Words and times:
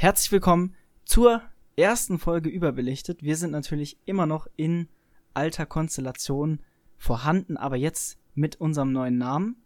Herzlich 0.00 0.30
willkommen 0.30 0.76
zur 1.04 1.42
ersten 1.74 2.20
Folge 2.20 2.48
Überbelichtet. 2.48 3.24
Wir 3.24 3.34
sind 3.34 3.50
natürlich 3.50 3.98
immer 4.04 4.26
noch 4.26 4.46
in 4.54 4.88
alter 5.34 5.66
Konstellation 5.66 6.60
vorhanden, 6.96 7.56
aber 7.56 7.74
jetzt 7.74 8.16
mit 8.36 8.60
unserem 8.60 8.92
neuen 8.92 9.18
Namen. 9.18 9.56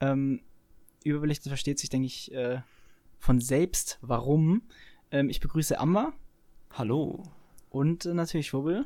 Ähm, 0.00 0.42
Überbelichtet 1.02 1.48
versteht 1.48 1.78
sich, 1.78 1.88
denke 1.88 2.08
ich, 2.08 2.30
äh, 2.34 2.60
von 3.18 3.40
selbst. 3.40 3.98
Warum? 4.02 4.64
Ähm, 5.10 5.30
ich 5.30 5.40
begrüße 5.40 5.80
Amber. 5.80 6.12
Hallo. 6.74 7.22
Und 7.70 8.04
äh, 8.04 8.12
natürlich 8.12 8.48
Schwubbel. 8.48 8.84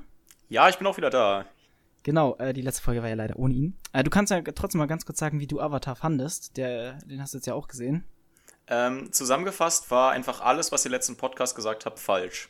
Ja, 0.48 0.68
ich 0.68 0.78
bin 0.78 0.86
auch 0.86 0.96
wieder 0.96 1.10
da. 1.10 1.44
Genau, 2.04 2.36
äh, 2.36 2.52
die 2.52 2.62
letzte 2.62 2.82
Folge 2.84 3.02
war 3.02 3.08
ja 3.08 3.16
leider 3.16 3.36
ohne 3.36 3.52
ihn. 3.52 3.76
Äh, 3.92 4.04
du 4.04 4.10
kannst 4.10 4.30
ja 4.30 4.40
trotzdem 4.42 4.78
mal 4.78 4.86
ganz 4.86 5.04
kurz 5.04 5.18
sagen, 5.18 5.40
wie 5.40 5.48
du 5.48 5.60
Avatar 5.60 5.96
fandest. 5.96 6.56
Der, 6.56 6.98
den 6.98 7.20
hast 7.20 7.34
du 7.34 7.38
jetzt 7.38 7.48
ja 7.48 7.54
auch 7.54 7.66
gesehen. 7.66 8.04
Ähm, 8.68 9.12
zusammengefasst 9.12 9.90
war 9.90 10.12
einfach 10.12 10.40
alles, 10.40 10.72
was 10.72 10.84
ihr 10.84 10.90
letzten 10.90 11.16
Podcast 11.16 11.54
gesagt 11.54 11.84
habt, 11.86 11.98
falsch. 11.98 12.48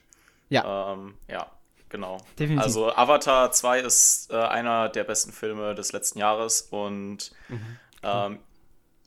Ja. 0.48 0.92
Ähm, 0.92 1.14
ja, 1.28 1.50
genau. 1.88 2.18
Definitiv. 2.38 2.62
Also 2.62 2.94
Avatar 2.94 3.50
2 3.50 3.80
ist 3.80 4.30
äh, 4.30 4.36
einer 4.36 4.88
der 4.88 5.04
besten 5.04 5.32
Filme 5.32 5.74
des 5.74 5.92
letzten 5.92 6.18
Jahres 6.20 6.62
und 6.62 7.32
Mhm. 7.48 7.76
ähm, 8.02 8.38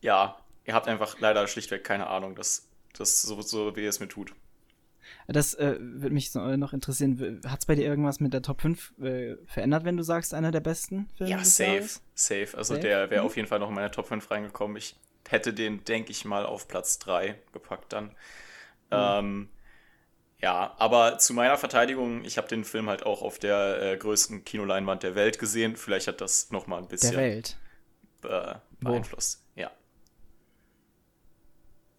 ja, 0.02 0.38
ihr 0.66 0.74
habt 0.74 0.88
einfach 0.88 1.18
leider 1.20 1.48
schlichtweg 1.48 1.84
keine 1.84 2.08
Ahnung, 2.08 2.36
dass 2.36 2.68
das 2.98 3.22
so, 3.22 3.42
so 3.42 3.76
wie 3.76 3.86
es 3.86 4.00
mir 4.00 4.08
tut. 4.10 4.34
Das 5.30 5.54
äh, 5.54 5.78
würde 5.80 6.14
mich 6.14 6.32
so, 6.32 6.42
äh, 6.42 6.58
noch 6.58 6.74
interessieren. 6.74 7.42
Hat 7.48 7.60
es 7.60 7.66
bei 7.66 7.76
dir 7.76 7.86
irgendwas 7.86 8.20
mit 8.20 8.34
der 8.34 8.42
Top 8.42 8.62
5 8.62 8.94
äh, 9.00 9.36
verändert, 9.46 9.86
wenn 9.86 9.96
du 9.96 10.04
sagst, 10.04 10.34
einer 10.34 10.52
der 10.52 10.60
besten 10.60 11.08
Filme? 11.18 11.32
Ja, 11.32 11.44
safe, 11.46 11.72
Jahres? 11.76 12.02
safe. 12.16 12.58
Also 12.58 12.74
Safe? 12.74 12.80
der 12.86 13.10
wäre 13.10 13.22
Mhm. 13.22 13.28
auf 13.28 13.36
jeden 13.38 13.48
Fall 13.48 13.60
noch 13.60 13.70
in 13.70 13.76
meine 13.76 13.92
Top 13.92 14.08
5 14.08 14.30
reingekommen. 14.30 14.76
Ich 14.78 14.96
hätte 15.32 15.54
den, 15.54 15.84
denke 15.86 16.12
ich 16.12 16.26
mal, 16.26 16.46
auf 16.46 16.68
Platz 16.68 17.00
3 17.00 17.36
gepackt 17.54 17.94
dann. 17.94 18.16
Ähm, 18.92 19.50
ja, 20.40 20.76
aber 20.78 21.18
zu 21.18 21.34
meiner 21.34 21.58
Verteidigung, 21.58 22.24
ich 22.24 22.38
habe 22.38 22.48
den 22.48 22.64
Film 22.64 22.88
halt 22.90 23.06
auch 23.06 23.22
auf 23.22 23.40
der 23.40 23.82
äh, 23.82 23.98
größten 23.98 24.44
Kinoleinwand 24.46 25.04
der 25.04 25.16
Welt 25.16 25.40
gesehen. 25.40 25.76
Vielleicht 25.76 26.08
hat 26.08 26.22
das 26.22 26.52
noch 26.52 26.68
mal 26.68 26.78
ein 26.78 26.84
Der 26.84 26.90
bisschen 26.90 27.16
Welt. 27.18 27.58
äh, 28.24 28.56
Wo? 28.82 28.90
beeinflusst. 28.92 29.44
Ja. 29.56 29.72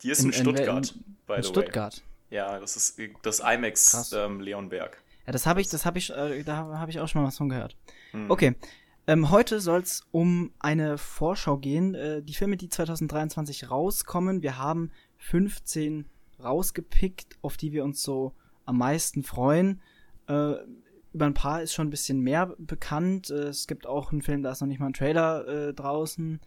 Die 0.03 0.11
ist 0.11 0.21
In- 0.21 0.27
in, 0.27 0.33
in 0.33 0.41
Stuttgart, 0.41 0.95
by 1.27 1.35
In 1.35 1.43
the 1.43 1.49
Stuttgart. 1.49 1.97
way. 1.97 2.37
Ja, 2.37 2.59
das 2.61 2.77
ist 2.77 3.01
das 3.23 3.41
IMAX 3.41 4.13
ähm, 4.13 4.41
Leonberg. 4.41 5.03
Ja, 5.27 5.33
das 5.33 5.47
habe 5.47 5.61
ich, 5.61 5.69
das 5.69 5.85
habe 5.87 5.99
ich, 5.99 6.11
äh, 6.11 6.43
da 6.45 6.57
habe 6.57 6.91
ich 6.91 7.01
auch 7.01 7.09
schon 7.09 7.23
mal 7.23 7.29
was 7.29 7.37
von 7.39 7.49
gehört. 7.49 7.77
Hm. 8.13 8.31
Okay. 8.31 8.55
Ähm, 9.09 9.31
heute 9.31 9.59
soll 9.59 9.81
es 9.81 10.07
um 10.11 10.53
eine 10.59 10.99
Vorschau 10.99 11.57
gehen. 11.57 11.95
Äh, 11.95 12.23
die 12.23 12.35
Filme, 12.35 12.59
die 12.59 12.69
2023 12.69 13.71
rauskommen. 13.71 14.43
Wir 14.43 14.59
haben 14.59 14.91
15 15.17 16.05
rausgepickt, 16.45 17.39
auf 17.41 17.57
die 17.57 17.73
wir 17.73 17.85
uns 17.85 18.03
so 18.03 18.35
am 18.67 18.77
meisten 18.77 19.23
freuen. 19.23 19.81
Äh, 20.27 20.57
über 21.15 21.25
ein 21.25 21.33
paar 21.33 21.63
ist 21.63 21.73
schon 21.73 21.87
ein 21.87 21.91
bisschen 21.91 22.21
mehr 22.21 22.55
bekannt. 22.59 23.31
Äh, 23.31 23.45
es 23.45 23.67
gibt 23.67 23.87
auch 23.87 24.13
einen 24.13 24.21
Film, 24.21 24.43
da 24.43 24.53
ist 24.53 24.61
noch 24.61 24.69
nicht 24.69 24.79
mal 24.79 24.89
ein 24.89 24.93
Trailer 24.93 25.49
äh, 25.49 25.73
draußen. 25.73 26.39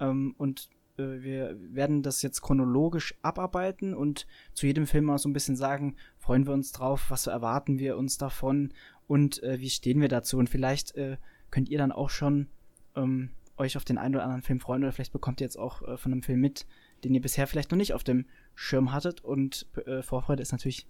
Ähm, 0.00 0.34
und 0.38 0.70
äh, 0.96 1.20
wir 1.20 1.54
werden 1.60 2.02
das 2.02 2.22
jetzt 2.22 2.40
chronologisch 2.40 3.14
abarbeiten 3.20 3.92
und 3.92 4.26
zu 4.54 4.66
jedem 4.66 4.86
Film 4.86 5.04
mal 5.04 5.18
so 5.18 5.28
ein 5.28 5.34
bisschen 5.34 5.56
sagen, 5.56 5.96
freuen 6.16 6.46
wir 6.46 6.54
uns 6.54 6.72
drauf, 6.72 7.10
was 7.10 7.26
erwarten 7.26 7.78
wir 7.78 7.98
uns 7.98 8.16
davon 8.16 8.72
und 9.06 9.42
äh, 9.42 9.60
wie 9.60 9.68
stehen 9.68 10.00
wir 10.00 10.08
dazu. 10.08 10.38
Und 10.38 10.48
vielleicht 10.48 10.94
äh, 10.96 11.18
könnt 11.56 11.70
ihr 11.70 11.78
dann 11.78 11.90
auch 11.90 12.10
schon 12.10 12.48
ähm, 12.96 13.30
euch 13.56 13.78
auf 13.78 13.84
den 13.86 13.96
einen 13.96 14.14
oder 14.14 14.24
anderen 14.24 14.42
Film 14.42 14.60
freuen 14.60 14.82
oder 14.82 14.92
vielleicht 14.92 15.14
bekommt 15.14 15.40
ihr 15.40 15.46
jetzt 15.46 15.58
auch 15.58 15.80
äh, 15.88 15.96
von 15.96 16.12
einem 16.12 16.22
Film 16.22 16.38
mit, 16.38 16.66
den 17.02 17.14
ihr 17.14 17.22
bisher 17.22 17.46
vielleicht 17.46 17.70
noch 17.70 17.78
nicht 17.78 17.94
auf 17.94 18.04
dem 18.04 18.26
Schirm 18.54 18.92
hattet. 18.92 19.24
Und 19.24 19.66
äh, 19.86 20.02
Vorfreude 20.02 20.42
ist 20.42 20.52
natürlich 20.52 20.86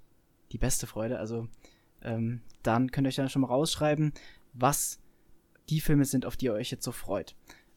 die 0.50 0.58
beste 0.58 0.88
Freude. 0.88 1.20
Also 1.20 1.46
ähm, 2.02 2.40
dann 2.64 2.90
könnt 2.90 3.06
ihr 3.06 3.10
euch 3.10 3.14
dann 3.14 3.28
schon 3.28 3.42
mal 3.42 3.46
rausschreiben, 3.46 4.12
was 4.54 5.00
die 5.68 5.80
Filme 5.80 6.04
sind, 6.04 6.26
auf 6.26 6.36
die 6.36 6.46
ihr 6.46 6.54
euch 6.54 6.72
jetzt 6.72 6.82
so 6.82 6.90
freut. 6.90 7.36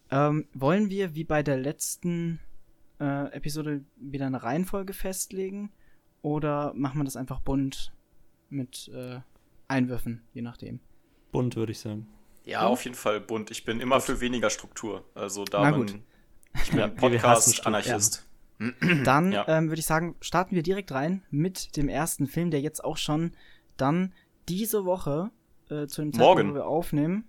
Ähm, 0.10 0.48
wollen 0.56 0.90
wir 0.90 1.14
wie 1.14 1.26
bei 1.26 1.44
der 1.44 1.58
letzten 1.58 2.40
äh, 3.00 3.32
Episode 3.34 3.86
wieder 3.98 4.26
eine 4.26 4.42
Reihenfolge 4.42 4.94
festlegen 4.94 5.72
oder 6.24 6.74
machen 6.74 6.98
wir 6.98 7.06
das 7.06 7.18
einfach 7.18 7.40
bunt 7.40 7.94
mit 8.50 8.90
äh, 8.96 9.20
Einwürfen, 9.68 10.24
je 10.34 10.42
nachdem? 10.42 10.80
Bunt, 11.32 11.56
würde 11.56 11.72
ich 11.74 11.78
sagen. 11.78 12.08
Ja, 12.50 12.68
auf 12.68 12.84
jeden 12.84 12.96
Fall 12.96 13.20
bunt. 13.22 13.52
Ich 13.52 13.64
bin 13.66 13.80
immer 13.80 14.02
für 14.02 14.20
weniger 14.22 14.50
Struktur. 14.50 15.04
Also 15.16 15.46
da 15.46 15.62
Na 15.64 15.72
bin 15.72 15.80
gut. 15.88 16.00
ich 16.64 16.72
bin 16.72 16.80
ein. 16.82 16.96
Podcast-Anarchist. 16.96 18.26
Dann 19.06 19.32
Ja. 19.32 19.48
ähm, 19.48 19.70
würde 19.70 19.80
ich 19.80 19.86
sagen, 19.86 20.16
starten 20.22 20.56
wir 20.56 20.64
direkt 20.64 20.92
rein 20.92 21.24
mit 21.30 21.78
dem 21.78 21.88
ersten 21.88 22.28
Film, 22.28 22.52
der 22.52 22.60
jetzt 22.62 22.84
auch 22.84 22.98
schon 22.98 23.32
dann 23.78 24.14
diese 24.50 24.84
Woche 24.84 25.32
äh, 25.70 25.88
zu 25.88 26.02
dem 26.02 26.12
Zeitpunkt, 26.12 26.18
Morgen. 26.18 26.50
wo 26.52 26.56
wir 26.56 26.66
aufnehmen. 26.68 27.26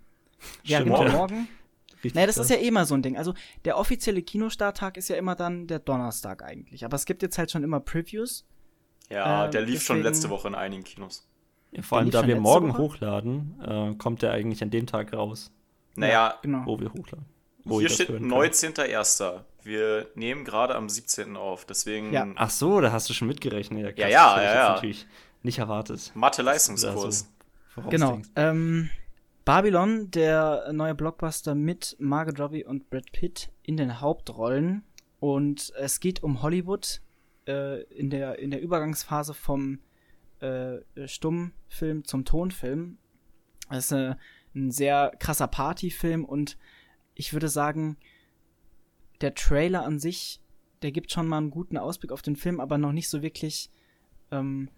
Ja, 0.65 0.81
Stimmt, 0.81 0.97
genau, 0.97 1.05
ja. 1.07 1.13
morgen. 1.13 1.49
Richtig 2.03 2.15
Naja, 2.15 2.27
das 2.27 2.39
ist 2.39 2.49
ja 2.51 2.57
immer 2.57 2.87
so 2.87 2.95
ein 2.95 3.03
Ding. 3.03 3.17
Also 3.19 3.35
der 3.67 3.77
offizielle 3.77 4.23
Kinostarttag 4.23 4.97
ist 4.97 5.09
ja 5.09 5.17
immer 5.17 5.35
dann 5.37 5.67
der 5.67 5.79
Donnerstag 5.81 6.43
eigentlich. 6.43 6.85
Aber 6.85 6.95
es 6.97 7.05
gibt 7.05 7.23
jetzt 7.23 7.37
halt 7.39 7.51
schon 7.51 7.63
immer 7.63 7.79
Previews. 7.79 8.47
Ja, 9.11 9.47
Äh, 9.47 9.51
der 9.51 9.63
lief 9.63 9.83
schon 9.83 9.97
deswegen- 9.99 10.15
letzte 10.15 10.31
Woche 10.31 10.49
in 10.49 10.55
einigen 10.55 10.83
Kinos. 10.83 11.29
Ja, 11.73 11.83
vor 11.83 11.99
allem, 11.99 12.11
da 12.11 12.27
wir 12.27 12.41
morgen 12.41 12.71
Woche? 12.71 12.79
hochladen, 12.79 13.61
äh, 13.65 13.95
kommt 13.97 14.23
der 14.23 14.33
eigentlich 14.33 14.63
an 14.63 14.71
dem 14.71 14.87
Tag 14.87 15.13
raus, 15.13 15.51
Naja, 15.97 16.35
Genau. 16.43 16.67
wo 16.67 16.81
wir 16.81 16.93
hochladen. 16.93 17.27
Wo 17.65 17.79
hier 17.81 17.89
steht 17.91 18.09
hören 18.09 18.29
könnt. 18.29 18.33
19.01. 18.33 19.45
Wir 19.63 20.09
nehmen 20.15 20.45
gerade 20.45 20.75
am 20.75 20.89
17. 20.89 21.37
auf, 21.37 21.65
deswegen 21.67 22.13
Ja. 22.13 22.27
Ach 22.37 22.51
so, 22.51 22.81
da 22.81 22.91
hast 22.93 23.09
du 23.11 23.13
schon 23.13 23.29
mitgerechnet. 23.29 23.81
Ja, 23.85 23.93
krass, 23.93 23.99
Ja, 24.01 24.09
ja, 24.09 24.37
das 24.37 24.55
ja, 24.55 24.69
natürlich 24.75 25.07
nicht 25.43 25.59
erwartet. 25.59 26.11
Mathe-Leistungskurs. 26.15 27.29
Genau. 27.91 28.21
Ähm, 28.37 28.91
Babylon, 29.45 30.11
der 30.11 30.73
neue 30.73 30.95
Blockbuster 30.95 31.55
mit 31.55 31.97
Margot 31.99 32.39
Robbie 32.41 32.65
und 32.65 32.89
Brad 32.91 33.13
Pitt 33.13 33.51
in 33.63 33.77
den 33.77 34.01
Hauptrollen. 34.01 34.83
Und 35.19 35.73
es 35.79 36.01
geht 36.01 36.23
um 36.23 36.43
Hollywood 36.43 37.01
äh, 37.47 37.83
in, 37.85 38.11
der, 38.11 38.39
in 38.39 38.51
der 38.51 38.61
Übergangsphase 38.63 39.35
vom 39.35 39.79
äh, 40.41 40.81
Stummfilm 41.07 42.05
zum 42.05 42.25
Tonfilm. 42.25 42.99
Es 43.71 43.87
ist 43.87 43.93
äh, 43.93 44.15
ein 44.55 44.71
sehr 44.71 45.13
krasser 45.19 45.47
Partyfilm 45.47 46.25
und 46.25 46.57
ich 47.15 47.33
würde 47.33 47.49
sagen, 47.49 47.97
der 49.21 49.35
Trailer 49.35 49.85
an 49.85 49.99
sich, 49.99 50.41
der 50.83 50.93
gibt 50.93 51.13
schon 51.13 51.29
mal 51.29 51.39
einen 51.39 51.51
guten 51.51 51.77
Ausblick 51.77 52.13
auf 52.13 52.23
den 52.23 52.37
Film, 52.37 52.61
aber 52.61 52.79
noch 52.79 52.93
nicht 52.93 53.09
so 53.09 53.23
wirklich 53.23 53.71
ähm, 54.31 54.71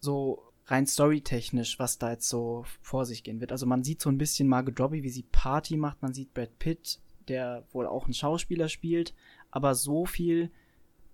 so 0.00 0.42
rein 0.66 0.86
storytechnisch, 0.86 1.78
was 1.78 1.98
da 1.98 2.10
jetzt 2.10 2.28
so 2.28 2.64
vor 2.80 3.06
sich 3.06 3.22
gehen 3.22 3.40
wird. 3.40 3.52
Also 3.52 3.66
man 3.66 3.84
sieht 3.84 4.02
so 4.02 4.10
ein 4.10 4.18
bisschen 4.18 4.48
Margot 4.48 4.78
Robbie, 4.80 5.02
wie 5.02 5.10
sie 5.10 5.22
Party 5.22 5.76
macht, 5.76 6.02
man 6.02 6.12
sieht 6.12 6.34
Brad 6.34 6.58
Pitt, 6.58 7.00
der 7.28 7.64
wohl 7.72 7.86
auch 7.86 8.04
einen 8.04 8.14
Schauspieler 8.14 8.68
spielt, 8.68 9.14
aber 9.50 9.74
so 9.74 10.06
viel 10.06 10.50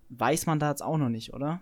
weiß 0.09 0.47
man 0.47 0.59
da 0.59 0.71
jetzt 0.71 0.83
auch 0.83 0.99
noch 0.99 1.09
nicht, 1.09 1.35
oder? 1.35 1.61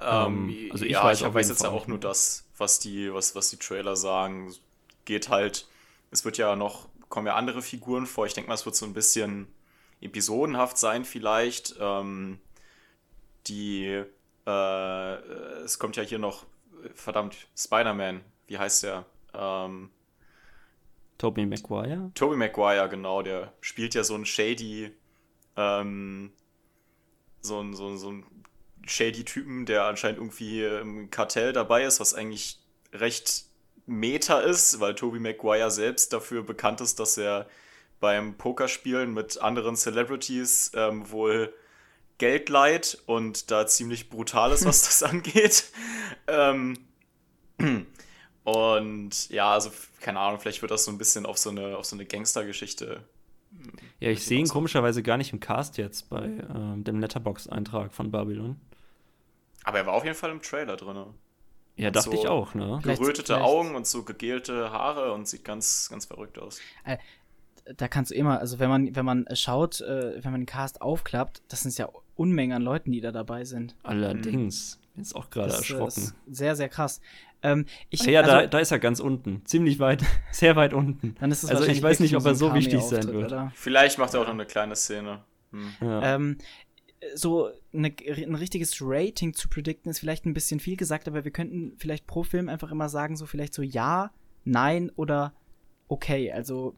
Ähm, 0.00 0.58
Ähm, 0.58 0.58
also 0.68 0.84
ich 0.84 1.02
ja, 1.02 1.02
weiß 1.02 1.22
ich 1.22 1.34
weiß 1.34 1.48
jetzt 1.48 1.64
Fall 1.64 1.70
auch 1.70 1.86
nur 1.86 1.98
das, 1.98 2.44
was 2.56 2.78
die, 2.78 3.12
was, 3.12 3.34
was 3.34 3.50
die 3.50 3.56
Trailer 3.58 3.96
sagen. 3.96 4.54
Geht 5.04 5.28
halt, 5.28 5.68
es 6.10 6.24
wird 6.24 6.38
ja 6.38 6.56
noch, 6.56 6.88
kommen 7.08 7.26
ja 7.26 7.34
andere 7.34 7.62
Figuren 7.62 8.06
vor. 8.06 8.26
Ich 8.26 8.34
denke 8.34 8.48
mal, 8.48 8.54
es 8.54 8.66
wird 8.66 8.76
so 8.76 8.86
ein 8.86 8.94
bisschen 8.94 9.48
episodenhaft 10.00 10.78
sein, 10.78 11.04
vielleicht. 11.04 11.74
Ähm, 11.80 12.40
die, 13.46 14.04
äh, 14.46 15.14
es 15.64 15.78
kommt 15.78 15.96
ja 15.96 16.02
hier 16.02 16.18
noch, 16.18 16.46
verdammt, 16.94 17.36
Spider-Man, 17.56 18.20
wie 18.46 18.58
heißt 18.58 18.82
der? 18.84 19.04
Ähm, 19.34 19.90
Tobey 21.18 21.46
Maguire? 21.46 22.10
Tobey 22.14 22.36
Maguire, 22.36 22.88
genau, 22.88 23.22
der 23.22 23.52
spielt 23.60 23.94
ja 23.94 24.04
so 24.04 24.14
einen 24.14 24.26
shady, 24.26 24.92
ähm, 25.56 26.32
so 27.40 27.60
ein, 27.60 27.74
so, 27.74 27.88
ein- 27.88 27.98
so 27.98 28.10
ein 28.12 28.24
shady 28.86 29.24
Typen, 29.24 29.66
der 29.66 29.84
anscheinend 29.84 30.18
irgendwie 30.18 30.64
im 30.64 31.10
Kartell 31.10 31.52
dabei 31.52 31.84
ist, 31.84 32.00
was 32.00 32.14
eigentlich 32.14 32.58
recht 32.92 33.44
meta 33.86 34.40
ist, 34.40 34.80
weil 34.80 34.94
Tobey 34.94 35.18
Maguire 35.18 35.70
selbst 35.70 36.12
dafür 36.12 36.42
bekannt 36.42 36.80
ist, 36.80 37.00
dass 37.00 37.16
er 37.16 37.48
beim 38.00 38.36
Pokerspielen 38.36 39.12
mit 39.12 39.38
anderen 39.38 39.76
Celebrities 39.76 40.70
ähm, 40.74 41.10
wohl 41.10 41.52
Geld 42.18 42.48
leiht 42.48 42.98
und 43.06 43.50
da 43.50 43.66
ziemlich 43.66 44.10
brutal 44.10 44.52
ist, 44.52 44.64
was 44.66 44.82
das 44.84 45.02
angeht. 45.02 45.64
Ähm, 46.26 46.76
und 48.44 49.30
ja, 49.30 49.52
also 49.52 49.70
keine 50.00 50.20
Ahnung, 50.20 50.40
vielleicht 50.40 50.62
wird 50.62 50.70
das 50.70 50.84
so 50.84 50.90
ein 50.90 50.98
bisschen 50.98 51.26
auf 51.26 51.38
so 51.38 51.50
eine, 51.50 51.76
auf 51.76 51.86
so 51.86 51.96
eine 51.96 52.06
Gangstergeschichte. 52.06 53.02
Ja, 54.00 54.10
ich 54.10 54.24
sehe 54.24 54.38
ihn 54.38 54.48
komischerweise 54.48 55.02
gar 55.02 55.16
nicht 55.16 55.32
im 55.32 55.40
Cast 55.40 55.76
jetzt 55.78 56.08
bei 56.10 56.24
ähm, 56.54 56.84
dem 56.84 57.00
Letterbox-Eintrag 57.00 57.92
von 57.92 58.10
Babylon. 58.10 58.56
Aber 59.64 59.78
er 59.78 59.86
war 59.86 59.94
auf 59.94 60.04
jeden 60.04 60.16
Fall 60.16 60.30
im 60.30 60.40
Trailer 60.40 60.76
drin. 60.76 61.04
Ja, 61.76 61.90
dachte 61.90 62.10
So. 62.10 62.16
ich 62.16 62.26
auch, 62.26 62.54
ne? 62.54 62.80
Gerötete 62.82 63.34
vielleicht- 63.34 63.44
Augen 63.44 63.74
und 63.76 63.86
so 63.86 64.02
gegelte 64.04 64.70
Haare 64.72 65.12
und 65.12 65.28
sieht 65.28 65.44
ganz, 65.44 65.88
ganz 65.90 66.06
verrückt 66.06 66.38
aus. 66.38 66.60
Da 67.76 67.86
kannst 67.86 68.10
du 68.10 68.14
immer, 68.14 68.38
also 68.40 68.58
wenn 68.58 68.68
man, 68.70 68.96
wenn 68.96 69.04
man 69.04 69.26
schaut, 69.34 69.80
äh, 69.82 70.24
wenn 70.24 70.32
man 70.32 70.40
den 70.40 70.46
Cast 70.46 70.80
aufklappt, 70.80 71.42
das 71.48 71.60
sind 71.62 71.76
ja 71.76 71.88
Unmenge 72.16 72.56
an 72.56 72.62
Leuten, 72.62 72.90
die 72.92 73.00
da 73.00 73.12
dabei 73.12 73.44
sind. 73.44 73.76
Allerdings. 73.82 74.78
Bin 74.94 75.04
jetzt 75.04 75.14
auch 75.14 75.28
gerade 75.30 75.48
Das, 75.50 75.56
äh, 75.56 75.58
erschrocken. 75.74 76.02
ist 76.02 76.14
sehr, 76.26 76.56
sehr 76.56 76.68
krass. 76.68 77.00
Ähm, 77.42 77.66
ich, 77.90 78.06
Ah 78.06 78.10
ja, 78.10 78.20
also, 78.20 78.32
da, 78.32 78.46
da 78.46 78.58
ist 78.58 78.70
er 78.70 78.78
ganz 78.78 79.00
unten. 79.00 79.42
Ziemlich 79.44 79.78
weit, 79.78 80.04
sehr 80.32 80.56
weit 80.56 80.72
unten. 80.72 81.14
dann 81.20 81.30
ist 81.30 81.44
es 81.44 81.50
also 81.50 81.64
ich 81.64 81.82
weiß 81.82 82.00
nicht, 82.00 82.16
ob 82.16 82.24
er 82.24 82.34
so 82.34 82.54
wichtig 82.54 82.80
sein 82.82 83.06
wird. 83.08 83.26
oder? 83.26 83.52
Vielleicht 83.54 83.98
macht 83.98 84.14
er 84.14 84.20
auch 84.20 84.26
noch 84.26 84.34
eine 84.34 84.46
kleine 84.46 84.76
Szene. 84.76 85.20
Hm. 85.52 85.72
Ja. 85.80 86.14
Ähm, 86.14 86.38
so 87.14 87.50
eine, 87.72 87.94
ein 88.06 88.34
richtiges 88.34 88.78
Rating 88.80 89.32
zu 89.32 89.48
predikten 89.48 89.90
ist 89.90 90.00
vielleicht 90.00 90.26
ein 90.26 90.34
bisschen 90.34 90.58
viel 90.58 90.76
gesagt, 90.76 91.06
aber 91.06 91.24
wir 91.24 91.30
könnten 91.30 91.74
vielleicht 91.78 92.06
pro 92.06 92.24
Film 92.24 92.48
einfach 92.48 92.72
immer 92.72 92.88
sagen, 92.88 93.16
so 93.16 93.24
vielleicht 93.24 93.54
so 93.54 93.62
ja, 93.62 94.10
nein 94.44 94.90
oder 94.96 95.32
okay. 95.86 96.32
Also 96.32 96.74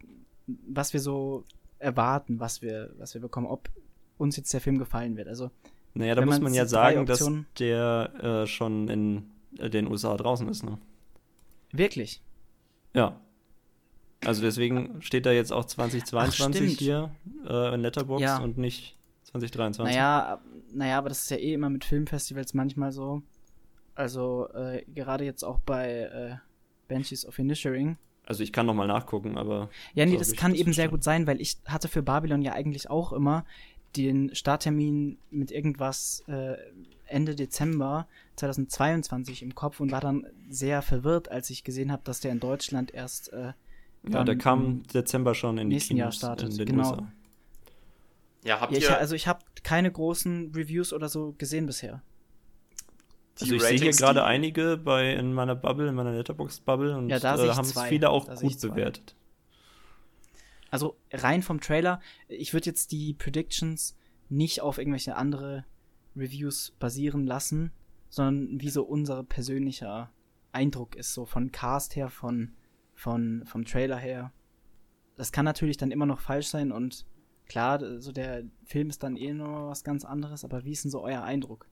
was 0.47 0.93
wir 0.93 1.01
so 1.01 1.45
erwarten, 1.79 2.39
was 2.39 2.61
wir, 2.61 2.91
was 2.99 3.15
wir 3.15 3.21
bekommen, 3.21 3.47
ob 3.47 3.71
uns 4.19 4.37
jetzt 4.37 4.53
der 4.53 4.61
Film 4.61 4.79
gefallen 4.79 5.17
wird. 5.17 5.29
Also 5.29 5.51
naja, 5.95 6.15
da 6.15 6.25
muss 6.25 6.41
man 6.41 6.55
ja 6.55 6.67
sagen, 6.67 7.07
dass 7.07 7.29
der 7.59 8.13
äh, 8.23 8.47
schon 8.47 8.89
in 8.89 9.31
den 9.53 9.87
USA 9.89 10.17
draußen 10.17 10.49
ist, 10.49 10.63
ne? 10.65 10.79
wirklich. 11.73 12.21
Ja. 12.95 13.21
Also 14.25 14.43
deswegen 14.43 15.01
steht 15.01 15.25
da 15.25 15.33
jetzt 15.33 15.53
auch 15.53 15.65
2022 15.65 16.63
stimmt. 16.75 16.79
hier 16.81 17.11
äh, 17.49 17.75
in 17.75 17.81
Letterbox 17.81 18.21
Ja. 18.23 18.39
und 18.39 18.59
nicht 18.59 18.97
2023. 19.25 19.95
Naja, 19.95 20.41
naja, 20.73 20.99
aber 20.99 21.09
das 21.09 21.23
ist 21.23 21.31
ja 21.31 21.37
eh 21.39 21.55
immer 21.55 21.71
mit 21.71 21.85
Filmfestivals 21.85 22.53
manchmal 22.55 22.93
so. 22.93 23.23
Also 23.95 24.49
äh, 24.53 24.85
gerade 24.95 25.25
jetzt 25.25 25.43
auch 25.45 25.61
bei 25.61 26.01
äh, 26.01 26.37
Banshees 26.89 27.25
of 27.27 27.39
Inisherin. 27.39 27.97
Also 28.27 28.43
ich 28.43 28.53
kann 28.53 28.67
noch 28.67 28.75
mal 28.75 28.87
nachgucken, 28.87 29.39
aber 29.39 29.71
Ja, 29.95 30.05
nee, 30.07 30.17
das 30.17 30.33
kann 30.35 30.53
eben 30.55 30.73
sehr 30.73 30.89
verstanden. 30.89 30.91
gut 30.93 31.05
sein, 31.05 31.27
weil 31.27 31.41
ich 31.41 31.57
hatte 31.67 31.89
für 31.89 32.03
Babylon 32.03 32.43
ja 32.43 32.53
eigentlich 32.53 32.91
auch 32.91 33.13
immer 33.13 33.45
den 33.97 34.35
Starttermin 34.35 35.19
mit 35.31 35.51
irgendwas 35.51 36.25
äh, 36.29 36.57
Ende 37.07 37.35
Dezember 37.35 38.07
2022 38.37 39.43
im 39.43 39.55
Kopf 39.55 39.81
und 39.81 39.91
war 39.91 40.01
dann 40.01 40.27
sehr 40.49 40.83
verwirrt, 40.83 41.31
als 41.31 41.51
ich 41.51 41.65
gesehen 41.65 41.91
habe, 41.91 42.03
dass 42.05 42.21
der 42.21 42.33
in 42.33 42.41
Deutschland 42.41 42.93
erst 42.95 43.33
äh, 43.33 43.53
ja, 44.09 44.25
der 44.25 44.37
kam 44.39 44.83
Dezember 44.85 45.35
schon 45.35 45.59
in 45.59 45.69
die 45.69 45.75
nächsten 45.77 45.97
Jahr 45.97 46.09
Kinos 46.09 46.17
startet, 46.17 46.51
in 46.51 46.57
den 46.57 46.67
genau. 46.67 46.91
USA. 46.93 47.13
Ja, 48.45 48.61
habt 48.61 48.73
ja, 48.73 48.79
ich, 48.79 48.85
ihr 48.85 48.99
also 48.99 49.15
ich 49.15 49.27
habe 49.27 49.41
keine 49.63 49.91
großen 49.93 50.53
Reviews 50.55 50.93
oder 50.93 51.09
so 51.09 51.35
gesehen 51.37 51.67
bisher. 51.67 52.03
die 53.39 53.43
Also 53.43 53.55
ich 53.57 53.63
sehe 53.63 53.79
hier 53.79 53.91
gerade 53.93 54.25
einige 54.25 54.79
bei 54.79 55.13
in 55.13 55.35
meiner 55.35 55.55
Bubble, 55.55 55.89
in 55.89 55.95
meiner 55.95 56.13
Letterbox-Bubble 56.13 56.97
und 56.97 57.11
Ja, 57.11 57.19
da 57.19 57.35
äh, 57.35 57.51
haben 57.51 57.65
es 57.67 57.79
viele 57.83 58.09
auch 58.09 58.25
Da 58.25 58.35
gut 58.37 58.59
zwei. 58.59 58.69
bewertet. 58.69 59.15
Also 60.71 60.97
rein 61.13 61.43
vom 61.43 61.61
Trailer, 61.61 62.01
ich 62.29 62.53
würde 62.53 62.67
jetzt 62.67 62.93
die 62.93 63.15
Predictions 63.15 63.97
nicht 64.29 64.61
auf 64.61 64.79
irgendwelche 64.79 65.17
andere 65.17 65.65
Reviews 66.17 66.73
basieren 66.79 67.27
lassen, 67.27 67.73
sondern 68.09 68.61
wie 68.61 68.71
so 68.71 68.83
unser 68.85 69.25
persönlicher 69.25 70.13
Eindruck 70.53 70.97
ist, 70.97 71.15
so 71.15 71.27
von 71.27 71.53
Cast 71.53 71.97
her, 71.97 72.09
von, 72.09 72.55
von 72.95 73.45
vom 73.47 73.65
Trailer 73.65 73.97
her. 73.97 74.33
Das 75.17 75.33
kann 75.33 75.45
natürlich 75.45 75.77
dann 75.77 75.91
immer 75.91 76.07
noch 76.07 76.21
falsch 76.21 76.49
sein 76.49 76.73
und 76.73 77.07
klar, 77.47 78.01
so 78.01 78.13
der 78.13 78.45
Film 78.65 78.91
ist 78.91 79.03
dann 79.03 79.17
eh 79.17 79.33
nur 79.33 79.69
was 79.69 79.85
ganz 79.85 80.05
anderes, 80.05 80.45
aber 80.45 80.65
wie 80.65 80.73
ist 80.73 80.85
denn 80.85 80.91
so 80.91 81.03
euer 81.03 81.23
Eindruck? 81.23 81.67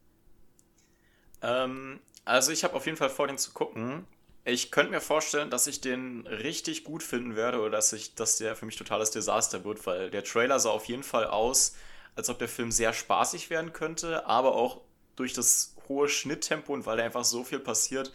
Ähm, 1.41 2.01
also 2.25 2.53
ich 2.53 2.65
habe 2.65 2.75
auf 2.75 2.87
jeden 2.87 2.99
Fall 2.99 3.11
vor, 3.11 3.27
den 3.27 3.39
zu 3.39 3.53
gucken. 3.53 4.07
Ich 4.49 4.71
könnte 4.71 4.93
mir 4.93 5.01
vorstellen, 5.01 5.51
dass 5.51 5.67
ich 5.67 5.81
den 5.81 6.27
richtig 6.27 6.85
gut 6.85 7.03
finden 7.03 7.37
werde 7.37 7.61
oder 7.61 7.71
dass 7.71 7.93
ich, 7.93 8.15
dass 8.15 8.37
der 8.37 8.57
für 8.57 8.67
mich 8.67 8.77
totales 8.77 9.11
Desaster 9.11 9.65
wird, 9.65 9.87
weil 9.87 10.11
der 10.11 10.25
Trailer 10.25 10.59
sah 10.59 10.71
auf 10.71 10.87
jeden 10.87 11.03
Fall 11.03 11.27
aus, 11.27 11.75
als 12.17 12.31
ob 12.31 12.39
der 12.39 12.49
Film 12.49 12.73
sehr 12.73 12.93
spaßig 12.93 13.51
werden 13.51 13.73
könnte, 13.73 14.27
aber 14.27 14.55
auch 14.55 14.81
durch 15.17 15.35
das 15.35 15.75
hohe 15.89 16.09
Schnitttempo 16.09 16.73
und 16.73 16.87
weil 16.87 16.97
da 16.97 17.05
einfach 17.05 17.25
so 17.25 17.45
viel 17.45 17.61
passiert, 17.61 18.13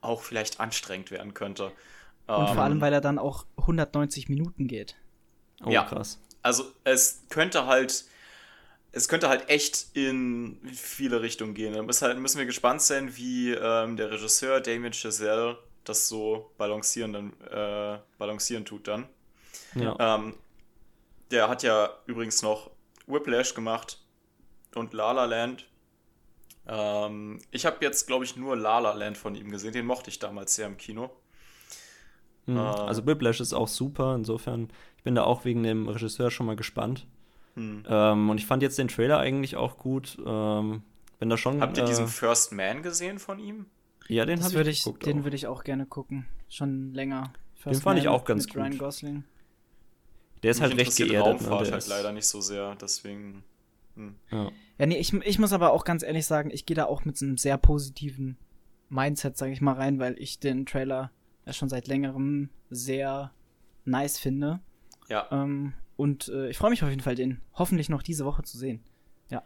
auch 0.00 0.22
vielleicht 0.22 0.60
anstrengend 0.60 1.10
werden 1.10 1.34
könnte. 1.34 1.72
Und 2.34 2.48
Ähm, 2.48 2.54
vor 2.54 2.64
allem, 2.64 2.80
weil 2.80 2.92
er 2.92 3.00
dann 3.00 3.18
auch 3.18 3.46
190 3.56 4.28
Minuten 4.28 4.68
geht. 4.68 4.96
Oh, 5.64 5.70
Ja. 5.72 5.84
krass. 5.84 6.18
Also 6.42 6.64
es 6.84 7.22
könnte 7.28 7.66
halt, 7.66 8.04
es 8.92 9.08
könnte 9.08 9.28
halt 9.28 9.48
echt 9.48 9.88
in 9.94 10.60
viele 10.74 11.22
Richtungen 11.22 11.54
gehen. 11.54 11.74
Da 11.74 11.82
müssen, 11.82 12.06
halt, 12.06 12.18
müssen 12.18 12.38
wir 12.38 12.46
gespannt 12.46 12.82
sein, 12.82 13.16
wie 13.16 13.52
ähm, 13.52 13.96
der 13.96 14.10
Regisseur 14.10 14.60
Damien 14.60 14.92
Chazelle 14.92 15.58
das 15.88 16.08
so 16.08 16.50
balancieren, 16.58 17.12
dann, 17.12 17.32
äh, 17.50 17.98
balancieren 18.18 18.64
tut 18.64 18.88
dann. 18.88 19.08
Ja. 19.74 19.96
Ähm, 19.98 20.34
der 21.30 21.48
hat 21.48 21.62
ja 21.62 21.90
übrigens 22.06 22.42
noch 22.42 22.70
Whiplash 23.06 23.54
gemacht 23.54 24.04
und 24.74 24.92
La 24.92 25.12
La 25.12 25.24
Land. 25.24 25.66
Ähm, 26.66 27.40
ich 27.50 27.66
habe 27.66 27.78
jetzt, 27.80 28.06
glaube 28.06 28.24
ich, 28.24 28.36
nur 28.36 28.56
La 28.56 28.78
La 28.78 28.92
Land 28.92 29.16
von 29.16 29.34
ihm 29.34 29.50
gesehen. 29.50 29.72
Den 29.72 29.86
mochte 29.86 30.10
ich 30.10 30.18
damals 30.18 30.54
sehr 30.54 30.66
im 30.66 30.76
Kino. 30.76 31.10
Mhm. 32.46 32.56
äh, 32.56 32.60
Also 32.60 33.06
Whiplash 33.06 33.40
ist 33.40 33.52
auch 33.52 33.68
super, 33.68 34.14
insofern, 34.14 34.68
ich 34.96 35.02
bin 35.02 35.14
da 35.14 35.24
auch 35.24 35.44
wegen 35.44 35.62
dem 35.62 35.88
Regisseur 35.88 36.30
schon 36.30 36.46
mal 36.46 36.56
gespannt. 36.56 37.06
Hm. 37.54 37.84
Ähm, 37.88 38.30
und 38.30 38.38
ich 38.38 38.46
fand 38.46 38.62
jetzt 38.62 38.78
den 38.78 38.88
Trailer 38.88 39.18
eigentlich 39.18 39.56
auch 39.56 39.78
gut. 39.78 40.18
Ähm, 40.24 40.82
bin 41.18 41.30
da 41.30 41.36
schon. 41.36 41.60
Habt 41.60 41.78
ihr 41.78 41.84
äh, 41.84 41.86
diesen 41.86 42.08
First 42.08 42.52
Man 42.52 42.82
gesehen 42.82 43.18
von 43.18 43.38
ihm? 43.38 43.66
Ja, 44.08 44.24
den 44.26 44.36
Das 44.38 44.46
habe 44.46 44.56
würde 44.56 44.70
ich 44.70 44.78
ich, 44.78 44.84
geguckt. 44.84 45.06
den 45.06 45.20
auch. 45.20 45.24
würde 45.24 45.36
ich 45.36 45.46
auch 45.46 45.64
gerne 45.64 45.86
gucken. 45.86 46.26
Schon 46.48 46.92
länger. 46.94 47.32
Den 47.64 47.74
fand 47.74 47.98
ich 47.98 48.04
Man 48.04 48.14
auch 48.14 48.24
ganz 48.24 48.46
mit 48.46 48.56
Ryan 48.56 48.70
gut. 48.72 48.78
Gosling. 48.78 49.24
Der 50.42 50.50
ist 50.52 50.60
Mich 50.60 50.68
halt 50.68 50.78
recht 50.80 50.96
geerdet. 50.96 51.14
Ne? 51.16 51.48
Raumfahrt 51.48 51.66
Der 51.66 51.72
halt 51.72 51.82
ist, 51.82 51.88
leider 51.88 52.12
nicht 52.12 52.26
so 52.26 52.40
sehr, 52.40 52.76
deswegen. 52.76 53.42
Hm. 53.96 54.14
ja. 54.30 54.50
Ja, 54.78 54.86
nee, 54.86 54.98
ich, 54.98 55.12
ich 55.12 55.38
muss 55.38 55.52
aber 55.52 55.72
auch 55.72 55.84
ganz 55.84 56.02
ehrlich 56.02 56.26
sagen, 56.26 56.50
ich 56.52 56.66
gehe 56.66 56.74
da 56.76 56.84
auch 56.84 57.04
mit 57.06 57.16
so 57.16 57.24
einem 57.24 57.38
sehr 57.38 57.56
positiven 57.56 58.36
Mindset, 58.90 59.36
sage 59.38 59.52
ich 59.52 59.60
mal, 59.62 59.72
rein, 59.72 59.98
weil 59.98 60.16
ich 60.18 60.38
den 60.38 60.66
Trailer 60.66 61.10
ja 61.46 61.52
schon 61.54 61.68
seit 61.70 61.88
längerem 61.88 62.50
sehr 62.70 63.32
nice 63.86 64.18
finde. 64.18 64.60
Ja. 65.08 65.26
Ähm, 65.30 65.72
und 65.96 66.28
äh, 66.28 66.50
ich 66.50 66.58
freue 66.58 66.70
mich 66.70 66.82
auf 66.84 66.90
jeden 66.90 67.00
Fall, 67.00 67.14
den 67.14 67.40
hoffentlich 67.54 67.88
noch 67.88 68.02
diese 68.02 68.24
Woche 68.26 68.42
zu 68.42 68.58
sehen. 68.58 68.80
ja, 69.30 69.42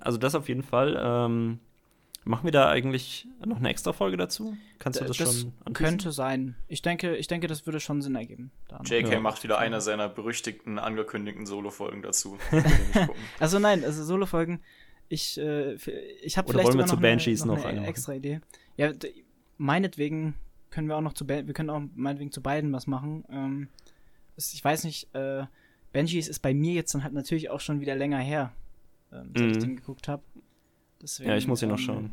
also 0.00 0.16
das 0.16 0.34
auf 0.34 0.48
jeden 0.48 0.62
Fall. 0.62 0.98
Ähm, 0.98 1.60
machen 2.24 2.44
wir 2.44 2.52
da 2.52 2.68
eigentlich 2.68 3.26
noch 3.44 3.56
eine 3.58 3.70
extra 3.70 3.92
Folge 3.92 4.16
dazu? 4.16 4.56
Kannst 4.78 5.00
du 5.00 5.04
das, 5.04 5.16
schon 5.16 5.26
anteasen? 5.26 5.72
könnte 5.72 6.12
sein. 6.12 6.54
Ich 6.68 6.82
denke, 6.82 7.16
ich 7.16 7.26
denke, 7.26 7.46
das 7.46 7.66
würde 7.66 7.80
schon 7.80 8.02
Sinn 8.02 8.14
ergeben. 8.14 8.50
da 8.68 8.78
noch. 8.78 8.86
JK 8.86 9.12
Ja. 9.12 9.20
macht 9.20 9.42
wieder 9.44 9.58
eine 9.58 9.80
seiner 9.80 10.08
berüchtigten, 10.08 10.78
angekündigten 10.78 11.46
Solo-Folgen 11.46 12.02
dazu. 12.02 12.38
Also 13.40 13.58
nein, 13.58 13.84
also 13.84 14.04
Solo-Folgen, 14.04 14.60
ich, 15.08 15.38
äh, 15.38 15.74
ich 16.22 16.36
habe 16.36 16.48
Oder 16.48 16.58
vielleicht 16.58 16.68
wollen 16.68 16.78
wir 16.78 16.82
sogar 16.82 16.86
zu 16.88 16.94
noch 16.96 17.02
Banshees 17.02 17.42
eine, 17.42 17.52
noch 17.52 17.58
noch 17.58 17.64
eine 17.64 17.86
extra 17.86 18.12
Idee. 18.14 18.40
Ja, 18.76 18.92
meinetwegen 19.56 20.34
können 20.70 20.88
wir 20.88 20.96
auch 20.96 21.00
noch 21.02 21.14
zu 21.14 21.26
Ban 21.26 21.46
wir 21.46 21.54
können 21.54 21.70
auch 21.70 21.82
meinetwegen 21.94 22.30
zu 22.32 22.42
beiden 22.42 22.72
was 22.72 22.86
machen. 22.86 23.24
Ähm, 23.30 23.68
ich 24.36 24.62
weiß 24.62 24.84
nicht, 24.84 25.12
äh, 25.14 25.44
Banshees 25.92 26.28
ist 26.28 26.40
bei 26.40 26.52
mir 26.54 26.74
jetzt 26.74 26.94
dann 26.94 27.02
halt 27.02 27.14
natürlich 27.14 27.50
auch 27.50 27.60
schon 27.60 27.80
wieder 27.80 27.96
länger 27.96 28.18
her, 28.18 28.52
ähm, 29.12 29.32
seit 29.34 29.50
ich 29.50 29.56
Mhm. 29.56 29.60
den 29.60 29.76
geguckt 29.76 30.06
habe. 30.08 30.22
Ja, 31.18 31.36
ich 31.36 31.46
muss 31.46 31.60
hier 31.60 31.68
noch 31.68 31.78
schauen. 31.78 32.10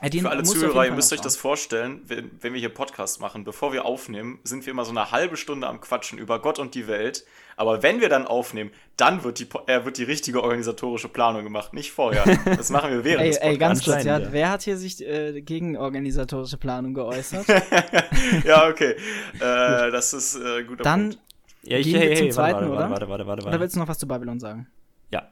Äh, 0.00 0.10
den 0.10 0.20
Für 0.20 0.30
alle 0.30 0.44
Zuhörer, 0.44 0.84
ihr 0.86 0.92
müsst 0.92 1.12
euch 1.12 1.20
das 1.20 1.34
schauen. 1.34 1.42
vorstellen, 1.42 2.00
wenn, 2.06 2.30
wenn 2.40 2.52
wir 2.52 2.60
hier 2.60 2.68
Podcast 2.68 3.20
machen, 3.20 3.44
bevor 3.44 3.72
wir 3.72 3.84
aufnehmen, 3.84 4.38
sind 4.44 4.64
wir 4.64 4.70
immer 4.70 4.84
so 4.84 4.90
eine 4.90 5.10
halbe 5.10 5.36
Stunde 5.36 5.66
am 5.66 5.80
Quatschen 5.80 6.18
über 6.18 6.40
Gott 6.40 6.58
und 6.58 6.74
die 6.74 6.86
Welt. 6.86 7.24
Aber 7.56 7.82
wenn 7.82 8.00
wir 8.00 8.08
dann 8.08 8.26
aufnehmen, 8.26 8.70
dann 8.96 9.24
wird 9.24 9.40
die, 9.40 9.48
äh, 9.66 9.84
wird 9.84 9.98
die 9.98 10.04
richtige 10.04 10.42
organisatorische 10.42 11.08
Planung 11.08 11.42
gemacht, 11.42 11.72
nicht 11.74 11.90
vorher. 11.90 12.24
Das 12.44 12.70
machen 12.70 12.90
wir 12.90 13.04
während 13.04 13.24
Ey, 13.24 13.30
des 13.30 13.38
ey, 13.38 13.58
ganz 13.58 13.84
kurz, 13.84 14.04
ja, 14.04 14.32
wer 14.32 14.50
hat 14.50 14.62
hier 14.62 14.76
sich 14.76 15.04
äh, 15.04 15.40
gegen 15.40 15.76
organisatorische 15.76 16.56
Planung 16.56 16.94
geäußert? 16.94 17.46
ja, 18.44 18.68
okay. 18.68 18.92
Äh, 19.34 19.90
das 19.90 20.12
ist 20.12 20.36
äh, 20.36 20.62
guter 20.64 20.84
Dann, 20.84 21.10
Punkt. 21.10 21.18
Ja, 21.62 21.78
ich, 21.78 21.86
Gehen 21.86 21.94
wir 21.94 22.00
hey, 22.00 22.16
zum 22.16 22.24
hey, 22.26 22.32
zweiten, 22.32 22.54
warte, 22.54 22.70
oder? 22.70 22.78
warte, 22.78 22.90
warte, 22.90 23.08
warte, 23.08 23.26
warte, 23.26 23.42
oder 23.42 23.44
warte. 23.46 23.60
willst 23.60 23.76
du 23.76 23.80
noch 23.80 23.88
was 23.88 23.98
zu 23.98 24.06
Babylon 24.06 24.38
sagen? 24.38 24.68
Ja. 25.10 25.28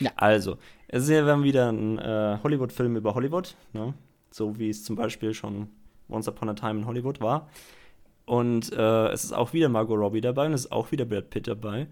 Ja. 0.00 0.10
Also, 0.16 0.58
es 0.88 1.04
ist 1.04 1.10
ja 1.10 1.24
wir 1.24 1.32
haben 1.32 1.42
wieder 1.44 1.70
ein 1.70 1.98
äh, 1.98 2.38
Hollywood-Film 2.42 2.96
über 2.96 3.14
Hollywood, 3.14 3.54
ne? 3.72 3.94
so 4.30 4.58
wie 4.58 4.68
es 4.70 4.84
zum 4.84 4.96
Beispiel 4.96 5.32
schon 5.34 5.68
Once 6.08 6.28
Upon 6.28 6.48
a 6.50 6.54
Time 6.54 6.80
in 6.80 6.86
Hollywood 6.86 7.20
war. 7.20 7.48
Und 8.26 8.72
äh, 8.72 9.08
es 9.08 9.24
ist 9.24 9.32
auch 9.32 9.52
wieder 9.54 9.68
Margot 9.70 9.98
Robbie 9.98 10.20
dabei 10.20 10.46
und 10.46 10.52
es 10.52 10.66
ist 10.66 10.72
auch 10.72 10.90
wieder 10.92 11.04
Brad 11.06 11.30
Pitt 11.30 11.46
dabei. 11.48 11.86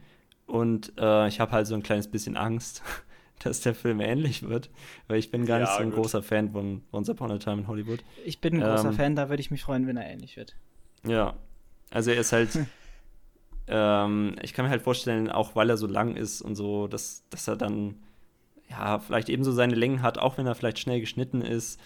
Und 0.47 0.93
äh, 0.99 1.29
ich 1.29 1.41
habe 1.41 1.53
halt 1.53 1.67
so 1.67 1.75
ein 1.75 1.83
kleines 1.83 2.09
bisschen 2.09 2.37
Angst, 2.37 2.83
dass 3.43 3.61
der 3.63 3.75
Film 3.75 4.01
ähnlich 4.01 4.43
wird, 4.49 4.69
weil 5.09 5.19
ich 5.19 5.31
bin 5.31 5.47
gar 5.47 5.59
nicht 5.61 5.69
Ja, 5.71 5.77
so 5.77 5.83
ein 5.83 5.91
gut. 5.91 6.03
großer 6.03 6.23
Fan 6.23 6.51
von 6.53 6.83
Once 6.93 7.09
Upon 7.09 7.31
a 7.33 7.39
Time 7.39 7.63
in 7.63 7.69
Hollywood. 7.69 8.01
Ich 8.25 8.41
bin 8.41 8.55
ein 8.57 8.61
großer 8.61 8.89
Ähm, 8.91 8.95
Fan, 8.95 9.17
da 9.17 9.29
würde 9.31 9.41
ich 9.41 9.51
mich 9.51 9.63
freuen, 9.63 9.87
wenn 9.87 9.97
er 9.97 10.07
ähnlich 10.07 10.37
wird. 10.37 10.55
Ja, 11.07 11.35
also 11.91 12.11
er 12.11 12.21
ist 12.21 12.33
halt, 12.33 12.53
Hm. 12.55 12.67
ähm, 13.69 14.37
ich 14.43 14.53
kann 14.53 14.65
mir 14.67 14.71
halt 14.71 14.83
vorstellen, 14.83 15.31
auch 15.31 15.57
weil 15.57 15.71
er 15.71 15.77
so 15.77 15.87
lang 15.87 16.17
ist 16.17 16.43
und 16.43 16.55
so, 16.55 16.87
dass, 16.87 17.25
dass 17.31 17.49
er 17.49 17.57
dann, 17.57 17.97
ja, 18.69 18.99
vielleicht 18.99 19.29
ebenso 19.29 19.53
seine 19.53 19.75
Längen 19.75 20.03
hat, 20.03 20.19
auch 20.19 20.39
wenn 20.39 20.47
er 20.47 20.55
vielleicht 20.55 20.79
schnell 20.79 21.01
geschnitten 21.01 21.41
ist, 21.43 21.81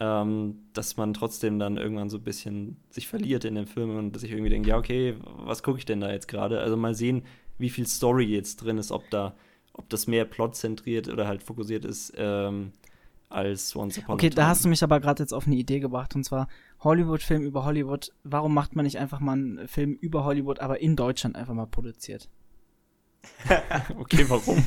ähm, 0.00 0.60
dass 0.74 0.96
man 0.96 1.14
trotzdem 1.14 1.58
dann 1.58 1.76
irgendwann 1.76 2.10
so 2.10 2.18
ein 2.18 2.22
bisschen 2.24 2.76
sich 2.90 3.08
verliert 3.08 3.44
in 3.44 3.54
dem 3.54 3.66
Film 3.66 3.96
und 3.96 4.14
dass 4.14 4.22
ich 4.22 4.30
irgendwie 4.30 4.50
denke, 4.50 4.68
ja, 4.68 4.76
okay, 4.76 5.16
was 5.22 5.62
gucke 5.62 5.78
ich 5.78 5.84
denn 5.84 6.00
da 6.00 6.10
jetzt 6.12 6.28
gerade? 6.28 6.60
Also 6.60 6.76
mal 6.76 6.94
sehen, 6.94 7.24
wie 7.58 7.70
viel 7.70 7.86
Story 7.86 8.24
jetzt 8.24 8.56
drin 8.56 8.78
ist, 8.78 8.92
ob 8.92 9.08
da, 9.10 9.34
ob 9.72 9.88
das 9.88 10.06
mehr 10.06 10.24
plotzentriert 10.24 11.08
oder 11.08 11.26
halt 11.26 11.42
fokussiert 11.42 11.84
ist 11.84 12.12
ähm, 12.16 12.72
als 13.28 13.74
Once 13.74 13.98
Upon 13.98 14.14
Okay, 14.14 14.26
a 14.26 14.30
Time. 14.30 14.36
da 14.36 14.48
hast 14.48 14.64
du 14.64 14.68
mich 14.68 14.82
aber 14.84 15.00
gerade 15.00 15.22
jetzt 15.22 15.34
auf 15.34 15.46
eine 15.46 15.56
Idee 15.56 15.80
gebracht 15.80 16.14
und 16.14 16.24
zwar 16.24 16.46
Hollywood-Film 16.80 17.42
über 17.42 17.64
Hollywood. 17.64 18.12
Warum 18.22 18.54
macht 18.54 18.76
man 18.76 18.84
nicht 18.84 18.98
einfach 18.98 19.18
mal 19.18 19.32
einen 19.32 19.66
Film 19.68 19.94
über 19.94 20.24
Hollywood, 20.24 20.60
aber 20.60 20.80
in 20.80 20.94
Deutschland 20.94 21.34
einfach 21.34 21.54
mal 21.54 21.66
produziert? 21.66 22.28
Okay, 23.98 24.24
warum? 24.28 24.64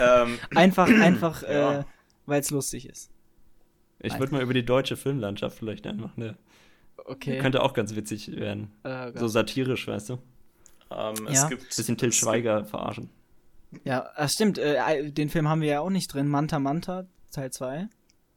ähm, 0.00 0.38
Einfach, 0.54 0.86
einfach, 1.00 1.42
Ja. 1.42 1.80
äh, 1.80 1.84
weil 2.26 2.40
es 2.40 2.50
lustig 2.50 2.88
ist. 2.88 3.10
Ich 4.00 4.18
würde 4.18 4.32
mal 4.32 4.42
über 4.42 4.54
die 4.54 4.64
deutsche 4.64 4.96
Filmlandschaft 4.96 5.56
vielleicht 5.58 5.86
einfach, 5.86 6.16
ne? 6.16 6.36
Okay. 7.04 7.38
Könnte 7.38 7.62
auch 7.62 7.72
ganz 7.72 7.94
witzig 7.94 8.30
werden. 8.36 8.70
äh, 8.84 9.12
So 9.14 9.28
satirisch, 9.28 9.86
weißt 9.86 10.10
du? 10.10 10.18
ähm, 10.90 11.14
Ja. 11.26 11.32
es 11.32 11.48
gibt. 11.48 11.68
Bisschen 11.76 11.96
Till 11.96 12.12
Schweiger 12.12 12.64
verarschen. 12.64 13.10
ja, 13.84 14.10
das 14.16 14.32
stimmt. 14.34 14.58
Äh, 14.58 15.10
den 15.10 15.28
Film 15.28 15.48
haben 15.48 15.60
wir 15.60 15.68
ja 15.68 15.80
auch 15.80 15.90
nicht 15.90 16.12
drin. 16.12 16.28
Manta 16.28 16.58
Manta, 16.58 17.06
Teil 17.30 17.50
2. 17.52 17.88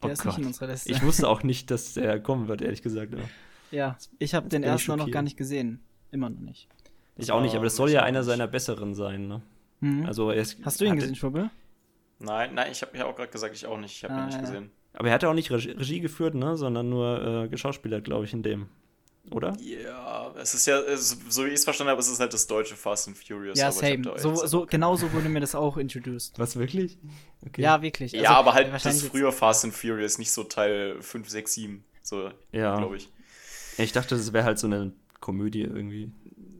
Der 0.03 0.09
Oh 0.09 0.13
ist 0.13 0.23
nicht 0.25 0.37
in 0.37 0.43
Gott. 0.43 0.47
unserer 0.47 0.67
Liste. 0.67 0.91
Ich 0.91 1.01
wusste 1.03 1.27
auch 1.27 1.41
nicht, 1.43 1.71
dass 1.71 1.93
der 1.93 2.19
kommen 2.19 2.47
wird, 2.47 2.61
ehrlich 2.61 2.81
gesagt. 2.83 3.13
Aber 3.13 3.23
ja, 3.71 3.97
ich 4.19 4.33
habe 4.35 4.47
den 4.49 4.61
ersten 4.63 4.95
noch 4.97 5.09
gar 5.11 5.21
nicht 5.23 5.37
gesehen. 5.37 5.81
Immer 6.11 6.29
noch 6.29 6.39
nicht. 6.41 6.67
Ich 7.17 7.31
auch 7.31 7.41
nicht, 7.41 7.55
aber 7.55 7.63
das 7.65 7.75
soll 7.75 7.89
ja 7.91 8.03
einer 8.03 8.23
seiner 8.23 8.47
besseren 8.47 8.93
sein, 8.95 9.27
ne? 9.27 9.41
Mhm. 9.81 10.05
Also 10.05 10.31
er 10.31 10.41
ist, 10.41 10.57
Hast 10.63 10.79
du 10.81 10.85
ihn 10.85 10.95
gesehen, 10.95 11.15
Schwubbel? 11.15 11.49
Nein, 12.19 12.53
nein, 12.53 12.71
ich 12.71 12.81
habe 12.81 12.97
ja 12.97 13.05
auch 13.05 13.15
gerade 13.15 13.31
gesagt, 13.31 13.55
ich 13.55 13.65
auch 13.65 13.77
nicht. 13.77 13.95
Ich 13.97 14.03
habe 14.03 14.13
Ah, 14.13 14.19
ihn 14.19 14.25
nicht 14.27 14.35
ja. 14.35 14.41
gesehen. 14.41 14.71
Aber 14.93 15.09
er 15.09 15.13
hat 15.15 15.23
ja 15.23 15.29
auch 15.29 15.33
nicht 15.33 15.51
Regie, 15.51 15.71
Regie 15.71 15.99
geführt, 15.99 16.35
ne? 16.35 16.55
Sondern 16.55 16.89
nur 16.89 17.43
äh, 17.43 17.47
geschauspielert, 17.49 18.03
glaube 18.05 18.25
ich, 18.25 18.33
in 18.33 18.43
dem. 18.43 18.67
Oder? 19.31 19.57
Ja, 19.59 20.31
es 20.39 20.53
ist 20.53 20.67
ja, 20.67 20.79
es, 20.79 21.17
so 21.29 21.43
wie 21.45 21.49
ich 21.49 21.55
es 21.55 21.63
verstanden 21.63 21.89
habe, 21.89 21.99
es 21.99 22.07
ist 22.07 22.19
halt 22.19 22.31
das 22.33 22.45
deutsche 22.45 22.75
Fast 22.75 23.07
and 23.07 23.17
Furious. 23.17 23.57
Ja, 23.57 23.71
same. 23.71 24.03
So, 24.17 24.35
so, 24.35 24.65
genau 24.67 24.95
so 24.95 25.11
wurde 25.13 25.27
mir 25.29 25.39
das 25.39 25.55
auch 25.55 25.77
introduced. 25.77 26.37
Was, 26.37 26.55
wirklich? 26.57 26.97
Okay. 27.45 27.63
Ja, 27.63 27.81
wirklich. 27.81 28.11
ja, 28.11 28.21
Also, 28.29 28.33
aber 28.33 28.53
halt 28.53 28.71
wahrscheinlich 28.71 29.01
das 29.01 29.09
früher 29.11 29.31
Fast 29.31 29.65
and 29.65 29.73
Furious, 29.73 30.19
nicht 30.19 30.31
so 30.31 30.43
Teil 30.43 31.01
5, 31.01 31.27
6, 31.27 31.53
7. 31.53 31.83
So, 32.03 32.29
Ja. 32.51 32.77
glaube 32.77 32.97
ich. 32.97 33.09
Ich 33.79 33.91
dachte, 33.91 34.15
das 34.15 34.31
wäre 34.31 34.45
halt 34.45 34.59
so 34.59 34.67
eine 34.67 34.93
Komödie 35.21 35.61
irgendwie. 35.63 36.11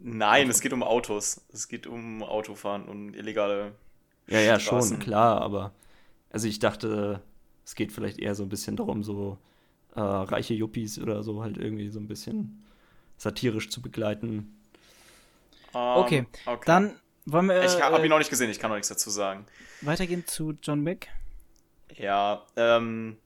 Nein, 0.08 0.50
es 0.52 0.62
geht 0.62 0.72
um 0.72 0.84
Autos. 0.84 1.42
Es 1.52 1.68
geht 1.68 1.88
um 1.88 2.22
Autofahren 2.22 2.86
und 2.86 3.16
illegale. 3.16 3.74
Ja, 4.28 4.40
ja, 4.40 4.60
schon, 4.60 4.80
Straßen. 4.80 5.00
klar, 5.00 5.42
aber 5.42 5.72
also 6.30 6.48
ich 6.48 6.60
dachte, 6.60 7.22
es 7.66 7.74
geht 7.74 7.92
vielleicht 7.92 8.20
eher 8.20 8.36
so 8.36 8.44
ein 8.44 8.50
bisschen 8.50 8.76
darum, 8.76 9.04
so 9.04 9.38
äh, 9.96 10.00
reiche 10.02 10.54
Yuppies 10.54 11.00
oder 11.00 11.24
so 11.24 11.42
halt 11.42 11.58
irgendwie 11.58 11.90
so 11.90 12.00
ein 12.00 12.08
bisschen 12.08 12.64
satirisch 13.18 13.70
zu 13.70 13.82
begleiten. 13.82 14.56
Ähm, 15.74 15.98
Okay, 15.98 16.26
Dann 16.66 17.00
wollen 17.26 17.48
wir 17.48 17.64
Ich 17.64 17.82
habe 17.82 18.00
äh, 18.00 18.04
ihn 18.04 18.10
noch 18.10 18.20
nicht 18.20 18.30
gesehen, 18.30 18.52
ich 18.52 18.60
kann 18.60 18.70
noch 18.70 18.76
nichts 18.78 18.90
dazu 18.90 19.10
sagen. 19.10 19.46
weitergehen 19.82 20.26
zu 20.28 20.54
John 20.62 20.86
Wick. 20.86 21.10
Ja, 21.98 22.46
ähm. 22.56 23.18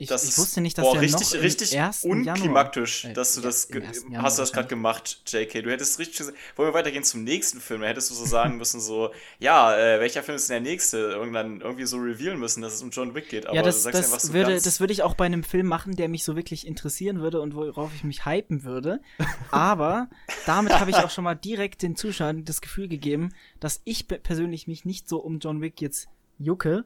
Ich, 0.00 0.08
Das 0.08 0.24
ich 0.26 0.38
wusste 0.38 0.60
nicht, 0.62 0.78
dass 0.78 0.84
boah, 0.84 0.92
der 0.94 1.02
richtig, 1.02 1.34
noch 1.34 1.42
richtig 1.42 1.74
im 1.74 1.80
1. 1.82 2.02
Januar... 2.04 2.16
unklimaktisch, 2.34 3.04
Äh, 3.04 3.12
dass 3.12 3.34
du 3.34 3.40
ja, 3.42 3.46
das 3.46 3.64
im 3.66 3.72
ge- 3.80 3.86
1. 3.86 4.02
Januar 4.04 4.22
hast 4.22 4.38
du 4.38 4.42
das 4.42 4.52
gerade 4.52 4.68
gemacht, 4.68 5.22
JK. 5.26 5.62
Du 5.62 5.70
hättest 5.70 5.98
richtig 5.98 6.16
gesagt, 6.16 6.38
wollen 6.56 6.70
wir 6.70 6.74
weitergehen 6.74 7.04
zum 7.04 7.22
nächsten 7.22 7.60
Film? 7.60 7.82
Da 7.82 7.88
hättest 7.88 8.10
du 8.10 8.14
so 8.14 8.24
sagen 8.24 8.56
müssen, 8.56 8.80
so, 8.80 9.10
ja, 9.38 9.76
äh, 9.76 10.00
welcher 10.00 10.22
Film 10.22 10.36
ist 10.36 10.48
denn 10.48 10.64
der 10.64 10.72
nächste? 10.72 10.96
Irgendwann 10.96 11.60
irgendwie 11.60 11.84
so 11.84 11.98
revealen 11.98 12.38
müssen, 12.40 12.62
dass 12.62 12.72
es 12.74 12.82
um 12.82 12.88
John 12.90 13.14
Wick 13.14 13.28
geht. 13.28 13.44
Aber 13.46 13.54
ja, 13.56 13.62
das, 13.62 13.76
du 13.76 13.80
sagst 13.82 13.98
das, 14.00 14.06
einfach 14.06 14.20
so 14.20 14.32
würde, 14.32 14.52
ganz, 14.52 14.62
das 14.64 14.80
würde 14.80 14.92
ich 14.94 15.02
auch 15.02 15.14
bei 15.14 15.26
einem 15.26 15.44
Film 15.44 15.66
machen, 15.66 15.94
der 15.96 16.08
mich 16.08 16.24
so 16.24 16.34
wirklich 16.34 16.66
interessieren 16.66 17.20
würde 17.20 17.40
und 17.42 17.54
worauf 17.54 17.94
ich 17.94 18.02
mich 18.02 18.24
hypen 18.24 18.64
würde. 18.64 19.00
Aber 19.50 20.08
damit 20.46 20.72
habe 20.80 20.90
ich 20.90 20.96
auch 20.96 21.10
schon 21.10 21.24
mal 21.24 21.34
direkt 21.34 21.82
den 21.82 21.94
Zuschauern 21.94 22.44
das 22.46 22.62
Gefühl 22.62 22.88
gegeben, 22.88 23.34
dass 23.60 23.82
ich 23.84 24.08
pe- 24.08 24.18
persönlich 24.18 24.66
mich 24.66 24.84
nicht 24.86 25.08
so 25.08 25.18
um 25.18 25.40
John 25.40 25.60
Wick 25.60 25.80
jetzt 25.82 26.08
jucke. 26.38 26.84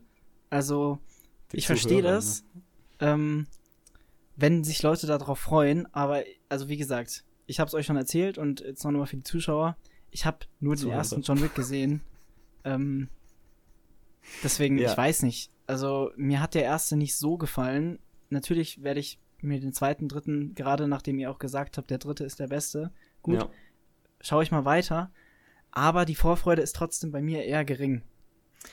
Also, 0.51 0.99
Die 1.53 1.59
ich 1.59 1.67
verstehe 1.67 2.03
das, 2.03 2.45
ähm, 3.05 3.47
wenn 4.37 4.65
sich 4.65 4.83
Leute 4.83 5.07
darauf 5.07 5.39
freuen. 5.39 5.93
Aber, 5.95 6.23
also 6.49 6.69
wie 6.69 6.77
gesagt, 6.77 7.25
ich 7.47 7.61
habe 7.61 7.69
es 7.69 7.75
euch 7.75 7.87
schon 7.87 7.97
erzählt 7.97 8.39
und 8.39 8.61
jetzt 8.61 8.85
noch 8.85 8.91
mal 8.93 9.07
für 9.07 9.17
die 9.17 9.23
Zuschauer. 9.23 9.77
Ich 10.11 10.25
habe 10.27 10.39
nur 10.61 10.75
den 10.75 10.81
Zuhörer. 10.83 10.99
ersten 10.99 11.23
John 11.23 11.41
Wick 11.43 11.55
gesehen. 11.55 12.01
Ähm, 12.65 13.09
deswegen, 14.43 14.79
Ja. 14.79 14.91
ich 14.91 14.97
weiß 14.97 15.23
nicht. 15.23 15.51
Also, 15.67 16.11
mir 16.17 16.41
hat 16.41 16.55
der 16.55 16.63
erste 16.65 16.97
nicht 16.97 17.17
so 17.17 17.37
gefallen. 17.37 17.99
Natürlich 18.31 18.83
werde 18.83 19.01
ich 19.01 19.19
mir 19.41 19.61
den 19.61 19.73
zweiten, 19.73 20.09
dritten, 20.09 20.55
gerade 20.55 20.89
nachdem 20.89 21.19
ihr 21.19 21.31
auch 21.31 21.39
gesagt 21.39 21.77
habt, 21.77 21.91
der 21.91 21.99
dritte 21.99 22.25
ist 22.25 22.41
der 22.41 22.49
beste. 22.49 22.93
Gut, 23.23 23.41
Ja. 23.43 23.49
schaue 24.21 24.43
ich 24.43 24.51
mal 24.51 24.65
weiter. 24.65 25.11
Aber 25.71 26.05
die 26.05 26.15
Vorfreude 26.15 26.63
ist 26.63 26.77
trotzdem 26.77 27.11
bei 27.13 27.21
mir 27.21 27.45
eher 27.45 27.65
gering. 27.65 28.03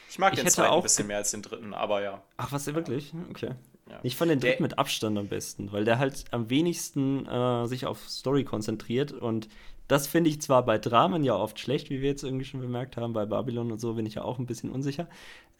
ich 0.10 0.20
mag 0.20 0.32
Ich 0.34 0.40
den 0.40 0.46
hätte 0.46 0.56
zweiten 0.56 0.72
auch 0.72 0.78
ein 0.78 0.84
bisschen 0.84 1.08
mehr 1.08 1.18
als 1.18 1.32
den 1.32 1.42
dritten, 1.42 1.74
aber 1.74 2.02
ja. 2.02 2.24
Ach, 2.38 2.52
was, 2.52 2.66
wirklich? 2.68 3.14
Okay. 3.30 3.56
Ja. 3.92 4.00
Ich 4.04 4.16
fand 4.16 4.32
den 4.32 4.40
Der- 4.40 4.52
dritten 4.52 4.64
mit 4.64 4.80
Abstand 4.80 5.18
am 5.18 5.28
besten, 5.28 5.72
weil 5.72 5.86
der 5.86 6.00
halt 6.00 6.26
am 6.32 6.50
wenigsten 6.50 7.26
äh, 7.28 7.68
sich 7.68 7.86
auf 7.86 8.10
Story 8.10 8.44
konzentriert 8.44 9.12
und 9.12 9.48
das 9.88 10.08
finde 10.08 10.30
ich 10.30 10.42
zwar 10.42 10.64
bei 10.64 10.78
Dramen 10.78 11.22
ja 11.26 11.36
oft 11.36 11.60
schlecht, 11.60 11.90
wie 11.90 12.02
wir 12.02 12.08
jetzt 12.10 12.24
irgendwie 12.24 12.46
schon 12.46 12.62
bemerkt 12.62 12.96
haben, 12.96 13.12
bei 13.12 13.26
Babylon 13.26 13.74
und 13.74 13.82
so 13.82 13.94
bin 13.96 14.06
ich 14.06 14.14
ja 14.14 14.24
auch 14.24 14.40
ein 14.40 14.46
bisschen 14.46 14.70
unsicher, 14.72 15.08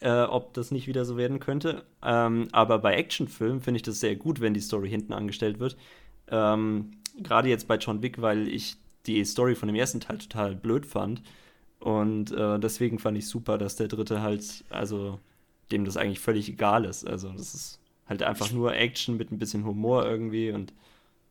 äh, 0.00 0.22
ob 0.22 0.54
das 0.54 0.70
nicht 0.70 0.86
wieder 0.86 1.04
so 1.04 1.18
werden 1.18 1.38
könnte. 1.38 1.84
Ähm, 2.02 2.48
aber 2.52 2.78
bei 2.78 2.94
Actionfilmen 2.94 3.60
finde 3.60 3.76
ich 3.76 3.82
das 3.82 4.00
sehr 4.00 4.16
gut, 4.16 4.40
wenn 4.40 4.54
die 4.54 4.60
Story 4.60 4.88
hinten 4.88 5.12
angestellt 5.12 5.58
wird. 5.58 5.76
Ähm, 6.28 6.92
Gerade 7.18 7.50
jetzt 7.50 7.68
bei 7.68 7.76
John 7.76 8.00
Wick, 8.00 8.22
weil 8.22 8.48
ich 8.48 8.76
die 9.04 9.22
Story 9.26 9.54
von 9.54 9.66
dem 9.68 9.76
ersten 9.76 10.00
Teil 10.00 10.16
total 10.16 10.54
blöd 10.56 10.86
fand. 10.86 11.20
Und 11.78 12.32
äh, 12.32 12.58
deswegen 12.58 12.98
fand 13.00 13.18
ich 13.18 13.28
super, 13.28 13.58
dass 13.58 13.76
der 13.76 13.88
dritte 13.88 14.22
halt, 14.22 14.64
also 14.70 15.18
dem 15.70 15.84
das 15.84 15.98
eigentlich 15.98 16.20
völlig 16.20 16.48
egal 16.48 16.86
ist. 16.86 17.06
Also 17.06 17.28
das 17.32 17.54
ist 17.54 17.80
halt 18.08 18.22
einfach 18.22 18.50
nur 18.50 18.74
Action 18.74 19.16
mit 19.16 19.30
ein 19.30 19.38
bisschen 19.38 19.64
Humor 19.64 20.06
irgendwie 20.06 20.50
und 20.50 20.72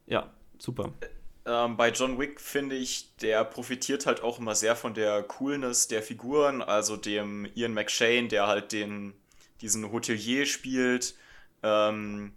ja, 0.07 0.29
super. 0.57 0.91
Ähm, 1.45 1.75
bei 1.75 1.89
John 1.89 2.19
Wick 2.19 2.39
finde 2.39 2.75
ich, 2.75 3.15
der 3.17 3.43
profitiert 3.43 4.05
halt 4.05 4.21
auch 4.21 4.39
immer 4.39 4.55
sehr 4.55 4.75
von 4.75 4.93
der 4.93 5.23
Coolness 5.23 5.87
der 5.87 6.03
Figuren, 6.03 6.61
also 6.61 6.97
dem 6.97 7.47
Ian 7.55 7.73
McShane, 7.73 8.27
der 8.27 8.47
halt 8.47 8.71
den, 8.71 9.13
diesen 9.61 9.91
Hotelier 9.91 10.45
spielt, 10.45 11.15
ähm, 11.63 12.33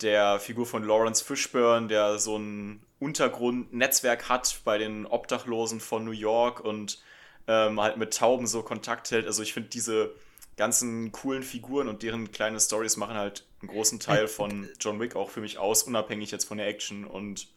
der 0.00 0.40
Figur 0.40 0.66
von 0.66 0.84
Lawrence 0.84 1.24
Fishburne, 1.24 1.86
der 1.88 2.18
so 2.18 2.36
ein 2.36 2.82
Untergrundnetzwerk 2.98 4.28
hat 4.28 4.60
bei 4.64 4.78
den 4.78 5.06
Obdachlosen 5.06 5.80
von 5.80 6.04
New 6.04 6.10
York 6.10 6.60
und 6.60 7.00
ähm, 7.46 7.80
halt 7.80 7.96
mit 7.96 8.16
Tauben 8.16 8.46
so 8.46 8.62
Kontakt 8.62 9.10
hält. 9.10 9.26
Also 9.26 9.42
ich 9.42 9.52
finde 9.52 9.68
diese 9.68 10.12
ganzen 10.58 11.10
coolen 11.12 11.42
Figuren 11.42 11.88
und 11.88 12.02
deren 12.02 12.30
kleine 12.30 12.60
Stories 12.60 12.98
machen 12.98 13.16
halt 13.16 13.46
einen 13.60 13.70
großen 13.70 14.00
Teil 14.00 14.28
von 14.28 14.68
John 14.78 15.00
Wick 15.00 15.16
auch 15.16 15.30
für 15.30 15.40
mich 15.40 15.56
aus, 15.56 15.84
unabhängig 15.84 16.30
jetzt 16.30 16.44
von 16.44 16.58
der 16.58 16.68
Action 16.68 17.06
und 17.06 17.48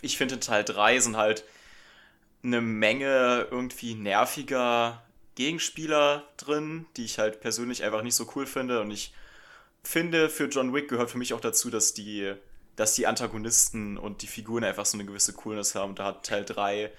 ich 0.00 0.16
finde 0.16 0.36
in 0.36 0.40
Teil 0.40 0.64
3 0.64 1.00
sind 1.00 1.16
halt 1.18 1.44
eine 2.42 2.60
Menge 2.60 3.46
irgendwie 3.50 3.94
nerviger 3.94 5.02
Gegenspieler 5.34 6.26
drin, 6.36 6.86
die 6.96 7.04
ich 7.04 7.18
halt 7.18 7.40
persönlich 7.40 7.82
einfach 7.84 8.02
nicht 8.02 8.14
so 8.14 8.30
cool 8.34 8.46
finde. 8.46 8.80
Und 8.80 8.90
ich 8.90 9.14
finde, 9.82 10.28
für 10.28 10.46
John 10.46 10.74
Wick 10.74 10.88
gehört 10.88 11.10
für 11.10 11.18
mich 11.18 11.34
auch 11.34 11.40
dazu, 11.40 11.70
dass 11.70 11.94
die, 11.94 12.34
dass 12.76 12.94
die 12.94 13.06
Antagonisten 13.06 13.96
und 13.96 14.22
die 14.22 14.26
Figuren 14.26 14.64
einfach 14.64 14.86
so 14.86 14.96
eine 14.96 15.06
gewisse 15.06 15.32
Coolness 15.32 15.74
haben. 15.74 15.90
Und 15.90 15.98
da 15.98 16.06
hat 16.06 16.26
Teil 16.26 16.44
3 16.44 16.90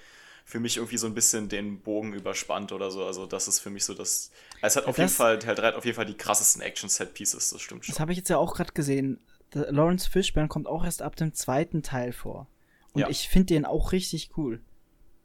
für 0.46 0.60
mich 0.60 0.76
irgendwie 0.76 0.98
so 0.98 1.06
ein 1.06 1.14
bisschen 1.14 1.48
den 1.48 1.80
Bogen 1.80 2.12
überspannt 2.12 2.70
oder 2.72 2.90
so. 2.90 3.04
Also 3.04 3.26
das 3.26 3.48
ist 3.48 3.60
für 3.60 3.70
mich 3.70 3.84
so 3.84 3.94
das. 3.94 4.30
Es 4.60 4.76
hat 4.76 4.84
auf 4.86 4.98
jeden 4.98 5.08
das- 5.08 5.16
Fall, 5.16 5.38
Teil 5.38 5.54
3 5.54 5.66
hat 5.68 5.74
auf 5.74 5.84
jeden 5.84 5.96
Fall 5.96 6.06
die 6.06 6.16
krassesten 6.16 6.60
Action-Set-Pieces, 6.62 7.50
das 7.50 7.60
stimmt 7.60 7.84
schon. 7.84 7.92
Das 7.94 8.00
habe 8.00 8.12
ich 8.12 8.18
jetzt 8.18 8.28
ja 8.28 8.36
auch 8.38 8.54
gerade 8.54 8.72
gesehen. 8.72 9.20
Der 9.54 9.72
Lawrence 9.72 10.08
Fishburne 10.08 10.48
kommt 10.48 10.66
auch 10.66 10.84
erst 10.84 11.00
ab 11.02 11.16
dem 11.16 11.32
zweiten 11.32 11.82
Teil 11.82 12.12
vor. 12.12 12.46
Und 12.92 13.00
Ja. 13.00 13.08
ich 13.08 13.28
finde 13.28 13.46
den 13.54 13.64
auch 13.64 13.92
richtig 13.92 14.30
cool. 14.36 14.60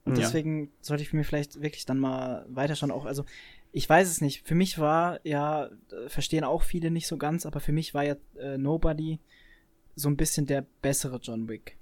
Und 0.05 0.15
Ja. 0.17 0.21
deswegen 0.23 0.71
sollte 0.81 1.03
ich 1.03 1.11
mir 1.13 1.23
vielleicht 1.23 1.61
wirklich 1.61 1.85
dann 1.85 1.99
mal 1.99 2.45
weiterschauen. 2.49 2.89
Auch, 2.91 3.05
also, 3.05 3.25
ich 3.71 3.87
weiß 3.87 4.07
es 4.09 4.21
nicht. 4.21 4.47
Für 4.47 4.55
mich 4.55 4.79
war, 4.79 5.19
ja, 5.25 5.69
verstehen 6.07 6.43
auch 6.43 6.63
viele 6.63 6.89
nicht 6.91 7.07
so 7.07 7.17
ganz, 7.17 7.45
aber 7.45 7.59
für 7.59 7.71
mich 7.73 7.93
war 7.93 8.03
ja 8.03 8.15
äh, 8.37 8.57
Nobody 8.57 9.19
so 9.95 10.07
ein 10.09 10.15
bisschen 10.17 10.45
der 10.45 10.65
bessere 10.81 11.17
John 11.21 11.47
Wick. 11.49 11.77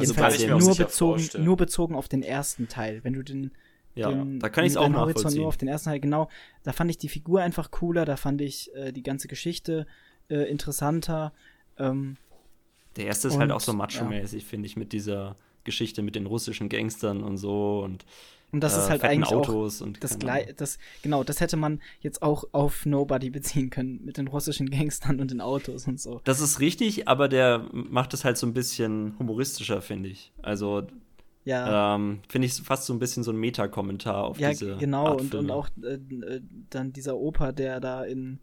Also 0.00 0.12
Jedenfalls 0.12 0.34
kann 0.34 0.42
ich 0.42 0.48
mir 0.48 0.56
auch 0.56 0.60
nur 0.60 0.76
bezogen, 0.76 1.18
vorstellen. 1.18 1.44
nur 1.44 1.56
bezogen 1.56 1.94
auf 1.94 2.08
den 2.08 2.22
ersten 2.22 2.68
Teil. 2.68 3.04
Wenn 3.04 3.12
du 3.12 3.22
den, 3.22 3.50
Ja, 3.94 4.10
den 4.10 4.38
da 4.40 4.48
kann 4.48 4.64
ich 4.64 4.72
es 4.72 4.76
auch 4.76 4.82
Horizont 4.84 5.06
nachvollziehen. 5.14 5.38
nur 5.40 5.48
auf 5.48 5.56
den 5.56 5.68
ersten 5.68 5.90
Teil, 5.90 6.00
genau, 6.00 6.28
da 6.62 6.72
fand 6.72 6.90
ich 6.90 6.98
die 6.98 7.08
Figur 7.08 7.40
einfach 7.42 7.70
cooler, 7.70 8.04
da 8.04 8.16
fand 8.16 8.40
ich 8.40 8.74
äh, 8.74 8.92
die 8.92 9.02
ganze 9.02 9.28
Geschichte 9.28 9.86
äh, 10.28 10.50
interessanter. 10.50 11.32
Ähm, 11.78 12.16
Der 12.96 13.06
erste 13.06 13.28
ist 13.28 13.34
halt 13.38 13.50
Und, 13.50 13.56
auch 13.56 13.60
so 13.60 13.72
macho-mäßig, 13.72 14.44
finde 14.44 14.66
ich, 14.66 14.76
mit 14.76 14.92
dieser 14.92 15.36
Geschichte 15.64 16.02
mit 16.02 16.14
den 16.14 16.26
russischen 16.26 16.68
Gangstern 16.68 17.22
und 17.22 17.36
so 17.36 17.80
und 17.84 18.04
und 18.52 18.60
das 18.60 18.76
äh, 18.76 18.80
ist 18.80 18.90
halt 18.90 19.04
eigentlich 19.04 19.28
auch 19.32 19.48
Autos 19.48 19.80
und 19.80 20.02
das 20.02 20.18
das 20.56 20.78
genau, 21.02 21.24
das 21.24 21.40
hätte 21.40 21.56
man 21.56 21.80
jetzt 22.00 22.22
auch 22.22 22.44
auf 22.52 22.86
Nobody 22.86 23.30
beziehen 23.30 23.70
können 23.70 24.04
mit 24.04 24.16
den 24.16 24.28
russischen 24.28 24.70
Gangstern 24.70 25.20
und 25.20 25.30
den 25.30 25.40
Autos 25.40 25.86
und 25.86 26.00
so. 26.00 26.20
Das 26.24 26.40
ist 26.40 26.60
richtig, 26.60 27.08
aber 27.08 27.28
der 27.28 27.66
macht 27.72 28.14
es 28.14 28.24
halt 28.24 28.36
so 28.38 28.46
ein 28.46 28.52
bisschen 28.54 29.14
humoristischer, 29.18 29.80
finde 29.82 30.08
ich. 30.08 30.32
Also 30.42 30.86
Ja. 31.44 31.94
Ähm, 31.96 32.20
Finde 32.28 32.46
ich 32.46 32.54
fast 32.54 32.84
so 32.86 32.92
ein 32.92 32.98
bisschen 32.98 33.22
so 33.22 33.30
ein 33.32 33.36
Meta-Kommentar 33.38 34.24
auf 34.24 34.38
ja, 34.38 34.50
diese 34.50 34.76
genau. 34.76 35.06
Art 35.06 35.20
Und, 35.22 35.34
und 35.34 35.50
auch 35.50 35.68
äh, 35.82 35.94
äh, 35.94 36.40
dann 36.68 36.92
dieser 36.92 37.16
Opa, 37.16 37.52
der 37.52 37.80
da 37.80 38.04
in, 38.04 38.40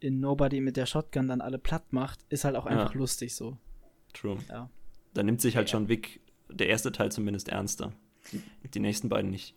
in 0.00 0.20
Nobody 0.20 0.60
mit 0.60 0.76
der 0.76 0.86
Shotgun 0.86 1.26
dann 1.28 1.40
alle 1.40 1.58
platt 1.58 1.92
macht, 1.92 2.20
ist 2.28 2.44
halt 2.44 2.54
auch 2.56 2.66
einfach 2.66 2.92
Ja. 2.94 2.98
lustig 2.98 3.34
so. 3.34 3.56
True. 4.14 4.38
Ja. 4.48 4.70
Da 5.12 5.22
nimmt 5.22 5.40
sich 5.40 5.56
halt 5.56 5.68
Ja. 5.68 5.72
schon 5.72 5.88
Wick, 5.88 6.20
der 6.48 6.68
erste 6.68 6.92
Teil 6.92 7.10
zumindest, 7.10 7.48
ernster. 7.48 7.92
Die 8.74 8.80
nächsten 8.80 9.08
beiden 9.08 9.30
nicht. 9.30 9.54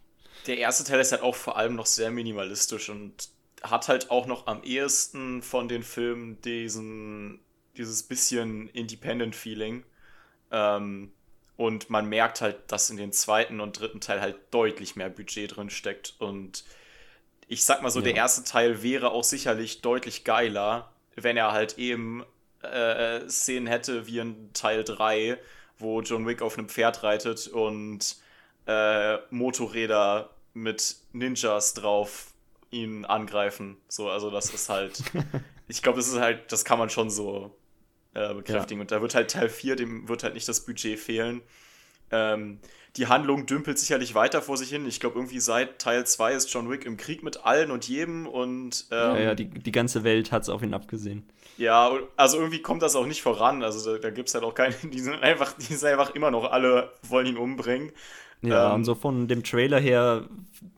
Der 0.47 0.57
erste 0.57 0.83
Teil 0.83 0.99
ist 0.99 1.11
halt 1.11 1.21
auch 1.21 1.35
vor 1.35 1.57
allem 1.57 1.75
noch 1.75 1.85
sehr 1.85 2.11
minimalistisch 2.11 2.89
und 2.89 3.29
hat 3.61 3.87
halt 3.89 4.09
auch 4.09 4.25
noch 4.25 4.47
am 4.47 4.63
ehesten 4.63 5.41
von 5.41 5.67
den 5.67 5.83
Filmen 5.83 6.39
diesen, 6.41 7.39
dieses 7.75 8.03
bisschen 8.03 8.69
Independent-Feeling. 8.69 9.83
Ähm, 10.51 11.11
und 11.57 11.89
man 11.89 12.07
merkt 12.07 12.39
halt, 12.39 12.71
dass 12.71 12.89
in 12.89 12.95
den 12.95 13.11
zweiten 13.11 13.59
und 13.59 13.77
dritten 13.79 13.99
Teil 13.99 14.21
halt 14.21 14.37
deutlich 14.51 14.95
mehr 14.95 15.09
Budget 15.09 15.57
drin 15.57 15.69
steckt. 15.69 16.15
Und 16.19 16.63
ich 17.49 17.65
sag 17.65 17.81
mal 17.81 17.89
so, 17.89 17.99
Ja. 17.99 18.05
der 18.05 18.15
erste 18.15 18.43
Teil 18.45 18.81
wäre 18.81 19.11
auch 19.11 19.25
sicherlich 19.25 19.81
deutlich 19.81 20.23
geiler, 20.23 20.93
wenn 21.15 21.35
er 21.35 21.51
halt 21.51 21.77
eben 21.77 22.23
äh, 22.61 23.27
Szenen 23.27 23.67
hätte 23.67 24.07
wie 24.07 24.19
in 24.19 24.53
Teil 24.53 24.85
3, 24.85 25.37
wo 25.77 26.01
John 26.01 26.25
Wick 26.27 26.41
auf 26.41 26.57
einem 26.57 26.69
Pferd 26.69 27.03
reitet 27.03 27.47
und 27.47 28.15
äh, 28.69 29.17
Motorräder 29.31 30.29
mit 30.53 30.97
Ninjas 31.11 31.73
drauf 31.73 32.27
ihn 32.69 33.03
angreifen. 33.03 33.77
So, 33.87 34.09
also 34.09 34.29
das 34.29 34.53
ist 34.53 34.69
halt, 34.69 35.01
ich 35.67 35.81
glaube, 35.81 35.97
das 35.97 36.07
ist 36.07 36.19
halt, 36.19 36.51
das 36.51 36.65
kann 36.65 36.77
man 36.77 36.91
schon 36.91 37.09
so 37.09 37.57
äh, 38.13 38.31
bekräftigen. 38.35 38.79
Und 38.79 38.91
da 38.91 39.01
wird 39.01 39.15
halt 39.15 39.31
Teil 39.31 39.49
4, 39.49 39.75
dem 39.75 40.07
wird 40.07 40.23
halt 40.23 40.35
nicht 40.35 40.47
das 40.47 40.65
Budget 40.65 40.99
fehlen. 40.99 41.41
Ähm, 42.11 42.59
die 42.95 43.07
Handlung 43.07 43.47
dümpelt 43.47 43.79
sicherlich 43.79 44.13
weiter 44.13 44.41
vor 44.41 44.57
sich 44.57 44.69
hin. 44.69 44.85
Ich 44.87 44.99
glaube, 44.99 45.17
irgendwie 45.17 45.39
seit 45.39 45.79
Teil 45.79 46.05
2 46.05 46.33
ist 46.33 46.53
John 46.53 46.69
Wick 46.69 46.85
im 46.85 46.97
Krieg 46.97 47.23
mit 47.23 47.45
allen 47.45 47.71
und 47.71 47.87
jedem 47.87 48.27
und 48.27 48.87
ähm, 48.91 48.97
ja, 48.97 49.19
ja, 49.19 49.35
die, 49.35 49.49
die 49.49 49.71
ganze 49.71 50.03
Welt 50.03 50.31
hat 50.31 50.43
es 50.43 50.49
auf 50.49 50.61
ihn 50.61 50.73
abgesehen. 50.73 51.27
ja, 51.57 51.91
also 52.17 52.37
irgendwie 52.37 52.61
kommt 52.61 52.81
das 52.83 52.95
auch 52.95 53.05
nicht 53.05 53.21
voran. 53.21 53.63
Also 53.63 53.93
da, 53.93 53.99
da 53.99 54.09
gibt 54.11 54.29
es 54.29 54.35
halt 54.35 54.43
auch 54.43 54.53
keine, 54.53 54.75
die 54.83 54.99
sind 54.99 55.21
einfach, 55.23 55.53
die 55.53 55.75
sind 55.75 55.89
einfach 55.89 56.13
immer 56.13 56.29
noch 56.29 56.51
alle, 56.51 56.91
wollen 57.03 57.25
ihn 57.25 57.37
umbringen. 57.37 57.91
Ja, 58.41 58.73
Ähm, 58.73 58.73
und 58.73 58.85
so 58.85 58.95
von 58.95 59.27
dem 59.27 59.43
Trailer 59.43 59.79
her 59.79 60.27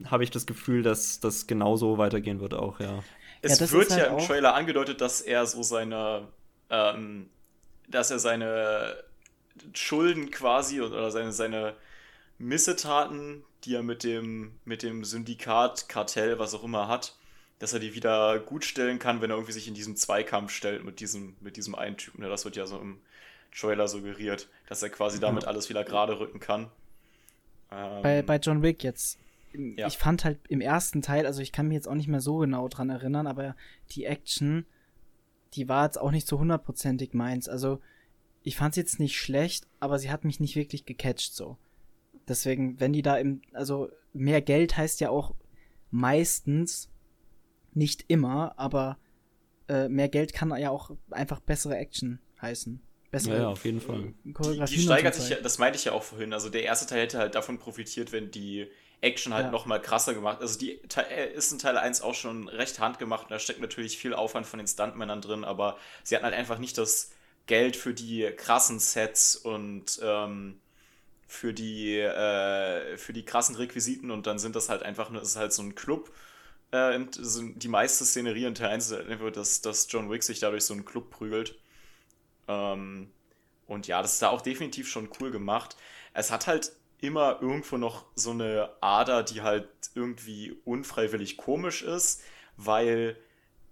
habe 0.06 0.24
ich 0.24 0.32
das 0.32 0.46
Gefühl, 0.46 0.84
dass 0.84 1.20
das 1.20 1.48
genauso 1.48 1.98
weitergehen 1.98 2.40
wird 2.40 2.54
auch, 2.54 2.80
ja. 2.80 3.06
Es 3.42 3.58
das 3.58 3.72
wird 3.72 3.90
halt 3.92 4.00
ja 4.00 4.06
im 4.08 4.18
Trailer 4.18 4.54
angedeutet, 4.54 5.02
dass 5.02 5.22
er 5.22 5.46
so 5.46 5.64
seine, 5.64 6.28
ähm, 6.70 7.30
dass 7.88 8.12
er 8.12 8.20
seine 8.20 9.04
Schulden 9.74 10.32
quasi 10.32 10.82
oder 10.82 11.12
seine, 11.12 11.32
seine 11.32 11.76
Missetaten, 12.38 13.46
die 13.66 13.76
er 13.76 13.84
mit 13.84 14.04
dem, 14.04 14.60
mit 14.66 14.84
dem 14.84 15.04
Syndikat, 15.06 15.90
Kartell, 15.90 16.40
was 16.40 16.54
auch 16.56 16.64
immer 16.64 16.88
hat, 16.88 17.18
dass 17.60 17.74
er 17.74 17.80
die 17.80 17.96
wieder 17.96 18.40
gut 18.40 18.66
stellen 18.66 19.00
kann, 19.00 19.22
wenn 19.22 19.32
er 19.32 19.38
irgendwie 19.38 19.54
sich 19.54 19.68
in 19.68 19.76
diesem 19.76 19.96
Zweikampf 19.96 20.52
stellt 20.52 20.84
mit 20.86 21.00
diesem, 21.00 21.38
mit 21.42 21.58
diesem 21.58 21.76
einen 21.76 21.98
Typen. 21.98 22.24
Das 22.24 22.46
wird 22.46 22.56
ja 22.56 22.68
so 22.68 22.80
im 22.80 23.02
Trailer 23.56 23.88
suggeriert, 23.88 24.50
dass 24.68 24.84
er 24.84 24.90
quasi 24.90 25.20
damit 25.20 25.46
alles 25.46 25.70
wieder 25.70 25.84
gerade 25.84 26.20
rücken 26.20 26.40
kann. 26.40 26.72
Ähm, 27.72 28.02
Bei, 28.02 28.22
bei 28.22 28.38
John 28.38 28.62
Wick 28.62 28.84
jetzt. 28.84 29.18
Ja. 29.54 29.88
Ich 29.88 29.98
fand 29.98 30.24
halt 30.24 30.40
im 30.48 30.62
ersten 30.62 31.02
Teil, 31.02 31.26
also 31.26 31.42
ich 31.42 31.52
kann 31.52 31.68
mich 31.68 31.76
jetzt 31.76 31.88
auch 31.88 31.96
nicht 31.96 32.08
mehr 32.08 32.22
so 32.22 32.38
genau 32.38 32.68
dran 32.70 32.90
erinnern, 32.90 33.28
aber 33.28 33.56
die 33.92 34.06
Action, 34.06 34.66
die 35.54 35.68
war 35.68 35.86
jetzt 35.86 36.00
auch 36.00 36.12
nicht 36.12 36.28
so 36.28 36.40
hundertprozentig 36.40 37.14
meins. 37.14 37.50
Also 37.50 37.82
ich 38.44 38.56
fand 38.56 38.74
sie 38.74 38.82
jetzt 38.82 39.00
nicht 39.00 39.18
schlecht, 39.18 39.68
aber 39.80 40.00
sie 40.00 40.10
hat 40.10 40.24
mich 40.24 40.40
nicht 40.40 40.56
wirklich 40.56 40.86
gecatcht 40.86 41.34
so. 41.34 41.58
Deswegen, 42.28 42.80
wenn 42.80 42.94
die 42.94 43.02
da 43.02 43.18
im, 43.18 43.42
also 43.52 43.90
mehr 44.14 44.42
Geld 44.42 44.78
heißt 44.78 45.02
ja 45.02 45.10
auch 45.10 45.36
meistens, 45.90 46.90
nicht 47.74 48.06
immer, 48.08 48.58
aber 48.58 48.98
äh, 49.68 49.88
mehr 49.88 50.10
Geld 50.10 50.34
kann 50.34 50.56
ja 50.58 50.70
auch 50.70 50.92
einfach 51.10 51.40
bessere 51.40 51.78
Action 51.78 52.20
heißen. 52.42 52.82
Bessere 53.12 53.36
Ja, 53.36 53.42
ja, 53.42 53.48
auf 53.50 53.66
jeden 53.66 53.82
Fall. 53.82 54.14
die, 54.24 54.34
die 54.66 54.80
steigert 54.80 55.16
so 55.16 55.22
sich 55.22 55.32
ja, 55.32 55.38
das 55.42 55.58
meinte 55.58 55.78
ich 55.78 55.86
ja 55.86 55.92
auch 55.92 56.04
vorhin. 56.04 56.34
Also 56.34 56.50
der 56.50 56.64
erste 56.64 56.86
Teil 56.88 57.02
hätte 57.02 57.18
halt 57.20 57.36
davon 57.36 57.60
profitiert, 57.60 58.12
wenn 58.12 58.32
die 58.32 58.68
Action 59.02 59.34
halt 59.34 59.46
Ja. 59.46 59.52
noch 59.52 59.66
mal 59.66 59.82
krasser 59.82 60.14
gemacht. 60.14 60.42
Also 60.42 60.58
die 60.60 60.80
äh, 60.96 61.34
ist 61.34 61.52
in 61.52 61.60
Teil 61.60 61.78
1 61.78 62.02
auch 62.02 62.16
schon 62.16 62.48
recht 62.48 62.80
handgemacht 62.80 63.24
und 63.24 63.32
da 63.32 63.40
steckt 63.40 63.60
natürlich 63.62 63.98
viel 63.98 64.14
Aufwand 64.14 64.46
von 64.46 64.60
den 64.60 64.68
Stuntmännern 64.68 65.22
drin, 65.22 65.44
aber 65.44 65.78
sie 66.04 66.16
hatten 66.16 66.26
halt 66.26 66.36
einfach 66.36 66.58
nicht 66.60 66.78
das 66.78 67.12
Geld 67.48 67.76
für 67.76 67.94
die 67.94 68.30
krassen 68.38 68.80
Sets 68.80 69.36
und 69.36 70.00
ähm, 70.04 70.62
für 71.28 71.54
die 71.54 71.98
äh, 72.00 72.98
für 72.98 73.14
die 73.14 73.26
krassen 73.26 73.56
Requisiten 73.56 74.12
und 74.12 74.28
dann 74.28 74.40
sind 74.40 74.56
das 74.56 74.70
halt 74.70 74.84
einfach 74.84 75.10
nur, 75.10 75.22
es 75.22 75.30
ist 75.30 75.38
halt 75.38 75.54
so 75.54 75.64
ein 75.64 75.76
Club. 75.76 76.12
Äh, 76.72 77.00
die 77.18 77.68
meiste 77.70 78.06
Szenerie 78.06 78.46
in 78.46 78.56
Teil 78.56 78.70
1 78.72 78.88
ist 78.88 78.94
halt 78.94 79.10
einfach, 79.10 79.32
dass, 79.32 79.62
dass 79.62 79.88
John 79.92 80.10
Wick 80.12 80.24
sich 80.24 80.40
dadurch 80.40 80.66
so 80.66 80.74
einen 80.74 80.86
Club 80.86 81.12
prügelt. 81.12 81.61
Ähm, 82.52 83.12
und 83.68 83.88
ja, 83.88 84.02
das 84.02 84.14
ist 84.14 84.22
da 84.22 84.30
auch 84.30 84.42
definitiv 84.42 84.90
schon 84.90 85.10
cool 85.20 85.32
gemacht. 85.32 85.78
Es 86.14 86.32
hat 86.32 86.48
halt 86.48 86.74
immer 87.00 87.42
irgendwo 87.42 87.78
noch 87.78 88.06
so 88.16 88.32
eine 88.32 88.70
Ader, 88.82 89.24
die 89.24 89.42
halt 89.42 89.70
irgendwie 89.96 90.56
unfreiwillig 90.66 91.38
komisch 91.38 91.82
ist, 91.82 92.22
weil 92.58 93.18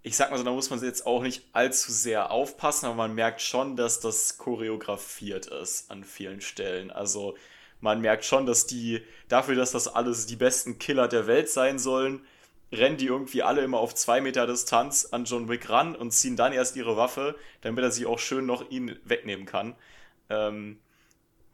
ich 0.02 0.16
sag 0.16 0.32
mal 0.32 0.38
so, 0.38 0.44
da 0.44 0.52
muss 0.52 0.70
man 0.70 0.82
jetzt 0.82 1.06
auch 1.06 1.22
nicht 1.22 1.44
allzu 1.52 1.92
sehr 1.92 2.32
aufpassen, 2.32 2.86
aber 2.86 2.96
man 2.96 3.14
merkt 3.14 3.42
schon, 3.42 3.76
dass 3.76 4.00
das 4.00 4.38
choreografiert 4.38 5.48
ist 5.48 5.92
an 5.92 6.04
vielen 6.06 6.42
Stellen. 6.42 6.90
Also 6.90 7.36
man 7.82 8.00
merkt 8.02 8.24
schon, 8.24 8.46
dass 8.46 8.66
die, 8.66 9.04
dafür, 9.28 9.56
dass 9.56 9.72
das 9.72 9.88
alles 9.88 10.26
die 10.26 10.38
besten 10.38 10.80
Killer 10.80 11.08
der 11.08 11.28
Welt 11.28 11.50
sein 11.50 11.78
sollen, 11.78 12.26
rennen 12.72 12.98
die 12.98 13.08
irgendwie 13.08 13.44
alle 13.44 13.62
immer 13.62 13.80
auf 13.80 13.96
zwei 13.96 14.22
Meter 14.22 14.48
Distanz 14.48 15.06
an 15.12 15.26
John 15.26 15.50
Wick 15.50 15.70
ran 15.70 15.96
und 15.96 16.12
ziehen 16.12 16.36
dann 16.36 16.54
erst 16.54 16.76
ihre 16.76 16.98
Waffe, 16.98 17.36
damit 17.62 17.84
er 17.84 17.92
sie 17.92 18.06
auch 18.06 18.20
schön 18.20 18.46
noch 18.46 18.70
ihn 18.70 19.00
wegnehmen 19.04 19.46
kann. 19.46 19.76
Ähm, 20.30 20.80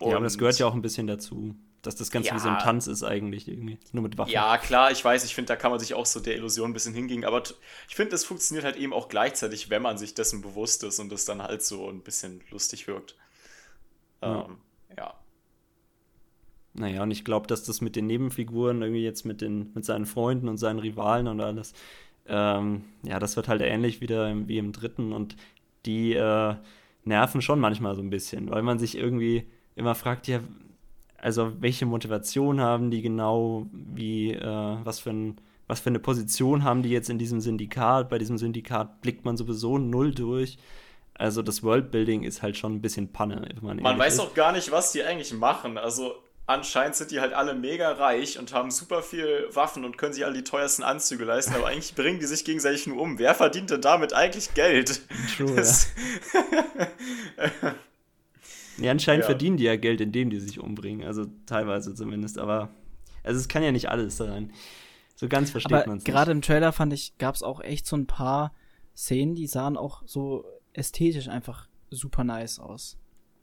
Ja, 0.03 0.17
aber 0.17 0.25
das 0.25 0.37
gehört 0.37 0.57
ja 0.59 0.67
auch 0.67 0.73
ein 0.73 0.81
bisschen 0.81 1.07
dazu, 1.07 1.55
dass 1.81 1.95
das 1.95 2.11
Ganze 2.11 2.33
wie 2.35 2.39
so 2.39 2.47
ein 2.49 2.55
Ja. 2.55 2.59
Tanz 2.59 2.87
ist 2.87 3.03
eigentlich 3.03 3.47
irgendwie. 3.47 3.79
Nur 3.91 4.03
mit 4.03 4.17
Waffen. 4.17 4.31
Ja, 4.31 4.57
klar, 4.57 4.91
ich 4.91 5.03
weiß, 5.03 5.23
ich 5.25 5.33
finde, 5.35 5.47
da 5.49 5.55
kann 5.55 5.71
man 5.71 5.79
sich 5.79 5.93
auch 5.93 6.05
so 6.05 6.19
der 6.19 6.35
Illusion 6.35 6.69
ein 6.71 6.73
bisschen 6.73 6.93
hingehen, 6.93 7.23
aber 7.25 7.43
ich 7.87 7.95
finde, 7.95 8.15
es 8.15 8.25
funktioniert 8.25 8.65
halt 8.65 8.75
eben 8.77 8.93
auch 8.93 9.07
gleichzeitig, 9.09 9.69
wenn 9.69 9.81
man 9.81 9.97
sich 9.97 10.13
dessen 10.13 10.41
bewusst 10.41 10.83
ist 10.83 10.99
und 10.99 11.11
es 11.13 11.25
dann 11.25 11.41
halt 11.41 11.63
so 11.63 11.89
ein 11.89 12.01
bisschen 12.03 12.43
lustig 12.51 12.87
wirkt. 12.87 13.15
Ja. 14.21 14.45
Ähm, 14.45 14.57
ja. 14.57 14.64
Naja, 16.77 17.03
und 17.03 17.11
ich 17.11 17.23
glaube, 17.23 17.47
dass 17.47 17.63
das 17.63 17.81
mit 17.81 17.95
den 17.95 18.07
Nebenfiguren, 18.07 18.81
irgendwie 18.81 19.03
jetzt 19.03 19.25
mit, 19.25 19.41
den, 19.41 19.71
mit 19.73 19.85
seinen 19.85 20.05
Freunden 20.05 20.49
und 20.49 20.57
seinen 20.57 20.79
Rivalen 20.79 21.27
und 21.27 21.39
alles, 21.39 21.73
ähm, 22.27 22.83
ja, 23.03 23.19
das 23.19 23.35
wird 23.35 23.47
halt 23.47 23.61
ähnlich 23.61 24.01
wieder 24.01 24.29
im, 24.29 24.47
wie 24.47 24.57
im 24.57 24.71
dritten 24.71 25.13
und 25.13 25.35
die 25.85 26.13
äh, 26.13 26.55
nerven 27.03 27.41
schon 27.41 27.59
manchmal 27.59 27.95
so 27.95 28.01
ein 28.01 28.09
bisschen, 28.09 28.49
weil 28.49 28.63
man 28.63 28.79
sich 28.79 28.97
irgendwie 28.97 29.45
immer 29.75 29.95
fragt, 29.95 30.27
ja, 30.27 30.39
also 31.17 31.53
welche 31.59 31.85
Motivation 31.85 32.59
haben 32.59 32.91
die 32.91 33.01
genau, 33.01 33.67
wie, 33.71 34.33
äh, 34.33 34.77
was 34.83 34.99
für 34.99 35.11
ein, 35.11 35.37
was 35.67 35.79
für 35.79 35.89
eine 35.89 35.99
Position 35.99 36.63
haben 36.63 36.83
die 36.83 36.89
jetzt 36.89 37.09
in 37.09 37.17
diesem 37.17 37.41
Syndikat? 37.41 38.09
Bei 38.09 38.17
diesem 38.17 38.37
Syndikat 38.37 39.01
blickt 39.01 39.25
man 39.25 39.37
sowieso 39.37 39.77
null 39.77 40.13
durch. 40.13 40.57
Also 41.15 41.41
das 41.41 41.63
Worldbuilding 41.63 42.23
ist 42.23 42.43
halt 42.43 42.57
schon 42.57 42.73
ein 42.73 42.81
bisschen 42.81 43.11
Panne, 43.11 43.47
wenn 43.55 43.63
man 43.63 43.81
Man 43.81 43.97
weiß 43.97 44.15
ist. 44.15 44.19
auch 44.19 44.33
gar 44.33 44.51
nicht, 44.51 44.71
was 44.71 44.91
die 44.91 45.01
eigentlich 45.01 45.33
machen. 45.33 45.77
Also 45.77 46.13
anscheinend 46.47 46.95
sind 46.95 47.11
die 47.11 47.19
halt 47.19 47.33
alle 47.33 47.55
mega 47.55 47.91
reich 47.93 48.37
und 48.39 48.53
haben 48.53 48.69
super 48.71 49.01
viel 49.01 49.47
Waffen 49.53 49.83
und 49.85 49.97
können 49.97 50.13
sich 50.13 50.25
alle 50.25 50.35
die 50.35 50.43
teuersten 50.43 50.83
Anzüge 50.83 51.25
leisten, 51.25 51.55
aber 51.55 51.67
eigentlich 51.67 51.95
bringen 51.95 52.19
die 52.19 52.25
sich 52.27 52.45
gegenseitig 52.45 52.87
nur 52.87 53.01
um. 53.01 53.17
Wer 53.19 53.33
verdient 53.35 53.69
denn 53.71 53.81
damit 53.81 54.13
eigentlich 54.13 54.53
Geld? 54.53 55.01
True, 55.35 55.55
Das- 55.55 55.87
Ja, 58.77 58.91
anscheinend 58.91 59.21
Ja. 59.23 59.27
verdienen 59.27 59.55
die 59.57 59.63
ja 59.63 59.77
Geld, 59.77 60.01
indem 60.01 60.29
die 60.29 60.39
sich 60.39 60.59
umbringen. 60.59 61.07
Also 61.07 61.25
teilweise 61.45 61.95
zumindest. 61.95 62.37
Aber 62.37 62.69
also 63.23 63.39
es 63.39 63.47
kann 63.47 63.63
ja 63.63 63.71
nicht 63.71 63.89
alles 63.89 64.17
sein. 64.17 64.51
So 65.15 65.29
ganz 65.29 65.49
versteht 65.49 65.87
man 65.87 65.99
es 65.99 66.03
gerade 66.03 66.31
im 66.31 66.41
Trailer 66.41 66.73
fand 66.73 66.91
ich, 66.91 67.17
gab 67.17 67.35
es 67.35 67.41
auch 67.41 67.61
echt 67.61 67.87
so 67.87 67.95
ein 67.95 68.05
paar 68.05 68.53
Szenen, 68.95 69.33
die 69.33 69.47
sahen 69.47 69.77
auch 69.77 70.03
so 70.05 70.43
ästhetisch 70.73 71.29
einfach 71.29 71.69
super 71.89 72.25
nice 72.25 72.59
aus. 72.59 72.97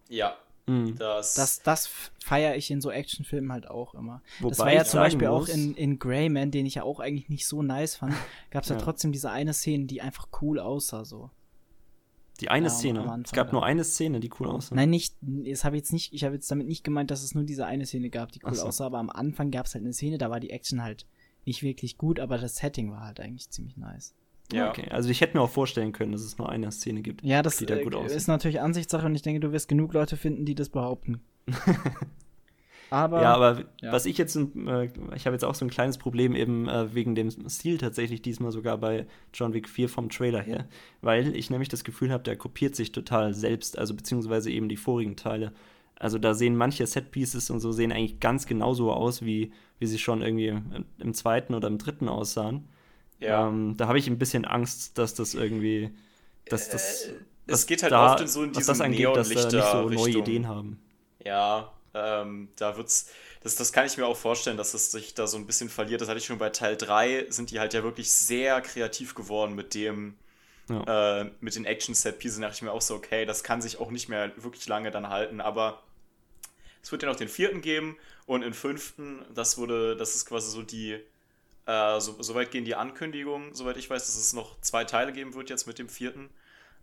ja. 0.08 0.36
Mhm. 0.66 0.96
das, 0.96 1.34
Das, 1.34 1.60
das 1.62 1.88
feiere 2.24 2.56
ich 2.56 2.70
in 2.70 2.80
so 2.80 2.90
Actionfilmen 2.90 3.50
halt 3.52 3.68
auch 3.68 3.94
immer. 3.94 4.22
das 4.40 4.58
Wobei 4.58 4.66
war 4.70 4.74
ja 4.74 4.84
zum 4.84 5.00
Beispiel 5.00 5.28
muss- 5.28 5.50
auch 5.50 5.54
in, 5.54 5.74
in 5.74 5.98
Greyman, 5.98 6.50
den 6.50 6.66
ich 6.66 6.76
ja 6.76 6.82
auch 6.84 7.00
eigentlich 7.00 7.28
nicht 7.28 7.46
so 7.46 7.62
nice 7.62 7.96
fand, 7.96 8.14
gab 8.50 8.62
es 8.62 8.68
ja. 8.68 8.76
Ja. 8.76 8.82
trotzdem 8.82 9.10
diese 9.12 9.30
eine 9.30 9.52
Szene, 9.54 9.86
die 9.86 10.00
einfach 10.02 10.28
cool 10.40 10.58
aussah 10.60 11.04
so. 11.04 11.30
Die 12.40 12.48
eine 12.48 12.66
Ja, 12.66 12.70
Szene. 12.70 13.00
Anfang 13.00 13.22
es 13.24 13.32
gab 13.32 13.48
da. 13.48 13.52
nur 13.52 13.64
eine 13.64 13.84
Szene, 13.84 14.18
die 14.20 14.30
cool 14.40 14.48
aussah. 14.48 14.74
Nein, 14.74 14.90
nicht, 14.90 15.14
das 15.20 15.64
habe 15.64 15.76
ich 15.76 15.82
jetzt 15.82 15.92
nicht, 15.92 16.12
ich 16.12 16.24
habe 16.24 16.34
jetzt 16.34 16.50
damit 16.50 16.66
nicht 16.66 16.82
gemeint, 16.84 17.10
dass 17.10 17.22
es 17.22 17.34
nur 17.34 17.44
diese 17.44 17.66
eine 17.66 17.84
Szene 17.86 18.08
gab, 18.10 18.32
die 18.32 18.40
cool 18.44 18.54
so. 18.54 18.66
aussah, 18.66 18.86
aber 18.86 18.98
am 18.98 19.10
Anfang 19.10 19.50
gab 19.50 19.66
es 19.66 19.74
halt 19.74 19.84
eine 19.84 19.92
Szene, 19.92 20.16
da 20.18 20.30
war 20.30 20.40
die 20.40 20.50
Action 20.50 20.82
halt 20.82 21.06
nicht 21.44 21.62
wirklich 21.62 21.98
gut, 21.98 22.18
aber 22.20 22.38
das 22.38 22.56
Setting 22.56 22.90
war 22.90 23.00
halt 23.04 23.20
eigentlich 23.20 23.50
ziemlich 23.50 23.76
nice. 23.76 24.14
Ja. 24.52 24.70
Okay, 24.70 24.88
also 24.90 25.10
ich 25.10 25.20
hätte 25.20 25.36
mir 25.36 25.42
auch 25.42 25.50
vorstellen 25.50 25.92
können, 25.92 26.12
dass 26.12 26.22
es 26.22 26.38
nur 26.38 26.48
eine 26.48 26.70
Szene 26.72 27.02
gibt. 27.02 27.22
Ja, 27.22 27.42
das 27.42 27.56
die 27.56 27.66
da 27.66 27.76
äh, 27.76 27.84
gut 27.84 27.94
aussieht. 27.94 28.16
ist 28.16 28.28
natürlich 28.28 28.60
Ansichtssache 28.60 29.06
und 29.06 29.14
ich 29.14 29.22
denke, 29.22 29.40
du 29.40 29.52
wirst 29.52 29.68
genug 29.68 29.92
Leute 29.92 30.16
finden, 30.16 30.44
die 30.44 30.54
das 30.54 30.68
behaupten. 30.68 31.20
Aber, 32.92 33.22
ja, 33.22 33.34
aber 33.34 33.64
ja. 33.80 33.90
was 33.90 34.04
ich 34.04 34.18
jetzt, 34.18 34.36
äh, 34.36 34.90
ich 35.16 35.24
habe 35.24 35.34
jetzt 35.34 35.46
auch 35.46 35.54
so 35.54 35.64
ein 35.64 35.70
kleines 35.70 35.96
Problem 35.96 36.36
eben 36.36 36.68
äh, 36.68 36.94
wegen 36.94 37.14
dem 37.14 37.30
Stil 37.48 37.78
tatsächlich 37.78 38.20
diesmal 38.20 38.52
sogar 38.52 38.76
bei 38.76 39.06
John 39.32 39.54
Wick 39.54 39.66
4 39.66 39.88
vom 39.88 40.10
Trailer 40.10 40.42
her, 40.42 40.68
weil 41.00 41.34
ich 41.34 41.48
nämlich 41.48 41.70
das 41.70 41.84
Gefühl 41.84 42.12
habe, 42.12 42.22
der 42.22 42.36
kopiert 42.36 42.76
sich 42.76 42.92
total 42.92 43.32
selbst, 43.32 43.78
also 43.78 43.94
beziehungsweise 43.94 44.50
eben 44.50 44.68
die 44.68 44.76
vorigen 44.76 45.16
Teile. 45.16 45.54
Also 45.98 46.18
da 46.18 46.34
sehen 46.34 46.54
manche 46.54 46.86
Setpieces 46.86 47.48
und 47.48 47.60
so 47.60 47.72
sehen 47.72 47.92
eigentlich 47.92 48.20
ganz 48.20 48.44
genauso 48.44 48.92
aus, 48.92 49.24
wie, 49.24 49.52
wie 49.78 49.86
sie 49.86 49.98
schon 49.98 50.20
irgendwie 50.20 50.54
im 50.98 51.14
zweiten 51.14 51.54
oder 51.54 51.68
im 51.68 51.78
dritten 51.78 52.10
aussahen. 52.10 52.68
Ja. 53.22 53.48
Ähm, 53.48 53.76
da 53.76 53.86
habe 53.88 53.98
ich 53.98 54.06
ein 54.08 54.18
bisschen 54.18 54.44
Angst, 54.44 54.98
dass 54.98 55.14
das 55.14 55.34
irgendwie, 55.34 55.90
dass 56.48 56.68
das, 56.68 57.06
Äh, 57.06 57.24
es 57.46 57.66
geht 57.66 57.82
halt 57.82 57.92
da, 57.92 58.04
oft 58.04 58.20
in 58.20 58.28
so 58.28 58.42
in 58.42 58.54
was 58.54 58.66
das 58.66 58.80
angeht, 58.80 59.16
dass 59.16 59.32
da 59.34 59.50
nicht 59.50 59.68
so 59.68 59.88
neue. 59.90 60.18
Ideen 60.18 60.48
haben. 60.48 60.80
Ja, 61.24 61.72
ähm, 61.94 62.48
da 62.56 62.76
wird's. 62.76 63.10
Das, 63.42 63.56
das 63.56 63.72
kann 63.72 63.86
ich 63.86 63.96
mir 63.96 64.06
auch 64.06 64.16
vorstellen, 64.16 64.56
dass 64.56 64.74
es 64.74 64.92
sich 64.92 65.14
da 65.14 65.26
so 65.26 65.36
ein 65.36 65.46
bisschen 65.46 65.68
verliert. 65.68 66.00
Das 66.00 66.08
hatte 66.08 66.18
ich 66.18 66.26
schon 66.26 66.38
bei 66.38 66.50
Teil 66.50 66.76
3, 66.76 67.26
sind 67.30 67.50
die 67.50 67.58
halt 67.60 67.74
ja 67.74 67.82
wirklich 67.82 68.12
sehr 68.12 68.60
kreativ 68.60 69.14
geworden 69.14 69.54
mit 69.54 69.74
dem, 69.74 70.16
äh, 70.86 71.24
mit 71.40 71.56
den 71.56 71.64
Action-Set-Pieces. 71.64 72.38
Da 72.38 72.42
dachte 72.46 72.56
ich 72.56 72.62
mir 72.62 72.72
auch 72.72 72.82
so, 72.82 72.94
okay, 72.94 73.26
das 73.26 73.44
kann 73.44 73.62
sich 73.62 73.78
auch 73.80 73.90
nicht 73.90 74.08
mehr 74.08 74.32
wirklich 74.36 74.66
lange 74.68 74.90
dann 74.92 75.08
halten, 75.08 75.40
aber 75.40 75.82
es 76.82 76.92
wird 76.92 77.02
ja 77.02 77.08
noch 77.08 77.16
den 77.16 77.28
vierten 77.28 77.60
geben 77.62 77.96
und 78.26 78.42
den 78.42 78.54
fünften, 78.54 79.24
das 79.34 79.58
wurde, 79.58 79.96
das 79.96 80.14
ist 80.16 80.26
quasi 80.26 80.50
so 80.50 80.62
die, 80.62 80.98
äh, 81.66 82.00
so, 82.00 82.20
soweit 82.22 82.50
gehen 82.50 82.64
die 82.64 82.74
Ankündigungen, 82.74 83.54
soweit 83.54 83.76
ich 83.76 83.88
weiß, 83.90 84.06
dass 84.06 84.16
es 84.16 84.32
noch 84.32 84.60
zwei 84.60 84.84
Teile 84.84 85.12
geben 85.12 85.34
wird 85.34 85.50
jetzt 85.50 85.66
mit 85.66 85.78
dem 85.78 85.88
vierten. 85.88 86.30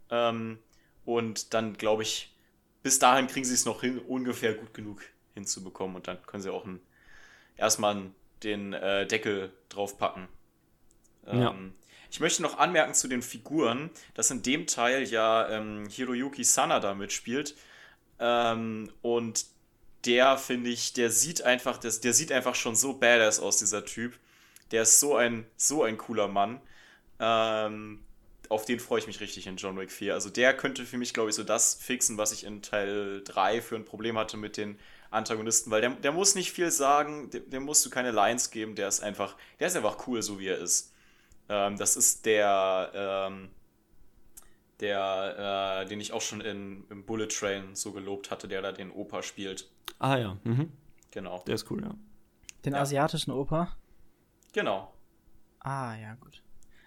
Ähm, 0.10 0.60
und 1.06 1.54
dann 1.54 1.74
glaube 1.78 2.04
ich, 2.04 2.36
bis 2.84 3.00
dahin 3.00 3.28
kriegen 3.28 3.46
sie 3.46 3.54
es 3.54 3.66
noch 3.66 3.82
hin, 3.82 4.00
ungefähr 4.00 4.54
gut 4.54 4.74
genug 4.74 5.02
hinzubekommen 5.34 5.96
und 5.98 6.08
dann 6.08 6.22
können 6.26 6.44
sie 6.44 6.52
auch 6.52 6.66
ein, 6.66 6.80
erstmal 7.58 8.12
den 8.44 8.74
äh, 8.74 9.06
Deckel 9.08 9.52
draufpacken. 9.70 10.28
Ähm, 11.28 11.40
Ja. 11.42 11.56
Ich 12.12 12.20
möchte 12.20 12.42
noch 12.42 12.58
anmerken 12.58 12.94
zu 12.96 13.08
den 13.08 13.22
Figuren, 13.22 13.92
dass 14.16 14.32
in 14.32 14.42
dem 14.42 14.66
Teil 14.66 15.04
ja 15.04 15.48
ähm, 15.50 15.88
Hiroyuki 15.90 16.44
Sanada 16.44 16.96
mitspielt. 16.96 17.56
Ähm, 18.20 18.92
und 19.02 19.46
der, 20.06 20.38
finde 20.38 20.70
ich, 20.72 20.94
der 20.94 21.12
sieht 21.12 21.42
einfach, 21.44 21.78
der, 21.78 21.92
der 21.92 22.14
sieht 22.14 22.32
einfach 22.32 22.56
schon 22.56 22.76
so 22.76 22.94
badass 22.94 23.40
aus, 23.40 23.58
dieser 23.58 23.86
Typ. 23.86 24.18
Der 24.72 24.84
ist 24.84 25.00
so 25.00 25.16
ein, 25.16 25.46
so 25.58 25.84
ein 25.84 25.98
cooler 25.98 26.28
Mann. 26.28 26.62
Ähm, 27.20 28.00
auf 28.50 28.66
den 28.66 28.80
freue 28.80 29.00
ich 29.00 29.08
mich 29.08 29.20
richtig 29.20 29.46
in 29.48 29.58
John 29.58 29.78
Wick 29.78 29.92
4. 29.92 30.14
Also 30.14 30.30
der 30.30 30.56
könnte 30.56 30.86
für 30.86 30.98
mich, 30.98 31.14
glaube 31.14 31.30
ich, 31.30 31.36
so 31.36 31.44
das 31.44 31.76
fixen, 31.76 32.18
was 32.18 32.32
ich 32.32 32.44
in 32.44 32.62
Teil 32.62 33.22
3 33.24 33.62
für 33.62 33.76
ein 33.76 33.86
Problem 33.86 34.18
hatte 34.18 34.38
mit 34.38 34.58
den 34.58 34.80
Antagonisten, 35.12 35.72
weil 35.72 35.82
der, 35.82 35.92
der 35.92 36.12
muss 36.12 36.36
nicht 36.36 36.52
viel 36.52 36.70
sagen, 36.72 37.30
dem, 37.32 37.50
dem 37.50 37.64
musst 37.64 37.86
du 37.86 37.90
keine 37.90 38.12
Lines 38.12 38.52
geben, 38.52 38.76
der 38.76 38.88
ist 38.88 39.02
einfach, 39.02 39.36
der 39.60 39.68
ist 39.68 39.76
einfach 39.76 40.08
cool, 40.08 40.22
so 40.22 40.40
wie 40.40 40.48
er 40.48 40.58
ist. 40.58 40.94
Ähm, 41.48 41.78
das 41.78 41.96
ist 41.98 42.26
der, 42.28 42.92
ähm, 42.94 43.50
der, 44.80 45.82
äh, 45.84 45.88
den 45.88 46.00
ich 46.00 46.14
auch 46.14 46.22
schon 46.22 46.42
in, 46.42 46.86
im 46.90 47.06
Bullet 47.06 47.28
Train 47.28 47.76
so 47.76 47.92
gelobt 47.92 48.32
hatte, 48.32 48.48
der 48.48 48.62
da 48.62 48.72
den 48.72 48.92
Opa 48.92 49.24
spielt. 49.24 49.68
Ah 49.98 50.18
ja, 50.18 50.38
mhm. 50.44 50.72
Genau. 51.12 51.44
der 51.48 51.56
ist 51.56 51.70
cool, 51.72 51.84
ja. 51.84 51.96
Den 52.66 52.74
Ja. 52.74 52.82
asiatischen 52.82 53.32
Oper. 53.32 53.76
Genau. 54.54 54.94
Ah, 55.62 55.96
ja, 55.96 56.16
gut. 56.16 56.42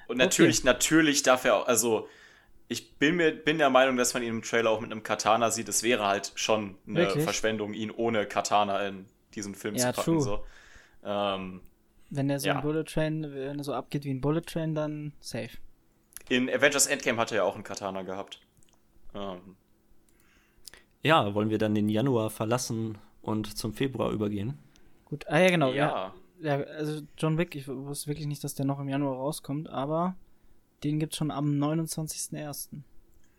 Und 0.07 0.17
natürlich, 0.19 0.65
natürlich 0.65 1.23
darf 1.23 1.45
er 1.45 1.57
auch, 1.57 1.67
also 1.69 2.09
ich 2.69 2.97
bin 2.99 3.17
mir 3.17 3.33
bin 3.33 3.59
der 3.59 3.71
Meinung, 3.71 3.97
dass 3.97 4.15
man 4.15 4.23
ihn 4.23 4.31
im 4.31 4.43
Trailer 4.43 4.71
auch 4.71 4.81
mit 4.81 4.91
einem 4.93 5.03
Katana 5.03 5.51
sieht. 5.51 5.69
Es 5.69 5.83
wäre 5.83 6.07
halt 6.07 6.33
schon 6.37 6.77
eine 6.87 6.97
Wirklich? 6.97 7.25
Verschwendung, 7.25 7.75
ihn 7.75 7.91
ohne 7.91 8.27
Katana 8.27 8.87
in 8.89 9.07
diesen 9.35 9.55
Film 9.55 9.77
Ja, 9.77 9.93
zu 9.93 9.93
packen. 9.93 10.19
true. 10.19 10.21
So. 10.21 10.45
Ähm, 11.05 11.63
Wenn 12.11 12.29
der 12.29 12.39
so 12.41 12.49
Ja. 12.49 12.57
ein 12.57 12.63
Bullet 12.63 12.85
Train, 12.85 13.23
wenn 13.35 13.59
er 13.59 13.65
so 13.65 13.75
abgeht 13.75 14.05
wie 14.05 14.11
ein 14.15 14.21
Bullet 14.21 14.43
Train, 14.43 14.75
dann 14.75 15.13
safe. 15.21 15.59
in 16.29 16.49
Avengers 16.51 16.87
Endgame 16.89 17.19
hat 17.21 17.31
er 17.31 17.39
ja 17.39 17.43
auch 17.45 17.55
einen 17.55 17.63
Katana 17.65 18.03
gehabt. 18.03 18.41
Ähm, 19.15 19.57
Ja, 21.03 21.35
wollen 21.35 21.51
wir 21.51 21.59
dann 21.59 21.75
den 21.75 21.89
Januar 21.89 22.31
verlassen 22.31 22.99
und 23.23 23.57
zum 23.57 23.73
Februar 23.75 24.11
übergehen? 24.13 24.59
Gut. 25.05 25.27
Ah, 25.29 25.39
ja, 25.39 25.51
genau. 25.51 25.73
Ja. 25.73 25.75
ja. 25.75 26.15
Ja, 26.43 26.57
also 26.63 27.03
John 27.17 27.39
Wick, 27.39 27.55
ich 27.55 27.69
wusste 27.69 28.09
wirklich 28.09 28.27
nicht, 28.27 28.43
dass 28.45 28.55
der 28.55 28.67
noch 28.67 28.81
im 28.81 28.89
Januar 28.89 29.17
rauskommt, 29.17 29.69
aber 29.69 30.17
den 30.85 30.99
gibt's 30.99 31.17
schon 31.17 31.31
am 31.31 31.51
29.01. 31.53 32.83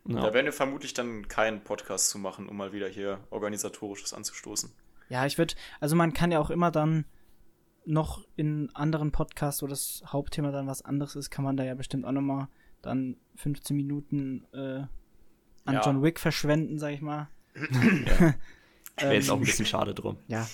Ja. 0.06 0.20
Da 0.20 0.34
werden 0.34 0.46
wir 0.46 0.52
vermutlich 0.52 0.94
dann 0.94 1.28
keinen 1.28 1.62
Podcast 1.64 2.08
zu 2.10 2.18
machen, 2.18 2.48
um 2.48 2.56
mal 2.56 2.72
wieder 2.72 2.88
hier 2.88 3.20
organisatorisches 3.30 4.12
anzustoßen. 4.12 4.70
Ja, 5.08 5.24
ich 5.26 5.38
würde, 5.38 5.54
also 5.80 5.96
man 5.96 6.12
kann 6.12 6.30
ja 6.32 6.40
auch 6.40 6.50
immer 6.50 6.70
dann 6.70 7.04
noch 7.86 8.24
in 8.36 8.70
anderen 8.74 9.12
Podcasts, 9.12 9.62
wo 9.62 9.66
das 9.66 10.02
Hauptthema 10.06 10.50
dann 10.50 10.66
was 10.66 10.82
anderes 10.82 11.16
ist, 11.16 11.30
kann 11.30 11.44
man 11.44 11.56
da 11.56 11.64
ja 11.64 11.74
bestimmt 11.74 12.06
auch 12.06 12.12
nochmal 12.12 12.48
dann 12.82 13.16
15 13.36 13.76
Minuten 13.76 14.46
äh, 14.52 14.86
an 15.66 15.74
Ja. 15.74 15.82
John 15.84 16.02
Wick 16.02 16.18
verschwenden, 16.20 16.78
sag 16.78 16.92
ich 16.92 17.00
mal. 17.02 17.28
Wäre 17.54 18.34
jetzt 19.14 19.30
auch 19.30 19.34
ein 19.36 19.40
Ähm, 19.40 19.44
bisschen 19.44 19.66
schade 19.66 19.94
drum. 19.94 20.16
Ja. 20.28 20.46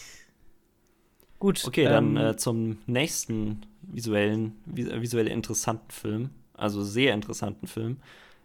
Gut. 1.41 1.65
Okay, 1.67 1.85
dann 1.85 2.17
ähm, 2.17 2.17
äh, 2.17 2.37
zum 2.37 2.79
nächsten 2.87 3.63
visuellen, 3.83 4.61
vis 4.67 4.89
visuell 4.93 5.27
interessanten 5.27 5.91
Film. 5.91 6.31
Also 6.53 6.85
sehr 6.85 7.15
interessanten 7.15 7.67
Film. 7.67 7.97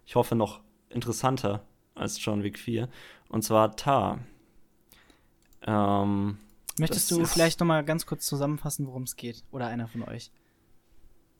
Ich 0.05 0.15
hoffe 0.15 0.35
noch 0.35 0.61
interessanter 0.89 1.61
als 1.93 2.23
John 2.23 2.41
Wick 2.41 2.57
4. 2.57 2.87
Und 3.27 3.43
zwar 3.43 3.75
Tar. 3.75 4.19
Ähm, 5.67 6.37
möchtest 6.79 7.11
du 7.11 7.25
vielleicht 7.25 7.59
nochmal 7.59 7.83
ganz 7.83 8.05
kurz 8.05 8.25
zusammenfassen, 8.25 8.87
worum 8.87 9.03
es 9.03 9.17
geht? 9.17 9.43
Oder 9.51 9.67
einer 9.67 9.87
von 9.87 10.03
euch? 10.03 10.31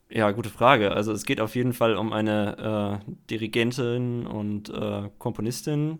ja, 0.09 0.29
gute 0.31 0.49
Frage. 0.49 0.91
Also 0.91 1.13
es 1.13 1.25
geht 1.25 1.39
auf 1.39 1.55
jeden 1.55 1.73
Fall 1.73 1.95
um 1.95 2.11
eine 2.13 3.01
äh, 3.07 3.11
Dirigentin 3.29 4.27
und 4.27 4.69
äh, 4.69 5.09
Komponistin. 5.17 5.99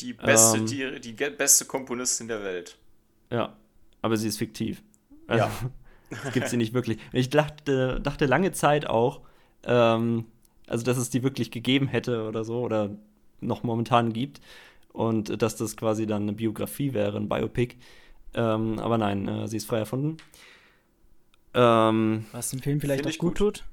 Die 0.00 0.14
beste, 0.14 0.58
Ähm. 0.58 0.66
die, 0.66 1.00
die 1.00 1.12
beste 1.12 1.64
Komponistin 1.64 2.26
der 2.28 2.42
Welt. 2.42 2.76
Ja, 3.30 3.56
aber 4.04 4.18
sie 4.18 4.28
ist 4.28 4.36
fiktiv. 4.36 4.82
Also, 5.26 5.46
Ja. 6.10 6.20
es 6.26 6.32
gibt 6.34 6.48
sie 6.48 6.58
nicht 6.58 6.74
wirklich. 6.74 6.98
Ich 7.12 7.30
dachte, 7.30 8.00
dachte 8.02 8.26
lange 8.26 8.52
Zeit 8.52 8.86
auch, 8.86 9.22
ähm, 9.64 10.26
also 10.66 10.84
dass 10.84 10.98
es 10.98 11.08
die 11.08 11.22
wirklich 11.22 11.50
gegeben 11.50 11.88
hätte 11.88 12.28
oder 12.28 12.44
so, 12.44 12.60
oder 12.60 12.90
noch 13.40 13.62
momentan 13.62 14.12
gibt. 14.12 14.40
Und 14.92 15.40
dass 15.42 15.56
das 15.56 15.76
quasi 15.76 16.06
dann 16.06 16.22
eine 16.24 16.34
Biografie 16.34 16.92
wäre, 16.92 17.16
ein 17.16 17.28
Biopic. 17.28 17.76
Ähm, 18.34 18.78
aber 18.78 18.98
nein, 18.98 19.26
äh, 19.26 19.48
sie 19.48 19.56
ist 19.56 19.66
frei 19.66 19.78
erfunden. 19.78 20.18
Ähm, 21.54 22.26
Was 22.32 22.50
dem 22.50 22.60
Film 22.60 22.80
vielleicht 22.80 23.06
auch 23.06 23.10
gut, 23.18 23.18
gut. 23.18 23.36
tut? 23.38 23.64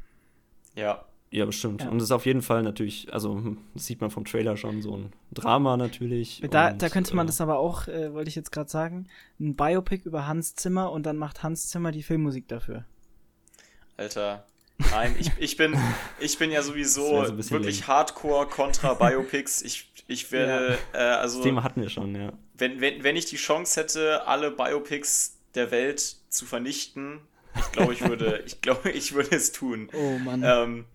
Ja. 0.76 1.04
Ja, 1.32 1.46
bestimmt. 1.46 1.82
Ja. 1.82 1.90
Und 1.90 1.98
es 1.98 2.04
ist 2.04 2.12
auf 2.12 2.26
jeden 2.26 2.42
Fall 2.42 2.62
natürlich, 2.62 3.12
also 3.14 3.34
hm, 3.34 3.58
das 3.74 3.86
sieht 3.86 4.02
man 4.02 4.12
vom 4.12 4.26
Trailer 4.26 4.58
schon, 4.58 4.82
so 4.82 4.98
ein 4.98 5.14
Drama 5.32 5.78
natürlich. 5.78 6.44
Da, 6.52 6.72
und, 6.72 6.82
da 6.82 6.90
könnte 6.90 7.16
man 7.16 7.26
äh, 7.26 7.28
das 7.28 7.40
aber 7.40 7.58
auch, 7.58 7.88
äh, 7.88 8.14
wollte 8.14 8.28
ich 8.28 8.36
jetzt 8.36 8.52
gerade 8.52 8.70
sagen, 8.70 9.08
ein 9.40 9.56
Biopic 9.56 10.04
über 10.06 10.28
Hans 10.28 10.56
Zimmer 10.56 10.92
und 10.92 11.06
dann 11.06 11.16
macht 11.16 11.42
Hans 11.42 11.70
Zimmer 11.70 11.94
die 11.94 12.04
Filmmusik 12.04 12.50
dafür. 12.50 12.84
Alter. 13.96 14.46
Nein, 14.92 15.16
ich, 15.20 15.32
ich, 15.38 15.56
bin, 15.56 15.78
ich 16.20 16.38
bin 16.38 16.52
ja 16.52 16.64
sowieso 16.64 17.24
so 17.24 17.52
wirklich 17.52 17.82
lame. 17.82 17.88
hardcore 17.88 18.48
kontra 18.48 18.94
Biopics. 18.96 19.62
Ich, 19.62 19.90
ich 20.08 20.32
werde, 20.34 20.78
äh, 20.94 20.98
also, 20.98 21.38
Das 21.38 21.46
Thema 21.46 21.64
hatten 21.64 21.82
wir 21.82 21.90
schon, 21.90 22.14
ja. 22.14 22.34
wenn, 22.58 22.82
wenn, 22.82 23.04
wenn 23.04 23.16
ich 23.16 23.26
die 23.26 23.38
Chance 23.38 23.80
hätte, 23.80 24.28
alle 24.28 24.52
Biopics 24.52 25.38
der 25.56 25.72
Welt 25.72 26.18
zu 26.28 26.46
vernichten, 26.46 27.20
ich 27.58 27.72
glaube, 27.72 27.94
ich 27.94 28.02
würde, 28.02 28.44
ich 28.46 28.60
glaube, 28.62 28.92
ich 28.92 29.14
würde 29.14 29.36
es 29.36 29.54
tun. 29.54 29.90
Oh 29.94 30.18
Mann. 30.20 30.44
Ähm, 30.44 30.86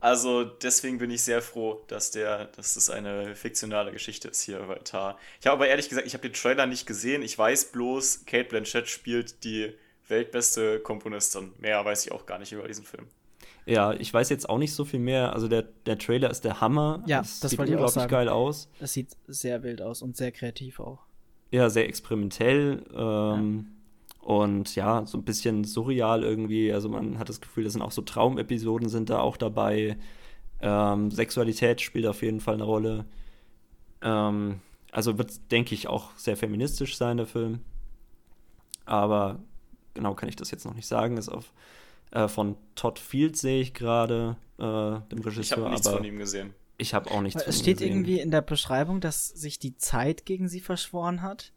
also 0.00 0.44
deswegen 0.44 0.98
bin 0.98 1.10
ich 1.10 1.22
sehr 1.22 1.42
froh, 1.42 1.80
dass 1.88 2.10
der, 2.10 2.46
dass 2.56 2.74
das 2.74 2.90
eine 2.90 3.34
fiktionale 3.34 3.92
Geschichte 3.92 4.28
ist 4.28 4.40
hier 4.42 4.58
bei 4.60 4.76
Tar. 4.76 5.18
Ich 5.40 5.46
habe 5.46 5.54
aber 5.56 5.68
ehrlich 5.68 5.88
gesagt, 5.88 6.06
ich 6.06 6.14
habe 6.14 6.22
den 6.28 6.32
Trailer 6.32 6.66
nicht 6.66 6.86
gesehen. 6.86 7.22
Ich 7.22 7.38
weiß 7.38 7.66
bloß, 7.72 8.24
Kate 8.26 8.48
Blanchett 8.48 8.88
spielt 8.88 9.44
die 9.44 9.72
weltbeste 10.08 10.80
Komponistin. 10.80 11.52
Mehr 11.58 11.84
weiß 11.84 12.06
ich 12.06 12.12
auch 12.12 12.26
gar 12.26 12.38
nicht 12.38 12.52
über 12.52 12.66
diesen 12.66 12.84
Film. 12.84 13.06
Ja, 13.66 13.92
ich 13.92 14.12
weiß 14.12 14.30
jetzt 14.30 14.48
auch 14.48 14.58
nicht 14.58 14.74
so 14.74 14.84
viel 14.84 14.98
mehr. 15.00 15.32
Also 15.34 15.46
der, 15.46 15.62
der 15.86 15.98
Trailer 15.98 16.30
ist 16.30 16.44
der 16.44 16.60
Hammer. 16.60 17.02
Ja, 17.06 17.20
Es 17.20 17.40
das 17.40 17.50
sieht 17.50 17.58
wollte 17.58 17.72
ich 17.72 17.76
auch 17.76 17.82
unglaublich 17.82 18.02
sagen. 18.02 18.10
geil 18.10 18.28
aus. 18.28 18.68
Das 18.80 18.92
sieht 18.92 19.08
sehr 19.28 19.62
wild 19.62 19.82
aus 19.82 20.02
und 20.02 20.16
sehr 20.16 20.32
kreativ 20.32 20.80
auch. 20.80 20.98
Ja, 21.50 21.68
sehr 21.68 21.88
experimentell. 21.88 22.84
Ähm, 22.94 23.66
Und 24.20 24.74
ja, 24.76 25.06
so 25.06 25.16
ein 25.18 25.24
bisschen 25.24 25.64
surreal 25.64 26.22
irgendwie. 26.22 26.72
Also 26.72 26.88
man 26.88 27.18
hat 27.18 27.28
das 27.28 27.40
Gefühl, 27.40 27.64
das 27.64 27.72
sind 27.72 27.82
auch 27.82 27.90
so 27.92 28.02
Traumepisoden 28.02 28.88
sind 28.88 29.10
da 29.10 29.20
auch 29.20 29.36
dabei. 29.36 29.96
Ähm, 30.60 31.10
Sexualität 31.10 31.80
spielt 31.80 32.06
auf 32.06 32.22
jeden 32.22 32.40
Fall 32.40 32.54
eine 32.54 32.64
Rolle. 32.64 33.06
Ähm, 34.02 34.60
also 34.92 35.18
wird, 35.18 35.50
denke 35.50 35.74
ich, 35.74 35.88
auch 35.88 36.10
sehr 36.16 36.36
feministisch 36.36 36.96
sein, 36.96 37.16
der 37.16 37.26
Film. 37.26 37.60
Aber 38.84 39.40
genau 39.94 40.14
kann 40.14 40.28
ich 40.28 40.36
das 40.36 40.50
jetzt 40.50 40.64
noch 40.64 40.74
nicht 40.74 40.86
sagen. 40.86 41.16
Ist 41.16 41.28
auf 41.28 41.52
äh, 42.12 42.28
von 42.28 42.56
Todd 42.74 42.98
Field 42.98 43.36
sehe 43.36 43.60
ich 43.62 43.72
gerade, 43.74 44.36
äh, 44.58 44.62
dem 45.10 45.22
Ich 45.26 45.26
Regisseur, 45.26 45.58
habe 45.64 45.70
nichts 45.70 45.86
aber 45.86 45.98
von 45.98 46.04
ihm 46.04 46.18
gesehen. 46.18 46.54
ich 46.76 46.92
habe 46.94 47.10
auch 47.10 47.20
nichts 47.22 47.40
Weil 47.40 47.44
von 47.44 47.50
es 47.50 47.60
ihm 47.60 47.62
steht 47.62 47.78
gesehen. 47.78 47.92
irgendwie 47.92 48.20
in 48.20 48.30
der 48.30 48.42
Beschreibung, 48.42 49.00
dass 49.00 49.28
sich 49.28 49.58
die 49.58 49.76
Zeit 49.76 50.26
gegen 50.26 50.48
sie 50.48 50.60
verschworen 50.60 51.22
hat. 51.22 51.52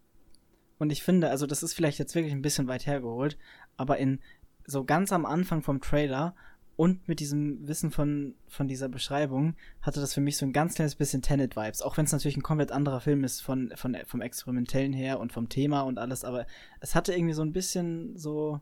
Und 0.84 0.92
ich 0.92 1.02
finde, 1.02 1.30
also 1.32 1.48
das 1.48 1.64
ist 1.64 1.74
vielleicht 1.74 1.98
jetzt 1.98 2.14
wirklich 2.14 2.34
ein 2.34 2.42
bisschen 2.44 2.68
weit 2.68 2.86
hergeholt, 2.86 3.38
aber 3.78 3.98
in 3.98 4.20
so 4.68 4.84
ganz 4.86 5.12
am 5.12 5.26
Anfang 5.26 5.62
vom 5.64 5.82
Trailer 5.82 6.36
und 6.76 7.08
mit 7.08 7.20
diesem 7.20 7.68
Wissen 7.68 7.92
von, 7.92 8.34
von 8.48 8.68
dieser 8.68 8.90
Beschreibung 8.90 9.56
hatte 9.82 10.00
das 10.00 10.14
für 10.14 10.22
mich 10.22 10.38
so 10.38 10.46
ein 10.46 10.54
ganz 10.54 10.74
kleines 10.76 10.96
bisschen 10.96 11.22
Tenet-Vibes. 11.22 11.82
Auch 11.84 11.98
wenn 11.98 12.06
es 12.06 12.12
natürlich 12.12 12.38
ein 12.38 12.42
komplett 12.44 12.72
anderer 12.72 13.00
Film 13.00 13.24
ist 13.24 13.42
von, 13.42 13.72
von, 13.76 13.96
vom 14.06 14.22
Experimentellen 14.22 14.94
her 14.94 15.20
und 15.20 15.32
vom 15.34 15.50
Thema 15.50 15.82
und 15.82 15.98
alles, 16.00 16.24
aber 16.24 16.46
es 16.80 16.96
hatte 16.96 17.14
irgendwie 17.14 17.34
so 17.34 17.44
ein 17.44 17.52
bisschen 17.54 18.18
so, 18.18 18.60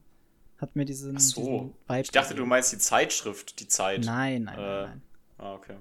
hat 0.58 0.76
mir 0.76 0.86
diesen, 0.86 1.16
Ach 1.16 1.22
so. 1.22 1.42
diesen 1.42 1.74
Vibe. 1.88 2.02
Ich 2.02 2.12
dachte, 2.12 2.30
du 2.30 2.36
gegeben. 2.36 2.50
meinst 2.50 2.74
die 2.74 2.78
Zeitschrift, 2.80 3.60
die 3.60 3.68
Zeit. 3.68 4.04
Nein, 4.06 4.44
nein, 4.44 4.58
Äh, 4.58 4.62
nein, 4.62 4.90
nein. 4.90 5.02
Ah, 5.38 5.54
okay. 5.54 5.76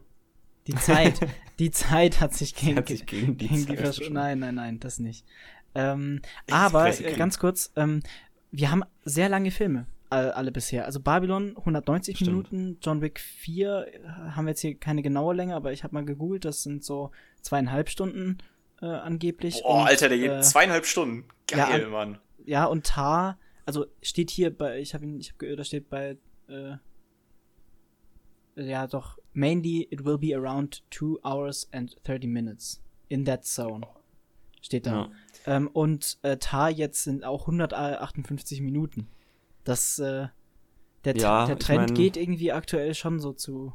Die 0.66 0.74
Zeit, 0.76 1.18
die 1.58 1.70
Zeit 1.72 2.20
hat 2.20 2.34
sich 2.34 2.54
gegen, 2.54 2.76
Hat 2.76 2.86
sich 2.88 3.06
gegen 3.06 3.36
die 3.38 3.48
Zeit 3.48 3.76
Versch- 3.76 3.76
verschoben. 3.96 4.12
Nein, 4.14 4.38
nein, 4.38 4.54
nein, 4.54 4.78
das 4.78 4.98
nicht. 5.00 5.24
Ähm, 5.74 6.20
aber 6.50 6.88
äh, 6.88 7.14
ganz 7.16 7.38
kurz, 7.38 7.72
ähm, 7.76 8.02
wir 8.50 8.70
haben 8.70 8.82
sehr 9.04 9.28
lange 9.28 9.50
Filme, 9.50 9.86
all, 10.08 10.32
alle 10.32 10.50
bisher. 10.52 10.84
Also 10.84 11.00
Babylon 11.00 11.56
190 11.56 12.16
Stimmt. 12.16 12.28
Minuten, 12.30 12.78
John 12.82 13.00
Wick 13.02 13.20
4 13.20 13.86
äh, 13.86 14.08
haben 14.32 14.46
wir 14.46 14.50
jetzt 14.50 14.60
hier 14.60 14.74
keine 14.74 15.02
genaue 15.02 15.34
Länge, 15.34 15.54
aber 15.54 15.72
ich 15.72 15.84
habe 15.84 15.94
mal 15.94 16.04
gegoogelt, 16.04 16.44
das 16.44 16.62
sind 16.62 16.84
so 16.84 17.10
zweieinhalb 17.42 17.88
Stunden 17.88 18.38
äh, 18.82 18.86
angeblich. 18.86 19.62
Und, 19.64 19.86
Alter, 19.86 20.08
der 20.08 20.18
geht 20.18 20.30
äh, 20.30 20.40
zweieinhalb 20.40 20.86
Stunden. 20.86 21.24
ja, 21.50 21.68
Geil, 21.68 21.84
an- 21.84 21.90
Mann. 21.90 22.18
Ja, 22.44 22.64
und 22.64 22.86
Tar, 22.86 23.38
also 23.66 23.86
steht 24.02 24.30
hier 24.30 24.56
bei, 24.56 24.80
ich 24.80 24.94
habe 24.94 25.04
ihn, 25.04 25.20
ich 25.20 25.28
habe 25.28 25.38
gehört, 25.38 25.60
da 25.60 25.64
steht 25.64 25.88
bei, 25.90 26.16
äh, 26.48 26.76
ja 28.56 28.86
doch, 28.86 29.18
mainly 29.32 29.86
it 29.90 30.04
will 30.04 30.18
be 30.18 30.34
around 30.36 30.82
two 30.90 31.18
hours 31.24 31.68
and 31.72 31.96
30 32.04 32.26
minutes 32.26 32.82
in 33.08 33.24
that 33.24 33.44
zone. 33.44 33.86
Steht 34.62 34.86
da. 34.86 34.92
Ja. 34.92 35.10
Ähm, 35.46 35.68
und 35.68 36.18
äh, 36.22 36.36
Tar 36.36 36.70
jetzt 36.70 37.04
sind 37.04 37.24
auch 37.24 37.42
158 37.42 38.60
Minuten. 38.60 39.08
Das, 39.64 39.98
äh, 39.98 40.28
der, 41.04 41.16
Ja, 41.16 41.46
der 41.46 41.56
ich 41.56 41.64
Trend 41.64 41.88
mein- 41.90 41.94
geht 41.94 42.16
irgendwie 42.16 42.52
aktuell 42.52 42.94
schon 42.94 43.20
so 43.20 43.32
zu. 43.32 43.72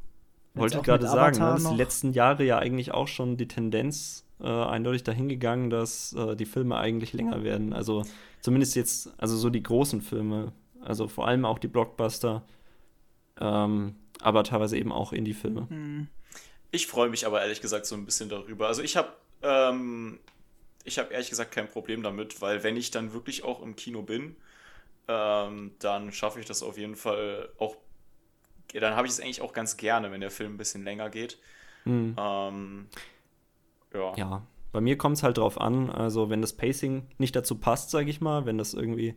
Wollte 0.54 0.78
ich 0.78 0.84
gerade 0.84 1.06
sagen, 1.08 1.38
ne? 1.38 1.43
Avatar 1.43 1.54
das 1.54 1.63
ist 1.63 1.71
die 1.71 1.75
letzten 1.75 2.13
Jahre 2.13 2.43
ja 2.45 2.58
eigentlich 2.60 2.93
auch 2.93 3.08
schon 3.08 3.36
die 3.36 3.47
Tendenz 3.47 4.25
äh, 4.39 4.47
eindeutig 4.47 5.04
dahingegangen, 5.04 5.69
dass 5.69 6.13
äh, 6.13 6.36
die 6.36 6.45
Filme 6.45 6.78
eigentlich 6.78 7.13
länger 7.13 7.43
werden. 7.43 7.73
Also 7.73 8.04
zumindest 8.41 8.75
jetzt, 8.75 9.12
also 9.17 9.36
so 9.38 9.49
die 9.49 9.63
großen 9.63 10.01
Filme, 10.01 10.54
also 10.82 11.08
vor 11.08 11.28
allem 11.28 11.45
auch 11.45 11.60
die 11.60 11.67
Blockbuster, 11.67 12.43
ähm, 13.39 13.95
aber 14.21 14.43
teilweise 14.43 14.78
eben 14.78 14.91
auch 14.91 15.12
Indie-Filme. 15.13 15.67
Hm, 15.69 16.08
Ich 16.71 16.88
freue 16.88 17.10
mich 17.10 17.25
aber 17.25 17.41
ehrlich 17.41 17.62
gesagt 17.62 17.86
so 17.86 17.95
ein 17.95 18.06
bisschen 18.06 18.30
darüber. 18.30 18.67
Also 18.67 18.82
ich 18.82 18.95
habe 18.97 19.10
ähm, 19.41 20.19
ich 20.86 21.00
habe 21.00 21.12
ehrlich 21.12 21.30
gesagt 21.30 21.52
kein 21.52 21.67
Problem 21.67 22.04
damit, 22.04 22.41
weil 22.41 22.63
wenn 22.63 22.78
ich 22.78 22.91
dann 22.91 23.12
wirklich 23.12 23.43
auch 23.43 23.62
im 23.62 23.76
Kino 23.76 24.04
bin, 24.04 24.36
ähm, 25.08 25.71
dann 25.80 26.12
schaffe 26.12 26.39
ich 26.39 26.45
das 26.45 26.63
auf 26.63 26.78
jeden 26.78 26.95
Fall 26.95 27.50
auch. 27.58 27.76
Dann 28.74 28.95
habe 28.95 29.08
ich 29.08 29.13
es 29.13 29.19
eigentlich 29.19 29.41
auch 29.41 29.54
ganz 29.54 29.78
gerne, 29.78 30.12
wenn 30.12 30.21
der 30.21 30.32
Film 30.32 30.54
ein 30.54 30.58
bisschen 30.58 30.84
länger 30.84 31.10
geht. 31.10 31.38
Hm. 31.84 32.15
Ähm, 32.17 32.88
ja. 33.93 34.13
Ja, 34.15 34.48
bei 34.71 34.82
mir 34.82 34.98
kommt 34.98 35.17
es 35.17 35.24
halt 35.24 35.38
drauf 35.38 35.60
an, 35.60 35.89
also 35.89 36.30
wenn 36.30 36.41
das 36.41 36.54
Pacing 36.54 37.08
nicht 37.17 37.36
dazu 37.36 37.56
passt, 37.56 37.91
sage 37.91 38.10
ich 38.10 38.21
mal, 38.21 38.45
wenn 38.45 38.58
das 38.58 38.74
irgendwie 38.74 39.15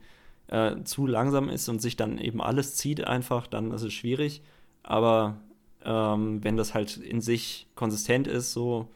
äh, 0.48 0.82
zu 0.84 1.06
langsam 1.06 1.48
ist 1.48 1.68
und 1.68 1.80
sich 1.80 1.96
dann 1.96 2.18
eben 2.18 2.40
alles 2.40 2.76
zieht 2.76 3.04
einfach, 3.04 3.46
dann 3.46 3.72
ist 3.72 3.82
es 3.82 3.92
schwierig. 3.92 4.42
Aber 4.82 5.40
ähm, 5.84 6.42
wenn 6.44 6.56
das 6.56 6.74
halt 6.74 6.96
in 6.96 7.20
sich 7.20 7.66
konsistent 7.74 8.26
ist 8.26 8.52
so 8.52 8.88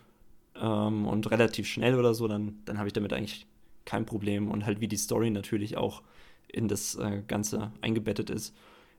ähm, 0.63 1.07
und 1.09 1.31
relativ 1.33 1.69
schnell 1.69 1.99
oder 1.99 2.15
so, 2.15 2.29
dann, 2.29 2.61
dann 2.67 2.79
habe 2.79 2.89
ich 2.89 2.95
damit 2.95 3.15
eigentlich 3.15 3.47
kein 3.87 4.07
Problem 4.07 4.51
und 4.53 4.67
halt 4.67 4.81
wie 4.81 4.89
die 4.89 4.99
Story 4.99 5.31
natürlich 5.31 5.79
auch 5.79 6.03
in 6.49 6.69
das 6.69 6.97
äh, 6.97 7.23
Ganze 7.29 7.73
eingebettet 7.83 8.31
ist. 8.31 8.55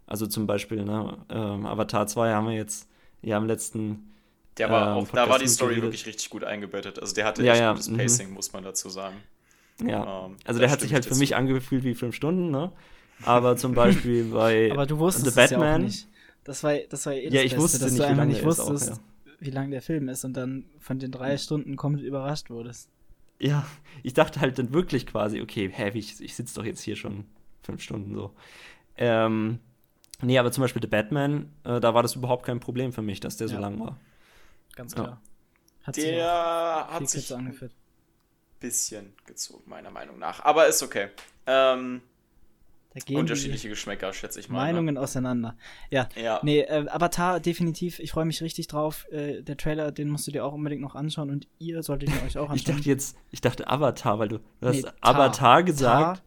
Also 0.08 0.28
zum 0.28 0.48
Beispiel, 0.48 0.86
ne, 0.86 1.18
ähm, 1.32 1.68
Avatar 1.68 2.08
2 2.08 2.34
haben 2.34 2.48
wir 2.48 2.56
jetzt 2.56 2.90
ja 3.24 3.38
im 3.40 3.48
letzten 3.48 4.14
Der 4.58 4.72
war 4.72 4.92
ähm, 4.98 5.08
auch, 5.08 5.12
da 5.14 5.30
war 5.30 5.40
die 5.40 5.48
Story 5.48 5.82
mitgeredet. 5.82 5.84
wirklich 5.84 6.06
richtig 6.08 6.30
gut 6.30 6.44
eingebettet. 6.44 7.00
Also 7.00 7.14
der 7.16 7.26
hatte 7.26 7.46
Ja, 7.46 7.48
echt 7.48 7.56
ja, 7.56 7.74
gutes 7.74 7.90
mhm. 7.90 7.92
Pacing, 7.92 8.32
muss 8.32 8.54
man 8.54 8.64
dazu 8.64 8.90
sagen. 8.90 9.24
Ja, 9.84 10.08
Ähm, 10.08 10.38
also 10.46 10.60
der 10.60 10.70
hat 10.72 10.82
sich 10.82 10.94
halt 10.94 11.06
für 11.06 11.16
mich 11.16 11.36
angefühlt 11.36 11.84
wie 11.84 11.96
fünf 11.96 12.16
Stunden, 12.16 12.52
ne? 12.52 12.72
Aber 13.22 13.58
zum 13.58 13.74
Beispiel 13.76 14.26
bei 14.26 14.78
Aber 14.78 14.86
du 14.86 14.98
wusstest 15.00 15.26
The 15.26 15.32
es 15.38 15.50
ja 15.50 15.60
auch 15.60 15.72
Batman. 15.72 15.76
nicht. 15.76 16.10
Das 16.44 16.64
war, 16.64 16.76
das 16.90 17.06
war 17.06 17.14
eh 17.14 17.30
das 17.30 17.34
Ja, 17.34 17.42
ich 17.44 17.58
Beste, 17.58 17.58
wusste 17.58 17.80
dass 17.80 17.92
nicht, 17.92 18.08
du 18.08 18.08
wie 18.08 18.14
einfach 18.14 18.26
nicht 18.26 18.44
ist 18.44 18.60
auch, 18.60 18.80
wusstest, 18.80 19.02
wie 19.44 19.52
lang 19.52 19.72
der 19.72 19.82
Film 19.82 20.10
ist 20.10 20.24
und 20.26 20.34
dann 20.34 20.66
von 20.80 21.00
den 21.00 21.12
drei 21.12 21.38
Stunden 21.38 21.76
komplett 21.76 22.06
überrascht 22.06 22.50
wurdest. 22.50 22.90
Ja, 23.40 23.66
ich 24.04 24.14
dachte 24.14 24.40
halt 24.40 24.58
dann 24.58 24.74
wirklich 24.74 25.06
quasi, 25.06 25.42
okay, 25.42 25.70
hä, 25.72 25.90
ich, 25.94 26.22
ich 26.22 26.36
sitze 26.36 26.56
doch 26.56 26.66
jetzt 26.66 26.82
hier 26.82 26.96
schon 26.96 27.26
fünf 27.62 27.82
Stunden 27.82 28.16
so. 28.16 28.34
Ähm, 28.96 29.60
nee, 30.22 30.38
aber 30.38 30.52
zum 30.52 30.62
Beispiel 30.62 30.82
The 30.82 30.88
Batman, 30.88 31.52
äh, 31.64 31.80
da 31.80 31.94
war 31.94 32.04
das 32.04 32.16
überhaupt 32.16 32.46
kein 32.46 32.60
Problem 32.60 32.94
für 32.94 33.02
mich, 33.02 33.20
dass 33.20 33.38
der 33.38 33.48
so 33.50 33.56
Ja. 33.56 33.60
lang 33.62 33.80
war. 33.80 34.00
Ganz 34.76 34.94
Ja. 34.96 35.04
klar. 35.04 35.22
Hat 35.84 35.96
sich 35.96 36.06
Der 36.06 36.88
hat 36.90 37.10
sich 37.10 37.22
kürzer 37.28 37.36
ein 37.38 37.46
angeführt. 37.48 37.74
bisschen 38.62 39.14
gezogen, 39.26 39.64
meiner 39.70 39.92
Meinung 39.92 40.20
nach. 40.20 40.40
Aber 40.46 40.68
ist 40.68 40.82
okay. 40.82 41.10
Ähm, 41.46 42.02
unterschiedliche 43.14 43.70
Geschmäcker, 43.70 44.14
schätze 44.14 44.40
ich 44.40 44.50
mal. 44.50 44.58
Meinungen 44.60 44.98
auseinander. 44.98 45.56
Ja, 45.90 46.08
Ne? 46.16 46.24
Ja. 46.24 46.40
nee, 46.44 46.60
äh, 46.62 46.86
Avatar 46.90 47.40
definitiv. 47.40 48.00
Ich 48.00 48.12
freue 48.12 48.26
mich 48.26 48.42
richtig 48.42 48.68
drauf. 48.68 49.08
Äh, 49.12 49.42
der 49.42 49.58
Trailer, 49.58 49.92
den 49.92 50.10
musst 50.10 50.28
du 50.28 50.32
dir 50.32 50.46
auch 50.46 50.54
unbedingt 50.54 50.82
noch 50.82 50.96
anschauen 50.96 51.30
und 51.30 51.48
ihr 51.60 51.82
solltet 51.84 52.10
ihn 52.10 52.16
euch 52.26 52.38
auch 52.38 52.46
Ich 52.54 52.62
anschauen. 52.62 52.76
dachte 52.78 52.90
jetzt, 52.90 53.18
ich 53.32 53.42
dachte 53.42 53.68
Avatar, 53.68 54.20
weil 54.20 54.28
du, 54.30 54.38
du 54.62 54.68
hast 54.68 54.76
Nee, 54.76 54.82
Tar. 54.84 54.94
Avatar 55.02 55.64
gesagt. 55.64 56.24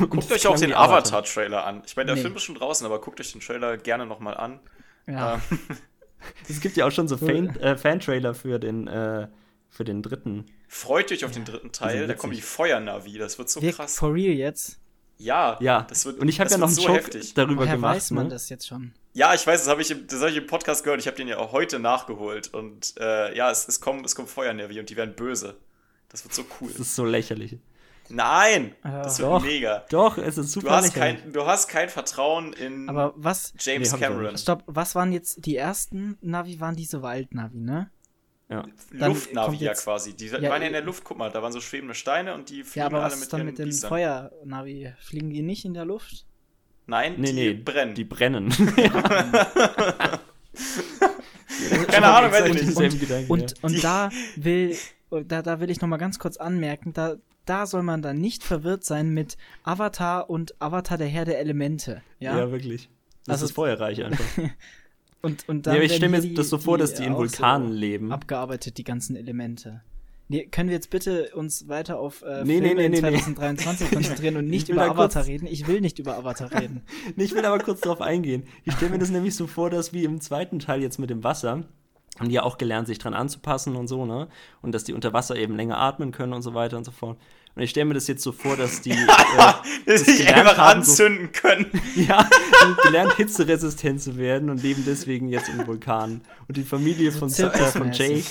und 0.00 0.10
Guckt 0.10 0.30
euch 0.32 0.46
auch 0.46 0.58
den 0.58 0.72
Avatar-Trailer 0.74 1.64
an. 1.64 1.82
Ich 1.86 1.96
meine, 1.96 2.06
der 2.06 2.16
Nee. 2.16 2.22
Film 2.22 2.36
ist 2.36 2.42
schon 2.42 2.56
draußen, 2.56 2.84
aber 2.84 3.00
guckt 3.00 3.20
euch 3.20 3.32
den 3.32 3.40
Trailer 3.40 3.76
gerne 3.76 4.04
nochmal 4.06 4.36
an. 4.36 4.60
Ja, 5.06 5.34
Ähm, 5.50 5.58
Es 6.48 6.60
gibt 6.60 6.76
ja 6.76 6.86
auch 6.86 6.90
schon 6.90 7.06
so 7.06 7.16
Fan, 7.18 7.54
äh, 7.56 7.76
Fan-Trailer 7.76 8.34
für 8.34 8.58
den, 8.58 8.88
äh, 8.88 9.28
für 9.70 9.84
den 9.84 10.02
dritten. 10.02 10.46
freut 10.66 11.12
euch 11.12 11.24
auf 11.24 11.30
den 11.30 11.44
dritten 11.44 11.70
Teil. 11.70 12.06
Da 12.08 12.14
kommen 12.14 12.32
die 12.32 12.40
Feuernavi. 12.42 13.16
Das 13.18 13.38
wird 13.38 13.48
so 13.48 13.62
wir, 13.62 13.72
krass. 13.72 13.96
for 13.96 14.12
real 14.12 14.34
jetzt. 14.34 14.80
Ja, 15.18 15.56
Ja, 15.60 15.82
das 15.88 16.04
wird 16.04 16.18
und 16.18 16.28
ich 16.28 16.38
habe 16.40 16.50
ja 16.50 16.58
noch 16.58 16.66
einen 16.66 16.74
so 16.76 16.82
Joke 16.82 16.94
heftig. 16.98 17.32
darüber 17.34 17.62
Woher 17.62 17.76
gemacht. 17.76 17.96
weiß 17.96 18.10
man 18.10 18.24
ne? 18.24 18.30
das 18.30 18.48
jetzt 18.48 18.66
schon? 18.66 18.92
Ja, 19.14 19.32
ich 19.34 19.46
weiß, 19.46 19.60
das 19.62 19.68
habe 19.70 19.80
ich, 19.80 19.90
im- 19.90 20.06
das 20.06 20.20
hab 20.20 20.28
ich 20.28 20.36
im 20.36 20.46
Podcast 20.46 20.84
gehört. 20.84 21.00
Ich 21.00 21.06
habe 21.06 21.16
den 21.16 21.26
ja 21.28 21.38
auch 21.38 21.52
heute 21.52 21.78
nachgeholt. 21.78 22.52
Und 22.52 22.94
äh, 23.00 23.34
ja, 23.34 23.50
es, 23.50 23.66
es, 23.66 23.80
kommen, 23.80 24.04
es 24.04 24.14
kommen 24.14 24.28
Feuernavi 24.28 24.78
und 24.78 24.90
die 24.90 24.96
werden 24.96 25.14
böse. 25.16 25.56
Das 26.10 26.22
wird 26.24 26.34
so 26.34 26.44
cool. 26.60 26.68
Das 26.70 26.80
ist 26.80 26.94
so 26.96 27.04
lächerlich. 27.06 27.58
Nein! 28.08 28.74
Ja. 28.84 29.02
das 29.02 29.18
wird 29.18 29.28
Doch. 29.30 29.42
mega. 29.42 29.84
Doch, 29.90 30.18
es 30.18 30.38
ist 30.38 30.52
super 30.52 30.68
Du 30.68 30.72
hast, 30.74 30.94
lächerlich. 30.94 31.22
kein, 31.22 31.32
du 31.32 31.46
hast 31.46 31.68
kein 31.68 31.88
Vertrauen 31.88 32.52
in 32.52 32.88
Aber 32.88 33.14
was, 33.16 33.52
James 33.58 33.90
Nee, 33.92 33.98
Cameron. 33.98 34.36
stopp, 34.38 34.62
was 34.66 34.94
waren 34.94 35.12
jetzt 35.12 35.44
die 35.46 35.56
ersten 35.56 36.16
Navi? 36.20 36.60
Waren 36.60 36.76
diese 36.76 37.02
Waldnavi, 37.02 37.58
ne? 37.58 37.90
Ja. 38.48 38.64
Dann 38.92 39.08
Luftnavi 39.12 39.46
kommt 39.48 39.60
ja 39.60 39.70
jetzt- 39.70 39.84
quasi. 39.84 40.14
Die 40.14 40.26
Ja, 40.26 40.42
waren 40.50 40.60
ja 40.62 40.66
in 40.68 40.72
der 40.72 40.82
Luft, 40.82 41.02
guck 41.04 41.18
mal, 41.18 41.30
da 41.30 41.42
waren 41.42 41.52
so 41.52 41.60
schwebende 41.60 41.94
Steine 41.94 42.34
und 42.34 42.48
die 42.50 42.62
fliegen 42.64 42.78
Ja, 42.80 42.86
aber 42.86 42.96
alle 42.98 43.06
was 43.06 43.14
mit 43.16 43.22
ist 43.24 43.32
dann 43.32 43.44
mit 43.46 43.58
dem. 43.58 43.72
Feuernavi? 43.72 44.92
Fliegen 45.00 45.30
die 45.30 45.42
nicht 45.42 45.64
in 45.64 45.74
der 45.74 45.84
Luft? 45.84 46.24
Nein, 46.86 47.14
Nee, 47.18 47.26
die 47.28 47.32
nee, 47.32 47.52
brennen. 47.54 47.94
Die 47.96 48.04
brennen. 48.04 48.50
Keine 51.88 52.06
Ahnung, 52.06 52.30
weiß 52.32 52.46
ich 52.46 52.52
nicht. 52.54 52.66
denselben 52.68 53.00
Gedanken, 53.00 53.30
Und, 53.32 53.50
ja. 53.52 53.56
und 53.62 53.84
da 53.84 54.10
will, 54.36 54.76
da, 55.26 55.42
da 55.42 55.60
will 55.60 55.70
ich 55.70 55.80
noch 55.80 55.88
mal 55.88 55.96
ganz 55.96 56.18
kurz 56.18 56.36
anmerken, 56.36 56.92
da, 56.92 57.16
da 57.44 57.66
soll 57.66 57.82
man 57.82 58.02
dann 58.02 58.18
nicht 58.20 58.44
verwirrt 58.44 58.84
sein 58.84 59.10
mit 59.10 59.36
Avatar 59.64 60.28
und 60.30 60.54
Avatar 60.60 60.98
der 60.98 61.08
Herr 61.08 61.24
der 61.24 61.38
Elemente. 61.40 62.02
Ja. 62.18 62.36
Ja, 62.38 62.50
wirklich. 62.52 62.88
Das 63.24 63.34
Also- 63.34 63.46
ist 63.46 63.52
feuerreich 63.52 64.04
einfach. 64.04 64.24
und, 65.22 65.48
und 65.48 65.66
dann 65.66 65.76
aber 65.76 65.84
ich 65.84 65.94
stelle 65.94 66.10
mir 66.10 66.20
hier 66.20 66.34
das 66.34 66.48
so 66.48 66.58
vor, 66.58 66.78
dass 66.78 66.94
die 66.94 67.04
in 67.04 67.12
auch 67.12 67.18
Vulkanen 67.18 67.68
so 67.68 67.74
leben. 67.74 68.12
Abgearbeitet, 68.12 68.78
die 68.78 68.84
ganzen 68.84 69.16
Elemente. 69.16 69.82
Nee, 70.28 70.46
können 70.46 70.68
wir 70.68 70.74
jetzt 70.74 70.90
bitte 70.90 71.30
uns 71.34 71.68
weiter 71.68 72.00
auf 72.00 72.22
äh, 72.22 72.44
Nee, 72.44 72.60
nee, 72.60 72.68
Filme 72.68 72.82
nee, 72.82 72.88
nee, 72.88 73.10
nee. 73.10 73.18
2023 73.18 73.90
konzentrieren 73.92 74.36
und 74.36 74.48
nicht 74.48 74.68
über 74.68 74.82
Avatar 74.82 75.24
reden? 75.24 75.46
Ich 75.46 75.68
will 75.68 75.80
nicht 75.80 75.98
über 76.00 76.16
Avatar 76.16 76.50
reden. 76.52 76.82
Nee, 77.16 77.24
ich 77.24 77.34
will 77.34 77.44
aber 77.44 77.60
kurz 77.60 77.80
darauf 77.80 78.00
eingehen. 78.00 78.42
Ich 78.64 78.74
stelle 78.74 78.90
mir 78.90 78.98
das 78.98 79.10
nämlich 79.10 79.36
so 79.36 79.46
vor, 79.46 79.70
dass 79.70 79.92
wie 79.92 80.04
im 80.04 80.20
zweiten 80.20 80.58
Teil 80.58 80.82
jetzt 80.82 80.98
mit 80.98 81.10
dem 81.10 81.22
Wasser, 81.22 81.64
haben 82.18 82.28
die 82.28 82.34
ja 82.34 82.42
auch 82.42 82.58
gelernt, 82.58 82.88
sich 82.88 82.98
dran 82.98 83.14
anzupassen 83.14 83.76
und 83.76 83.86
so, 83.86 84.04
ne? 84.04 84.28
Und 84.62 84.72
dass 84.72 84.84
die 84.84 84.94
unter 84.94 85.12
Wasser 85.12 85.36
eben 85.36 85.54
länger 85.54 85.78
atmen 85.78 86.10
können 86.10 86.32
und 86.32 86.42
so 86.42 86.54
weiter 86.54 86.76
und 86.76 86.84
so 86.84 86.90
fort. 86.90 87.18
Und 87.56 87.62
ich 87.62 87.70
stelle 87.70 87.86
mir 87.86 87.94
das 87.94 88.06
jetzt 88.06 88.22
so 88.22 88.32
vor, 88.32 88.56
dass 88.56 88.82
die 88.82 88.90
äh, 88.92 88.96
dass 89.06 89.64
das 89.86 90.04
sich 90.04 90.18
gelernt 90.18 90.40
einfach 90.40 90.58
haben, 90.58 90.82
so- 90.82 90.90
anzünden 91.04 91.32
können. 91.32 91.66
ja, 91.96 92.28
und 92.66 92.76
gelernt, 92.82 93.14
hitzeresistent 93.14 94.02
zu 94.02 94.16
werden 94.18 94.50
und 94.50 94.62
leben 94.62 94.84
deswegen 94.86 95.28
jetzt 95.28 95.48
im 95.48 95.66
Vulkan. 95.66 96.20
Und 96.46 96.56
die 96.56 96.64
Familie 96.64 97.12
von, 97.12 97.32
äh, 97.32 97.50
von. 97.50 97.92
Jake, 97.92 98.24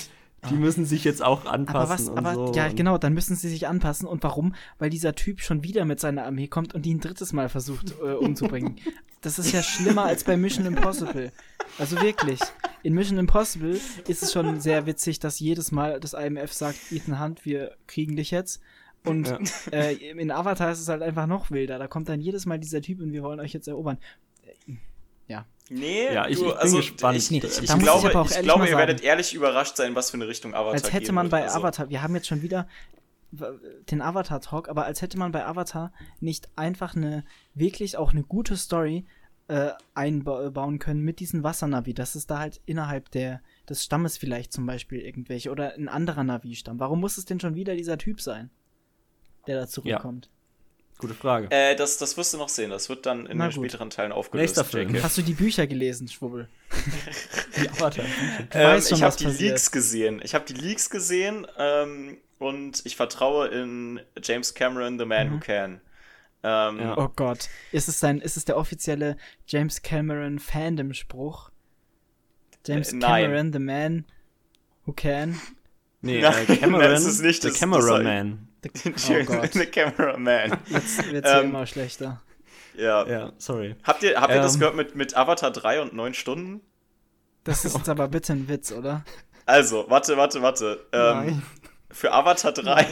die 0.48 0.54
müssen 0.54 0.86
sich 0.86 1.02
jetzt 1.02 1.24
auch 1.24 1.40
Aber 1.40 1.52
anpassen 1.54 1.90
was, 1.90 2.08
und 2.08 2.18
aber 2.18 2.34
so. 2.34 2.52
ja, 2.54 2.66
und 2.66 2.76
genau, 2.76 2.98
dann 2.98 3.14
müssen 3.14 3.34
sie 3.34 3.48
sich 3.48 3.66
anpassen. 3.66 4.06
Und 4.06 4.22
warum? 4.22 4.54
Weil 4.78 4.90
dieser 4.90 5.14
Typ 5.16 5.40
schon 5.40 5.64
wieder 5.64 5.84
mit 5.84 5.98
seiner 5.98 6.24
Armee 6.24 6.46
kommt 6.46 6.72
und 6.74 6.82
die 6.86 6.94
ein 6.94 7.00
drittes 7.00 7.32
Mal 7.32 7.48
versucht 7.48 7.94
äh, 8.00 8.12
umzubringen. 8.12 8.76
Das 9.22 9.40
ist 9.40 9.50
ja 9.50 9.60
schlimmer 9.60 10.04
als 10.04 10.22
bei 10.22 10.36
Mission 10.36 10.66
Impossible. 10.66 11.32
Also 11.78 12.00
wirklich. 12.00 12.38
In 12.84 12.94
Mission 12.94 13.18
Impossible 13.18 13.80
ist 14.06 14.22
es 14.22 14.32
schon 14.32 14.60
sehr 14.60 14.86
witzig, 14.86 15.18
dass 15.18 15.40
jedes 15.40 15.72
Mal 15.72 15.98
das 15.98 16.12
IMF 16.12 16.52
sagt, 16.52 16.78
Ethan 16.92 17.20
Hunt, 17.20 17.44
wir 17.44 17.72
kriegen 17.88 18.14
dich 18.14 18.30
jetzt. 18.30 18.60
Und 19.06 19.32
äh, 19.72 19.92
in 19.92 20.30
Avatar 20.30 20.70
ist 20.72 20.80
es 20.80 20.88
halt 20.88 21.02
einfach 21.02 21.26
noch 21.26 21.50
wilder. 21.50 21.78
Da 21.78 21.86
kommt 21.86 22.08
dann 22.08 22.20
jedes 22.20 22.46
Mal 22.46 22.58
dieser 22.58 22.80
Typ 22.82 23.00
und 23.00 23.12
wir 23.12 23.22
wollen 23.22 23.40
euch 23.40 23.52
jetzt 23.52 23.68
erobern. 23.68 23.98
Ja. 25.28 25.46
Nee, 25.68 26.12
Ja, 26.12 26.28
ich- 26.28 26.38
du, 26.38 26.44
ich 26.44 26.50
bin 26.50 26.58
also 26.58 26.76
gespannt. 26.76 27.18
ich, 27.18 27.30
Nee, 27.30 27.38
ich, 27.38 27.62
ich 27.62 27.78
glaube, 27.78 28.12
ich 28.28 28.40
glaube 28.42 28.68
ihr 28.68 28.76
werdet 28.76 29.02
ehrlich 29.02 29.34
überrascht 29.34 29.76
sein, 29.76 29.94
was 29.94 30.10
für 30.10 30.16
eine 30.16 30.28
Richtung 30.28 30.54
Avatar 30.54 30.74
Als 30.74 30.92
hätte 30.92 31.06
gehen 31.06 31.14
man 31.16 31.28
bei 31.28 31.42
Also, 31.42 31.58
Avatar, 31.58 31.88
wir 31.90 32.02
haben 32.02 32.14
jetzt 32.14 32.28
schon 32.28 32.42
wieder 32.42 32.68
den 33.90 34.00
Avatar-Talk, 34.00 34.68
aber 34.68 34.84
als 34.86 35.02
hätte 35.02 35.18
man 35.18 35.32
bei 35.32 35.44
Avatar 35.44 35.92
nicht 36.20 36.48
einfach 36.56 36.94
eine, 36.94 37.24
wirklich 37.54 37.96
auch 37.96 38.12
eine 38.12 38.22
gute 38.22 38.56
Story 38.56 39.04
äh, 39.48 39.70
einbauen 39.94 40.78
können 40.78 41.02
mit 41.02 41.20
diesen 41.20 41.42
Wassernavi, 41.42 41.92
dass 41.94 42.14
es 42.14 42.26
da 42.26 42.38
halt 42.38 42.60
innerhalb 42.66 43.10
der, 43.10 43.40
des 43.68 43.84
Stammes 43.84 44.16
vielleicht 44.16 44.52
zum 44.52 44.66
Beispiel 44.66 45.00
irgendwelche 45.00 45.50
oder 45.50 45.74
ein 45.74 45.88
anderer 45.88 46.24
Navi-Stamm. 46.24 46.78
Warum 46.80 47.00
muss 47.00 47.18
es 47.18 47.24
denn 47.26 47.40
schon 47.40 47.54
wieder 47.56 47.74
dieser 47.74 47.98
Typ 47.98 48.20
sein, 48.20 48.50
der 49.46 49.60
da 49.60 49.66
zurückkommt? 49.66 50.28
Gute 50.98 51.12
Frage. 51.14 51.48
Äh, 51.50 51.76
das, 51.76 51.98
das 51.98 52.16
wirst 52.16 52.32
du 52.32 52.38
noch 52.38 52.48
sehen. 52.48 52.70
Das 52.70 52.88
wird 52.88 53.04
dann 53.04 53.26
in 53.26 53.36
Na 53.36 53.48
den 53.48 53.54
gut. 53.54 53.66
späteren 53.70 53.90
Teilen 53.90 54.12
aufgelöst. 54.12 54.56
Nächster 54.56 54.64
Film. 54.64 55.02
Hast 55.02 55.18
du 55.18 55.22
die 55.22 55.34
Bücher 55.34 55.66
gelesen, 55.66 56.08
Schwubbel? 56.08 56.48
Die 57.60 57.68
Avatar. 57.68 58.04
Du 58.04 58.58
Ähm, 58.58 58.80
schon, 58.82 58.96
ich 58.96 59.02
habe 59.02 59.16
die 59.16 59.24
passiert. 59.24 59.40
Leaks 59.50 59.70
gesehen. 59.70 60.20
Ich 60.24 60.34
habe 60.34 60.44
die 60.46 60.54
Leaks 60.54 60.88
gesehen 60.88 61.46
ähm, 61.58 62.16
und 62.38 62.80
ich 62.86 62.96
vertraue 62.96 63.48
in 63.48 64.00
James 64.22 64.54
Cameron, 64.54 64.98
The 64.98 65.04
Man 65.04 65.28
Mhm. 65.28 65.32
Who 65.34 65.38
Can. 65.40 65.80
Ähm, 66.42 66.78
Ja. 66.80 66.96
Oh 66.98 67.08
Gott. 67.14 67.48
Ist 67.72 67.88
es, 67.88 68.00
dein, 68.00 68.20
ist 68.22 68.36
es 68.38 68.46
der 68.46 68.56
offizielle 68.56 69.16
James 69.46 69.82
Cameron 69.82 70.38
Fandom-Spruch? 70.38 71.50
James 72.66 72.92
Äh, 72.92 72.96
nein. 72.96 73.24
Cameron, 73.24 73.52
the 73.52 73.58
man 73.58 74.04
who 74.86 74.92
can. 74.92 75.38
Nee, 76.00 76.20
Nein, 76.22 76.46
äh, 76.48 76.56
Cameron, 76.56 76.90
das 76.90 77.04
ist 77.04 77.20
nicht 77.22 77.42
der 77.44 77.50
das- 77.50 77.60
Cameraman. 78.96 79.26
Oh 79.28 79.40
Gott. 79.40 79.52
The 79.52 79.66
Cameraman. 79.66 80.58
Jetzt 80.68 81.10
wird's 81.12 81.30
hier 81.30 81.40
Ähm, 81.40 81.46
immer 81.50 81.66
schlechter. 81.66 82.20
Ja. 82.76 83.06
Ja, 83.06 83.32
sorry. 83.38 83.74
Habt 83.84 84.02
ihr, 84.02 84.20
habt 84.20 84.32
ihr 84.34 84.40
das 84.40 84.54
Ähm. 84.54 84.60
gehört 84.60 84.76
mit, 84.76 84.94
mit 84.96 85.16
Avatar 85.16 85.50
3 85.50 85.80
und 85.82 85.94
9 85.94 86.14
Stunden? 86.14 86.60
Das 87.44 87.64
ist 87.64 87.76
jetzt 87.76 87.88
aber 87.88 88.08
bitte 88.08 88.32
ein 88.32 88.48
Witz, 88.48 88.72
oder? 88.72 89.04
Also, 89.46 89.86
warte, 89.88 90.16
warte, 90.16 90.42
warte. 90.42 90.86
Ähm, 90.92 91.00
Nein. 91.26 91.42
für 91.90 92.12
Avatar 92.12 92.52
3. 92.52 92.84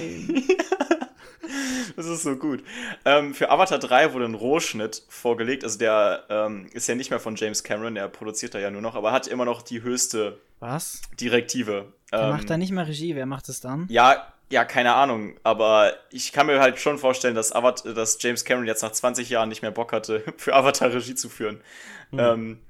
das 1.96 2.06
ist 2.06 2.22
so 2.22 2.36
gut. 2.36 2.62
Ähm, 3.04 3.34
für 3.34 3.50
Avatar 3.50 3.78
3 3.78 4.12
wurde 4.14 4.24
ein 4.26 4.34
Rohschnitt 4.34 5.02
vorgelegt. 5.08 5.64
Also 5.64 5.78
der 5.78 6.24
ähm, 6.28 6.68
ist 6.72 6.88
ja 6.88 6.94
nicht 6.94 7.10
mehr 7.10 7.20
von 7.20 7.36
James 7.36 7.62
Cameron, 7.62 7.94
der 7.94 8.08
produziert 8.08 8.54
da 8.54 8.58
ja 8.58 8.70
nur 8.70 8.80
noch, 8.80 8.94
aber 8.94 9.12
hat 9.12 9.26
immer 9.26 9.44
noch 9.44 9.62
die 9.62 9.82
höchste 9.82 10.38
Was? 10.60 11.02
Direktive. 11.20 11.92
Der 12.12 12.20
Ähm, 12.22 12.28
macht 12.30 12.48
da 12.48 12.56
nicht 12.56 12.72
mal 12.72 12.84
Regie, 12.84 13.14
wer 13.14 13.26
macht 13.26 13.48
es 13.48 13.60
dann? 13.60 13.86
ja, 13.90 14.32
ja, 14.54 14.64
keine 14.64 14.94
Ahnung, 14.94 15.34
aber 15.42 15.94
ich 16.12 16.30
kann 16.30 16.46
mir 16.46 16.60
halt 16.60 16.78
schon 16.78 16.96
vorstellen, 16.96 17.34
dass, 17.34 17.50
Avat 17.50 17.84
dass 17.84 18.18
James 18.20 18.44
Cameron 18.44 18.68
jetzt 18.68 18.82
nach 18.82 18.92
20 18.92 19.28
Jahren 19.28 19.48
nicht 19.48 19.62
mehr 19.62 19.72
Bock 19.72 19.92
hatte, 19.92 20.22
für 20.36 20.54
Avatar 20.54 20.94
Regie 20.94 21.16
zu 21.16 21.28
führen. 21.28 21.60
Ähm, 22.12 22.60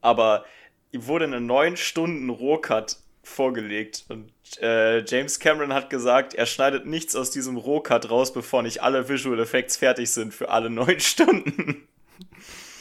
aber 0.00 0.46
ihm 0.90 1.06
wurde 1.06 1.26
eine 1.26 1.42
9 1.42 1.76
Stunden 1.76 2.30
Rohcut 2.30 2.96
vorgelegt 3.22 4.06
und 4.08 4.32
äh, 4.62 5.04
James 5.04 5.38
Cameron 5.38 5.74
hat 5.74 5.90
gesagt, 5.90 6.32
er 6.32 6.46
schneidet 6.46 6.86
nichts 6.86 7.14
aus 7.14 7.30
diesem 7.30 7.58
Rohcut 7.58 8.10
raus, 8.10 8.32
bevor 8.32 8.62
nicht 8.62 8.82
alle 8.82 9.10
Visual 9.10 9.38
Effects 9.38 9.76
fertig 9.76 10.10
sind 10.10 10.32
für 10.32 10.48
alle 10.48 10.70
9 10.70 10.98
Stunden. 11.00 11.86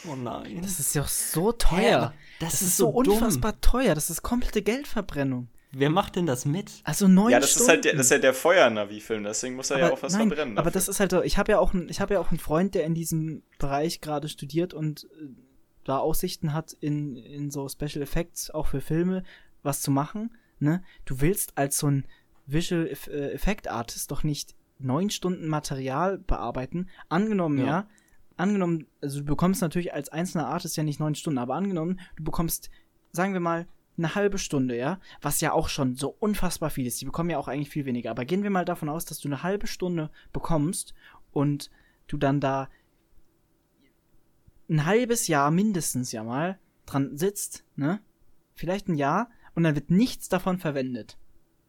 Oh 0.07 0.15
nein. 0.15 0.61
Das 0.61 0.79
ist 0.79 0.95
ja 0.95 1.01
auch 1.01 1.09
so 1.09 1.51
teuer. 1.51 2.13
das 2.39 2.51
das, 2.51 2.61
ist 2.61 2.67
ist 2.69 2.77
so 2.77 2.85
so 2.85 3.11
unfassbar 3.11 3.59
teuer. 3.59 3.93
Das 3.93 4.09
ist 4.09 4.21
komplette 4.21 4.61
Geldverbrennung. 4.61 5.49
Wer 5.73 5.89
macht 5.89 6.17
denn 6.17 6.25
das 6.25 6.45
mit? 6.45 6.81
Also 6.83 7.07
neun 7.07 7.31
ja, 7.31 7.39
das 7.39 7.51
Stunden. 7.51 7.63
ist 7.63 7.69
halt 7.69 7.85
der, 7.85 7.93
das 7.93 8.01
ist 8.07 8.11
ja 8.11 8.17
der 8.17 8.33
Feuernavi-Film, 8.33 9.23
deswegen 9.23 9.55
muss 9.55 9.69
er 9.71 9.79
ja 9.79 9.91
auch 9.91 10.03
was 10.03 10.13
nein, 10.13 10.27
verbrennen. 10.27 10.57
Aber 10.57 10.65
dafür. 10.65 10.79
das 10.79 10.87
ist 10.89 10.99
halt 10.99 11.11
so, 11.11 11.21
ich 11.23 11.37
habe 11.37 11.53
ja 11.53 11.59
auch 11.59 11.73
ein, 11.73 11.87
ich 11.87 12.01
habe 12.01 12.15
ja 12.15 12.19
auch 12.19 12.29
einen 12.29 12.39
Freund, 12.39 12.75
der 12.75 12.83
in 12.83 12.93
diesem 12.93 13.43
Bereich 13.57 14.01
gerade 14.01 14.27
studiert 14.27 14.73
und 14.73 15.05
äh, 15.05 15.27
da 15.85 15.97
Aussichten 15.97 16.53
hat, 16.53 16.75
in, 16.81 17.15
in 17.15 17.51
so 17.51 17.67
Special 17.69 18.01
Effects, 18.01 18.51
auch 18.51 18.67
für 18.67 18.81
Filme, 18.81 19.23
was 19.63 19.81
zu 19.81 19.91
machen. 19.91 20.35
Ne? 20.59 20.83
Du 21.05 21.21
willst 21.21 21.57
als 21.57 21.77
so 21.77 21.87
ein 21.87 22.05
Visual 22.47 22.85
Eff- 22.87 23.09
äh, 23.09 23.31
Effect 23.31 23.69
Artist 23.69 24.11
doch 24.11 24.23
nicht 24.23 24.55
neun 24.77 25.09
Stunden 25.09 25.47
Material 25.47 26.17
bearbeiten. 26.17 26.89
Angenommen, 27.07 27.59
ja. 27.59 27.65
Ja. 27.65 27.87
angenommen, 28.35 28.87
also 28.99 29.19
du 29.19 29.25
bekommst 29.25 29.61
natürlich 29.61 29.93
als 29.93 30.09
einzelner 30.09 30.47
Artist 30.47 30.75
ja 30.75 30.83
nicht 30.83 30.99
neun 30.99 31.15
Stunden, 31.15 31.37
aber 31.37 31.55
angenommen, 31.55 31.99
du 32.17 32.23
bekommst, 32.23 32.69
sagen 33.11 33.33
wir 33.33 33.39
mal, 33.39 33.67
eine 33.97 34.15
halbe 34.15 34.37
Stunde, 34.37 34.75
ja, 34.77 34.99
was 35.21 35.41
ja 35.41 35.51
auch 35.53 35.69
schon 35.69 35.95
so 35.95 36.09
unfassbar 36.19 36.69
viel 36.69 36.87
ist. 36.87 36.99
Die 37.01 37.05
bekommen 37.05 37.29
ja 37.29 37.37
auch 37.37 37.47
eigentlich 37.47 37.69
viel 37.69 37.85
weniger. 37.85 38.11
Aber 38.11 38.25
gehen 38.25 38.43
wir 38.43 38.49
mal 38.49 38.65
davon 38.65 38.89
aus, 38.89 39.05
dass 39.05 39.19
du 39.19 39.27
eine 39.27 39.43
halbe 39.43 39.67
Stunde 39.67 40.09
bekommst 40.33 40.93
und 41.31 41.69
du 42.07 42.17
dann 42.17 42.39
da 42.39 42.69
ein 44.69 44.85
halbes 44.85 45.27
Jahr 45.27 45.51
mindestens 45.51 46.11
ja 46.11 46.23
mal 46.23 46.57
dran 46.85 47.17
sitzt, 47.17 47.63
ne? 47.75 47.99
Vielleicht 48.53 48.87
ein 48.87 48.95
Jahr 48.95 49.29
und 49.55 49.63
dann 49.63 49.75
wird 49.75 49.91
nichts 49.91 50.29
davon 50.29 50.57
verwendet, 50.59 51.17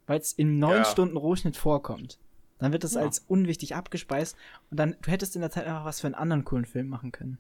weil 0.07 0.21
es 0.21 0.33
in 0.33 0.59
neun 0.59 0.79
Ja. 0.79 0.85
Stunden 0.85 1.17
Rohschnitt 1.17 1.57
vorkommt. 1.57 2.19
Dann 2.59 2.73
wird 2.73 2.85
es 2.85 2.95
Ja. 2.95 3.01
als 3.01 3.19
unwichtig 3.21 3.75
abgespeist 3.75 4.37
und 4.71 4.79
dann 4.79 4.97
du 5.03 5.11
hättest 5.11 5.35
in 5.35 5.41
der 5.41 5.51
Zeit 5.51 5.67
einfach 5.67 5.85
was 5.85 6.01
für 6.01 6.07
einen 6.07 6.15
anderen 6.15 6.45
coolen 6.45 6.65
Film 6.65 6.89
machen 6.89 7.11
können. 7.11 7.39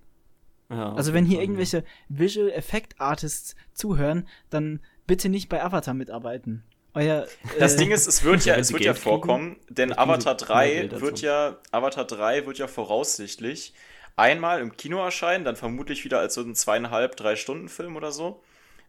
Ja, 0.72 0.94
Also 0.94 1.12
wenn 1.12 1.24
hier 1.24 1.36
Fall. 1.36 1.44
irgendwelche 1.44 1.84
Visual 2.08 2.50
Effect 2.50 3.00
Artists 3.00 3.54
zuhören, 3.72 4.26
dann 4.50 4.80
bitte 5.06 5.28
nicht 5.28 5.48
bei 5.48 5.62
Avatar 5.62 5.94
mitarbeiten. 5.94 6.64
Euer 6.94 7.26
Das 7.58 7.74
äh, 7.74 7.78
Ding 7.78 7.90
ist, 7.90 8.06
es 8.06 8.22
wird 8.22 8.44
Ja, 8.44 8.56
es 8.56 8.72
wird 8.72 8.82
ja 8.82 8.92
Geld 8.92 9.02
vorkommen, 9.02 9.56
denn 9.68 9.90
kriegen 9.90 9.94
sie 9.94 9.98
Avatar 9.98 10.34
mehr 10.34 10.46
3 10.46 10.68
Geld 10.70 10.92
dazu. 10.92 11.02
wird 11.02 11.20
ja, 11.22 11.56
Avatar 11.70 12.04
3 12.04 12.46
wird 12.46 12.58
ja 12.58 12.66
voraussichtlich 12.66 13.72
einmal 14.16 14.60
im 14.60 14.76
Kino 14.76 15.02
erscheinen, 15.02 15.44
dann 15.44 15.56
vermutlich 15.56 16.04
wieder 16.04 16.18
als 16.18 16.34
so 16.34 16.42
ein 16.42 16.54
zweieinhalb, 16.54 17.16
drei 17.16 17.36
Stunden 17.36 17.68
Film 17.68 17.96
oder 17.96 18.12
so. 18.12 18.42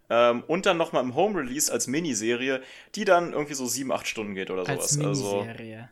Ähm, 0.09 0.43
und 0.47 0.65
dann 0.65 0.77
nochmal 0.77 1.03
im 1.03 1.15
Home 1.15 1.39
Release 1.39 1.71
als 1.71 1.87
Miniserie, 1.87 2.61
die 2.95 3.05
dann 3.05 3.31
irgendwie 3.31 3.53
so 3.53 3.65
sieben, 3.65 3.91
acht 3.91 4.05
Stunden 4.07 4.35
geht 4.35 4.51
oder 4.51 4.67
als 4.67 4.91
sowas. 4.91 5.07
Also, 5.07 5.37
Miniserie. 5.43 5.89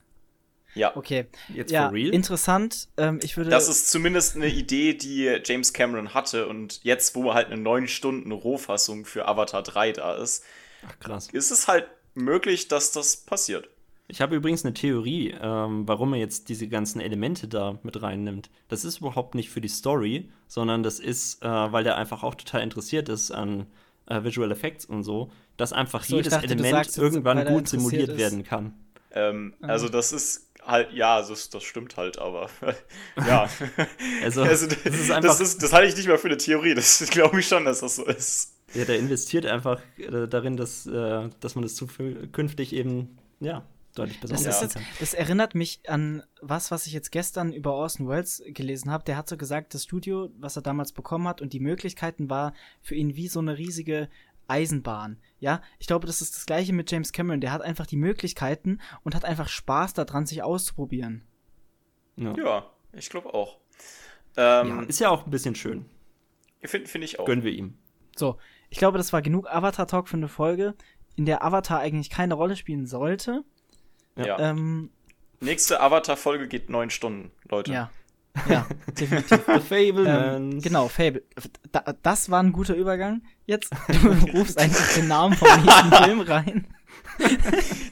Ja. 0.75 0.95
Okay. 0.95 1.25
Jetzt 1.53 1.71
ja, 1.71 1.87
for 1.87 1.93
real? 1.93 2.13
interessant. 2.13 2.87
Ähm, 2.97 3.19
ich 3.23 3.37
würde 3.37 3.49
Das 3.49 3.67
ist 3.67 3.89
zumindest 3.89 4.35
eine 4.35 4.47
Idee, 4.47 4.93
die 4.93 5.25
James 5.43 5.73
Cameron 5.73 6.13
hatte 6.13 6.47
und 6.47 6.79
jetzt, 6.83 7.15
wo 7.15 7.33
halt 7.33 7.47
eine 7.47 7.61
neun 7.61 7.87
Stunden 7.87 8.31
Rohfassung 8.31 9.05
für 9.05 9.27
Avatar 9.27 9.63
3 9.63 9.91
da 9.93 10.15
ist, 10.15 10.43
Ach, 10.87 10.99
krass. 10.99 11.27
ist 11.31 11.51
es 11.51 11.67
halt 11.67 11.87
möglich, 12.15 12.67
dass 12.67 12.91
das 12.91 13.17
passiert. 13.17 13.69
Ich 14.07 14.19
habe 14.19 14.35
übrigens 14.35 14.65
eine 14.65 14.73
Theorie, 14.73 15.33
ähm, 15.41 15.87
warum 15.87 16.13
er 16.13 16.19
jetzt 16.19 16.49
diese 16.49 16.67
ganzen 16.67 16.99
Elemente 16.99 17.47
da 17.47 17.79
mit 17.83 18.01
reinnimmt. 18.01 18.49
Das 18.67 18.83
ist 18.83 18.97
überhaupt 18.99 19.35
nicht 19.35 19.49
für 19.49 19.61
die 19.61 19.69
Story, 19.69 20.29
sondern 20.47 20.83
das 20.83 20.99
ist, 20.99 21.41
äh, 21.41 21.47
weil 21.47 21.85
er 21.85 21.95
einfach 21.95 22.21
auch 22.23 22.35
total 22.35 22.61
interessiert 22.61 23.07
ist 23.07 23.31
an 23.31 23.67
äh, 24.07 24.21
Visual 24.23 24.51
Effects 24.51 24.83
und 24.83 25.03
so, 25.03 25.31
dass 25.55 25.71
einfach 25.71 26.03
So, 26.03 26.17
jedes 26.17 26.31
dachte, 26.33 26.47
Element 26.47 26.71
sagst 26.71 26.97
irgendwann 26.97 27.45
gut 27.45 27.69
simuliert 27.69 28.09
ist. 28.09 28.17
werden 28.17 28.43
kann. 28.43 28.73
Ähm, 29.13 29.53
Ah. 29.61 29.67
Also 29.67 29.87
das 29.87 30.11
ist 30.11 30.50
halt, 30.65 30.91
ja, 30.93 31.21
das, 31.21 31.49
das 31.49 31.63
stimmt 31.63 31.97
halt, 31.97 32.17
aber 32.17 32.49
ja. 33.17 33.49
Also, 34.23 34.43
Also, 34.43 34.67
das 34.67 34.83
das, 34.83 34.95
ist 34.95 35.11
einfach, 35.11 35.39
ist, 35.39 35.61
das 35.63 35.73
halte 35.73 35.89
ich 35.89 35.95
nicht 35.95 36.07
mal 36.07 36.17
für 36.17 36.27
eine 36.27 36.37
Theorie, 36.37 36.73
das 36.73 36.99
glaube 37.09 37.39
ich 37.39 37.47
schon, 37.47 37.65
dass 37.65 37.81
das 37.81 37.95
so 37.95 38.05
ist. 38.05 38.53
ja, 38.73 38.85
der 38.85 38.99
investiert 38.99 39.45
einfach 39.45 39.81
äh, 39.97 40.27
darin, 40.27 40.57
dass, 40.57 40.85
äh, 40.85 41.29
dass 41.39 41.55
man 41.55 41.63
das 41.63 41.75
zukünftig 41.75 42.73
eben, 42.73 43.17
ja, 43.39 43.63
deutlich 43.95 44.19
besser 44.19 44.33
Das, 44.35 44.45
ist 44.45 44.61
jetzt, 44.61 44.77
das 44.99 45.13
erinnert 45.13 45.55
mich 45.55 45.81
an 45.87 46.23
was, 46.41 46.71
was 46.71 46.87
ich 46.87 46.93
jetzt 46.93 47.11
gestern 47.11 47.53
über 47.53 47.73
Orson 47.73 48.07
Welles 48.07 48.41
gelesen 48.47 48.91
habe. 48.91 49.03
Der 49.03 49.17
hat 49.17 49.27
so 49.27 49.37
gesagt, 49.37 49.73
das 49.73 49.83
Studio, 49.83 50.31
was 50.39 50.55
er 50.55 50.61
damals 50.61 50.91
bekommen 50.91 51.27
hat 51.27 51.41
und 51.41 51.53
die 51.53 51.59
Möglichkeiten 51.59 52.29
war 52.29 52.53
für 52.81 52.95
ihn 52.95 53.15
wie 53.15 53.27
so 53.27 53.39
eine 53.39 53.57
riesige 53.57 54.09
Eisenbahn. 54.47 55.17
Ja, 55.41 55.61
ich 55.79 55.87
glaube, 55.87 56.05
das 56.07 56.21
ist 56.21 56.35
das 56.35 56.45
gleiche 56.45 56.71
mit 56.71 56.89
James 56.91 57.11
Cameron. 57.11 57.41
Der 57.41 57.51
hat 57.51 57.61
einfach 57.63 57.87
die 57.87 57.97
Möglichkeiten 57.97 58.79
und 59.03 59.15
hat 59.15 59.25
einfach 59.25 59.49
Spaß 59.49 59.93
daran, 59.93 60.25
sich 60.27 60.43
auszuprobieren. 60.43 61.25
Ja. 62.15 62.35
Ja, 62.37 62.69
ich 62.93 63.09
glaube 63.09 63.33
auch. 63.33 63.57
Ähm, 64.37 64.67
Ja, 64.67 64.81
ist 64.83 64.99
ja 64.99 65.09
auch 65.09 65.25
ein 65.25 65.31
bisschen 65.31 65.55
schön. 65.55 65.85
Finde 66.63 66.87
find 66.87 67.03
ich 67.03 67.19
auch. 67.19 67.25
Gönnen 67.25 67.43
wir 67.43 67.51
ihm. 67.51 67.75
So, 68.15 68.37
ich 68.69 68.77
glaube, 68.77 68.99
das 68.99 69.11
war 69.13 69.23
genug 69.23 69.49
Avatar-Talk 69.49 70.07
für 70.07 70.17
eine 70.17 70.27
Folge, 70.27 70.75
in 71.15 71.25
der 71.25 71.43
Avatar 71.43 71.79
eigentlich 71.79 72.11
keine 72.11 72.35
Rolle 72.35 72.55
spielen 72.55 72.85
sollte. 72.85 73.43
Ja. 74.15 74.37
Ähm, 74.39 74.91
Nächste 75.39 75.81
Avatar-Folge 75.81 76.47
geht 76.47 76.69
neun 76.69 76.91
Stunden, 76.91 77.31
Leute. 77.49 77.73
ja. 77.73 77.91
Ja, 78.49 78.65
definitiv. 78.99 79.41
The 79.45 79.59
Fablemans. 79.59 80.55
Ähm, 80.55 80.61
genau, 80.61 80.87
Fable. 80.87 81.23
Da, 81.71 81.83
das 82.01 82.29
war 82.29 82.41
ein 82.41 82.51
guter 82.51 82.75
Übergang. 82.75 83.23
Jetzt 83.45 83.71
du 83.89 84.07
rufst 84.37 84.57
einfach 84.57 84.93
den 84.95 85.07
Namen 85.07 85.35
vom 85.35 85.47
nächsten 85.63 85.91
Film 86.03 86.21
rein. 86.21 86.67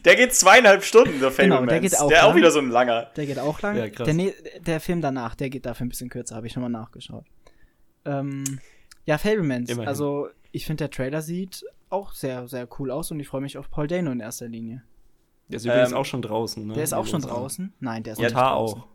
Der 0.06 0.16
geht 0.16 0.34
zweieinhalb 0.34 0.84
Stunden, 0.84 1.20
der 1.20 1.30
Genau, 1.32 1.58
Fablemans. 1.58 1.70
der 1.70 1.80
geht 1.82 2.00
auch 2.00 2.08
Der 2.08 2.24
auch 2.24 2.28
lang. 2.30 2.38
wieder 2.38 2.52
so 2.52 2.60
ein 2.60 2.70
langer. 2.70 3.12
Der 3.16 3.26
geht 3.26 3.40
auch 3.40 3.62
lang. 3.62 3.76
Ja, 3.78 3.90
krass. 3.90 4.08
Der, 4.08 4.32
der 4.66 4.80
Film 4.80 5.02
danach, 5.02 5.36
der 5.36 5.50
geht 5.50 5.66
dafür 5.66 5.86
ein 5.86 5.90
bisschen 5.90 6.10
kürzer, 6.10 6.36
habe 6.36 6.48
ich 6.48 6.54
schon 6.54 6.64
mal 6.64 6.70
nachgeschaut. 6.70 7.26
Ähm, 8.06 8.60
ja, 9.06 9.18
Fablemans. 9.18 9.70
Immerhin. 9.70 9.88
Also, 9.90 10.30
ich 10.52 10.66
finde, 10.66 10.84
der 10.86 10.92
Trailer 10.92 11.22
sieht 11.22 11.64
auch 11.90 12.14
sehr, 12.14 12.48
sehr 12.48 12.68
cool 12.80 12.92
aus 12.92 13.12
und 13.12 13.20
ich 13.20 13.28
freue 13.28 13.42
mich 13.42 13.58
auf 13.58 13.70
Paul 13.70 13.88
Dano 13.88 14.12
in 14.12 14.20
erster 14.20 14.48
Linie. 14.48 14.84
Der 15.50 15.58
ist 15.58 15.66
übrigens 15.66 15.92
Ähm, 15.92 15.98
auch 15.98 16.06
schon 16.06 16.22
draußen. 16.22 16.66
Ne? 16.68 16.74
Der 16.76 16.84
ist 16.84 16.94
auch 16.94 17.08
schon 17.08 17.22
draußen? 17.22 17.74
Nein, 17.80 18.04
der 18.04 18.14
ist 18.14 18.20
noch 18.20 18.24
nicht 18.26 18.34
Tar 18.34 18.54
draußen. 18.56 18.80
auch. 18.82 18.88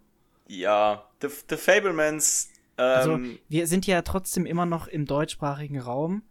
Ja, 0.47 1.09
The, 1.23 1.29
The 1.49 1.57
Fablemans. 1.57 2.51
Ähm, 2.77 2.85
Also, 2.85 3.19
wir 3.49 3.67
sind 3.67 3.87
ja 3.87 4.03
trotzdem 4.03 4.47
immer 4.47 4.67
noch 4.67 4.87
im 4.89 5.07
deutschsprachigen 5.07 5.79
Raum 5.81 6.23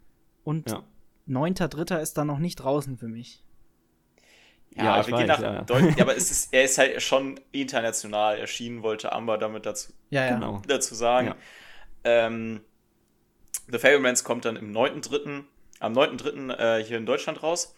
und 0.43 0.69
Ja. 0.71 0.83
9.3. 1.27 1.99
ist 2.01 2.17
da 2.17 2.25
noch 2.25 2.39
nicht 2.39 2.57
draußen 2.57 2.97
für 2.97 3.07
mich. 3.07 3.43
ja, 4.75 4.83
ja, 4.83 5.01
ich 5.01 5.07
wir 5.07 5.17
gehen 5.17 5.29
weiß, 5.29 5.39
nach 5.39 5.41
ja, 5.43 5.53
ja. 5.53 5.61
Deut- 5.63 5.97
ja, 5.97 6.03
aber 6.03 6.15
es 6.17 6.31
ist, 6.31 6.53
er 6.53 6.63
ist 6.65 6.77
halt 6.77 7.01
schon 7.01 7.39
international 7.51 8.37
erschienen, 8.39 8.83
wollte 8.83 9.11
Amber 9.13 9.37
damit 9.37 9.65
dazu, 9.65 9.93
Ja, 10.09 10.25
ja. 10.25 10.33
Genau. 10.35 10.61
dazu 10.67 10.95
sagen. 10.95 11.27
Ja. 11.27 11.35
Ähm, 12.03 12.61
The 13.71 13.79
Fablemans 13.79 14.23
kommt 14.25 14.43
dann 14.45 14.57
im 14.57 14.71
9.3., 14.75 15.43
am 15.79 15.93
9.3. 15.93 16.53
Äh, 16.79 16.83
hier 16.83 16.97
in 16.97 17.05
Deutschland 17.05 17.41
raus. 17.43 17.75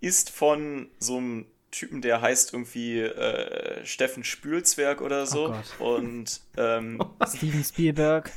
Ist 0.00 0.30
von 0.30 0.88
so 0.98 1.16
einem 1.18 1.46
Typen, 1.70 2.00
der 2.00 2.20
heißt 2.20 2.52
irgendwie 2.52 3.00
äh, 3.00 3.84
Steffen 3.84 4.24
Spülzwerg 4.24 5.00
oder 5.00 5.26
so. 5.26 5.54
Oh 5.78 5.96
Und 5.96 6.40
ähm, 6.56 7.02
Steven 7.26 7.62
Spielberg. 7.62 8.30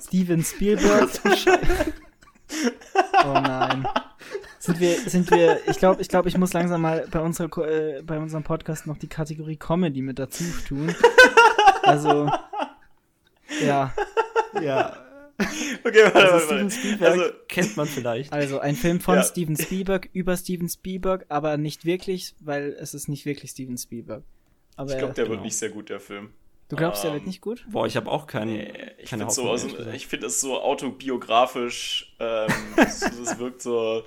Steven 0.00 0.44
Spielberg. 0.44 1.10
oh 3.24 3.32
nein. 3.32 3.86
Sind 4.58 4.80
wir, 4.80 4.96
sind 5.00 5.30
wir, 5.30 5.60
ich 5.68 5.78
glaube, 5.78 6.00
ich 6.00 6.08
glaube, 6.08 6.28
ich 6.28 6.38
muss 6.38 6.52
langsam 6.52 6.82
mal 6.82 7.06
bei, 7.10 7.20
unserer, 7.20 7.68
äh, 7.68 8.02
bei 8.02 8.18
unserem 8.18 8.44
Podcast 8.44 8.86
noch 8.86 8.96
die 8.96 9.08
Kategorie 9.08 9.56
Comedy 9.56 10.02
mit 10.02 10.18
dazu 10.18 10.44
tun. 10.68 10.94
Also, 11.82 12.30
ja, 13.60 13.92
Ja. 14.60 14.96
okay, 15.84 16.04
warte, 16.04 16.32
Also 16.32 16.32
warte, 16.32 16.44
Steven 16.44 16.60
warte. 16.60 16.70
Spielberg 16.70 17.10
Also, 17.10 17.24
kennt 17.48 17.76
man 17.76 17.86
vielleicht. 17.86 18.32
also 18.32 18.58
ein 18.58 18.74
Film 18.76 19.00
von 19.00 19.14
Ja. 19.22 19.22
Steven 19.22 19.56
Spielberg 19.56 20.08
über 20.12 20.36
Steven 20.36 20.68
Spielberg, 20.68 21.26
aber 21.28 21.56
nicht 21.56 21.84
wirklich, 21.84 22.34
weil 22.40 22.76
es 22.78 22.94
ist 22.94 23.08
nicht 23.08 23.26
wirklich 23.26 23.50
Steven 23.50 23.78
Spielberg. 23.78 24.24
Aber 24.76 24.90
ich 24.92 24.98
glaube, 24.98 25.14
der 25.14 25.24
genau. 25.24 25.36
wird 25.36 25.44
nicht 25.44 25.56
sehr 25.56 25.68
gut, 25.70 25.90
der 25.90 26.00
Film. 26.00 26.30
du 26.68 26.76
glaubst, 26.76 27.04
der 27.04 27.10
ähm, 27.10 27.16
wird 27.16 27.26
nicht 27.26 27.40
gut? 27.40 27.64
Boah, 27.70 27.86
ich 27.86 27.96
habe 27.96 28.10
auch 28.10 28.26
keinen, 28.26 28.54
Nee, 28.54 28.72
ich 28.98 29.10
keine 29.10 29.22
finde 29.22 29.34
so, 29.34 29.50
also, 29.50 29.68
ich 29.92 30.06
finde 30.06 30.26
es 30.26 30.40
so 30.40 30.60
autobiografisch. 30.60 32.14
Ähm, 32.18 32.48
das, 32.76 33.00
das 33.00 33.38
wirkt 33.38 33.62
so. 33.62 34.04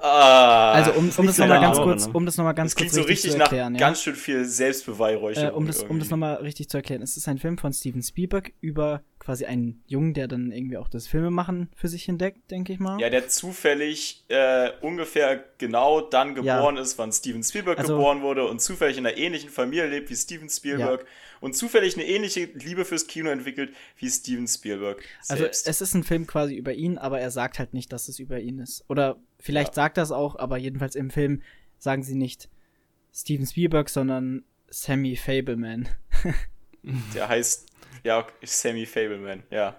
Ah, 0.00 0.72
Also 0.72 0.92
um, 0.92 1.10
um 1.16 1.26
das 1.26 1.38
nochmal 1.38 1.60
ganz 1.60 1.78
kurz, 1.78 2.06
ne? 2.06 2.12
um 2.12 2.26
das 2.26 2.36
noch 2.36 2.44
mal 2.44 2.52
ganz 2.52 2.70
das 2.72 2.76
klingt 2.76 2.92
kurz 2.92 3.02
so 3.02 3.08
richtig 3.08 3.10
richtig 3.10 3.32
zu 3.32 3.38
nach 3.38 3.46
erklären, 3.46 3.74
ja. 3.74 3.80
ganz 3.80 4.02
schön 4.02 4.14
viel 4.14 4.44
Selbstbeweihräucherung. 4.44 5.50
Äh, 5.50 5.52
um 5.52 5.66
das, 5.66 5.82
um 5.82 5.98
das 5.98 6.10
nochmal 6.10 6.36
richtig 6.36 6.68
zu 6.68 6.76
erklären, 6.76 7.02
es 7.02 7.16
ist 7.16 7.26
ein 7.26 7.38
Film 7.38 7.58
von 7.58 7.72
Steven 7.72 8.02
Spielberg 8.02 8.52
über 8.60 9.02
quasi 9.28 9.44
einen 9.44 9.82
Jungen, 9.86 10.14
der 10.14 10.26
dann 10.26 10.52
irgendwie 10.52 10.78
auch 10.78 10.88
das 10.88 11.06
Filmemachen 11.06 11.68
für 11.76 11.86
sich 11.88 12.08
entdeckt, 12.08 12.50
denke 12.50 12.72
ich 12.72 12.78
mal. 12.78 12.98
Ja, 12.98 13.10
der 13.10 13.28
zufällig 13.28 14.24
äh, 14.28 14.70
ungefähr 14.80 15.44
genau 15.58 16.00
dann 16.00 16.34
geboren 16.34 16.78
ist, 16.78 16.96
wann 16.96 17.12
Steven 17.12 17.42
Spielberg 17.44 17.78
Also- 17.78 17.96
geboren 17.98 18.22
wurde 18.22 18.46
und 18.48 18.62
zufällig 18.62 18.96
in 18.96 19.04
einer 19.06 19.18
ähnlichen 19.18 19.50
Familie 19.50 19.86
lebt 19.86 20.08
wie 20.08 20.16
Steven 20.16 20.48
Spielberg 20.48 21.04
und 21.42 21.54
zufällig 21.54 21.94
eine 21.94 22.06
ähnliche 22.06 22.46
Liebe 22.54 22.86
fürs 22.86 23.06
Kino 23.06 23.28
entwickelt 23.28 23.74
wie 23.98 24.08
Steven 24.08 24.48
Spielberg. 24.48 25.04
also 25.28 25.42
Selbst. 25.42 25.68
es 25.68 25.82
ist 25.82 25.92
ein 25.92 26.04
Film 26.04 26.26
quasi 26.26 26.54
über 26.56 26.72
ihn, 26.72 26.96
aber 26.96 27.20
er 27.20 27.30
sagt 27.30 27.58
halt 27.58 27.74
nicht, 27.74 27.92
dass 27.92 28.08
es 28.08 28.18
über 28.18 28.40
ihn 28.40 28.58
ist. 28.60 28.82
Oder 28.88 29.18
vielleicht 29.38 29.72
Ja. 29.72 29.74
sagt 29.74 29.98
er 29.98 30.04
es 30.04 30.10
auch, 30.10 30.36
aber 30.36 30.56
jedenfalls 30.56 30.94
im 30.96 31.10
Film 31.10 31.42
sagen 31.78 32.02
sie 32.02 32.14
nicht 32.14 32.48
Steven 33.14 33.46
Spielberg, 33.46 33.90
sondern 33.90 34.44
Sammy 34.70 35.16
Fableman. 35.16 35.86
der 37.14 37.28
heißt 37.28 37.67
ja 38.04 38.26
Sammy 38.42 38.86
Fableman, 38.86 39.42
ja. 39.50 39.76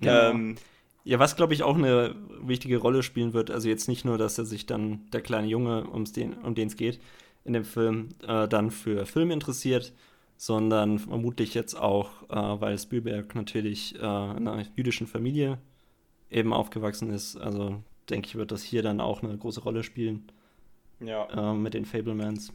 Ja. 0.00 0.30
Ähm, 0.30 0.56
Ja, 1.04 1.18
was 1.18 1.36
glaube 1.36 1.54
ich 1.54 1.62
auch 1.62 1.76
eine 1.76 2.14
wichtige 2.42 2.76
Rolle 2.76 3.02
spielen 3.02 3.32
wird, 3.32 3.50
also 3.50 3.66
jetzt 3.68 3.88
nicht 3.88 4.04
nur, 4.04 4.18
dass 4.18 4.36
er 4.36 4.44
sich 4.44 4.66
dann, 4.66 5.08
der 5.10 5.22
kleine 5.22 5.46
Junge, 5.46 5.84
um's 5.84 6.12
den, 6.12 6.34
um 6.34 6.54
den 6.54 6.68
es 6.68 6.76
geht, 6.76 7.00
in 7.44 7.54
dem 7.54 7.64
Film, 7.64 8.10
äh, 8.26 8.46
dann 8.46 8.70
für 8.70 9.06
Film 9.06 9.30
interessiert, 9.30 9.94
sondern 10.36 10.98
vermutlich 10.98 11.54
jetzt 11.54 11.74
auch, 11.74 12.24
äh, 12.28 12.60
weil 12.60 12.78
Spielberg 12.78 13.34
natürlich 13.34 13.94
äh, 13.94 13.98
in 13.98 14.46
einer 14.46 14.66
jüdischen 14.76 15.06
Familie 15.06 15.58
eben 16.30 16.52
aufgewachsen 16.52 17.10
ist. 17.10 17.36
Also 17.36 17.82
denke 18.10 18.28
ich, 18.28 18.34
wird 18.34 18.52
das 18.52 18.62
hier 18.62 18.82
dann 18.82 19.00
auch 19.00 19.22
eine 19.22 19.36
große 19.36 19.62
Rolle 19.62 19.82
spielen 19.82 20.30
ja. 21.00 21.52
äh, 21.52 21.54
mit 21.54 21.72
den 21.72 21.86
Fablemans. 21.86 22.52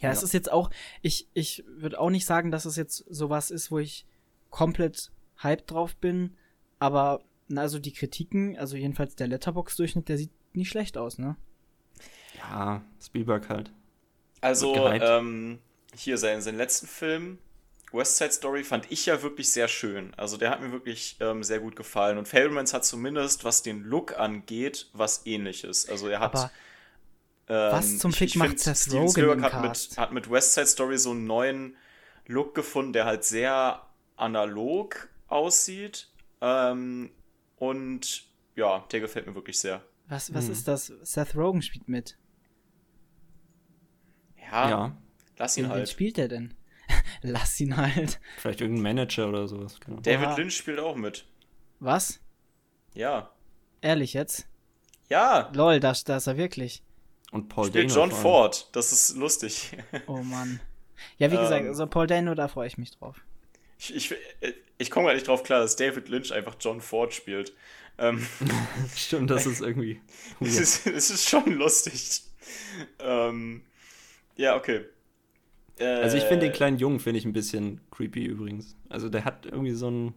Ja, 0.00 0.10
es 0.10 0.20
Ja. 0.20 0.24
ist 0.26 0.32
jetzt 0.34 0.50
auch, 0.52 0.70
ich, 1.02 1.28
ich 1.34 1.64
würde 1.66 1.98
auch 2.00 2.10
nicht 2.10 2.26
sagen, 2.26 2.50
dass 2.50 2.64
es 2.64 2.76
jetzt 2.76 3.04
sowas 3.08 3.50
ist, 3.50 3.70
wo 3.70 3.78
ich 3.78 4.06
komplett 4.50 5.10
hyped 5.42 5.70
drauf 5.70 5.96
bin, 5.96 6.36
aber 6.78 7.22
na, 7.48 7.62
also 7.62 7.78
die 7.78 7.92
Kritiken, 7.92 8.58
also 8.58 8.76
jedenfalls 8.76 9.16
der 9.16 9.28
Letterbox-Durchschnitt, 9.28 10.08
der 10.08 10.16
sieht 10.18 10.30
nicht 10.54 10.70
schlecht 10.70 10.96
aus, 10.96 11.18
ne? 11.18 11.36
Ja, 12.38 12.82
Spielberg 13.02 13.48
halt. 13.48 13.70
Also, 14.40 14.74
ähm, 14.74 15.58
hier 15.96 16.18
seinen, 16.18 16.42
seinen 16.42 16.58
letzten 16.58 16.86
Film, 16.86 17.38
West 17.92 18.16
Side 18.16 18.32
Story, 18.32 18.64
fand 18.64 18.90
ich 18.90 19.06
ja 19.06 19.22
wirklich 19.22 19.50
sehr 19.50 19.68
schön. 19.68 20.12
Also, 20.14 20.36
der 20.36 20.50
hat 20.50 20.60
mir 20.60 20.72
wirklich 20.72 21.16
ähm, 21.20 21.42
sehr 21.42 21.60
gut 21.60 21.76
gefallen. 21.76 22.18
Und 22.18 22.28
Fablemans 22.28 22.74
hat 22.74 22.84
zumindest, 22.84 23.44
was 23.44 23.62
den 23.62 23.82
Look 23.84 24.18
angeht, 24.18 24.88
was 24.92 25.24
ähnliches. 25.26 25.88
Also, 25.88 26.08
er 26.08 26.20
hat. 26.20 26.34
Aber 26.34 26.50
was 27.52 27.98
zum 27.98 28.10
ich- 28.10 28.16
Fick 28.18 28.28
ich 28.30 28.36
macht 28.36 28.48
find, 28.50 28.60
Seth 28.60 28.76
Steven 28.78 28.98
Rogen 29.00 29.10
Spielberg 29.12 29.42
hat 29.52 29.62
mit, 29.62 29.98
hat 29.98 30.12
mit 30.12 30.30
West 30.30 30.54
Side 30.54 30.66
Story 30.66 30.98
so 30.98 31.10
einen 31.10 31.26
neuen 31.26 31.76
Look 32.26 32.54
gefunden, 32.54 32.92
der 32.92 33.04
halt 33.04 33.24
sehr 33.24 33.82
analog 34.16 35.08
aussieht. 35.28 36.08
Ähm, 36.40 37.10
und 37.56 38.24
ja, 38.56 38.84
der 38.92 39.00
gefällt 39.00 39.26
mir 39.26 39.34
wirklich 39.34 39.58
sehr. 39.58 39.82
was, 40.08 40.32
was 40.34 40.46
Hm. 40.46 40.52
ist 40.52 40.68
das? 40.68 40.86
Seth 41.02 41.34
Rogen 41.34 41.62
spielt 41.62 41.88
mit. 41.88 42.16
Ja, 44.50 44.68
ja, 44.68 44.96
lass 45.38 45.56
ihn 45.56 45.64
Wen, 45.64 45.70
wen 45.70 45.76
halt. 45.78 45.88
spielt 45.88 46.16
der 46.16 46.28
denn? 46.28 46.54
Lass 47.22 47.58
ihn 47.60 47.76
halt. 47.76 48.20
vielleicht 48.36 48.60
irgendein 48.60 48.82
Manager 48.82 49.28
oder 49.28 49.48
sowas. 49.48 49.80
Genau. 49.80 50.00
David 50.00 50.26
Oha. 50.28 50.36
Lynch 50.36 50.54
spielt 50.56 50.78
auch 50.78 50.94
mit. 50.96 51.26
Was? 51.80 52.20
Ja. 52.92 53.30
Ehrlich 53.80 54.12
jetzt? 54.12 54.46
Ja, 55.08 55.50
Lol, 55.54 55.80
da, 55.80 55.92
da 56.04 56.16
ist 56.18 56.26
er 56.26 56.36
wirklich. 56.36 56.82
Und 57.34 57.48
Paul 57.48 57.66
spielt 57.66 57.90
Dano 57.90 58.00
John. 58.02 58.10
Ford. 58.12 58.68
Das 58.72 58.92
ist 58.92 59.16
lustig. 59.16 59.72
Oh 60.06 60.18
Mann. 60.22 60.60
Ja, 61.18 61.30
wie 61.30 61.36
gesagt, 61.36 61.62
Ähm. 61.62 61.68
also 61.68 61.86
Paul 61.86 62.06
Dano, 62.06 62.34
da 62.34 62.48
freue 62.48 62.66
ich 62.68 62.78
mich 62.78 62.92
drauf. 62.92 63.16
Ich, 63.78 63.94
ich, 63.94 64.14
ich 64.78 64.90
komme 64.90 65.06
gar 65.08 65.14
nicht 65.14 65.26
drauf 65.26 65.42
klar, 65.42 65.60
dass 65.60 65.76
David 65.76 66.08
Lynch 66.08 66.32
einfach 66.32 66.56
John 66.58 66.80
Ford 66.80 67.12
spielt. 67.12 67.52
Ähm, 67.98 68.26
Stimmt, 68.96 69.28
das 69.30 69.44
ist 69.46 69.60
irgendwie. 69.60 70.00
es, 70.40 70.58
ist, 70.58 70.86
es 70.86 71.10
ist 71.10 71.28
schon 71.28 71.52
lustig. 71.52 72.22
Ähm, 73.00 73.62
ja, 74.36 74.56
okay. 74.56 74.84
Äh, 75.78 75.84
Also 75.84 76.16
ich 76.16 76.24
finde 76.24 76.46
den 76.46 76.52
kleinen 76.54 76.78
Jungen 76.78 77.00
finde 77.00 77.18
ich 77.18 77.24
ein 77.26 77.32
bisschen 77.32 77.80
creepy 77.90 78.24
übrigens. 78.24 78.76
Also 78.88 79.08
der 79.08 79.24
hat 79.24 79.44
irgendwie 79.46 79.72
so 79.72 79.88
einen, 79.88 80.14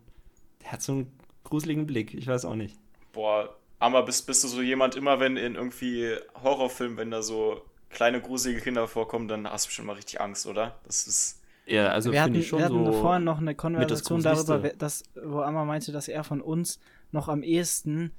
der 0.64 0.72
hat 0.74 0.82
so 0.84 0.94
einen 0.94 1.12
gruseligen 1.44 1.86
Blick. 1.88 2.14
Ich 2.14 2.28
weiß 2.28 2.46
auch 2.46 2.56
nicht. 2.56 2.78
Boah, 3.12 3.58
aber 3.80 4.04
bist, 4.04 4.26
bist 4.28 4.44
du 4.44 4.48
so 4.48 4.62
jemand, 4.62 4.96
immer 4.96 5.20
wenn 5.20 5.38
in 5.38 5.56
irgendwie 5.56 6.16
Horrorfilmen, 6.44 6.98
wenn 6.98 7.12
da 7.12 7.22
so 7.22 7.62
kleine 7.90 8.22
gruselige 8.22 8.62
Kinder 8.62 8.88
vorkommen, 8.88 9.28
dann 9.28 9.48
hast 9.50 9.68
du 9.68 9.72
schon 9.72 9.86
mal 9.86 9.94
richtig 9.94 10.20
Angst, 10.22 10.46
oder? 10.48 10.80
Das 10.86 11.08
ist. 11.08 11.42
Ja, 11.66 11.88
also 11.90 12.12
wir 12.12 12.22
hatten, 12.22 12.34
finde 12.34 12.40
ich 12.42 12.48
schon 12.48 12.60
wir 12.60 12.66
hatten 12.66 12.86
so. 12.86 12.94
vorhin 12.94 13.24
noch 13.26 13.40
eine 13.40 13.54
Konversation 13.54 14.24
darüber, 14.24 14.60
dass, 14.60 15.04
wo 15.22 15.42
Amma 15.42 15.66
meinte, 15.66 15.92
dass 15.92 16.08
er 16.08 16.24
von 16.24 16.40
uns 16.42 16.80
noch 17.12 17.28
am 17.28 17.44
ehesten 17.44 18.12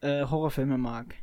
äh, 0.00 0.24
Horrorfilme 0.24 0.78
mag. 0.78 1.14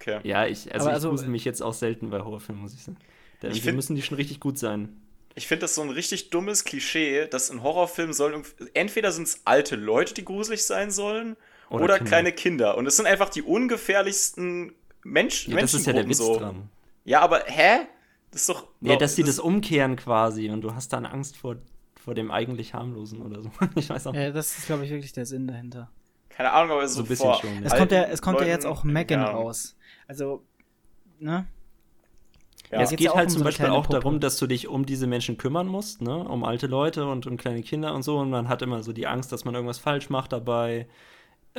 Okay. 0.00 0.20
Ja, 0.24 0.46
ich, 0.46 0.72
also 0.72 0.88
ich 0.88 0.94
also- 0.94 1.08
grusel 1.10 1.28
mich 1.28 1.44
jetzt 1.44 1.62
auch 1.62 1.72
selten 1.74 2.10
bei 2.10 2.20
Horrorfilmen, 2.20 2.62
muss 2.62 2.74
ich 2.74 2.82
sagen. 2.82 2.98
Da, 3.40 3.48
Ich 3.48 3.54
die 3.54 3.60
find- 3.62 3.76
müssen 3.76 3.96
die 3.96 4.02
schon 4.02 4.16
richtig 4.16 4.40
gut 4.40 4.58
sein. 4.58 5.00
Ich 5.34 5.46
finde 5.46 5.62
das 5.62 5.74
so 5.76 5.82
ein 5.82 5.90
richtig 5.90 6.30
dummes 6.30 6.64
Klischee, 6.64 7.26
dass 7.28 7.48
in 7.50 7.62
Horrorfilmen 7.62 8.12
sollen 8.12 8.42
entweder 8.74 9.12
sind 9.12 9.28
es 9.28 9.42
alte 9.44 9.76
Leute, 9.76 10.12
die 10.14 10.24
gruselig 10.24 10.64
sein 10.64 10.90
sollen, 10.90 11.36
Oder 11.70 11.84
oder, 11.84 11.94
Kinder. 11.96 12.08
kleine 12.08 12.32
Kinder. 12.32 12.76
Und 12.76 12.86
es 12.86 12.96
sind 12.96 13.06
einfach 13.06 13.28
die 13.28 13.42
ungefährlichsten 13.42 14.72
Mensch 15.04 15.48
Ja, 15.48 15.60
das 15.60 15.74
ist 15.74 15.86
ja 15.86 15.92
der 15.92 16.08
Witz 16.08 16.18
so. 16.18 16.38
dran. 16.38 16.68
Ja, 17.04 17.20
aber 17.20 17.42
hä? 17.46 17.86
Das 18.30 18.42
ist 18.42 18.48
doch. 18.50 18.66
Ja, 18.80 18.96
dass 18.96 19.14
die 19.14 19.22
das 19.22 19.38
umkehren 19.38 19.96
quasi 19.96 20.50
und 20.50 20.60
du 20.60 20.74
hast 20.74 20.92
dann 20.92 21.06
Angst 21.06 21.36
vor, 21.36 21.56
vor 22.02 22.14
dem 22.14 22.30
eigentlich 22.30 22.74
harmlosen 22.74 23.22
oder 23.22 23.40
so. 23.42 23.50
Ich 23.74 23.88
weiß 23.88 24.06
auch. 24.08 24.14
Ja, 24.14 24.30
das 24.30 24.58
ist, 24.58 24.66
glaube 24.66 24.84
ich, 24.84 24.90
wirklich 24.90 25.12
der 25.12 25.24
Sinn 25.26 25.46
dahinter. 25.46 25.90
Keine 26.28 26.52
Ahnung, 26.52 26.72
aber 26.72 26.86
so, 26.86 26.96
So 26.96 27.02
ein 27.02 27.08
bisschen 27.08 27.26
vor 27.26 27.40
schon, 27.40 27.54
ja. 27.54 27.60
Es 27.64 27.74
kommt 27.74 27.92
ja, 27.92 28.02
es 28.04 28.22
kommt 28.22 28.40
ja 28.40 28.46
jetzt 28.46 28.64
Leuten- 28.64 28.76
auch 28.78 28.84
Megan 28.84 29.20
ja, 29.20 29.30
raus. 29.30 29.76
Also, 30.06 30.44
ne? 31.18 31.46
Ja. 32.70 32.82
es 32.82 32.90
geht 32.90 33.14
halt 33.14 33.26
um 33.26 33.30
zum 33.30 33.38
so 33.38 33.44
Beispiel 33.44 33.66
auch 33.66 33.84
Puppe. 33.86 33.94
darum, 34.00 34.20
dass 34.20 34.36
du 34.36 34.46
dich 34.46 34.68
um 34.68 34.84
diese 34.84 35.06
Menschen 35.06 35.38
kümmern 35.38 35.66
musst, 35.66 36.02
ne? 36.02 36.16
Um 36.18 36.44
alte 36.44 36.66
Leute 36.66 37.06
und 37.06 37.26
um 37.26 37.38
kleine 37.38 37.62
Kinder 37.62 37.94
und 37.94 38.02
so. 38.02 38.18
Und 38.18 38.28
man 38.30 38.48
hat 38.48 38.60
immer 38.60 38.82
so 38.82 38.92
die 38.92 39.06
Angst, 39.06 39.32
dass 39.32 39.44
man 39.46 39.54
irgendwas 39.54 39.78
falsch 39.78 40.10
macht 40.10 40.32
dabei. 40.32 40.86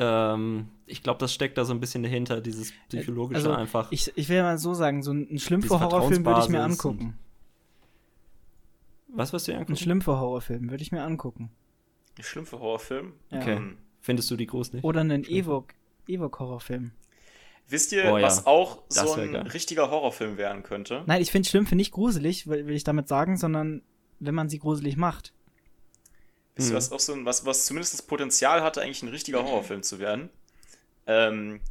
Ähm, 0.01 0.69
ich 0.85 1.03
glaube, 1.03 1.19
das 1.19 1.33
steckt 1.33 1.57
da 1.57 1.65
so 1.65 1.73
ein 1.73 1.79
bisschen 1.81 2.03
dahinter, 2.03 2.39
dieses 2.41 2.71
psychologische 2.87 3.37
Also, 3.37 3.51
einfach. 3.51 3.91
ich, 3.91 4.11
ich 4.15 4.29
will 4.29 4.41
mal 4.41 4.57
so 4.57 4.73
sagen, 4.73 5.03
so 5.03 5.11
einen 5.11 5.37
Schlümpfe-Horrorfilm 5.37 6.25
würde 6.25 6.39
ich 6.41 6.49
mir 6.49 6.63
angucken. 6.63 7.17
was 9.09 9.33
wirst 9.33 9.47
du 9.47 9.51
dir 9.51 9.57
Einen 9.57 9.63
angucken? 9.67 9.77
Schlümpfe-Horrorfilm 9.83 10.69
würde 10.69 10.81
ich 10.83 10.91
mir 10.91 11.03
angucken. 11.03 11.51
Schlimm 12.21 12.45
für 12.45 12.59
Horrorfilm. 12.59 13.13
Ja. 13.29 13.39
Okay. 13.39 13.59
Findest 14.01 14.31
du 14.31 14.35
die 14.37 14.45
gruselig? 14.47 14.83
Oder 14.83 15.01
einen 15.01 15.23
Evok-Horrorfilm. 15.25 16.91
Wisst 17.67 17.91
ihr, 17.91 18.05
Oh 18.11 18.17
ja, 18.17 18.25
was 18.25 18.45
auch 18.47 18.81
das 18.87 19.13
so 19.13 19.13
ein 19.19 19.33
geil. 19.33 19.47
richtiger 19.49 19.91
Horrorfilm 19.91 20.37
werden 20.37 20.63
könnte? 20.63 21.03
Nein, 21.05 21.21
ich 21.21 21.31
finde 21.31 21.47
Schlümpfe 21.47 21.75
nicht 21.75 21.91
gruselig, 21.91 22.47
will, 22.47 22.65
will 22.67 22.75
ich 22.75 22.83
damit 22.83 23.07
sagen, 23.07 23.37
sondern 23.37 23.83
wenn 24.19 24.33
man 24.33 24.49
sie 24.49 24.59
gruselig 24.59 24.97
macht. 24.97 25.33
Mhm. 26.67 26.73
was 26.73 26.91
auch 26.91 26.99
so 26.99 27.13
ein, 27.13 27.25
was, 27.25 27.45
was 27.45 27.65
zumindest 27.65 27.93
das 27.93 28.01
Potenzial 28.01 28.61
hatte, 28.61 28.81
eigentlich 28.81 29.01
ein 29.03 29.09
richtiger 29.09 29.43
Horrorfilm 29.43 29.83
zu 29.83 29.99
werden? 29.99 30.29
Ähm, 31.07 31.61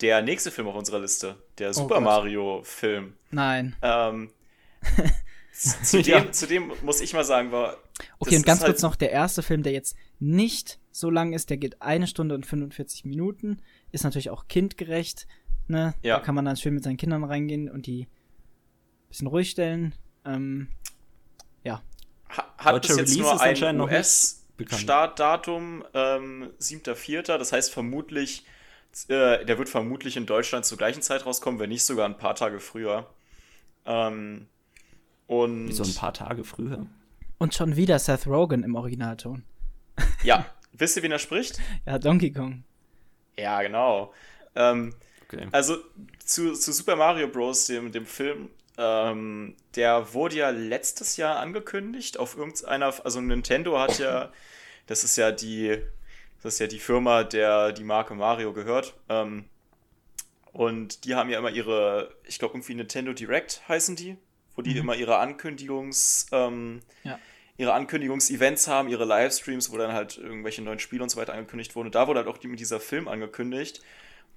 der 0.00 0.22
nächste 0.22 0.50
Film 0.50 0.66
auf 0.66 0.74
unserer 0.74 0.98
Liste, 1.00 1.36
der 1.58 1.72
Super 1.72 1.86
Oh 1.86 1.98
Gott. 1.98 2.02
Mario-Film. 2.04 3.14
Nein. 3.30 3.76
Ähm, 3.82 4.30
zu, 5.52 6.02
dem, 6.02 6.12
Ja. 6.26 6.32
zu 6.32 6.46
dem 6.46 6.72
muss 6.82 7.00
ich 7.00 7.12
mal 7.14 7.24
sagen, 7.24 7.52
war. 7.52 7.76
Okay, 8.18 8.36
und 8.36 8.44
ganz 8.44 8.60
ist 8.60 8.66
kurz 8.66 8.82
halt- 8.82 8.90
noch, 8.90 8.96
der 8.96 9.10
erste 9.12 9.42
Film, 9.42 9.62
der 9.62 9.72
jetzt 9.72 9.96
nicht 10.18 10.80
so 10.90 11.10
lang 11.10 11.32
ist, 11.32 11.50
der 11.50 11.56
geht 11.56 11.80
eine 11.80 12.06
Stunde 12.06 12.34
und 12.34 12.44
45 12.46 13.04
Minuten, 13.04 13.60
ist 13.92 14.04
natürlich 14.04 14.30
auch 14.30 14.48
kindgerecht. 14.48 15.26
Ne? 15.68 15.94
Ja. 16.02 16.18
Da 16.18 16.24
kann 16.24 16.34
man 16.34 16.44
dann 16.44 16.56
schön 16.56 16.74
mit 16.74 16.84
seinen 16.84 16.96
Kindern 16.96 17.24
reingehen 17.24 17.70
und 17.70 17.86
die 17.86 18.02
ein 18.02 19.08
bisschen 19.08 19.26
ruhig 19.28 19.50
stellen. 19.50 19.94
Ähm, 20.24 20.68
Hat 22.36 22.74
Deutscher 22.74 22.96
bis 22.96 23.16
jetzt 23.16 23.24
Release 23.40 23.72
nur 23.72 23.88
ein. 23.88 23.98
US-Startdatum, 24.60 25.84
ähm, 25.94 26.50
7.4., 26.60 27.38
das 27.38 27.52
heißt 27.52 27.72
vermutlich, 27.72 28.44
äh, 29.08 29.44
der 29.44 29.58
wird 29.58 29.68
vermutlich 29.68 30.16
in 30.16 30.26
Deutschland 30.26 30.64
zur 30.64 30.78
gleichen 30.78 31.02
Zeit 31.02 31.26
rauskommen, 31.26 31.60
wenn 31.60 31.70
nicht 31.70 31.84
sogar 31.84 32.06
ein 32.08 32.16
paar 32.16 32.34
Tage 32.34 32.60
früher. 32.60 33.06
Ähm, 33.86 34.46
und 35.26 35.68
Wie 35.68 35.72
so 35.72 35.84
ein 35.84 35.94
paar 35.94 36.12
Tage 36.12 36.44
früher. 36.44 36.86
und 37.38 37.54
schon 37.54 37.76
wieder 37.76 37.98
Seth 37.98 38.26
Rogen 38.26 38.62
im 38.62 38.74
Originalton. 38.74 39.44
ja, 40.22 40.46
wisst 40.72 40.96
ihr, 40.96 41.02
wen 41.02 41.12
er 41.12 41.18
spricht? 41.18 41.58
Ja, 41.86 41.98
Donkey 41.98 42.30
Kong. 42.32 42.64
Ja, 43.36 43.62
genau. 43.62 44.12
Ähm, 44.54 44.94
Okay. 45.34 45.48
Also 45.52 45.76
zu, 46.24 46.52
zu 46.52 46.72
Super 46.72 46.96
Mario 46.96 47.28
Bros., 47.28 47.66
dem, 47.66 47.92
dem 47.92 48.06
Film, 48.06 48.50
ähm, 48.78 49.54
der 49.76 50.12
wurde 50.14 50.36
ja 50.36 50.50
letztes 50.50 51.16
Jahr 51.16 51.38
angekündigt 51.38 52.18
auf 52.18 52.36
irgendeiner, 52.36 52.92
also 53.04 53.20
Nintendo 53.20 53.78
hat 53.78 53.98
ja, 53.98 54.32
das 54.86 55.04
ist 55.04 55.16
ja 55.16 55.30
die, 55.32 55.78
das 56.42 56.54
ist 56.54 56.58
ja 56.60 56.66
die 56.66 56.80
Firma, 56.80 57.24
der 57.24 57.72
die 57.72 57.84
Marke 57.84 58.14
Mario 58.14 58.52
gehört. 58.52 58.94
Ähm, 59.08 59.44
und 60.52 61.04
die 61.04 61.14
haben 61.14 61.30
ja 61.30 61.38
immer 61.38 61.50
ihre, 61.50 62.14
ich 62.24 62.38
glaube 62.38 62.54
irgendwie 62.54 62.74
Nintendo 62.74 63.12
Direct 63.12 63.62
heißen 63.68 63.96
die, 63.96 64.16
wo 64.54 64.62
die 64.62 64.70
Mhm. 64.74 64.76
immer 64.80 64.94
ihre 64.94 65.18
Ankündigungs, 65.18 66.26
ähm, 66.32 66.80
Ja. 67.02 67.18
ihre 67.56 67.72
Ankündigungsevents 67.72 68.68
haben, 68.68 68.88
ihre 68.88 69.04
Livestreams, 69.04 69.72
wo 69.72 69.78
dann 69.78 69.92
halt 69.92 70.16
irgendwelche 70.18 70.62
neuen 70.62 70.78
Spiele 70.78 71.02
und 71.02 71.08
so 71.08 71.18
weiter 71.20 71.32
angekündigt 71.32 71.74
wurden. 71.74 71.86
Und 71.88 71.94
da 71.94 72.06
wurde 72.06 72.20
halt 72.20 72.28
auch 72.28 72.38
die, 72.38 72.48
mit 72.48 72.60
dieser 72.60 72.80
Film 72.80 73.08
angekündigt 73.08 73.80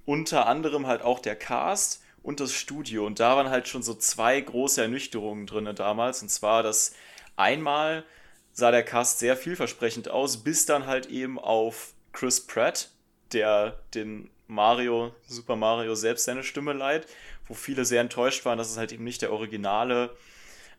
unter 0.06 0.46
anderem 0.48 0.88
halt 0.88 1.02
auch 1.02 1.20
der 1.20 1.36
Cast 1.36 2.02
und 2.28 2.42
das 2.42 2.52
Studio. 2.52 3.06
Und 3.06 3.22
da 3.22 3.38
waren 3.38 3.50
halt 3.50 3.70
schon 3.70 3.84
so 3.84 3.94
zwei 3.94 4.42
große 4.42 4.82
Ernüchterungen 4.82 5.48
drin 5.48 5.74
damals. 5.74 6.22
Und 6.22 6.28
zwar, 6.28 6.62
dass 6.62 6.94
einmal 7.38 8.04
sah 8.52 8.70
der 8.70 8.84
Cast 8.84 9.20
sehr 9.20 9.38
vielversprechend 9.38 10.10
aus, 10.10 10.44
bis 10.44 10.66
dann 10.66 10.88
halt 10.88 11.06
eben 11.06 11.40
auf 11.40 11.94
Chris 12.12 12.46
Pratt, 12.46 12.90
der 13.32 13.80
den 13.94 14.30
Mario, 14.48 15.16
Super 15.26 15.56
Mario 15.56 15.96
selbst 15.96 16.26
seine 16.26 16.44
Stimme 16.44 16.74
leiht, 16.74 17.08
wo 17.48 17.54
viele 17.54 17.86
sehr 17.86 18.02
enttäuscht 18.02 18.44
waren, 18.44 18.58
dass 18.58 18.72
es 18.72 18.78
halt 18.78 18.92
eben 18.92 19.06
nicht 19.06 19.22
der 19.22 19.32
originale 19.32 20.14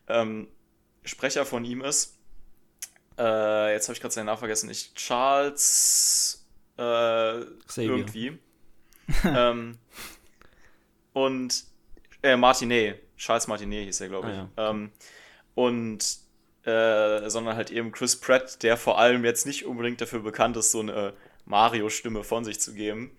ähm, 0.07 0.49
Sprecher 1.03 1.47
von 1.47 1.65
ihm 1.65 1.81
ist. 1.81 2.15
Äh, 3.17 3.73
jetzt 3.73 3.87
habe 3.87 3.95
ich 3.95 4.01
gerade 4.01 4.13
seinen 4.13 4.27
Namen 4.27 4.37
vergessen. 4.37 4.69
Ich, 4.69 4.93
Charles 4.93 6.45
äh, 6.77 7.39
irgendwie. 7.75 8.37
ähm, 9.23 9.79
und 11.25 11.63
äh, 12.23 12.35
Martinet, 12.35 12.99
Charles 13.17 13.47
Martinet 13.47 13.85
hieß 13.85 14.01
er, 14.01 14.07
glaube 14.07 14.31
ich. 14.31 14.37
Ah, 14.37 14.69
ähm, 14.69 14.91
und 15.55 16.19
äh, 16.63 17.29
sondern 17.29 17.55
halt 17.55 17.71
eben 17.71 17.91
Chris 17.91 18.15
Pratt, 18.15 18.63
der 18.63 18.77
vor 18.77 18.99
allem 18.99 19.25
jetzt 19.25 19.45
nicht 19.45 19.65
unbedingt 19.65 20.01
dafür 20.01 20.19
bekannt 20.19 20.55
ist, 20.57 20.71
so 20.71 20.79
eine 20.79 21.13
Mario-Stimme 21.45 22.23
von 22.23 22.45
sich 22.45 22.59
zu 22.59 22.73
geben. 22.73 23.11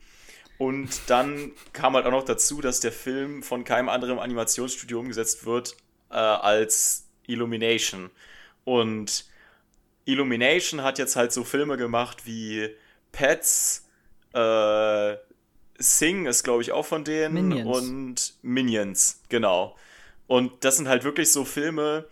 Und 0.59 0.90
dann 1.09 1.53
kam 1.72 1.94
halt 1.94 2.07
auch 2.07 2.11
noch 2.11 2.24
dazu, 2.24 2.61
dass 2.61 2.80
der 2.80 2.92
Film 2.92 3.42
von 3.42 3.64
keinem 3.64 3.88
anderen 3.88 4.18
Animationsstudio 4.18 5.01
umgesetzt 5.01 5.46
wird 5.46 5.76
äh, 6.11 6.14
als 6.14 7.09
Illumination. 7.26 8.11
Und 8.64 9.24
Illumination 10.05 10.82
hat 10.82 10.98
jetzt 10.98 11.16
halt 11.16 11.32
so 11.32 11.44
Filme 11.44 11.76
gemacht 11.76 12.26
wie 12.26 12.68
Pets, 13.12 13.88
äh, 14.34 15.16
Sing 15.81 16.26
ist, 16.26 16.45
glaube 16.45 16.62
ich, 16.62 16.72
auch 16.72 16.85
von 16.85 17.05
denen 17.05 17.49
Minions. 17.49 17.78
und 17.78 18.35
Minions, 18.43 19.22
genau. 19.28 19.76
Und 20.26 20.53
das 20.62 20.76
sind 20.76 20.89
halt 20.89 21.05
wirklich 21.05 21.33
so 21.33 21.45
Filme, 21.45 22.07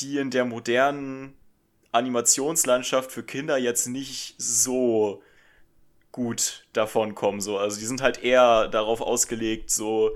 die 0.00 0.18
in 0.18 0.30
der 0.30 0.44
modernen 0.44 1.34
Animationslandschaft 1.92 3.12
für 3.12 3.22
Kinder 3.22 3.58
jetzt 3.58 3.86
nicht 3.86 4.34
so 4.38 5.22
gut 6.10 6.66
davon 6.72 7.14
kommen. 7.14 7.40
So. 7.40 7.58
Also 7.58 7.78
die 7.78 7.86
sind 7.86 8.00
halt 8.00 8.22
eher 8.22 8.68
darauf 8.68 9.00
ausgelegt, 9.00 9.70
so 9.70 10.10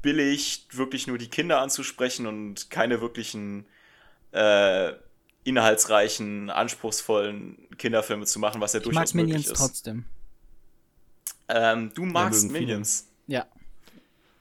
billig 0.00 0.66
wirklich 0.70 1.06
nur 1.06 1.18
die 1.18 1.28
Kinder 1.28 1.60
anzusprechen 1.60 2.26
und 2.26 2.70
keine 2.70 3.00
wirklichen 3.00 3.66
äh, 4.32 4.92
inhaltsreichen, 5.42 6.50
anspruchsvollen 6.50 7.68
Kinderfilme 7.76 8.26
zu 8.26 8.38
machen, 8.38 8.60
was 8.60 8.72
ja 8.72 8.78
Ich 8.78 8.84
durchaus 8.84 9.14
mag 9.14 9.24
Minions 9.24 9.46
möglich 9.46 9.52
ist. 9.52 9.58
trotzdem. 9.58 10.04
Ähm, 11.48 11.92
du 11.94 12.04
magst 12.04 12.46
viele. 12.46 12.60
Minions. 12.60 13.08
Ja. 13.26 13.46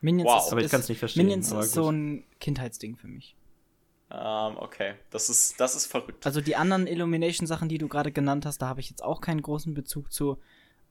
Minions 0.01 0.29
Wow. 0.29 0.45
ist, 0.45 0.51
Aber 0.51 0.59
ich 0.61 0.65
ist- 0.65 0.71
kann's 0.71 0.89
nicht 0.89 0.99
verstehen, 0.99 1.25
Minions 1.25 1.51
ist 1.51 1.71
so 1.73 1.89
ein 1.89 2.23
Kindheitsding 2.39 2.95
für 2.97 3.07
mich. 3.07 3.35
Ähm, 4.11 4.57
okay, 4.57 4.93
das 5.09 5.29
ist, 5.29 5.59
das 5.59 5.75
ist 5.75 5.87
verrückt. 5.87 6.25
Also 6.25 6.39
die 6.41 6.55
anderen 6.55 6.85
Illumination-Sachen, 6.87 7.67
die 7.67 7.77
du 7.79 7.87
gerade 7.87 8.11
genannt 8.11 8.45
hast, 8.45 8.59
da 8.61 8.67
habe 8.67 8.79
ich 8.79 8.89
jetzt 8.89 9.03
auch 9.03 9.21
keinen 9.21 9.41
großen 9.41 9.73
Bezug 9.73 10.11
zu. 10.13 10.37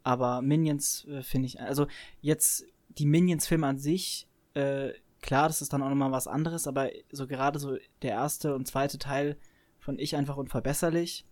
Aber 0.03 0.43
Minions 0.43 1.05
äh, 1.07 1.23
finde 1.23 1.47
ich, 1.47 1.61
also 1.61 1.87
jetzt 2.21 2.65
die 2.89 3.07
Minions-Filme 3.07 3.67
an 3.67 3.79
sich, 3.79 4.27
äh, 4.55 4.91
klar, 5.21 5.47
das 5.47 5.63
ist 5.63 5.73
dann 5.73 5.83
auch 5.83 5.89
nochmal 5.89 6.11
was 6.11 6.27
anderes, 6.27 6.67
aber 6.67 6.91
so 7.13 7.27
gerade 7.29 7.59
so 7.61 7.77
der 8.03 8.11
erste 8.11 8.55
und 8.57 8.67
zweite 8.67 8.99
Teil 8.99 9.37
von 9.79 9.99
Ich 10.01 10.17
einfach 10.17 10.37
unverbesserlich, 10.37 11.25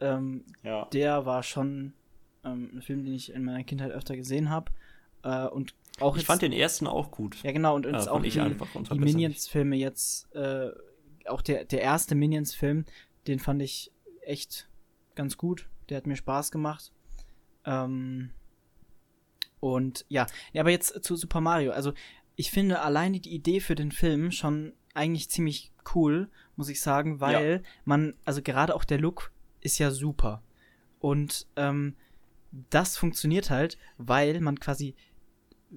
ähm, 0.00 0.44
ja. 0.62 0.84
der 0.92 1.24
war 1.24 1.42
schon 1.42 1.94
ähm, 2.44 2.70
ein 2.74 2.82
Film, 2.82 3.04
den 3.04 3.14
ich 3.14 3.32
in 3.32 3.44
meiner 3.44 3.64
Kindheit 3.64 3.90
öfter 3.92 4.16
gesehen 4.16 4.50
habe. 4.50 4.70
Äh, 5.22 5.46
und 5.46 5.74
auch 6.00 6.16
Ich 6.16 6.22
jetzt- 6.22 6.26
fand 6.26 6.42
den 6.42 6.52
ersten 6.52 6.86
auch 6.86 7.10
gut. 7.10 7.42
ja, 7.42 7.52
genau, 7.52 7.76
und 7.76 7.86
Äh, 7.86 7.92
auch 7.92 8.04
fand 8.06 8.26
ich 8.26 8.34
die, 8.34 8.40
einfach 8.40 8.68
die. 8.90 8.98
Minions-Filme 8.98 9.76
jetzt, 9.76 10.34
äh, 10.34 10.70
auch 11.26 11.42
der, 11.42 11.64
der 11.64 11.80
erste 11.82 12.14
Minions-Film, 12.14 12.84
den 13.26 13.38
fand 13.38 13.62
ich 13.62 13.92
echt 14.22 14.68
ganz 15.14 15.36
gut. 15.36 15.68
Der 15.88 15.96
hat 15.98 16.06
mir 16.06 16.16
Spaß 16.16 16.50
gemacht. 16.50 16.92
Ähm, 17.64 18.30
und 19.60 20.04
ja, 20.08 20.26
ja, 20.52 20.62
aber 20.62 20.70
jetzt 20.70 21.04
zu 21.04 21.14
Super 21.16 21.40
Mario. 21.40 21.72
Also, 21.72 21.92
ich 22.34 22.50
finde 22.50 22.80
alleine 22.80 23.20
die 23.20 23.32
Idee 23.34 23.60
für 23.60 23.74
den 23.76 23.92
Film 23.92 24.32
schon 24.32 24.72
eigentlich 24.94 25.28
ziemlich 25.30 25.70
cool, 25.94 26.28
muss 26.56 26.68
ich 26.68 26.80
sagen, 26.80 27.20
weil 27.20 27.62
man, 27.84 28.14
also 28.24 28.42
gerade 28.42 28.74
auch 28.74 28.84
der 28.84 28.98
Look 28.98 29.32
ist 29.60 29.78
ja 29.78 29.90
super. 29.90 30.42
Und 30.98 31.46
ähm, 31.56 31.94
das 32.70 32.96
funktioniert 32.96 33.50
halt, 33.50 33.76
weil 33.98 34.40
man 34.40 34.60
quasi 34.60 34.94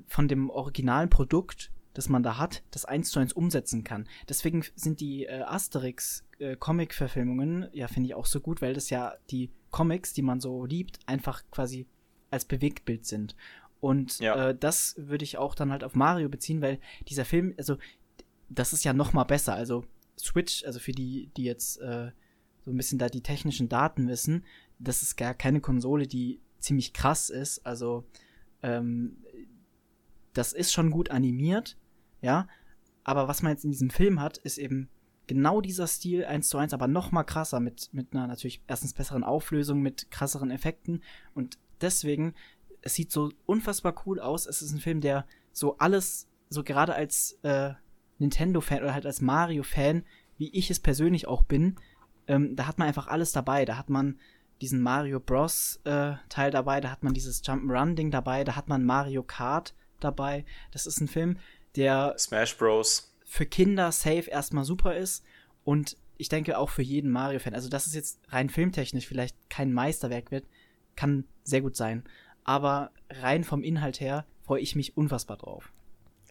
von 0.08 0.28
dem 0.28 0.50
originalen 0.50 1.10
Produkt, 1.10 1.72
das 1.94 2.10
man 2.10 2.24
da 2.24 2.38
hat, 2.38 2.64
das 2.72 2.84
eins 2.86 3.12
zu 3.12 3.20
eins 3.20 3.32
umsetzen 3.32 3.86
kann. 3.86 4.10
Deswegen 4.28 4.66
sind 4.76 5.00
die 5.00 5.26
äh, 5.26 5.44
Asterix-Comic-Verfilmungen, 5.44 7.70
ja, 7.74 7.88
finde 7.88 8.08
ich 8.08 8.16
auch 8.16 8.26
so 8.26 8.42
gut, 8.42 8.62
weil 8.62 8.74
das 8.74 8.90
ja 8.90 9.14
die 9.30 9.50
Comics, 9.72 10.12
die 10.14 10.22
man 10.22 10.42
so 10.42 10.66
liebt, 10.66 11.00
einfach 11.06 11.44
quasi 11.52 11.88
als 12.32 12.46
Bewegtbild 12.46 13.06
sind. 13.06 13.36
Und 13.80 14.20
Ja. 14.20 14.50
äh, 14.50 14.58
das 14.58 14.96
würde 14.98 15.24
ich 15.24 15.38
auch 15.38 15.56
dann 15.56 15.72
halt 15.72 15.84
auf 15.84 15.96
Mario 15.96 16.30
beziehen, 16.30 16.62
weil 16.62 16.80
dieser 17.08 17.26
Film, 17.26 17.54
also 17.58 17.78
das 18.50 18.74
ist 18.74 18.84
ja 18.84 18.94
noch 18.94 19.14
mal 19.14 19.24
besser. 19.24 19.54
Also 19.54 19.86
Switch, 20.20 20.64
also 20.66 20.80
für 20.80 20.92
die, 20.92 21.30
die 21.38 21.44
jetzt 21.44 21.80
äh, 21.82 22.12
so 22.66 22.72
ein 22.72 22.78
bisschen 22.78 23.00
da 23.00 23.10
die 23.10 23.22
technischen 23.22 23.70
Daten 23.70 24.08
wissen, 24.08 24.44
das 24.80 25.04
ist 25.04 25.18
gar 25.18 25.34
keine 25.34 25.62
Konsole, 25.62 26.08
die 26.08 26.40
ziemlich 26.66 26.94
krass 26.94 27.30
ist. 27.30 27.66
Also 27.66 28.06
ähm, 28.62 29.18
das 30.34 30.54
ist 30.54 30.74
schon 30.74 30.92
gut 30.92 31.12
animiert, 31.12 31.78
ja. 32.22 32.48
Aber 33.04 33.28
was 33.28 33.42
man 33.42 33.52
jetzt 33.52 33.64
in 33.64 33.72
diesem 33.72 33.90
Film 33.90 34.20
hat, 34.20 34.38
ist 34.38 34.58
eben 34.58 34.90
genau 35.28 35.62
dieser 35.62 35.88
Stil 35.88 36.26
eins 36.26 36.50
zu 36.50 36.58
eins, 36.58 36.74
aber 36.74 36.88
noch 36.88 37.12
mal 37.12 37.24
krasser 37.24 37.60
mit 37.60 37.90
mit 37.94 38.14
einer 38.14 38.28
natürlich 38.28 38.62
erstens 38.68 38.94
besseren 38.94 39.24
Auflösung, 39.24 39.82
mit 39.82 40.12
krasseren 40.12 40.52
Effekten 40.52 41.02
und 41.34 41.58
deswegen 41.82 42.34
es 42.82 42.94
sieht 42.94 43.12
so 43.12 43.32
unfassbar 43.46 43.96
cool 44.06 44.20
aus. 44.20 44.46
Es 44.46 44.62
ist 44.62 44.72
ein 44.72 44.80
Film, 44.80 45.02
der 45.02 45.26
so 45.52 45.78
alles 45.80 46.28
so 46.50 46.64
gerade 46.64 46.94
als 46.94 47.40
äh, 47.42 47.74
Nintendo-Fan 48.20 48.84
oder 48.84 48.94
halt 48.94 49.08
als 49.08 49.22
Mario-Fan, 49.22 50.04
wie 50.38 50.50
ich 50.50 50.70
es 50.70 50.80
persönlich 50.80 51.28
auch 51.28 51.44
bin, 51.44 51.78
ähm, 52.28 52.56
da 52.56 52.68
hat 52.68 52.78
man 52.78 52.88
einfach 52.88 53.08
alles 53.08 53.32
dabei. 53.32 53.66
Da 53.66 53.78
hat 53.78 53.90
man 53.90 54.20
diesen 54.62 54.82
Mario 54.82 55.20
Bros. 55.20 55.80
Äh, 55.84 56.14
Teil 56.30 56.52
dabei, 56.52 56.82
da 56.82 56.92
hat 56.92 57.04
man 57.04 57.14
dieses 57.14 57.44
Jump'n'Run-Ding 57.44 58.12
dabei, 58.12 58.44
da 58.44 58.56
hat 58.56 58.68
man 58.68 58.86
Mario 58.86 59.24
Kart 59.24 59.74
dabei. 60.00 60.46
Das 60.72 60.86
ist 60.86 61.00
ein 61.02 61.08
Film, 61.08 61.38
der 61.76 62.16
Smash 62.18 62.58
Bros. 62.58 63.14
für 63.26 63.46
Kinder 63.46 63.92
safe 63.92 64.30
erstmal 64.30 64.64
super 64.64 64.96
ist 64.96 65.24
und 65.64 65.98
ich 66.18 66.30
denke 66.30 66.58
auch 66.58 66.70
für 66.70 66.82
jeden 66.82 67.12
Mario-Fan. 67.12 67.54
Also, 67.54 67.70
dass 67.70 67.88
es 67.88 67.94
jetzt 67.94 68.20
rein 68.30 68.50
filmtechnisch 68.50 69.08
vielleicht 69.08 69.36
kein 69.50 69.74
Meisterwerk 69.74 70.32
wird, 70.32 70.46
kann 70.96 71.26
sehr 71.44 71.62
gut 71.62 71.76
sein. 71.76 72.04
Aber 72.46 72.92
rein 73.10 73.44
vom 73.44 73.64
Inhalt 73.64 74.00
her 74.00 74.26
freue 74.46 74.62
ich 74.62 74.76
mich 74.76 74.96
unfassbar 74.96 75.38
drauf. 75.38 75.72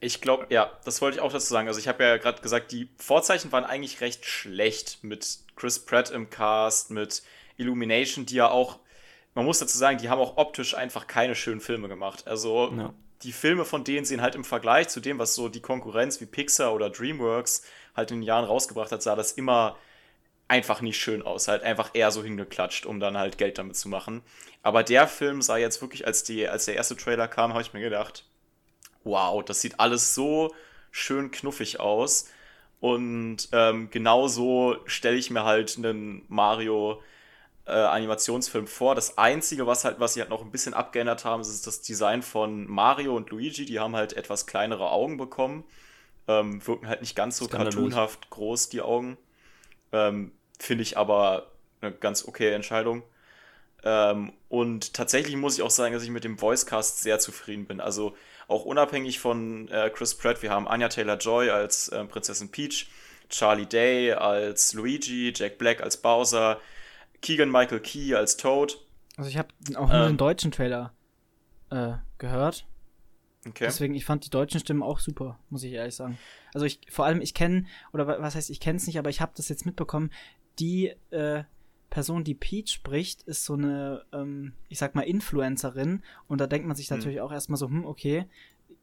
Ich 0.01 0.20
glaube, 0.20 0.47
ja, 0.51 0.70
das 0.85 1.01
wollte 1.01 1.16
ich 1.16 1.20
auch 1.22 1.33
dazu 1.33 1.53
sagen. 1.53 1.68
Also 1.68 1.81
ich 1.81 1.89
habe 1.89 2.05
ja 2.05 2.16
gerade 2.16 2.41
gesagt, 2.41 2.72
die 2.72 2.89
Vorzeichen 2.97 3.53
waren 3.53 3.64
eigentlich 3.64 4.01
recht 4.01 4.25
schlecht 4.25 5.03
mit 5.03 5.39
Chris 5.57 5.85
Pratt 5.85 6.11
im 6.11 6.31
Cast, 6.31 6.91
mit 6.91 7.22
Illumination, 7.57 8.26
die 8.26 8.36
ja 8.36 8.50
auch, 8.50 8.78
man 9.34 9.44
muss 9.44 9.59
dazu 9.59 9.76
sagen, 9.78 9.98
die 9.98 10.09
haben 10.09 10.20
auch 10.20 10.36
optisch 10.36 10.74
einfach 10.74 11.07
keine 11.07 11.34
schönen 11.34 11.61
Filme 11.61 11.88
gemacht. 11.88 12.26
Also 12.26 12.72
Ja. 12.76 12.94
die 13.22 13.32
Filme 13.32 13.64
von 13.64 13.84
denen 13.84 14.05
sehen 14.05 14.22
halt 14.22 14.34
im 14.34 14.44
Vergleich 14.44 14.88
zu 14.88 15.00
dem, 15.00 15.18
was 15.18 15.34
so 15.34 15.48
die 15.48 15.61
Konkurrenz 15.61 16.20
wie 16.20 16.26
Pixar 16.26 16.74
oder 16.74 16.90
DreamWorks 16.90 17.62
halt 17.96 18.11
in 18.11 18.18
den 18.18 18.22
Jahren 18.24 18.44
rausgebracht 18.44 18.92
hat, 18.92 19.02
sah 19.02 19.16
das 19.16 19.32
immer 19.32 19.76
einfach 20.48 20.80
nicht 20.82 20.98
schön 20.98 21.22
aus. 21.22 21.48
Halt 21.48 21.62
einfach 21.62 21.90
eher 21.94 22.11
so 22.11 22.22
hingeklatscht, 22.22 22.86
um 22.86 23.00
dann 23.00 23.16
halt 23.16 23.38
Geld 23.38 23.57
damit 23.59 23.76
zu 23.76 23.88
machen. 23.88 24.22
Aber 24.62 24.82
der 24.82 25.09
Film 25.09 25.42
sah 25.42 25.57
jetzt 25.57 25.80
wirklich, 25.80 26.07
als, 26.07 26.22
die, 26.24 26.48
als 26.48 26.66
der 26.66 26.74
erste 26.74 26.96
Trailer 26.96 27.28
kam, 27.28 27.52
habe 27.52 27.62
ich 27.62 27.72
mir 27.72 27.80
gedacht, 27.80 28.24
wow, 29.05 29.44
das 29.44 29.61
sieht 29.61 29.80
alles 29.80 30.14
so 30.14 30.55
schön 30.90 31.30
knuffig 31.30 31.80
aus. 31.80 32.28
Und 32.80 33.48
ähm, 33.52 33.88
genauso 33.90 34.76
stelle 34.84 35.16
ich 35.16 35.30
mir 35.30 35.44
halt 35.44 35.76
einen 35.78 36.24
Mario 36.28 37.02
äh, 37.67 37.73
Animationsfilm 37.73 38.67
vor. 38.67 38.95
Das 38.95 39.19
Einzige, 39.19 39.67
was 39.67 39.85
halt, 39.85 40.01
was 40.01 40.15
sie 40.15 40.21
halt 40.21 40.31
noch 40.31 40.43
ein 40.43 40.51
bisschen 40.51 40.75
abgeändert 40.75 41.25
haben, 41.25 41.41
ist 41.41 41.67
das 41.67 41.81
Design 41.83 42.23
von 42.23 42.69
Mario 42.69 43.17
und 43.17 43.31
Luigi. 43.31 43.65
Die 43.65 43.81
haben 43.81 43.97
halt 43.97 44.12
etwas 44.15 44.47
kleinere 44.47 44.91
Augen 44.91 45.17
bekommen. 45.17 45.65
Ähm, 46.27 46.67
wirken 46.67 46.89
halt 46.89 47.01
nicht 47.01 47.17
ganz 47.17 47.37
so 47.37 47.49
cartoonhaft 47.49 48.31
groß, 48.31 48.69
die 48.69 48.81
Augen. 48.81 49.17
Ähm, 49.93 50.33
Finde 50.59 50.83
ich 50.83 50.97
aber 50.97 51.51
eine 51.81 51.93
ganz 51.93 52.27
okay 52.27 52.53
Entscheidung. 52.53 53.03
Ähm, 53.83 54.33
und 54.49 54.95
tatsächlich 54.95 55.37
muss 55.37 55.57
ich 55.57 55.62
auch 55.62 55.71
sagen, 55.71 55.93
dass 55.93 56.03
ich 56.03 56.11
mit 56.11 56.25
dem 56.25 56.41
Voicecast 56.41 57.03
sehr 57.03 57.19
zufrieden 57.19 57.67
bin. 57.67 57.81
Also 57.81 58.17
auch 58.49 58.65
unabhängig 58.65 59.19
von 59.19 59.69
äh, 59.69 59.91
Chris 59.91 60.15
Pratt, 60.15 60.43
wir 60.43 60.51
haben 60.51 60.69
Anya 60.69 60.89
Taylor-Joy 60.89 61.51
als 61.51 61.89
äh, 61.89 62.05
Prinzessin 62.05 62.51
Peach, 62.51 62.89
Charlie 63.29 63.67
Day 63.67 64.12
als 64.12 64.75
Luigi, 64.75 65.33
Jack 65.35 65.59
Black 65.59 65.83
als 65.83 65.97
Bowser, 65.97 66.61
Keegan 67.25 67.51
Michael 67.51 67.81
Key 67.81 68.14
als 68.14 68.37
Toad. 68.37 68.79
Also 69.16 69.31
ich 69.31 69.39
habe 69.39 69.49
auch 69.77 69.89
nur 69.89 69.95
Ähm. 70.03 70.09
den 70.12 70.16
deutschen 70.18 70.51
Trailer 70.53 70.93
äh, 71.70 71.95
gehört. 72.18 72.66
Okay. 73.47 73.64
Deswegen, 73.66 73.95
ich 73.95 74.05
fand 74.05 74.25
die 74.25 74.31
deutschen 74.31 74.61
Stimmen 74.61 74.83
auch 74.83 74.99
super, 74.99 75.39
muss 75.51 75.62
ich 75.64 75.72
ehrlich 75.72 75.95
sagen. 75.95 76.16
Also 76.55 76.64
ich, 76.66 76.81
vor 76.89 77.05
allem, 77.05 77.20
ich 77.20 77.35
kenne, 77.35 77.66
oder 77.93 78.07
wa- 78.07 78.16
was 78.20 78.35
heißt, 78.35 78.49
ich 78.51 78.61
kenne 78.61 78.77
es 78.79 78.87
nicht, 78.87 78.99
aber 78.99 79.11
ich 79.11 79.20
habe 79.20 79.33
das 79.37 79.49
jetzt 79.49 79.66
mitbekommen, 79.66 80.11
die 80.59 80.95
äh, 81.11 81.45
Person, 81.91 82.25
die 82.25 82.35
Peach 82.35 82.70
spricht, 82.72 83.22
ist 83.22 83.45
so 83.45 83.53
eine, 83.55 84.05
ähm, 84.12 84.53
ich 84.68 84.79
sag 84.79 84.95
mal, 84.95 85.03
Influencerin. 85.03 86.03
Und 86.27 86.41
da 86.41 86.47
denkt 86.47 86.66
man 86.66 86.77
sich 86.77 86.89
Hm. 86.91 86.97
natürlich 86.99 87.20
auch 87.20 87.33
erstmal 87.33 87.59
so, 87.59 87.68
hm, 87.68 87.85
okay, 87.85 88.25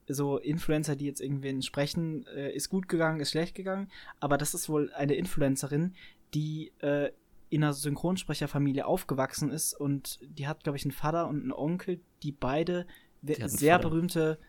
so 0.08 0.38
Influencer, 0.38 0.96
die 0.96 1.06
jetzt 1.06 1.22
irgendwen 1.22 1.62
sprechen, 1.62 2.26
äh, 2.28 2.52
ist 2.54 2.70
gut 2.70 2.88
gegangen, 2.88 3.20
ist 3.20 3.32
schlecht 3.32 3.56
gegangen. 3.56 3.90
Aber 4.20 4.38
das 4.38 4.54
ist 4.54 4.70
wohl 4.70 4.92
eine 4.94 5.16
Influencerin, 5.16 5.96
die 6.34 6.72
äh, 6.80 7.12
in 7.52 7.64
einer 7.64 7.74
Synchronsprecherfamilie 7.74 8.86
aufgewachsen 8.86 9.52
ist 9.52 9.74
und 9.74 10.18
die 10.24 10.48
hat, 10.48 10.64
glaube 10.64 10.78
ich, 10.78 10.86
einen 10.86 10.92
Vater 10.94 11.28
und 11.28 11.42
einen 11.42 11.52
Onkel, 11.52 12.00
die 12.24 12.32
beide 12.32 12.88
Die 13.22 13.36
sehr 13.48 13.76
Vater. 13.76 13.90
berühmte 13.90 14.40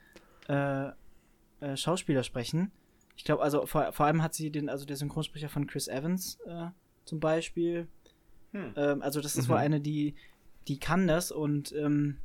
äh, 0.48 0.86
äh, 1.60 1.76
Schauspieler 1.76 2.22
sprechen. 2.22 2.70
Ich 3.16 3.24
glaube, 3.24 3.42
also 3.42 3.66
vor, 3.66 3.92
vor 3.92 4.06
allem 4.06 4.22
hat 4.22 4.34
sie 4.34 4.50
den, 4.50 4.68
also 4.68 4.86
der 4.86 4.96
Synchronsprecher 4.96 5.48
von 5.50 5.66
Chris 5.66 5.88
Evans 5.88 6.38
äh, 6.46 6.68
zum 7.04 7.20
Beispiel. 7.20 7.88
Hm. 8.52 8.72
Ähm, 8.76 9.02
also 9.02 9.20
das 9.20 9.36
ist 9.36 9.46
Mhm. 9.48 9.52
wohl 9.52 9.58
eine, 9.58 9.80
die, 9.80 10.14
die 10.68 10.78
kann 10.78 11.06
das 11.06 11.30
und 11.32 11.72
ähm, 11.72 12.18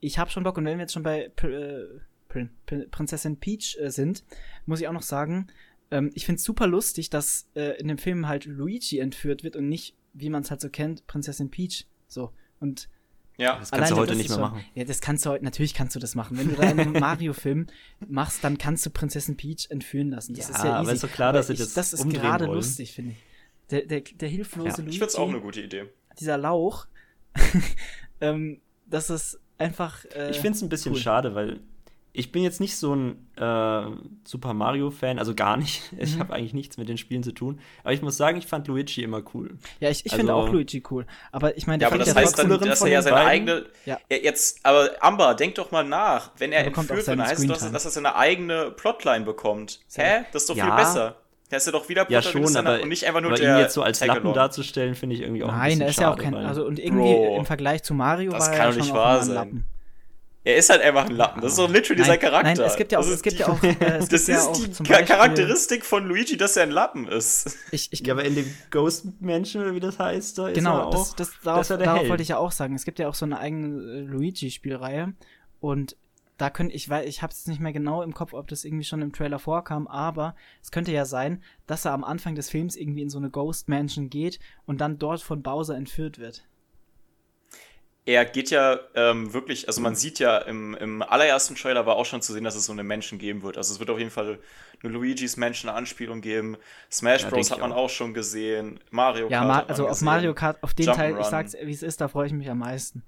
ich 0.00 0.18
habe 0.18 0.30
schon 0.30 0.44
Bock 0.44 0.56
und 0.58 0.64
wenn 0.66 0.78
wir 0.78 0.82
jetzt 0.84 0.92
schon 0.92 1.02
bei 1.02 1.30
Pr 1.34 1.48
äh, 1.48 1.86
Prin 2.28 2.50
Prin 2.66 2.90
Prinzessin 2.90 3.38
Peach 3.40 3.76
äh, 3.80 3.90
sind, 3.90 4.22
muss 4.66 4.80
ich 4.80 4.86
auch 4.88 4.92
noch 4.92 5.02
sagen, 5.02 5.48
ähm, 5.90 6.10
ich 6.14 6.26
finde 6.26 6.36
es 6.38 6.44
super 6.44 6.66
lustig, 6.66 7.10
dass 7.10 7.48
äh, 7.56 7.78
in 7.80 7.88
dem 7.88 7.98
Film 7.98 8.28
halt 8.28 8.44
Luigi 8.44 8.98
entführt 8.98 9.42
wird 9.42 9.56
und 9.56 9.68
nicht, 9.68 9.96
wie 10.12 10.30
man 10.30 10.42
es 10.42 10.50
halt 10.50 10.60
so 10.60 10.68
kennt, 10.70 11.06
Prinzessin 11.06 11.50
Peach. 11.50 11.86
So. 12.08 12.32
Und 12.60 12.88
Ja, 13.38 13.58
Das 13.58 13.70
kannst 13.70 13.90
du 13.90 13.94
Alleine 13.94 13.96
heute 13.96 14.16
nicht 14.16 14.28
mehr 14.28 14.36
schon- 14.38 14.42
machen. 14.50 14.64
Ja, 14.74 14.84
das 14.84 15.00
kannst 15.00 15.24
du 15.24 15.30
heute, 15.30 15.44
natürlich 15.44 15.72
kannst 15.72 15.94
du 15.96 15.98
das 16.00 16.14
machen. 16.14 16.36
Wenn 16.36 16.48
du 16.50 16.56
da 16.56 16.62
einen 16.62 16.92
Mario-Film 17.00 17.68
machst, 18.08 18.44
dann 18.44 18.58
kannst 18.58 18.84
du 18.84 18.90
Prinzessin 18.90 19.36
Peach 19.36 19.66
entführen 19.70 20.10
lassen. 20.10 20.34
Das 20.34 20.48
Ja, 20.48 20.56
ist 20.56 20.64
ja 20.64 20.72
aber 20.74 20.82
easy. 20.84 20.94
ist 20.94 21.04
doch 21.04 21.12
klar, 21.12 21.32
dass 21.32 21.46
sie 21.46 21.54
ich, 21.54 21.58
das 21.60 21.72
Das 21.74 21.92
ist 21.94 22.08
gerade 22.10 22.46
wollen. 22.46 22.56
lustig, 22.56 22.92
finde 22.92 23.12
ich. 23.12 23.18
Der, 23.70 23.86
der, 23.86 24.00
der 24.00 24.28
hilflose 24.28 24.68
Ja, 24.68 24.76
Luigi, 24.76 24.90
ich 24.90 24.98
finde 24.98 25.06
es 25.06 25.14
auch 25.16 25.28
eine 25.28 25.40
gute 25.40 25.60
Idee. 25.62 25.86
dieser 26.18 26.36
Lauch, 26.36 26.86
ähm, 28.20 28.60
das 28.86 29.10
ist 29.10 29.40
einfach. 29.58 30.04
Äh, 30.14 30.30
Ich 30.30 30.38
finde 30.38 30.56
es 30.56 30.62
ein 30.62 30.68
bisschen 30.68 30.92
cool. 30.92 30.98
schade, 30.98 31.34
weil 31.34 31.60
ich 32.12 32.32
bin 32.32 32.42
jetzt 32.42 32.60
nicht 32.60 32.76
so 32.76 32.94
ein 32.94 33.26
äh, 33.36 33.82
Super 34.24 34.52
Mario-Fan, 34.52 35.18
also 35.18 35.34
gar 35.34 35.56
nicht. 35.56 35.82
Ich 35.98 36.16
Mhm. 36.16 36.20
habe 36.20 36.34
eigentlich 36.34 36.54
nichts 36.54 36.76
mit 36.76 36.88
den 36.88 36.98
Spielen 36.98 37.22
zu 37.22 37.32
tun. 37.32 37.60
Aber 37.84 37.92
ich 37.92 38.02
muss 38.02 38.16
sagen, 38.16 38.36
ich 38.38 38.46
fand 38.46 38.66
Luigi 38.68 39.02
immer 39.02 39.22
cool. 39.34 39.56
Ja, 39.78 39.90
ich, 39.90 40.04
ich 40.04 40.12
also- 40.12 40.16
finde 40.16 40.34
auch 40.34 40.48
Luigi 40.48 40.82
cool. 40.90 41.06
Aber 41.32 41.56
ich 41.56 41.66
meine, 41.66 41.82
Ja, 41.82 41.88
der 41.88 41.94
aber 41.96 41.98
das 42.04 42.08
ja 42.14 42.20
heißt 42.20 42.38
dann, 42.38 42.48
dass 42.48 42.80
er 42.82 42.88
ja 42.88 43.02
seine 43.02 43.16
beiden. 43.16 43.28
eigene. 43.48 43.66
Ja. 43.86 43.98
Ja. 44.10 44.16
Jetzt, 44.16 44.58
aber 44.64 44.90
Amber, 45.00 45.34
denk 45.34 45.54
doch 45.54 45.70
mal 45.70 45.84
nach. 45.84 46.30
Wenn 46.38 46.52
er 46.52 46.60
Er 46.60 46.66
entführt 46.66 46.88
wird, 46.90 47.08
dann 47.08 47.22
heißt 47.22 47.48
das, 47.48 47.70
dass 47.72 47.84
er 47.84 47.90
seine 47.90 48.16
eigene 48.16 48.70
Plotline 48.72 49.24
bekommt. 49.24 49.80
Hä? 49.94 50.24
Das 50.32 50.42
ist 50.42 50.50
doch 50.50 50.56
Ja. 50.56 50.64
viel 50.66 50.74
besser. 50.76 51.16
Der 51.50 51.56
ist 51.58 51.66
ja 51.66 51.72
doch 51.72 51.88
wieder 51.88 52.02
Ja, 52.08 52.20
Protagonist 52.20 52.32
schon, 52.32 52.46
seiner- 52.52 52.70
aber, 52.74 52.82
und 52.82 52.88
nicht 52.90 53.04
einfach 53.06 53.20
nur 53.20 53.30
aber 53.32 53.40
der 53.40 53.56
ihn 53.56 53.60
jetzt 53.60 53.74
so 53.74 53.82
als 53.82 53.98
Lappen 54.00 54.14
Tagalong. 54.14 54.34
darzustellen, 54.34 54.94
finde 54.94 55.16
ich 55.16 55.22
irgendwie 55.22 55.42
auch 55.42 55.48
ein 55.48 55.58
Nein, 55.58 55.66
bisschen 55.68 55.82
er 55.82 55.88
ist 55.88 55.98
ja 56.00 56.12
auch 56.12 56.16
kein. 56.18 56.34
Also, 56.34 56.64
und 56.64 56.78
irgendwie 56.78 57.12
Bro, 57.12 57.36
im 57.38 57.44
Vergleich 57.46 57.82
zu 57.82 57.92
Mario 57.94 58.30
das 58.32 58.46
war 58.48 58.50
kann 58.56 58.60
er 58.60 58.66
doch 58.66 58.72
schon 58.74 58.82
nicht 58.82 58.94
wahr 58.94 59.10
immer 59.14 59.20
ein 59.20 59.26
sein. 59.26 59.34
Lappen. 59.34 59.64
Er 60.42 60.56
ist 60.56 60.70
halt 60.70 60.80
einfach 60.80 61.04
ein 61.06 61.14
Lappen. 61.16 61.42
Das 61.42 61.52
ist 61.52 61.58
doch 61.58 61.68
literally 61.70 62.02
sein 62.02 62.18
Charakter. 62.18 62.54
Nein, 62.54 62.60
es 62.66 62.76
gibt 62.76 62.92
ja 62.92 62.98
auch, 62.98 63.02
Das 63.02 63.10
es 63.10 63.16
ist 63.16 63.22
gibt 63.22 63.34
die- 63.38 63.40
ja 63.40 63.48
auch, 63.48 63.62
äh, 63.62 63.98
es 63.98 64.08
Das 64.08 64.24
gibt 64.24 64.28
ja 64.28 64.36
ist 64.36 64.46
auch 64.46 64.52
die 64.56 64.68
Beispiel, 64.88 65.06
Charakteristik 65.06 65.84
von 65.84 66.06
Luigi, 66.06 66.36
dass 66.38 66.56
er 66.56 66.62
ein 66.62 66.70
Lappen 66.70 67.06
ist. 67.08 67.58
Ich, 67.72 67.92
ich, 67.92 68.00
ja, 68.06 68.14
aber 68.14 68.24
in 68.24 68.34
dem 68.36 68.54
Ghost-Menschen, 68.70 69.60
oder 69.60 69.74
wie 69.74 69.80
das 69.80 69.98
heißt, 69.98 70.38
da 70.38 70.48
ist 70.48 70.56
er 70.56 70.62
genau, 70.62 70.82
auch, 70.84 70.90
das, 70.92 71.14
das, 71.16 71.30
darauf, 71.44 71.60
ist 71.62 71.70
der 71.70 71.78
darauf 71.78 72.08
wollte 72.08 72.22
ich 72.22 72.30
ja 72.30 72.38
auch 72.38 72.52
sagen. 72.52 72.74
Es 72.74 72.84
gibt 72.86 72.98
ja 72.98 73.08
auch 73.08 73.14
so 73.14 73.26
eine 73.26 73.38
eigene 73.38 73.82
äh, 73.82 74.00
Luigi-Spielreihe 74.00 75.12
und 75.60 75.96
da 76.38 76.48
könnte 76.48 76.74
ich, 76.74 76.88
weil 76.88 77.06
ich 77.06 77.20
habe 77.20 77.32
es 77.34 77.46
nicht 77.46 77.60
mehr 77.60 77.74
genau 77.74 78.02
im 78.02 78.14
Kopf, 78.14 78.32
ob 78.32 78.48
das 78.48 78.64
irgendwie 78.64 78.84
schon 78.84 79.02
im 79.02 79.12
Trailer 79.12 79.38
vorkam, 79.38 79.86
aber 79.86 80.34
es 80.62 80.70
könnte 80.70 80.90
ja 80.90 81.04
sein, 81.04 81.42
dass 81.66 81.84
er 81.84 81.92
am 81.92 82.02
Anfang 82.02 82.34
des 82.34 82.48
Films 82.48 82.76
irgendwie 82.76 83.02
in 83.02 83.10
so 83.10 83.18
eine 83.18 83.28
Ghost 83.28 83.68
Mansion 83.68 84.08
geht 84.08 84.38
und 84.64 84.80
dann 84.80 84.98
dort 84.98 85.20
von 85.20 85.42
Bowser 85.42 85.76
entführt 85.76 86.18
wird. 86.18 86.44
Er 88.12 88.24
geht 88.24 88.50
ja 88.50 88.80
ähm, 88.94 89.32
wirklich, 89.32 89.68
also 89.68 89.80
man 89.80 89.94
sieht 89.94 90.18
ja 90.18 90.38
im, 90.38 90.74
im 90.74 91.02
allerersten 91.02 91.54
Trailer 91.54 91.86
war 91.86 91.94
auch 91.96 92.06
schon 92.06 92.22
zu 92.22 92.32
sehen, 92.32 92.42
dass 92.44 92.56
es 92.56 92.66
so 92.66 92.72
eine 92.72 92.82
Menschen 92.82 93.18
geben 93.18 93.42
wird. 93.42 93.56
Also 93.56 93.72
es 93.72 93.78
wird 93.78 93.88
auf 93.90 93.98
jeden 93.98 94.10
Fall 94.10 94.38
eine 94.82 94.92
Luigi's 94.92 95.36
Menschen 95.36 95.70
Anspielung 95.70 96.20
geben. 96.20 96.56
Smash 96.90 97.22
Ja, 97.22 97.28
Bros 97.30 97.50
hat 97.50 97.58
ich 97.58 97.62
man 97.62 97.72
auch. 97.72 97.76
auch 97.84 97.90
schon 97.90 98.12
gesehen. 98.14 98.80
Mario 98.90 99.28
Ja, 99.28 99.38
Kart. 99.38 99.48
Ma 99.48 99.56
hat 99.56 99.64
man 99.64 99.70
also 99.70 99.84
auf 99.84 99.90
gesehen. 99.90 100.04
Mario 100.06 100.34
Kart, 100.34 100.62
auf 100.62 100.74
den 100.74 100.86
Teil, 100.86 101.12
ich 101.12 101.16
Jump'n'Run. 101.18 101.30
sag's, 101.30 101.56
wie 101.62 101.72
es 101.72 101.82
ist, 101.82 102.00
da 102.00 102.08
freue 102.08 102.26
ich 102.26 102.32
mich 102.32 102.50
am 102.50 102.58
meisten. 102.58 103.02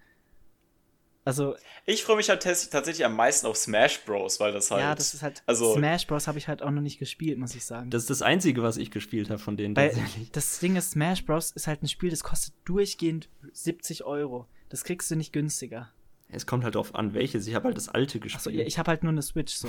Also, 1.25 1.55
Ich 1.87 2.03
freue 2.03 2.17
mich 2.17 2.29
halt 2.29 2.43
tats- 2.43 2.69
tatsächlich 2.69 3.05
am 3.07 3.15
meisten 3.15 3.47
auf 3.47 3.57
Smash 3.57 4.01
Bros, 4.05 4.41
weil 4.41 4.53
das 4.53 4.73
halt. 4.73 4.81
ja, 4.83 4.95
das 4.95 5.15
ist 5.15 5.23
halt, 5.23 5.43
also- 5.47 5.75
Smash 5.75 6.07
Bros. 6.09 6.27
habe 6.27 6.37
ich 6.39 6.49
halt 6.49 6.63
auch 6.63 6.71
noch 6.73 6.83
nicht 6.83 6.99
gespielt, 6.99 7.39
muss 7.39 7.55
ich 7.55 7.65
sagen. 7.65 7.91
Das 7.91 8.03
ist 8.03 8.11
das 8.11 8.23
Einzige, 8.23 8.63
was 8.65 8.77
ich 8.77 8.91
gespielt 8.91 9.31
habe 9.31 9.39
von 9.39 9.57
denen 9.57 9.77
Weil 9.77 9.91
tatsächlich. 9.91 10.33
das 10.33 10.59
Ding 10.59 10.75
ist, 10.75 10.91
Smash 10.91 11.25
Bros. 11.25 11.53
ist 11.53 11.69
halt 11.69 11.81
ein 11.83 11.89
Spiel, 11.89 12.11
das 12.11 12.25
kostet 12.25 12.55
durchgehend 12.65 13.29
70 13.53 14.03
Euro. 14.05 14.49
Das 14.73 14.85
kriegst 14.85 15.11
du 15.11 15.17
nicht 15.17 15.35
günstiger. 15.35 15.91
Es 16.31 16.47
kommt 16.47 16.65
halt 16.65 16.77
drauf 16.77 16.95
an, 16.95 17.13
welches. 17.13 17.47
Ich 17.47 17.55
habe 17.55 17.67
halt 17.67 17.77
das 17.77 17.91
alte 17.91 18.19
gespielt. 18.21 18.41
Achso, 18.41 18.49
ja, 18.49 18.65
ich 18.65 18.79
habe 18.79 18.89
halt 18.89 19.03
nur 19.03 19.13
eine 19.13 19.21
Switch 19.21 19.53
so. 19.55 19.69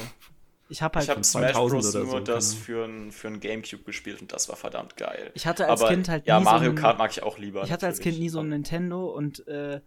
Ich 0.70 0.82
habe 0.82 0.96
halt. 0.96 1.04
ich 1.04 1.10
habe 1.10 1.18
von 1.18 1.24
Smash 1.26 1.52
2000 1.52 1.82
Bros 1.82 1.94
nur 1.94 2.06
so, 2.06 2.20
das 2.22 2.54
für 2.54 2.86
ein, 2.86 3.12
für 3.12 3.28
ein 3.28 3.42
Gamecube 3.42 3.84
gespielt 3.84 4.22
und 4.22 4.32
das 4.32 4.48
war 4.48 4.56
verdammt 4.56 4.96
geil. 4.96 5.32
Ich 5.34 5.46
hatte 5.46 5.68
als 5.68 5.82
Aber 5.82 5.90
Kind 5.92 6.08
halt 6.08 6.26
ja, 6.26 6.40
nie 6.40 6.46
Mario 6.46 6.68
so 6.68 6.70
ein, 6.72 6.76
Kart 6.78 6.98
mag 6.98 7.12
ich 7.12 7.22
auch 7.22 7.38
lieber. 7.38 7.66
Ich 7.66 7.72
hatte 7.74 7.86
als 7.86 7.98
natürlich. 7.98 8.16
Kind 8.16 8.24
nie 8.24 8.30
so 8.30 8.40
ein 8.40 8.48
Nintendo 8.48 9.08
und 9.10 9.46
äh, 9.46 9.82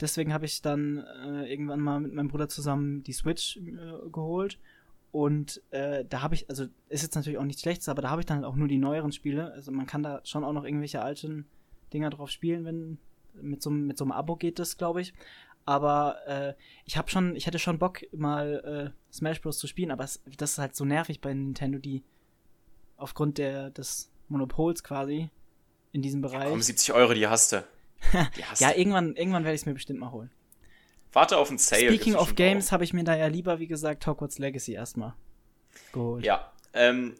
deswegen 0.00 0.32
habe 0.32 0.46
ich 0.46 0.62
dann 0.62 1.04
äh, 1.22 1.52
irgendwann 1.52 1.80
mal 1.80 2.00
mit 2.00 2.14
meinem 2.14 2.28
Bruder 2.28 2.48
zusammen 2.48 3.02
die 3.02 3.12
Switch 3.12 3.58
äh, 3.58 4.08
geholt. 4.10 4.58
Und 5.10 5.60
äh, 5.70 6.06
da 6.08 6.22
habe 6.22 6.34
ich, 6.34 6.48
also 6.48 6.64
ist 6.88 7.02
jetzt 7.02 7.14
natürlich 7.14 7.38
auch 7.38 7.44
nichts 7.44 7.60
Schlechtes, 7.60 7.90
aber 7.90 8.00
da 8.00 8.08
habe 8.08 8.22
ich 8.22 8.26
dann 8.26 8.38
halt 8.38 8.46
auch 8.46 8.56
nur 8.56 8.68
die 8.68 8.78
neueren 8.78 9.12
Spiele. 9.12 9.52
Also 9.52 9.70
man 9.70 9.84
kann 9.84 10.02
da 10.02 10.22
schon 10.24 10.44
auch 10.44 10.54
noch 10.54 10.64
irgendwelche 10.64 11.02
alten 11.02 11.44
Dinger 11.92 12.08
drauf 12.08 12.30
spielen, 12.30 12.64
wenn 12.64 12.98
mit 13.40 13.62
so, 13.62 13.70
einem- 13.70 13.86
mit 13.86 13.98
so 13.98 14.04
einem 14.04 14.12
Abo 14.12 14.36
geht 14.36 14.58
das, 14.58 14.76
glaube 14.76 15.00
ich. 15.00 15.12
Aber 15.64 16.16
äh, 16.26 16.54
ich 16.84 16.96
habe 16.96 17.08
schon, 17.10 17.36
ich 17.36 17.46
hätte 17.46 17.58
schon 17.60 17.78
Bock, 17.78 18.00
mal 18.12 18.92
äh, 18.92 19.12
Smash 19.14 19.40
Bros. 19.40 19.58
zu 19.58 19.66
spielen, 19.68 19.90
aber 19.92 20.02
es, 20.04 20.20
das 20.36 20.52
ist 20.52 20.58
halt 20.58 20.74
so 20.74 20.84
nervig 20.84 21.20
bei 21.20 21.32
Nintendo, 21.32 21.78
die 21.78 22.02
aufgrund 22.96 23.38
der, 23.38 23.70
des 23.70 24.10
Monopols 24.28 24.82
quasi 24.82 25.30
in 25.92 26.02
diesem 26.02 26.20
Bereich. 26.20 26.48
Komm, 26.48 26.60
70 26.62 26.92
Euro, 26.94 27.14
die 27.14 27.26
hast 27.28 27.52
du. 27.52 27.64
Die 28.36 28.44
hast 28.44 28.60
Ja, 28.60 28.72
du. 28.72 28.78
irgendwann, 28.78 29.14
irgendwann 29.14 29.44
werde 29.44 29.54
ich 29.54 29.60
es 29.60 29.66
mir 29.66 29.74
bestimmt 29.74 30.00
mal 30.00 30.10
holen. 30.10 30.30
warte 31.12 31.38
auf 31.38 31.50
ein 31.50 31.58
Sale. 31.58 31.86
Speaking 31.86 32.16
of 32.16 32.34
Games 32.34 32.72
habe 32.72 32.82
ich 32.82 32.92
mir 32.92 33.04
da 33.04 33.14
ja 33.16 33.28
lieber, 33.28 33.60
wie 33.60 33.68
gesagt, 33.68 34.04
Hogwarts 34.08 34.38
Legacy 34.40 34.72
erstmal 34.72 35.14
geholt. 35.92 36.24
Ja, 36.24 36.50
ähm, 36.72 37.14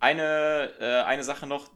eine, 0.00 0.70
äh, 0.80 1.02
eine 1.02 1.22
Sache 1.24 1.46
noch. 1.46 1.70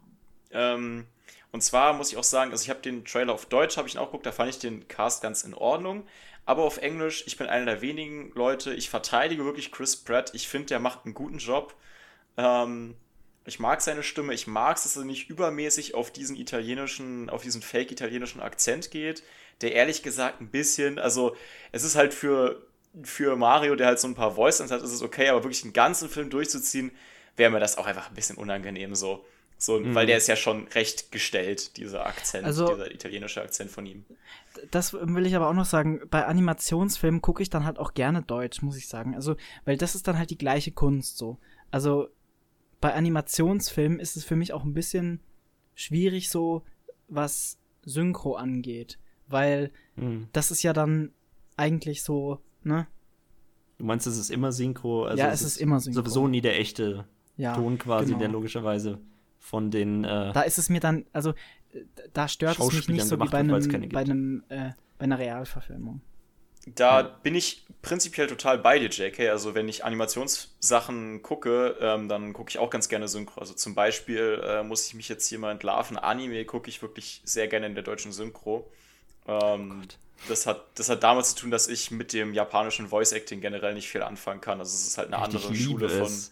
Ähm, 0.52 1.06
und 1.52 1.62
zwar 1.62 1.92
muss 1.92 2.12
ich 2.12 2.16
auch 2.16 2.24
sagen, 2.24 2.52
also 2.52 2.62
ich 2.62 2.70
habe 2.70 2.80
den 2.80 3.04
Trailer 3.04 3.32
auf 3.32 3.46
Deutsch, 3.46 3.76
habe 3.76 3.88
ich 3.88 3.94
ihn 3.94 3.98
auch 3.98 4.06
geguckt, 4.06 4.26
da 4.26 4.32
fand 4.32 4.50
ich 4.50 4.58
den 4.58 4.86
Cast 4.88 5.22
ganz 5.22 5.42
in 5.42 5.54
Ordnung. 5.54 6.06
Aber 6.46 6.64
auf 6.64 6.78
Englisch, 6.78 7.24
ich 7.26 7.36
bin 7.36 7.48
einer 7.48 7.66
der 7.66 7.80
wenigen 7.80 8.32
Leute, 8.34 8.72
ich 8.74 8.90
verteidige 8.90 9.44
wirklich 9.44 9.72
Chris 9.72 9.96
Pratt. 9.96 10.30
Ich 10.34 10.48
finde, 10.48 10.66
der 10.68 10.80
macht 10.80 11.04
einen 11.04 11.14
guten 11.14 11.38
Job. 11.38 11.74
Ähm, 12.36 12.94
ich 13.44 13.58
mag 13.58 13.80
seine 13.82 14.02
Stimme, 14.02 14.34
ich 14.34 14.46
mag 14.46 14.76
es, 14.76 14.84
dass 14.84 14.96
er 14.96 15.04
nicht 15.04 15.28
übermäßig 15.28 15.94
auf 15.94 16.10
diesen 16.10 16.36
italienischen, 16.36 17.30
auf 17.30 17.42
diesen 17.42 17.62
fake-italienischen 17.62 18.40
Akzent 18.40 18.90
geht, 18.90 19.22
der 19.60 19.72
ehrlich 19.72 20.02
gesagt 20.02 20.40
ein 20.40 20.50
bisschen, 20.50 20.98
also 20.98 21.36
es 21.72 21.84
ist 21.84 21.96
halt 21.96 22.14
für, 22.14 22.66
für 23.02 23.36
Mario, 23.36 23.76
der 23.76 23.88
halt 23.88 23.98
so 23.98 24.08
ein 24.08 24.14
paar 24.14 24.34
Voice-Lines 24.34 24.72
hat, 24.72 24.82
ist 24.82 24.92
es 24.92 25.02
okay, 25.02 25.28
aber 25.28 25.42
wirklich 25.42 25.62
den 25.62 25.72
ganzen 25.72 26.08
Film 26.08 26.30
durchzuziehen, 26.30 26.92
wäre 27.36 27.50
mir 27.50 27.60
das 27.60 27.78
auch 27.78 27.86
einfach 27.86 28.08
ein 28.08 28.14
bisschen 28.14 28.36
unangenehm 28.36 28.94
so. 28.94 29.24
So, 29.62 29.78
Mhm. 29.78 29.94
weil 29.94 30.06
der 30.06 30.16
ist 30.16 30.26
ja 30.26 30.36
schon 30.36 30.68
recht 30.68 31.12
gestellt, 31.12 31.76
dieser 31.76 32.06
Akzent, 32.06 32.46
Also- 32.46 32.66
dieser 32.68 32.90
italienische 32.92 33.42
Akzent 33.42 33.70
von 33.70 33.84
ihm. 33.84 34.06
Das 34.70 34.94
will 34.94 35.26
ich 35.26 35.36
aber 35.36 35.48
auch 35.50 35.54
noch 35.54 35.66
sagen, 35.66 36.00
bei 36.10 36.24
Animationsfilmen 36.24 37.20
gucke 37.20 37.42
ich 37.42 37.50
dann 37.50 37.66
halt 37.66 37.78
auch 37.78 37.92
gerne 37.92 38.22
Deutsch, 38.22 38.62
muss 38.62 38.78
ich 38.78 38.88
sagen. 38.88 39.14
Also, 39.14 39.36
weil 39.66 39.76
das 39.76 39.94
ist 39.94 40.08
dann 40.08 40.16
halt 40.18 40.30
die 40.30 40.38
gleiche 40.38 40.72
Kunst 40.72 41.18
so. 41.18 41.36
Also, 41.70 42.08
bei 42.80 42.94
Animationsfilmen 42.94 44.00
ist 44.00 44.16
es 44.16 44.24
für 44.24 44.34
mich 44.34 44.54
auch 44.54 44.64
ein 44.64 44.72
bisschen 44.72 45.20
schwierig 45.74 46.30
so, 46.30 46.62
was 47.08 47.58
Synchro 47.84 48.36
angeht. 48.36 48.98
Weil 49.28 49.70
Hm. 49.96 50.28
das 50.32 50.50
ist 50.50 50.62
ja 50.62 50.72
dann 50.72 51.12
eigentlich 51.58 52.02
so, 52.02 52.40
ne? 52.64 52.86
Du 53.76 53.84
meinst, 53.84 54.06
es 54.06 54.16
ist 54.16 54.30
immer 54.30 54.52
Synchro? 54.52 55.04
Also 55.04 55.22
Ja, 55.22 55.30
es 55.30 55.42
ist 55.42 55.58
immer 55.58 55.80
Synchro. 55.80 56.00
Sowieso 56.00 56.28
nie 56.28 56.40
der 56.40 56.58
echte 56.58 57.04
Ja. 57.36 57.54
Ton 57.54 57.78
quasi, 57.78 58.06
genau. 58.06 58.18
der 58.20 58.28
logischerweise 58.28 58.98
von 59.40 59.70
den. 59.72 60.04
Äh, 60.04 60.32
Da 60.32 60.42
ist 60.42 60.58
es 60.58 60.68
mir 60.68 60.78
dann, 60.80 61.04
also 61.12 61.30
äh, 61.72 61.80
da 62.12 62.28
stört 62.28 62.58
es 62.60 62.72
mich 62.72 62.88
nicht 62.88 63.04
so 63.04 63.18
wie 63.20 63.28
bei 63.28 63.38
einem, 63.38 63.88
bei 63.90 64.00
einem, 64.00 64.44
äh, 64.48 64.70
bei 64.98 65.04
einer 65.04 65.18
Realverfilmung. 65.18 66.00
Da 66.66 67.00
Ja. 67.00 67.06
bin 67.22 67.34
ich 67.34 67.64
prinzipiell 67.80 68.26
total 68.26 68.58
bei 68.58 68.78
dir, 68.78 68.90
JK. 68.90 69.30
Also 69.30 69.54
wenn 69.54 69.66
ich 69.66 69.82
Animationssachen 69.84 71.22
gucke, 71.22 71.76
ähm, 71.80 72.08
dann 72.08 72.32
gucke 72.32 72.50
ich 72.50 72.58
auch 72.58 72.70
ganz 72.70 72.88
gerne 72.88 73.08
Synchro. 73.08 73.40
Also 73.40 73.54
zum 73.54 73.74
Beispiel 73.74 74.40
äh, 74.44 74.62
muss 74.62 74.86
ich 74.86 74.94
mich 74.94 75.08
jetzt 75.08 75.26
hier 75.26 75.38
mal 75.38 75.52
entlarven. 75.52 75.96
Anime 75.96 76.44
gucke 76.44 76.68
ich 76.68 76.82
wirklich 76.82 77.22
sehr 77.24 77.48
gerne 77.48 77.66
in 77.66 77.74
der 77.74 77.82
deutschen 77.84 78.12
Synchro. 78.12 78.70
Ähm, 79.26 79.80
Gott. 79.80 79.98
das, 80.28 80.46
hat, 80.46 80.66
das 80.74 80.88
hat 80.90 81.02
damit 81.02 81.24
zu 81.24 81.34
tun, 81.36 81.50
dass 81.50 81.66
ich 81.68 81.90
mit 81.90 82.12
dem 82.12 82.34
japanischen 82.34 82.88
Voice 82.88 83.12
Acting 83.12 83.40
generell 83.40 83.72
nicht 83.74 83.88
viel 83.88 84.02
anfangen 84.02 84.40
kann. 84.42 84.58
Also 84.58 84.74
es 84.74 84.86
ist 84.86 84.98
halt 84.98 85.08
eine 85.12 85.16
ich 85.16 85.22
andere 85.34 85.54
Schule 85.54 85.88
von. 85.88 86.02
es. 86.06 86.30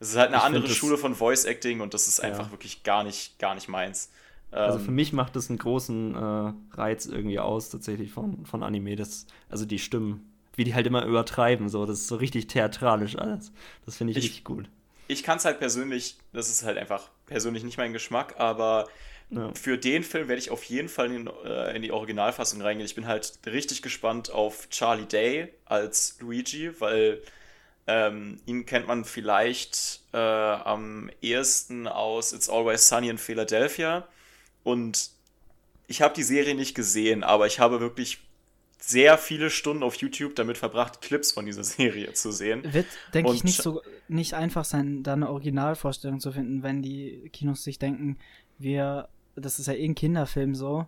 Es 0.00 0.10
ist 0.10 0.16
halt 0.16 0.28
eine 0.28 0.36
Ich 0.38 0.42
andere 0.42 0.62
das- 0.68 0.76
Schule 0.76 0.96
von 0.98 1.14
Voice 1.14 1.44
Acting 1.44 1.80
und 1.80 1.94
das 1.94 2.08
ist 2.08 2.18
Ja. 2.18 2.24
einfach 2.24 2.50
wirklich 2.50 2.82
gar 2.82 3.02
nicht, 3.04 3.38
gar 3.38 3.54
nicht 3.54 3.68
meins. 3.68 4.10
Also 4.50 4.78
Ähm, 4.78 4.84
für 4.86 4.90
mich 4.92 5.12
macht 5.12 5.36
das 5.36 5.50
einen 5.50 5.58
großen 5.58 6.14
äh, 6.14 6.52
Reiz 6.76 7.06
irgendwie 7.06 7.38
aus, 7.38 7.68
tatsächlich 7.70 8.10
von, 8.12 8.46
von 8.46 8.62
Anime. 8.62 8.96
Das, 8.96 9.26
also 9.50 9.66
die 9.66 9.78
Stimmen, 9.78 10.32
wie 10.56 10.64
die 10.64 10.74
halt 10.74 10.86
immer 10.86 11.04
übertreiben, 11.04 11.68
so, 11.68 11.84
das 11.84 11.98
ist 12.00 12.08
so 12.08 12.16
richtig 12.16 12.46
theatralisch 12.46 13.16
alles. 13.16 13.52
Das 13.84 13.96
finde 13.96 14.12
ich, 14.12 14.16
Ich- 14.18 14.24
richtig 14.24 14.44
gut. 14.44 14.68
ich 15.08 15.22
kann 15.22 15.36
es 15.38 15.44
halt 15.44 15.58
persönlich, 15.58 16.16
das 16.32 16.48
ist 16.48 16.64
halt 16.64 16.78
einfach 16.78 17.08
persönlich 17.26 17.62
nicht 17.64 17.76
mein 17.76 17.92
Geschmack, 17.92 18.36
aber 18.38 18.88
Ja. 19.30 19.52
für 19.54 19.76
den 19.76 20.02
Film 20.02 20.28
werde 20.28 20.40
ich 20.40 20.50
auf 20.50 20.64
jeden 20.64 20.88
Fall 20.88 21.12
in, 21.12 21.28
äh, 21.44 21.76
in 21.76 21.82
die 21.82 21.92
Originalfassung 21.92 22.62
reingehen. 22.62 22.86
Ich 22.86 22.94
bin 22.94 23.06
halt 23.06 23.38
richtig 23.44 23.82
gespannt 23.82 24.30
auf 24.30 24.70
Charlie 24.70 25.04
Day 25.04 25.52
als 25.66 26.16
Luigi, 26.20 26.70
weil 26.80 27.20
ähm, 27.88 28.38
ihn 28.44 28.66
kennt 28.66 28.86
man 28.86 29.04
vielleicht 29.06 30.02
äh, 30.12 30.18
am 30.18 31.10
ehesten 31.22 31.88
aus 31.88 32.34
It's 32.34 32.48
Always 32.50 32.86
Sunny 32.86 33.08
in 33.08 33.16
Philadelphia. 33.16 34.06
Und 34.62 35.10
ich 35.86 36.02
habe 36.02 36.14
die 36.14 36.22
Serie 36.22 36.54
nicht 36.54 36.74
gesehen, 36.74 37.24
aber 37.24 37.46
ich 37.46 37.60
habe 37.60 37.80
wirklich 37.80 38.18
sehr 38.78 39.16
viele 39.16 39.48
Stunden 39.48 39.82
auf 39.82 39.94
YouTube 39.96 40.36
damit 40.36 40.58
verbracht, 40.58 41.00
Clips 41.00 41.32
von 41.32 41.46
dieser 41.46 41.64
Serie 41.64 42.12
zu 42.12 42.30
sehen. 42.30 42.62
Wird, 42.74 42.86
denke 43.14 43.32
ich, 43.32 43.42
nicht 43.42 43.62
so 43.62 43.80
nicht 44.06 44.34
einfach 44.34 44.66
sein, 44.66 45.02
da 45.02 45.14
eine 45.14 45.30
Originalvorstellung 45.30 46.20
zu 46.20 46.30
finden, 46.30 46.62
wenn 46.62 46.82
die 46.82 47.30
Kinos 47.32 47.64
sich 47.64 47.78
denken, 47.78 48.18
wir, 48.58 49.08
das 49.34 49.58
ist 49.58 49.66
ja 49.66 49.72
eh 49.72 49.84
ein 49.84 49.94
Kinderfilm 49.94 50.54
so. 50.54 50.86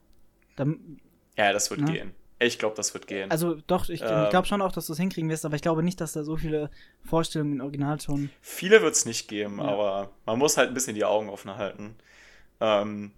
Dann, 0.56 1.00
Ja, 1.38 1.52
das 1.52 1.70
wird 1.70 1.80
Ne? 1.80 1.92
gehen. 1.92 2.14
Ich 2.42 2.58
glaube, 2.58 2.74
das 2.74 2.94
wird 2.94 3.06
gehen. 3.06 3.30
also 3.30 3.56
doch, 3.66 3.88
ich, 3.90 4.00
Ähm. 4.00 4.24
ich 4.24 4.30
glaube 4.30 4.46
schon 4.48 4.62
auch, 4.62 4.72
dass 4.72 4.86
du 4.86 4.94
es 4.94 4.98
hinkriegen 4.98 5.28
wirst, 5.28 5.44
aber 5.44 5.56
ich 5.56 5.62
glaube 5.62 5.82
nicht, 5.82 6.00
dass 6.00 6.12
da 6.14 6.24
so 6.24 6.36
viele 6.36 6.70
Vorstellungen 7.04 7.52
in 7.54 7.60
Originalton. 7.60 8.30
Viele 8.40 8.80
wird 8.82 8.94
es 8.94 9.04
nicht 9.04 9.28
geben, 9.28 9.58
Ja. 9.58 9.64
aber 9.64 10.10
man 10.24 10.38
muss 10.38 10.56
halt 10.56 10.68
ein 10.68 10.74
bisschen 10.74 10.94
die 10.94 11.04
Augen 11.04 11.28
offen 11.28 11.54
halten. 11.56 11.96
Ähm, 12.60 13.12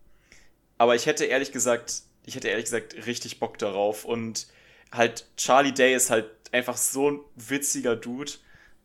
aber 0.79 0.97
ich 0.97 1.07
hätte 1.07 1.25
ehrlich 1.25 1.53
gesagt, 1.53 2.03
ich 2.27 2.35
hätte 2.35 2.49
ehrlich 2.49 2.65
gesagt 2.65 3.07
richtig 3.07 3.39
Bock 3.39 3.59
darauf. 3.59 4.05
Und 4.05 4.49
halt, 4.91 5.27
Charlie 5.37 5.73
Day 5.73 5.95
ist 5.95 6.11
halt 6.11 6.27
einfach 6.51 6.77
so 6.77 7.11
ein 7.11 7.21
witziger 7.37 7.95
Dude. 7.97 8.33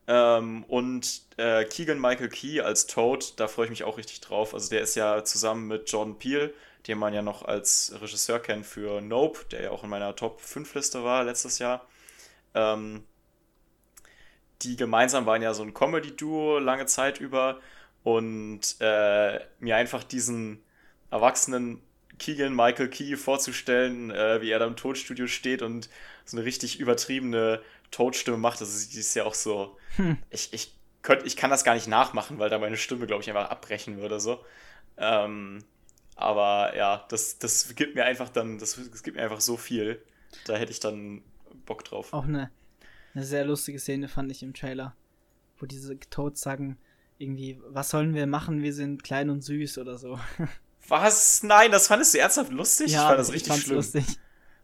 Ähm, 0.06 0.64
und 0.68 1.22
äh, 1.36 1.64
Keegan 1.64 2.00
Michael 2.00 2.28
Key 2.28 2.60
als 2.60 2.86
Toad, 2.86 3.34
da 3.38 3.46
freue 3.48 3.66
ich 3.66 3.70
mich 3.70 3.84
auch 3.84 3.98
richtig 3.98 4.20
drauf. 4.20 4.54
Also 4.54 4.70
der 4.70 4.80
ist 4.82 4.94
ja 4.94 5.22
zusammen 5.24 5.66
mit 5.68 5.90
Jordan 5.90 6.16
Peele, 6.18 6.54
den 6.88 6.98
man 6.98 7.14
ja 7.14 7.22
noch 7.22 7.44
als 7.44 7.94
Regisseur 8.00 8.40
kennt 8.40 8.66
für 8.66 9.00
Nope, 9.00 9.44
der 9.50 9.62
ja 9.62 9.70
auch 9.70 9.84
in 9.84 9.90
meiner 9.90 10.16
Top 10.16 10.40
5 10.40 10.74
Liste 10.74 11.04
war 11.04 11.22
letztes 11.22 11.58
Jahr. 11.58 11.86
Ähm, 12.54 13.04
die 14.62 14.76
gemeinsam 14.76 15.26
waren 15.26 15.42
ja 15.42 15.54
so 15.54 15.62
ein 15.62 15.74
Comedy-Duo 15.74 16.58
lange 16.58 16.86
Zeit 16.86 17.20
über 17.20 17.60
und 18.02 18.76
äh, 18.80 19.40
mir 19.60 19.76
einfach 19.76 20.02
diesen 20.02 20.62
erwachsenen 21.10 21.82
Keegan 22.18 22.54
Michael 22.54 22.88
Key 22.88 23.16
vorzustellen, 23.16 24.10
äh, 24.10 24.40
wie 24.40 24.50
er 24.50 24.58
da 24.58 24.66
im 24.66 24.76
Tonstudio 24.76 25.26
steht 25.26 25.62
und 25.62 25.88
so 26.24 26.36
eine 26.36 26.44
richtig 26.44 26.80
übertriebene 26.80 27.62
Tonstimme 27.90 28.36
macht, 28.36 28.60
das 28.60 28.74
ist, 28.74 28.94
ist 28.94 29.14
ja 29.14 29.24
auch 29.24 29.34
so. 29.34 29.76
Hm. 29.96 30.18
Ich, 30.30 30.52
ich, 30.52 30.74
könnt, 31.02 31.24
ich 31.24 31.36
kann 31.36 31.50
das 31.50 31.64
gar 31.64 31.74
nicht 31.74 31.86
nachmachen, 31.86 32.38
weil 32.38 32.50
da 32.50 32.58
meine 32.58 32.76
Stimme, 32.76 33.06
glaube 33.06 33.22
ich, 33.22 33.28
einfach 33.28 33.50
abbrechen 33.50 33.98
würde. 33.98 34.20
So. 34.20 34.44
Ähm, 34.96 35.64
aber 36.18 36.76
ja, 36.76 37.06
das, 37.08 37.38
das 37.38 37.74
gibt 37.76 37.94
mir 37.94 38.04
einfach 38.04 38.28
dann, 38.28 38.58
das, 38.58 38.74
das 38.90 39.04
gibt 39.04 39.16
mir 39.16 39.22
einfach 39.22 39.40
so 39.40 39.56
viel. 39.56 40.02
Da 40.46 40.56
hätte 40.56 40.72
ich 40.72 40.80
dann 40.80 41.22
Bock 41.64 41.84
drauf. 41.84 42.12
Auch 42.12 42.24
eine, 42.24 42.50
eine 43.14 43.24
sehr 43.24 43.44
lustige 43.44 43.78
Szene 43.78 44.08
fand 44.08 44.30
ich 44.32 44.42
im 44.42 44.52
Trailer, 44.52 44.96
wo 45.58 45.66
diese 45.66 45.98
Toads 45.98 46.40
sagen, 46.40 46.76
irgendwie, 47.18 47.60
was 47.68 47.90
sollen 47.90 48.14
wir 48.14 48.26
machen? 48.26 48.62
Wir 48.62 48.74
sind 48.74 49.04
klein 49.04 49.30
und 49.30 49.42
süß 49.42 49.78
oder 49.78 49.96
so. 49.96 50.18
Was? 50.88 51.42
Nein, 51.44 51.70
das 51.70 51.86
fandest 51.86 52.14
du 52.14 52.18
ernsthaft 52.18 52.50
lustig? 52.50 52.88
ich 52.88 52.96
fand 52.96 53.18
das 53.18 53.32
richtig 53.32 53.52
fand's 53.52 53.64
schlimm. 53.64 53.76
lustig. 53.76 54.04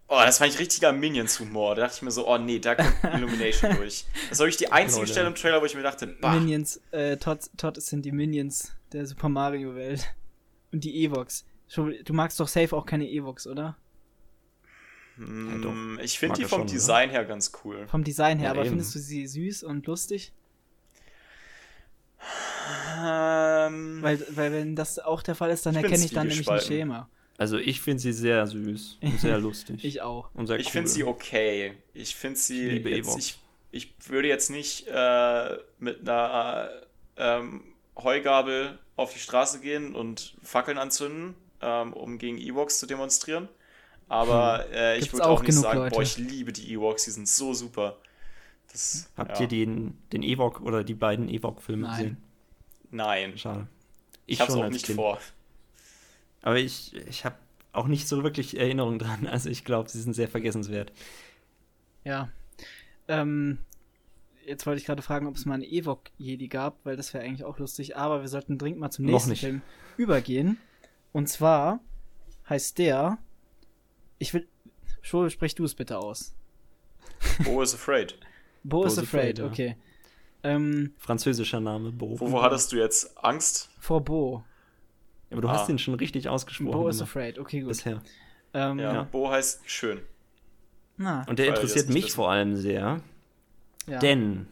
Oh, 0.08 0.20
das 0.24 0.38
fand 0.38 0.52
ich 0.52 0.58
richtiger 0.58 0.92
Minions-Humor. 0.92 1.76
Da 1.76 1.82
dachte 1.82 1.96
ich 1.96 2.02
mir 2.02 2.10
so, 2.10 2.28
oh 2.28 2.38
nee, 2.38 2.58
da 2.58 2.74
kommt 2.74 2.94
Illumination 3.14 3.76
durch. 3.76 4.06
Das 4.28 4.38
war 4.38 4.46
wirklich 4.46 4.56
die 4.56 4.72
einzige 4.72 5.02
Leute. 5.02 5.12
Stelle 5.12 5.28
im 5.28 5.34
Trailer, 5.34 5.60
wo 5.60 5.66
ich 5.66 5.74
mir 5.74 5.82
dachte, 5.82 6.06
bah, 6.06 6.34
Minions, 6.34 6.80
äh, 6.90 7.16
Todd, 7.16 7.48
Todd 7.56 7.80
sind 7.80 8.04
die 8.04 8.12
Minions 8.12 8.72
der 8.92 9.06
Super 9.06 9.28
Mario 9.28 9.74
Welt. 9.74 10.14
Und 10.74 10.82
die 10.82 11.04
Evox. 11.04 11.46
Du 11.76 12.12
magst 12.12 12.40
doch 12.40 12.48
safe 12.48 12.74
auch 12.76 12.84
keine 12.84 13.08
Evox, 13.08 13.46
oder? 13.46 13.76
hm, 15.16 15.62
doch. 15.62 16.02
ich 16.02 16.18
finde 16.18 16.34
die 16.34 16.42
vom 16.42 16.48
schon, 16.48 16.60
oder? 16.62 16.72
Design 16.72 17.10
her 17.10 17.24
ganz 17.24 17.52
cool. 17.64 17.86
Vom 17.86 18.02
Design 18.02 18.38
her, 18.38 18.46
Ja, 18.46 18.50
aber 18.50 18.62
eben. 18.62 18.70
findest 18.70 18.92
du 18.96 18.98
sie 18.98 19.24
süß 19.28 19.62
und 19.62 19.86
lustig? 19.86 20.32
Ähm, 23.00 24.02
Weil, 24.02 24.26
weil 24.30 24.52
wenn 24.52 24.74
das 24.74 24.98
auch 24.98 25.22
der 25.22 25.34
Fall 25.36 25.50
ist, 25.50 25.64
dann 25.66 25.76
erkenne 25.76 26.04
ich 26.04 26.12
dann 26.12 26.26
nämlich 26.26 26.48
ein. 26.50 26.60
Schema. 26.60 27.08
Also 27.36 27.56
ich 27.58 27.80
finde 27.80 28.00
sie 28.00 28.12
sehr 28.12 28.46
süß 28.46 28.98
und 29.00 29.20
sehr 29.20 29.38
lustig. 29.46 29.84
Ich 29.84 30.02
auch. 30.02 30.30
und 30.34 30.46
sehr 30.48 30.58
ich 30.58 30.66
cool. 30.66 30.72
finde 30.72 30.88
sie 30.88 31.04
okay. 31.04 31.74
Ich 31.92 32.16
finde 32.16 32.38
sie. 32.38 32.66
Ich 32.66 32.72
liebe 32.72 32.90
jetzt, 32.90 33.06
Evox. 33.08 33.18
ich, 33.24 33.38
ich 33.70 33.94
würde 34.08 34.26
jetzt 34.28 34.50
nicht 34.50 34.86
äh, 34.88 35.56
mit 35.78 36.00
einer 36.08 36.70
ähm, 37.16 37.62
Heugabel 37.96 38.78
auf 38.96 39.12
die 39.12 39.18
Straße 39.18 39.60
gehen 39.60 39.94
und 39.94 40.36
Fackeln 40.42 40.78
anzünden, 40.78 41.34
ähm, 41.60 41.92
um 41.92 42.18
gegen 42.18 42.38
Ewoks 42.38 42.78
zu 42.78 42.86
demonstrieren. 42.86 43.48
Aber 44.08 44.66
äh, 44.72 44.98
ich 44.98 45.12
würde 45.12 45.26
auch 45.26 45.38
auch 45.38 45.42
nicht 45.42 45.50
genug 45.50 45.62
sagen, 45.62 45.78
Leute. 45.78 45.94
boah, 45.94 46.02
ich 46.02 46.18
liebe 46.18 46.52
die 46.52 46.72
Ewoks, 46.72 47.04
die 47.04 47.10
sind 47.10 47.28
so 47.28 47.54
super. 47.54 47.96
Das, 48.70 49.08
Habt 49.16 49.36
ja. 49.36 49.42
ihr 49.42 49.48
den, 49.48 49.98
den 50.12 50.22
Ewok 50.22 50.60
oder 50.60 50.84
die 50.84 50.94
beiden 50.94 51.28
Ewok-Filme 51.28 51.88
gesehen? 51.88 52.16
Nein, 52.90 53.38
Schade. 53.38 53.66
ich, 54.26 54.40
hab's 54.40 54.52
schon 54.52 54.64
auch 54.64 54.70
nicht 54.70 54.86
Kind. 54.86 54.96
vor. 54.96 55.18
Aber 56.42 56.58
ich, 56.58 56.94
ich 57.08 57.24
habe 57.24 57.36
auch 57.72 57.86
nicht 57.86 58.06
so 58.06 58.22
wirklich 58.22 58.58
Erinnerungen 58.58 58.98
dran. 58.98 59.26
Also 59.30 59.48
ich 59.48 59.64
glaube, 59.64 59.88
sie 59.88 60.00
sind 60.00 60.14
sehr 60.14 60.28
vergessenswert. 60.28 60.92
Ja. 62.04 62.28
Ähm, 63.08 63.58
jetzt 64.46 64.66
wollte 64.66 64.80
ich 64.80 64.86
gerade 64.86 65.02
fragen, 65.02 65.26
ob 65.26 65.34
es 65.36 65.44
mal 65.46 65.54
eine 65.54 65.66
Evok-Jedi 65.66 66.48
gab, 66.48 66.84
weil 66.84 66.96
das 66.96 67.12
wäre 67.14 67.24
eigentlich 67.24 67.44
auch 67.44 67.58
lustig. 67.58 67.96
Aber 67.96 68.20
wir 68.20 68.28
sollten 68.28 68.58
dringend 68.58 68.80
mal 68.80 68.90
zum 68.90 69.04
nächsten. 69.06 69.36
Film 69.36 69.62
übergehen. 69.96 70.58
Und 71.12 71.28
zwar 71.28 71.80
heißt 72.48 72.78
der. 72.78 73.18
Ich 74.18 74.32
will. 74.34 74.48
Schul, 75.02 75.28
sprich 75.30 75.54
du 75.54 75.64
es 75.64 75.74
bitte 75.74 75.98
aus. 75.98 76.34
Bo 77.44 77.60
is 77.62 77.74
Afraid. 77.74 78.18
Bo, 78.62 78.80
Bo 78.80 78.84
is 78.86 78.92
is 78.94 78.98
Afraid, 79.00 79.38
Afraid, 79.38 79.38
ja. 79.38 79.46
okay. 79.46 79.76
Ähm, 80.42 80.92
Französischer 80.98 81.60
Name, 81.60 81.90
Bo. 81.92 82.18
Wovor 82.20 82.42
hattest 82.42 82.72
du 82.72 82.76
jetzt 82.76 83.16
Angst? 83.22 83.70
vor 83.78 84.02
Bo. 84.02 84.44
Aber 85.30 85.40
du 85.42 85.48
Ah. 85.48 85.52
hast 85.54 85.68
ihn 85.68 85.78
schon 85.78 85.94
richtig 85.94 86.28
ausgesprochen. 86.28 86.72
Bo 86.72 86.88
is 86.88 86.96
immer 86.96 87.04
Afraid, 87.04 87.38
okay, 87.38 87.60
gut. 87.60 87.68
bisher. 87.68 88.02
Ähm, 88.52 88.78
Ja, 88.78 88.92
Ja. 88.94 89.02
Bo 89.04 89.30
heißt 89.30 89.62
schön. 89.68 90.00
Na, 90.96 91.24
Und 91.28 91.38
der 91.38 91.46
Weil 91.48 91.54
interessiert 91.54 91.88
mich 91.88 92.04
wissen. 92.04 92.14
vor 92.16 92.30
allem 92.30 92.56
sehr, 92.56 93.00
ja. 93.86 93.98
denn 93.98 94.46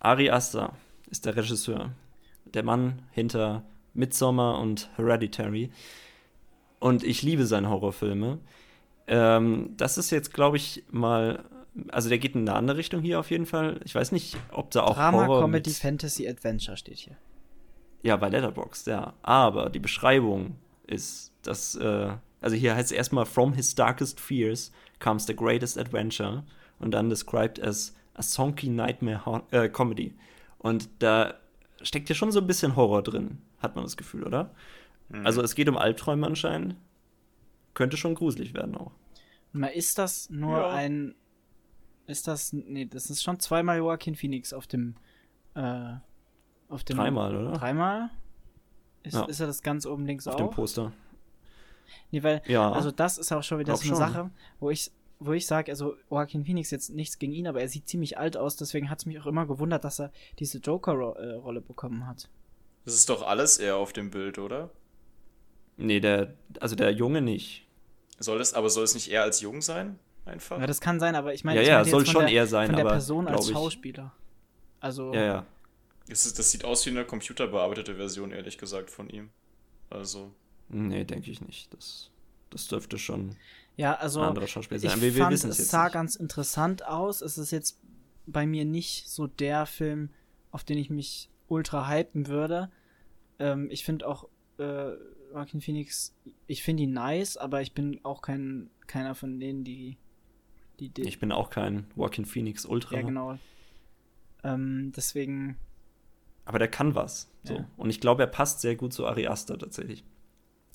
Ari 0.00 0.30
Aster 0.30 0.72
ist 1.10 1.26
der 1.26 1.36
Regisseur. 1.36 1.90
Der 2.44 2.62
Mann 2.62 3.02
hinter 3.12 3.64
Midsommar 3.94 4.58
und 4.58 4.88
Hereditary. 4.96 5.70
Und 6.78 7.04
ich 7.04 7.22
liebe 7.22 7.46
seine 7.46 7.68
Horrorfilme. 7.68 8.38
Ähm, 9.06 9.74
das 9.76 9.98
ist 9.98 10.10
jetzt, 10.10 10.32
glaube 10.32 10.56
ich, 10.56 10.84
mal. 10.90 11.44
Also, 11.92 12.08
der 12.08 12.18
geht 12.18 12.34
in 12.34 12.48
eine 12.48 12.56
andere 12.56 12.78
Richtung 12.78 13.02
hier 13.02 13.20
auf 13.20 13.30
jeden 13.30 13.46
Fall. 13.46 13.80
Ich 13.84 13.94
weiß 13.94 14.12
nicht, 14.12 14.36
ob 14.50 14.70
da 14.70 14.82
auch 14.82 14.94
Drama, 14.94 15.26
Horror 15.26 15.42
Comedy, 15.42 15.70
Fantasy, 15.70 16.26
Adventure 16.26 16.76
steht 16.76 16.98
hier. 16.98 17.16
Ja, 18.02 18.16
bei 18.16 18.28
Letterboxd, 18.28 18.88
ja. 18.88 19.12
Aber 19.22 19.68
die 19.70 19.78
Beschreibung 19.78 20.56
ist, 20.86 21.32
dass, 21.42 21.74
äh, 21.76 22.12
also 22.40 22.56
hier 22.56 22.74
heißt 22.74 22.90
es 22.90 22.96
erstmal, 22.96 23.26
from 23.26 23.52
his 23.52 23.74
darkest 23.74 24.18
fears 24.18 24.72
comes 24.98 25.26
the 25.26 25.36
greatest 25.36 25.78
adventure 25.78 26.44
und 26.78 26.92
dann 26.92 27.10
described 27.10 27.62
as 27.62 27.94
a 28.20 28.22
sonky 28.22 28.68
nightmare 28.68 29.24
ho 29.24 29.40
äh, 29.50 29.68
comedy. 29.68 30.14
Und 30.58 30.88
da 30.98 31.34
steckt 31.82 32.08
ja 32.10 32.14
schon 32.14 32.30
so 32.30 32.40
ein 32.40 32.46
bisschen 32.46 32.76
Horror 32.76 33.02
drin, 33.02 33.38
hat 33.58 33.74
man 33.74 33.84
das 33.84 33.96
Gefühl, 33.96 34.24
oder? 34.24 34.54
Mhm. 35.08 35.26
Also 35.26 35.42
es 35.42 35.54
geht 35.54 35.68
um 35.68 35.76
Albträume 35.78 36.26
anscheinend. 36.26 36.76
Könnte 37.74 37.96
schon 37.96 38.14
gruselig 38.14 38.52
werden 38.54 38.76
auch. 38.76 38.92
Mal 39.52 39.68
ist 39.68 39.98
das 39.98 40.28
nur 40.30 40.58
Ja. 40.58 40.68
ein. 40.70 41.14
Ist 42.06 42.26
das. 42.28 42.52
Nee, 42.52 42.84
das 42.86 43.08
ist 43.10 43.22
schon 43.22 43.38
zweimal 43.40 43.78
Joaquin 43.78 44.14
Phoenix 44.16 44.52
auf 44.52 44.66
dem. 44.66 44.96
Äh, 45.54 45.94
auf 46.68 46.84
dem. 46.84 46.96
Dreimal, 46.98 47.34
oder? 47.36 47.52
Dreimal? 47.52 48.10
Ist, 49.02 49.14
Ja. 49.14 49.24
ist 49.24 49.40
er 49.40 49.46
das 49.46 49.62
ganz 49.62 49.86
oben 49.86 50.04
links 50.06 50.26
Auf 50.26 50.34
auch? 50.34 50.38
dem 50.38 50.50
Poster. 50.50 50.92
Nee, 52.10 52.22
weil, 52.22 52.42
Ja. 52.46 52.70
also 52.70 52.90
das 52.90 53.18
ist 53.18 53.32
auch 53.32 53.42
schon 53.42 53.58
wieder 53.60 53.74
so 53.76 53.80
eine 53.82 53.88
schon. 53.88 53.96
Sache, 53.96 54.30
wo 54.60 54.70
ich, 54.70 54.92
wo 55.20 55.32
ich 55.32 55.46
sage, 55.46 55.70
also 55.70 55.96
Joaquin 56.10 56.44
Phoenix 56.44 56.70
jetzt 56.70 56.90
nichts 56.90 57.18
gegen 57.18 57.32
ihn, 57.32 57.46
aber 57.46 57.60
er 57.60 57.68
sieht 57.68 57.88
ziemlich 57.88 58.18
alt 58.18 58.36
aus, 58.36 58.56
deswegen 58.56 58.90
hat 58.90 58.98
es 59.00 59.06
mich 59.06 59.20
auch 59.20 59.26
immer 59.26 59.46
gewundert, 59.46 59.84
dass 59.84 60.00
er 60.00 60.10
diese 60.38 60.58
Joker-Rolle 60.58 61.60
bekommen 61.60 62.06
hat. 62.06 62.28
Das 62.84 62.94
ist 62.94 63.08
doch 63.10 63.22
alles 63.26 63.58
eher 63.58 63.76
auf 63.76 63.92
dem 63.92 64.10
Bild, 64.10 64.38
oder? 64.38 64.70
Nee, 65.76 66.00
der, 66.00 66.34
also 66.58 66.74
der 66.76 66.90
Junge 66.92 67.20
nicht. 67.22 67.66
Soll 68.18 68.40
es, 68.40 68.54
aber 68.54 68.68
soll 68.70 68.84
es 68.84 68.94
nicht 68.94 69.10
eher 69.10 69.22
als 69.22 69.40
jung 69.40 69.62
sein? 69.62 69.98
Einfach? 70.26 70.58
Ja, 70.60 70.66
das 70.66 70.80
kann 70.80 71.00
sein, 71.00 71.14
aber 71.14 71.32
ich 71.34 71.44
meine, 71.44 71.56
Ja, 71.56 71.62
ich 71.62 71.68
ja, 71.68 71.84
soll 71.84 72.00
jetzt 72.02 72.08
von 72.10 72.12
schon 72.22 72.26
der, 72.26 72.32
eher 72.34 72.46
sein, 72.46 72.66
von 72.66 72.76
der 72.76 72.84
aber 72.84 72.94
Person 72.94 73.28
als 73.28 73.46
ich- 73.46 73.52
Schauspieler. 73.52 74.12
Also, 74.80 75.12
Ja, 75.14 75.24
ja. 75.24 75.46
Das, 76.08 76.26
ist, 76.26 76.38
das 76.38 76.50
sieht 76.50 76.64
aus 76.64 76.84
wie 76.86 76.90
eine 76.90 77.04
computerbearbeitete 77.04 77.94
Version, 77.94 78.32
ehrlich 78.32 78.58
gesagt, 78.58 78.90
von 78.90 79.08
ihm. 79.08 79.30
Also, 79.90 80.32
Nee, 80.68 81.04
denke 81.04 81.30
ich 81.30 81.40
nicht. 81.40 81.72
Das, 81.74 82.10
das 82.50 82.68
dürfte 82.68 82.96
schon 82.98 83.36
ja, 83.76 83.94
also 83.94 84.20
ein 84.20 84.28
anderer 84.28 84.46
Schauspieler 84.46 84.82
ich 84.82 84.90
sein. 84.90 85.00
Wir, 85.00 85.14
wir 85.14 85.24
fand, 85.24 85.32
es 85.32 85.70
sah 85.70 85.84
nicht. 85.84 85.94
ganz 85.94 86.16
interessant 86.16 86.84
aus. 86.84 87.22
Es 87.22 87.38
ist 87.38 87.50
jetzt 87.50 87.80
bei 88.26 88.46
mir 88.46 88.64
nicht 88.64 89.08
so 89.08 89.26
der 89.26 89.66
Film, 89.66 90.10
auf 90.50 90.64
den 90.64 90.78
ich 90.78 90.90
mich 90.90 91.30
ultra 91.48 91.88
hypen 91.88 92.26
würde. 92.26 92.70
Ähm, 93.38 93.68
ich 93.70 93.84
finde 93.84 94.06
auch 94.06 94.28
äh, 94.58 94.92
Joaquin 95.32 95.60
Phoenix, 95.60 96.14
ich 96.46 96.62
finde 96.62 96.84
ihn 96.84 96.92
nice, 96.92 97.36
aber 97.36 97.62
ich 97.62 97.72
bin 97.72 98.00
auch 98.04 98.22
kein 98.22 98.70
keiner 98.86 99.14
von 99.14 99.38
denen, 99.38 99.64
die 99.64 99.96
die, 100.80 100.88
die 100.88 101.02
Ich 101.02 101.20
bin 101.20 101.32
auch 101.32 101.50
kein 101.50 101.86
Joaquin 101.96 102.24
Phoenix 102.24 102.64
Ultra. 102.64 102.96
ja 102.96 103.02
genau. 103.02 103.38
Ähm, 104.42 104.92
deswegen 104.96 105.56
Aber 106.44 106.58
der 106.58 106.68
kann 106.68 106.94
was. 106.94 107.30
So. 107.44 107.54
Ja. 107.54 107.68
Und 107.76 107.90
ich 107.90 108.00
glaube, 108.00 108.22
er 108.22 108.26
passt 108.26 108.60
sehr 108.60 108.74
gut 108.76 108.92
zu 108.92 109.06
Ari 109.06 109.26
Aster 109.26 109.58
tatsächlich. 109.58 110.02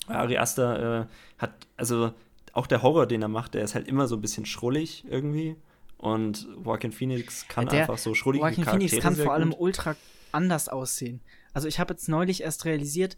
Ari 0.06 0.38
Aster 0.38 1.02
äh, 1.02 1.06
hat, 1.38 1.66
also 1.76 2.14
auch 2.56 2.66
der 2.66 2.82
Horror, 2.82 3.06
den 3.06 3.22
er 3.22 3.28
macht, 3.28 3.54
der 3.54 3.62
ist 3.62 3.74
halt 3.74 3.86
immer 3.86 4.06
so 4.06 4.16
ein 4.16 4.20
bisschen 4.20 4.46
schrullig 4.46 5.04
irgendwie. 5.08 5.56
Und 5.98 6.46
Joaquin 6.64 6.92
Phoenix 6.92 7.46
kann 7.48 7.66
der- 7.68 7.80
einfach 7.82 7.98
so 7.98 8.14
schrullige 8.14 8.44
Joaquin 8.44 8.64
Charaktere 8.64 8.88
Phoenix 8.88 9.02
kann 9.02 9.16
vor 9.16 9.32
allem 9.34 9.50
gut. 9.50 9.60
ultra 9.60 9.96
anders 10.32 10.68
aussehen. 10.68 11.20
Also 11.52 11.68
ich 11.68 11.80
habe 11.80 11.94
jetzt 11.94 12.08
neulich 12.08 12.42
erst 12.42 12.64
realisiert, 12.64 13.16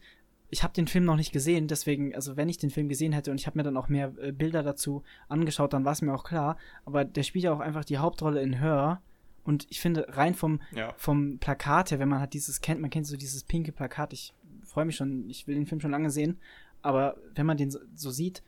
ich 0.51 0.63
habe 0.63 0.73
den 0.73 0.87
Film 0.87 1.05
noch 1.05 1.17
nicht 1.17 1.33
gesehen, 1.33 1.69
deswegen, 1.69 2.15
also 2.15 2.37
wenn 2.37 2.49
ich 2.49 2.57
den 2.57 2.71
Film 2.71 2.89
gesehen 2.89 3.13
hätte 3.13 3.31
und 3.31 3.39
ich 3.41 3.47
habe 3.47 3.59
mir 3.59 3.65
dann 3.65 3.77
auch 3.77 3.89
mehr 3.89 4.13
äh, 4.21 4.33
Bilder 4.33 4.63
dazu 4.63 5.03
angeschaut, 5.29 5.73
dann 5.73 5.85
war 5.85 5.93
es 5.93 6.03
mir 6.03 6.15
auch 6.15 6.25
klar. 6.25 6.57
Aber 6.85 7.05
der 7.05 7.23
spielt 7.23 7.45
ja 7.45 7.53
auch 7.53 7.61
einfach 7.61 7.85
die 7.85 7.99
Hauptrolle 7.99 8.41
in 8.41 8.55
Her. 8.55 9.03
Und 9.45 9.67
ich 9.71 9.81
finde, 9.81 10.07
rein 10.09 10.35
vom, 10.35 10.61
ja. 10.73 10.95
vom 10.97 11.39
Plakat 11.39 11.91
her, 11.91 11.99
wenn 11.99 12.09
man 12.09 12.21
hat 12.21 12.35
dieses 12.35 12.61
kennt, 12.61 12.81
man 12.81 12.91
kennt 12.91 13.07
so 13.07 13.17
dieses 13.17 13.45
pinke 13.45 13.73
Plakat, 13.73 14.13
ich 14.13 14.35
freue 14.65 14.85
mich 14.85 14.97
schon, 14.97 15.29
ich 15.29 15.47
will 15.47 15.55
den 15.55 15.67
Film 15.67 15.81
schon 15.81 15.91
lange 15.91 16.11
sehen, 16.11 16.39
aber 16.83 17.17
wenn 17.35 17.47
man 17.47 17.57
den 17.57 17.71
so, 17.71 17.79
so 17.95 18.11
sieht, 18.11 18.43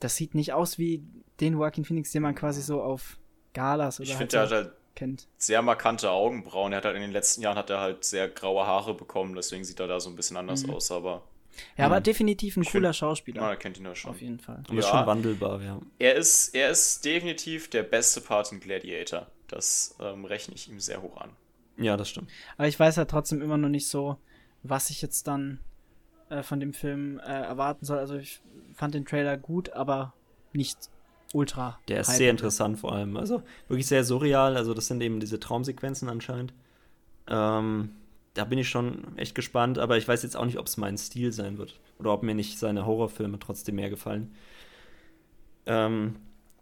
das 0.00 0.16
sieht 0.16 0.34
nicht 0.34 0.52
aus 0.52 0.78
wie 0.78 1.02
den 1.40 1.54
Joaquin 1.54 1.84
Phoenix, 1.84 2.12
den 2.12 2.22
man 2.22 2.34
quasi 2.34 2.62
so 2.62 2.82
auf 2.82 3.18
Galas 3.54 3.98
oder 4.00 4.04
Ich 4.08 4.10
halt 4.16 4.18
finde, 4.18 4.30
der 4.32 4.46
so 4.48 4.54
hat 4.56 4.64
halt 4.64 4.74
kennt. 4.94 5.28
sehr 5.36 5.62
markante 5.62 6.10
Augenbrauen. 6.10 6.72
Er 6.72 6.78
hat 6.78 6.84
halt 6.84 6.96
in 6.96 7.02
den 7.02 7.12
letzten 7.12 7.42
Jahren 7.42 7.56
hat 7.56 7.70
er 7.70 7.80
halt 7.80 8.04
sehr 8.04 8.28
graue 8.28 8.66
Haare 8.66 8.94
bekommen, 8.94 9.34
deswegen 9.34 9.64
sieht 9.64 9.80
er 9.80 9.86
da 9.88 10.00
so 10.00 10.10
ein 10.10 10.16
bisschen 10.16 10.36
anders 10.36 10.64
Mhm. 10.66 10.70
aus, 10.74 10.90
aber 10.90 11.22
Ja, 11.76 11.86
aber 11.86 11.98
Mhm. 11.98 12.04
definitiv 12.04 12.56
ein 12.56 12.64
cooler 12.64 12.90
find- 12.90 12.96
Schauspieler. 12.96 13.40
man 13.40 13.50
erkennt 13.50 13.78
ihn 13.78 13.84
ja 13.84 13.94
schon. 13.94 14.12
Auf 14.12 14.20
jeden 14.20 14.38
Fall. 14.38 14.62
Und 14.68 14.78
ist 14.78 14.84
Ja. 14.84 14.98
schon 14.98 15.06
wandelbar, 15.06 15.60
ja. 15.60 15.80
Er 15.98 16.14
ist, 16.14 16.54
er 16.54 16.70
ist 16.70 17.04
definitiv 17.04 17.68
der 17.68 17.82
beste 17.82 18.20
Part 18.20 18.52
in 18.52 18.60
Gladiator. 18.60 19.26
Das 19.48 19.96
ähm, 19.98 20.24
rechne 20.24 20.54
ich 20.54 20.68
ihm 20.68 20.78
sehr 20.78 21.02
hoch 21.02 21.16
an. 21.16 21.30
Ja, 21.76 21.96
das 21.96 22.10
stimmt. 22.10 22.30
Aber 22.58 22.68
ich 22.68 22.78
weiß 22.78 22.94
ja 22.96 23.06
trotzdem 23.06 23.42
immer 23.42 23.56
noch 23.56 23.70
nicht 23.70 23.88
so, 23.88 24.18
was 24.62 24.90
ich 24.90 25.02
jetzt 25.02 25.26
dann 25.26 25.58
äh, 26.30 26.42
von 26.42 26.60
dem 26.60 26.72
Film 26.72 27.18
äh, 27.20 27.22
erwarten 27.22 27.84
soll. 27.84 27.98
Also 27.98 28.16
ich 28.16 28.40
fand 28.74 28.94
den 28.94 29.04
Trailer 29.04 29.36
gut, 29.36 29.72
aber 29.72 30.12
nicht 30.52 30.76
ultra. 31.32 31.78
Der 31.88 32.00
ist 32.00 32.08
hype. 32.08 32.16
sehr 32.16 32.30
interessant 32.30 32.78
vor 32.78 32.92
allem. 32.92 33.16
Also 33.16 33.42
wirklich 33.68 33.86
sehr 33.86 34.04
surreal. 34.04 34.56
Also 34.56 34.74
das 34.74 34.86
sind 34.86 35.00
eben 35.02 35.20
diese 35.20 35.40
Traumsequenzen 35.40 36.08
anscheinend. 36.08 36.52
Ähm, 37.28 37.90
da 38.34 38.44
bin 38.44 38.58
ich 38.58 38.68
schon 38.68 39.16
echt 39.16 39.34
gespannt, 39.34 39.78
aber 39.78 39.96
ich 39.96 40.06
weiß 40.06 40.22
jetzt 40.22 40.36
auch 40.36 40.44
nicht, 40.44 40.58
ob 40.58 40.66
es 40.66 40.76
mein 40.76 40.96
Stil 40.96 41.32
sein 41.32 41.58
wird. 41.58 41.80
Oder 41.98 42.12
ob 42.12 42.22
mir 42.22 42.34
nicht 42.34 42.58
seine 42.58 42.86
Horrorfilme 42.86 43.38
trotzdem 43.38 43.74
mehr 43.76 43.90
gefallen. 43.90 44.34
Ähm, 45.66 46.16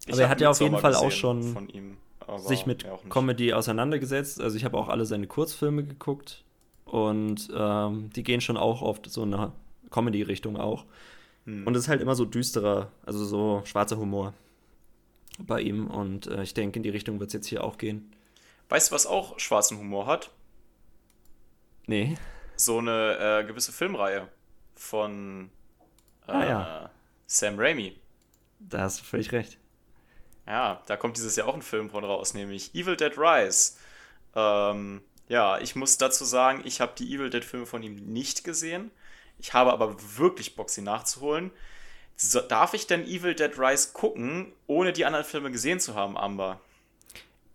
aber 0.08 0.22
er 0.22 0.28
hat 0.28 0.40
ja 0.40 0.50
auf 0.50 0.60
jeden 0.60 0.78
Fall 0.78 0.94
auch 0.94 1.10
schon 1.10 1.42
von 1.42 1.68
ihm, 1.68 1.96
aber 2.20 2.38
sich 2.38 2.66
mit. 2.66 2.86
Comedy 3.10 3.52
auseinandergesetzt. 3.52 4.40
Also 4.40 4.56
ich 4.56 4.64
habe 4.64 4.78
auch 4.78 4.88
alle 4.88 5.04
seine 5.04 5.26
Kurzfilme 5.26 5.84
geguckt 5.84 6.45
und 6.86 7.50
ähm, 7.54 8.10
die 8.14 8.22
gehen 8.22 8.40
schon 8.40 8.56
auch 8.56 8.80
auf 8.80 9.00
so 9.06 9.22
eine 9.22 9.52
Comedy-Richtung 9.90 10.56
auch. 10.56 10.86
Hm. 11.44 11.66
Und 11.66 11.74
es 11.76 11.84
ist 11.84 11.88
halt 11.88 12.00
immer 12.00 12.14
so 12.14 12.24
düsterer, 12.24 12.90
also 13.04 13.24
so 13.24 13.62
schwarzer 13.64 13.98
Humor 13.98 14.32
bei 15.38 15.60
ihm. 15.60 15.88
Und 15.88 16.28
äh, 16.28 16.42
ich 16.42 16.54
denke, 16.54 16.78
in 16.78 16.82
die 16.84 16.90
Richtung 16.90 17.20
wird 17.20 17.28
es 17.28 17.34
jetzt 17.34 17.48
hier 17.48 17.64
auch 17.64 17.76
gehen. 17.76 18.12
Weißt 18.68 18.90
du, 18.90 18.94
was 18.94 19.06
auch 19.06 19.38
schwarzen 19.38 19.78
Humor 19.78 20.06
hat? 20.06 20.30
Nee. 21.86 22.16
So 22.56 22.78
eine 22.78 23.40
äh, 23.42 23.44
gewisse 23.44 23.72
Filmreihe 23.72 24.28
von 24.74 25.50
äh, 26.26 26.32
Ah, 26.32 26.46
ja. 26.46 26.90
Sam 27.26 27.58
Raimi. 27.58 27.98
Da 28.58 28.82
hast 28.82 29.00
du 29.00 29.04
völlig 29.04 29.32
recht. 29.32 29.58
Ja, 30.46 30.82
da 30.86 30.96
kommt 30.96 31.16
dieses 31.16 31.34
Jahr 31.36 31.48
auch 31.48 31.54
ein 31.54 31.62
Film 31.62 31.90
von 31.90 32.04
raus, 32.04 32.34
nämlich 32.34 32.74
Evil 32.74 32.96
Dead 32.96 33.12
Rise. 33.18 33.72
Ähm, 34.34 35.02
ja, 35.28 35.58
ich 35.58 35.76
muss 35.76 35.98
dazu 35.98 36.24
sagen, 36.24 36.62
ich 36.64 36.80
habe 36.80 36.92
die 36.98 37.12
Evil 37.14 37.30
Dead 37.30 37.44
Filme 37.44 37.66
von 37.66 37.82
ihm 37.82 37.96
nicht 37.96 38.44
gesehen. 38.44 38.90
Ich 39.38 39.54
habe 39.54 39.72
aber 39.72 39.96
wirklich 40.16 40.56
Bock, 40.56 40.70
sie 40.70 40.82
nachzuholen. 40.82 41.50
So, 42.16 42.40
darf 42.40 42.72
ich 42.72 42.86
denn 42.86 43.06
Evil 43.06 43.34
Dead 43.34 43.58
Rise 43.58 43.90
gucken, 43.92 44.52
ohne 44.66 44.92
die 44.92 45.04
anderen 45.04 45.24
Filme 45.24 45.50
gesehen 45.50 45.80
zu 45.80 45.94
haben, 45.94 46.16
Amber? 46.16 46.60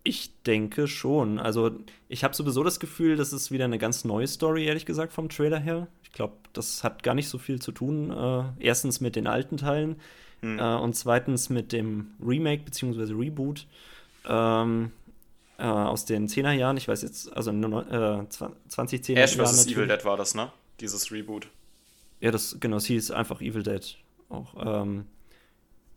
Ich 0.04 0.32
denke 0.44 0.86
schon. 0.86 1.38
Also, 1.38 1.72
ich 2.08 2.24
habe 2.24 2.34
sowieso 2.34 2.62
das 2.62 2.78
Gefühl, 2.80 3.16
das 3.16 3.32
ist 3.32 3.50
wieder 3.50 3.64
eine 3.64 3.78
ganz 3.78 4.04
neue 4.04 4.26
Story, 4.26 4.66
ehrlich 4.66 4.86
gesagt, 4.86 5.12
vom 5.12 5.28
Trailer 5.28 5.58
her. 5.58 5.88
Ich 6.02 6.12
glaube, 6.12 6.34
das 6.52 6.84
hat 6.84 7.02
gar 7.02 7.14
nicht 7.14 7.28
so 7.28 7.38
viel 7.38 7.60
zu 7.60 7.72
tun. 7.72 8.10
Äh, 8.10 8.64
erstens 8.64 9.00
mit 9.00 9.16
den 9.16 9.26
alten 9.26 9.56
Teilen 9.56 9.96
Hm. 10.42 10.58
äh, 10.58 10.74
und 10.74 10.94
zweitens 10.94 11.50
mit 11.50 11.72
dem 11.72 12.14
Remake 12.20 12.64
bzw. 12.64 13.14
Reboot 13.14 13.66
ähm, 14.28 14.90
äh, 15.58 15.62
aus 15.62 16.04
den 16.04 16.28
10er 16.28 16.52
Jahren. 16.52 16.76
Ich 16.76 16.88
weiß 16.88 17.02
jetzt, 17.02 17.34
also 17.36 17.50
äh, 17.50 17.54
2010er 17.54 19.16
Ash 19.16 19.36
Jahren 19.36 19.46
vs. 19.46 19.66
Evil. 19.66 19.86
Dead 19.86 20.04
war 20.04 20.16
das, 20.16 20.34
ne? 20.34 20.50
Dieses 20.80 21.10
Reboot. 21.12 21.48
Ja, 22.20 22.30
das, 22.30 22.56
genau, 22.60 22.76
es 22.76 22.86
hieß 22.86 23.10
einfach 23.10 23.40
Evil 23.40 23.62
Dead 23.62 23.96
auch. 24.28 24.54
Ähm, 24.64 25.06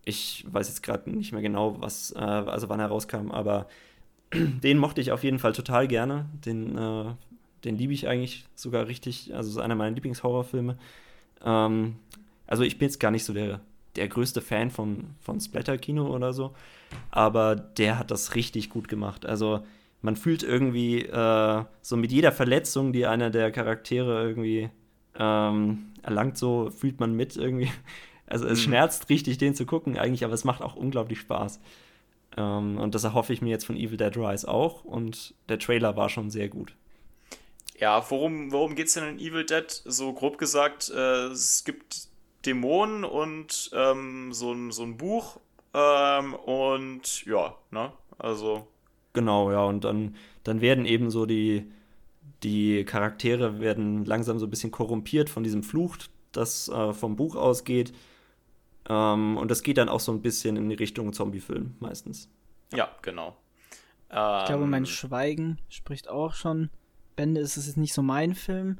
ich 0.04 0.44
weiß 0.48 0.68
jetzt 0.68 0.82
gerade 0.82 1.10
nicht 1.10 1.32
mehr 1.32 1.42
genau, 1.42 1.80
was, 1.80 2.12
äh, 2.12 2.18
also 2.18 2.68
wann 2.68 2.80
er 2.80 2.86
rauskam, 2.86 3.30
aber 3.30 3.66
den 4.32 4.78
mochte 4.78 5.00
ich 5.00 5.12
auf 5.12 5.24
jeden 5.24 5.38
Fall 5.38 5.52
total 5.52 5.88
gerne. 5.88 6.26
Den, 6.44 6.76
äh, 6.76 7.14
den 7.64 7.76
liebe 7.76 7.92
ich 7.92 8.08
eigentlich 8.08 8.46
sogar 8.54 8.86
richtig. 8.86 9.34
Also 9.34 9.50
ist 9.50 9.58
einer 9.58 9.74
meiner 9.74 9.94
Lieblingshorrorfilme. 9.94 10.76
Ähm, 11.44 11.96
also 12.46 12.62
ich 12.62 12.78
bin 12.78 12.88
jetzt 12.88 13.00
gar 13.00 13.10
nicht 13.10 13.24
so 13.24 13.32
der, 13.32 13.60
der 13.96 14.08
größte 14.08 14.40
Fan 14.40 14.70
von, 14.70 15.10
von 15.20 15.40
Splatter-Kino 15.40 16.06
oder 16.06 16.32
so. 16.32 16.54
Aber 17.10 17.56
der 17.56 17.98
hat 17.98 18.10
das 18.10 18.34
richtig 18.34 18.70
gut 18.70 18.88
gemacht. 18.88 19.26
Also 19.26 19.60
man 20.02 20.16
fühlt 20.16 20.42
irgendwie 20.42 21.02
äh, 21.02 21.64
so 21.82 21.96
mit 21.96 22.12
jeder 22.12 22.32
Verletzung, 22.32 22.92
die 22.92 23.06
einer 23.06 23.30
der 23.30 23.50
Charaktere 23.50 24.22
irgendwie 24.22 24.70
ähm, 25.18 25.92
erlangt, 26.02 26.38
so 26.38 26.70
fühlt 26.70 27.00
man 27.00 27.14
mit 27.14 27.36
irgendwie. 27.36 27.70
Also 28.28 28.44
es 28.48 28.58
mhm. 28.58 28.64
schmerzt 28.64 29.08
richtig, 29.08 29.38
den 29.38 29.54
zu 29.54 29.66
gucken 29.66 29.96
eigentlich, 29.96 30.24
aber 30.24 30.34
es 30.34 30.42
macht 30.42 30.60
auch 30.60 30.74
unglaublich 30.74 31.20
Spaß. 31.20 31.60
Ähm, 32.36 32.76
und 32.76 32.96
das 32.96 33.04
erhoffe 33.04 33.32
ich 33.32 33.40
mir 33.40 33.50
jetzt 33.50 33.64
von 33.64 33.76
Evil 33.76 33.96
Dead 33.96 34.16
Rise 34.16 34.48
auch. 34.48 34.84
Und 34.84 35.34
der 35.48 35.60
Trailer 35.60 35.96
war 35.96 36.08
schon 36.08 36.28
sehr 36.28 36.48
gut. 36.48 36.74
Ja, 37.78 38.04
worum, 38.10 38.50
worum 38.50 38.74
geht 38.74 38.88
es 38.88 38.94
denn 38.94 39.04
in 39.08 39.18
Evil 39.20 39.44
Dead? 39.44 39.70
So 39.84 40.12
grob 40.12 40.38
gesagt, 40.38 40.90
äh, 40.90 41.26
es 41.26 41.62
gibt 41.64 42.08
Dämonen 42.44 43.04
und 43.04 43.70
ähm, 43.74 44.32
so, 44.32 44.52
ein, 44.52 44.72
so 44.72 44.82
ein 44.82 44.96
Buch. 44.96 45.38
Ähm, 45.76 46.34
und 46.34 47.26
ja, 47.26 47.54
ne? 47.70 47.92
Also. 48.18 48.66
Genau, 49.12 49.52
ja, 49.52 49.62
und 49.64 49.84
dann, 49.84 50.16
dann 50.42 50.62
werden 50.62 50.86
eben 50.86 51.10
so 51.10 51.26
die, 51.26 51.70
die 52.42 52.84
Charaktere 52.84 53.60
werden 53.60 54.06
langsam 54.06 54.38
so 54.38 54.46
ein 54.46 54.50
bisschen 54.50 54.70
korrumpiert 54.70 55.28
von 55.28 55.44
diesem 55.44 55.62
Fluch, 55.62 55.98
das 56.32 56.68
äh, 56.68 56.94
vom 56.94 57.16
Buch 57.16 57.36
ausgeht. 57.36 57.92
Ähm, 58.88 59.36
und 59.36 59.50
das 59.50 59.62
geht 59.62 59.76
dann 59.76 59.90
auch 59.90 60.00
so 60.00 60.12
ein 60.12 60.22
bisschen 60.22 60.56
in 60.56 60.68
die 60.70 60.76
Richtung 60.76 61.12
Zombie-Film 61.12 61.76
meistens. 61.78 62.30
Ja, 62.72 62.88
genau. 63.02 63.36
Ähm, 64.10 64.38
ich 64.40 64.46
glaube, 64.46 64.66
mein 64.66 64.82
ähm, 64.82 64.86
Schweigen 64.86 65.58
spricht 65.68 66.08
auch 66.08 66.34
schon. 66.34 66.70
Bände 67.16 67.40
ist 67.40 67.56
es 67.56 67.66
jetzt 67.66 67.76
nicht 67.76 67.92
so 67.92 68.02
mein 68.02 68.34
Film. 68.34 68.78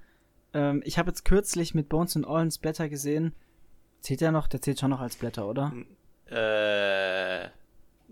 Ähm, 0.54 0.82
ich 0.84 0.98
habe 0.98 1.10
jetzt 1.10 1.24
kürzlich 1.24 1.74
mit 1.74 1.90
Bones 1.90 2.16
and 2.16 2.26
All 2.26 2.50
Splatter 2.50 2.88
gesehen. 2.88 3.34
Zählt 4.00 4.20
der 4.20 4.32
noch? 4.32 4.46
Der 4.46 4.62
zählt 4.62 4.80
schon 4.80 4.90
noch 4.90 5.00
als 5.00 5.16
Blätter, 5.16 5.46
oder? 5.46 5.72
Äh. 6.30 7.48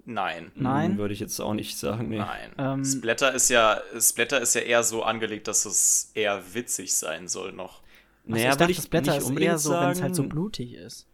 Nein. 0.07 0.53
Nein. 0.55 0.93
Hm, 0.93 0.99
würde 0.99 1.15
ich 1.15 1.21
jetzt 1.21 1.41
auch 1.41 1.55
nicht 1.55 1.79
sagen. 1.79 2.09
Nee. 2.09 2.19
Nein. 2.19 2.53
Ähm, 2.59 2.85
Splatter 2.85 3.33
ist 3.33 3.49
ja 3.49 3.81
Splatter 3.99 4.41
ist 4.41 4.55
ja 4.55 4.61
eher 4.61 4.83
so 4.83 5.03
angelegt, 5.03 5.49
dass 5.49 5.65
es 5.65 6.11
eher 6.15 6.43
witzig 6.53 6.95
sein 6.95 7.27
soll 7.27 7.53
noch. 7.53 7.83
Also 8.27 8.37
naja, 8.37 8.51
ich 8.51 8.57
dachte, 8.57 8.75
Splatter 8.75 9.17
ist 9.17 9.31
eher 9.31 9.59
so, 9.59 9.73
wenn 9.73 9.91
es 9.91 10.03
halt 10.03 10.15
so 10.15 10.25
blutig 10.25 10.75
ist. 10.75 11.07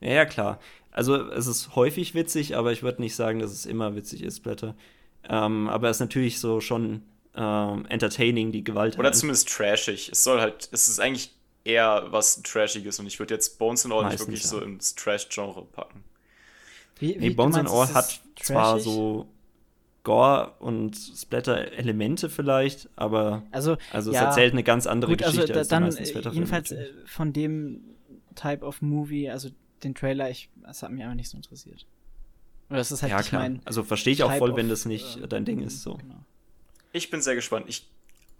Ja, 0.00 0.12
ja, 0.12 0.24
klar. 0.26 0.60
Also 0.92 1.30
es 1.30 1.46
ist 1.46 1.74
häufig 1.76 2.14
witzig, 2.14 2.56
aber 2.56 2.72
ich 2.72 2.82
würde 2.82 3.00
nicht 3.00 3.14
sagen, 3.14 3.38
dass 3.38 3.52
es 3.52 3.66
immer 3.66 3.94
witzig 3.96 4.22
ist, 4.22 4.38
Splatter. 4.38 4.74
Ähm, 5.28 5.68
aber 5.68 5.88
es 5.88 5.98
ist 5.98 6.00
natürlich 6.00 6.40
so 6.40 6.60
schon 6.60 7.02
ähm, 7.36 7.86
entertaining, 7.88 8.50
die 8.52 8.64
Gewalt. 8.64 8.98
Oder 8.98 9.12
zumindest 9.12 9.48
trashig. 9.48 10.10
Es 10.10 10.24
soll 10.24 10.40
halt, 10.40 10.68
es 10.72 10.88
ist 10.88 11.00
eigentlich 11.00 11.32
eher 11.64 12.06
was 12.10 12.42
Trashiges 12.42 12.98
und 12.98 13.06
ich 13.06 13.18
würde 13.18 13.34
jetzt 13.34 13.58
Bones 13.58 13.84
and 13.84 13.94
All 13.94 14.08
nicht 14.08 14.18
wirklich 14.20 14.42
ja. 14.42 14.48
so 14.48 14.60
ins 14.60 14.94
Trash-Genre 14.94 15.64
packen. 15.66 16.04
Wie, 16.98 17.14
wie, 17.14 17.18
nee, 17.18 17.30
Bones 17.30 17.56
and 17.56 17.68
All 17.68 17.92
hat 17.92 18.20
zwar 18.36 18.80
so 18.80 19.26
Gore 20.02 20.54
und 20.60 20.96
Splatter-Elemente 20.96 22.30
vielleicht, 22.30 22.88
aber 22.96 23.42
also, 23.50 23.76
also 23.92 24.12
ja, 24.12 24.20
es 24.20 24.26
erzählt 24.26 24.52
eine 24.52 24.62
ganz 24.62 24.86
andere 24.86 25.12
gut, 25.12 25.22
also 25.22 25.36
Geschichte 25.36 25.58
also, 25.58 25.70
da, 25.70 25.84
als 25.84 25.96
die 25.96 26.12
dann, 26.12 26.32
Jedenfalls 26.32 26.72
äh, 26.72 26.88
von 27.04 27.32
dem 27.32 27.82
Type 28.34 28.64
of 28.64 28.80
Movie, 28.80 29.28
also 29.28 29.50
den 29.82 29.94
Trailer, 29.94 30.30
ich, 30.30 30.48
das 30.62 30.82
hat 30.82 30.90
mich 30.90 31.02
einfach 31.02 31.16
nicht 31.16 31.28
so 31.28 31.36
interessiert. 31.36 31.86
Oder 32.70 32.78
das 32.78 32.92
ist 32.92 33.02
halt 33.02 33.12
ja, 33.12 33.22
klar. 33.22 33.42
mein 33.42 33.60
Also 33.64 33.82
verstehe 33.82 34.12
ich 34.12 34.22
auch 34.22 34.32
voll, 34.34 34.56
wenn 34.56 34.68
das 34.68 34.84
nicht 34.84 35.18
äh, 35.20 35.28
dein 35.28 35.44
Ding 35.44 35.60
ist. 35.60 35.82
So. 35.82 35.94
Genau. 35.94 36.24
Ich 36.92 37.10
bin 37.10 37.20
sehr 37.20 37.34
gespannt. 37.34 37.66
Ich, 37.68 37.90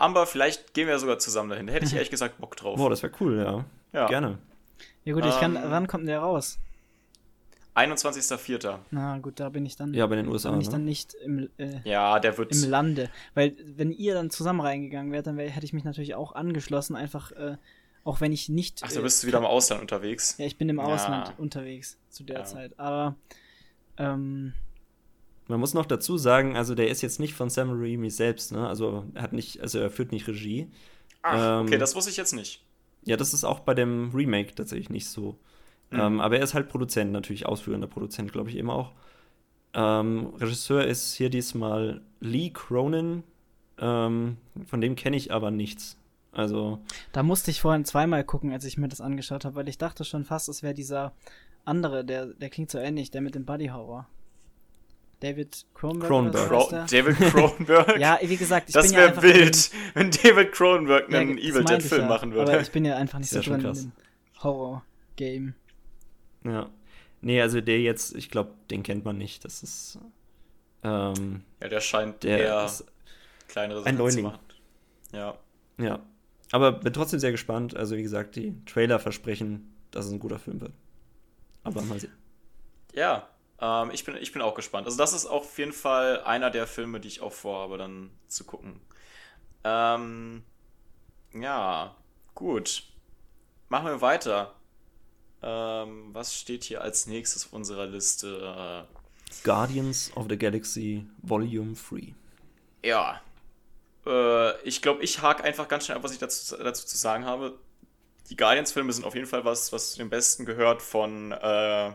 Amber, 0.00 0.26
vielleicht 0.26 0.72
gehen 0.72 0.88
wir 0.88 0.98
sogar 0.98 1.18
zusammen 1.18 1.50
dahin. 1.50 1.66
Da 1.66 1.74
hätte 1.74 1.84
ich 1.84 1.94
ehrlich 1.94 2.10
gesagt 2.10 2.38
Bock 2.38 2.56
drauf. 2.56 2.78
Boah, 2.78 2.88
das 2.88 3.02
wäre 3.02 3.12
cool, 3.20 3.38
ja. 3.38 3.64
ja. 3.92 4.06
Gerne. 4.06 4.38
Ja 5.04 5.14
gut, 5.14 5.26
ich 5.26 5.38
kann, 5.38 5.56
ähm, 5.56 5.62
wann 5.66 5.86
kommt 5.86 6.08
der 6.08 6.20
raus? 6.20 6.58
21.04. 7.74 8.78
Na 8.90 9.18
gut, 9.18 9.38
da 9.38 9.48
bin 9.48 9.64
ich 9.64 9.76
dann. 9.76 9.94
Ja, 9.94 10.06
bei 10.06 10.16
den 10.16 10.26
USA. 10.28 10.50
Bin 10.50 10.60
ich 10.60 10.68
ne? 10.68 10.72
dann 10.72 10.84
nicht 10.84 11.14
im, 11.14 11.50
äh, 11.58 11.80
ja, 11.84 12.18
der 12.18 12.36
wird 12.38 12.52
im 12.52 12.68
Lande. 12.68 13.10
Weil, 13.34 13.56
wenn 13.64 13.92
ihr 13.92 14.14
dann 14.14 14.30
zusammen 14.30 14.60
reingegangen 14.60 15.12
wärt, 15.12 15.26
dann 15.26 15.36
wär, 15.36 15.48
hätte 15.48 15.66
ich 15.66 15.72
mich 15.72 15.84
natürlich 15.84 16.14
auch 16.14 16.34
angeschlossen, 16.34 16.96
einfach, 16.96 17.32
äh, 17.32 17.56
auch 18.02 18.20
wenn 18.20 18.32
ich 18.32 18.48
nicht. 18.48 18.80
Ach, 18.82 18.90
du 18.90 19.02
bist 19.02 19.22
äh, 19.22 19.26
wieder 19.26 19.38
im 19.38 19.44
Ausland 19.44 19.82
unterwegs. 19.82 20.36
Ja, 20.38 20.46
ich 20.46 20.56
bin 20.56 20.68
im 20.68 20.78
ja. 20.78 20.84
Ausland 20.84 21.34
unterwegs 21.38 21.98
zu 22.08 22.24
der 22.24 22.38
ja. 22.38 22.44
Zeit. 22.44 22.78
Aber, 22.78 23.16
ähm, 23.98 24.54
man 25.50 25.60
muss 25.60 25.74
noch 25.74 25.86
dazu 25.86 26.16
sagen, 26.16 26.56
also 26.56 26.74
der 26.74 26.88
ist 26.88 27.02
jetzt 27.02 27.20
nicht 27.20 27.34
von 27.34 27.50
Sam 27.50 27.70
Raimi 27.72 28.08
selbst, 28.08 28.52
ne? 28.52 28.66
Also 28.66 29.04
er 29.14 29.22
hat 29.22 29.32
nicht, 29.32 29.60
also 29.60 29.78
er 29.78 29.90
führt 29.90 30.12
nicht 30.12 30.26
Regie. 30.28 30.70
Ach, 31.22 31.60
ähm, 31.60 31.66
okay, 31.66 31.76
das 31.76 31.94
wusste 31.94 32.10
ich 32.10 32.16
jetzt 32.16 32.32
nicht. 32.32 32.64
Ja, 33.04 33.16
das 33.16 33.34
ist 33.34 33.44
auch 33.44 33.60
bei 33.60 33.74
dem 33.74 34.10
Remake 34.14 34.54
tatsächlich 34.54 34.90
nicht 34.90 35.08
so. 35.08 35.38
Mhm. 35.90 36.00
Ähm, 36.00 36.20
aber 36.20 36.38
er 36.38 36.44
ist 36.44 36.54
halt 36.54 36.68
Produzent, 36.68 37.12
natürlich 37.12 37.46
ausführender 37.46 37.88
Produzent, 37.88 38.32
glaube 38.32 38.48
ich, 38.48 38.56
eben 38.56 38.70
auch. 38.70 38.92
Ähm, 39.74 40.32
Regisseur 40.38 40.84
ist 40.84 41.14
hier 41.14 41.30
diesmal 41.30 42.00
Lee 42.20 42.50
Cronin. 42.50 43.24
Ähm, 43.78 44.36
von 44.66 44.80
dem 44.80 44.94
kenne 44.94 45.16
ich 45.16 45.32
aber 45.32 45.50
nichts. 45.50 45.96
Also. 46.32 46.78
Da 47.12 47.24
musste 47.24 47.50
ich 47.50 47.60
vorhin 47.60 47.84
zweimal 47.84 48.22
gucken, 48.22 48.52
als 48.52 48.64
ich 48.64 48.78
mir 48.78 48.88
das 48.88 49.00
angeschaut 49.00 49.44
habe, 49.44 49.56
weil 49.56 49.68
ich 49.68 49.78
dachte 49.78 50.04
schon 50.04 50.24
fast, 50.24 50.48
es 50.48 50.62
wäre 50.62 50.74
dieser 50.74 51.12
andere, 51.64 52.04
der, 52.04 52.26
der 52.26 52.50
klingt 52.50 52.70
so 52.70 52.78
ähnlich, 52.78 53.10
der 53.10 53.20
mit 53.20 53.34
dem 53.34 53.44
Buddy 53.44 53.68
Horror. 53.68 54.06
David 55.20 55.66
Cronenberg. 55.74 56.08
Cronenberg. 56.08 56.48
Cro 56.48 56.70
David 56.90 57.16
Cronenberg. 57.18 57.98
ja, 58.00 58.18
wie 58.22 58.36
gesagt, 58.36 58.70
ich 58.70 58.74
das 58.74 58.86
bin 58.86 58.94
ja 58.94 59.06
einfach. 59.06 59.22
Das 59.22 59.34
wäre 59.34 59.44
wild, 59.44 59.70
wenn 59.94 60.10
David 60.10 60.52
Cronenberg 60.52 61.14
einen 61.14 61.38
ja, 61.38 61.44
Evil 61.44 61.64
Dead 61.64 61.82
Film 61.82 62.02
ja. 62.02 62.08
machen 62.08 62.32
würde. 62.32 62.52
Aber 62.52 62.60
ich 62.60 62.72
bin 62.72 62.84
ja 62.86 62.96
einfach 62.96 63.18
nicht 63.18 63.30
so 63.30 63.40
drin 63.40 63.64
in 63.64 63.74
dem 63.74 63.92
Horror-Game. 64.42 65.54
Ja. 66.44 66.70
Nee, 67.20 67.42
also 67.42 67.60
der 67.60 67.80
jetzt, 67.80 68.14
ich 68.14 68.30
glaube, 68.30 68.54
den 68.70 68.82
kennt 68.82 69.04
man 69.04 69.18
nicht. 69.18 69.44
Das 69.44 69.62
ist. 69.62 69.98
Ähm, 70.82 71.42
ja, 71.60 71.68
der 71.68 71.80
scheint 71.80 72.22
der 72.22 72.38
eher 72.38 72.70
kleinere 73.48 73.82
Sachen 73.82 74.10
zu 74.10 74.22
machen. 74.22 74.38
Ja. 75.12 75.38
Ja. 75.76 76.00
Aber 76.50 76.72
bin 76.72 76.92
trotzdem 76.94 77.20
sehr 77.20 77.30
gespannt. 77.30 77.76
Also, 77.76 77.96
wie 77.96 78.02
gesagt, 78.02 78.36
die 78.36 78.54
Trailer 78.64 78.98
versprechen, 78.98 79.74
dass 79.90 80.06
es 80.06 80.12
ein 80.12 80.18
guter 80.18 80.38
Film 80.38 80.62
wird. 80.62 80.72
Aber 81.62 81.82
mal 81.82 82.00
sehen. 82.00 82.12
Ja, 82.94 83.28
ähm, 83.60 83.90
ich, 83.92 84.04
bin, 84.04 84.16
ich 84.16 84.32
bin 84.32 84.42
auch 84.42 84.54
gespannt. 84.54 84.86
Also, 84.86 84.98
das 84.98 85.12
ist 85.12 85.26
auf 85.26 85.58
jeden 85.58 85.72
Fall 85.72 86.22
einer 86.22 86.50
der 86.50 86.66
Filme, 86.66 87.00
die 87.00 87.08
ich 87.08 87.20
auch 87.20 87.32
vorhabe, 87.32 87.78
dann 87.78 88.10
zu 88.28 88.44
gucken. 88.44 88.80
Ähm, 89.64 90.42
ja, 91.34 91.94
gut. 92.34 92.84
Machen 93.68 93.86
wir 93.86 94.00
weiter. 94.00 94.54
Ähm, 95.42 96.10
was 96.12 96.34
steht 96.34 96.64
hier 96.64 96.82
als 96.82 97.06
nächstes 97.06 97.46
auf 97.46 97.52
unserer 97.52 97.86
Liste? 97.86 98.86
Guardians 99.44 100.10
of 100.16 100.26
the 100.28 100.36
Galaxy 100.36 101.06
Volume 101.22 101.74
3. 101.74 102.14
Ja. 102.84 103.20
Äh, 104.06 104.60
ich 104.62 104.82
glaube, 104.82 105.02
ich 105.02 105.22
hake 105.22 105.44
einfach 105.44 105.68
ganz 105.68 105.84
schnell 105.84 105.96
ab, 105.96 106.02
was 106.02 106.12
ich 106.12 106.18
dazu, 106.18 106.56
dazu 106.56 106.86
zu 106.86 106.96
sagen 106.96 107.24
habe. 107.24 107.58
Die 108.28 108.36
Guardians-Filme 108.36 108.92
sind 108.92 109.04
auf 109.04 109.14
jeden 109.14 109.26
Fall 109.26 109.44
was, 109.44 109.72
was 109.72 109.92
zu 109.92 109.98
den 109.98 110.10
besten 110.10 110.44
gehört 110.46 110.82
von 110.82 111.32
äh, 111.32 111.92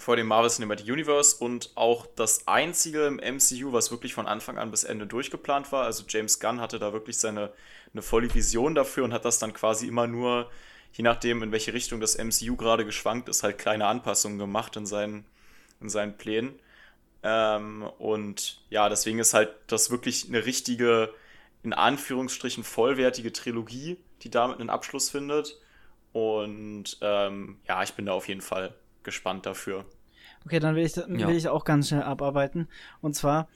vor 0.00 0.16
dem 0.16 0.26
Marvel 0.26 0.50
Cinematic 0.50 0.86
Universe 0.86 1.36
und 1.38 1.70
auch 1.74 2.06
das 2.16 2.48
einzige 2.48 3.06
im 3.06 3.16
MCU, 3.16 3.72
was 3.72 3.90
wirklich 3.90 4.14
von 4.14 4.26
Anfang 4.26 4.58
an 4.58 4.70
bis 4.70 4.84
Ende 4.84 5.06
durchgeplant 5.06 5.70
war. 5.72 5.84
Also 5.84 6.04
James 6.08 6.40
Gunn 6.40 6.60
hatte 6.60 6.78
da 6.78 6.92
wirklich 6.92 7.18
seine 7.18 7.52
eine 7.92 8.02
volle 8.02 8.32
Vision 8.32 8.74
dafür 8.74 9.04
und 9.04 9.12
hat 9.12 9.24
das 9.24 9.40
dann 9.40 9.52
quasi 9.52 9.88
immer 9.88 10.06
nur 10.06 10.48
je 10.92 11.04
nachdem, 11.04 11.42
in 11.42 11.52
welche 11.52 11.72
Richtung 11.72 12.00
das 12.00 12.18
MCU 12.18 12.56
gerade 12.56 12.84
geschwankt 12.84 13.28
ist, 13.28 13.42
halt 13.42 13.58
kleine 13.58 13.86
Anpassungen 13.86 14.38
gemacht 14.38 14.76
in 14.76 14.86
seinen, 14.86 15.24
in 15.80 15.88
seinen 15.88 16.16
Plänen. 16.16 16.58
Ähm, 17.22 17.88
und 17.98 18.62
ja, 18.70 18.88
deswegen 18.88 19.18
ist 19.18 19.34
halt 19.34 19.50
das 19.66 19.90
wirklich 19.90 20.28
eine 20.28 20.44
richtige, 20.46 21.12
in 21.62 21.72
Anführungsstrichen 21.72 22.64
vollwertige 22.64 23.32
Trilogie, 23.32 23.98
die 24.22 24.30
damit 24.30 24.60
einen 24.60 24.70
Abschluss 24.70 25.10
findet. 25.10 25.60
Und 26.12 26.98
ähm, 27.02 27.58
ja, 27.68 27.82
ich 27.82 27.92
bin 27.92 28.06
da 28.06 28.12
auf 28.12 28.26
jeden 28.26 28.40
Fall 28.40 28.74
gespannt 29.02 29.46
dafür. 29.46 29.84
Okay, 30.44 30.58
dann 30.58 30.74
will 30.74 30.84
ich, 30.84 30.96
will 30.96 31.20
ja. 31.20 31.28
ich 31.28 31.48
auch 31.48 31.64
ganz 31.64 31.88
schnell 31.88 32.02
abarbeiten. 32.02 32.68
Und 33.00 33.14
zwar, 33.14 33.48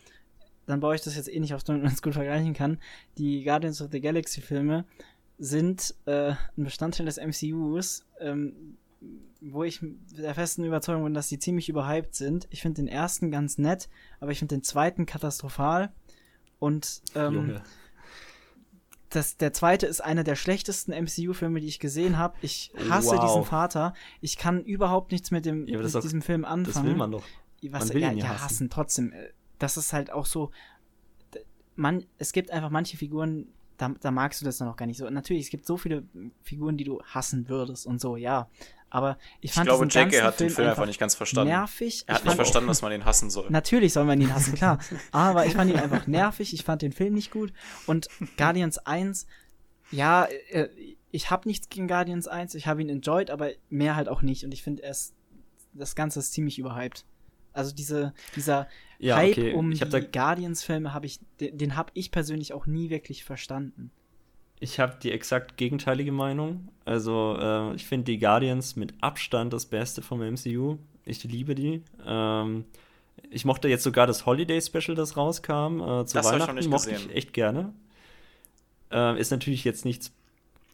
dann 0.66 0.80
baue 0.80 0.94
ich 0.94 1.02
das 1.02 1.16
jetzt 1.16 1.32
eh 1.32 1.40
nicht 1.40 1.54
auf, 1.54 1.64
damit 1.64 1.82
man 1.82 1.92
es 1.92 2.02
gut 2.02 2.14
vergleichen 2.14 2.54
kann. 2.54 2.78
Die 3.18 3.44
Guardians 3.44 3.80
of 3.80 3.90
the 3.90 4.00
Galaxy 4.00 4.40
Filme 4.40 4.84
sind 5.38 5.94
äh, 6.06 6.30
ein 6.30 6.64
Bestandteil 6.64 7.06
des 7.06 7.18
MCUs, 7.18 8.04
ähm, 8.20 8.76
wo 9.40 9.64
ich 9.64 9.80
der 10.16 10.34
festen 10.34 10.64
Überzeugung 10.64 11.04
bin, 11.04 11.14
dass 11.14 11.28
die 11.28 11.38
ziemlich 11.38 11.68
überhyped 11.68 12.14
sind. 12.14 12.46
Ich 12.50 12.62
finde 12.62 12.82
den 12.82 12.88
ersten 12.88 13.30
ganz 13.30 13.58
nett, 13.58 13.88
aber 14.20 14.30
ich 14.30 14.38
finde 14.38 14.54
den 14.54 14.62
zweiten 14.62 15.06
katastrophal. 15.06 15.92
Und 16.58 17.02
ähm, 17.14 17.60
das, 19.14 19.36
der 19.36 19.52
zweite 19.52 19.86
ist 19.86 20.00
einer 20.00 20.24
der 20.24 20.34
schlechtesten 20.34 20.92
MCU-Filme, 20.92 21.60
die 21.60 21.68
ich 21.68 21.78
gesehen 21.78 22.18
habe. 22.18 22.36
Ich 22.42 22.72
hasse 22.88 23.16
wow. 23.16 23.24
diesen 23.24 23.44
Vater. 23.44 23.94
Ich 24.20 24.36
kann 24.36 24.64
überhaupt 24.64 25.12
nichts 25.12 25.30
mit, 25.30 25.46
dem, 25.46 25.68
ja, 25.68 25.78
mit 25.78 25.94
diesem 26.02 26.20
Film 26.20 26.44
anfangen. 26.44 26.74
Das 26.74 26.84
will 26.84 26.96
man 26.96 27.12
doch. 27.12 27.24
Was, 27.62 27.86
man 27.86 27.94
will 27.94 28.02
ja, 28.02 28.10
ihn 28.10 28.18
ja 28.18 28.28
hassen. 28.28 28.44
hassen. 28.44 28.70
Trotzdem. 28.70 29.12
Äh, 29.12 29.30
das 29.58 29.76
ist 29.76 29.92
halt 29.92 30.10
auch 30.10 30.26
so. 30.26 30.50
Man, 31.76 32.04
es 32.18 32.32
gibt 32.32 32.50
einfach 32.50 32.70
manche 32.70 32.96
Figuren, 32.96 33.48
da, 33.76 33.88
da 34.00 34.10
magst 34.10 34.40
du 34.40 34.44
das 34.44 34.58
dann 34.58 34.68
auch 34.68 34.76
gar 34.76 34.86
nicht 34.86 34.98
so. 34.98 35.08
Natürlich, 35.08 35.44
es 35.44 35.50
gibt 35.50 35.66
so 35.66 35.76
viele 35.76 36.04
Figuren, 36.42 36.76
die 36.76 36.84
du 36.84 37.02
hassen 37.02 37.48
würdest 37.48 37.86
und 37.86 38.00
so, 38.00 38.16
ja. 38.16 38.48
Aber 38.94 39.18
ich 39.40 39.50
Ich 39.50 39.52
fand 39.52 39.66
glaube, 39.66 39.84
diesen 39.86 39.98
Jackie 40.00 40.12
ganzen 40.12 40.26
hat 40.26 40.40
den 40.40 40.50
Film 40.50 40.68
einfach 40.68 40.86
nicht 40.86 41.00
ganz 41.00 41.16
verstanden. 41.16 41.48
nervig. 41.52 42.04
Er 42.06 42.12
Ich 42.12 42.14
hat 42.14 42.24
nicht 42.24 42.30
fand- 42.30 42.36
verstanden, 42.36 42.68
dass 42.68 42.80
man 42.80 42.92
ihn 42.92 43.04
hassen 43.04 43.28
soll. 43.28 43.50
Natürlich 43.50 43.92
soll 43.92 44.04
man 44.04 44.20
ihn 44.20 44.32
hassen, 44.32 44.54
klar. 44.54 44.78
Aber 45.10 45.46
ich 45.46 45.54
fand 45.54 45.68
ihn 45.70 45.76
einfach 45.78 46.06
nervig. 46.06 46.54
Ich 46.54 46.62
fand 46.62 46.80
den 46.82 46.92
Film 46.92 47.14
nicht 47.14 47.32
gut. 47.32 47.52
Und 47.86 48.06
Guardians 48.36 48.78
1, 48.78 49.26
ja, 49.90 50.26
äh, 50.50 50.68
ich 51.10 51.30
habe 51.30 51.48
nichts 51.48 51.68
gegen 51.68 51.88
Guardians 51.88 52.28
1. 52.28 52.54
Ich 52.54 52.68
habe 52.68 52.82
ihn 52.82 52.88
enjoyed, 52.88 53.30
aber 53.30 53.50
mehr 53.68 53.96
halt 53.96 54.08
auch 54.08 54.22
nicht. 54.22 54.44
Und 54.44 54.52
ich 54.54 54.62
finde, 54.62 54.84
es 54.84 55.12
das 55.72 55.96
Ganze 55.96 56.20
ist 56.20 56.32
ziemlich 56.32 56.60
überhyped. 56.60 57.04
Also 57.52 57.74
diese, 57.74 58.14
dieser 58.36 58.68
Ja, 59.00 59.16
Hype 59.16 59.32
okay. 59.32 59.54
um 59.54 59.72
Ich 59.72 59.80
hab 59.82 59.90
die 59.90 60.00
Guardians-Filme 60.02 60.94
habe 60.94 61.06
ich, 61.06 61.18
den, 61.40 61.58
den 61.58 61.74
habe 61.74 61.90
ich 61.94 62.12
persönlich 62.12 62.52
auch 62.52 62.66
nie 62.66 62.90
wirklich 62.90 63.24
verstanden. 63.24 63.90
Ich 64.60 64.80
habe 64.80 64.96
die 65.02 65.12
exakt 65.12 65.56
gegenteilige 65.56 66.12
Meinung. 66.12 66.68
Also, 66.84 67.36
äh, 67.38 67.74
ich 67.74 67.86
finde 67.86 68.04
die 68.04 68.18
Guardians 68.18 68.76
mit 68.76 68.94
Abstand 69.00 69.52
das 69.52 69.66
Beste 69.66 70.02
vom 70.02 70.20
MCU. 70.20 70.78
Ich 71.04 71.22
liebe 71.24 71.54
die. 71.54 71.82
Ähm, 72.06 72.64
ich 73.30 73.44
mochte 73.44 73.68
jetzt 73.68 73.82
sogar 73.82 74.06
das 74.06 74.26
Holiday 74.26 74.60
Special, 74.60 74.94
das 74.94 75.16
rauskam. 75.16 75.80
Äh, 75.80 76.06
zu 76.06 76.14
Das 76.14 76.26
ich 76.26 76.32
Weihnachten 76.32 76.54
nicht 76.54 76.70
mochte 76.70 76.90
gesehen. 76.90 77.10
ich 77.10 77.16
echt 77.16 77.32
gerne. 77.32 77.72
Äh, 78.90 79.18
ist 79.20 79.30
natürlich 79.30 79.64
jetzt 79.64 79.84
nichts 79.84 80.12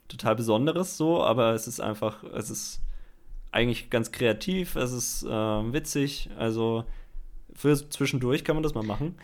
total 0.08 0.36
Besonderes 0.36 0.96
so, 0.96 1.22
aber 1.22 1.54
es 1.54 1.66
ist 1.66 1.80
einfach, 1.80 2.22
es 2.34 2.50
ist 2.50 2.80
eigentlich 3.52 3.90
ganz 3.90 4.12
kreativ, 4.12 4.76
es 4.76 4.92
ist 4.92 5.22
äh, 5.22 5.28
witzig. 5.28 6.28
Also 6.36 6.84
für 7.54 7.88
zwischendurch 7.90 8.44
kann 8.44 8.56
man 8.56 8.62
das 8.62 8.74
mal 8.74 8.84
machen. 8.84 9.16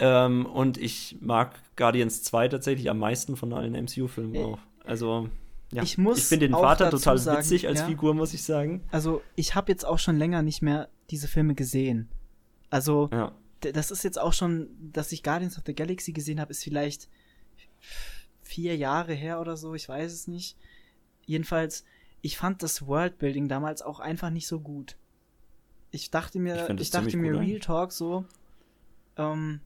Ähm, 0.00 0.46
und 0.46 0.78
ich 0.78 1.18
mag 1.20 1.54
Guardians 1.76 2.22
2 2.22 2.48
tatsächlich 2.48 2.88
am 2.90 2.98
meisten 2.98 3.36
von 3.36 3.52
allen 3.52 3.74
MCU-Filmen 3.74 4.34
Äh, 4.34 4.44
auch. 4.44 4.58
Also, 4.84 5.28
ja. 5.72 5.82
ich 5.82 5.98
muss 5.98 6.28
finde 6.28 6.48
den 6.48 6.54
Vater 6.54 6.90
total 6.90 7.18
sagen, 7.18 7.38
witzig 7.38 7.68
als 7.68 7.80
ja. 7.80 7.86
Figur, 7.86 8.14
muss 8.14 8.32
ich 8.34 8.42
sagen. 8.42 8.82
Also, 8.90 9.22
ich 9.36 9.54
habe 9.54 9.70
jetzt 9.70 9.84
auch 9.86 9.98
schon 9.98 10.16
länger 10.16 10.42
nicht 10.42 10.62
mehr 10.62 10.88
diese 11.10 11.28
Filme 11.28 11.54
gesehen. 11.54 12.08
Also, 12.70 13.10
Ja. 13.12 13.32
das 13.60 13.90
ist 13.90 14.02
jetzt 14.02 14.18
auch 14.18 14.32
schon, 14.32 14.68
dass 14.92 15.12
ich 15.12 15.22
Guardians 15.22 15.58
of 15.58 15.64
the 15.66 15.74
Galaxy 15.74 16.12
gesehen 16.12 16.40
habe, 16.40 16.50
ist 16.52 16.64
vielleicht 16.64 17.08
vier 18.42 18.76
Jahre 18.76 19.12
her 19.14 19.40
oder 19.40 19.56
so, 19.56 19.74
ich 19.74 19.88
weiß 19.88 20.12
es 20.12 20.26
nicht. 20.28 20.56
Jedenfalls, 21.26 21.84
ich 22.22 22.36
fand 22.36 22.62
das 22.62 22.86
Worldbuilding 22.86 23.48
damals 23.48 23.82
auch 23.82 24.00
einfach 24.00 24.30
nicht 24.30 24.46
so 24.46 24.60
gut. 24.60 24.96
Ich 25.90 26.10
dachte 26.10 26.38
Ich 26.38 26.42
mir, 26.42 26.68
ich, 26.70 26.76
das 26.76 26.90
dachte 26.90 27.16
mir 27.16 27.38
Real 27.38 27.60
Talk 27.60 27.92
so, 27.92 28.24
ähm, 29.16 29.60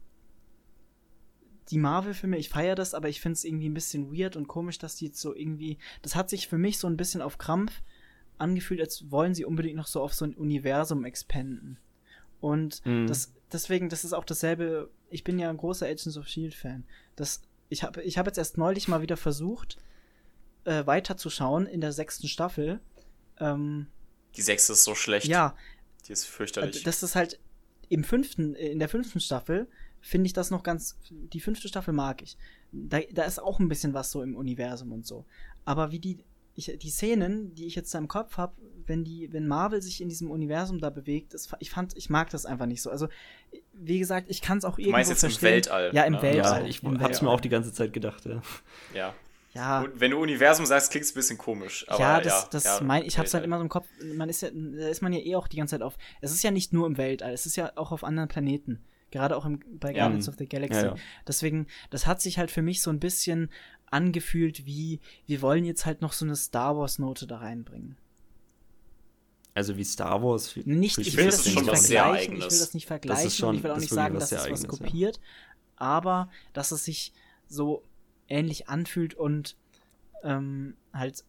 die 1.70 1.78
Marvel-Filme, 1.78 2.36
ich 2.38 2.48
feiere 2.50 2.74
das, 2.74 2.94
aber 2.94 3.08
ich 3.08 3.20
finde 3.20 3.34
es 3.34 3.44
irgendwie 3.44 3.68
ein 3.68 3.74
bisschen 3.74 4.12
weird 4.16 4.36
und 4.36 4.48
komisch, 4.48 4.78
dass 4.78 4.96
die 4.96 5.06
jetzt 5.06 5.20
so 5.20 5.34
irgendwie, 5.34 5.78
das 6.02 6.14
hat 6.14 6.28
sich 6.30 6.48
für 6.48 6.58
mich 6.58 6.78
so 6.78 6.86
ein 6.86 6.96
bisschen 6.96 7.22
auf 7.22 7.38
Krampf 7.38 7.72
angefühlt, 8.38 8.80
als 8.80 9.10
wollen 9.10 9.34
sie 9.34 9.44
unbedingt 9.44 9.76
noch 9.76 9.86
so 9.86 10.02
auf 10.02 10.12
so 10.12 10.24
ein 10.24 10.34
Universum 10.34 11.04
expanden. 11.04 11.78
Und 12.40 12.84
Mhm. 12.84 13.06
das, 13.06 13.32
deswegen, 13.52 13.88
das 13.88 14.04
ist 14.04 14.12
auch 14.12 14.24
dasselbe, 14.24 14.90
ich 15.08 15.24
bin 15.24 15.38
ja 15.38 15.48
ein 15.48 15.56
großer 15.56 15.86
Agents 15.86 16.16
of 16.18 16.26
Shield 16.28 16.54
Fan. 16.54 16.84
Das, 17.16 17.40
ich 17.70 17.82
habe 17.82 18.02
ich 18.02 18.18
hab 18.18 18.26
jetzt 18.26 18.38
erst 18.38 18.58
neulich 18.58 18.88
mal 18.88 19.00
wieder 19.02 19.16
versucht, 19.16 19.78
äh, 20.64 20.84
weiterzuschauen 20.86 21.66
in 21.66 21.80
der 21.80 21.92
sechsten 21.92 22.28
Staffel. 22.28 22.80
Ähm, 23.38 23.86
Die 24.36 24.42
sechste 24.42 24.72
ist 24.74 24.84
so 24.84 24.94
schlecht. 24.94 25.26
ja, 25.26 25.56
Die 26.06 26.12
ist 26.12 26.24
äh, 26.24 26.28
fürchterlich. 26.28 26.82
das 26.82 27.02
ist 27.02 27.14
halt 27.14 27.38
im 27.88 28.04
fünften, 28.04 28.54
äh, 28.54 28.68
in 28.68 28.78
der 28.80 28.88
fünften 28.88 29.20
Staffel 29.20 29.66
finde 30.04 30.26
ich 30.26 30.34
das 30.34 30.50
noch 30.50 30.62
ganz, 30.62 30.98
die 31.10 31.40
fünfte 31.40 31.66
Staffel 31.66 31.94
mag 31.94 32.20
ich. 32.22 32.36
Da, 32.72 33.00
da 33.12 33.22
ist 33.22 33.40
auch 33.42 33.58
ein 33.58 33.68
bisschen 33.68 33.94
was 33.94 34.10
so 34.10 34.22
im 34.22 34.36
Universum 34.36 34.92
und 34.92 35.06
so. 35.06 35.24
Aber 35.64 35.92
wie 35.92 35.98
die, 35.98 36.18
ich, 36.54 36.76
die 36.78 36.90
Szenen, 36.90 37.54
die 37.54 37.64
ich 37.66 37.74
jetzt 37.74 37.94
da 37.94 37.98
im 37.98 38.06
Kopf 38.06 38.36
habe, 38.36 38.52
wenn 38.86 39.02
die, 39.02 39.32
wenn 39.32 39.48
Marvel 39.48 39.80
sich 39.80 40.02
in 40.02 40.10
diesem 40.10 40.30
Universum 40.30 40.78
da 40.78 40.90
bewegt, 40.90 41.32
das, 41.32 41.48
ich 41.58 41.70
fand, 41.70 41.96
ich 41.96 42.10
mag 42.10 42.28
das 42.28 42.44
einfach 42.44 42.66
nicht 42.66 42.82
so. 42.82 42.90
Also, 42.90 43.08
wie 43.72 43.98
gesagt, 43.98 44.26
ich 44.28 44.42
kann 44.42 44.58
es 44.58 44.64
auch 44.66 44.76
irgendwo 44.78 44.92
meinst 44.92 45.10
jetzt 45.10 45.24
im 45.24 45.30
verstehen. 45.30 45.50
Weltall, 45.52 45.90
Ja, 45.94 46.02
im 46.04 46.12
ne? 46.14 46.22
Weltall. 46.22 46.62
Ja, 46.62 46.68
ich 46.68 46.82
im 46.82 47.00
hab's 47.00 47.22
mir 47.22 47.28
Weltall. 47.28 47.28
auch 47.28 47.40
die 47.40 47.48
ganze 47.48 47.72
Zeit 47.72 47.92
gedacht, 47.94 48.26
ja. 48.26 48.42
ja. 48.94 49.14
Ja, 49.54 49.82
Und 49.82 50.00
wenn 50.00 50.10
du 50.10 50.18
Universum 50.20 50.66
sagst, 50.66 50.90
klingt 50.90 51.04
es 51.06 51.12
ein 51.12 51.14
bisschen 51.14 51.38
komisch. 51.38 51.86
Aber 51.88 52.00
ja, 52.00 52.18
ja, 52.18 52.20
das, 52.20 52.50
das 52.50 52.64
ja, 52.64 52.80
mein, 52.82 53.04
ich 53.04 53.18
hab's 53.18 53.32
halt 53.32 53.44
Weltall. 53.44 53.44
immer 53.44 53.56
so 53.58 53.62
im 53.62 53.68
Kopf, 53.68 53.86
man 54.16 54.28
ist 54.28 54.42
ja, 54.42 54.50
da 54.52 54.88
ist 54.88 55.00
man 55.00 55.12
ja 55.12 55.20
eh 55.20 55.36
auch 55.36 55.46
die 55.48 55.56
ganze 55.56 55.76
Zeit 55.76 55.82
auf, 55.82 55.96
es 56.20 56.32
ist 56.32 56.42
ja 56.42 56.50
nicht 56.50 56.72
nur 56.72 56.86
im 56.88 56.98
Weltall, 56.98 57.32
es 57.32 57.46
ist 57.46 57.54
ja 57.56 57.70
auch 57.76 57.92
auf 57.92 58.02
anderen 58.04 58.28
Planeten. 58.28 58.84
Gerade 59.14 59.36
auch 59.36 59.46
im, 59.46 59.60
bei 59.78 59.92
Ja. 59.92 60.02
Guardians 60.02 60.28
of 60.28 60.34
the 60.38 60.48
Galaxy. 60.48 60.86
Ja. 60.86 60.96
Deswegen, 61.24 61.68
das 61.90 62.04
hat 62.04 62.20
sich 62.20 62.36
halt 62.36 62.50
für 62.50 62.62
mich 62.62 62.82
so 62.82 62.90
ein 62.90 62.98
bisschen 62.98 63.48
angefühlt 63.86 64.66
wie, 64.66 64.98
wir 65.26 65.40
wollen 65.40 65.64
jetzt 65.64 65.86
halt 65.86 66.02
noch 66.02 66.12
so 66.12 66.24
eine 66.24 66.34
Star 66.34 66.76
Wars 66.76 66.98
Note 66.98 67.28
da 67.28 67.38
reinbringen. 67.38 67.96
Also 69.54 69.76
wie 69.76 69.84
Star 69.84 70.20
Wars. 70.20 70.56
Nicht, 70.64 70.98
ich 70.98 71.06
ich, 71.06 71.16
will 71.16 71.26
das 71.26 71.36
das 71.36 71.46
nicht 71.46 71.54
schon 71.54 71.64
vergleichen, 71.64 72.34
ich 72.34 72.42
will 72.42 72.48
das 72.48 72.74
nicht 72.74 72.86
vergleichen 72.88 73.30
schon- 73.30 73.48
und 73.50 73.56
ich 73.58 73.62
will 73.62 73.70
auch 73.70 73.74
das 73.74 73.82
nicht 73.84 73.92
sagen, 73.94 74.14
dass 74.18 74.32
es 74.32 74.50
was 74.50 74.66
kopiert, 74.66 75.20
aber 75.76 76.28
dass 76.52 76.72
es 76.72 76.84
sich 76.84 77.12
so 77.46 77.84
ähnlich 78.26 78.68
anfühlt 78.68 79.14
und 79.14 79.56
ähm, 80.24 80.74
halt 80.92 81.24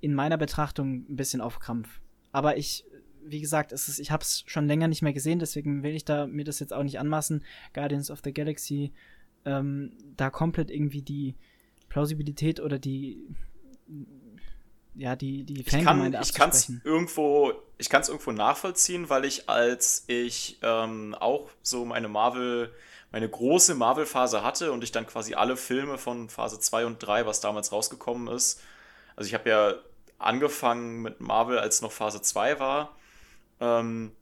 in 0.00 0.14
meiner 0.14 0.36
Betrachtung 0.36 1.06
ein 1.08 1.14
bisschen 1.14 1.40
auf 1.40 1.60
Krampf. 1.60 2.00
Aber 2.32 2.56
ich, 2.56 2.84
wie 3.26 3.40
gesagt, 3.40 3.72
es 3.72 3.88
ist, 3.88 3.98
ich 3.98 4.10
habe 4.10 4.22
es 4.22 4.44
schon 4.46 4.66
länger 4.66 4.88
nicht 4.88 5.02
mehr 5.02 5.12
gesehen, 5.12 5.38
deswegen 5.38 5.82
will 5.82 5.94
ich 5.94 6.04
da 6.04 6.26
mir 6.26 6.44
das 6.44 6.60
jetzt 6.60 6.72
auch 6.72 6.82
nicht 6.82 6.98
anmaßen, 6.98 7.44
Guardians 7.72 8.10
of 8.10 8.20
the 8.24 8.32
Galaxy 8.32 8.92
ähm, 9.44 9.92
da 10.16 10.30
komplett 10.30 10.70
irgendwie 10.70 11.02
die 11.02 11.34
Plausibilität 11.88 12.60
oder 12.60 12.78
die 12.78 13.22
ja, 14.96 15.16
die, 15.16 15.44
die 15.44 15.60
Ich 15.60 15.66
kann 15.66 15.82
Fangemeinde 15.82 16.20
ich 16.22 16.34
kann's 16.34 16.56
abzusprechen. 16.56 16.82
irgendwo 16.84 17.52
ich 17.78 17.90
kann 17.90 18.02
es 18.02 18.08
irgendwo 18.08 18.32
nachvollziehen, 18.32 19.10
weil 19.10 19.24
ich 19.24 19.48
als 19.48 20.04
ich 20.06 20.58
ähm, 20.62 21.14
auch 21.18 21.50
so 21.62 21.84
meine 21.84 22.08
Marvel 22.08 22.72
meine 23.10 23.28
große 23.28 23.74
Marvel 23.74 24.06
Phase 24.06 24.42
hatte 24.42 24.72
und 24.72 24.82
ich 24.82 24.90
dann 24.90 25.06
quasi 25.06 25.34
alle 25.34 25.56
Filme 25.56 25.98
von 25.98 26.28
Phase 26.28 26.58
2 26.58 26.86
und 26.86 26.98
3, 26.98 27.26
was 27.26 27.40
damals 27.40 27.70
rausgekommen 27.70 28.26
ist. 28.26 28.60
Also 29.14 29.28
ich 29.28 29.34
habe 29.34 29.48
ja 29.48 29.74
angefangen 30.18 31.02
mit 31.02 31.20
Marvel, 31.20 31.58
als 31.58 31.80
noch 31.80 31.92
Phase 31.92 32.22
2 32.22 32.58
war. 32.58 32.96
Ähm, 33.60 34.12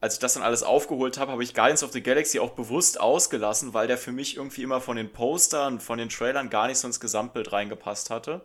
als 0.00 0.14
ich 0.14 0.20
das 0.20 0.34
dann 0.34 0.42
alles 0.44 0.62
aufgeholt 0.62 1.18
habe, 1.18 1.32
habe 1.32 1.42
ich 1.42 1.54
Guardians 1.54 1.82
of 1.82 1.92
the 1.92 2.02
Galaxy 2.02 2.38
auch 2.38 2.50
bewusst 2.50 3.00
ausgelassen, 3.00 3.74
weil 3.74 3.88
der 3.88 3.98
für 3.98 4.12
mich 4.12 4.36
irgendwie 4.36 4.62
immer 4.62 4.80
von 4.80 4.96
den 4.96 5.12
Postern, 5.12 5.80
von 5.80 5.98
den 5.98 6.08
Trailern 6.08 6.50
gar 6.50 6.68
nicht 6.68 6.78
so 6.78 6.86
ins 6.86 7.00
Gesamtbild 7.00 7.52
reingepasst 7.52 8.10
hatte. 8.10 8.42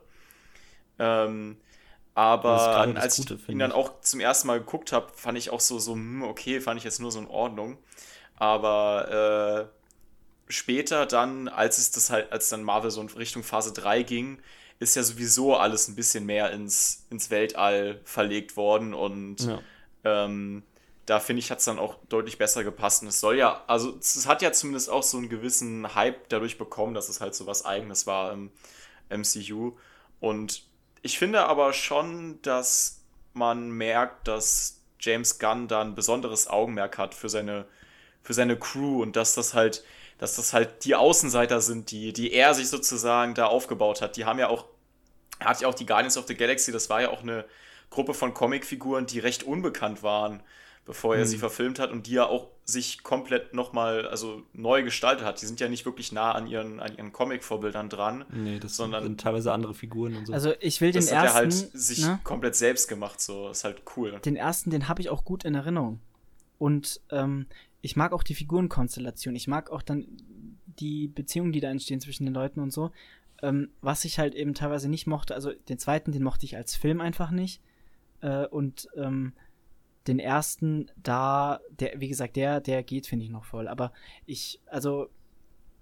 Ähm, 1.00 1.58
aber 2.16 2.88
das 2.94 3.04
als 3.04 3.18
Gute, 3.18 3.36
ich 3.36 3.50
ihn 3.50 3.60
dann 3.60 3.72
ich. 3.72 3.78
auch 3.78 4.02
zum 4.02 4.20
ersten 4.20 4.48
Mal 4.48 4.60
geguckt 4.60 4.92
habe, 4.92 5.12
fand 5.16 5.38
ich 5.38 5.50
auch 5.52 5.60
so, 5.60 5.80
so, 5.80 5.94
hm, 5.94 6.24
okay, 6.24 6.62
fand 6.62 6.78
ich 6.80 6.84
jetzt 6.84 7.00
nur 7.00 7.12
so 7.12 7.20
in 7.20 7.28
Ordnung. 7.28 7.78
Aber 8.38 9.70
äh, 10.50 10.54
später 10.54 11.06
dann, 11.06 11.48
als 11.48 11.78
es 11.80 11.92
das 11.92 12.10
halt, 12.10 12.32
als 12.32 12.50
dann 12.50 12.64
Marvel 12.64 12.92
so 12.92 13.02
in 13.02 13.10
Richtung 13.10 13.44
Phase 13.44 13.74
3 13.74 14.04
ging, 14.04 14.40
ist 14.80 14.96
ja 14.96 15.04
sowieso 15.04 15.56
alles 15.58 15.88
ein 15.88 15.96
bisschen 15.96 16.26
mehr 16.26 16.52
ins, 16.52 17.06
ins 17.10 17.30
Weltall 17.32 18.02
verlegt 18.06 18.58
worden 18.58 18.94
und 18.94 19.48
Ja. 19.48 19.64
Ähm, 20.04 20.64
da 21.06 21.20
finde 21.20 21.42
ich, 21.42 21.52
hat 21.52 21.60
es 21.60 21.66
dann 21.66 21.80
auch 21.80 21.98
deutlich 22.10 22.38
besser 22.38 22.64
gepasst. 22.64 23.02
Und 23.02 23.10
es 23.10 23.20
soll 23.20 23.38
ja, 23.38 23.64
also 23.68 23.98
es 24.00 24.26
hat 24.28 24.42
ja 24.42 24.52
zumindest 24.52 24.90
auch 24.90 25.04
so 25.04 25.18
einen 25.18 25.30
gewissen 25.30 25.96
Hype 25.96 26.30
dadurch 26.30 26.58
bekommen, 26.58 26.94
dass 26.94 27.10
es 27.10 27.20
halt 27.20 27.36
so 27.36 27.46
was 27.46 27.66
Eigenes 27.66 28.08
war 28.08 28.32
im 28.32 28.52
MCU. 29.10 29.74
Und 30.20 30.64
ich 31.02 31.20
finde 31.20 31.46
aber 31.46 31.74
schon, 31.74 32.42
dass 32.42 33.02
man 33.34 33.70
merkt, 33.72 34.28
dass 34.28 34.82
James 35.00 35.40
Gunn 35.40 35.68
da 35.68 35.82
ein 35.82 35.96
besonderes 35.96 36.48
Augenmerk 36.48 36.98
hat 36.98 37.14
für 37.14 37.28
seine, 37.28 37.66
für 38.22 38.34
seine 38.34 38.58
Crew 38.58 39.02
und 39.02 39.18
dass 39.18 39.36
das 39.36 39.54
halt, 39.54 39.84
dass 40.18 40.38
das 40.38 40.54
halt 40.54 40.86
die 40.86 40.96
Außenseiter 40.96 41.60
sind, 41.60 41.92
die, 41.92 42.14
die 42.14 42.32
er 42.32 42.54
sich 42.54 42.70
sozusagen 42.70 43.34
da 43.34 43.48
aufgebaut 43.48 44.02
hat. 44.02 44.16
Die 44.16 44.24
haben 44.24 44.40
ja 44.40 44.48
auch, 44.48 44.66
er 45.40 45.48
hat 45.48 45.60
ja 45.60 45.68
auch 45.68 45.74
die 45.74 45.86
Guardians 45.86 46.16
of 46.18 46.28
the 46.28 46.36
Galaxy, 46.36 46.72
das 46.72 46.90
war 46.90 47.02
ja 47.02 47.10
auch 47.10 47.24
eine 47.24 47.44
Gruppe 47.94 48.14
von 48.14 48.34
Comicfiguren, 48.34 49.06
die 49.06 49.20
recht 49.20 49.44
unbekannt 49.44 50.04
waren, 50.04 50.42
bevor 50.86 51.16
er 51.16 51.22
Mhm. 51.22 51.28
sie 51.28 51.38
verfilmt 51.38 51.80
hat 51.80 51.92
und 51.92 52.08
die 52.08 52.14
ja 52.14 52.26
auch 52.26 52.48
sich 52.66 53.04
komplett 53.04 53.54
nochmal, 53.54 54.08
also 54.08 54.42
neu 54.54 54.84
gestaltet 54.84 55.26
hat. 55.26 55.42
Die 55.42 55.46
sind 55.46 55.60
ja 55.60 55.70
nicht 55.70 55.86
wirklich 55.86 56.12
nah 56.12 56.32
an 56.34 56.48
ihren, 56.48 56.80
an 56.80 56.96
ihren 56.98 57.12
Comic-Vorbildern 57.14 57.90
dran. 57.90 58.26
Nee, 58.34 58.60
das 58.60 58.76
Sondern- 58.76 59.04
sind 59.04 59.20
teilweise 59.22 59.52
andere 59.54 59.74
Figuren 59.74 60.16
und 60.16 60.26
so. 60.28 60.34
Also 60.34 60.54
ich 60.60 60.82
will 60.82 60.92
den 60.92 61.02
Das 61.02 61.12
hat 61.14 61.18
er 61.20 61.24
ersten, 61.24 61.38
halt 61.38 61.54
sich 61.82 62.02
ne, 62.06 62.20
komplett 62.24 62.56
selbst 62.56 62.88
gemacht, 62.88 63.22
so. 63.22 63.50
Ist 63.50 63.64
halt 63.64 63.84
cool. 63.96 64.20
den 64.26 64.36
ersten, 64.36 64.72
den 64.72 64.88
habe 64.90 65.02
ich 65.02 65.10
auch 65.10 65.24
gut 65.24 65.44
in 65.46 65.56
Erinnerung. 65.56 66.00
Und 66.58 67.02
ähm, 67.12 67.48
ich 67.82 67.96
mag 67.96 68.12
auch 68.14 68.24
die 68.24 68.36
Figurenkonstellation. 68.36 69.36
Ich 69.36 69.48
mag 69.48 69.70
auch 69.70 69.82
dann 69.82 70.06
die 70.80 71.08
Beziehungen, 71.08 71.52
die 71.52 71.60
da 71.60 71.70
entstehen 71.70 72.00
zwischen 72.02 72.26
den 72.26 72.34
Leuten 72.34 72.60
und 72.60 72.72
so. 72.74 72.92
Ähm, 73.42 73.70
was 73.82 74.06
ich 74.06 74.20
halt 74.20 74.36
eben 74.36 74.54
teilweise 74.54 74.90
nicht 74.90 75.06
mochte, 75.06 75.36
also 75.36 75.52
den 75.70 75.78
zweiten, 75.78 76.12
den 76.14 76.24
mochte 76.24 76.46
ich 76.46 76.56
als 76.56 76.76
Film 76.76 77.02
einfach 77.02 77.30
nicht. 77.32 77.62
Äh, 78.24 78.48
und 78.48 78.88
ähm, 78.96 79.34
den 80.08 80.20
ersten, 80.20 80.90
da, 80.96 81.60
der, 81.80 82.00
wie 82.00 82.08
gesagt, 82.08 82.36
der, 82.36 82.62
der 82.62 82.84
geht, 82.84 83.06
finde 83.06 83.26
ich, 83.26 83.32
noch 83.32 83.46
voll. 83.46 83.68
Aber 83.68 83.92
ich, 84.26 84.60
also, 84.66 85.10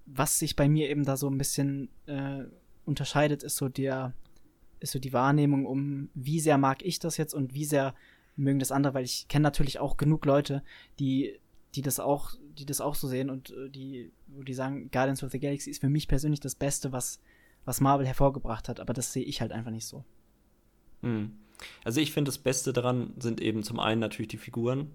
was 0.05 0.39
sich 0.39 0.55
bei 0.55 0.68
mir 0.68 0.89
eben 0.89 1.05
da 1.05 1.18
so 1.18 1.30
ein 1.30 1.38
bisschen 1.38 1.89
äh, 2.07 2.43
unterscheidet, 2.85 3.43
ist 3.43 3.57
so 3.57 3.69
der, 3.69 4.13
ist 4.80 4.91
so 4.91 4.99
die 4.99 5.13
Wahrnehmung 5.13 5.65
um, 5.65 6.09
wie 6.13 6.39
sehr 6.39 6.57
mag 6.57 6.84
ich 6.84 6.99
das 6.99 7.18
jetzt 7.18 7.34
und 7.34 7.53
wie 7.53 7.65
sehr 7.65 7.93
mögen 8.35 8.59
das 8.59 8.72
andere, 8.72 8.95
weil 8.95 9.05
ich 9.05 9.27
kenne 9.27 9.43
natürlich 9.43 9.80
auch 9.80 9.97
genug 9.97 10.26
Leute, 10.26 10.63
die, 10.99 11.39
die 11.76 11.81
das 11.81 11.99
auch, 11.99 12.34
die 12.57 12.65
das 12.65 12.81
auch 12.81 12.95
so 12.95 13.07
sehen 13.07 13.30
und 13.30 13.51
äh, 13.51 13.69
die, 13.69 14.11
die 14.27 14.53
sagen, 14.53 14.89
Guardians 14.91 15.23
of 15.23 15.31
the 15.31 15.39
Galaxy 15.39 15.69
ist 15.69 15.81
für 15.81 15.89
mich 15.89 16.07
persönlich 16.07 16.39
das 16.39 16.55
Beste, 16.55 16.91
was, 16.91 17.19
was 17.65 17.81
Marvel 17.81 18.07
hervorgebracht 18.07 18.68
hat, 18.68 18.80
aber 18.80 18.93
das 18.93 19.13
sehe 19.13 19.23
ich 19.23 19.41
halt 19.41 19.51
einfach 19.51 19.72
nicht 19.72 19.85
so. 19.85 20.03
Hm. 21.01 21.38
Also 21.83 22.01
ich 22.01 22.11
finde, 22.11 22.29
das 22.29 22.38
Beste 22.38 22.73
daran 22.73 23.13
sind 23.19 23.41
eben 23.41 23.63
zum 23.63 23.79
einen 23.79 24.01
natürlich 24.01 24.29
die 24.29 24.38
Figuren, 24.38 24.91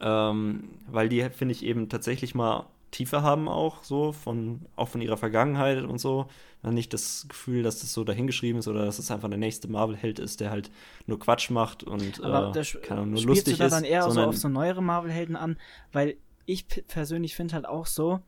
ähm, 0.00 0.70
weil 0.88 1.08
die, 1.08 1.22
finde 1.30 1.52
ich, 1.52 1.64
eben 1.64 1.88
tatsächlich 1.88 2.34
mal 2.34 2.66
Tiefe 2.92 3.22
haben 3.22 3.48
auch, 3.48 3.82
so, 3.82 4.12
von, 4.12 4.60
auch 4.76 4.88
von 4.88 5.00
ihrer 5.00 5.16
Vergangenheit 5.16 5.82
und 5.82 5.98
so. 5.98 6.26
Dann 6.62 6.74
nicht 6.74 6.92
das 6.92 7.26
Gefühl, 7.26 7.62
dass 7.62 7.80
das 7.80 7.92
so 7.92 8.04
dahingeschrieben 8.04 8.60
ist 8.60 8.68
oder 8.68 8.84
dass 8.84 8.98
es 8.98 9.10
einfach 9.10 9.28
der 9.28 9.38
nächste 9.38 9.66
Marvel-Held 9.66 10.18
ist, 10.18 10.40
der 10.40 10.50
halt 10.50 10.70
nur 11.06 11.18
Quatsch 11.18 11.50
macht 11.50 11.82
und 11.82 12.22
Aber 12.22 12.54
äh, 12.54 12.64
kann 12.82 13.10
nur 13.10 13.18
spielst 13.18 13.46
lustig 13.46 13.56
du 13.56 13.64
da 13.64 13.68
dann 13.68 13.84
eher 13.84 14.08
so 14.10 14.20
auf 14.20 14.36
so 14.36 14.48
neuere 14.48 14.82
Marvel-Helden 14.82 15.36
an? 15.36 15.56
Weil 15.90 16.16
ich 16.44 16.66
persönlich 16.86 17.34
finde 17.34 17.54
halt 17.54 17.66
auch 17.66 17.86
so, 17.86 18.20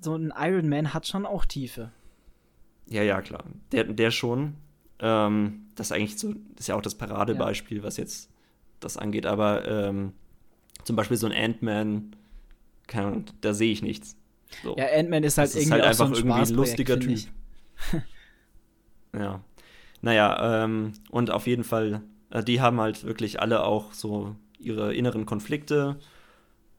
so 0.00 0.16
ein 0.16 0.32
Iron 0.36 0.68
Man 0.68 0.94
hat 0.94 1.06
schon 1.06 1.26
auch 1.26 1.44
Tiefe. 1.44 1.92
Ja, 2.86 3.02
ja, 3.02 3.20
klar. 3.20 3.44
Der, 3.72 3.84
der 3.84 4.10
schon. 4.10 4.54
Ähm, 5.00 5.66
das 5.74 5.88
ist 5.88 5.92
eigentlich 5.92 6.18
so, 6.18 6.32
das 6.32 6.60
ist 6.60 6.66
ja 6.68 6.74
auch 6.74 6.82
das 6.82 6.96
Paradebeispiel, 6.96 7.82
was 7.82 7.96
jetzt 7.96 8.30
das 8.80 8.96
angeht. 8.96 9.26
Aber 9.26 9.66
ähm, 9.68 10.12
zum 10.84 10.96
Beispiel 10.96 11.16
so 11.16 11.26
ein 11.26 11.32
Ant-Man, 11.32 12.16
da 13.40 13.54
sehe 13.54 13.72
ich 13.72 13.82
nichts. 13.82 14.16
So. 14.62 14.76
Ja, 14.76 14.86
Ant-Man 14.94 15.22
ist 15.24 15.38
halt 15.38 15.48
das 15.48 15.56
ist 15.56 15.62
irgendwie 15.62 15.82
halt 15.82 15.92
auch 15.92 15.94
so 15.94 16.04
einfach 16.04 16.16
ein 16.16 16.26
irgendwie 16.26 16.52
ein 16.52 16.56
lustiger 16.56 16.98
Typ. 16.98 17.18
Ja. 19.16 19.40
Naja, 20.00 20.64
ähm, 20.64 20.92
und 21.10 21.30
auf 21.30 21.46
jeden 21.46 21.64
Fall, 21.64 22.02
äh, 22.30 22.42
die 22.42 22.60
haben 22.60 22.80
halt 22.80 23.04
wirklich 23.04 23.40
alle 23.40 23.64
auch 23.64 23.92
so 23.92 24.36
ihre 24.58 24.94
inneren 24.94 25.26
Konflikte 25.26 25.98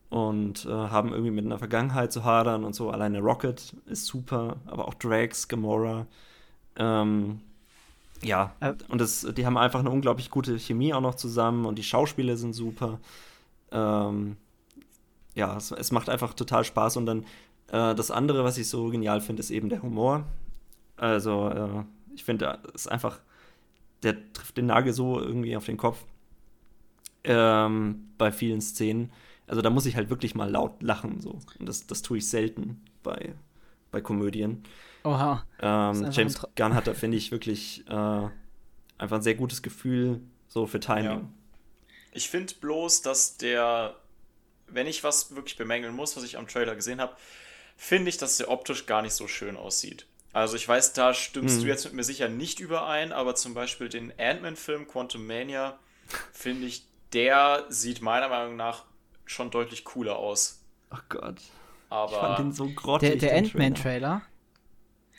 und 0.09 0.65
äh, 0.65 0.69
haben 0.69 1.11
irgendwie 1.11 1.31
mit 1.31 1.45
einer 1.45 1.57
Vergangenheit 1.57 2.11
zu 2.11 2.23
hadern 2.23 2.63
und 2.63 2.73
so. 2.73 2.89
Alleine 2.89 3.19
Rocket 3.19 3.75
ist 3.85 4.05
super, 4.05 4.57
aber 4.65 4.87
auch 4.87 4.93
Drax, 4.93 5.47
Gamora. 5.47 6.07
Ähm, 6.77 7.41
ja, 8.23 8.53
Äh, 8.59 8.73
und 8.89 8.99
das, 9.01 9.25
die 9.35 9.45
haben 9.45 9.57
einfach 9.57 9.79
eine 9.79 9.89
unglaublich 9.89 10.29
gute 10.29 10.57
Chemie 10.59 10.93
auch 10.93 11.01
noch 11.01 11.15
zusammen 11.15 11.65
und 11.65 11.77
die 11.77 11.83
Schauspieler 11.83 12.37
sind 12.37 12.53
super. 12.53 12.99
Ähm, 13.71 14.37
ja, 15.35 15.55
es, 15.57 15.71
es 15.71 15.91
macht 15.91 16.09
einfach 16.09 16.33
total 16.33 16.63
Spaß 16.63 16.97
und 16.97 17.05
dann 17.05 17.25
äh, 17.71 17.95
das 17.95 18.11
andere, 18.11 18.43
was 18.43 18.57
ich 18.57 18.67
so 18.67 18.89
genial 18.89 19.21
finde, 19.21 19.41
ist 19.41 19.51
eben 19.51 19.69
der 19.69 19.81
Humor. 19.81 20.25
Also, 20.97 21.49
äh, 21.49 21.83
ich 22.15 22.23
finde, 22.25 22.59
es 22.73 22.81
ist 22.85 22.87
einfach, 22.87 23.19
der 24.03 24.33
trifft 24.33 24.57
den 24.57 24.67
Nagel 24.67 24.93
so 24.93 25.19
irgendwie 25.19 25.55
auf 25.57 25.65
den 25.65 25.77
Kopf 25.77 26.05
ähm, 27.23 28.09
bei 28.17 28.31
vielen 28.31 28.61
Szenen. 28.61 29.11
Also, 29.47 29.61
da 29.61 29.69
muss 29.69 29.85
ich 29.85 29.95
halt 29.95 30.09
wirklich 30.09 30.35
mal 30.35 30.49
laut 30.49 30.81
lachen, 30.83 31.19
so. 31.21 31.39
Und 31.59 31.67
das, 31.67 31.87
das 31.87 32.01
tue 32.01 32.17
ich 32.19 32.29
selten 32.29 32.81
bei, 33.03 33.33
bei 33.91 34.01
Komödien. 34.01 34.63
Oha. 35.03 35.45
Ähm, 35.61 36.11
James 36.11 36.39
Gunn 36.55 36.73
hat 36.73 36.87
da, 36.87 36.93
finde 36.93 37.17
ich, 37.17 37.31
wirklich 37.31 37.85
äh, 37.87 37.91
einfach 38.97 39.15
ein 39.17 39.21
sehr 39.21 39.35
gutes 39.35 39.61
Gefühl 39.61 40.21
so 40.47 40.65
für 40.67 40.79
Timing. 40.79 41.03
Ja. 41.05 41.21
Ich 42.11 42.29
finde 42.29 42.53
bloß, 42.55 43.01
dass 43.01 43.37
der, 43.37 43.95
wenn 44.67 44.87
ich 44.87 45.03
was 45.03 45.35
wirklich 45.35 45.57
bemängeln 45.57 45.95
muss, 45.95 46.17
was 46.17 46.23
ich 46.23 46.37
am 46.37 46.47
Trailer 46.47 46.75
gesehen 46.75 46.99
habe, 46.99 47.15
finde 47.77 48.09
ich, 48.09 48.17
dass 48.17 48.37
der 48.37 48.49
optisch 48.49 48.85
gar 48.87 49.01
nicht 49.01 49.13
so 49.13 49.27
schön 49.27 49.55
aussieht. 49.55 50.05
Also 50.33 50.55
ich 50.57 50.67
weiß, 50.67 50.93
da 50.93 51.13
stimmst 51.13 51.57
Hm. 51.57 51.63
du 51.63 51.67
jetzt 51.69 51.85
mit 51.85 51.93
mir 51.93 52.03
sicher 52.03 52.27
nicht 52.29 52.59
überein, 52.59 53.11
aber 53.11 53.35
zum 53.35 53.53
Beispiel 53.53 53.89
den 53.89 54.11
Ant-Man-Film 54.19 54.87
Quantum 54.87 55.25
Mania, 55.25 55.79
finde 56.33 56.67
ich, 56.67 56.83
der 57.13 57.65
sieht 57.69 58.01
meiner 58.01 58.29
Meinung 58.29 58.55
nach 58.55 58.85
schon 59.25 59.49
deutlich 59.49 59.85
cooler 59.85 60.17
aus. 60.17 60.61
Ach 60.89 61.03
Gott. 61.09 61.39
Ich 61.39 61.51
Aber 61.89 62.19
fand 62.19 62.39
den 62.39 62.51
so 62.51 62.67
grottig. 62.69 63.19
Der, 63.19 63.29
der 63.29 63.37
Ant-Man-Trailer. 63.37 64.21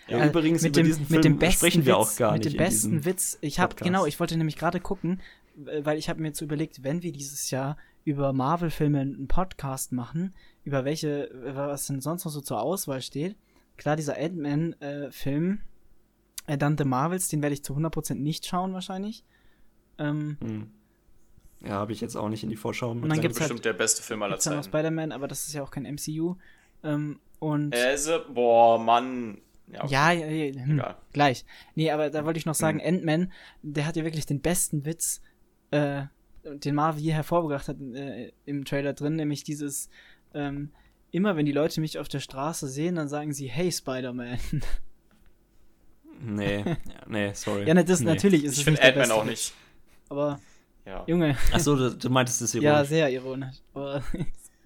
Ja, 0.08 0.18
Äh, 0.24 0.28
übrigens, 0.28 0.62
mit 0.62 0.70
über 0.76 0.82
dem, 0.82 0.86
diesen 0.86 1.00
mit 1.02 1.08
Film 1.10 1.22
dem 1.22 1.38
besten 1.38 1.58
sprechen 1.58 1.86
wir 1.86 1.94
Witz, 1.98 2.00
auch 2.12 2.16
gar 2.16 2.32
mit 2.32 2.44
nicht 2.44 2.54
dem 2.54 2.58
in 2.60 2.66
besten 2.66 3.04
Witz. 3.04 3.38
Ich 3.40 3.60
habe 3.60 3.74
genau, 3.76 4.06
ich 4.06 4.18
wollte 4.20 4.36
nämlich 4.36 4.56
gerade 4.56 4.80
gucken, 4.80 5.20
äh, 5.66 5.84
weil 5.84 5.98
ich 5.98 6.08
habe 6.08 6.20
mir 6.20 6.28
jetzt 6.28 6.40
überlegt, 6.40 6.82
wenn 6.82 7.02
wir 7.02 7.12
dieses 7.12 7.50
Jahr 7.50 7.76
über 8.04 8.32
Marvel-Filme 8.32 9.00
einen 9.00 9.28
Podcast 9.28 9.92
machen, 9.92 10.34
über 10.64 10.84
welche, 10.84 11.30
äh, 11.30 11.54
was 11.54 11.86
denn 11.86 12.00
sonst 12.00 12.24
noch 12.24 12.32
so 12.32 12.40
zur 12.40 12.60
Auswahl 12.60 13.02
steht. 13.02 13.36
Klar, 13.76 13.96
dieser 13.96 14.16
Ant-Man-Film, 14.18 15.60
äh, 16.46 16.58
dann 16.58 16.76
The 16.76 16.84
Marvels, 16.84 17.28
den 17.28 17.42
werde 17.42 17.54
ich 17.54 17.62
zu 17.62 17.74
100% 17.76 18.14
nicht 18.22 18.46
schauen 18.46 18.72
wahrscheinlich. 18.72 19.24
Ähm, 19.98 20.38
Hm. 20.40 20.70
Ja, 21.62 21.72
habe 21.72 21.92
ich 21.92 22.00
jetzt 22.00 22.16
auch 22.16 22.30
nicht 22.30 22.42
in 22.42 22.48
die 22.48 22.56
Vorschau. 22.56 22.94
mit 22.94 23.10
dann 23.10 23.20
gibt's 23.20 23.38
halt- 23.38 23.50
bestimmt 23.50 23.66
der 23.66 23.74
beste 23.74 24.02
Film 24.02 24.22
aller 24.22 24.38
Zeiten. 24.38 24.62
Spider-Man, 24.62 25.12
aber 25.12 25.28
das 25.28 25.46
ist 25.46 25.52
ja 25.52 25.62
auch 25.62 25.70
kein 25.70 25.84
MCU. 25.84 26.36
Ähm, 26.82 27.20
und 27.38 27.74
Also, 27.76 28.18
boah, 28.32 28.78
Mann. 28.78 29.42
Ja, 29.72 29.84
okay. 29.84 29.92
Ja, 29.92 30.12
ja, 30.12 30.26
ja 30.26 30.64
hm, 30.64 30.78
Egal. 30.78 30.96
gleich. 31.12 31.44
Nee, 31.74 31.90
aber 31.90 32.10
da 32.10 32.24
wollte 32.24 32.38
ich 32.38 32.46
noch 32.46 32.54
sagen, 32.54 32.80
Hm. 32.80 32.86
Ant-Man, 32.96 33.32
der 33.62 33.86
hat 33.86 33.96
ja 33.96 34.04
wirklich 34.04 34.26
den 34.26 34.40
besten 34.40 34.84
Witz, 34.84 35.20
äh, 35.70 36.02
den 36.44 36.74
Marvel 36.74 37.02
je 37.02 37.12
hervorgebracht 37.12 37.68
hat 37.68 37.76
äh, 37.80 38.32
im 38.46 38.64
Trailer 38.64 38.92
drin, 38.94 39.16
nämlich 39.16 39.44
dieses, 39.44 39.88
ähm, 40.34 40.70
immer 41.12 41.36
wenn 41.36 41.46
die 41.46 41.52
Leute 41.52 41.80
mich 41.80 41.98
auf 41.98 42.08
der 42.08 42.20
Straße 42.20 42.66
sehen, 42.68 42.94
dann 42.96 43.08
sagen 43.08 43.32
sie, 43.32 43.48
hey 43.48 43.70
Spider-Man. 43.70 44.38
Nee, 46.22 46.58
ja, 46.66 46.76
nee, 47.08 47.32
sorry. 47.34 47.66
ja, 47.66 47.74
ne, 47.74 47.84
das 47.84 48.00
nee. 48.00 48.06
natürlich 48.06 48.44
ist 48.44 48.52
Ich 48.52 48.58
es 48.58 48.64
finde 48.64 48.80
nicht 48.80 48.82
der 48.82 48.88
Ant-Man 49.02 49.08
beste 49.08 49.14
auch 49.14 49.24
nicht. 49.24 49.54
Aber, 50.08 50.40
Ja. 50.84 51.04
Junge, 51.06 51.36
Achso, 51.52 51.76
du, 51.76 51.96
du 51.96 52.10
meintest 52.10 52.42
es 52.42 52.52
ja, 52.54 52.60
ironisch. 52.60 52.88
sehr 52.88 53.10
ironisch. 53.10 53.56
Aber, 53.74 54.02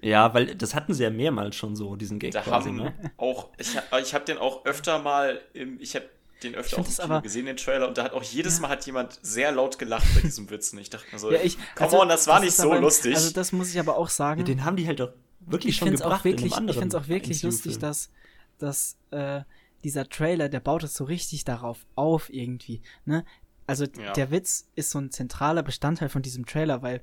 Ja, 0.05 0.35
weil 0.35 0.55
das 0.55 0.74
hatten 0.74 0.93
sie 0.94 1.02
ja 1.02 1.10
mehrmals 1.10 1.56
schon 1.56 1.76
so, 1.76 1.97
diesen 1.97 2.18
Gag 2.18 2.32
Da 2.32 2.43
quasi, 2.43 2.68
haben 2.68 2.76
ne? 2.76 2.94
auch, 3.16 3.48
ich, 3.59 3.76
ich 4.02 4.14
habe 4.14 4.24
den 4.24 4.39
auch 4.39 4.64
öfter 4.64 4.98
mal, 4.98 5.40
im, 5.55 5.81
ich 5.81 5.94
habe 5.97 6.06
den 6.43 6.55
öfter 6.55 6.78
auch 6.78 6.86
im 6.86 7.09
das 7.09 7.22
gesehen, 7.22 7.47
den 7.47 7.56
Trailer, 7.56 7.89
und 7.89 7.97
da 7.97 8.05
hat 8.05 8.12
auch 8.12 8.22
jedes 8.22 8.56
Ja. 8.56 8.62
Mal 8.62 8.68
hat 8.68 8.86
jemand 8.86 9.18
sehr 9.22 9.51
laut 9.52 9.78
gelacht 9.78 10.06
bei 10.14 10.20
diesem 10.20 10.51
Witz. 10.51 10.72
Und 10.72 10.81
ich 10.81 10.90
dachte 10.90 11.06
mir 11.10 11.18
so, 11.18 11.32
ja, 11.32 11.40
ich, 11.43 11.56
come 11.74 11.98
on, 11.98 12.09
das 12.09 12.26
war 12.26 12.40
nicht 12.40 12.51
ist 12.51 12.59
so 12.59 12.70
aber, 12.70 12.81
lustig. 12.81 13.14
Also 13.14 13.31
das 13.31 13.52
muss 13.52 13.70
ich 13.70 13.81
aber 13.81 13.97
auch 13.97 14.10
sagen. 14.10 14.40
Ja, 14.40 14.44
den 14.44 14.64
haben 14.64 14.76
die 14.76 14.86
halt 14.86 15.01
doch 15.01 15.12
wirklich 15.40 15.70
ich 15.74 15.76
schon 15.78 15.86
finde 15.86 15.97
es 15.97 16.02
gebracht 16.02 16.20
auch 16.20 16.24
wirklich, 16.24 16.52
in 16.52 16.59
einem 16.59 16.68
ich 16.68 16.78
find's 16.78 16.94
auch 16.94 17.09
wirklich 17.09 17.43
lustig, 17.43 17.78
dass, 17.78 18.10
dass 18.59 18.97
äh, 19.10 19.43
dieser 19.85 20.09
Trailer, 20.09 20.48
der 20.48 20.60
baut 20.60 20.82
es 20.82 20.94
so 20.94 21.05
richtig 21.05 21.44
darauf 21.44 21.86
auf 21.94 22.32
irgendwie. 22.32 22.82
Ne? 23.05 23.24
Also 23.66 23.85
Ja. 23.85 24.12
der 24.12 24.31
Witz 24.31 24.68
ist 24.74 24.90
so 24.90 24.98
ein 24.98 25.10
zentraler 25.10 25.62
Bestandteil 25.62 26.09
von 26.09 26.22
diesem 26.22 26.44
Trailer, 26.47 26.82
weil 26.82 27.02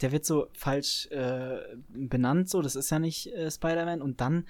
der 0.00 0.12
wird 0.12 0.24
so 0.24 0.48
falsch 0.52 1.06
äh, 1.06 1.60
benannt, 1.88 2.48
so 2.48 2.62
das 2.62 2.76
ist 2.76 2.90
ja 2.90 2.98
nicht 2.98 3.32
äh, 3.34 3.50
Spider-Man 3.50 4.02
und 4.02 4.20
dann, 4.20 4.46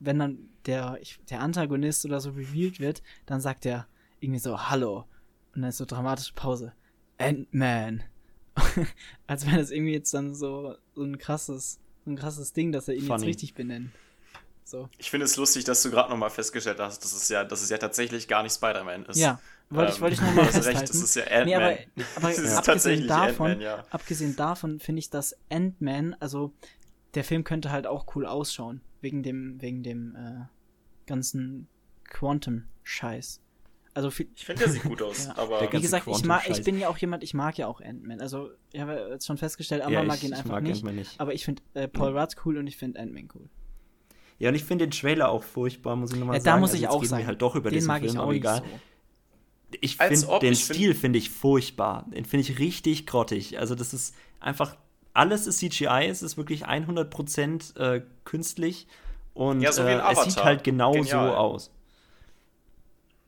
wenn 0.00 0.18
dann 0.18 0.48
der, 0.66 0.98
ich, 1.00 1.20
der 1.30 1.40
Antagonist 1.40 2.04
oder 2.04 2.20
so 2.20 2.30
revealed 2.30 2.80
wird, 2.80 3.02
dann 3.26 3.40
sagt 3.40 3.66
er 3.66 3.86
irgendwie 4.20 4.40
so 4.40 4.68
Hallo 4.68 5.04
und 5.54 5.62
dann 5.62 5.70
ist 5.70 5.78
so 5.78 5.84
dramatische 5.84 6.34
Pause. 6.34 6.72
Ant-Man. 7.18 8.04
Als 9.26 9.46
wäre 9.46 9.58
das 9.58 9.70
irgendwie 9.70 9.92
jetzt 9.92 10.12
dann 10.14 10.34
so, 10.34 10.76
so 10.94 11.02
ein 11.02 11.18
krasses, 11.18 11.80
so 12.04 12.10
ein 12.10 12.16
krasses 12.16 12.52
Ding, 12.52 12.72
dass 12.72 12.88
er 12.88 12.94
ihn 12.94 13.06
Funny. 13.06 13.22
jetzt 13.22 13.28
richtig 13.28 13.54
benennt. 13.54 13.90
So. 14.64 14.90
ich 14.98 15.10
finde 15.10 15.24
es 15.24 15.36
lustig, 15.36 15.64
dass 15.64 15.82
du 15.82 15.90
gerade 15.90 16.10
nochmal 16.10 16.28
festgestellt 16.28 16.78
hast, 16.78 17.02
dass 17.02 17.14
es 17.14 17.30
ja, 17.30 17.42
dass 17.42 17.62
es 17.62 17.70
ja 17.70 17.78
tatsächlich 17.78 18.28
gar 18.28 18.42
nicht 18.42 18.52
Spider-Man 18.52 19.06
ist. 19.06 19.18
Ja, 19.18 19.40
wollte 19.70 19.90
ich, 19.92 19.96
Ähm, 19.96 20.02
wollte 20.02 20.14
ich 20.14 20.20
nochmal 20.20 20.34
du 20.36 20.42
hast 20.42 20.54
recht, 20.56 20.78
festhalten. 20.78 20.86
das 20.86 21.02
ist 21.02 21.14
ja 21.16 21.22
Ant-Man. 21.24 21.44
Nee, 21.46 21.54
aber, 21.54 21.66
aber 22.16 22.28
abgesehen 22.28 22.62
tatsächlich 22.64 23.06
davon, 23.08 23.46
Ant-Man, 23.50 23.60
ja. 23.60 23.84
abgesehen 23.90 24.36
davon 24.36 24.80
finde 24.80 24.98
ich, 25.00 25.10
dass 25.10 25.36
Ant-Man, 25.50 26.16
also 26.20 26.52
der 27.14 27.24
Film 27.24 27.44
könnte 27.44 27.70
halt 27.70 27.86
auch 27.86 28.14
cool 28.14 28.26
ausschauen, 28.26 28.80
wegen 29.00 29.22
dem, 29.22 29.60
wegen 29.60 29.82
dem 29.82 30.14
äh, 30.16 30.44
ganzen 31.06 31.68
Quantum-Scheiß. 32.38 33.40
Also 33.94 34.10
viel, 34.10 34.28
Ich 34.36 34.44
finde, 34.46 34.62
der 34.64 34.72
sieht 34.72 34.82
gut 34.84 35.02
aus, 35.02 35.26
Ja. 35.26 35.36
aber 35.38 35.72
wie 35.72 35.80
gesagt, 35.80 36.06
ich 36.06 36.24
mag, 36.24 36.48
ich 36.48 36.62
bin 36.62 36.78
ja 36.78 36.88
auch 36.88 36.98
jemand, 36.98 37.24
ich 37.24 37.34
mag 37.34 37.58
ja 37.58 37.66
auch 37.66 37.80
Ant-Man. 37.80 38.20
Also 38.20 38.50
ich 38.72 38.80
habe 38.80 39.08
jetzt 39.10 39.26
schon 39.26 39.38
festgestellt, 39.38 39.82
Amber 39.82 40.00
ja, 40.00 40.04
mag 40.04 40.18
ich, 40.18 40.24
ihn 40.24 40.32
ich 40.32 40.38
einfach 40.38 40.50
mag 40.50 40.62
nicht. 40.62 40.76
Ant-Man 40.76 40.94
nicht. 40.96 41.18
Aber 41.20 41.34
ich 41.34 41.44
finde 41.44 41.62
äh, 41.74 41.88
Paul 41.88 42.16
Rudd 42.16 42.36
cool 42.44 42.58
und 42.58 42.66
ich 42.66 42.76
finde 42.76 43.00
Ant-Man 43.00 43.28
cool. 43.34 43.48
Ja, 44.38 44.50
und 44.50 44.54
ich 44.54 44.62
finde 44.64 44.86
den 44.86 44.92
Trailer 44.92 45.30
auch 45.30 45.42
furchtbar, 45.42 45.96
muss 45.96 46.12
ich 46.12 46.18
nochmal 46.20 46.36
Ja, 46.36 46.40
sagen. 46.42 46.56
da 46.56 46.60
muss 46.60 46.70
Also 46.70 46.82
ich 46.84 46.88
auch 46.88 47.02
sagen, 47.04 47.26
halt 47.26 47.42
doch 47.42 47.56
über 47.56 47.70
den 47.70 47.74
diesen 47.74 47.88
mag 47.88 48.00
Film, 48.02 48.12
ich 48.12 48.18
auch 48.18 48.22
aber 48.24 48.32
nicht 48.32 48.40
egal. 48.42 48.58
so. 48.58 48.64
Ich 49.80 49.96
finde 49.98 50.38
den 50.40 50.52
ich 50.52 50.64
find- 50.64 50.76
Stil 50.76 50.94
finde 50.94 51.18
ich 51.18 51.30
furchtbar. 51.30 52.06
Den 52.14 52.24
finde 52.24 52.50
ich 52.50 52.58
richtig 52.58 53.06
grottig. 53.06 53.58
Also 53.58 53.74
das 53.74 53.92
ist 53.92 54.14
einfach 54.40 54.76
alles 55.14 55.46
ist 55.46 55.58
CGI, 55.58 56.06
es 56.08 56.22
ist 56.22 56.36
wirklich 56.36 56.66
100% 56.66 57.76
äh, 57.78 58.02
künstlich 58.24 58.86
und 59.34 59.60
Ja, 59.60 59.72
so 59.72 59.82
wie 59.84 59.88
ein 59.88 60.00
äh, 60.00 60.12
es 60.12 60.24
sieht 60.24 60.42
halt 60.44 60.62
genau 60.64 60.92
Genial. 60.92 61.28
so 61.30 61.34
aus. 61.34 61.70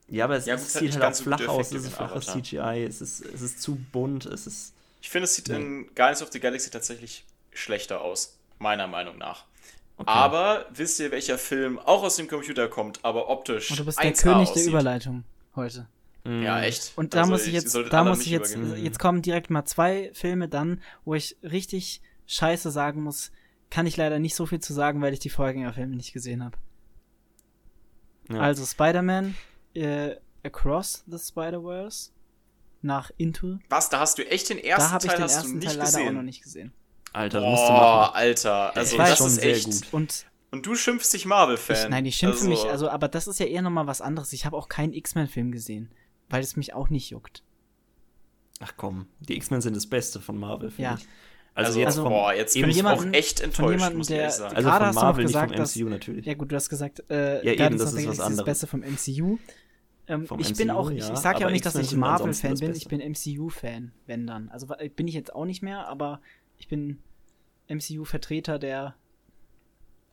Ja, 0.07 0.25
aber 0.25 0.35
es, 0.37 0.45
Ja, 0.45 0.55
gut, 0.55 0.65
es 0.65 0.75
hat 0.75 0.81
sieht 0.81 0.93
halt 0.99 1.15
auch 1.15 1.21
flach 1.21 1.47
aus, 1.47 1.67
es 1.71 1.85
ist 1.85 1.85
ein 1.85 2.07
flaches. 2.07 2.25
CGI, 2.27 2.83
es 2.87 3.01
ist, 3.01 3.25
es 3.25 3.41
ist 3.41 3.61
zu 3.61 3.75
bunt, 3.91 4.25
es 4.25 4.47
ist 4.47 4.73
ich 5.01 5.09
finde, 5.09 5.23
es 5.25 5.35
sieht 5.35 5.47
Nee. 5.47 5.55
in 5.55 5.85
Guardians 5.95 6.21
of 6.21 6.31
the 6.31 6.39
Galaxy 6.39 6.69
tatsächlich 6.69 7.23
schlechter 7.51 8.01
aus, 8.01 8.37
meiner 8.59 8.87
Meinung 8.87 9.17
nach. 9.17 9.45
okay. 9.97 10.09
Aber 10.11 10.65
wisst 10.73 10.99
ihr, 10.99 11.11
welcher 11.11 11.37
Film 11.37 11.79
auch 11.79 12.03
aus 12.03 12.17
dem 12.17 12.27
Computer 12.27 12.67
kommt, 12.67 13.03
aber 13.03 13.29
optisch 13.29 13.71
Und 13.71 13.79
du 13.79 13.85
bist 13.85 13.97
der 14.01 14.13
1A 14.13 14.21
König 14.21 14.47
der 14.49 14.53
aussieht? 14.53 14.67
Überleitung 14.67 15.23
heute. 15.55 15.87
Ja, 16.23 16.61
echt. 16.61 16.91
Und 16.95 17.13
da 17.15 17.21
Also, 17.21 17.31
muss 17.31 17.47
ich 17.47 17.53
jetzt, 17.53 17.75
da 17.89 18.03
muss 18.03 18.21
ich 18.21 18.27
jetzt, 18.27 18.55
übergehen. 18.55 18.83
jetzt 18.85 18.99
kommen 18.99 19.21
direkt 19.21 19.49
mal 19.49 19.65
zwei 19.65 20.11
Filme 20.13 20.47
dann, 20.47 20.81
wo 21.03 21.15
ich 21.15 21.35
richtig 21.43 22.01
scheiße 22.27 22.69
sagen 22.71 23.01
muss, 23.01 23.31
kann 23.71 23.87
ich 23.87 23.97
leider 23.97 24.19
nicht 24.19 24.35
so 24.35 24.45
viel 24.45 24.59
zu 24.59 24.73
sagen, 24.73 25.01
weil 25.01 25.13
ich 25.13 25.19
die 25.19 25.29
Vorgängerfilme 25.29 25.95
nicht 25.95 26.13
gesehen 26.13 26.43
habe. 26.43 26.57
Ja. 28.31 28.39
Also 28.39 28.65
Spider-Man 28.65 29.35
äh, 29.73 30.15
Across 30.43 31.03
the 31.07 31.17
Spider-Verse 31.17 32.11
nach 32.81 33.11
Into. 33.17 33.59
Was, 33.69 33.89
da 33.89 33.99
hast 33.99 34.17
du 34.17 34.27
echt 34.29 34.49
den 34.49 34.57
Da 34.57 34.63
ersten 34.63 34.91
habe 34.91 35.05
ich 35.05 35.09
Teil 35.11 35.17
den 35.17 35.23
hast 35.23 35.33
du 35.33 35.37
ersten 35.39 35.57
nicht 35.57 35.67
Teil 35.67 35.77
leider 35.77 35.85
gesehen. 35.91 36.07
auch 36.09 36.13
noch 36.13 36.21
nicht 36.23 36.43
gesehen. 36.43 36.73
Alter, 37.13 37.41
das 37.41 37.49
musst 37.49 37.63
du 37.63 37.67
Boah, 37.67 37.81
machen. 38.01 38.15
Alter, 38.15 38.75
also 38.75 38.93
Ich 38.93 38.99
weiß 38.99 39.09
das 39.09 39.17
schon 39.17 39.27
ist 39.27 39.35
sehr 39.41 39.51
echt. 39.55 39.65
gut. 39.65 39.83
Und 39.93 40.25
Und 40.51 40.65
du 40.65 40.75
schimpfst 40.75 41.11
dich 41.13 41.25
Marvel-Fan. 41.25 41.75
ich, 41.75 41.89
nein, 41.89 42.05
ich 42.05 42.15
schimpfe 42.15 42.37
also, 42.39 42.49
mich, 42.49 42.65
also, 42.65 42.89
aber 42.89 43.07
das 43.07 43.27
ist 43.27 43.39
ja 43.39 43.45
eher 43.47 43.61
nochmal 43.61 43.87
was 43.87 44.01
anderes. 44.01 44.33
Ich 44.33 44.45
habe 44.45 44.55
auch 44.57 44.69
keinen 44.69 44.93
X-Men-Film 44.93 45.51
gesehen, 45.51 45.91
weil 46.31 46.41
es 46.41 46.55
mich 46.55 46.73
auch 46.73 46.89
nicht 46.89 47.09
juckt. 47.09 47.43
Ach 48.59 48.73
komm, 48.77 49.07
die 49.19 49.35
X-Men 49.37 49.61
sind 49.61 49.75
das 49.75 49.87
Beste 49.87 50.19
von 50.21 50.37
Marvel, 50.37 50.69
finde 50.71 50.83
Ja. 50.83 50.95
ich. 50.95 51.07
Also, 51.53 51.67
Also, 51.67 51.79
jetzt 51.79 51.87
also 51.87 52.03
boah, 52.05 52.33
jetzt 52.33 52.55
eben 52.55 52.63
bin 52.63 52.69
ich 52.69 52.75
jemanden- 52.77 53.09
auch 53.09 53.13
echt 53.13 53.41
enttäuscht, 53.41 53.71
jemandem, 53.71 53.97
muss 53.97 54.07
ich 54.09 54.13
der- 54.15 54.21
ehrlich 54.23 54.35
sagen. 54.35 54.55
also 54.55 54.69
von 54.69 54.95
Marvel, 54.95 55.25
gesagt, 55.25 55.49
nicht 55.51 55.57
vom 55.57 55.63
dass- 55.63 55.75
MCU 55.75 55.89
natürlich. 55.89 56.25
Ja, 56.25 56.33
gut, 56.35 56.51
du 56.51 56.55
hast 56.55 56.69
gesagt, 56.69 57.03
äh, 57.09 57.39
eben, 57.39 57.57
Guardians 57.57 57.81
das 57.81 57.89
ist 57.93 57.95
was 57.95 58.01
ist 58.13 58.17
das 58.19 58.25
anderes. 58.25 58.45
Beste 58.45 58.67
vom 58.67 58.83
MCU. 58.83 59.37
Ähm, 60.07 60.25
Vom 60.27 60.39
ich 60.39 60.53
bin 60.55 60.67
MCU, 60.69 60.77
auch, 60.77 60.89
ich, 60.91 60.99
ja, 60.99 61.13
ich 61.13 61.19
sag 61.19 61.39
ja 61.39 61.47
auch 61.47 61.51
nicht, 61.51 61.65
dass 61.65 61.75
ich 61.75 61.93
Marvel-Fan 61.95 62.55
bin, 62.57 62.73
ich 62.75 62.87
bin 62.87 63.01
MCU-Fan, 63.01 63.91
wenn 64.07 64.27
dann. 64.27 64.49
Also 64.49 64.67
bin 64.95 65.07
ich 65.07 65.13
jetzt 65.13 65.33
auch 65.35 65.45
nicht 65.45 65.61
mehr, 65.61 65.87
aber 65.87 66.21
ich 66.57 66.67
bin 66.69 66.99
MCU-Vertreter 67.67 68.57
der 68.57 68.95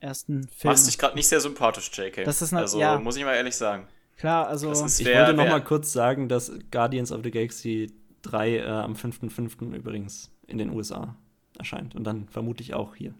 ersten 0.00 0.48
Filme. 0.48 0.72
Machst 0.74 0.86
dich 0.88 0.98
gerade 0.98 1.14
nicht 1.16 1.28
sehr 1.28 1.40
sympathisch, 1.40 1.90
JK. 1.96 2.24
Das 2.24 2.42
ist 2.42 2.52
also, 2.52 2.78
ja. 2.80 2.98
muss 2.98 3.16
ich 3.16 3.24
mal 3.24 3.34
ehrlich 3.34 3.56
sagen. 3.56 3.86
Klar, 4.18 4.48
also 4.48 4.70
Ich 4.72 5.04
Wer- 5.06 5.20
wollte 5.20 5.34
noch 5.34 5.44
wer- 5.44 5.52
mal 5.52 5.64
kurz 5.64 5.92
sagen, 5.92 6.28
dass 6.28 6.52
Guardians 6.70 7.10
of 7.12 7.22
the 7.24 7.30
Galaxy 7.30 7.92
3 8.22 8.56
äh, 8.58 8.62
am 8.66 8.94
5.5. 8.94 9.74
übrigens 9.74 10.30
in 10.46 10.58
den 10.58 10.70
USA 10.70 11.14
erscheint. 11.58 11.94
Und 11.94 12.04
dann 12.04 12.28
vermutlich 12.28 12.74
auch 12.74 12.94
hier. 12.96 13.14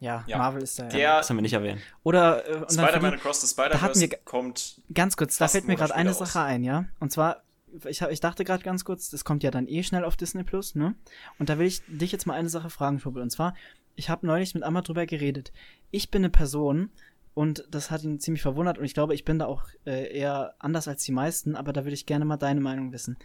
ja, 0.00 0.24
Ja. 0.26 0.38
Marvel 0.38 0.62
ist 0.62 0.78
da 0.78 0.84
ja. 0.84 0.88
Der 0.90 1.16
Das 1.18 1.30
haben 1.30 1.36
wir 1.36 1.42
nicht 1.42 1.52
erwähnt. 1.54 1.80
Oder 2.02 2.46
äh, 2.46 2.70
Spider-Man 2.70 3.14
Across 3.14 3.40
the 3.42 3.46
Spider-Verse 3.46 4.08
kommt. 4.24 4.80
ganz 4.92 5.16
kurz, 5.16 5.38
da 5.38 5.48
fällt 5.48 5.66
mir 5.66 5.76
gerade 5.76 5.94
eine 5.94 6.10
später 6.12 6.26
Sache 6.26 6.40
ein, 6.42 6.62
ja. 6.64 6.84
Und 7.00 7.10
zwar, 7.12 7.42
ich, 7.88 8.02
hab, 8.02 8.10
ich 8.10 8.20
dachte 8.20 8.44
gerade 8.44 8.62
ganz 8.64 8.84
kurz, 8.84 9.10
das 9.10 9.24
kommt 9.24 9.42
ja 9.44 9.50
dann 9.50 9.66
eh 9.68 9.82
schnell 9.82 10.04
auf 10.04 10.16
Disney 10.16 10.42
Plus, 10.44 10.74
ne? 10.74 10.94
Und 11.38 11.48
da 11.48 11.58
will 11.58 11.66
ich 11.66 11.82
dich 11.88 12.12
jetzt 12.12 12.26
mal 12.26 12.34
eine 12.34 12.48
Sache 12.48 12.70
fragen, 12.70 12.98
Schubel. 13.00 13.22
Und 13.22 13.30
zwar, 13.30 13.54
ich 13.96 14.10
habe 14.10 14.26
neulich 14.26 14.52
mit 14.54 14.62
Amma 14.64 14.82
drüber 14.82 15.06
geredet. 15.06 15.52
Ich 15.92 16.10
bin 16.10 16.22
eine 16.22 16.30
Person, 16.30 16.90
und 17.34 17.66
das 17.70 17.90
hat 17.90 18.04
ihn 18.04 18.20
ziemlich 18.20 18.42
verwundert, 18.42 18.78
und 18.78 18.84
ich 18.84 18.94
glaube, 18.94 19.14
ich 19.14 19.24
bin 19.24 19.38
da 19.38 19.46
auch 19.46 19.64
äh, 19.84 20.16
eher 20.16 20.54
anders 20.58 20.88
als 20.88 21.04
die 21.04 21.12
meisten, 21.12 21.56
aber 21.56 21.72
da 21.72 21.84
würde 21.84 21.94
ich 21.94 22.06
gerne 22.06 22.24
mal 22.24 22.36
deine 22.36 22.60
Meinung 22.60 22.92
wissen. 22.92 23.16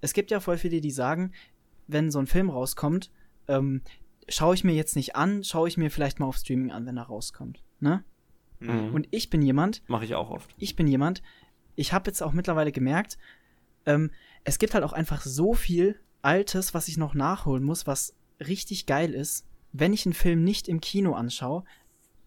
Es 0.00 0.14
gibt 0.14 0.30
ja 0.30 0.40
voll 0.40 0.58
viele, 0.58 0.80
die 0.80 0.90
sagen, 0.90 1.32
wenn 1.86 2.10
so 2.10 2.18
ein 2.18 2.26
Film 2.26 2.50
rauskommt, 2.50 3.10
ähm, 3.46 3.82
schaue 4.28 4.54
ich 4.54 4.64
mir 4.64 4.74
jetzt 4.74 4.96
nicht 4.96 5.16
an, 5.16 5.44
schaue 5.44 5.68
ich 5.68 5.76
mir 5.76 5.90
vielleicht 5.90 6.18
mal 6.20 6.26
auf 6.26 6.36
Streaming 6.36 6.70
an, 6.70 6.86
wenn 6.86 6.96
er 6.96 7.04
rauskommt. 7.04 7.62
Ne? 7.80 8.04
Mhm. 8.60 8.94
Und 8.94 9.08
ich 9.10 9.30
bin 9.30 9.42
jemand, 9.42 9.82
Mache 9.88 10.04
ich 10.04 10.14
auch 10.14 10.30
oft. 10.30 10.54
ich 10.58 10.76
bin 10.76 10.86
jemand, 10.86 11.22
ich 11.74 11.92
habe 11.92 12.10
jetzt 12.10 12.22
auch 12.22 12.32
mittlerweile 12.32 12.72
gemerkt, 12.72 13.18
ähm, 13.86 14.10
es 14.44 14.58
gibt 14.58 14.74
halt 14.74 14.84
auch 14.84 14.92
einfach 14.92 15.22
so 15.22 15.54
viel 15.54 15.98
Altes, 16.22 16.74
was 16.74 16.88
ich 16.88 16.96
noch 16.96 17.14
nachholen 17.14 17.64
muss, 17.64 17.86
was 17.86 18.14
richtig 18.40 18.86
geil 18.86 19.14
ist. 19.14 19.46
Wenn 19.72 19.92
ich 19.92 20.06
einen 20.06 20.14
Film 20.14 20.42
nicht 20.44 20.68
im 20.68 20.80
Kino 20.80 21.12
anschaue, 21.14 21.64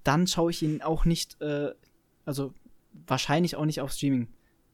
dann 0.03 0.27
schaue 0.27 0.51
ich 0.51 0.61
ihn 0.63 0.81
auch 0.81 1.05
nicht, 1.05 1.41
äh, 1.41 1.73
also 2.25 2.53
wahrscheinlich 3.07 3.55
auch 3.55 3.65
nicht 3.65 3.81
auf 3.81 3.91
Streaming, 3.91 4.27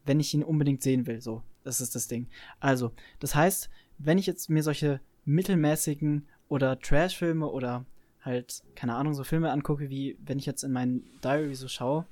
wenn 0.06 0.20
ich 0.20 0.34
ihn 0.34 0.44
unbedingt 0.44 0.82
sehen 0.82 1.06
will. 1.06 1.22
So, 1.22 1.44
das 1.64 1.82
ist 1.82 1.96
das 1.96 2.08
Ding. 2.08 2.28
Also, 2.60 2.92
das 3.20 3.36
heißt, 3.36 3.70
wenn 3.98 4.18
ich 4.18 4.26
jetzt 4.26 4.50
mir 4.50 4.64
solche 4.64 5.02
mittelmäßigen 5.26 6.28
oder 6.48 6.80
Trash-Filme 6.80 7.48
oder 7.48 7.86
halt, 8.22 8.64
keine 8.76 8.96
Ahnung, 8.96 9.14
so 9.14 9.24
Filme 9.24 9.52
angucke, 9.52 9.90
wie 9.90 10.18
wenn 10.24 10.40
ich 10.40 10.46
jetzt 10.46 10.64
in 10.64 10.72
meinen 10.72 11.04
Diary 11.24 11.56
so 11.56 11.68
schaue, 11.68 12.06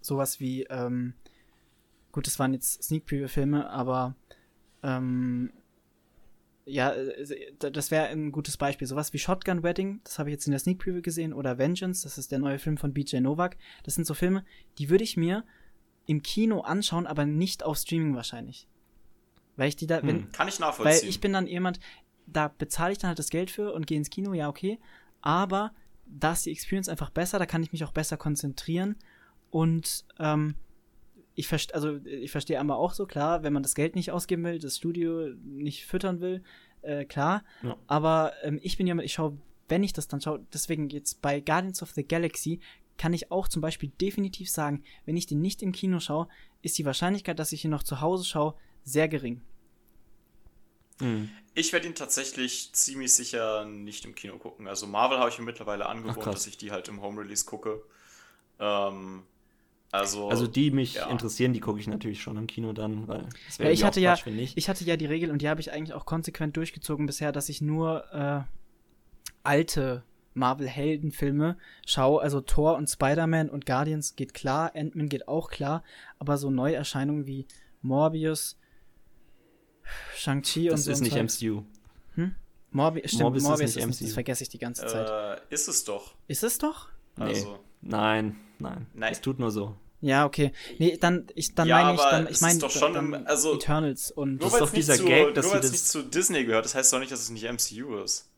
sowas 0.00 0.40
wie, 0.40 0.64
ähm, 0.64 1.14
gut, 2.12 2.26
das 2.26 2.38
waren 2.38 2.52
jetzt 2.52 2.82
Sneak 2.82 3.06
Preview-Filme, 3.06 3.68
aber 3.70 4.14
ähm, 4.82 5.52
ja, 6.66 6.92
äh, 6.92 7.52
das 7.58 7.90
wäre 7.90 8.08
ein 8.08 8.32
gutes 8.32 8.56
Beispiel. 8.56 8.86
Sowas 8.86 9.12
wie 9.12 9.18
Shotgun 9.18 9.62
Wedding, 9.62 10.00
das 10.04 10.18
habe 10.18 10.28
ich 10.28 10.34
jetzt 10.34 10.46
in 10.46 10.50
der 10.50 10.58
Sneak 10.58 10.78
Preview 10.78 11.00
gesehen, 11.00 11.32
oder 11.32 11.58
Vengeance, 11.58 12.02
das 12.02 12.18
ist 12.18 12.32
der 12.32 12.40
neue 12.40 12.58
Film 12.58 12.76
von 12.76 12.92
BJ 12.92 13.20
Novak. 13.20 13.56
Das 13.84 13.94
sind 13.94 14.06
so 14.06 14.14
Filme, 14.14 14.44
die 14.78 14.90
würde 14.90 15.04
ich 15.04 15.16
mir 15.16 15.44
im 16.06 16.22
Kino 16.22 16.60
anschauen, 16.60 17.06
aber 17.06 17.24
nicht 17.24 17.62
auf 17.62 17.78
Streaming 17.78 18.14
wahrscheinlich. 18.14 18.68
Weil 19.56 19.68
ich 19.68 19.76
die 19.76 19.86
da, 19.86 20.02
wenn, 20.02 20.24
Hm. 20.24 20.32
Kann 20.32 20.48
ich 20.48 20.60
weil 20.60 20.68
nachvollziehen. 20.68 21.08
ich 21.08 21.20
bin 21.20 21.32
dann 21.32 21.46
jemand, 21.46 21.80
da 22.26 22.48
bezahle 22.48 22.92
ich 22.92 22.98
dann 22.98 23.08
halt 23.08 23.18
das 23.18 23.30
Geld 23.30 23.50
für 23.50 23.72
und 23.72 23.86
gehe 23.86 23.96
ins 23.96 24.10
Kino, 24.10 24.34
ja, 24.34 24.48
okay. 24.48 24.78
Aber 25.22 25.72
da 26.04 26.32
ist 26.32 26.46
die 26.46 26.52
Experience 26.52 26.88
einfach 26.88 27.10
besser, 27.10 27.38
da 27.38 27.46
kann 27.46 27.62
ich 27.62 27.72
mich 27.72 27.84
auch 27.84 27.92
besser 27.92 28.16
konzentrieren. 28.16 28.96
Und 29.50 30.04
ähm, 30.18 30.56
ich, 31.36 31.46
verste 31.46 31.74
also, 31.74 31.98
ich 32.04 32.30
verstehe 32.30 32.58
einmal 32.58 32.78
auch 32.78 32.92
so, 32.92 33.06
klar, 33.06 33.42
wenn 33.42 33.52
man 33.52 33.62
das 33.62 33.74
Geld 33.74 33.94
nicht 33.94 34.10
ausgeben 34.10 34.42
will, 34.42 34.58
das 34.58 34.78
Studio 34.78 35.28
nicht 35.44 35.86
füttern 35.86 36.20
will, 36.20 36.42
äh, 36.82 37.04
klar. 37.04 37.44
Ja. 37.62 37.76
Aber 37.86 38.32
ähm, 38.42 38.58
ich 38.62 38.76
bin 38.76 38.86
jemand, 38.86 39.04
ich 39.04 39.12
schaue, 39.12 39.36
wenn 39.68 39.84
ich 39.84 39.92
das 39.92 40.08
dann 40.08 40.20
schaue, 40.20 40.44
deswegen 40.52 40.88
jetzt 40.88 41.20
bei 41.20 41.40
Guardians 41.40 41.82
of 41.82 41.90
the 41.90 42.02
Galaxy 42.02 42.60
kann 42.96 43.12
ich 43.12 43.30
auch 43.30 43.48
zum 43.48 43.60
Beispiel 43.60 43.92
definitiv 44.00 44.50
sagen, 44.50 44.82
wenn 45.04 45.18
ich 45.18 45.26
den 45.26 45.42
nicht 45.42 45.62
im 45.62 45.72
Kino 45.72 46.00
schaue, 46.00 46.28
ist 46.62 46.78
die 46.78 46.86
Wahrscheinlichkeit, 46.86 47.38
dass 47.38 47.52
ich 47.52 47.64
ihn 47.64 47.70
noch 47.70 47.82
zu 47.82 48.00
Hause 48.00 48.24
schaue, 48.24 48.54
sehr 48.82 49.06
gering. 49.06 49.42
Mhm. 51.00 51.28
Ich 51.52 51.74
werde 51.74 51.86
ihn 51.86 51.94
tatsächlich 51.94 52.72
ziemlich 52.72 53.12
sicher 53.12 53.66
nicht 53.66 54.06
im 54.06 54.14
Kino 54.14 54.38
gucken. 54.38 54.66
Also 54.66 54.86
Marvel 54.86 55.18
habe 55.18 55.28
ich 55.28 55.38
mir 55.38 55.44
mittlerweile 55.44 55.86
angewohnt, 55.86 56.26
dass 56.26 56.46
ich 56.46 56.56
die 56.56 56.70
halt 56.70 56.88
im 56.88 57.02
Home 57.02 57.20
Release 57.20 57.44
gucke. 57.44 57.82
Ähm, 58.58 59.24
also, 59.98 60.28
Also 60.28 60.46
die 60.46 60.70
mich 60.70 60.94
ja. 60.94 61.08
interessieren, 61.10 61.52
die 61.52 61.60
gucke 61.60 61.78
ich 61.80 61.86
natürlich 61.86 62.20
schon 62.22 62.36
im 62.36 62.46
Kino 62.46 62.72
dann, 62.72 63.06
weil 63.08 63.26
das 63.46 63.58
Ja, 63.58 63.64
wäre 63.64 63.72
ich 63.72 63.80
ja, 63.80 63.86
hatte 63.86 64.00
ja, 64.00 64.14
Quatsch, 64.14 64.26
nicht. 64.26 64.56
ich 64.56 64.68
hatte 64.68 64.84
ja 64.84 64.96
die 64.96 65.06
Regel 65.06 65.30
und 65.30 65.42
die 65.42 65.48
habe 65.48 65.60
ich 65.60 65.72
eigentlich 65.72 65.94
auch 65.94 66.06
konsequent 66.06 66.56
durchgezogen 66.56 67.06
bisher, 67.06 67.32
dass 67.32 67.48
ich 67.48 67.60
nur 67.60 68.04
äh, 68.12 68.42
alte 69.42 70.02
Marvel-Heldenfilme 70.34 71.56
schaue. 71.86 72.20
Also 72.22 72.40
Thor 72.40 72.76
und 72.76 72.88
Spider-Man 72.88 73.48
und 73.48 73.64
Guardians 73.66 74.16
geht 74.16 74.34
klar, 74.34 74.72
Ant-Man 74.74 75.08
geht 75.08 75.28
auch 75.28 75.50
klar, 75.50 75.82
aber 76.18 76.36
so 76.36 76.50
Neuerscheinungen 76.50 77.26
wie 77.26 77.46
Morbius, 77.82 78.58
Shang-Chi 80.16 80.70
und 80.70 80.72
das 80.74 80.84
so. 80.84 80.90
ist 80.92 80.98
ein 81.00 81.04
nicht 81.04 81.12
Zeugs. 81.14 81.40
MCU. 81.42 81.62
Morbi 82.72 83.00
stimmt, 83.06 83.22
Morbius 83.22 83.42
Morbius, 83.44 83.70
ist 83.70 83.76
ist 83.76 83.86
MCU. 83.86 84.04
das 84.04 84.12
vergesse 84.12 84.42
ich 84.42 84.48
die 84.50 84.58
ganze 84.58 84.86
Zeit. 84.86 85.08
äh, 85.08 85.54
ist 85.54 85.68
es 85.68 85.84
doch. 85.84 86.14
Ist 86.26 86.42
es 86.42 86.58
doch? 86.58 86.88
Nee. 87.16 87.24
Also, 87.26 87.58
Nein, 87.80 88.36
nein. 88.58 88.86
Nein. 88.92 89.12
Es 89.12 89.20
tut 89.20 89.38
nur 89.38 89.50
so. 89.50 89.76
Ja, 90.00 90.26
okay. 90.26 90.52
Nee, 90.78 90.96
dann, 91.00 91.26
ich, 91.34 91.54
dann 91.54 91.66
Ja, 91.68 91.82
meine 91.82 91.94
ich, 91.96 92.00
dann, 92.02 92.22
es 92.24 92.28
ich 92.30 92.34
ist 92.36 92.40
meine, 92.42 92.58
doch 92.60 92.70
schon 92.70 92.92
dann 92.94 93.12
im- 93.14 93.26
also- 93.26 93.54
Eternals 93.54 94.10
und 94.10 94.36
nur 94.38 94.46
ist 94.48 94.52
weil 94.52 94.60
doch 94.60 94.66
es 94.68 94.72
nicht, 94.74 94.82
dieser 94.88 94.96
zu, 94.96 95.04
Gag, 95.06 95.34
dass 95.34 95.44
nur 95.46 95.50
sie 95.50 95.54
weil's 95.54 95.64
das- 95.64 95.72
nicht 95.72 95.86
zu 95.88 96.02
Disney 96.02 96.44
gehört, 96.44 96.64
das 96.64 96.74
heißt 96.74 96.92
doch 96.92 96.98
nicht, 97.00 97.10
dass 97.10 97.20
es 97.20 97.30
nicht 97.30 97.44
MCU 97.44 97.96
ist. 97.98 98.28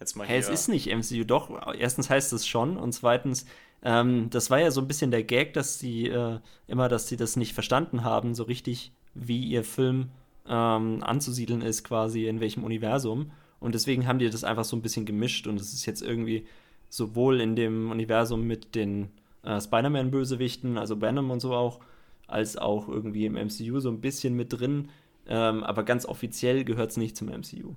Jetzt 0.00 0.16
mal 0.16 0.26
Hey, 0.26 0.42
hier. 0.42 0.50
es 0.52 0.60
ist 0.60 0.68
nicht 0.68 0.86
MCU, 0.88 1.24
doch. 1.24 1.50
Erstens 1.74 2.08
heißt 2.10 2.32
es 2.32 2.46
schon 2.46 2.76
und 2.76 2.92
zweitens, 2.92 3.44
ähm, 3.82 4.28
das 4.30 4.50
war 4.50 4.58
ja 4.58 4.70
so 4.70 4.80
ein 4.80 4.88
bisschen 4.88 5.10
der 5.10 5.22
Gag, 5.24 5.52
dass 5.52 5.78
sie 5.78 6.06
äh, 6.08 6.38
immer, 6.66 6.88
dass 6.88 7.06
sie 7.08 7.16
das 7.16 7.36
nicht 7.36 7.52
verstanden 7.54 8.02
haben, 8.02 8.34
so 8.34 8.44
richtig, 8.44 8.92
wie 9.14 9.44
ihr 9.44 9.62
Film 9.64 10.08
ähm, 10.48 11.02
anzusiedeln 11.02 11.60
ist, 11.62 11.84
quasi 11.84 12.26
in 12.26 12.40
welchem 12.40 12.64
Universum. 12.64 13.30
Und 13.60 13.74
deswegen 13.74 14.06
haben 14.06 14.18
die 14.18 14.28
das 14.30 14.42
einfach 14.42 14.64
so 14.64 14.74
ein 14.74 14.82
bisschen 14.82 15.04
gemischt 15.04 15.46
und 15.46 15.60
es 15.60 15.74
ist 15.74 15.84
jetzt 15.86 16.00
irgendwie 16.02 16.46
sowohl 16.88 17.40
in 17.40 17.54
dem 17.56 17.90
Universum 17.90 18.46
mit 18.46 18.74
den 18.74 19.10
äh, 19.42 19.60
Spider-Man-Bösewichten, 19.60 20.78
also 20.78 21.00
Venom 21.00 21.30
und 21.30 21.40
so 21.40 21.54
auch, 21.54 21.80
als 22.26 22.56
auch 22.56 22.88
irgendwie 22.88 23.26
im 23.26 23.34
MCU 23.34 23.80
so 23.80 23.90
ein 23.90 24.00
bisschen 24.00 24.34
mit 24.34 24.52
drin. 24.52 24.90
Ähm, 25.26 25.62
aber 25.64 25.82
ganz 25.84 26.06
offiziell 26.06 26.64
gehört 26.64 26.90
es 26.90 26.96
nicht 26.96 27.16
zum 27.16 27.28
MCU. 27.28 27.74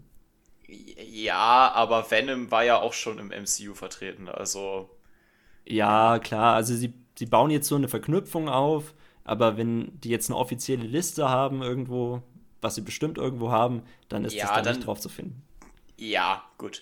Ja, 0.67 1.71
aber 1.73 2.09
Venom 2.09 2.49
war 2.51 2.63
ja 2.63 2.79
auch 2.81 2.93
schon 2.93 3.19
im 3.19 3.27
MCU 3.31 3.73
vertreten, 3.75 4.27
also. 4.27 4.89
Ja, 5.65 6.19
klar, 6.19 6.55
also 6.55 6.75
sie, 6.75 6.93
sie 7.17 7.25
bauen 7.25 7.51
jetzt 7.51 7.67
so 7.67 7.75
eine 7.75 7.87
Verknüpfung 7.87 8.49
auf, 8.49 8.93
aber 9.23 9.55
wenn 9.57 9.99
die 10.01 10.09
jetzt 10.09 10.29
eine 10.29 10.37
offizielle 10.37 10.85
Liste 10.85 11.29
haben 11.29 11.61
irgendwo, 11.61 12.23
was 12.61 12.75
sie 12.75 12.81
bestimmt 12.81 13.17
irgendwo 13.17 13.51
haben, 13.51 13.83
dann 14.09 14.25
ist 14.25 14.33
Ja, 14.33 14.45
das 14.47 14.55
da 14.55 14.61
dann- 14.61 14.75
nicht 14.75 14.87
drauf 14.87 14.99
zu 14.99 15.09
finden. 15.09 15.43
Ja, 15.97 16.43
gut. 16.57 16.81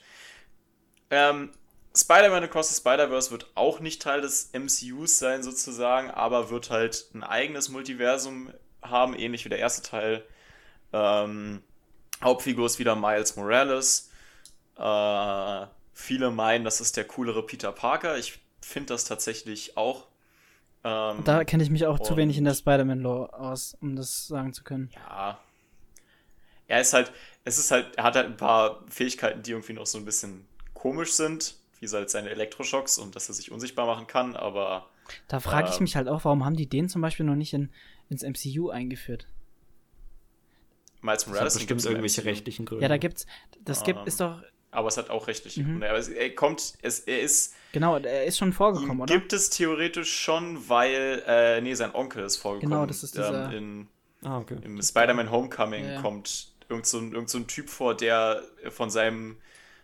Ähm, 1.10 1.50
Spider-Man 1.96 2.44
Across 2.44 2.70
the 2.70 2.76
Spider-Verse 2.76 3.32
wird 3.32 3.52
auch 3.56 3.80
nicht 3.80 4.02
Teil 4.02 4.22
des 4.22 4.52
MCUs 4.54 5.20
sein, 5.20 5.44
sozusagen, 5.44 6.10
aber 6.10 6.50
wird 6.50 6.70
halt 6.70 7.08
ein 7.14 7.24
eigenes 7.24 7.70
Multiversum 7.70 8.52
haben, 8.82 9.14
ähnlich 9.14 9.46
wie 9.46 9.50
der 9.50 9.60
erste 9.60 9.82
Teil. 9.82 10.24
Ähm, 10.94 11.62
Hauptfigur 12.24 12.66
ist 12.66 12.80
wieder 12.80 12.96
Miles 12.96 13.36
Morales. 13.36 14.10
Äh, 14.78 15.68
viele 15.94 16.32
meinen, 16.32 16.64
das 16.64 16.82
ist 16.82 16.98
der 16.98 17.06
coolere 17.06 17.46
Peter 17.46 17.72
Parker. 17.72 18.18
Ich 18.18 18.40
finde 18.62 18.94
das 18.94 19.06
tatsächlich 19.06 19.76
auch. 19.78 20.08
Ähm, 20.84 21.24
Da 21.26 21.44
kenne 21.44 21.64
ich 21.64 21.70
mich 21.70 21.86
auch 21.86 22.00
zu 22.00 22.16
wenig 22.16 22.38
in 22.38 22.46
der 22.46 22.54
Spider-Man-Lore 22.54 23.34
aus, 23.34 23.78
um 23.82 23.96
das 23.96 24.28
sagen 24.28 24.54
zu 24.54 24.64
können. 24.64 24.90
Ja. 24.96 25.40
Er 26.68 26.80
ist 26.80 26.94
halt, 26.94 27.12
es 27.44 27.58
ist 27.58 27.70
halt, 27.72 27.98
er 27.98 28.06
hat 28.06 28.16
halt 28.16 28.28
ein 28.28 28.38
paar 28.38 28.82
Fähigkeiten, 28.90 29.44
die 29.44 29.52
irgendwie 29.52 29.74
noch 29.74 29.86
so 29.86 29.98
ein 29.98 30.06
bisschen 30.06 30.48
komisch 30.74 31.12
sind, 31.14 31.56
wie 31.82 31.88
halt 31.90 32.10
seine 32.10 32.30
Elektroschocks 32.30 32.98
und 32.98 33.16
dass 33.16 33.28
er 33.28 33.34
sich 33.36 33.52
unsichtbar 33.52 33.86
machen 33.88 34.08
kann, 34.08 34.36
aber 34.36 34.90
Da 35.28 35.40
frage 35.42 35.68
ich 35.70 35.78
Ähm. 35.78 35.84
mich 35.84 35.96
halt 35.98 36.08
auch, 36.08 36.24
warum 36.24 36.46
haben 36.46 36.56
die 36.56 36.68
den 36.68 36.88
zum 36.88 37.02
Beispiel 37.02 37.26
noch 37.26 37.36
nicht 37.36 37.54
in, 37.54 37.70
ins 38.10 38.24
MCU 38.24 38.70
eingeführt? 38.70 39.28
Miles 41.02 41.26
Morales 41.28 41.58
gibt's 41.66 41.86
im 41.86 41.92
irgendwelche 41.92 42.24
rechtlichen 42.26 42.66
Gründe. 42.66 42.84
Ja, 42.84 42.90
da 42.90 42.98
gibt's, 42.98 43.26
das 43.66 43.84
gibt, 43.84 44.00
Ähm, 44.00 44.08
ist 44.08 44.20
doch, 44.20 44.44
Aber 44.74 44.88
es 44.88 44.96
hat 44.98 45.10
auch 45.10 45.28
rechtliche 45.28 45.62
Mhm. 45.64 45.66
Gründe. 45.72 45.90
Aber 45.90 45.98
es, 45.98 46.08
er 46.08 46.34
kommt, 46.36 46.76
es, 46.82 47.00
er 47.02 47.22
ist, 47.22 47.56
genau, 47.74 47.98
er 47.98 48.24
ist 48.26 48.38
schon 48.38 48.54
vorgekommen, 48.54 49.02
oder? 49.02 49.14
gibt 49.14 49.34
es 49.34 49.50
theoretisch 49.50 50.16
schon, 50.18 50.70
weil, 50.70 51.24
äh, 51.28 51.60
nee, 51.60 51.74
sein 51.74 51.94
Onkel 51.94 52.24
ist 52.24 52.38
vorgekommen. 52.38 52.72
Genau, 52.72 52.86
das 52.86 53.04
ist 53.04 53.16
dieser- 53.18 53.52
ähm, 53.52 53.88
in, 54.22 54.30
Ah, 54.30 54.38
okay. 54.38 54.58
Im 54.64 54.80
Spider-Man 54.82 55.32
Homecoming 55.32 55.84
Ja, 55.84 55.92
ja. 55.94 56.02
kommt 56.02 56.54
irgend 56.70 56.86
so, 56.86 57.00
ein, 57.00 57.12
irgend 57.12 57.28
so 57.32 57.40
ein 57.40 57.48
Typ 57.48 57.70
vor, 57.70 57.98
der 57.98 58.44
von 58.70 58.92
seinem, 58.92 59.38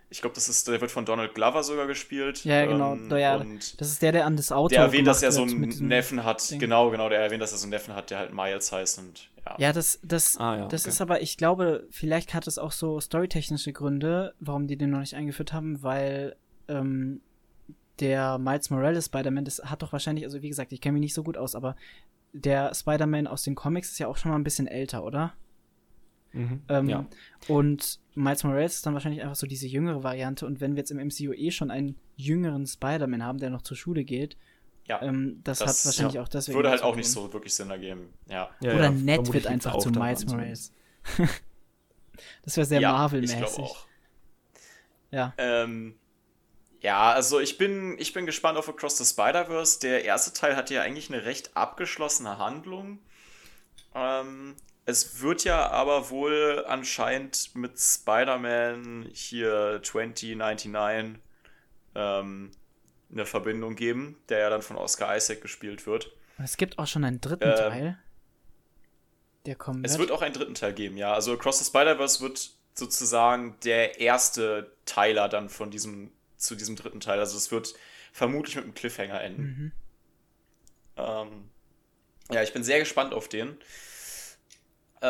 ich 0.10 0.22
glaube, 0.22 0.36
das 0.36 0.48
ist, 0.48 0.68
der 0.68 0.80
wird 0.80 0.92
von 0.92 1.06
Donald 1.06 1.36
Glover 1.36 1.64
sogar 1.64 1.86
gespielt. 1.86 2.46
Ja, 2.46 2.66
genau, 2.66 2.94
ähm, 2.94 3.10
ja, 3.18 3.36
und 3.36 3.80
das 3.82 3.90
ist 3.90 4.02
der, 4.02 4.14
der 4.14 4.26
an 4.26 4.38
das 4.38 4.52
Auto 4.52 4.70
der 4.70 4.80
erwähnt, 4.84 5.08
dass 5.08 5.22
er 5.22 5.32
so 5.32 5.42
einen 5.42 5.68
Neffen 5.88 6.24
hat. 6.24 6.50
Ding. 6.50 6.60
Genau, 6.60 6.90
genau, 6.90 7.10
der 7.10 7.20
erwähnt, 7.20 7.42
dass 7.42 7.52
er 7.52 7.58
so 7.58 7.66
einen 7.66 7.72
Neffen 7.72 7.94
hat, 7.94 8.10
der 8.10 8.20
halt 8.20 8.34
Miles 8.34 8.72
heißt 8.72 9.00
und 9.00 9.30
ja. 9.46 9.56
Ja, 9.58 9.74
das, 9.74 10.00
das, 10.04 10.38
Ah, 10.38 10.58
ja, 10.58 10.68
das 10.68 10.84
okay. 10.84 10.90
ist 10.90 11.02
aber, 11.02 11.22
ich 11.22 11.38
glaube, 11.38 11.88
vielleicht 11.90 12.34
hat 12.34 12.48
es 12.48 12.58
auch 12.58 12.72
so 12.72 13.00
storytechnische 13.00 13.74
Gründe, 13.74 14.34
warum 14.40 14.68
die 14.68 14.78
den 14.78 14.90
noch 14.92 15.00
nicht 15.00 15.16
eingeführt 15.16 15.54
haben, 15.54 15.84
weil 15.84 16.36
ähm, 16.68 17.22
der 18.00 18.38
Miles 18.38 18.70
Morales 18.70 19.06
Spider-Man, 19.06 19.46
das 19.46 19.62
hat 19.64 19.82
doch 19.82 19.92
wahrscheinlich, 19.92 20.26
also 20.26 20.42
wie 20.42 20.50
gesagt, 20.50 20.72
ich 20.72 20.82
kenne 20.82 20.94
mich 20.94 21.02
nicht 21.02 21.14
so 21.14 21.24
gut 21.24 21.38
aus, 21.38 21.56
aber 21.56 21.76
der 22.34 22.74
Spider-Man 22.74 23.28
aus 23.28 23.44
den 23.44 23.56
Comics 23.56 23.92
ist 23.92 24.00
ja 24.00 24.08
auch 24.08 24.18
schon 24.18 24.32
mal 24.32 24.38
ein 24.38 24.44
bisschen 24.44 24.68
älter, 24.68 25.04
oder? 25.04 25.34
Mhm. 26.38 26.62
Ähm, 26.70 26.90
ja. 26.90 27.06
Und 27.48 28.00
Miles 28.16 28.44
Morales 28.44 28.76
ist 28.76 28.86
dann 28.86 28.94
wahrscheinlich 28.94 29.22
einfach 29.22 29.36
so 29.36 29.48
diese 29.48 29.68
jüngere 29.68 30.04
Variante. 30.04 30.46
Und 30.46 30.60
wenn 30.62 30.76
wir 30.76 30.80
jetzt 30.80 30.92
im 30.92 30.98
MCU 30.98 31.34
eh 31.34 31.52
schon 31.52 31.72
einen 31.72 31.98
jüngeren 32.16 32.66
Spider-Man 32.66 33.24
haben, 33.24 33.40
der 33.40 33.50
noch 33.50 33.62
zur 33.62 33.78
Schule 33.78 34.04
geht, 34.04 34.38
ja. 34.88 35.02
ähm, 35.02 35.42
das, 35.44 35.60
Das, 35.60 35.80
hat 35.80 35.86
wahrscheinlich 35.86 36.16
ja, 36.16 36.22
auch 36.24 36.28
deswegen. 36.30 36.56
Würde 36.56 36.70
halt 36.70 36.84
auch 36.84 36.96
nicht 36.96 37.10
so 37.10 37.32
wirklich 37.34 37.54
Sinn 37.54 37.70
ergeben. 37.70 38.14
Ja. 38.30 38.50
Ja, 38.62 38.74
Oder 38.74 38.84
ja, 38.86 38.92
Ned 38.92 39.34
wird 39.34 39.48
einfach 39.48 39.78
zu 39.78 39.90
Miles. 39.92 40.26
Morales. 40.26 40.72
das 42.44 42.58
wäre 42.58 42.66
sehr 42.66 42.82
ja, 42.82 42.90
Ich 42.92 42.98
Marvel-mäßig. 42.98 43.38
glaube 43.38 43.62
auch. 43.62 43.88
Ja. 45.12 45.34
Ähm, 45.38 45.96
ja, 46.82 47.12
also 47.12 47.40
ich 47.40 47.58
bin, 47.58 47.96
ich 47.98 48.14
bin 48.14 48.26
gespannt 48.26 48.58
auf 48.58 48.70
Across 48.70 48.98
the 48.98 49.06
Spider-Verse. 49.06 49.80
Der 49.80 50.06
erste 50.06 50.34
Teil 50.34 50.56
hatte 50.56 50.74
ja 50.74 50.82
eigentlich 50.82 51.12
eine 51.12 51.26
recht 51.26 51.56
abgeschlossene 51.56 52.38
Handlung. 52.38 53.00
Ähm, 53.96 54.56
es 54.88 55.22
wird 55.22 55.44
ja 55.44 55.70
aber 55.70 56.10
wohl 56.12 56.64
anscheinend 56.66 57.54
mit 57.56 57.78
Spider-Man 57.78 59.10
hier 59.12 59.82
2099 59.84 61.20
ähm, 61.94 62.52
eine 63.12 63.26
Verbindung 63.26 63.76
geben, 63.76 64.18
der 64.30 64.40
ja 64.40 64.50
dann 64.50 64.62
von 64.62 64.78
Oscar 64.78 65.14
Isaac 65.16 65.42
gespielt 65.42 65.86
wird. 65.86 66.14
Es 66.42 66.56
gibt 66.56 66.80
auch 66.80 66.88
schon 66.88 67.04
einen 67.04 67.20
dritten 67.20 67.44
Ähm, 67.44 67.56
Teil. 67.56 68.00
Der 69.46 69.56
kommen 69.56 69.84
Es 69.84 70.00
wird 70.00 70.10
auch 70.10 70.22
einen 70.22 70.34
dritten 70.34 70.56
Teil 70.56 70.72
geben, 70.74 70.96
ja. 70.96 71.14
Also 71.14 71.34
Across 71.34 71.60
the 71.60 71.66
Spider-Verse 71.66 72.22
wird 72.22 72.52
sozusagen 72.74 73.58
der 73.66 74.00
erste 74.00 74.72
Teiler 74.86 75.28
dann 75.28 75.50
von 75.50 75.70
diesem, 75.70 76.12
zu 76.38 76.56
diesem 76.56 76.78
dritten 76.78 77.02
Teil. 77.02 77.20
Also 77.20 77.36
es 77.36 77.52
wird 77.52 77.74
vermutlich 78.14 78.56
mit 78.56 78.64
einem 78.64 78.74
Cliffhanger 78.74 79.20
enden. 79.20 79.44
Mhm. 79.44 79.72
Ähm, 80.96 81.50
ja, 82.32 82.42
ich 82.42 82.54
bin 82.54 82.64
sehr 82.64 82.80
gespannt 82.80 83.14
auf 83.14 83.28
den. 83.28 83.58
Äh, 85.02 85.06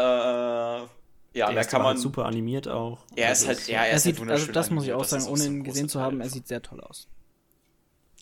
ja, 1.33 1.51
Der 1.51 1.65
kann 1.65 1.81
man. 1.81 1.89
halt 1.89 1.99
super 1.99 2.25
animiert 2.25 2.67
auch. 2.67 2.99
Er 3.15 3.31
ist 3.31 3.47
Also 3.47 3.59
halt, 3.59 3.67
ja, 3.67 3.79
er, 3.83 3.89
Er 3.91 3.95
ist 3.97 4.03
sieht, 4.03 4.19
halt 4.19 4.29
also 4.31 4.51
das 4.51 4.69
muss 4.71 4.85
ich 4.85 4.93
auch 4.93 5.03
sagen, 5.03 5.25
ohne 5.27 5.45
ihn 5.45 5.63
gesehen 5.63 5.89
zu 5.89 6.01
haben, 6.01 6.19
er 6.21 6.29
sieht 6.29 6.47
sehr 6.47 6.61
toll 6.61 6.81
aus. 6.81 7.07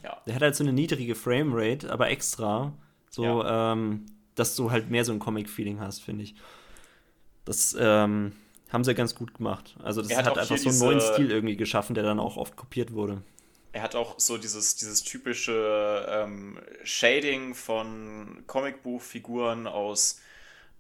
Ja. 0.04 0.22
Der 0.28 0.36
hat 0.36 0.42
halt 0.42 0.56
so 0.56 0.64
eine 0.64 0.74
niedrige 0.74 1.16
Framerate, 1.16 1.92
aber 1.92 2.10
extra. 2.10 2.74
So, 3.10 3.44
ähm, 3.46 4.06
dass 4.36 4.56
du 4.56 4.72
halt 4.72 4.90
mehr 4.90 5.06
so 5.06 5.14
ein 5.14 5.20
Comic-Feeling 5.20 5.80
hast, 5.80 6.02
finde 6.04 6.24
ich. 6.24 6.36
Das 7.46 7.76
ähm, 7.80 8.34
haben 8.72 8.84
sie 8.84 8.94
ganz 8.96 9.16
gut 9.16 9.34
gemacht. 9.36 9.76
Also 9.84 10.02
das 10.02 10.12
Er 10.12 10.18
hat 10.18 10.26
hat, 10.26 10.38
einfach 10.38 10.58
so 10.58 10.70
einen 10.70 10.80
neuen 10.80 11.00
Stil 11.02 11.32
irgendwie 11.32 11.56
geschaffen, 11.56 11.94
der 11.96 12.04
dann 12.04 12.20
auch 12.20 12.38
oft 12.38 12.56
kopiert 12.56 12.92
wurde. 12.94 13.22
Er 13.72 13.82
hat 13.82 13.96
auch 13.96 14.20
so 14.20 14.38
dieses, 14.38 14.76
dieses 14.78 15.04
typische 15.04 16.06
ähm, 16.10 16.60
Shading 16.84 17.56
von 17.56 18.44
Comicbuchfiguren 18.48 19.68
aus 19.68 20.20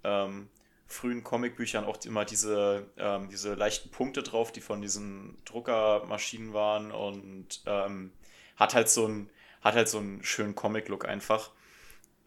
ähm, 0.03 0.47
frühen 0.87 1.23
Comicbüchern, 1.23 1.83
auch 1.83 1.97
immer 2.05 2.25
diese, 2.25 2.87
ähm, 2.97 3.29
diese 3.29 3.55
leichten 3.55 3.89
Punkte 3.89 4.23
drauf, 4.23 4.51
die 4.51 4.61
von 4.61 4.81
diesen 4.81 5.37
Druckermaschinen 5.45 6.53
waren 6.53 6.91
und 6.91 7.61
ähm, 7.65 8.11
hat 8.55 8.73
halt 8.75 8.89
so 8.89 9.05
einen, 9.05 9.29
hat 9.61 9.75
halt 9.75 9.89
so 9.89 9.97
einen 9.97 10.23
schönen 10.23 10.55
Comic-Look 10.55 11.05
einfach. 11.05 11.51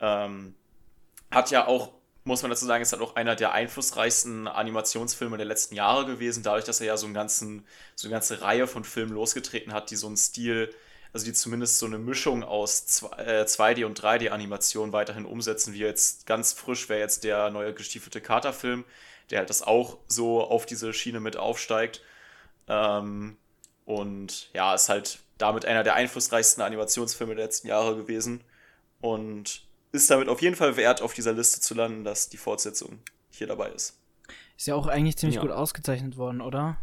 Ähm, 0.01 0.55
hat 1.31 1.51
ja 1.51 1.67
auch, 1.67 1.93
muss 2.25 2.43
man 2.43 2.51
dazu 2.51 2.67
sagen, 2.67 2.83
ist 2.83 2.93
halt 2.93 3.03
auch 3.03 3.17
einer 3.17 3.37
der 3.37 3.53
einflussreichsten 3.53 4.49
Animationsfilme 4.49 5.37
der 5.37 5.47
letzten 5.47 5.75
Jahre 5.75 6.05
gewesen, 6.07 6.43
dadurch, 6.43 6.65
dass 6.65 6.81
er 6.81 6.89
ja 6.89 6.97
so, 6.97 7.07
einen 7.07 7.15
ganzen, 7.15 7.65
so 7.95 8.09
eine 8.09 8.13
ganze 8.13 8.43
Reihe 8.43 8.67
von 8.67 8.85
Filmen 8.85 9.13
losgetreten 9.13 9.73
hat, 9.73 9.91
die 9.91 9.97
so 9.97 10.09
einen 10.09 10.17
Stil, 10.17 10.75
also 11.13 11.25
die 11.27 11.33
zumindest 11.33 11.79
so 11.79 11.87
eine 11.87 11.99
Mischung 11.99 12.43
aus 12.43 12.87
zwei- 12.87 13.17
äh, 13.17 13.45
2D- 13.47 13.85
und 13.85 14.01
3D-Animation 14.03 14.93
weiterhin 14.93 15.25
umsetzen, 15.25 15.73
wie 15.75 15.79
jetzt 15.79 16.27
ganz 16.27 16.53
frisch 16.53 16.89
wäre 16.89 17.01
jetzt 17.01 17.25
der 17.25 17.51
neue 17.51 17.73
gestiefelte 17.75 18.21
Kater-Film, 18.21 18.85
der 19.31 19.41
halt 19.41 19.51
das 19.51 19.63
auch 19.63 19.99
so 20.07 20.43
auf 20.43 20.67
diese 20.67 20.93
Schiene 20.93 21.21
mit 21.21 21.37
aufsteigt. 21.37 22.03
Ähm, 22.69 23.37
und 23.85 24.51
ja, 24.53 24.75
ist 24.75 24.89
halt 24.89 25.21
damit 25.39 25.65
einer 25.65 25.83
der 25.85 25.95
einflussreichsten 25.95 26.63
Animationsfilme 26.63 27.35
der 27.35 27.45
letzten 27.47 27.69
Jahre 27.69 27.97
gewesen. 27.97 28.43
Und 29.01 29.63
ist 29.93 30.11
damit 30.11 30.29
auf 30.29 30.43
jeden 30.43 30.57
Fall 30.57 30.77
wert, 30.77 31.01
auf 31.01 31.15
dieser 31.15 31.33
Liste 31.33 31.61
zu 31.61 31.75
landen, 31.75 32.05
dass 32.05 32.29
die 32.29 32.37
Fortsetzung 32.37 33.01
hier 33.31 33.47
dabei 33.47 33.71
ist. 33.71 33.99
Ist 34.57 34.67
ja 34.67 34.75
auch 34.75 34.89
eigentlich 34.89 35.17
ziemlich 35.17 35.37
Ja. 35.37 35.43
gut 35.43 35.53
ausgezeichnet 35.53 36.17
worden, 36.17 36.41
oder? 36.41 36.77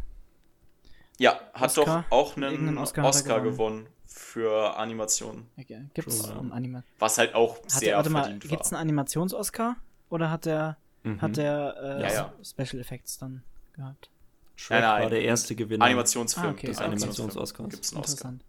Ja, 1.18 1.38
hat 1.54 1.76
Oscar? 1.78 2.04
doch 2.08 2.10
auch 2.10 2.36
einen 2.36 2.76
Oscar, 2.78 3.04
Oscar 3.04 3.36
er 3.36 3.42
gewonnen 3.42 3.86
für 4.18 4.76
Animation. 4.78 5.46
Okay. 5.58 5.86
Gibt's 5.94 6.22
True, 6.22 6.30
ja. 6.32 6.38
einen 6.40 6.52
Anima 6.52 6.82
Was 6.98 7.18
halt 7.18 7.34
auch 7.34 7.56
hat 7.62 7.70
sehr 7.70 7.80
der, 7.80 7.96
warte 7.98 8.10
mal, 8.10 8.22
verdient 8.22 8.48
gibt's 8.48 8.72
war. 8.72 8.78
einen 8.80 8.88
Animations-Oscar? 8.90 9.76
Oder 10.08 10.30
hat 10.30 10.46
der, 10.46 10.78
Mhm. 11.02 11.20
hat 11.20 11.36
der 11.36 11.76
äh, 11.80 12.02
Ja, 12.02 12.12
ja. 12.12 12.34
Special 12.42 12.80
Effects 12.80 13.18
dann 13.18 13.42
gehabt? 13.74 14.10
Shrek 14.56 14.80
nein. 14.80 15.02
war 15.02 15.10
der 15.10 15.22
erste 15.22 15.54
Gewinner. 15.54 15.84
Animationsfilm. 15.84 16.46
Ah, 16.46 16.50
okay. 16.50 16.66
des 16.68 16.78
Okay. 16.78 16.86
Animations-Oscars. 16.86 17.68
Gibt 17.70 17.84
es 17.84 17.92
einen 17.92 18.00
Oscar. 18.02 18.30
Interessant. 18.30 18.44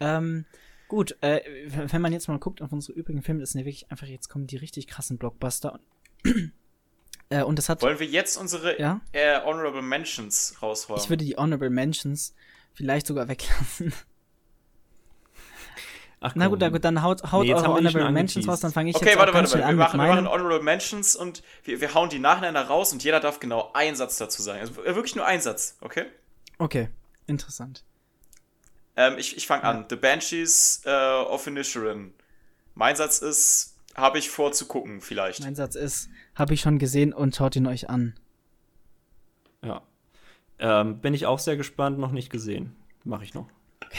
Ähm, 0.00 0.44
gut, 0.88 1.16
äh, 1.20 1.40
wenn 1.66 2.00
man 2.00 2.12
jetzt 2.12 2.28
mal 2.28 2.38
guckt 2.38 2.62
auf 2.62 2.72
unsere 2.72 2.98
übrigen 2.98 3.22
Filme, 3.22 3.40
das 3.40 3.50
sind 3.50 3.60
ja 3.60 3.66
wirklich 3.66 3.90
einfach, 3.90 4.06
jetzt 4.06 4.28
kommen 4.28 4.46
die 4.46 4.56
richtig 4.56 4.86
krassen 4.86 5.18
Blockbuster. 5.18 5.78
äh, 7.28 7.42
und 7.42 7.58
das 7.58 7.68
hat, 7.68 7.82
Wollen 7.82 7.98
wir 7.98 8.06
jetzt 8.06 8.36
unsere 8.36 8.80
ja, 8.80 9.00
äh, 9.12 9.40
Honorable 9.42 9.82
Mentions 9.82 10.56
rausholen? 10.62 11.02
ich 11.02 11.10
würde 11.10 11.24
die 11.24 11.36
Honorable 11.36 11.70
Mentions 11.70 12.34
vielleicht 12.72 13.06
sogar 13.06 13.28
weglassen. 13.28 13.92
Ach, 16.24 16.34
Na 16.36 16.46
gut, 16.46 16.60
na 16.60 16.68
gut, 16.68 16.84
dann 16.84 17.02
haut, 17.02 17.32
haut 17.32 17.44
Nee, 17.44 17.52
eure 17.52 17.66
Honorable 17.66 18.10
Mentions 18.12 18.46
raus, 18.46 18.60
dann 18.60 18.72
fange 18.72 18.90
ich 18.90 18.96
okay, 18.96 19.06
jetzt 19.06 19.18
warte, 19.18 19.32
auch 19.32 19.34
warte, 19.34 19.42
ganz 19.42 19.50
schnell 19.50 19.62
warte. 19.62 19.72
an 19.72 19.76
Wir 19.76 19.84
mit 19.84 19.86
machen, 19.86 20.00
wir 20.00 20.22
machen. 20.22 20.28
Honorable 20.28 20.62
Mentions 20.62 21.16
und 21.16 21.42
wir, 21.64 21.80
wir 21.80 21.94
hauen 21.94 22.08
die 22.10 22.20
nacheinander 22.20 22.62
raus 22.62 22.92
und 22.92 23.02
jeder 23.02 23.18
darf 23.18 23.40
genau 23.40 23.70
einen 23.74 23.96
Satz 23.96 24.18
dazu 24.18 24.40
sagen. 24.40 24.60
Also 24.60 24.84
äh, 24.84 24.94
wirklich 24.94 25.16
nur 25.16 25.26
einen 25.26 25.42
Satz, 25.42 25.76
okay? 25.80 26.06
Okay, 26.58 26.88
interessant. 27.26 27.82
Ähm, 28.94 29.18
ich 29.18 29.36
ich 29.36 29.46
fange 29.46 29.64
an. 29.64 29.86
The 29.90 29.96
Banshees 29.96 30.82
äh, 30.84 30.90
of 30.90 31.46
Inisherin. 31.46 32.14
Mein 32.74 32.94
Satz 32.94 33.18
ist, 33.18 33.76
habe 33.96 34.18
ich 34.18 34.30
vor 34.30 34.52
zu 34.52 34.66
gucken, 34.66 35.00
vielleicht. 35.00 35.40
Mein 35.40 35.54
Satz 35.56 35.74
ist, 35.74 36.08
habe 36.34 36.54
ich 36.54 36.60
schon 36.60 36.78
gesehen 36.78 37.12
und 37.12 37.34
schaut 37.34 37.56
ihn 37.56 37.66
euch 37.66 37.90
an. 37.90 38.14
Ja. 39.64 39.82
Ähm, 40.58 41.00
bin 41.00 41.14
ich 41.14 41.26
auch 41.26 41.38
sehr 41.38 41.56
gespannt, 41.56 41.98
noch 41.98 42.12
nicht 42.12 42.30
gesehen. 42.30 42.76
Mache 43.04 43.24
ich 43.24 43.34
noch. 43.34 43.48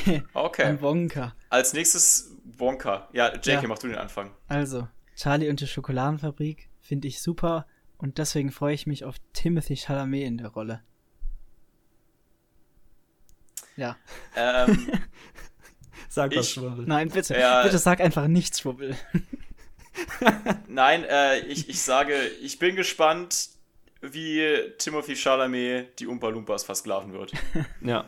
Okay. 0.33 0.63
Ein 0.63 0.81
Wonka. 0.81 1.35
Als 1.49 1.73
nächstes 1.73 2.35
Wonka. 2.43 3.09
Ja, 3.13 3.33
JK, 3.35 3.45
Ja. 3.45 3.67
mach 3.67 3.79
du 3.79 3.87
den 3.87 3.97
Anfang. 3.97 4.31
Also, 4.47 4.87
Charlie 5.15 5.49
und 5.49 5.59
die 5.59 5.67
Schokoladenfabrik 5.67 6.69
finde 6.81 7.07
ich 7.07 7.21
super 7.21 7.65
und 7.97 8.17
deswegen 8.17 8.51
freue 8.51 8.73
ich 8.73 8.87
mich 8.87 9.03
auf 9.05 9.15
Timothy 9.33 9.75
Chalamet 9.77 10.23
in 10.25 10.37
der 10.37 10.47
Rolle. 10.49 10.81
Ja. 13.75 13.97
Ähm, 14.35 14.91
Sag 16.09 16.35
was, 16.35 16.47
Ich- 16.47 16.53
Schwabbel. 16.53 16.85
Nein, 16.85 17.09
bitte. 17.09 17.35
Ja. 17.35 17.63
Bitte 17.63 17.79
sag 17.79 17.99
einfach 18.01 18.27
nichts, 18.27 18.59
Schwubbel. 18.59 18.95
nein, 20.67 21.03
äh, 21.05 21.39
ich, 21.39 21.69
ich 21.69 21.81
sage, 21.81 22.15
ich 22.41 22.59
bin 22.59 22.75
gespannt, 22.75 23.49
wie 24.01 24.45
Timothy 24.77 25.15
Chalamet 25.15 25.99
die 25.99 26.07
Umpa 26.07 26.27
Lumpas 26.29 26.63
versklaven 26.63 27.13
wird. 27.13 27.31
Ja. 27.81 28.05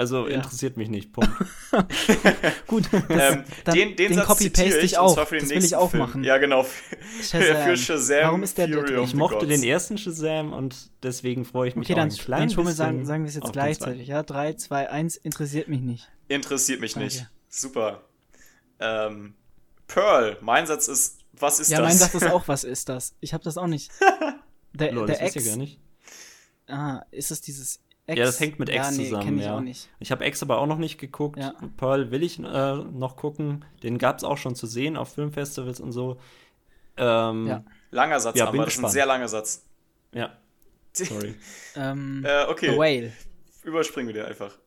Also 0.00 0.26
Ja. 0.26 0.36
interessiert 0.36 0.78
mich 0.78 0.88
nicht. 0.88 1.12
Punkt. 1.12 1.30
Gut, 2.66 2.88
das, 2.90 3.34
Ähm, 3.34 3.44
dann, 3.64 3.74
den, 3.74 3.96
den, 3.96 4.14
Satz 4.14 4.26
copy-paste 4.28 4.78
ich 4.78 4.96
auch. 4.96 5.12
zwar 5.12 5.26
für 5.26 5.36
den 5.36 5.46
das 5.46 5.50
will 5.54 5.62
ich 5.62 5.76
auch 5.76 5.90
Film. 5.90 6.02
machen. 6.02 6.24
Ja, 6.24 6.38
genau. 6.38 6.62
Für, 6.62 7.22
Shazam. 7.22 7.62
für 7.66 7.76
Shazam. 7.76 8.22
Warum 8.22 8.42
ist 8.42 8.56
der 8.56 8.68
Fury 8.70 9.04
Ich 9.04 9.12
mochte 9.14 9.46
den 9.46 9.62
ersten 9.62 9.98
Shazam 9.98 10.54
und 10.54 10.90
deswegen 11.02 11.44
freue 11.44 11.68
ich 11.68 11.76
mich 11.76 11.84
Okay, 11.86 11.92
auch 11.92 11.96
dann, 11.98 12.08
ein 12.08 12.16
klein 12.16 12.40
dann 12.40 12.50
schon 12.50 12.64
mal 12.64 12.72
sagen, 12.72 13.04
sagen 13.04 13.24
wir 13.24 13.28
es 13.28 13.34
jetzt 13.34 13.48
den 13.48 13.52
gleichzeitig. 13.52 14.08
Ja, 14.08 14.22
3, 14.22 14.54
2, 14.54 14.88
1, 14.88 15.16
interessiert 15.16 15.68
mich 15.68 15.82
nicht. 15.82 16.08
Interessiert 16.28 16.80
mich 16.80 16.96
nicht. 16.96 17.26
Super. 17.50 18.00
Ähm, 18.78 19.34
Pearl, 19.86 20.38
mein 20.40 20.66
Satz 20.66 20.88
ist, 20.88 21.18
was 21.32 21.60
ist 21.60 21.70
ja, 21.70 21.78
das? 21.78 21.88
mein 21.88 21.98
Satz 21.98 22.14
ist 22.14 22.26
auch, 22.30 22.44
was 22.48 22.64
ist 22.64 22.88
das? 22.88 23.14
Ich 23.20 23.34
habe 23.34 23.44
das 23.44 23.58
auch 23.58 23.66
nicht. 23.66 23.90
Der. 24.72 24.92
Lol, 24.92 25.06
der 25.08 25.18
das 25.18 25.36
Ex. 25.36 25.44
gar 25.44 25.56
nicht. 25.56 25.78
Ah, 26.68 27.02
ist 27.10 27.30
es 27.30 27.42
dieses 27.42 27.80
Ex? 28.10 28.18
Ja, 28.18 28.24
das 28.26 28.40
hängt 28.40 28.58
mit 28.58 28.68
Ex 28.68 28.90
ja, 28.90 28.96
nee, 28.96 29.04
zusammen. 29.08 29.38
Ich 29.38 29.44
ja. 29.44 29.56
auch 29.56 29.60
nicht. 29.60 29.88
Ich 29.98 30.10
habe 30.12 30.24
Ex 30.24 30.42
aber 30.42 30.58
auch 30.58 30.66
noch 30.66 30.78
nicht 30.78 30.98
geguckt. 30.98 31.38
Ja. 31.38 31.54
Pearl 31.76 32.10
will 32.10 32.22
ich 32.22 32.38
äh, 32.38 32.42
noch 32.42 33.16
gucken. 33.16 33.64
Den 33.82 33.98
gab 33.98 34.18
es 34.18 34.24
auch 34.24 34.36
schon 34.38 34.54
zu 34.54 34.66
sehen 34.66 34.96
auf 34.96 35.14
Filmfestivals 35.14 35.80
und 35.80 35.92
so. 35.92 36.18
Ähm, 36.96 37.46
Ja. 37.46 37.64
Langer 37.90 38.20
Satz, 38.20 38.36
Ja, 38.36 38.44
aber 38.44 38.52
bin 38.52 38.60
das 38.60 38.68
ist 38.68 38.74
ein 38.74 38.76
gespannt. 38.82 38.92
sehr 38.92 39.06
langer 39.06 39.28
Satz. 39.28 39.66
ja. 40.12 40.36
Sorry. 40.92 41.34
Ähm, 41.76 42.24
Äh, 42.24 42.44
The 42.46 42.50
okay, 42.50 42.76
Whale. 42.78 43.12
überspringen 43.62 44.08
wir 44.08 44.14
dir 44.14 44.26
einfach. 44.26 44.58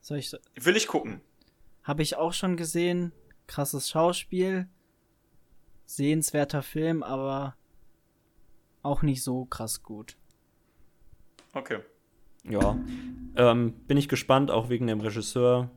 Soll 0.00 0.18
ich, 0.18 0.32
Will 0.56 0.76
ich 0.76 0.88
gucken. 0.88 1.20
habe 1.84 2.02
ich 2.02 2.16
auch 2.16 2.32
schon 2.32 2.56
gesehen. 2.56 3.12
Krasses 3.46 3.88
Schauspiel. 3.88 4.68
Sehenswerter 5.86 6.62
Film, 6.62 7.02
aber 7.04 7.56
auch 8.82 9.02
nicht 9.02 9.22
so 9.22 9.44
krass 9.44 9.82
gut. 9.82 10.16
Okay. 11.52 11.80
Ja. 12.44 12.78
Ähm, 13.36 13.72
bin 13.86 13.96
ich 13.96 14.08
gespannt, 14.08 14.50
auch 14.50 14.68
wegen 14.68 14.86
dem 14.86 15.00
Regisseur. 15.00 15.70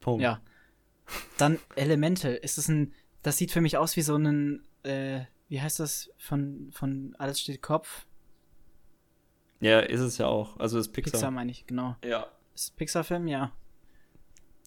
Punkt. 0.00 0.22
Ja. 0.22 0.40
Dann 1.38 1.58
Elemental. 1.76 2.34
Ist 2.34 2.58
es 2.58 2.68
ein. 2.68 2.92
Das 3.22 3.36
sieht 3.36 3.50
für 3.52 3.60
mich 3.60 3.76
aus 3.76 3.96
wie 3.96 4.02
so 4.02 4.16
ein. 4.16 4.62
Äh, 4.82 5.22
wie 5.48 5.60
heißt 5.60 5.80
das? 5.80 6.10
Von, 6.18 6.70
von 6.72 7.14
Alles 7.18 7.40
steht 7.40 7.62
Kopf. 7.62 8.06
Ja, 9.60 9.80
ist 9.80 10.00
es 10.00 10.18
ja 10.18 10.26
auch. 10.26 10.58
Also 10.58 10.78
ist 10.78 10.92
Pixar, 10.92 11.12
Pixar 11.12 11.30
meine 11.30 11.50
ich, 11.50 11.66
genau. 11.66 11.96
Ja. 12.04 12.26
Ist 12.54 12.76
Pixar-Film? 12.76 13.26
Ja. 13.26 13.52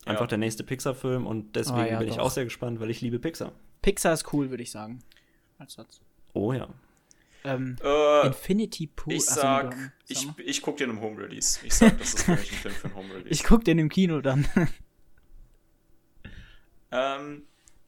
einfach 0.06 0.22
Ja. 0.22 0.27
der 0.27 0.38
nächste 0.38 0.64
Pixar-Film 0.65 1.26
und 1.27 1.56
deswegen 1.56 1.80
Ah, 1.80 1.85
ja, 1.88 1.99
bin 1.99 2.10
ich 2.10 2.15
doch. 2.15 2.23
auch 2.26 2.31
sehr 2.31 2.43
gespannt, 2.43 2.80
weil 2.81 2.89
ich 2.89 2.99
liebe 3.02 3.19
Pixar. 3.19 3.53
Pixar 3.81 4.14
ist 4.14 4.34
cool, 4.34 4.49
würde 4.49 4.64
ich 4.64 4.72
sagen. 4.72 4.99
Als 5.60 5.73
Satz. 5.73 6.02
Oh 6.34 6.52
ja. 6.52 6.68
Ähm, 7.43 7.76
Äh, 7.84 8.27
Infinity 8.27 8.88
Pool. 8.88 9.13
ich 9.13 9.23
Ach 9.30 9.35
sag, 9.35 9.72
dann- 9.72 9.91
ich, 10.07 10.27
ich 10.38 10.61
guck 10.61 10.77
den 10.77 10.89
im 10.91 11.01
Home 11.01 11.18
Release. 11.22 11.59
Ich 11.65 11.73
sag, 11.73 11.97
das 11.97 12.13
ist 12.13 12.23
für 12.23 12.31
mich 12.31 12.51
ein 12.51 12.57
Film 12.57 12.76
für 12.76 12.88
ein 12.88 12.95
Home 12.95 13.09
Release. 13.13 13.30
ich 13.30 13.43
guck 13.43 13.63
den 13.65 13.80
im 13.80 13.89
Kino 13.89 14.22
dann. 14.22 14.47
ähm, 16.91 17.43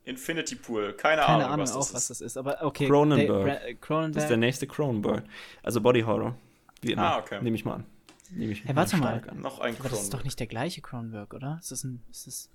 Infinity 0.06 0.56
Pool, 0.56 0.94
keine, 0.94 1.22
Keine 1.22 1.28
Ahnung, 1.46 1.46
Ahnung 1.54 1.60
was 1.62 1.70
das 1.74 1.78
auch, 1.90 1.94
was 1.94 2.02
ist. 2.04 2.10
das 2.10 2.22
ist. 2.22 2.38
Aber 2.38 2.62
okay. 2.64 2.88
Cronenberg. 2.88 3.28
Bra- 3.28 3.54
äh, 3.54 3.60
Das 3.60 3.70
ist 3.74 3.82
Cronenberg. 3.82 4.28
der 4.28 4.38
nächste 4.38 4.68
Cronenberg. 4.68 5.24
Also 5.62 5.82
Body 5.82 6.02
Horror. 6.02 6.36
Wie 6.82 6.92
immer. 6.92 7.04
Ah, 7.16 7.20
okay. 7.20 7.40
Nehme 7.42 7.56
ich 7.56 7.64
mal 7.64 7.76
an. 7.76 7.86
Nehme 8.32 8.52
ich 8.54 8.66
Hey, 8.66 8.76
warte 8.76 8.98
mal. 8.98 9.24
an. 9.30 9.40
Noch 9.42 9.60
ein 9.60 9.76
aber 9.80 9.90
das 9.90 10.00
ist 10.02 10.06
doch 10.14 10.20
Cronenberg. 10.20 10.26
nicht 10.26 10.40
der 10.40 10.48
gleiche 10.48 10.82
Cronenberg, 10.82 11.34
oder? 11.34 11.58
Ist 11.62 11.72
das 11.72 11.84
ein. 11.84 12.02
Ist 12.12 12.28
das, 12.28 12.50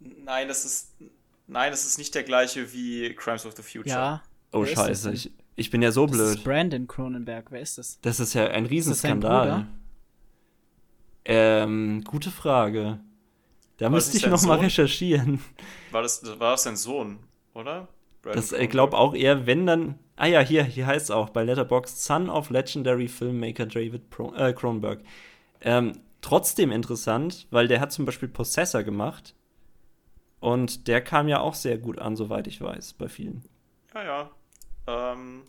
Nein, 0.00 0.48
das 0.48 0.64
ist. 0.64 0.92
Nein, 1.46 1.70
das 1.70 1.84
ist 1.84 1.98
nicht 1.98 2.14
der 2.14 2.22
gleiche 2.22 2.72
wie 2.72 3.14
Crimes 3.14 3.44
of 3.46 3.56
the 3.56 3.62
Future. 3.62 3.88
ja. 3.88 4.22
Oh, 4.52 4.64
wer 4.64 4.74
das 4.74 4.74
scheiße. 4.74 5.12
Ich, 5.12 5.32
ich 5.56 5.70
bin 5.70 5.82
ja 5.82 5.92
so 5.92 6.06
Das 6.06 6.16
blöd. 6.16 6.36
ist 6.38 6.44
Brandon 6.44 6.86
Cronenberg. 6.86 7.50
Wer 7.50 7.60
ist 7.60 7.78
das? 7.78 8.00
Das 8.00 8.20
ist 8.20 8.34
ja 8.34 8.46
ein 8.48 8.64
das 8.64 8.70
Riesenskandal. 8.72 9.66
Ähm, 11.24 12.02
gute 12.04 12.30
Frage. 12.30 13.00
Da 13.76 13.86
War 13.86 13.92
das 13.92 14.06
müsste 14.06 14.16
ich 14.18 14.26
noch 14.26 14.42
mal 14.42 14.56
Sohn? 14.56 14.64
recherchieren. 14.64 15.40
War 15.90 16.02
das, 16.02 16.22
war 16.38 16.52
das 16.52 16.64
sein 16.64 16.76
Sohn, 16.76 17.18
oder? 17.54 17.88
Brandon 18.22 18.40
Das, 18.42 18.52
ich 18.52 18.70
glaube 18.70 18.96
auch 18.96 19.14
eher, 19.14 19.46
wenn 19.46 19.66
dann. 19.66 19.98
Ah 20.16 20.26
ja, 20.26 20.40
hier, 20.40 20.64
hier 20.64 20.86
heißt 20.86 21.04
es 21.04 21.10
auch 21.10 21.30
bei 21.30 21.42
Letterboxd 21.44 22.02
Son 22.02 22.28
of 22.28 22.50
Legendary 22.50 23.08
Filmmaker 23.08 23.64
David 23.66 24.10
Pro, 24.10 24.34
äh, 24.34 24.52
Cronenberg. 24.52 25.00
Ähm, 25.62 25.92
trotzdem 26.20 26.72
interessant, 26.72 27.46
weil 27.50 27.68
der 27.68 27.80
hat 27.80 27.92
zum 27.92 28.04
Beispiel 28.04 28.28
Possessor 28.28 28.82
gemacht. 28.82 29.34
Und 30.40 30.88
der 30.88 31.00
kam 31.02 31.28
ja 31.28 31.40
auch 31.40 31.54
sehr 31.54 31.78
gut 31.78 31.98
an, 31.98 32.16
soweit 32.16 32.46
ich 32.46 32.60
weiß, 32.60 32.94
bei 32.94 33.08
vielen. 33.08 33.44
Ja, 33.94 34.04
ja. 34.04 34.30
Ähm, 34.90 35.42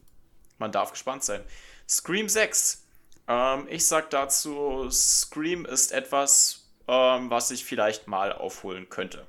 man 0.57 0.71
darf 0.71 0.91
gespannt 0.91 1.23
sein. 1.23 1.41
Scream 1.87 2.29
6. 2.29 2.85
Ähm, 3.27 3.67
ich 3.69 3.85
sag 3.85 4.09
dazu, 4.09 4.89
Scream 4.89 5.65
ist 5.65 5.91
etwas, 5.91 6.69
ähm, 6.87 7.29
was 7.29 7.51
ich 7.51 7.65
vielleicht 7.65 8.07
mal 8.07 8.33
aufholen 8.33 8.89
könnte. 8.89 9.25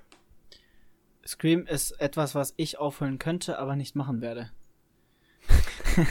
Scream 1.27 1.67
ist 1.67 1.93
etwas, 1.93 2.35
was 2.35 2.53
ich 2.57 2.79
aufholen 2.79 3.19
könnte, 3.19 3.59
aber 3.59 3.77
nicht 3.77 3.95
machen 3.95 4.21
werde. 4.21 4.51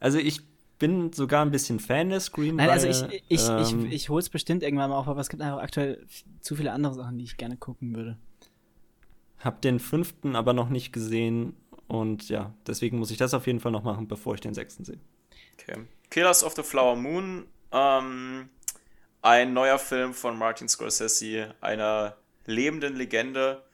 Also 0.00 0.18
ich 0.18 0.40
bin 0.78 1.12
sogar 1.12 1.44
ein 1.44 1.50
bisschen 1.50 1.78
Fan 1.78 2.08
der 2.08 2.20
Scream. 2.20 2.56
Nein, 2.56 2.70
also 2.70 2.88
ich, 2.88 3.22
ich, 3.28 3.48
ähm, 3.48 3.84
ich, 3.84 3.92
ich 3.92 4.08
hol's 4.08 4.30
bestimmt 4.30 4.62
irgendwann 4.62 4.90
mal 4.90 4.96
auf, 4.96 5.08
aber 5.08 5.20
es 5.20 5.28
gibt 5.28 5.42
einfach 5.42 5.62
aktuell 5.62 6.04
zu 6.40 6.56
viele 6.56 6.72
andere 6.72 6.94
Sachen, 6.94 7.18
die 7.18 7.24
ich 7.24 7.36
gerne 7.36 7.58
gucken 7.58 7.94
würde. 7.94 8.16
Hab 9.38 9.60
den 9.60 9.78
fünften 9.78 10.34
aber 10.36 10.54
noch 10.54 10.70
nicht 10.70 10.92
gesehen. 10.92 11.54
Und 11.90 12.28
ja, 12.28 12.54
deswegen 12.68 13.00
muss 13.00 13.10
ich 13.10 13.18
das 13.18 13.34
auf 13.34 13.48
jeden 13.48 13.58
Fall 13.58 13.72
noch 13.72 13.82
machen, 13.82 14.06
bevor 14.06 14.34
ich 14.34 14.40
den 14.40 14.54
sechsten 14.54 14.84
sehe. 14.84 15.00
Okay. 15.58 15.86
Killers 16.08 16.44
of 16.44 16.54
the 16.54 16.62
Flower 16.62 16.94
Moon. 16.94 17.48
Ähm, 17.72 18.48
ein 19.22 19.52
neuer 19.52 19.76
Film 19.76 20.14
von 20.14 20.38
Martin 20.38 20.68
Scorsese, 20.68 21.52
einer 21.60 22.16
lebenden 22.46 22.94
Legende. 22.94 23.64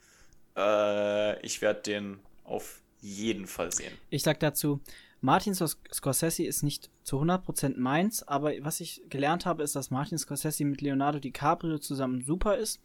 Äh, 0.56 1.44
ich 1.44 1.60
werde 1.60 1.82
den 1.82 2.20
auf 2.44 2.80
jeden 3.02 3.46
Fall 3.46 3.70
sehen. 3.70 3.92
Ich 4.08 4.22
sag 4.22 4.40
dazu, 4.40 4.80
Martin 5.20 5.52
Scors- 5.52 5.76
Scorsese 5.92 6.44
ist 6.44 6.62
nicht 6.62 6.88
zu 7.04 7.20
100% 7.20 7.78
meins, 7.78 8.22
aber 8.22 8.52
was 8.60 8.80
ich 8.80 9.02
gelernt 9.10 9.44
habe, 9.44 9.62
ist, 9.62 9.76
dass 9.76 9.90
Martin 9.90 10.16
Scorsese 10.16 10.64
mit 10.64 10.80
Leonardo 10.80 11.18
DiCaprio 11.18 11.76
zusammen 11.78 12.22
super 12.22 12.56
ist 12.56 12.80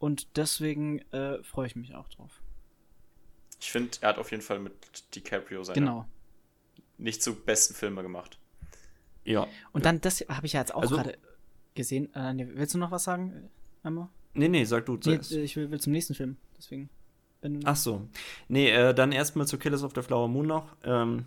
und 0.00 0.36
deswegen 0.36 0.98
äh, 1.12 1.40
freue 1.44 1.68
ich 1.68 1.76
mich 1.76 1.94
auch 1.94 2.08
drauf. 2.08 2.41
Ich 3.62 3.70
finde, 3.70 3.90
er 4.00 4.08
hat 4.08 4.18
auf 4.18 4.32
jeden 4.32 4.42
Fall 4.42 4.58
mit 4.58 4.72
DiCaprio 5.14 5.62
seine 5.62 5.78
Genau. 5.78 6.04
nicht 6.98 7.22
so 7.22 7.32
besten 7.32 7.74
Filme 7.74 8.02
gemacht. 8.02 8.36
Ja. 9.24 9.46
Und 9.72 9.84
dann, 9.86 10.00
das 10.00 10.20
habe 10.28 10.46
ich 10.46 10.54
ja 10.54 10.60
jetzt 10.60 10.74
auch 10.74 10.82
Also- 10.82 10.96
gerade 10.96 11.16
gesehen. 11.76 12.12
Äh, 12.16 12.34
nee, 12.34 12.48
willst 12.54 12.74
du 12.74 12.78
noch 12.78 12.90
was 12.90 13.04
sagen, 13.04 13.48
Emma? 13.84 14.10
Nee, 14.34 14.48
nee, 14.48 14.64
sag 14.64 14.84
du 14.86 14.94
Nee, 14.94 15.00
zuerst. 15.00 15.30
äh, 15.30 15.42
ich 15.42 15.54
will, 15.54 15.70
will 15.70 15.78
zum 15.80 15.92
nächsten 15.92 16.14
Film, 16.16 16.38
deswegen. 16.58 16.90
Wenn 17.40 17.60
du 17.60 17.66
Ach 17.66 17.76
so. 17.76 18.08
Nee, 18.48 18.68
äh, 18.70 18.94
dann 18.94 19.12
erstmal 19.12 19.46
zu 19.46 19.58
Killers 19.58 19.84
of 19.84 19.92
the 19.94 20.02
Flower 20.02 20.26
Moon 20.26 20.46
noch. 20.48 20.74
Ähm, 20.82 21.26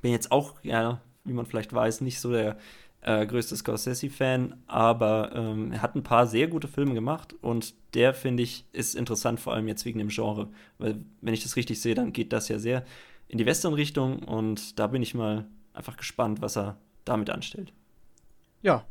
bin 0.00 0.12
jetzt 0.12 0.32
auch, 0.32 0.54
ja, 0.62 1.02
wie 1.24 1.34
man 1.34 1.44
vielleicht 1.44 1.74
weiß, 1.74 2.00
nicht 2.00 2.20
so 2.20 2.32
der 2.32 2.56
äh, 3.02 3.26
größte 3.26 3.56
Scorsese-Fan, 3.56 4.62
aber 4.66 5.32
ähm, 5.34 5.72
er 5.72 5.82
hat 5.82 5.94
ein 5.94 6.02
paar 6.02 6.26
sehr 6.26 6.48
gute 6.48 6.68
Filme 6.68 6.94
gemacht 6.94 7.34
und 7.40 7.74
der, 7.94 8.14
finde 8.14 8.42
ich, 8.42 8.66
ist 8.72 8.94
interessant, 8.94 9.40
vor 9.40 9.54
allem 9.54 9.68
jetzt 9.68 9.84
wegen 9.84 9.98
dem 9.98 10.08
Genre. 10.08 10.48
Weil, 10.78 11.04
wenn 11.20 11.34
ich 11.34 11.42
das 11.42 11.56
richtig 11.56 11.80
sehe, 11.80 11.94
dann 11.94 12.12
geht 12.12 12.32
das 12.32 12.48
ja 12.48 12.58
sehr 12.58 12.84
in 13.28 13.38
die 13.38 13.46
Western-Richtung 13.46 14.20
und 14.20 14.78
da 14.78 14.86
bin 14.86 15.02
ich 15.02 15.14
mal 15.14 15.46
einfach 15.72 15.96
gespannt, 15.96 16.40
was 16.40 16.56
er 16.56 16.78
damit 17.04 17.30
anstellt. 17.30 17.72
Ja. 18.62 18.84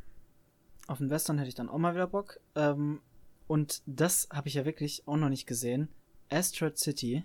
Auf 0.88 1.00
den 1.00 1.10
Western 1.10 1.38
hätte 1.38 1.50
ich 1.50 1.56
dann 1.56 1.70
auch 1.70 1.78
mal 1.78 1.96
wieder 1.96 2.08
Bock. 2.08 2.40
Ähm, 2.56 3.02
und 3.48 3.82
das 3.86 4.28
habe 4.32 4.48
ich 4.48 4.54
ja 4.54 4.66
wirklich 4.66 5.08
auch 5.08 5.18
noch 5.18 5.30
nicht 5.30 5.48
gesehen. 5.48 5.90
Asteroid 6.30 6.78
City. 6.78 7.24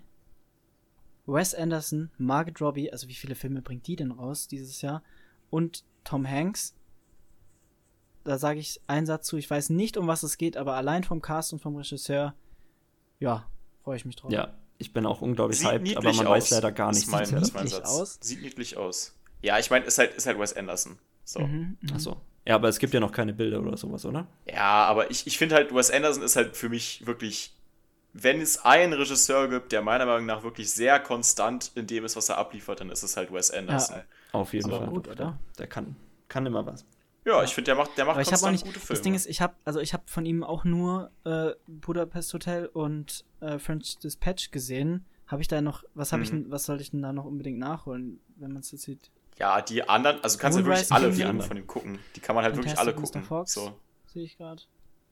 Wes 1.25 1.53
Anderson, 1.53 2.09
Margaret 2.17 2.59
Robbie, 2.59 2.91
also 2.91 3.07
wie 3.07 3.13
viele 3.13 3.35
Filme 3.35 3.61
bringt 3.61 3.87
die 3.87 3.95
denn 3.95 4.11
raus 4.11 4.47
dieses 4.47 4.81
Jahr? 4.81 5.03
Und 5.49 5.83
Tom 6.03 6.27
Hanks. 6.27 6.75
Da 8.23 8.37
sage 8.37 8.59
ich 8.59 8.81
einen 8.87 9.05
Satz 9.05 9.27
zu. 9.27 9.37
Ich 9.37 9.49
weiß 9.49 9.69
nicht, 9.71 9.97
um 9.97 10.07
was 10.07 10.23
es 10.23 10.37
geht, 10.37 10.57
aber 10.57 10.75
allein 10.75 11.03
vom 11.03 11.21
Cast 11.21 11.53
und 11.53 11.59
vom 11.59 11.75
Regisseur, 11.75 12.35
ja, 13.19 13.47
freue 13.83 13.97
ich 13.97 14.05
mich 14.05 14.15
drauf. 14.15 14.31
Ja, 14.31 14.53
ich 14.77 14.93
bin 14.93 15.05
auch 15.05 15.21
unglaublich 15.21 15.59
Sieht 15.59 15.69
hyped, 15.69 15.97
aber 15.97 16.13
man 16.13 16.27
aus. 16.27 16.33
weiß 16.35 16.49
leider 16.51 16.71
gar 16.71 16.91
nichts. 16.91 17.05
Sieht 17.05 17.15
ist 17.15 17.53
mein 17.53 17.63
niedlich 17.63 17.71
Satz. 17.71 17.89
aus? 17.89 18.17
Sieht 18.21 18.41
niedlich 18.41 18.77
aus. 18.77 19.15
Ja, 19.41 19.57
ich 19.57 19.69
meine, 19.71 19.85
ist 19.85 19.97
halt, 19.97 20.13
ist 20.13 20.27
halt 20.27 20.39
Wes 20.39 20.55
Anderson. 20.55 20.99
So. 21.23 21.39
Mhm, 21.39 21.77
mhm. 21.81 21.93
Achso. 21.93 22.21
Ja, 22.45 22.55
aber 22.55 22.69
es 22.69 22.79
gibt 22.79 22.93
ja 22.93 22.99
noch 22.99 23.11
keine 23.11 23.33
Bilder 23.33 23.59
oder 23.59 23.77
sowas, 23.77 24.05
oder? 24.05 24.27
Ja, 24.47 24.85
aber 24.85 25.11
ich, 25.11 25.27
ich 25.27 25.37
finde 25.37 25.55
halt, 25.55 25.73
Wes 25.73 25.91
Anderson 25.91 26.23
ist 26.23 26.35
halt 26.35 26.57
für 26.57 26.69
mich 26.69 27.05
wirklich, 27.05 27.55
wenn 28.13 28.41
es 28.41 28.63
einen 28.65 28.93
Regisseur 28.93 29.47
gibt, 29.47 29.71
der 29.71 29.81
meiner 29.81 30.05
Meinung 30.05 30.25
nach 30.25 30.43
wirklich 30.43 30.71
sehr 30.71 30.99
konstant 30.99 31.71
in 31.75 31.87
dem 31.87 32.03
ist, 32.05 32.15
was 32.15 32.29
er 32.29 32.37
abliefert, 32.37 32.79
dann 32.79 32.89
ist 32.89 33.03
es 33.03 33.17
halt 33.17 33.31
Wes 33.31 33.51
Anderson. 33.51 33.97
Ja. 33.97 34.03
Auf 34.31 34.53
jeden 34.53 34.67
Aber 34.71 34.79
Fall. 34.85 34.89
gut, 34.93 35.07
oder? 35.07 35.37
Der 35.57 35.67
kann, 35.67 35.95
kann 36.27 36.45
immer 36.45 36.65
was. 36.65 36.85
Ja, 37.25 37.43
ich 37.43 37.53
finde, 37.53 37.65
der 37.67 37.75
macht, 37.75 37.97
der 37.97 38.05
macht 38.05 38.13
Aber 38.15 38.21
ich 38.21 38.27
auch 38.29 38.31
konstant 38.31 38.53
nicht. 38.53 38.65
gute 38.65 38.79
Filme. 38.79 38.97
Das 38.97 39.01
Ding 39.03 39.13
ist, 39.13 39.27
ich 39.27 39.41
habe 39.41 39.53
also 39.63 39.79
ich 39.79 39.93
habe 39.93 40.03
von 40.07 40.25
ihm 40.25 40.43
auch 40.43 40.63
nur 40.63 41.11
äh, 41.23 41.51
Budapest 41.67 42.33
Hotel 42.33 42.65
und 42.67 43.25
äh, 43.41 43.59
French 43.59 43.97
Dispatch 43.99 44.49
gesehen. 44.51 45.05
Habe 45.27 45.41
ich 45.41 45.47
da 45.47 45.61
noch 45.61 45.83
was 45.93 46.11
habe 46.13 46.23
ich 46.23 46.31
Mhm. 46.31 46.43
denn, 46.45 46.51
was 46.51 46.65
soll 46.65 46.81
ich 46.81 46.91
denn 46.91 47.01
da 47.03 47.13
noch 47.13 47.25
unbedingt 47.25 47.59
nachholen, 47.59 48.19
wenn 48.37 48.51
man 48.53 48.61
es 48.61 48.69
so 48.69 48.77
sieht? 48.77 49.11
Ja, 49.37 49.61
die 49.61 49.87
anderen, 49.87 50.21
also 50.23 50.37
du 50.37 50.41
kannst 50.41 50.57
ja 50.57 50.63
Moonrise 50.63 50.89
wirklich 50.89 50.91
alle 50.93 51.07
Kingdom. 51.09 51.27
Filme 51.29 51.43
von 51.43 51.57
ihm 51.57 51.67
gucken. 51.67 51.99
Die 52.15 52.19
kann 52.19 52.35
man 52.35 52.43
halt 52.43 52.55
wirklich 52.55 52.77
alle 52.77 52.93
gucken. 52.95 53.21
Mr. 53.21 53.27
Fox. 53.27 53.53
So, 53.53 53.73
Sehe 54.07 54.23
ich 54.23 54.37
gerade. 54.37 54.61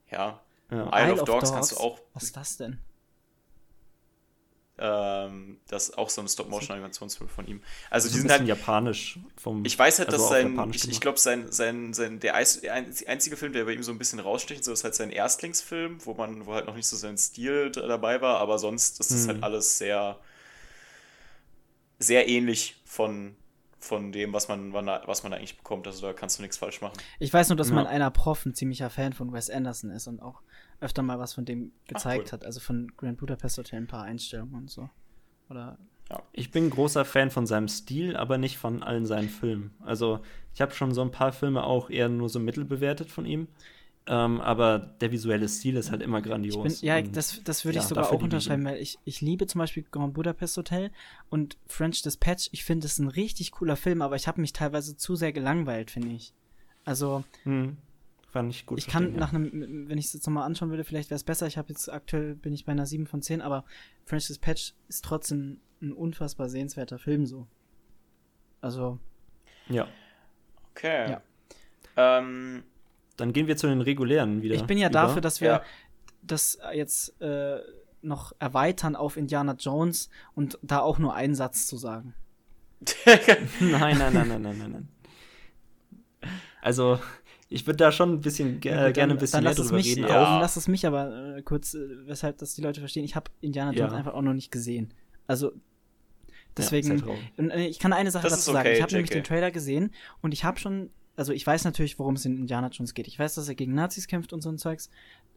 ja. 0.10 0.40
Ja. 0.72 1.04
Isle 1.04 1.14
of 1.14 1.24
Dogs 1.24 1.52
kannst 1.52 1.72
du 1.72 1.78
auch, 1.78 2.00
Was 2.14 2.24
ist 2.24 2.38
das 2.38 2.58
denn? 2.58 2.80
Ähm, 4.81 5.57
das 5.68 5.89
ist 5.89 5.97
auch 5.97 6.10
so 6.10 6.22
ein 6.22 6.27
Stop-Motion-Animationsfilm 6.27 7.30
von 7.30 7.47
ihm. 7.47 7.61
Also 7.89 8.07
so 8.07 8.14
die 8.15 8.22
sind 8.22 8.31
halt, 8.31 8.47
japanisch 8.47 9.19
vom. 9.38 9.65
ich 9.65 9.77
weiß 9.77 9.99
halt, 9.99 10.10
also 10.10 10.18
dass 10.18 10.27
auch 10.27 10.31
sein, 10.31 10.72
ich, 10.73 10.89
ich 10.89 11.01
glaube, 11.01 11.19
sein, 11.19 11.51
sein, 11.51 11.93
sein, 11.93 12.19
der 12.19 12.35
einzige 12.35 13.35
Film, 13.38 13.53
der 13.53 13.65
bei 13.65 13.73
ihm 13.73 13.84
so 13.84 13.91
ein 13.91 13.97
bisschen 13.97 14.19
raussticht, 14.19 14.64
so 14.64 14.72
ist 14.72 14.84
halt 14.84 14.95
sein 14.95 15.11
Erstlingsfilm, 15.11 16.06
wo 16.06 16.14
man, 16.14 16.45
wo 16.45 16.53
halt 16.53 16.65
noch 16.68 16.76
nicht 16.76 16.88
so 16.88 16.95
sein 16.95 17.18
Stil 17.18 17.72
dabei 17.72 18.22
war, 18.22 18.39
aber 18.39 18.57
sonst 18.57 18.99
ist 18.99 19.11
das 19.11 19.22
Hm. 19.23 19.27
halt 19.27 19.43
alles 19.43 19.77
sehr, 19.77 20.18
sehr 21.99 22.27
ähnlich 22.30 22.77
von, 22.85 23.35
von 23.80 24.11
dem, 24.11 24.34
was 24.34 24.47
man, 24.47 24.73
was 24.73 25.23
man 25.23 25.34
eigentlich 25.34 25.57
bekommt. 25.57 25.88
Also 25.88 26.06
da 26.07 26.14
kannst 26.14 26.38
du 26.38 26.41
nichts 26.41 26.57
falsch 26.57 26.81
machen. 26.81 26.97
Ich 27.19 27.34
weiß 27.34 27.49
nur, 27.49 27.56
dass 27.57 27.69
Ja. 27.69 27.76
mein 27.76 27.88
einer 27.88 28.11
Prof 28.11 28.45
ein 28.45 28.53
ziemlicher 28.56 28.89
Fan 28.89 29.14
von 29.14 29.34
Wes 29.34 29.49
Anderson 29.49 29.91
ist 29.91 30.07
und 30.07 30.22
auch 30.22 30.41
öfter 30.81 31.01
mal 31.01 31.19
was 31.19 31.34
von 31.34 31.45
dem 31.45 31.72
gezeigt 31.88 32.27
cool. 32.27 32.31
hat. 32.34 32.45
Also 32.45 32.60
von 32.60 32.91
Grand 32.97 33.18
Budapest 33.18 33.57
Hotel 33.57 33.80
ein 33.81 33.88
paar 33.88 34.03
Einstellungen 34.03 34.56
und 34.56 34.69
so. 34.69 34.89
Oder 35.49 35.77
Ich 36.31 36.51
bin 36.51 36.65
ein 36.65 36.69
großer 36.69 37.06
Fan 37.06 37.31
von 37.31 37.45
seinem 37.45 37.68
Stil, 37.68 38.15
aber 38.15 38.38
nicht 38.38 38.57
von 38.57 38.84
allen 38.84 39.06
seinen 39.06 39.30
Filmen. 39.30 39.72
Also, 39.84 40.19
ich 40.53 40.61
habe 40.61 40.73
schon 40.73 40.93
so 40.93 41.01
ein 41.01 41.11
paar 41.11 41.31
Filme 41.31 41.64
auch 41.64 41.89
eher 41.89 42.10
nur 42.10 42.30
so 42.30 42.39
mittelbewertet 42.39 43.11
von 43.11 43.26
ihm. 43.26 43.47
Ähm, 44.07 44.41
aber 44.41 44.80
der 44.80 45.11
visuelle 45.11 45.47
Stil 45.47 45.76
ist 45.76 45.91
halt 45.91 46.01
immer 46.01 46.22
grandios. 46.22 46.64
bin, 46.64 46.88
ja, 46.88 46.99
das, 46.99 47.43
das 47.43 47.64
würde 47.64 47.76
ja, 47.76 47.84
ich 47.84 47.88
sogar 47.88 48.11
auch 48.11 48.19
unterschreiben, 48.19 48.65
weil 48.65 48.77
ich, 48.77 48.97
ich 49.06 49.22
liebe 49.22 49.45
zum 49.45 49.60
Beispiel 49.60 49.85
Grand 49.91 50.15
Budapest 50.15 50.57
Hotel 50.57 50.89
und 51.30 51.57
French 51.68 52.01
Dispatch. 52.01 52.49
Ich 52.51 52.64
finde 52.64 52.88
es 52.88 52.97
ein 52.97 53.07
richtig 53.07 53.51
cooler 53.51 53.76
Film, 53.76 54.01
aber 54.01 54.15
ich 54.15 54.27
habe 54.27 54.41
mich 54.41 54.51
teilweise 54.51 54.97
zu 54.97 55.15
sehr 55.15 55.31
gelangweilt, 55.31 55.91
finde 55.91 56.10
ich. 56.10 56.34
Also, 56.85 57.23
Hm, 57.43 57.77
fand 58.31 58.53
ich 58.53 58.65
gut. 58.65 58.77
ich 58.77 58.88
kann 58.88 59.15
nach 59.15 59.34
einem, 59.34 59.88
wenn 59.89 59.97
ich 59.97 60.06
es 60.06 60.14
jetzt 60.14 60.26
nochmal 60.27 60.43
anschauen 60.45 60.69
würde, 60.69 60.84
vielleicht 60.84 61.10
wäre 61.10 61.15
es 61.18 61.23
besser. 61.23 61.47
Ich 61.47 61.57
habe 61.57 61.69
jetzt 61.69 61.91
aktuell, 61.91 62.35
bin 62.35 62.53
ich 62.53 62.65
bei 62.65 62.72
einer 62.72 62.85
7 62.85 63.07
von 63.07 63.22
10, 63.22 63.41
aber 63.41 63.65
French 64.06 64.27
Dispatch 64.27 64.73
ist 64.88 65.03
trotzdem 65.06 65.60
ein 65.81 65.93
unfassbar 65.93 66.49
sehenswerter 66.49 66.99
Film 66.99 67.26
so. 67.26 67.47
Also, 68.61 68.99
Ja. 69.68 69.76
ja. 69.76 69.88
Okay. 70.72 71.11
Ja. 71.11 71.22
Ähm, 71.97 72.64
Dann 73.18 73.34
gehen 73.34 73.47
wir 73.47 73.57
zu 73.57 73.68
den 73.68 73.81
regulären 73.81 74.41
wieder. 74.41 74.56
ich 74.56 74.64
bin 74.65 74.77
ja 74.77 74.88
über. 74.89 74.93
dafür, 74.99 75.22
dass 75.22 75.41
wir 75.41 75.47
Ja. 75.49 75.64
das 76.22 76.60
jetzt 76.73 77.19
äh, 77.22 77.60
noch 78.01 78.34
erweitern 78.39 78.95
auf 78.95 79.18
Indiana 79.18 79.56
Jones 79.60 80.10
und 80.35 80.57
da 80.61 80.80
auch 80.80 80.99
nur 80.99 81.14
einen 81.15 81.35
Satz 81.35 81.68
zu 81.68 81.77
sagen. 81.77 82.14
Nein, 83.60 83.97
nein, 83.97 84.14
nein, 84.14 84.27
nein, 84.30 84.41
nein, 84.41 84.57
nein, 84.57 84.72
nein. 84.72 84.89
Also, 86.61 86.99
ich 87.50 87.66
würde 87.68 87.78
da 87.78 87.92
schon 87.92 88.14
ein 88.14 88.22
bisschen 88.22 88.60
ge 88.60 88.72
Ja, 88.72 88.86
gut, 88.86 88.94
gerne 88.94 89.14
ein 89.14 89.18
dann- 89.18 89.20
bisschen 89.20 89.38
dann 89.38 89.44
mehr 89.44 89.52
lass 89.52 89.60
es 89.60 89.66
drüber 89.68 89.78
mich, 89.78 89.88
reden. 89.98 90.08
Ja. 90.08 90.38
Auch, 90.38 90.42
Lass 90.42 90.56
es 90.56 90.68
mich 90.68 90.86
aber 90.86 91.38
äh, 91.38 91.42
kurz, 91.42 91.74
äh, 91.74 91.80
weshalb 92.08 92.38
das 92.38 92.54
die 92.54 92.62
Leute 92.62 92.80
verstehen. 92.80 93.04
Ich 93.04 93.16
habe 93.16 93.32
Indiana 93.42 93.72
Jones 93.72 93.92
Ja. 93.92 93.98
einfach 93.98 94.14
auch 94.14 94.22
noch 94.22 94.34
nicht 94.34 94.52
gesehen. 94.52 94.94
Also 95.28 95.48
Ja, 95.52 95.54
deswegen. 96.58 97.02
und, 97.38 97.50
äh, 97.52 97.66
ich 97.68 97.80
kann 97.80 97.94
eine 97.94 98.12
Sache 98.12 98.24
Das 98.24 98.34
dazu 98.34 98.52
ist 98.52 98.54
sagen. 98.54 98.68
okay, 98.68 98.76
Ich 98.78 98.82
habe 98.84 98.94
nämlich 98.94 99.10
den 99.12 99.24
Trailer 99.24 99.50
gesehen 99.52 99.92
und 100.22 100.34
ich 100.34 100.44
habe 100.44 100.60
schon, 100.60 100.90
also 101.16 101.34
ich 101.34 101.46
weiß 101.46 101.64
natürlich, 101.66 101.98
worum 102.00 102.16
es 102.16 102.26
in 102.26 102.38
Indiana 102.38 102.68
Jones 102.70 102.94
geht. 102.94 103.08
Ich 103.08 103.18
weiß, 103.18 103.36
dass 103.36 103.48
er 103.50 103.56
gegen 103.56 103.74
Nazis 103.74 104.08
kämpft 104.08 104.32
und 104.34 104.42
so 104.42 104.50
ein 104.50 104.58
Zeugs. 104.58 104.90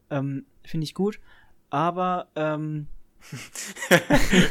Ähm, 0.09 0.45
Finde 0.63 0.83
ich 0.85 0.93
gut. 0.93 1.19
Aber 1.69 2.27
ähm, 2.35 2.87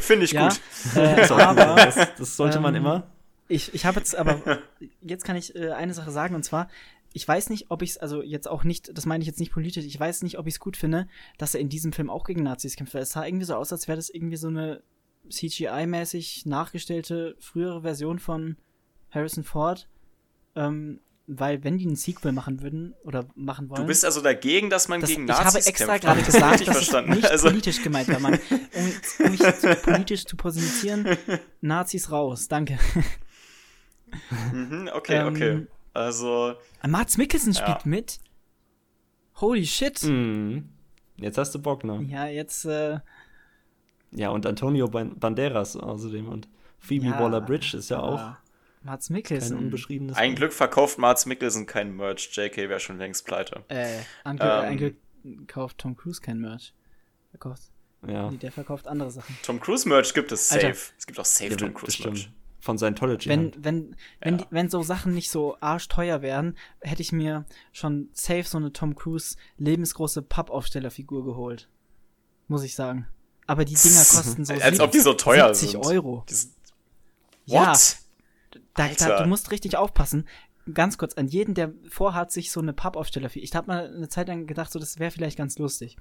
Finde 0.01 0.25
ich 0.25 0.33
ja, 0.33 0.49
gut. 0.49 0.61
äh, 0.97 1.25
aber 1.31 1.77
das, 1.77 1.97
das 2.17 2.37
sollte 2.37 2.59
man 2.61 2.75
ähm, 2.75 2.83
immer. 2.83 3.07
Ich, 3.49 3.75
ich 3.75 3.85
habe 3.85 3.99
jetzt 3.99 4.17
aber, 4.17 4.59
jetzt 5.03 5.25
kann 5.25 5.37
ich 5.37 5.55
äh, 5.55 5.73
eine 5.73 5.95
Sache 5.95 6.11
sagen 6.11 6.35
und 6.35 6.43
zwar, 6.43 6.69
ich 7.15 7.27
weiß 7.27 7.51
nicht, 7.51 7.71
ob 7.71 7.83
ich 7.83 7.91
es, 7.91 7.99
also 7.99 8.23
jetzt 8.23 8.49
auch 8.49 8.65
nicht, 8.65 8.97
das 8.97 9.07
meine 9.07 9.23
ich 9.23 9.27
jetzt 9.27 9.41
nicht 9.41 9.53
politisch, 9.53 9.85
ich 9.85 9.99
weiß 9.99 10.23
nicht, 10.23 10.39
ob 10.39 10.47
ich 10.47 10.55
es 10.55 10.61
gut 10.61 10.77
finde, 10.77 11.09
dass 11.39 11.55
er 11.55 11.61
in 11.61 11.69
diesem 11.69 11.93
Film 11.93 12.11
auch 12.11 12.25
gegen 12.25 12.43
Nazis 12.43 12.77
kämpft, 12.77 12.95
weil 12.95 13.03
es 13.03 13.11
sah 13.11 13.25
irgendwie 13.25 13.45
so 13.45 13.55
aus, 13.55 13.73
als 13.73 13.89
wäre 13.89 13.97
das 13.97 14.11
irgendwie 14.11 14.37
so 14.37 14.49
eine 14.49 14.83
CGI-mäßig 15.29 16.49
nachgestellte 16.49 17.37
frühere 17.39 17.83
Version 17.83 18.19
von 18.19 18.57
Harrison 19.11 19.45
Ford. 19.45 19.89
Ähm, 20.55 21.01
weil 21.27 21.63
wenn 21.63 21.79
die 21.79 21.87
einen 21.87 21.97
Sequel 21.97 22.33
machen 22.33 22.63
würden 22.63 22.95
oder 23.05 23.27
machen 23.35 23.71
wollen. 23.71 23.83
Du 23.83 23.87
bist 23.87 24.05
also 24.05 24.21
dagegen, 24.21 24.71
dass 24.71 24.89
man 24.89 25.01
das, 25.01 25.11
gegen 25.11 25.23
ich 25.23 25.29
Nazis 25.29 25.47
habe 25.47 25.59
extra 25.59 25.87
kämpft. 25.99 26.05
gerade 26.05 26.21
ich 26.21 26.27
gesagt, 26.27 26.61
dass 26.61 26.61
es 26.61 26.75
verstanden. 26.75 27.13
nicht 27.13 27.31
Also, 27.31 27.49
politisch 27.49 27.83
gemeint 27.83 28.09
war, 28.09 28.19
Mann. 28.21 28.39
Um, 28.51 29.27
um 29.27 29.31
mich 29.31 29.41
zu, 29.41 29.77
politisch 29.77 30.25
zu 30.25 30.37
positionieren, 30.37 31.17
Nazis 31.61 32.11
raus, 32.11 32.49
danke. 32.49 32.79
mhm, 34.53 34.91
okay, 34.93 35.19
Ähm, 35.19 35.29
okay. 35.29 35.67
Also, 35.95 36.55
Mats 36.87 37.19
Mikkelsen 37.19 37.53
Ja. 37.53 37.61
spielt 37.63 37.87
mit. 37.87 38.19
Holy 39.41 39.67
shit. 39.67 40.03
Mhm. 40.03 40.69
Jetzt 41.17 41.39
hast 41.39 41.55
du 41.55 41.59
Bock, 41.61 41.85
ne? 41.85 42.03
Ja, 42.09 42.27
jetzt, 42.27 42.65
äh, 42.65 42.99
Ja, 44.15 44.29
und 44.31 44.45
Antonio 44.47 44.89
Ban- 44.89 45.19
Banderas 45.19 45.75
außerdem 45.77 46.29
und 46.29 46.49
Phoebe 46.79 47.07
Ja, 47.07 47.19
Waller-Bridge 47.21 47.77
ist 47.79 47.89
ja 47.91 48.01
auch 48.01 48.35
Mats 48.83 49.09
kein 49.09 49.15
Mikkelsen. 49.15 49.57
unbeschriebenes 49.57 50.17
ein. 50.17 50.35
Glück 50.35 50.53
verkauft 50.53 50.99
Mats 50.99 51.25
Mikkelsen 51.27 51.65
kein 51.67 51.95
Merch. 51.97 52.29
JK 52.37 52.69
wäre 52.69 52.81
schon 52.81 52.99
längst 52.99 53.25
pleite. 53.25 53.65
Äh, 53.69 54.01
ein 54.25 54.37
Glück, 54.37 54.51
Ähm. 54.51 54.65
ein 54.65 54.77
Glück 54.77 54.97
kauft 55.49 55.79
Tom 55.79 55.97
Cruise 55.97 56.21
kein 56.21 56.41
Merch. 56.41 56.75
Verkauft, 57.31 57.63
Ja, 58.07 58.31
nee, 58.31 58.37
der 58.37 58.53
verkauft 58.53 58.87
andere 58.89 59.11
Sachen. 59.11 59.39
Tom 59.45 59.61
Cruise 59.61 59.89
Merch 59.89 60.13
gibt 60.13 60.31
es 60.33 60.49
safe. 60.49 60.67
Alter. 60.67 60.79
Es 60.99 61.07
gibt 61.07 61.19
auch 61.21 61.25
safe 61.25 61.51
ja 61.51 61.57
Tom 61.57 61.73
Cruise 61.73 62.03
Merch. 62.03 62.13
bestimmt. 62.13 62.35
Von 62.65 62.79
Scientology. 62.79 63.29
Wenn, 63.29 63.41
halt. 63.47 63.65
wenn, 63.65 63.97
wenn, 64.21 64.39
Ja. 64.39 64.45
die, 64.45 64.47
wenn 64.51 64.71
so 64.71 64.83
Sachen 64.85 65.13
nicht 65.15 65.31
so 65.33 65.57
arschteuer 65.61 66.23
wären, 66.23 66.57
hätte 66.81 67.03
ich 67.03 67.11
mir 67.11 67.45
schon 67.73 68.09
safe 68.13 68.45
so 68.45 68.57
eine 68.57 68.73
Tom 68.73 68.95
Cruise 68.95 69.37
lebensgroße 69.59 70.23
Pappaufstellerfigur 70.23 71.25
geholt. 71.25 71.69
Muss 72.47 72.63
ich 72.63 72.77
sagen. 72.77 73.09
Aber 73.49 73.65
die 73.65 73.75
Dinger 73.75 73.97
kosten 74.11 74.45
so 74.45 74.55
Als 74.55 74.79
ob 74.79 74.93
die 74.93 75.01
so 75.01 75.13
teuer 75.15 75.53
70 75.53 75.73
sind. 75.73 75.87
Euro. 75.87 76.25
Die 76.29 76.35
sind- 76.35 76.53
Ja, 77.47 77.73
What? 77.73 77.97
Da, 78.75 78.89
da, 78.89 79.23
du 79.25 79.29
musst 79.29 79.51
richtig 79.51 79.77
aufpassen. 79.77 80.29
Ganz 80.73 80.97
kurz, 80.99 81.15
an 81.15 81.27
jeden, 81.27 81.55
der 81.55 81.73
vorhat, 81.89 82.31
sich 82.31 82.53
so 82.53 82.61
eine 82.61 82.73
Pappaufsteller 82.73 83.29
für. 83.29 83.41
Ich 83.41 83.53
habe 83.57 83.67
mal 83.67 83.93
eine 83.93 84.09
Zeit 84.09 84.29
lang 84.29 84.47
gedacht, 84.47 84.71
so 84.71 84.79
das 84.79 85.01
wäre 85.01 85.11
vielleicht 85.11 85.37
ganz 85.37 85.59
lustig. 85.59 85.97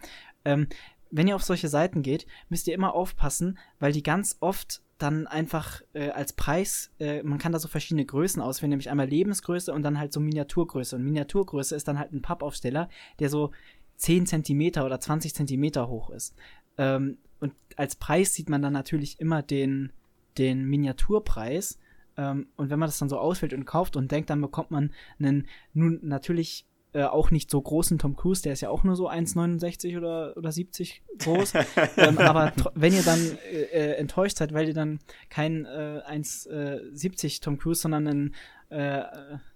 Ähm, 0.45 0.67
wenn 1.09 1.27
ihr 1.27 1.35
auf 1.35 1.43
solche 1.43 1.67
Seiten 1.69 2.03
geht, 2.03 2.27
müsst 2.49 2.67
ihr 2.67 2.75
immer 2.75 2.93
aufpassen, 2.93 3.57
weil 3.79 3.91
die 3.93 4.03
ganz 4.03 4.37
oft 4.41 4.83
dann 5.01 5.27
einfach 5.27 5.81
äh, 5.93 6.09
als 6.09 6.33
Preis, 6.33 6.91
äh, 6.99 7.23
man 7.23 7.39
kann 7.39 7.51
da 7.51 7.59
so 7.59 7.67
verschiedene 7.67 8.05
Größen 8.05 8.41
auswählen, 8.41 8.69
nämlich 8.69 8.89
einmal 8.89 9.07
Lebensgröße 9.07 9.73
und 9.73 9.83
dann 9.83 9.99
halt 9.99 10.13
so 10.13 10.19
Miniaturgröße. 10.19 10.95
Und 10.95 11.03
Miniaturgröße 11.03 11.75
ist 11.75 11.87
dann 11.87 11.99
halt 11.99 12.11
ein 12.13 12.21
Pappaufsteller, 12.21 12.89
der 13.19 13.29
so 13.29 13.51
10 13.97 14.25
Zentimeter 14.25 14.85
oder 14.85 14.99
20 14.99 15.33
Zentimeter 15.33 15.87
hoch 15.87 16.09
ist. 16.09 16.35
Ähm, 16.77 17.17
und 17.39 17.53
als 17.75 17.95
Preis 17.95 18.33
sieht 18.33 18.49
man 18.49 18.61
dann 18.61 18.73
natürlich 18.73 19.19
immer 19.19 19.41
den, 19.41 19.91
den 20.37 20.65
Miniaturpreis. 20.65 21.79
Ähm, 22.17 22.47
und 22.55 22.69
wenn 22.69 22.79
man 22.79 22.87
das 22.87 22.99
dann 22.99 23.09
so 23.09 23.17
auswählt 23.17 23.53
und 23.53 23.65
kauft 23.65 23.95
und 23.95 24.11
denkt, 24.11 24.29
dann 24.29 24.41
bekommt 24.41 24.71
man 24.71 24.91
einen 25.19 25.47
nun 25.73 25.99
natürlich 26.03 26.65
äh, 26.93 27.03
auch 27.03 27.31
nicht 27.31 27.49
so 27.49 27.61
großen 27.61 27.99
Tom 27.99 28.15
Cruise, 28.15 28.41
der 28.41 28.53
ist 28.53 28.61
ja 28.61 28.69
auch 28.69 28.83
nur 28.83 28.95
so 28.95 29.09
1,69 29.09 29.97
oder, 29.97 30.35
oder 30.35 30.51
70 30.51 31.01
groß. 31.19 31.53
ähm, 31.97 32.17
aber 32.17 32.53
wenn 32.75 32.93
ihr 32.93 33.03
dann 33.03 33.19
äh, 33.51 33.61
äh, 33.61 33.93
enttäuscht 33.95 34.37
seid, 34.37 34.53
weil 34.53 34.67
ihr 34.67 34.73
dann 34.73 34.99
keinen 35.29 35.65
äh, 35.65 36.01
1,70 36.09 37.41
Tom 37.41 37.57
Cruise, 37.57 37.81
sondern 37.81 38.07
einen 38.07 38.35
äh, 38.69 39.03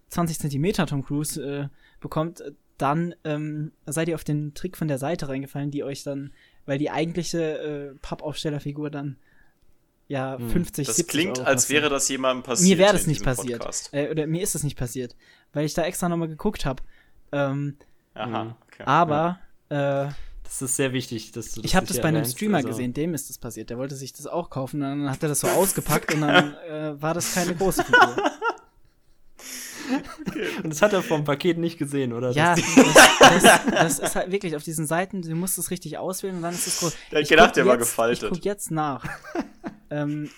20 0.09 0.39
Zentimeter 0.39 0.85
Tom 0.87 1.03
Cruise 1.03 1.41
äh, 1.43 1.67
bekommt, 1.99 2.41
dann 2.77 3.15
ähm, 3.23 3.71
seid 3.85 4.07
ihr 4.09 4.15
auf 4.15 4.23
den 4.23 4.53
Trick 4.53 4.77
von 4.77 4.87
der 4.87 4.97
Seite 4.97 5.29
reingefallen, 5.29 5.71
die 5.71 5.83
euch 5.83 6.03
dann, 6.03 6.31
weil 6.65 6.77
die 6.77 6.89
eigentliche 6.91 7.57
äh, 7.59 7.95
Pappaufstellerfigur 8.01 8.89
dann 8.89 9.17
ja 10.07 10.37
Hm. 10.37 10.49
50, 10.49 10.87
Das 10.87 10.97
70 10.97 11.11
klingt, 11.11 11.37
Euro 11.39 11.47
als 11.47 11.63
kostet. 11.63 11.75
wäre 11.75 11.89
das 11.89 12.07
jemandem 12.09 12.43
passiert. 12.43 12.69
Mir 12.69 12.77
wäre 12.77 12.93
das 12.93 13.07
nicht 13.07 13.23
passiert. 13.23 13.89
Äh, 13.91 14.09
oder 14.11 14.27
mir 14.27 14.41
ist 14.41 14.55
das 14.55 14.63
nicht 14.63 14.77
passiert, 14.77 15.15
weil 15.53 15.65
ich 15.65 15.73
da 15.73 15.83
extra 15.83 16.09
nochmal 16.09 16.27
geguckt 16.27 16.65
habe. 16.65 16.83
Ähm, 17.35 17.77
Aha, 18.13 18.43
Mhm. 18.45 18.53
okay. 18.67 18.83
aber 18.85 19.39
äh, 19.69 20.07
das 20.43 20.61
ist 20.61 20.75
sehr 20.75 20.93
wichtig, 20.93 21.31
dass 21.33 21.51
du 21.51 21.61
das 21.61 21.69
ich 21.69 21.75
habe 21.75 21.85
das 21.87 21.99
bei 21.99 22.07
einem 22.07 22.23
Streamer 22.23 22.57
also- 22.57 22.69
gesehen, 22.69 22.93
dem 22.93 23.13
ist 23.13 23.29
das 23.29 23.37
passiert. 23.37 23.69
Der 23.69 23.77
wollte 23.77 23.95
sich 23.95 24.13
das 24.13 24.27
auch 24.27 24.49
kaufen, 24.49 24.81
und 24.81 25.01
dann 25.01 25.09
hat 25.09 25.21
er 25.23 25.29
das 25.29 25.39
so 25.41 25.47
ausgepackt 25.47 26.13
und 26.13 26.21
dann 26.21 26.53
äh, 26.69 27.01
war 27.01 27.13
das 27.13 27.33
keine 27.33 27.55
große 27.55 27.83
Figur. 27.83 28.15
Und 30.63 30.71
das 30.71 30.81
hat 30.81 30.93
er 30.93 31.03
vom 31.03 31.23
Paket 31.25 31.59
nicht 31.59 31.77
gesehen, 31.77 32.11
oder? 32.11 32.31
Ja, 32.31 32.55
Das- 32.55 32.63
das, 33.19 33.65
das, 33.71 33.99
ist 33.99 34.15
halt 34.15 34.31
wirklich 34.31 34.55
auf 34.55 34.63
diesen 34.63 34.87
Seiten, 34.87 35.21
du 35.21 35.35
musst 35.35 35.59
es 35.59 35.69
richtig 35.69 35.99
auswählen 35.99 36.37
und 36.37 36.41
dann 36.41 36.55
ist 36.55 36.65
es 36.65 36.79
groß. 36.79 36.95
Der 37.11 37.19
Ich 37.21 37.29
gedacht, 37.29 37.55
der 37.55 37.67
war 37.67 37.77
gefaltet. 37.77 38.23
Ich 38.23 38.29
guck 38.29 38.45
jetzt 38.45 38.71
nach. 38.71 39.05
ähm, 39.91 40.31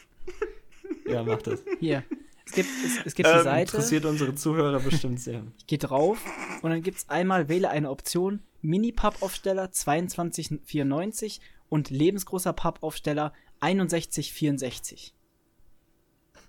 ja, 1.07 1.23
mach 1.23 1.41
das. 1.41 1.61
hier. 1.79 2.03
Es 2.47 2.53
gibt, 2.53 2.69
es, 2.85 3.05
es 3.05 3.15
gibt 3.15 3.27
die 3.27 3.33
Ähm, 3.33 3.43
Seite. 3.43 3.71
Interessiert 3.71 4.05
unsere 4.05 4.33
Zuhörer 4.33 4.79
bestimmt 4.79 5.19
sehr. 5.19 5.43
Ich 5.57 5.67
gehe 5.67 5.77
drauf 5.77 6.17
und 6.61 6.69
dann 6.69 6.81
gibt's 6.81 7.09
einmal 7.09 7.49
wähle 7.49 7.69
eine 7.69 7.89
Option 7.89 8.41
Mini-Pappaufsteller 8.61 9.71
2294 9.71 11.41
und 11.69 11.89
lebensgroßer 11.89 12.53
Pappaufsteller 12.53 13.33
6164. 13.59 15.13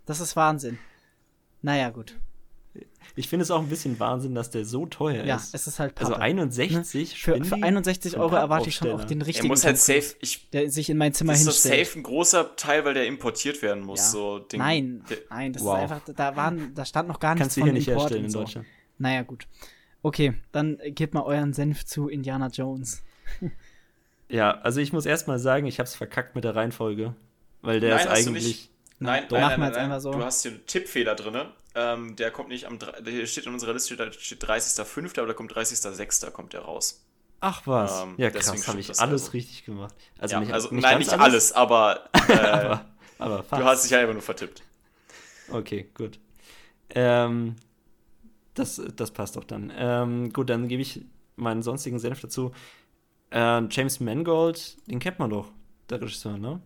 Das 0.06 0.20
ist 0.20 0.36
Wahnsinn. 0.36 0.78
Naja, 1.62 1.90
gut. 1.90 2.18
Ich 3.16 3.28
finde 3.28 3.42
es 3.42 3.50
auch 3.50 3.60
ein 3.60 3.68
bisschen 3.68 3.98
Wahnsinn, 3.98 4.34
dass 4.34 4.50
der 4.50 4.64
so 4.64 4.86
teuer 4.86 5.24
Ja, 5.24 5.36
ist. 5.36 5.52
es 5.55 5.66
ist 5.66 5.78
halt 5.80 5.98
Also 5.98 6.12
Pappe. 6.12 6.22
61 6.22 7.20
Für, 7.20 7.42
für 7.44 7.55
61 7.56 8.12
für 8.12 8.20
Euro 8.20 8.36
erwarte 8.36 8.68
ich 8.68 8.76
schon 8.76 8.90
auch 8.92 9.02
den 9.05 9.20
Er 9.22 9.26
richtigen 9.26 9.48
muss 9.48 9.64
halt 9.64 9.76
safe, 9.78 10.14
ich, 10.20 10.48
der 10.50 10.70
sich 10.70 10.88
in 10.90 10.96
mein 10.98 11.12
Zimmer 11.14 11.32
das 11.32 11.40
ist 11.40 11.46
doch 11.48 11.52
hinstellt. 11.55 11.86
safe 11.86 11.98
ein 11.98 12.02
großer 12.05 12.56
Teil, 12.56 12.84
weil 12.84 12.94
der 12.94 13.06
importiert 13.06 13.60
werden 13.62 13.82
muss. 13.84 13.98
Ja. 14.00 14.05
So, 14.06 14.38
den, 14.38 14.59
Nein, 14.59 15.05
der- 15.10 15.18
nein, 15.30 15.52
das 15.52 15.64
Wow. 15.64 15.76
ist 15.76 15.82
einfach, 15.82 16.00
da 16.14 16.36
waren, 16.36 16.74
da 16.74 16.84
stand 16.84 17.09
noch 17.09 17.18
gar 17.18 17.34
nichts 17.34 17.42
Kannst 17.46 17.56
du 17.56 17.60
von 17.62 17.66
hier 17.70 17.72
nicht 17.74 17.88
Import 17.88 18.02
herstellen 18.05 18.24
in 18.26 18.30
so. 18.30 18.38
Deutschland. 18.40 18.66
Naja, 18.98 19.22
gut. 19.22 19.46
Okay, 20.02 20.34
dann 20.52 20.78
gebt 20.86 21.14
mal 21.14 21.22
euren 21.24 21.52
Senf 21.52 21.84
zu 21.84 22.09
Indiana 22.09 22.48
Jones. 22.48 23.02
Ja, 24.28 24.52
also 24.60 24.80
ich 24.80 24.92
muss 24.92 25.06
erstmal 25.06 25.38
sagen, 25.38 25.66
ich 25.66 25.78
habe 25.78 25.86
es 25.88 25.94
verkackt 25.94 26.34
mit 26.34 26.44
der 26.44 26.55
Reihenfolge. 26.55 27.14
Weil 27.62 27.80
der 27.80 27.96
Nein, 27.96 27.98
ist 27.98 28.26
du 28.26 28.30
eigentlich. 28.30 28.70
Nein, 29.00 29.26
nein, 29.30 29.40
Machen 29.40 29.40
nein, 29.40 29.50
wir 29.50 29.58
nein, 29.58 29.72
nein. 29.72 29.84
einfach 29.84 30.00
so. 30.00 30.12
Du 30.12 30.24
hast 30.24 30.42
hier 30.42 30.52
einen 30.52 30.66
Tippfehler 30.66 31.14
drin. 31.14 31.46
Ähm, 31.74 32.16
der 32.16 32.30
kommt 32.30 32.48
nicht 32.48 32.66
am, 32.66 32.78
der 32.78 33.26
steht 33.26 33.46
in 33.46 33.52
unserer 33.52 33.72
Liste, 33.72 33.96
da 33.96 34.10
steht 34.10 34.42
30.05., 34.42 35.18
aber 35.18 35.28
da 35.28 35.34
kommt 35.34 35.52
30.06. 35.52 36.30
kommt 36.30 36.52
der 36.52 36.62
raus. 36.62 37.04
Ach 37.40 37.62
was. 37.66 38.02
Ähm, 38.02 38.14
ja, 38.16 38.30
krass, 38.30 38.66
habe 38.66 38.80
ich 38.80 38.88
alles 38.88 39.00
also. 39.00 39.30
richtig 39.30 39.64
gemacht. 39.64 39.94
Also 40.18 40.34
ja, 40.34 40.40
nicht, 40.40 40.52
also, 40.52 40.70
nicht 40.74 40.82
nein, 40.82 40.98
nicht 40.98 41.12
alles, 41.12 41.52
aber 41.52 42.08
äh, 42.28 42.78
aber, 43.18 43.44
aber 43.44 43.44
du 43.50 43.64
hast 43.64 43.84
dich 43.84 43.92
ja 43.92 44.00
einfach 44.00 44.14
nur 44.14 44.22
vertippt. 44.22 44.62
Okay, 45.50 45.88
gut. 45.94 46.18
Ähm, 46.90 47.54
das, 48.54 48.82
das 48.96 49.10
passt 49.12 49.36
doch 49.36 49.44
dann. 49.44 49.72
Ähm, 49.76 50.32
gut, 50.32 50.50
dann 50.50 50.66
gebe 50.66 50.82
ich 50.82 51.04
meinen 51.36 51.62
sonstigen 51.62 51.98
Senf 52.00 52.20
dazu. 52.20 52.52
Äh, 53.30 53.62
James 53.70 54.00
Mangold, 54.00 54.76
den 54.88 54.98
kennt 54.98 55.18
man 55.18 55.30
doch, 55.30 55.52
der 55.90 56.00
Regisseur, 56.00 56.38
ne? 56.38 56.60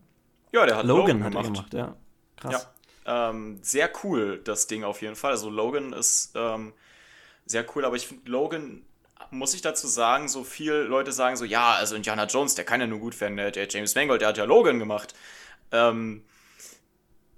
Ja, 0.53 0.65
der 0.65 0.77
hat 0.77 0.87
Logan, 0.87 1.19
Logan, 1.19 1.25
hat 1.25 1.35
er 1.35 1.43
gemacht. 1.43 1.71
gemacht, 1.71 1.75
ja. 1.75 1.97
Krass. 2.37 2.69
Ja, 3.07 3.31
ähm, 3.31 3.59
sehr 3.63 3.91
cool, 4.03 4.41
das 4.45 4.67
Ding 4.67 4.85
auf 4.85 5.03
jeden 5.03 5.17
Fall. 5.17 5.33
Also 5.33 5.51
Logan 5.51 5.93
ist 5.93 6.33
ähm, 6.35 6.73
sehr 7.47 7.65
cool, 7.75 7.85
aber 7.85 7.97
ich 7.97 8.07
finde 8.07 8.31
Logan, 8.31 8.85
muss 9.31 9.55
ich 9.55 9.63
dazu 9.63 9.87
sagen, 9.87 10.29
so 10.29 10.45
viele 10.45 10.83
Leute 10.85 11.13
sagen 11.13 11.37
so, 11.37 11.45
ja, 11.45 11.75
also 11.75 11.95
Indiana 11.95 12.27
Jones, 12.27 12.55
der 12.55 12.65
kann 12.65 12.81
ja 12.81 12.87
nur 12.87 12.99
gut 12.99 13.21
werden, 13.21 13.37
der, 13.37 13.51
der 13.51 13.69
James 13.69 13.95
Mangold, 13.95 14.21
der 14.21 14.29
hat 14.29 14.39
ja 14.39 14.45
Logan 14.45 14.79
gemacht. 14.79 15.15
Ähm, 15.71 16.25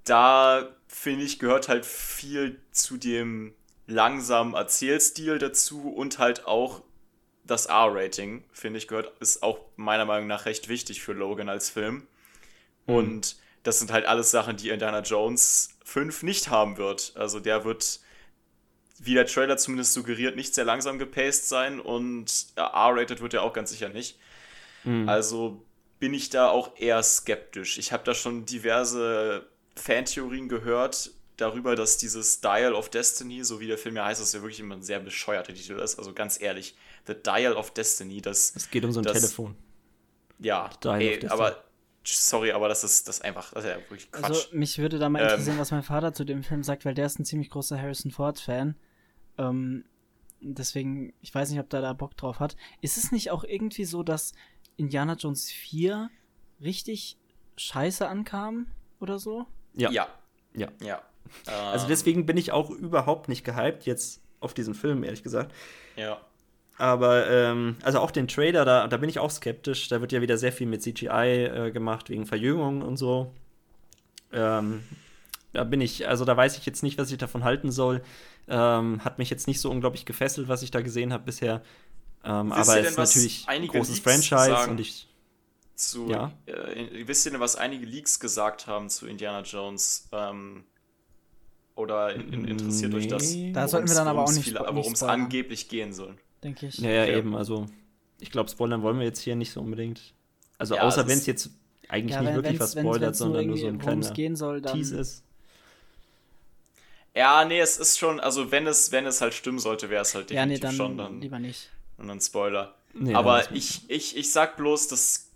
da 0.03 0.75
finde 0.87 1.25
ich, 1.25 1.39
gehört 1.39 1.67
halt 1.67 1.85
viel 1.85 2.61
zu 2.71 2.97
dem 2.97 3.53
langsamen 3.87 4.53
Erzählstil 4.53 5.39
dazu 5.39 5.89
und 5.89 6.19
halt 6.19 6.45
auch 6.45 6.81
das 7.43 7.67
R-Rating, 7.67 8.43
finde 8.51 8.79
ich, 8.79 8.87
gehört, 8.87 9.13
ist 9.19 9.43
auch 9.43 9.59
meiner 9.75 10.05
Meinung 10.05 10.27
nach 10.27 10.45
recht 10.45 10.67
wichtig 10.67 11.01
für 11.01 11.13
Logan 11.13 11.49
als 11.49 11.69
Film. 11.69 12.07
Und 12.87 13.35
das 13.65 13.79
sind 13.79 13.91
halt 13.91 14.05
alles 14.05 14.31
Sachen, 14.31 14.55
die 14.57 14.69
Indiana 14.69 15.01
Jones 15.01 15.69
5 15.83 16.23
nicht 16.23 16.49
haben 16.49 16.77
wird. 16.77 17.11
Also 17.15 17.39
der 17.39 17.65
wird, 17.65 17.99
wie 18.99 19.13
der 19.15 19.25
Trailer 19.25 19.57
zumindest 19.57 19.91
suggeriert, 19.93 20.35
nicht 20.37 20.55
sehr 20.55 20.65
langsam 20.65 20.97
gepaced 20.99 21.49
sein 21.49 21.79
und 21.81 22.47
ja, 22.57 22.67
R-rated 22.67 23.19
wird 23.21 23.33
er 23.33 23.43
auch 23.43 23.53
ganz 23.53 23.71
sicher 23.71 23.89
nicht. 23.89 24.17
Mhm. 24.83 25.09
Also 25.09 25.65
bin 25.99 26.13
ich 26.13 26.29
da 26.29 26.49
auch 26.49 26.77
eher 26.77 27.01
skeptisch. 27.03 27.77
Ich 27.77 27.91
habe 27.91 28.03
da 28.03 28.13
schon 28.13 28.45
diverse 28.45 29.47
Fantheorien 29.75 30.47
gehört 30.47 31.09
darüber, 31.37 31.75
dass 31.75 31.97
dieses 31.97 32.39
Dial 32.41 32.73
of 32.73 32.89
Destiny, 32.89 33.43
so 33.43 33.59
wie 33.59 33.67
der 33.67 33.77
Film 33.77 33.95
ja 33.97 34.05
heißt, 34.05 34.21
das 34.21 34.31
ja 34.33 34.41
wirklich 34.41 34.59
immer 34.59 34.75
ein 34.75 34.83
sehr 34.83 34.99
bescheuerter 34.99 35.53
Titel 35.53 35.73
ist. 35.79 35.97
Also 35.97 36.13
ganz 36.13 36.39
ehrlich, 36.39 36.75
The 37.07 37.13
Dial 37.15 37.53
of 37.53 37.71
Destiny, 37.71 38.21
das 38.21 38.53
Es 38.55 38.69
geht 38.69 38.85
um 38.85 38.91
so 38.91 38.99
ein 39.01 39.03
das- 39.03 39.13
Telefon. 39.13 39.55
ja, 40.39 40.69
Dial 40.83 40.95
of 40.95 41.01
ey, 41.01 41.09
Destiny. 41.19 41.31
aber 41.33 41.64
sorry, 42.05 42.51
aber 42.51 42.67
das 42.67 42.83
ist 42.83 43.07
das 43.07 43.17
ist 43.17 43.21
einfach, 43.25 43.51
das 43.53 43.63
ist 43.65 43.69
ja 43.69 43.77
wirklich 43.77 44.11
Quatsch. 44.11 44.23
Also, 44.23 44.47
mich 44.51 44.77
würde 44.77 44.99
da 44.99 45.09
mal 45.09 45.19
Ähm. 45.21 45.29
interessieren, 45.29 45.57
was 45.59 45.71
mein 45.71 45.83
Vater 45.83 46.13
zu 46.13 46.23
dem 46.23 46.43
Film 46.43 46.63
sagt, 46.63 46.85
weil 46.85 46.93
der 46.93 47.05
ist 47.05 47.19
ein 47.19 47.25
ziemlich 47.25 47.49
großer 47.49 47.79
Harrison 47.79 48.11
Ford-Fan. 48.11 48.75
Ähm, 49.37 49.85
deswegen, 50.41 51.13
ich 51.21 51.33
weiß 51.33 51.49
nicht, 51.49 51.59
ob 51.59 51.69
der 51.69 51.81
da 51.81 51.93
Bock 51.93 52.15
drauf 52.17 52.39
hat. 52.39 52.55
Ist 52.81 52.97
es 52.97 53.11
nicht 53.11 53.31
auch 53.31 53.43
irgendwie 53.43 53.85
so, 53.85 54.03
dass 54.03 54.33
Indiana 54.77 55.13
Jones 55.13 55.49
4 55.51 56.09
richtig 56.61 57.17
scheiße 57.57 58.07
ankam 58.07 58.67
oder 58.99 59.19
so? 59.19 59.45
Ja. 59.73 59.89
ja, 59.91 60.07
Ja. 60.53 60.69
ja. 60.81 61.01
Also 61.47 61.85
Ähm, 61.85 61.89
deswegen 61.89 62.25
bin 62.25 62.37
ich 62.37 62.51
auch 62.51 62.69
überhaupt 62.69 63.29
nicht 63.29 63.43
gehypt 63.43 63.85
jetzt 63.85 64.21
auf 64.39 64.53
diesen 64.53 64.75
Film, 64.75 65.03
ehrlich 65.03 65.23
gesagt. 65.23 65.53
Ja. 65.95 66.21
Aber, 66.77 67.29
ähm, 67.29 67.77
also 67.83 67.99
auch 67.99 68.11
den 68.11 68.27
Trailer, 68.27 68.65
da, 68.65 68.87
da 68.87 68.97
bin 68.97 69.09
ich 69.09 69.19
auch 69.19 69.31
skeptisch. 69.31 69.87
Da 69.87 70.01
wird 70.01 70.11
ja 70.11 70.21
wieder 70.21 70.37
sehr 70.37 70.51
viel 70.51 70.67
mit 70.67 70.81
CGI 70.81 71.45
äh, 71.45 71.71
gemacht, 71.71 72.09
wegen 72.09 72.25
Verjüngung 72.25 72.81
und 72.81 72.97
so. 72.97 73.33
Ähm, 74.33 74.83
da 75.53 75.63
bin 75.63 75.79
ich, 75.79 76.07
also 76.07 76.25
da 76.25 76.35
weiß 76.35 76.57
ich 76.57 76.65
jetzt 76.65 76.83
nicht, 76.83 76.97
was 76.97 77.11
ich 77.11 77.17
davon 77.17 77.43
halten 77.45 77.71
soll. 77.71 78.01
Ähm, 78.47 79.03
hat 79.05 79.19
mich 79.19 79.29
jetzt 79.29 79.47
nicht 79.47 79.61
so 79.61 79.71
unglaublich 79.71 80.05
gefesselt, 80.05 80.49
was 80.49 80.61
ich 80.63 80.71
da 80.71 80.81
gesehen 80.81 81.13
habe 81.13 81.23
bisher. 81.23 81.61
Ähm, 82.25 82.51
aber 82.51 82.61
es 82.61 82.67
ist 82.67 82.75
denn, 82.75 82.97
was 82.97 83.15
natürlich 83.15 83.45
ein 83.47 83.67
großes 83.67 83.95
Leaks 83.95 84.27
Franchise 84.27 84.51
sagen? 84.51 84.71
und 84.71 84.79
ich. 84.79 85.07
Zu, 85.75 86.09
Ja. 86.09 86.31
äh, 86.45 87.05
wisst 87.05 87.25
ihr 87.25 87.31
denn, 87.31 87.41
was 87.41 87.57
einige 87.57 87.85
Leaks 87.85 88.19
gesagt 88.19 88.67
haben 88.67 88.89
zu 88.89 89.07
Indiana 89.07 89.41
Jones? 89.41 90.07
Ähm, 90.11 90.63
oder 91.75 92.13
in, 92.15 92.33
in, 92.33 92.45
interessiert 92.45 92.93
euch 92.93 93.07
das? 93.07 93.33
Nee. 93.33 93.51
Da 93.51 93.67
sollten 93.67 93.89
wir 93.89 93.95
dann 93.95 94.07
aber 94.07 94.23
auch 94.23 94.31
nicht 94.31 94.53
worum 94.57 94.93
es 94.93 95.03
angeblich 95.03 95.67
gehen 95.67 95.91
soll. 95.91 96.17
Denke 96.45 96.67
ich. 96.67 96.77
Ja, 96.77 96.89
ja, 96.91 97.03
Okay. 97.03 97.17
eben, 97.17 97.35
also 97.35 97.65
ich 98.21 98.31
glaube, 98.31 98.49
spoilern 98.49 98.81
wollen 98.83 98.99
wir 98.99 99.05
jetzt 99.05 99.19
hier 99.19 99.35
nicht 99.35 99.51
so 99.51 99.59
unbedingt. 99.59 100.13
Also 100.57 100.75
Ja, 100.75 100.83
außer 100.87 101.05
wenn 101.07 101.17
es 101.17 101.25
jetzt 101.25 101.49
eigentlich 101.89 102.13
Ja, 102.13 102.21
nicht 102.21 102.29
wenn, 102.29 102.35
wirklich 102.35 102.59
was 102.59 102.71
spoilert, 102.71 103.01
wenn's 103.01 103.17
sondern 103.19 103.47
nur 103.47 103.57
so 103.57 103.67
ein 103.67 103.79
kleiner 103.79 104.13
gehen 104.13 104.35
soll, 104.35 104.61
dann. 104.61 104.77
Tease 104.77 104.97
ist. 104.97 105.23
Ja, 107.15 107.45
nee, 107.45 107.59
es 107.59 107.77
ist 107.77 107.97
schon, 107.97 108.19
also 108.19 108.51
wenn 108.51 108.67
es, 108.67 108.91
wenn 108.91 109.05
es 109.05 109.21
halt 109.21 109.33
stimmen 109.33 109.59
sollte, 109.59 109.89
wäre 109.89 110.01
es 110.01 110.15
halt 110.15 110.31
ja, 110.31 110.45
nee, 110.45 110.59
definitiv 110.59 110.61
dann, 110.61 110.75
schon 110.75 110.97
dann, 110.97 111.21
lieber 111.21 111.39
nicht. 111.39 111.69
und 111.97 112.07
dann 112.07 112.19
Spoiler. 112.21 112.75
Nee, 112.93 113.13
Aber 113.13 113.53
ich, 113.53 113.89
ich, 113.89 114.17
ich 114.17 114.31
sag 114.31 114.57
bloß, 114.57 114.87
dass 114.89 115.29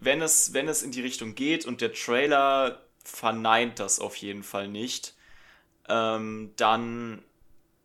wenn 0.00 0.22
es, 0.22 0.54
wenn 0.54 0.68
es 0.68 0.82
in 0.82 0.90
die 0.92 1.00
Richtung 1.00 1.34
geht 1.34 1.66
und 1.66 1.80
der 1.80 1.92
Trailer 1.92 2.80
verneint 3.04 3.78
das 3.78 4.00
auf 4.00 4.16
jeden 4.16 4.42
Fall 4.42 4.68
nicht, 4.68 5.14
ähm, 5.88 6.52
dann 6.56 7.22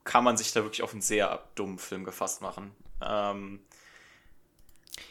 kann 0.08 0.24
man 0.24 0.38
sich 0.38 0.52
da 0.54 0.64
wirklich 0.64 0.82
auf 0.82 0.94
einen 0.94 1.02
sehr 1.02 1.44
dummen 1.56 1.78
Film 1.78 2.04
gefasst 2.06 2.42
machen. 2.42 2.72
Ähm, 3.02 3.60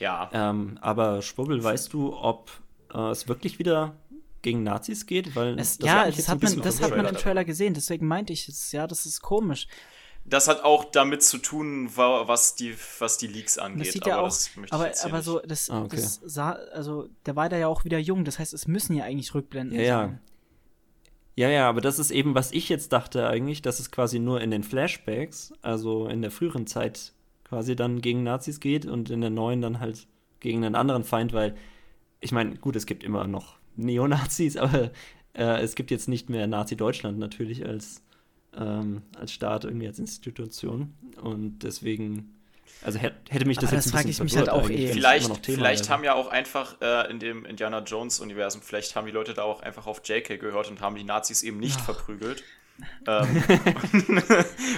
ja. 0.01 0.31
Ähm, 0.32 0.78
aber 0.81 1.23
Schwubbel, 1.23 1.62
weißt 1.62 1.93
du, 1.93 2.16
ob 2.16 2.51
äh, 2.93 3.10
es 3.10 3.28
wirklich 3.28 3.59
wieder 3.59 3.94
gegen 4.43 4.62
Nazis 4.62 5.06
geht? 5.06 5.36
Weil 5.36 5.59
Es, 5.59 5.78
das 5.78 5.86
ja, 5.86 6.10
das 6.10 6.28
hat 6.28 6.43
man, 6.43 6.60
das 6.62 6.81
hat 6.81 6.97
man 6.97 7.06
im 7.06 7.14
Trailer 7.16 7.44
gesehen, 7.44 7.74
deswegen 7.74 8.06
meinte 8.06 8.32
ich 8.32 8.48
es. 8.48 8.73
Ja, 8.73 8.86
das 8.86 9.06
ist 9.06 9.20
komisch. 9.20 9.68
Das 10.24 10.48
hat 10.48 10.64
auch 10.64 10.86
damit 10.86 11.23
zu 11.23 11.39
tun, 11.39 11.89
wa- 11.97 12.27
was 12.27 12.56
die, 12.56 12.74
was 12.98 13.16
die 13.18 13.28
Leaks 13.28 13.59
angeht. 13.59 13.86
das 13.86 13.93
sieht 13.93 14.06
ja 14.06 14.14
aber 14.14 14.23
auch, 14.24 14.28
das 14.28 14.51
möchte 14.56 14.66
ich 14.66 14.73
aber, 14.73 14.86
jetzt 14.89 15.02
hier 15.02 15.09
aber 15.10 15.16
nicht. 15.18 15.24
so, 15.27 15.39
das, 15.40 15.70
Ah, 15.70 15.82
okay. 15.82 15.97
das 15.97 16.20
sah, 16.24 16.52
also, 16.73 17.09
der 17.27 17.36
war 17.36 17.48
da 17.48 17.56
ja 17.56 17.68
auch 17.68 17.85
wieder 17.85 17.98
jung, 17.98 18.24
das 18.24 18.40
heißt, 18.40 18.52
es 18.52 18.66
müssen 18.66 18.97
ja 18.97 19.05
eigentlich 19.05 19.35
Rückblenden 19.35 19.78
ja. 19.78 19.98
sein. 20.01 20.10
Ja, 20.14 20.18
ja, 21.36 21.68
aber 21.68 21.80
das 21.80 21.98
ist 21.98 22.10
eben, 22.10 22.34
was 22.34 22.52
ich 22.52 22.68
jetzt 22.68 22.92
dachte 22.92 23.28
eigentlich, 23.28 23.62
dass 23.62 23.78
es 23.78 23.90
quasi 23.90 24.18
nur 24.18 24.40
in 24.40 24.50
den 24.50 24.62
Flashbacks, 24.62 25.52
also 25.62 26.08
in 26.08 26.22
der 26.22 26.30
früheren 26.30 26.66
Zeit 26.66 27.12
quasi 27.44 27.76
dann 27.76 28.00
gegen 28.00 28.22
Nazis 28.22 28.58
geht 28.58 28.86
und 28.86 29.10
in 29.10 29.20
der 29.20 29.30
neuen 29.30 29.60
dann 29.60 29.78
halt 29.78 30.06
gegen 30.40 30.64
einen 30.64 30.74
anderen 30.74 31.04
Feind, 31.04 31.32
weil 31.32 31.54
ich 32.20 32.32
meine, 32.32 32.56
gut, 32.56 32.74
es 32.76 32.86
gibt 32.86 33.04
immer 33.04 33.26
noch 33.26 33.56
Neonazis, 33.76 34.56
aber 34.56 34.90
äh, 35.34 35.60
es 35.60 35.74
gibt 35.74 35.90
jetzt 35.90 36.08
nicht 36.08 36.30
mehr 36.30 36.46
Nazi-Deutschland 36.46 37.18
natürlich 37.18 37.66
als, 37.66 38.02
ähm, 38.56 39.02
als 39.16 39.32
Staat, 39.32 39.64
irgendwie 39.64 39.86
als 39.86 39.98
Institution. 39.98 40.94
Und 41.22 41.62
deswegen, 41.62 42.35
also 42.82 42.98
hätte, 42.98 43.16
hätte 43.30 43.47
mich 43.47 43.56
das 43.59 43.68
Aber 43.68 43.76
jetzt 43.76 43.86
das 43.86 43.93
ein 43.93 43.97
frag 43.97 44.06
bisschen 44.06 44.26
ich 44.26 44.32
mich 44.32 44.38
halt 44.38 44.48
auch 44.48 44.70
eh. 44.70 44.93
Vielleicht, 44.93 45.28
noch 45.28 45.40
vielleicht 45.43 45.84
wäre. 45.84 45.93
haben 45.93 46.05
ja 46.05 46.14
auch 46.14 46.28
einfach 46.28 46.80
äh, 46.80 47.10
in 47.10 47.18
dem 47.18 47.44
Indiana 47.44 47.80
Jones-Universum, 47.80 48.62
vielleicht 48.62 48.94
haben 48.94 49.06
die 49.06 49.12
Leute 49.12 49.34
da 49.34 49.43
auch 49.43 49.60
einfach 49.60 49.86
auf 49.86 50.02
JK 50.05 50.38
gehört 50.40 50.68
und 50.68 50.80
haben 50.80 50.94
die 50.97 51.05
Nazis 51.05 51.43
eben 51.43 51.59
nicht 51.59 51.80
verprügelt. 51.80 52.44
ähm, 53.06 53.43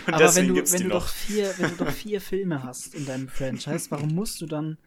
und 0.06 0.14
Aber 0.14 0.34
wenn 0.34 0.48
du, 0.48 0.54
gibt's 0.54 0.72
wenn 0.72 0.78
die 0.78 0.84
du 0.84 0.94
noch. 0.94 1.04
doch 1.04 1.08
vier, 1.08 1.52
wenn 1.58 1.70
du 1.70 1.84
doch 1.84 1.90
vier 1.90 2.20
Filme 2.20 2.62
hast 2.62 2.94
in 2.94 3.06
deinem 3.06 3.28
Franchise, 3.28 3.90
warum 3.90 4.14
musst 4.14 4.40
du 4.40 4.46
dann 4.46 4.78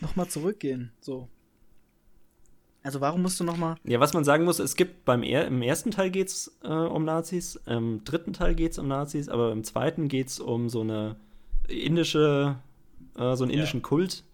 nochmal 0.00 0.28
zurückgehen? 0.28 0.92
So. 1.00 1.28
Also 2.82 3.00
warum 3.00 3.22
musst 3.22 3.38
du 3.38 3.44
nochmal. 3.44 3.76
Ja, 3.84 4.00
was 4.00 4.12
man 4.12 4.24
sagen 4.24 4.44
muss, 4.44 4.58
es 4.58 4.74
gibt 4.74 5.04
beim 5.04 5.22
er 5.22 5.46
im 5.46 5.62
ersten 5.62 5.92
Teil 5.92 6.10
geht's 6.10 6.58
äh, 6.64 6.68
um 6.68 7.04
Nazis, 7.04 7.60
im 7.66 8.02
dritten 8.02 8.32
Teil 8.32 8.56
geht's 8.56 8.78
um 8.78 8.88
Nazis, 8.88 9.28
aber 9.28 9.52
im 9.52 9.62
zweiten 9.62 10.08
geht's 10.08 10.40
um 10.40 10.68
so 10.68 10.80
eine 10.80 11.16
indische, 11.68 12.56
äh, 13.16 13.36
so 13.36 13.44
einen 13.44 13.50
Ja. 13.50 13.56
indischen 13.58 13.82
Kult. 13.82 14.24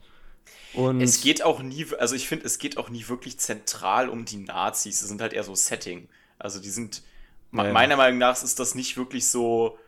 Und 0.74 1.00
Es 1.00 1.22
geht 1.22 1.42
auch 1.42 1.62
nie, 1.62 1.86
also 1.98 2.14
ich 2.14 2.28
finde, 2.28 2.44
es 2.46 2.58
geht 2.58 2.76
auch 2.76 2.90
nie 2.90 3.08
wirklich 3.08 3.38
zentral 3.38 4.08
um 4.08 4.24
die 4.24 4.36
Nazis. 4.36 5.00
Das 5.00 5.08
sind 5.08 5.20
halt 5.20 5.32
eher 5.32 5.44
so 5.44 5.54
Setting. 5.54 6.08
Also 6.38 6.60
die 6.60 6.70
sind, 6.70 7.02
Ja, 7.52 7.64
ja. 7.64 7.72
meiner 7.72 7.96
Meinung 7.96 8.18
nach 8.18 8.42
ist 8.42 8.58
das 8.60 8.74
nicht 8.74 8.96
wirklich 8.96 9.26
so 9.26 9.78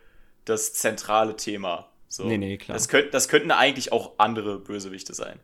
das 0.46 0.72
zentrale 0.72 1.36
Thema. 1.36 1.88
So. 2.08 2.24
Nee, 2.24 2.38
nee, 2.38 2.56
klar. 2.56 2.74
Das, 2.74 2.88
könnt, 2.88 3.12
das 3.14 3.28
könnten 3.28 3.50
eigentlich 3.50 3.92
auch 3.92 4.12
andere 4.18 4.58
Bösewichte 4.58 5.14
sein. 5.14 5.38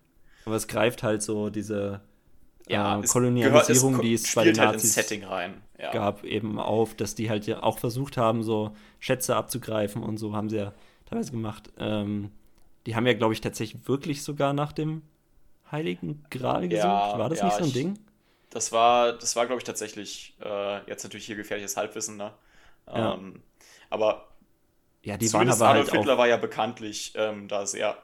aber 0.47 0.57
es 0.57 0.67
greift 0.69 1.03
halt 1.03 1.23
so 1.23 1.51
diese 1.51 2.01
ja, 2.69 2.99
äh, 2.99 3.03
Kolonialisierung, 3.07 3.93
gehört, 3.93 4.05
es 4.05 4.09
die 4.09 4.15
es 4.15 4.35
bei 4.35 4.45
den 4.45 4.59
halt 4.59 4.73
Nazis 4.73 4.95
Setting 4.95 5.25
rein. 5.25 5.63
Ja. 5.79 5.93
gab, 5.93 6.25
eben 6.25 6.59
auf, 6.59 6.95
dass 6.95 7.15
die 7.15 7.29
halt 7.31 7.47
ja 7.47 7.63
auch 7.63 7.79
versucht 7.79 8.17
haben, 8.17 8.43
so 8.43 8.75
Schätze 8.99 9.37
abzugreifen 9.37 10.03
und 10.03 10.17
so 10.17 10.35
haben 10.35 10.49
sie 10.49 10.57
ja 10.57 10.73
teilweise 11.07 11.31
gemacht. 11.31 11.73
Ähm, 11.79 12.31
die 12.87 12.95
haben 12.95 13.07
ja, 13.07 13.15
glaube 13.15 13.35
ich, 13.35 13.41
tatsächlich 13.41 13.89
wirklich 13.89 14.23
sogar 14.23 14.53
nach 14.53 14.73
dem 14.73 15.03
Heiligen 15.71 16.25
Gral 16.31 16.69
gesucht. 16.69 16.85
Ja, 16.85 17.19
war 17.19 17.29
das 17.29 17.41
ja, 17.41 17.47
nicht 17.47 17.57
so 17.57 17.63
ein 17.63 17.69
ich, 17.69 17.73
Ding? 17.73 17.99
Das 18.51 18.73
war, 18.73 19.13
das 19.13 19.35
war, 19.35 19.47
glaube 19.47 19.61
ich, 19.61 19.65
tatsächlich 19.65 20.37
äh, 20.41 20.89
jetzt 20.89 21.03
natürlich 21.03 21.27
hier 21.27 21.37
gefährliches 21.37 21.77
Halbwissen, 21.77 22.17
ne? 22.17 22.33
Ja. 22.87 23.15
Ähm, 23.15 23.43
aber 23.91 24.29
ja, 25.03 25.17
die 25.17 25.33
waren 25.33 25.49
aber 25.49 25.69
Adolf 25.69 25.91
halt 25.91 26.01
Hitler 26.01 26.19
war 26.19 26.29
ja 26.29 26.37
bekanntlich 26.37 27.13
ähm, 27.17 27.49
da 27.49 27.67
sehr 27.67 27.97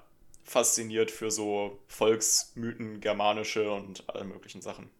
fasziniert 0.44 1.10
für 1.10 1.30
so 1.30 1.80
Volksmythen, 1.86 3.00
germanische 3.00 3.70
und 3.70 4.08
alle 4.08 4.24
möglichen 4.24 4.60
Sachen. 4.60 4.90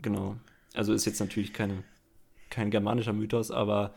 Genau. 0.00 0.36
Also 0.74 0.92
ist 0.92 1.04
jetzt 1.04 1.20
natürlich 1.20 1.52
keine, 1.52 1.84
kein 2.50 2.70
germanischer 2.70 3.12
Mythos, 3.12 3.50
aber 3.50 3.94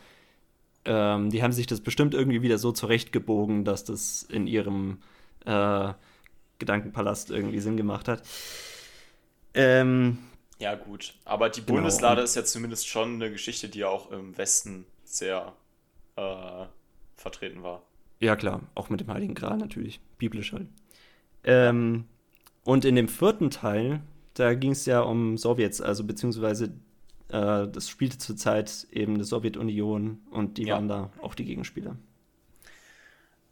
ähm, 0.85 1.29
die 1.29 1.43
haben 1.43 1.51
sich 1.51 1.67
das 1.67 1.81
bestimmt 1.81 2.13
irgendwie 2.13 2.41
wieder 2.41 2.57
so 2.57 2.71
zurechtgebogen, 2.71 3.65
dass 3.65 3.83
das 3.83 4.23
in 4.23 4.47
ihrem 4.47 4.99
äh, 5.45 5.93
Gedankenpalast 6.59 7.31
irgendwie 7.31 7.59
Sinn 7.59 7.77
gemacht 7.77 8.07
hat. 8.07 8.23
Ähm, 9.53 10.19
ja, 10.59 10.75
gut. 10.75 11.15
Aber 11.25 11.49
die 11.49 11.61
genau. 11.61 11.75
Bundeslade 11.75 12.21
ist 12.21 12.35
ja 12.35 12.43
zumindest 12.43 12.87
schon 12.87 13.15
eine 13.15 13.31
Geschichte, 13.31 13.67
die 13.69 13.79
ja 13.79 13.89
auch 13.89 14.11
im 14.11 14.37
Westen 14.37 14.85
sehr 15.03 15.53
äh, 16.15 16.65
vertreten 17.15 17.63
war. 17.63 17.81
Ja, 18.19 18.35
klar. 18.35 18.61
Auch 18.75 18.89
mit 18.89 19.01
dem 19.01 19.11
Heiligen 19.11 19.35
Gral 19.35 19.57
natürlich. 19.57 19.99
Biblisch 20.17 20.53
halt. 20.53 20.67
Ähm, 21.43 22.05
und 22.63 22.85
in 22.85 22.95
dem 22.95 23.07
vierten 23.07 23.49
Teil, 23.49 24.01
da 24.33 24.53
ging 24.53 24.71
es 24.71 24.85
ja 24.85 25.01
um 25.01 25.37
Sowjets, 25.37 25.81
also 25.81 26.03
beziehungsweise 26.03 26.73
äh, 27.29 27.67
das 27.67 27.89
spielte 27.89 28.17
zurzeit 28.17 28.87
eben 28.91 29.17
die 29.17 29.23
Sowjetunion 29.23 30.21
und 30.31 30.57
die 30.57 30.65
ja. 30.65 30.75
waren 30.75 30.87
da 30.87 31.11
auch 31.21 31.35
die 31.35 31.45
Gegenspieler. 31.45 31.95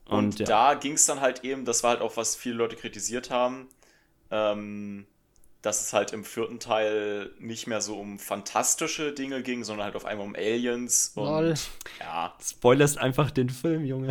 Und, 0.05 0.17
und 0.17 0.39
ja. 0.39 0.45
da 0.45 0.73
ging 0.75 0.93
es 0.93 1.05
dann 1.05 1.21
halt 1.21 1.43
eben, 1.43 1.65
das 1.65 1.83
war 1.83 1.91
halt 1.91 2.01
auch, 2.01 2.17
was 2.17 2.35
viele 2.35 2.55
Leute 2.55 2.75
kritisiert 2.75 3.29
haben, 3.29 3.67
ähm, 4.31 5.05
dass 5.61 5.81
es 5.81 5.93
halt 5.93 6.11
im 6.11 6.25
vierten 6.25 6.59
Teil 6.59 7.31
nicht 7.39 7.67
mehr 7.67 7.79
so 7.79 7.97
um 7.97 8.19
fantastische 8.19 9.13
Dinge 9.13 9.41
ging, 9.43 9.63
sondern 9.63 9.85
halt 9.85 9.95
auf 9.95 10.05
einmal 10.05 10.27
um 10.27 10.35
Aliens 10.35 11.13
und 11.15 11.25
Lol. 11.25 11.53
ja. 11.99 12.35
Spoilerst 12.43 12.97
einfach 12.97 13.31
den 13.31 13.49
Film, 13.49 13.85
Junge. 13.85 14.09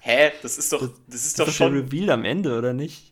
Hä? 0.00 0.32
Das 0.42 0.56
ist 0.56 0.72
doch, 0.72 0.80
das, 0.80 0.90
das 1.06 1.26
ist 1.26 1.38
doch 1.38 1.44
das 1.44 1.54
schon. 1.54 1.74
der 1.74 1.84
Reveal 1.84 2.10
am 2.10 2.24
Ende, 2.24 2.56
oder 2.56 2.72
nicht? 2.72 3.09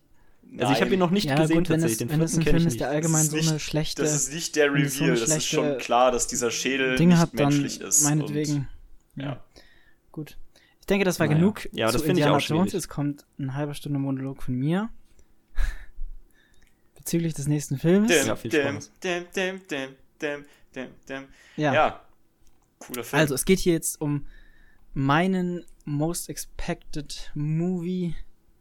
Nein. 0.50 0.60
Also 0.60 0.72
ich 0.72 0.80
habe 0.80 0.92
ihn 0.92 0.98
noch 0.98 1.10
nicht 1.10 1.26
ja, 1.26 1.36
gesehen 1.36 1.58
gut, 1.58 1.68
wenn 1.68 1.80
tatsächlich. 1.80 2.08
Es, 2.08 2.12
wenn 2.12 2.22
es 2.22 2.36
ein 2.36 2.42
Film 2.42 2.66
ist, 2.66 2.80
der 2.80 2.88
allgemein 2.88 3.24
so 3.24 3.36
eine 3.36 3.58
schlechte. 3.58 4.02
Das 4.02 4.14
ist 4.14 4.32
nicht 4.32 4.56
der 4.56 4.72
Reveal. 4.72 5.16
So 5.16 5.26
das 5.26 5.36
ist 5.36 5.46
schon 5.46 5.76
klar, 5.78 6.10
dass 6.10 6.26
dieser 6.26 6.50
Schädel 6.50 6.96
Dinge 6.96 7.14
nicht 7.14 7.20
hat, 7.20 7.34
menschlich 7.34 7.80
ist. 7.80 8.02
Meinetwegen. 8.02 8.68
Und, 9.16 9.22
ja. 9.22 9.44
Gut. 10.10 10.38
Ich 10.80 10.86
denke, 10.86 11.04
das 11.04 11.20
war 11.20 11.26
naja. 11.26 11.38
genug 11.38 11.68
ja, 11.72 11.92
das 11.92 12.02
Indiana 12.02 12.38
ich 12.38 12.44
auch 12.46 12.48
Jones. 12.48 12.72
Jetzt 12.72 12.88
kommt 12.88 13.26
eine 13.38 13.54
halbe 13.54 13.74
Stunde 13.74 13.98
Monolog 13.98 14.42
von 14.42 14.54
mir 14.54 14.88
bezüglich 16.96 17.34
des 17.34 17.46
nächsten 17.46 17.76
Films. 17.76 18.08
Dim, 18.08 18.26
ja, 18.26 18.36
viel 18.36 18.50
Spaß. 18.50 18.90
Dim, 19.04 19.24
dim, 19.34 19.60
dim, 19.68 19.90
dim, 20.20 20.44
dim, 20.74 20.88
dim. 21.08 21.24
Ja. 21.56 21.74
ja, 21.74 22.00
cooler 22.78 23.04
Film. 23.04 23.20
Also, 23.20 23.34
es 23.34 23.44
geht 23.44 23.58
hier 23.58 23.74
jetzt 23.74 24.00
um 24.00 24.26
meinen 24.94 25.66
Most 25.84 26.30
Expected 26.30 27.30
Movie 27.34 28.14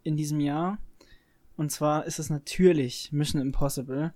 in 0.03 0.17
diesem 0.17 0.41
Jahr. 0.41 0.79
Und 1.57 1.71
zwar 1.71 2.05
ist 2.05 2.19
es 2.19 2.29
natürlich 2.29 3.11
Mission 3.11 3.41
Impossible, 3.41 4.13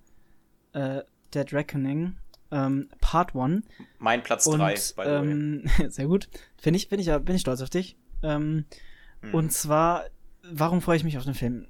äh, 0.72 1.02
Dead 1.34 1.52
Reckoning, 1.52 2.16
ähm, 2.52 2.88
Part 3.00 3.34
1. 3.34 3.64
Mein 3.98 4.22
Platz 4.22 4.44
3, 4.44 4.74
by 4.96 5.02
ähm, 5.02 5.64
Sehr 5.88 6.06
gut. 6.06 6.28
Finde 6.56 6.76
ich, 6.78 6.88
find 6.88 7.00
ich, 7.00 7.08
bin 7.24 7.34
ich 7.34 7.40
stolz 7.40 7.60
auf 7.60 7.70
dich. 7.70 7.96
Ähm, 8.22 8.64
hm. 9.20 9.34
Und 9.34 9.52
zwar, 9.52 10.04
warum 10.42 10.80
freue 10.80 10.96
ich 10.96 11.04
mich 11.04 11.18
auf 11.18 11.24
den 11.24 11.34
Film? 11.34 11.66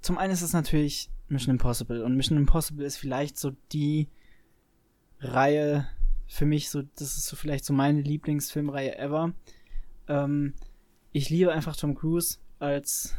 Zum 0.00 0.18
einen 0.18 0.32
ist 0.32 0.42
es 0.42 0.52
natürlich 0.52 1.10
Mission 1.28 1.54
Impossible. 1.54 2.02
Und 2.02 2.16
Mission 2.16 2.36
Impossible 2.36 2.84
ist 2.84 2.96
vielleicht 2.96 3.38
so 3.38 3.52
die 3.72 4.08
Reihe 5.20 5.86
für 6.26 6.46
mich, 6.46 6.70
so, 6.70 6.82
das 6.82 7.16
ist 7.16 7.26
so 7.26 7.36
vielleicht 7.36 7.64
so 7.64 7.72
meine 7.72 8.00
Lieblingsfilmreihe 8.00 8.98
ever. 8.98 9.32
Ähm, 10.08 10.54
ich 11.12 11.30
liebe 11.30 11.52
einfach 11.52 11.76
Tom 11.76 11.94
Cruise 11.94 12.38
als 12.58 13.14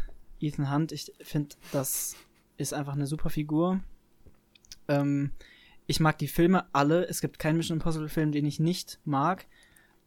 Ethan 0.46 0.72
Hunt. 0.72 0.92
Ich 0.92 1.14
finde, 1.22 1.56
das 1.72 2.16
ist 2.58 2.74
einfach 2.74 2.94
eine 2.94 3.08
super 3.08 3.30
Figur. 3.30 3.82
Ähm, 4.88 5.32
ich 5.88 6.00
mag 6.00 6.18
die 6.18 6.28
Filme 6.28 6.66
alle. 6.74 7.08
Es 7.08 7.22
gibt 7.22 7.40
keinen 7.40 7.58
Mission 7.58 7.78
Impossible 7.78 8.10
Film, 8.10 8.32
den 8.32 8.46
ich 8.46 8.60
nicht 8.60 9.00
mag. 9.06 9.46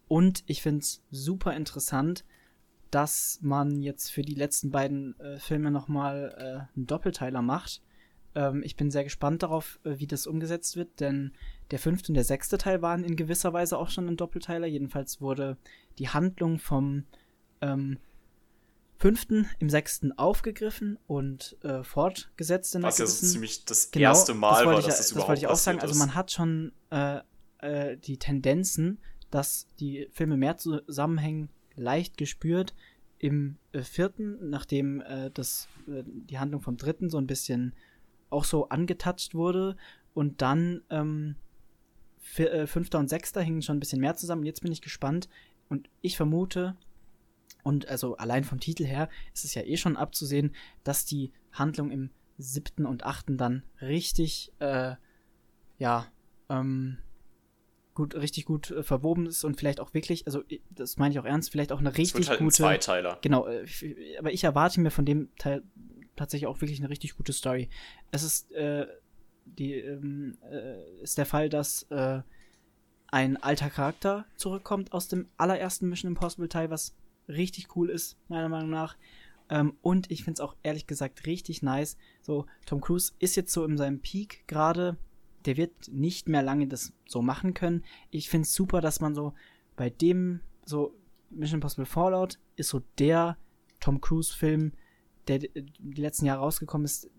Und 0.08 0.42
ich 0.46 0.62
finde 0.62 0.80
es 0.80 1.02
super 1.10 1.54
interessant, 1.54 2.24
dass 2.90 3.38
man 3.42 3.82
jetzt 3.82 4.10
für 4.10 4.22
die 4.22 4.34
letzten 4.34 4.70
beiden 4.70 5.18
äh, 5.20 5.38
Filme 5.38 5.70
nochmal 5.70 6.34
äh, 6.36 6.76
einen 6.76 6.86
Doppelteiler 6.86 7.42
macht. 7.42 7.82
Ähm, 8.34 8.62
ich 8.64 8.76
bin 8.76 8.90
sehr 8.90 9.04
gespannt 9.04 9.42
darauf, 9.42 9.78
äh, 9.84 9.98
wie 9.98 10.06
das 10.06 10.26
umgesetzt 10.26 10.76
wird, 10.76 11.00
denn 11.00 11.32
der 11.70 11.78
fünfte 11.78 12.10
und 12.10 12.14
der 12.14 12.24
sechste 12.24 12.56
Teil 12.56 12.80
waren 12.80 13.04
in 13.04 13.16
gewisser 13.16 13.52
Weise 13.52 13.78
auch 13.78 13.90
schon 13.90 14.08
ein 14.08 14.16
Doppelteiler. 14.16 14.66
Jedenfalls 14.66 15.20
wurde 15.20 15.58
die 15.98 16.08
Handlung 16.08 16.58
vom 16.58 17.04
ähm, 17.60 17.98
fünften 18.98 19.48
im 19.60 19.70
sechsten 19.70 20.12
aufgegriffen 20.18 20.98
und 21.06 21.56
äh, 21.62 21.84
fortgesetzt 21.84 22.74
in 22.74 22.82
Was 22.82 22.98
ja 22.98 23.06
so 23.06 23.26
ziemlich 23.26 23.64
das 23.64 23.92
genau, 23.92 24.08
erste 24.08 24.34
Mal 24.34 24.64
das 24.64 24.66
war, 24.66 24.74
dass 24.74 24.86
das, 24.86 24.98
das 24.98 25.10
überhaupt 25.12 25.28
wollte 25.28 25.40
ich 25.40 25.46
auch 25.46 25.56
sagen. 25.56 25.80
Also 25.80 25.98
man 25.98 26.14
hat 26.16 26.32
schon 26.32 26.72
äh, 26.90 27.20
äh, 27.58 27.96
die 27.96 28.18
Tendenzen, 28.18 28.98
dass 29.30 29.68
die 29.78 30.08
Filme 30.12 30.36
mehr 30.36 30.56
zusammenhängen, 30.56 31.48
leicht 31.76 32.16
gespürt. 32.16 32.74
Im 33.20 33.56
äh, 33.72 33.82
vierten, 33.82 34.50
nachdem 34.50 35.00
äh, 35.00 35.30
das, 35.32 35.68
äh, 35.88 36.02
die 36.04 36.38
Handlung 36.38 36.60
vom 36.60 36.76
dritten 36.76 37.08
so 37.08 37.18
ein 37.18 37.26
bisschen 37.26 37.74
auch 38.30 38.44
so 38.44 38.68
angetatscht 38.68 39.34
wurde. 39.34 39.76
Und 40.14 40.42
dann 40.42 40.82
ähm, 40.90 41.36
äh, 42.36 42.66
fünfter 42.66 42.98
und 42.98 43.08
sechster 43.08 43.40
hingen 43.40 43.62
schon 43.62 43.76
ein 43.76 43.80
bisschen 43.80 44.00
mehr 44.00 44.16
zusammen. 44.16 44.44
Jetzt 44.44 44.62
bin 44.62 44.72
ich 44.72 44.82
gespannt. 44.82 45.28
Und 45.68 45.88
ich 46.00 46.16
vermute, 46.16 46.76
und 47.68 47.86
also 47.86 48.16
allein 48.16 48.44
vom 48.44 48.60
Titel 48.60 48.86
her 48.86 49.10
ist 49.34 49.44
es 49.44 49.54
ja 49.54 49.60
eh 49.60 49.76
schon 49.76 49.98
abzusehen, 49.98 50.54
dass 50.84 51.04
die 51.04 51.32
Handlung 51.52 51.90
im 51.90 52.08
siebten 52.38 52.86
und 52.86 53.04
achten 53.04 53.36
dann 53.36 53.62
richtig, 53.82 54.50
äh, 54.58 54.94
ja, 55.76 56.06
ähm, 56.48 56.96
gut, 57.92 58.14
richtig 58.14 58.46
gut 58.46 58.70
äh, 58.70 58.82
verwoben 58.82 59.26
ist 59.26 59.44
und 59.44 59.58
vielleicht 59.58 59.80
auch 59.80 59.92
wirklich, 59.92 60.26
also 60.26 60.44
das 60.70 60.96
meine 60.96 61.12
ich 61.12 61.20
auch 61.20 61.26
ernst, 61.26 61.50
vielleicht 61.50 61.70
auch 61.70 61.80
eine 61.80 61.94
richtig 61.94 62.30
halt 62.30 62.38
gute. 62.38 62.46
Ein 62.46 62.80
Zweiteiler. 62.80 63.18
Genau, 63.20 63.46
äh, 63.46 63.66
aber 64.18 64.32
ich 64.32 64.44
erwarte 64.44 64.80
mir 64.80 64.90
von 64.90 65.04
dem 65.04 65.28
Teil 65.36 65.62
tatsächlich 66.16 66.46
auch 66.46 66.62
wirklich 66.62 66.78
eine 66.78 66.88
richtig 66.88 67.18
gute 67.18 67.34
Story. 67.34 67.68
Es 68.12 68.22
ist, 68.22 68.50
äh, 68.52 68.86
die, 69.44 69.74
ähm, 69.74 70.38
äh, 70.50 71.02
ist 71.02 71.18
der 71.18 71.26
Fall, 71.26 71.50
dass 71.50 71.82
äh, 71.90 72.22
ein 73.08 73.36
alter 73.36 73.68
Charakter 73.68 74.24
zurückkommt 74.36 74.94
aus 74.94 75.08
dem 75.08 75.28
allerersten 75.36 75.90
Mission 75.90 76.12
Impossible 76.12 76.48
Teil, 76.48 76.70
was 76.70 76.94
richtig 77.28 77.76
cool 77.76 77.90
ist, 77.90 78.16
meiner 78.28 78.48
Meinung 78.48 78.70
nach. 78.70 78.96
Ähm, 79.50 79.76
und 79.82 80.10
ich 80.10 80.24
finde 80.24 80.34
es 80.34 80.40
auch 80.40 80.56
ehrlich 80.62 80.86
gesagt 80.86 81.26
richtig 81.26 81.62
nice. 81.62 81.96
So, 82.22 82.46
Tom 82.66 82.80
Cruise 82.80 83.12
ist 83.18 83.36
jetzt 83.36 83.52
so 83.52 83.64
in 83.64 83.76
seinem 83.76 84.00
Peak 84.00 84.46
gerade. 84.46 84.96
Der 85.44 85.56
wird 85.56 85.72
nicht 85.90 86.28
mehr 86.28 86.42
lange 86.42 86.66
das 86.66 86.92
so 87.06 87.22
machen 87.22 87.54
können. 87.54 87.84
Ich 88.10 88.28
finde 88.28 88.44
es 88.44 88.54
super, 88.54 88.80
dass 88.80 89.00
man 89.00 89.14
so 89.14 89.34
bei 89.76 89.88
dem, 89.88 90.40
so 90.64 90.94
Mission 91.30 91.58
Impossible 91.58 91.86
Fallout 91.86 92.38
ist 92.56 92.68
so 92.68 92.82
der 92.98 93.38
Tom 93.80 94.00
Cruise-Film, 94.00 94.72
der 95.28 95.38
die 95.38 96.00
letzten 96.00 96.26
Jahre 96.26 96.40
rausgekommen 96.40 96.84
ist, 96.84 97.10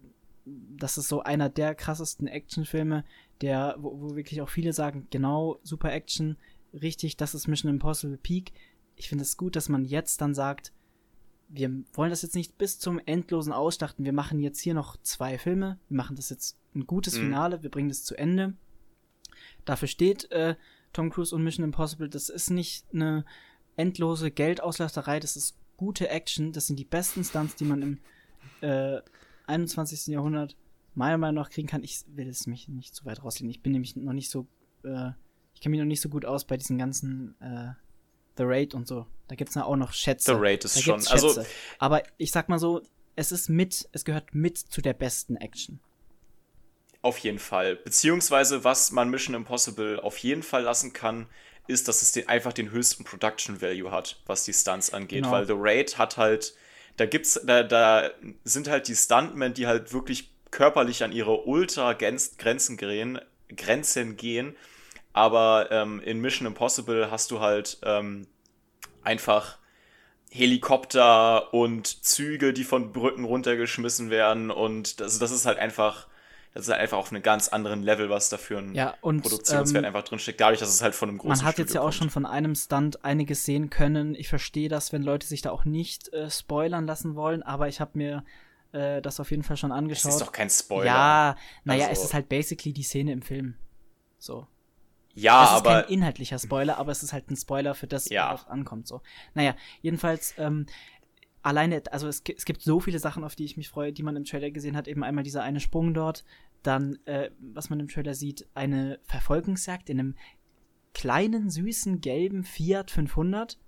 das 0.46 0.98
ist 0.98 1.08
so 1.08 1.22
einer 1.22 1.50
der 1.50 1.76
krassesten 1.76 2.28
Actionfilme, 2.28 3.06
der, 3.42 3.76
wo, 3.80 4.02
wo, 4.02 4.16
wirklich 4.16 4.42
auch 4.42 4.50
viele 4.50 4.74
sagen, 4.74 5.08
genau, 5.12 5.60
super 5.64 5.92
Action, 5.92 6.38
richtig, 6.74 7.18
das 7.18 7.36
ist 7.36 7.48
Mission 7.48 7.72
Impossible 7.72 8.18
Peak. 8.18 8.52
Ich 9.00 9.08
finde 9.08 9.24
es 9.24 9.38
gut, 9.38 9.56
dass 9.56 9.70
man 9.70 9.86
jetzt 9.86 10.20
dann 10.20 10.36
sagt, 10.36 10.74
wir 11.48 11.72
wollen 11.94 12.10
das 12.10 12.22
jetzt 12.22 12.36
nicht 12.36 12.58
bis 12.58 12.80
zum 12.80 13.00
endlosen 13.06 13.54
Ausstachten. 13.54 14.04
Wir 14.04 14.12
machen 14.12 14.42
jetzt 14.42 14.60
hier 14.60 14.74
noch 14.74 14.98
zwei 14.98 15.38
Filme. 15.38 15.80
Wir 15.88 15.96
machen 15.96 16.18
das 16.18 16.30
jetzt 16.30 16.60
ein 16.76 16.86
gutes 16.86 17.16
mhm. 17.16 17.22
Finale. 17.22 17.64
Wir 17.64 17.72
bringen 17.72 17.88
das 17.88 18.04
zu 18.04 18.18
Ende. 18.18 18.56
Dafür 19.64 19.88
steht 19.88 20.30
äh, 20.34 20.58
Tom 20.92 21.12
Cruise 21.12 21.34
und 21.34 21.46
Mission 21.46 21.64
Impossible. 21.64 22.10
Das 22.10 22.28
ist 22.28 22.50
nicht 22.50 22.88
eine 22.94 23.24
endlose 23.78 24.32
Geldauslasterei. 24.32 25.22
Das 25.22 25.38
ist 25.38 25.56
gute 25.78 26.10
Action. 26.10 26.52
Das 26.52 26.68
sind 26.68 26.78
die 26.78 26.84
besten 26.84 27.24
Stunts, 27.24 27.56
die 27.56 27.64
man 27.64 27.82
im 27.82 27.98
äh, 28.60 29.00
21. 29.48 30.08
Jahrhundert 30.08 30.58
meiner 30.94 31.18
Meinung 31.18 31.42
nach 31.42 31.52
kriegen 31.52 31.70
kann. 31.70 31.84
Ich 31.84 32.04
will 32.10 32.28
es 32.28 32.48
mich 32.48 32.68
nicht 32.68 32.94
zu 32.94 33.06
weit 33.06 33.24
rauslegen. 33.24 33.50
Ich 33.50 33.62
bin 33.62 33.72
nämlich 33.72 33.96
noch 33.96 34.12
nicht 34.12 34.30
so, 34.30 34.46
äh, 34.84 35.12
ich 35.54 35.62
kenne 35.62 35.72
mich 35.72 35.80
noch 35.80 35.88
nicht 35.88 36.02
so 36.02 36.10
gut 36.10 36.26
aus 36.26 36.44
bei 36.44 36.58
diesen 36.58 36.78
ganzen 36.78 37.40
äh, 37.40 37.72
The 38.40 38.46
Raid 38.46 38.74
und 38.74 38.88
so. 38.88 39.06
Da 39.28 39.36
gibt 39.36 39.50
es 39.50 39.56
ja 39.56 39.66
auch 39.66 39.76
noch 39.76 39.92
Schätze. 39.92 40.34
The 40.34 40.40
Raid 40.40 40.64
ist 40.64 40.82
schon, 40.82 41.06
also 41.08 41.44
aber 41.78 42.04
ich 42.18 42.32
sag 42.32 42.48
mal 42.48 42.58
so, 42.58 42.82
es 43.18 43.34
ist 43.34 43.50
mit, 43.50 43.90
es 43.92 44.06
gehört 44.06 44.34
mit 44.34 44.58
zu 44.58 44.82
der 44.82 44.94
besten 44.94 45.36
Action. 45.36 45.82
Auf 47.02 47.18
jeden 47.18 47.40
Fall. 47.40 47.76
Beziehungsweise, 47.76 48.64
was 48.64 48.92
man 48.92 49.10
Mission 49.10 49.36
Impossible 49.36 50.00
auf 50.00 50.18
jeden 50.18 50.42
Fall 50.42 50.64
lassen 50.64 50.94
kann, 50.94 51.28
ist, 51.68 51.90
dass 51.90 52.02
es 52.02 52.14
den, 52.14 52.30
einfach 52.30 52.54
den 52.54 52.72
höchsten 52.72 53.04
Production 53.04 53.62
Value 53.62 53.92
hat, 53.92 54.22
was 54.26 54.46
die 54.46 54.54
Stunts 54.54 54.94
angeht. 54.94 55.24
Genau. 55.24 55.32
Weil 55.32 55.46
The 55.46 55.54
Raid 55.56 55.98
hat 55.98 56.16
halt, 56.16 56.56
da 56.96 57.06
gibt's, 57.06 57.40
da, 57.46 57.64
da 57.64 58.10
sind 58.46 58.70
halt 58.70 58.88
die 58.88 58.96
Stuntmen, 58.96 59.54
die 59.54 59.68
halt 59.68 59.92
wirklich 59.92 60.32
körperlich 60.50 61.04
an 61.04 61.12
ihre 61.12 61.42
Ultra-Grenzen 61.44 62.78
gehen, 62.78 63.20
Grenzen 63.56 64.16
gehen. 64.16 64.56
Aber 65.20 65.68
ähm, 65.70 66.00
in 66.00 66.22
Mission 66.22 66.48
Impossible 66.48 67.12
hast 67.12 67.30
du 67.30 67.42
halt 67.42 67.78
ähm, 67.84 68.26
einfach 69.04 69.58
Helikopter 70.32 71.54
und 71.54 72.06
Züge, 72.06 72.54
die 72.54 72.64
von 72.64 72.94
Brücken 72.94 73.26
runtergeschmissen 73.26 74.12
werden. 74.12 74.50
Und 74.50 75.02
das, 75.02 75.20
das 75.20 75.32
ist 75.32 75.46
halt 75.46 75.60
einfach 75.60 76.08
das 76.54 76.64
ist 76.64 76.72
halt 76.72 76.80
einfach 76.80 76.98
auf 76.98 77.12
einem 77.12 77.22
ganz 77.22 77.50
anderen 77.50 77.84
Level, 77.84 78.10
was 78.10 78.30
da 78.30 78.38
für 78.38 78.60
ein 78.60 78.74
ja, 78.74 78.96
und, 79.02 79.22
Produktionswert 79.22 79.84
ähm, 79.84 79.88
einfach 79.88 80.08
drinsteckt, 80.08 80.40
dadurch, 80.40 80.62
dass 80.62 80.70
es 80.70 80.82
halt 80.82 80.96
von 80.96 81.10
einem 81.10 81.18
großen 81.18 81.38
Man 81.38 81.46
hat 81.46 81.56
Studio 81.56 81.66
jetzt 81.66 81.76
ja 81.76 81.82
auch 81.82 81.86
kommt. 81.86 81.96
schon 81.96 82.10
von 82.10 82.26
einem 82.26 82.56
Stunt 82.56 83.04
einiges 83.04 83.44
sehen 83.44 83.70
können. 83.70 84.16
Ich 84.16 84.30
verstehe 84.30 84.70
das, 84.70 84.94
wenn 84.94 85.04
Leute 85.04 85.28
sich 85.28 85.42
da 85.42 85.52
auch 85.52 85.66
nicht 85.66 86.14
äh, 86.14 86.32
spoilern 86.32 86.88
lassen 86.88 87.16
wollen, 87.16 87.44
aber 87.44 87.68
ich 87.68 87.82
habe 87.82 87.92
mir 87.96 88.24
äh, 88.72 89.02
das 89.02 89.20
auf 89.20 89.32
jeden 89.32 89.44
Fall 89.44 89.58
schon 89.58 89.74
angeschaut. 89.74 90.06
Das 90.06 90.16
ist 90.16 90.22
doch 90.22 90.32
kein 90.32 90.50
Spoiler. 90.50 90.86
Ja, 90.86 91.36
naja, 91.66 91.88
also, 91.88 92.02
es 92.02 92.08
ist 92.08 92.14
halt 92.14 92.30
basically 92.30 92.74
die 92.74 92.84
Szene 92.84 93.12
im 93.12 93.22
Film. 93.22 93.56
So. 94.18 94.48
Ja, 95.16 95.44
es 95.44 95.50
ist 95.50 95.56
aber. 95.58 95.82
kein 95.84 95.94
inhaltlicher 95.94 96.40
Spoiler, 96.40 96.78
aber 96.78 96.92
es 96.92 97.04
ist 97.04 97.14
halt 97.14 97.30
ein 97.30 97.36
Spoiler, 97.36 97.76
für 97.76 97.88
das 97.88 98.10
ja. 98.10 98.34
was 98.34 98.48
ankommt. 98.48 98.88
So. 98.88 99.02
Naja, 99.34 99.56
jedenfalls, 99.82 100.34
ähm, 100.38 100.66
alleine, 101.42 101.82
also 101.92 102.08
es, 102.08 102.22
es, 102.36 102.46
gibt 102.46 102.62
so 102.62 102.80
viele 102.80 103.00
Sachen, 103.00 103.24
auf 103.24 103.36
die 103.36 103.46
ich 103.46 103.58
mich 103.58 103.70
freue, 103.70 103.92
die 103.94 104.04
man 104.04 104.16
im 104.16 104.26
Trailer 104.26 104.52
gesehen 104.52 104.78
hat. 104.78 104.88
Eben 104.88 105.04
einmal 105.04 105.24
dieser 105.24 105.44
eine 105.44 105.60
Sprung 105.60 105.94
dort, 105.94 106.26
dann, 106.64 107.00
äh, 107.06 107.32
was 107.40 107.70
man 107.70 107.80
im 107.80 107.88
Trailer 107.88 108.14
sieht, 108.14 108.48
eine 108.54 109.00
Verfolgungsjagd 109.04 109.90
in 109.90 110.00
einem 110.00 110.16
kleinen, 110.94 111.50
süßen, 111.50 112.02
gelben 112.02 112.44
Fiat 112.44 112.92
500. 112.92 113.60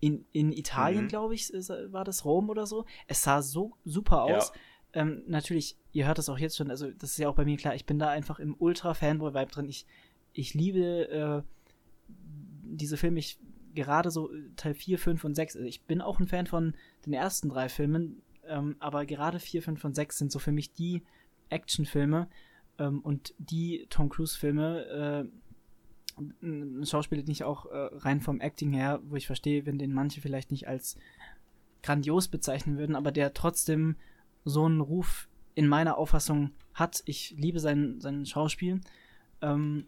In, 0.00 0.26
in 0.32 0.52
Italien, 0.52 1.04
mhm. 1.04 1.08
glaube 1.08 1.34
ich, 1.34 1.48
war 1.48 2.04
das 2.04 2.26
Rom 2.26 2.50
oder 2.50 2.66
so. 2.66 2.84
Es 3.06 3.22
sah 3.22 3.40
so 3.40 3.72
super 3.84 4.24
aus. 4.24 4.52
Ja. 4.54 5.02
Ähm, 5.02 5.22
natürlich, 5.26 5.78
ihr 5.92 6.06
hört 6.06 6.18
das 6.18 6.28
auch 6.28 6.38
jetzt 6.38 6.56
schon, 6.56 6.70
also 6.70 6.90
das 6.90 7.12
ist 7.12 7.18
ja 7.18 7.28
auch 7.28 7.34
bei 7.34 7.46
mir 7.46 7.56
klar, 7.56 7.74
ich 7.74 7.86
bin 7.86 7.98
da 7.98 8.10
einfach 8.10 8.38
im 8.38 8.54
Ultra-Fanboy-Vibe 8.58 9.50
drin. 9.50 9.68
Ich, 9.68 9.86
ich 10.34 10.52
liebe 10.52 11.08
äh, 11.08 11.42
diese 12.08 12.96
Filme, 12.96 13.20
ich 13.20 13.38
gerade 13.74 14.10
so 14.10 14.30
Teil 14.56 14.74
4, 14.74 14.98
5 14.98 15.24
und 15.24 15.34
6. 15.34 15.56
Also 15.56 15.66
ich 15.66 15.82
bin 15.82 16.00
auch 16.00 16.20
ein 16.20 16.28
Fan 16.28 16.46
von 16.46 16.74
den 17.06 17.12
ersten 17.12 17.48
drei 17.48 17.68
Filmen, 17.68 18.22
ähm, 18.46 18.76
aber 18.78 19.06
gerade 19.06 19.40
4, 19.40 19.62
5 19.62 19.84
und 19.84 19.94
6 19.94 20.18
sind 20.18 20.32
so 20.32 20.38
für 20.38 20.52
mich 20.52 20.72
die 20.72 21.02
Actionfilme 21.48 22.28
ähm, 22.78 23.00
und 23.00 23.34
die 23.38 23.86
Tom 23.90 24.08
Cruise-Filme. 24.08 25.28
Äh, 25.30 26.84
Schauspieler, 26.84 27.22
den 27.22 27.32
ich 27.32 27.42
auch 27.42 27.66
äh, 27.66 27.88
rein 27.96 28.20
vom 28.20 28.40
Acting 28.40 28.72
her, 28.72 29.00
wo 29.04 29.16
ich 29.16 29.26
verstehe, 29.26 29.66
wenn 29.66 29.78
den 29.78 29.92
manche 29.92 30.20
vielleicht 30.20 30.52
nicht 30.52 30.68
als 30.68 30.96
grandios 31.82 32.28
bezeichnen 32.28 32.78
würden, 32.78 32.94
aber 32.94 33.10
der 33.10 33.34
trotzdem 33.34 33.96
so 34.44 34.64
einen 34.64 34.80
Ruf 34.80 35.28
in 35.56 35.66
meiner 35.66 35.98
Auffassung 35.98 36.52
hat. 36.72 37.02
Ich 37.06 37.34
liebe 37.36 37.58
sein, 37.58 38.00
sein 38.00 38.26
Schauspiel. 38.26 38.80
Ähm, 39.42 39.86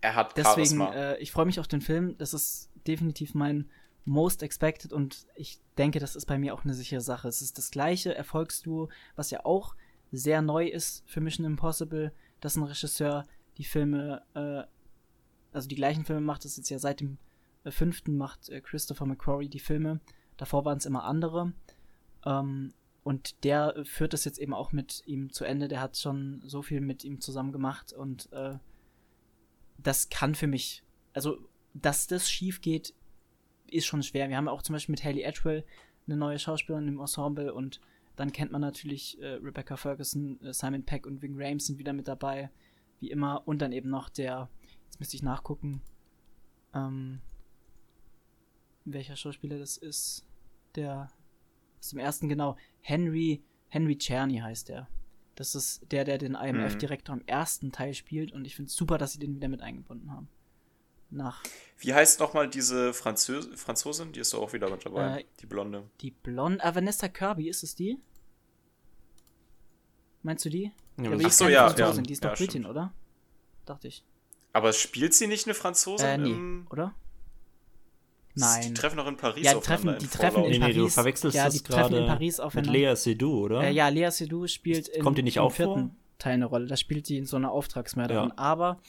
er 0.00 0.14
hat 0.14 0.36
Deswegen, 0.36 0.80
äh, 0.80 1.16
ich 1.18 1.32
freue 1.32 1.46
mich 1.46 1.60
auf 1.60 1.68
den 1.68 1.80
Film. 1.80 2.16
Das 2.18 2.34
ist 2.34 2.70
definitiv 2.86 3.34
mein 3.34 3.68
Most 4.04 4.42
Expected 4.42 4.92
und 4.92 5.26
ich 5.34 5.60
denke, 5.76 6.00
das 6.00 6.16
ist 6.16 6.26
bei 6.26 6.38
mir 6.38 6.54
auch 6.54 6.64
eine 6.64 6.74
sichere 6.74 7.00
Sache. 7.00 7.28
Es 7.28 7.42
ist 7.42 7.58
das 7.58 7.70
gleiche 7.70 8.14
Erfolgsduo, 8.14 8.88
was 9.14 9.30
ja 9.30 9.44
auch 9.44 9.74
sehr 10.10 10.42
neu 10.42 10.66
ist 10.66 11.04
für 11.06 11.20
Mission 11.20 11.46
Impossible, 11.46 12.12
dass 12.40 12.56
ein 12.56 12.64
Regisseur 12.64 13.24
die 13.58 13.64
Filme, 13.64 14.22
äh, 14.34 14.62
also 15.52 15.68
die 15.68 15.74
gleichen 15.74 16.04
Filme 16.04 16.22
macht, 16.22 16.44
das 16.44 16.56
jetzt 16.56 16.70
ja 16.70 16.78
seit 16.78 17.00
dem 17.00 17.18
äh, 17.64 17.70
fünften 17.70 18.16
macht 18.16 18.48
äh, 18.48 18.60
Christopher 18.60 19.06
McQuarrie 19.06 19.48
die 19.48 19.60
Filme. 19.60 20.00
Davor 20.36 20.64
waren 20.64 20.78
es 20.78 20.86
immer 20.86 21.04
andere. 21.04 21.52
Ähm, 22.24 22.72
und 23.02 23.44
der 23.44 23.82
führt 23.84 24.12
das 24.12 24.24
jetzt 24.24 24.38
eben 24.38 24.54
auch 24.54 24.72
mit 24.72 25.02
ihm 25.06 25.32
zu 25.32 25.44
Ende. 25.44 25.68
Der 25.68 25.80
hat 25.80 25.96
schon 25.96 26.42
so 26.44 26.62
viel 26.62 26.80
mit 26.80 27.04
ihm 27.04 27.20
zusammen 27.20 27.52
gemacht 27.52 27.92
und 27.92 28.32
äh, 28.32 28.58
das 29.82 30.08
kann 30.08 30.34
für 30.34 30.46
mich, 30.46 30.82
also 31.12 31.38
dass 31.74 32.06
das 32.06 32.30
schief 32.30 32.60
geht, 32.60 32.94
ist 33.70 33.86
schon 33.86 34.02
schwer. 34.02 34.28
Wir 34.28 34.36
haben 34.36 34.48
auch 34.48 34.62
zum 34.62 34.74
Beispiel 34.74 34.92
mit 34.92 35.04
Haley 35.04 35.24
Atwell 35.24 35.64
eine 36.06 36.16
neue 36.16 36.38
Schauspielerin 36.38 36.88
im 36.88 37.00
Ensemble 37.00 37.52
und 37.54 37.80
dann 38.16 38.32
kennt 38.32 38.52
man 38.52 38.60
natürlich 38.60 39.20
äh, 39.22 39.34
Rebecca 39.34 39.76
Ferguson, 39.76 40.40
äh, 40.42 40.52
Simon 40.52 40.84
Peck 40.84 41.06
und 41.06 41.22
Ving 41.22 41.40
Rhames 41.40 41.66
sind 41.66 41.78
wieder 41.78 41.92
mit 41.92 42.08
dabei, 42.08 42.50
wie 42.98 43.10
immer. 43.10 43.46
Und 43.46 43.62
dann 43.62 43.72
eben 43.72 43.88
noch 43.88 44.08
der, 44.08 44.50
jetzt 44.84 44.98
müsste 44.98 45.16
ich 45.16 45.22
nachgucken, 45.22 45.80
ähm, 46.74 47.20
welcher 48.84 49.16
Schauspieler 49.16 49.58
das 49.58 49.76
ist. 49.76 50.26
Der 50.74 51.08
ist 51.80 51.92
im 51.92 51.98
ersten, 51.98 52.28
genau, 52.28 52.56
Henry, 52.80 53.42
Henry 53.68 53.96
Czerny 53.96 54.38
heißt 54.38 54.68
der. 54.68 54.88
Das 55.40 55.54
ist 55.54 55.90
der, 55.90 56.04
der 56.04 56.18
den 56.18 56.34
IMF-Direktor 56.34 57.14
mhm. 57.14 57.22
im 57.22 57.26
ersten 57.26 57.72
Teil 57.72 57.94
spielt 57.94 58.30
und 58.32 58.44
ich 58.44 58.56
finde 58.56 58.68
es 58.68 58.76
super, 58.76 58.98
dass 58.98 59.14
sie 59.14 59.18
den 59.18 59.34
wieder 59.34 59.48
mit 59.48 59.62
eingebunden 59.62 60.12
haben. 60.12 60.28
Nach. 61.08 61.42
Wie 61.78 61.94
heißt 61.94 62.20
nochmal 62.20 62.50
diese 62.50 62.92
Französ 62.92 63.48
Franzosin? 63.54 64.12
Die 64.12 64.20
ist 64.20 64.34
doch 64.34 64.42
auch 64.42 64.52
wieder 64.52 64.68
mit 64.68 64.84
dabei. 64.84 65.20
Äh, 65.20 65.24
die 65.40 65.46
Blonde. 65.46 65.88
Die 66.02 66.10
Blonde. 66.10 66.62
Ah, 66.62 66.74
Vanessa 66.74 67.08
Kirby, 67.08 67.48
ist 67.48 67.62
es 67.62 67.74
die? 67.74 67.98
Meinst 70.22 70.44
du 70.44 70.50
die? 70.50 70.72
Ja, 70.98 71.10
ja, 71.10 71.26
Achso, 71.26 71.48
ja, 71.48 71.74
ja. 71.74 71.92
Die 71.94 72.12
ist 72.12 72.22
doch 72.22 72.28
ja, 72.28 72.36
Britin, 72.36 72.66
oder? 72.66 72.92
Dachte 73.64 73.88
ich. 73.88 74.04
Aber 74.52 74.74
spielt 74.74 75.14
sie 75.14 75.26
nicht 75.26 75.46
eine 75.46 75.54
Franzosin? 75.54 76.06
Äh, 76.06 76.18
nee, 76.18 76.66
oder? 76.68 76.94
Nein. 78.34 78.62
Die 78.62 78.74
treffen 78.74 78.96
noch 78.96 79.06
in 79.06 79.16
Paris 79.16 79.44
ja, 79.44 79.54
die 79.54 79.60
treffen, 79.60 79.96
die 79.98 80.06
treffen 80.06 80.44
in 80.44 80.50
nee, 80.50 80.58
Paris. 80.60 80.76
Nee, 80.76 80.82
du 80.82 80.88
verwechselst 80.88 81.36
ja, 81.36 81.48
die 81.48 81.60
treffen 81.60 81.94
in 81.94 82.06
Paris 82.06 82.38
aufeinander. 82.40 82.72
Mit 82.72 82.80
Lea 82.80 82.94
Seydoux, 82.96 83.44
oder? 83.44 83.62
Äh, 83.62 83.72
ja, 83.72 83.88
Lea 83.88 84.10
Seydoux 84.10 84.46
spielt 84.46 84.88
in, 84.88 85.02
Kommt 85.02 85.18
die 85.18 85.22
nicht 85.22 85.38
im 85.38 85.42
auch 85.42 85.52
vierten 85.52 85.88
vor? 85.88 85.96
Teil 86.18 86.34
eine 86.34 86.46
Rolle. 86.46 86.66
Da 86.66 86.76
spielt 86.76 87.06
sie 87.06 87.16
in 87.16 87.26
so 87.26 87.36
einer 87.36 87.50
Auftragsmörderin. 87.50 88.28
Ja. 88.28 88.38
Aber 88.38 88.80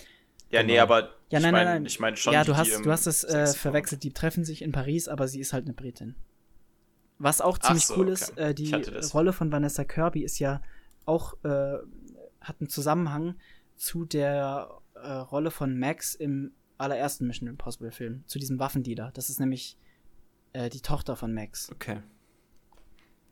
ja, 0.52 0.64
nee, 0.64 0.80
aber 0.80 1.12
ja, 1.30 1.40
nein, 1.40 1.46
ich 1.46 1.52
nein, 1.52 1.66
nein. 1.66 1.86
Ich 1.86 2.00
meine 2.00 2.18
schon. 2.18 2.34
Ja, 2.34 2.44
du 2.44 2.56
hast, 2.58 2.86
du 2.86 2.92
hast 2.92 3.08
es 3.08 3.24
äh, 3.24 3.48
verwechselt. 3.48 4.04
Die 4.04 4.12
treffen 4.12 4.44
sich 4.44 4.62
in 4.62 4.72
Paris, 4.72 5.08
aber 5.08 5.28
sie 5.28 5.40
ist 5.40 5.54
halt 5.54 5.66
eine 5.66 5.74
Britin. 5.74 6.16
Was 7.18 7.40
auch 7.40 7.58
ziemlich 7.58 7.86
so, 7.86 7.96
cool 7.96 8.06
okay. 8.06 8.14
ist, 8.14 8.38
äh, 8.38 8.54
die 8.54 8.74
Rolle 9.14 9.32
von 9.32 9.52
Vanessa 9.52 9.84
Kirby 9.84 10.24
ist 10.24 10.40
ja 10.40 10.62
auch 11.06 11.36
äh, 11.44 11.78
hat 12.42 12.56
einen 12.60 12.70
Zusammenhang 12.70 13.36
zu 13.76 14.06
der 14.06 14.70
äh, 14.96 15.12
Rolle 15.12 15.52
von 15.52 15.78
Max 15.78 16.16
im 16.16 16.52
allerersten 16.82 17.28
Mission 17.28 17.48
Impossible 17.48 17.92
Film, 17.92 18.24
zu 18.28 18.40
diesem 18.40 18.60
Waffendealer. 18.60 19.12
Das 19.14 19.30
ist 19.30 19.40
nämlich 19.40 19.78
äh, 20.54 20.70
die 20.70 20.82
Tochter 20.82 21.16
von 21.16 21.34
Max. 21.34 21.72
Okay. 21.72 22.02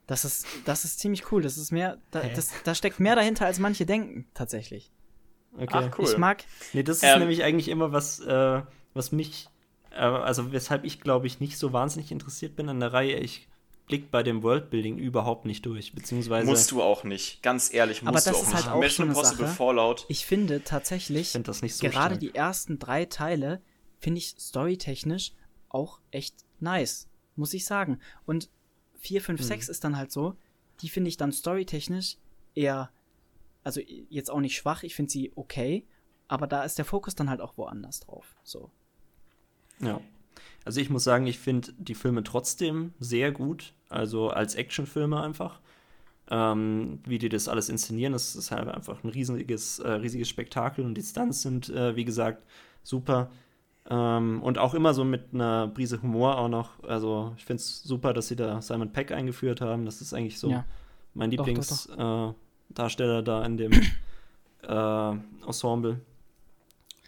Das 0.08 0.26
ist, 0.26 0.48
das 0.66 0.86
ist 0.86 1.00
ziemlich 1.00 1.32
cool. 1.32 1.42
Das 1.42 1.58
ist 1.58 1.72
mehr, 1.72 2.00
da, 2.12 2.22
das, 2.22 2.52
da 2.64 2.74
steckt 2.74 3.00
mehr 3.00 3.16
dahinter, 3.16 3.46
als 3.46 3.60
manche 3.60 3.86
denken, 3.86 4.28
tatsächlich. 4.34 4.92
Okay. 5.56 5.68
Ach, 5.72 6.00
cool. 6.00 6.06
Ich 6.06 6.18
mag. 6.18 6.44
Nee, 6.74 6.84
das 6.84 6.98
ist 6.98 7.04
ähm, 7.04 7.20
nämlich 7.20 7.44
eigentlich 7.44 7.68
immer 7.68 7.92
was, 7.92 8.20
äh, 8.20 8.62
was 8.94 9.12
mich, 9.12 9.50
äh, 9.92 9.98
also 9.98 10.52
weshalb 10.52 10.84
ich 10.84 11.02
glaube 11.02 11.28
ich 11.28 11.40
nicht 11.40 11.58
so 11.58 11.74
wahnsinnig 11.74 12.12
interessiert 12.12 12.56
bin 12.56 12.70
an 12.70 12.80
der 12.80 12.94
Reihe. 12.94 13.18
Ich 13.18 13.49
blickt 13.90 14.12
bei 14.12 14.24
dem 14.24 14.44
Worldbuilding 14.44 14.98
überhaupt 14.98 15.46
nicht 15.46 15.66
durch, 15.66 15.94
beziehungsweise 15.94 16.48
musst 16.48 16.72
du 16.72 16.82
auch 16.82 17.04
nicht, 17.04 17.44
ganz 17.44 17.74
ehrlich 17.74 18.02
musst 18.02 18.08
aber 18.08 18.16
das 18.16 18.26
du 18.26 18.32
auch 18.32 18.42
ist 18.42 18.54
nicht. 18.54 18.66
Halt 18.66 18.76
auch 18.76 18.80
Mission 18.80 19.08
so 19.08 19.20
Impossible 19.20 19.48
Sache. 19.48 19.56
Fallout. 19.58 20.06
Ich 20.08 20.26
finde 20.26 20.64
tatsächlich, 20.64 21.22
ich 21.22 21.32
find 21.32 21.48
das 21.48 21.62
nicht 21.62 21.76
so 21.76 21.88
gerade 21.88 22.16
stark. 22.16 22.20
die 22.20 22.36
ersten 22.36 22.80
drei 22.80 23.06
Teile 23.06 23.62
finde 23.98 24.20
ich 24.20 24.36
storytechnisch 24.40 25.34
auch 25.68 26.00
echt 26.12 26.36
nice, 26.60 27.10
muss 27.36 27.54
ich 27.54 27.66
sagen. 27.66 28.00
Und 28.26 28.50
4, 29.00 29.22
5, 29.22 29.44
6 29.44 29.70
ist 29.70 29.84
dann 29.84 29.98
halt 29.98 30.12
so, 30.12 30.36
die 30.82 30.90
finde 30.90 31.10
ich 31.10 31.18
dann 31.18 31.32
storytechnisch 31.32 32.18
eher, 32.56 32.92
also 33.64 33.82
jetzt 33.82 34.30
auch 34.30 34.40
nicht 34.40 34.56
schwach, 34.56 34.84
ich 34.84 34.96
finde 34.96 35.12
sie 35.12 35.32
okay, 35.36 35.86
aber 36.28 36.48
da 36.48 36.64
ist 36.64 36.78
der 36.78 36.86
Fokus 36.86 37.16
dann 37.16 37.30
halt 37.30 37.42
auch 37.42 37.58
woanders 37.58 38.02
drauf. 38.02 38.38
So. 38.44 38.72
Ja. 39.80 40.00
Also 40.66 40.82
ich 40.82 40.90
muss 40.90 41.04
sagen, 41.04 41.26
ich 41.28 41.40
finde 41.40 41.74
die 41.78 41.96
Filme 41.96 42.24
trotzdem 42.24 42.94
sehr 43.00 43.32
gut. 43.32 43.74
Also 43.90 44.30
als 44.30 44.56
Actionfilme 44.56 45.22
einfach. 45.22 45.60
Ähm, 46.32 47.00
wie 47.06 47.18
die 47.18 47.30
das 47.30 47.48
alles 47.48 47.70
inszenieren, 47.70 48.14
das 48.14 48.36
ist 48.36 48.52
halt 48.52 48.68
einfach 48.68 49.04
ein 49.04 49.10
riesiges, 49.10 49.80
äh, 49.80 49.90
riesiges 49.90 50.30
Spektakel 50.30 50.86
und 50.86 50.94
die 50.94 51.02
Stunts 51.02 51.42
sind, 51.42 51.70
äh, 51.70 51.96
wie 51.96 52.06
gesagt, 52.06 52.44
super. 52.84 53.32
Ähm, 53.90 54.44
und 54.44 54.60
auch 54.60 54.76
immer 54.76 54.94
so 54.94 55.04
mit 55.04 55.34
einer 55.34 55.70
Prise 55.70 56.04
Humor 56.04 56.38
auch 56.38 56.50
noch. 56.50 56.84
Also 56.84 57.34
ich 57.38 57.46
finde 57.46 57.62
es 57.62 57.82
super, 57.82 58.14
dass 58.14 58.28
sie 58.28 58.36
da 58.36 58.62
Simon 58.62 58.94
Peck 58.94 59.12
eingeführt 59.12 59.60
haben. 59.62 59.86
Das 59.86 60.02
ist 60.02 60.14
eigentlich 60.14 60.38
so 60.38 60.52
ja. 60.52 60.66
mein 61.16 61.32
Lieblingsdarsteller 61.32 63.20
äh, 63.20 63.24
da 63.24 63.44
in 63.44 63.58
dem 63.58 63.72
äh, 64.62 65.16
Ensemble. 65.48 66.00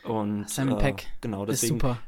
Und, 0.04 0.50
Simon 0.50 0.80
äh, 0.80 0.82
Peck 0.82 1.06
genau, 1.22 1.46
deswegen 1.46 1.76
ist 1.76 1.82
super 1.82 2.00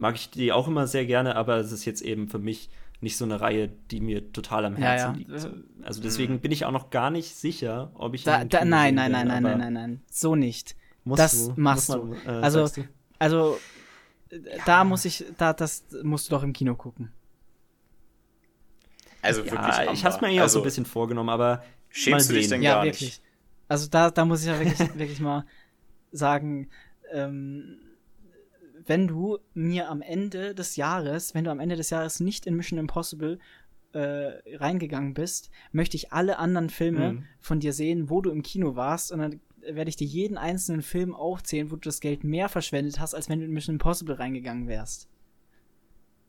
mag 0.00 0.16
ich 0.16 0.30
die 0.30 0.50
auch 0.52 0.66
immer 0.66 0.86
sehr 0.86 1.06
gerne, 1.06 1.36
aber 1.36 1.58
es 1.58 1.70
ist 1.72 1.84
jetzt 1.84 2.00
eben 2.02 2.28
für 2.28 2.38
mich 2.38 2.68
nicht 3.00 3.16
so 3.16 3.24
eine 3.24 3.40
Reihe, 3.40 3.68
die 3.90 4.00
mir 4.00 4.32
total 4.32 4.64
am 4.64 4.74
Ja, 4.74 4.80
Herzen 4.80 5.12
ja. 5.12 5.18
liegt. 5.18 5.84
Also 5.86 6.02
deswegen 6.02 6.40
bin 6.40 6.52
ich 6.52 6.64
auch 6.64 6.72
noch 6.72 6.90
gar 6.90 7.10
nicht 7.10 7.34
sicher, 7.34 7.90
ob 7.94 8.14
ich 8.14 8.24
Da, 8.24 8.44
da, 8.44 8.64
nein, 8.64 8.94
nein, 8.94 9.12
nein, 9.12 9.26
nein, 9.28 9.42
nein, 9.42 9.58
nein, 9.58 9.72
nein. 9.72 10.02
So 10.10 10.34
nicht. 10.34 10.76
musst 11.04 11.20
das 11.20 11.46
du, 11.46 11.54
machst 11.56 11.88
muss 11.90 11.96
du. 11.98 12.04
man, 12.06 12.18
äh, 12.26 12.42
Also, 12.44 12.68
du? 12.68 12.88
Also, 13.18 13.58
äh, 14.30 14.38
da 14.66 14.84
muss 14.84 15.04
ich, 15.04 15.24
da, 15.38 15.52
das 15.52 15.84
musst 16.02 16.26
du 16.28 16.30
doch 16.32 16.42
im 16.42 16.52
Kino 16.52 16.74
gucken. 16.74 17.10
Also 19.22 19.44
wirklich. 19.44 19.60
ja, 19.60 19.82
ich 19.84 19.88
Amber. 19.88 20.02
hab's 20.04 20.20
mir 20.20 20.28
eh 20.28 20.32
auch 20.32 20.36
so 20.36 20.42
also, 20.42 20.60
ein 20.60 20.64
bisschen 20.64 20.86
vorgenommen, 20.86 21.28
aber 21.28 21.62
Schämst 21.90 22.28
mal 22.28 22.34
du 22.34 22.38
dich 22.38 22.48
denn 22.48 22.62
ja, 22.62 22.74
gar 22.76 22.84
wirklich. 22.84 23.00
nicht? 23.02 23.22
Also 23.68 23.88
da, 23.88 24.10
da 24.10 24.24
muss 24.24 24.40
ich 24.42 24.46
ja 24.48 24.58
wirklich, 24.58 24.78
wirklich 24.98 25.20
mal 25.20 25.44
sagen, 26.12 26.68
ähm, 27.12 27.78
wenn 28.90 29.06
du 29.08 29.38
mir 29.54 29.88
am 29.88 30.02
Ende 30.02 30.52
des 30.54 30.74
Jahres, 30.76 31.32
wenn 31.34 31.44
du 31.44 31.50
am 31.52 31.60
Ende 31.60 31.76
des 31.76 31.90
Jahres 31.90 32.18
nicht 32.20 32.44
in 32.46 32.56
Mission 32.56 32.78
Impossible 32.78 33.38
äh, 33.92 34.56
reingegangen 34.56 35.14
bist, 35.14 35.50
möchte 35.72 35.96
ich 35.96 36.12
alle 36.12 36.38
anderen 36.38 36.70
Filme 36.70 37.12
Mhm. 37.12 37.24
von 37.40 37.60
dir 37.60 37.72
sehen, 37.72 38.10
wo 38.10 38.20
du 38.20 38.30
im 38.30 38.42
Kino 38.42 38.74
warst 38.76 39.10
und 39.12 39.18
dann 39.20 39.40
werde 39.62 39.88
ich 39.90 39.96
dir 39.96 40.06
jeden 40.06 40.38
einzelnen 40.38 40.82
Film 40.82 41.14
aufzählen, 41.14 41.70
wo 41.70 41.74
du 41.76 41.82
das 41.82 42.00
Geld 42.00 42.24
mehr 42.24 42.48
verschwendet 42.48 42.98
hast, 42.98 43.14
als 43.14 43.28
wenn 43.28 43.38
du 43.40 43.44
in 43.46 43.52
Mission 43.52 43.74
Impossible 43.76 44.14
reingegangen 44.16 44.66
wärst. 44.68 45.08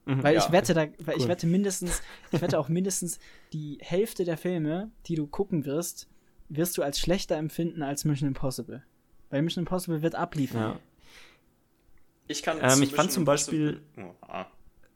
Mhm. 0.06 0.24
Weil 0.24 0.36
Ja. 0.36 0.44
ich 0.46 0.52
wette, 0.52 0.74
da, 0.74 0.88
weil 1.06 1.18
ich 1.18 1.24
Cool. 1.24 1.30
wette 1.30 1.48
mindestens, 1.48 2.02
ich 2.32 2.42
wette 2.42 2.60
auch 2.60 2.70
mindestens 2.70 3.20
die 3.54 3.78
Hälfte 3.82 4.26
der 4.26 4.38
Filme, 4.38 4.92
die 5.08 5.16
du 5.16 5.28
gucken 5.28 5.66
wirst, 5.66 6.08
wirst 6.50 6.78
du 6.78 6.82
als 6.84 7.00
schlechter 7.00 7.38
empfinden 7.38 7.82
als 7.84 8.06
Mission 8.06 8.28
Impossible. 8.28 8.84
Weil 9.30 9.42
Mission 9.44 9.64
Impossible 9.64 10.02
wird 10.02 10.16
abliefern. 10.16 10.62
ja. 10.74 10.80
Ich 12.32 12.44
kann 12.44 12.58
Ähm, 12.62 12.82
ich 12.82 12.94
fand 12.94 13.12
zum 13.12 13.26
Beispiel- 13.26 13.82
Oh, 13.98 14.14
ah. 14.22 14.46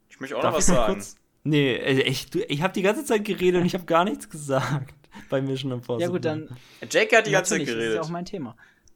Ich 0.10 0.20
möchte 0.20 0.38
auch 0.38 0.44
noch 0.44 0.54
was 0.54 0.68
ich 0.70 0.74
sagen. 0.74 0.94
kurz? 0.94 1.16
Nee, 1.44 1.76
äh, 1.76 2.16
du, 2.32 2.40
ich 2.42 2.62
habe 2.62 2.74
die 2.74 2.82
ganze 2.82 3.04
Zeit 3.06 3.24
geredet 3.26 3.60
und 3.62 3.68
ich 3.68 3.74
habe 3.74 3.86
gar 3.86 4.04
nichts 4.06 4.30
gesagt 4.30 4.94
bei 5.30 5.42
Mission 5.42 5.72
Impossible. 5.72 6.02
Ja 6.02 6.08
gut, 6.10 6.26
dann 6.26 6.50
Jake 6.90 7.16
hat 7.16 7.28
die 7.28 7.32
ganze 7.32 7.52
Zeit 7.52 7.60
natürlich, 7.60 7.68
das 7.68 7.70
ist 7.70 7.76
geredet. 7.76 7.96
ja 7.96 8.02
auch 8.02 8.10
mein 8.10 8.26
Thema. 8.26 8.56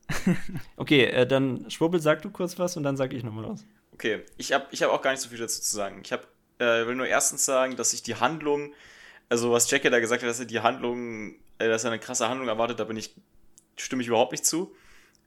Okay, 0.77 1.03
äh, 1.05 1.27
dann 1.27 1.69
Schwurbel, 1.69 1.99
sag 1.99 2.21
du 2.23 2.31
kurz 2.31 2.57
was 2.57 2.75
und 2.77 2.83
dann 2.83 2.97
sag 2.97 3.13
ich 3.13 3.23
nochmal 3.23 3.49
was. 3.49 3.65
Okay, 3.93 4.21
ich 4.37 4.53
habe 4.53 4.65
ich 4.71 4.81
hab 4.81 4.91
auch 4.91 5.01
gar 5.01 5.11
nicht 5.11 5.21
so 5.21 5.29
viel 5.29 5.37
dazu 5.37 5.61
zu 5.61 5.75
sagen. 5.75 6.01
Ich 6.03 6.11
hab, 6.11 6.27
äh, 6.57 6.87
will 6.87 6.95
nur 6.95 7.05
erstens 7.05 7.45
sagen, 7.45 7.75
dass 7.75 7.93
ich 7.93 8.01
die 8.01 8.15
Handlung, 8.15 8.73
also 9.27 9.51
was 9.51 9.69
Jackie 9.69 9.89
da 9.89 9.99
gesagt 9.99 10.23
hat, 10.23 10.29
dass 10.29 10.39
er 10.39 10.45
die 10.45 10.61
Handlung, 10.61 11.35
äh, 11.59 11.67
dass 11.67 11.83
er 11.83 11.91
eine 11.91 11.99
krasse 11.99 12.27
Handlung 12.29 12.47
erwartet, 12.47 12.79
da 12.79 12.85
bin 12.85 12.97
ich, 12.97 13.13
stimme 13.77 14.01
ich 14.01 14.07
überhaupt 14.07 14.31
nicht 14.31 14.45
zu. 14.45 14.73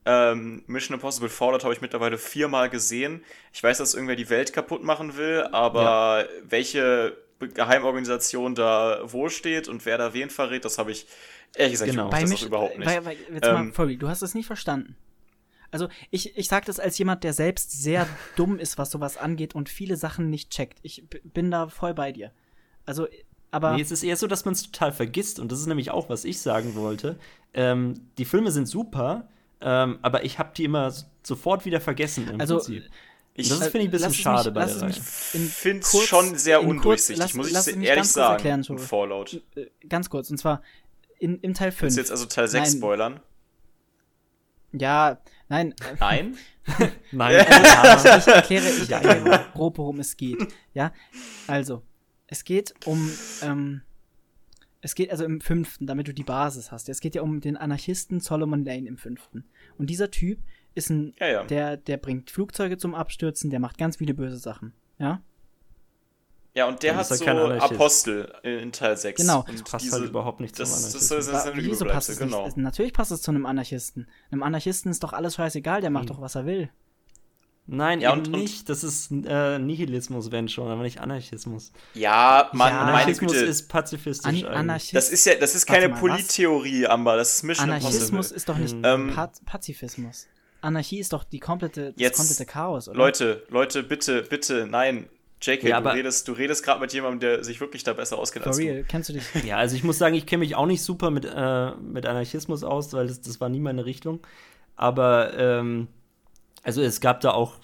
Ähm, 0.05 0.65
Mission 0.67 0.95
Impossible 0.95 1.29
Fallout 1.29 1.63
habe 1.65 1.73
ich 1.75 1.81
mittlerweile 1.81 2.19
viermal 2.19 2.69
gesehen. 2.69 3.23
Ich 3.53 3.63
weiß, 3.63 3.79
dass 3.79 3.95
irgendwer 3.95 4.17
die 4.17 4.29
Welt 4.31 4.53
kaputt 4.53 4.83
machen 4.83 5.17
will, 5.17 5.43
aber 5.53 6.27
welche 6.43 7.17
Be- 7.39 7.49
Geheimorganisation 7.49 8.55
da 8.55 9.01
wo 9.05 9.29
steht 9.29 9.69
und 9.69 9.85
wer 9.87 9.99
da 9.99 10.13
wen 10.13 10.31
verrät, 10.31 10.65
das 10.65 10.79
habe 10.79 10.91
ich 10.93 11.07
ehrlich 11.55 11.73
gesagt 11.75 11.91
Genau. 11.91 12.07
ich 12.07 12.11
Bei 12.11 12.23
das 12.23 12.43
überhaupt 12.43 12.79
nicht. 12.79 12.89
Weil, 12.89 13.05
weil, 13.05 13.17
jetzt 13.33 13.43
mal, 13.45 13.61
Ähm, 13.61 13.73
Folge, 13.73 13.97
du 13.97 14.09
hast 14.09 14.23
es 14.23 14.35
nicht 14.35 14.47
verstanden. 14.47 14.97
Also 15.71 15.89
ich, 16.11 16.37
ich 16.37 16.49
sage 16.49 16.67
das 16.67 16.79
als 16.81 16.99
jemand, 16.99 17.25
der 17.25 17.33
selbst 17.33 17.71
sehr 17.83 18.07
dumm 18.37 18.59
ist, 18.59 18.79
was 18.79 18.91
sowas 18.91 19.17
angeht 19.17 19.55
und 19.55 19.69
viele 19.69 19.97
Sachen 19.97 20.31
nicht 20.31 20.51
checkt. 20.51 20.79
Ich 20.83 21.05
bin 21.25 21.51
da 21.51 21.69
voll 21.69 21.95
bei 21.95 22.13
dir. 22.13 22.33
Also, 22.85 23.07
aber 23.53 23.75
Nee, 23.77 23.83
es 23.83 23.91
ist 23.91 24.03
eher 24.03 24.17
so, 24.17 24.27
dass 24.27 24.45
man 24.45 24.53
es 24.55 24.65
total 24.65 24.93
vergisst 24.93 25.39
und 25.39 25.53
das 25.53 25.61
ist 25.61 25.67
nämlich 25.67 25.91
auch, 25.91 26.09
was 26.09 26.25
ich 26.25 26.41
sagen 26.41 26.75
wollte. 26.75 27.19
Ähm, 27.55 27.95
die 28.19 28.25
Filme 28.25 28.51
sind 28.51 28.67
super, 28.67 29.29
ähm, 29.65 29.99
aber 30.03 30.25
ich 30.25 30.39
habe 30.39 30.51
die 30.57 30.65
immer 30.65 30.93
sofort 31.23 31.65
wieder 31.65 31.81
vergessen 31.81 32.29
im 32.29 32.41
Also, 32.41 32.57
Prinzip. 32.57 32.85
ich 33.35 33.49
das 33.49 33.59
ist, 33.61 33.65
finde 33.69 33.79
ich, 33.81 33.85
ein 33.89 33.91
bisschen 33.91 34.15
schade 34.15 34.51
mich- 34.51 34.55
bei 34.55 34.65
der 34.67 34.77
Reihe. 34.77 34.87
mich 34.89 35.01
in 35.35 35.49
finde 35.49 35.81
es 35.83 36.05
schon 36.07 36.37
sehr 36.37 36.59
in 36.61 36.65
kurz- 36.67 36.77
undurchsichtig, 36.77 37.19
lass- 37.19 37.35
muss 37.35 37.47
ich 37.49 37.53
lass 37.55 37.67
ehrlich 37.69 37.87
ganz 37.89 37.97
kurz 38.09 38.13
sagen. 38.15 38.33
erklären, 38.35 38.63
Joel. 38.63 38.79
Fallout. 38.79 39.43
äh, 39.57 39.67
ganz 39.89 40.11
kurz, 40.11 40.31
und 40.31 40.39
zwar 40.39 40.63
in, 41.19 41.39
im 41.41 41.55
Teil 41.55 41.71
5. 41.73 41.83
Willst 41.83 41.97
du 41.97 42.01
jetzt 42.01 42.11
also 42.11 42.27
Teil 42.27 42.49
6 42.49 42.71
Nein. 42.71 42.79
spoilern? 42.79 43.21
Ja, 44.73 45.19
nein, 45.49 45.75
Nein? 46.01 46.37
Nein, 47.13 47.47
Also 47.83 48.09
ja. 48.09 48.19
ich 48.19 48.27
erkläre, 48.27 48.69
ich 48.71 48.91
erkläre 48.91 49.47
grob, 49.53 49.79
worum 49.79 50.01
es 50.01 50.17
geht. 50.17 50.39
Ja, 50.75 50.93
also, 51.47 51.83
es 52.27 52.45
geht 52.45 52.73
um, 52.87 53.11
ähm, 53.43 53.83
es 54.83 54.95
geht 54.95 55.11
also 55.11 55.25
im 55.25 55.41
fünften, 55.41 55.87
damit 55.87 56.09
du 56.09 56.13
die 56.15 56.25
Basis 56.25 56.71
hast. 56.73 56.89
Es 56.89 57.01
geht 57.01 57.15
ja 57.15 57.23
um 57.23 57.41
den 57.41 57.57
Anarchisten 57.57 58.21
Solomon 58.21 58.65
Lane 58.65 58.87
im 58.89 58.99
fünften. 58.99 59.45
Und 59.79 59.89
dieser 59.89 60.11
Typ 60.11 60.41
ist 60.75 60.91
ein, 60.91 61.15
Ja, 61.19 61.29
ja. 61.29 61.45
der, 61.45 61.77
der 61.77 61.97
bringt 61.97 62.31
Flugzeuge 62.31 62.77
zum 62.79 62.95
Abstürzen, 62.95 63.49
der 63.51 63.61
macht 63.61 63.79
ganz 63.79 63.97
viele 63.97 64.13
böse 64.13 64.37
Sachen. 64.37 64.73
Ja, 64.99 65.23
Ja, 66.55 66.67
und 66.67 66.83
der 66.83 66.93
Ja, 66.93 66.99
hat 66.99 67.07
so. 67.07 67.25
Apostel 67.25 68.31
in, 68.43 68.73
Teil 68.73 68.97
6. 68.97 69.21
Genau. 69.23 69.41
Und 69.41 69.55
Das 69.61 69.63
passt 69.63 69.85
diese, 69.87 70.01
halt 70.01 70.11
überhaupt 70.11 70.41
nicht 70.41 70.55
zum 70.57 70.65
das, 70.65 70.83
das, 70.83 70.93
das, 70.93 71.09
das 71.09 71.29
ist 71.29 71.53
eine 71.53 71.63
wieso 71.65 71.85
passt 71.87 72.11
es 72.11 72.19
genau. 72.19 72.45
nicht? 72.45 72.57
Natürlich 72.59 72.93
passt 72.93 73.11
es 73.13 73.23
zu 73.23 73.31
einem 73.31 73.47
Anarchisten. 73.47 74.07
Einem 74.31 74.43
Anarchisten 74.43 74.91
ist 74.91 75.03
doch 75.03 75.13
alles 75.15 75.37
scheißegal, 75.37 75.81
der 75.81 75.91
macht 75.91 76.05
Mhm. 76.05 76.09
doch, 76.09 76.21
was 76.21 76.35
er 76.35 76.45
will. 76.45 76.71
Nein, 77.67 78.01
Ja, 78.01 78.11
eben 78.11 78.21
und- 78.21 78.35
und- 78.35 78.41
nicht. 78.41 78.69
Das 78.69 78.83
ist 78.83 79.11
äh, 79.13 79.59
Nihilismus, 79.59 80.33
wenn 80.33 80.49
schon, 80.49 80.69
aber 80.71 80.83
nicht 80.83 81.01
Anarchismus. 81.01 81.73
Ja, 81.95 82.51
Mann, 82.53 82.71
Ja, 82.73 82.77
meine 82.79 82.93
Anarchismus 82.93 83.33
Güte. 83.33 83.45
ist 83.45 83.69
pazifistisch. 83.69 84.45
An. 84.45 84.53
Anarchist 84.53 84.95
Das 84.95 85.11
ist 85.11 85.25
ja, 85.25 85.35
das 85.37 85.55
ist 85.55 85.67
keine 85.67 85.89
mal, 85.89 85.95
was? 85.95 86.01
Polittheorie, 86.01 86.87
Amber, 86.87 87.17
das 87.17 87.37
ist 87.37 87.43
Mission 87.45 87.71
Anarchismus 87.71 88.03
Impossible. 88.33 88.37
ist 88.37 88.49
doch 88.49 88.59
nicht 88.59 88.77
Ähm, 88.83 89.13
Pa 89.15 89.31
Pazifismus. 89.47 90.27
Anarchie 90.61 90.99
ist 90.99 91.13
doch 91.13 91.25
die 91.25 91.39
komplette, 91.41 91.93
das 91.93 92.01
Jetzt, 92.01 92.17
komplette 92.19 92.47
Chaos, 92.47 92.89
oder? 92.89 92.99
Leute, 92.99 93.45
Leute, 93.49 93.83
bitte, 93.83 94.23
bitte, 94.23 94.67
nein. 94.69 95.09
JK, 95.41 95.65
Ja, 95.65 95.81
du 95.81 95.89
redest, 95.89 96.29
du 96.29 96.33
redest 96.35 96.65
gerade 96.65 96.81
mit 96.81 96.93
jemandem, 96.93 97.19
der 97.19 97.43
sich 97.45 97.61
wirklich 97.61 97.83
da 97.83 97.95
besser 97.95 98.17
auskennt 98.17 98.47
als 98.47 98.59
real, 98.59 98.85
kennst 98.87 99.09
du 99.09 99.13
dich? 99.15 99.25
Ja, 99.45 99.57
also 99.57 99.75
ich 99.75 99.83
muss 99.83 99.99
sagen, 99.99 100.15
ich 100.15 100.25
kenne 100.27 100.39
mich 100.41 100.55
auch 100.55 100.67
nicht 100.67 100.83
super 100.83 101.11
mit, 101.11 101.25
äh, 101.25 101.71
mit 101.77 102.07
Anarchismus 102.07 102.63
aus, 102.63 102.93
weil 102.93 103.09
das, 103.09 103.21
das 103.23 103.41
war 103.41 103.49
nie 103.49 103.59
meine 103.59 103.85
Richtung. 103.85 104.21
Aber 104.77 105.37
ähm, 105.37 105.89
also 106.63 106.83
es 106.83 107.01
gab 107.01 107.21
da 107.21 107.33
auch 107.33 107.55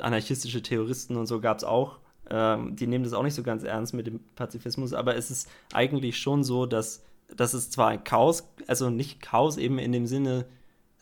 anarchistische 0.00 0.62
Terroristen 0.62 1.16
und 1.16 1.26
so 1.26 1.40
gab 1.40 1.58
es 1.58 1.64
auch. 1.64 1.98
Ähm, 2.28 2.74
die 2.74 2.86
nehmen 2.86 3.04
das 3.04 3.12
auch 3.12 3.22
nicht 3.22 3.34
so 3.34 3.42
ganz 3.42 3.62
ernst 3.62 3.94
mit 3.94 4.06
dem 4.06 4.20
Pazifismus, 4.34 4.92
aber 4.92 5.16
es 5.16 5.30
ist 5.30 5.48
eigentlich 5.72 6.18
schon 6.18 6.42
so, 6.42 6.66
dass, 6.66 7.04
dass 7.36 7.54
es 7.54 7.70
zwar 7.70 7.88
ein 7.88 8.02
Chaos, 8.02 8.48
also 8.66 8.90
nicht 8.90 9.20
Chaos 9.20 9.56
eben 9.58 9.78
in 9.78 9.92
dem 9.92 10.06
Sinne 10.06 10.46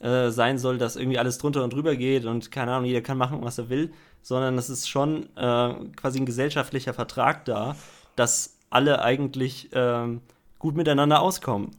äh, 0.00 0.30
sein 0.30 0.58
soll, 0.58 0.76
dass 0.76 0.96
irgendwie 0.96 1.18
alles 1.18 1.38
drunter 1.38 1.64
und 1.64 1.72
drüber 1.72 1.96
geht 1.96 2.26
und 2.26 2.50
keine 2.50 2.72
Ahnung, 2.72 2.86
jeder 2.86 3.00
kann 3.00 3.16
machen, 3.16 3.38
was 3.42 3.56
er 3.56 3.70
will, 3.70 3.92
sondern 4.20 4.58
es 4.58 4.68
ist 4.68 4.88
schon 4.88 5.34
äh, 5.36 5.74
quasi 5.96 6.18
ein 6.18 6.26
gesellschaftlicher 6.26 6.92
Vertrag 6.92 7.44
da, 7.46 7.76
dass 8.16 8.58
alle 8.68 9.00
eigentlich 9.02 9.70
ähm, 9.72 10.20
gut 10.58 10.76
miteinander 10.76 11.20
auskommen. 11.20 11.70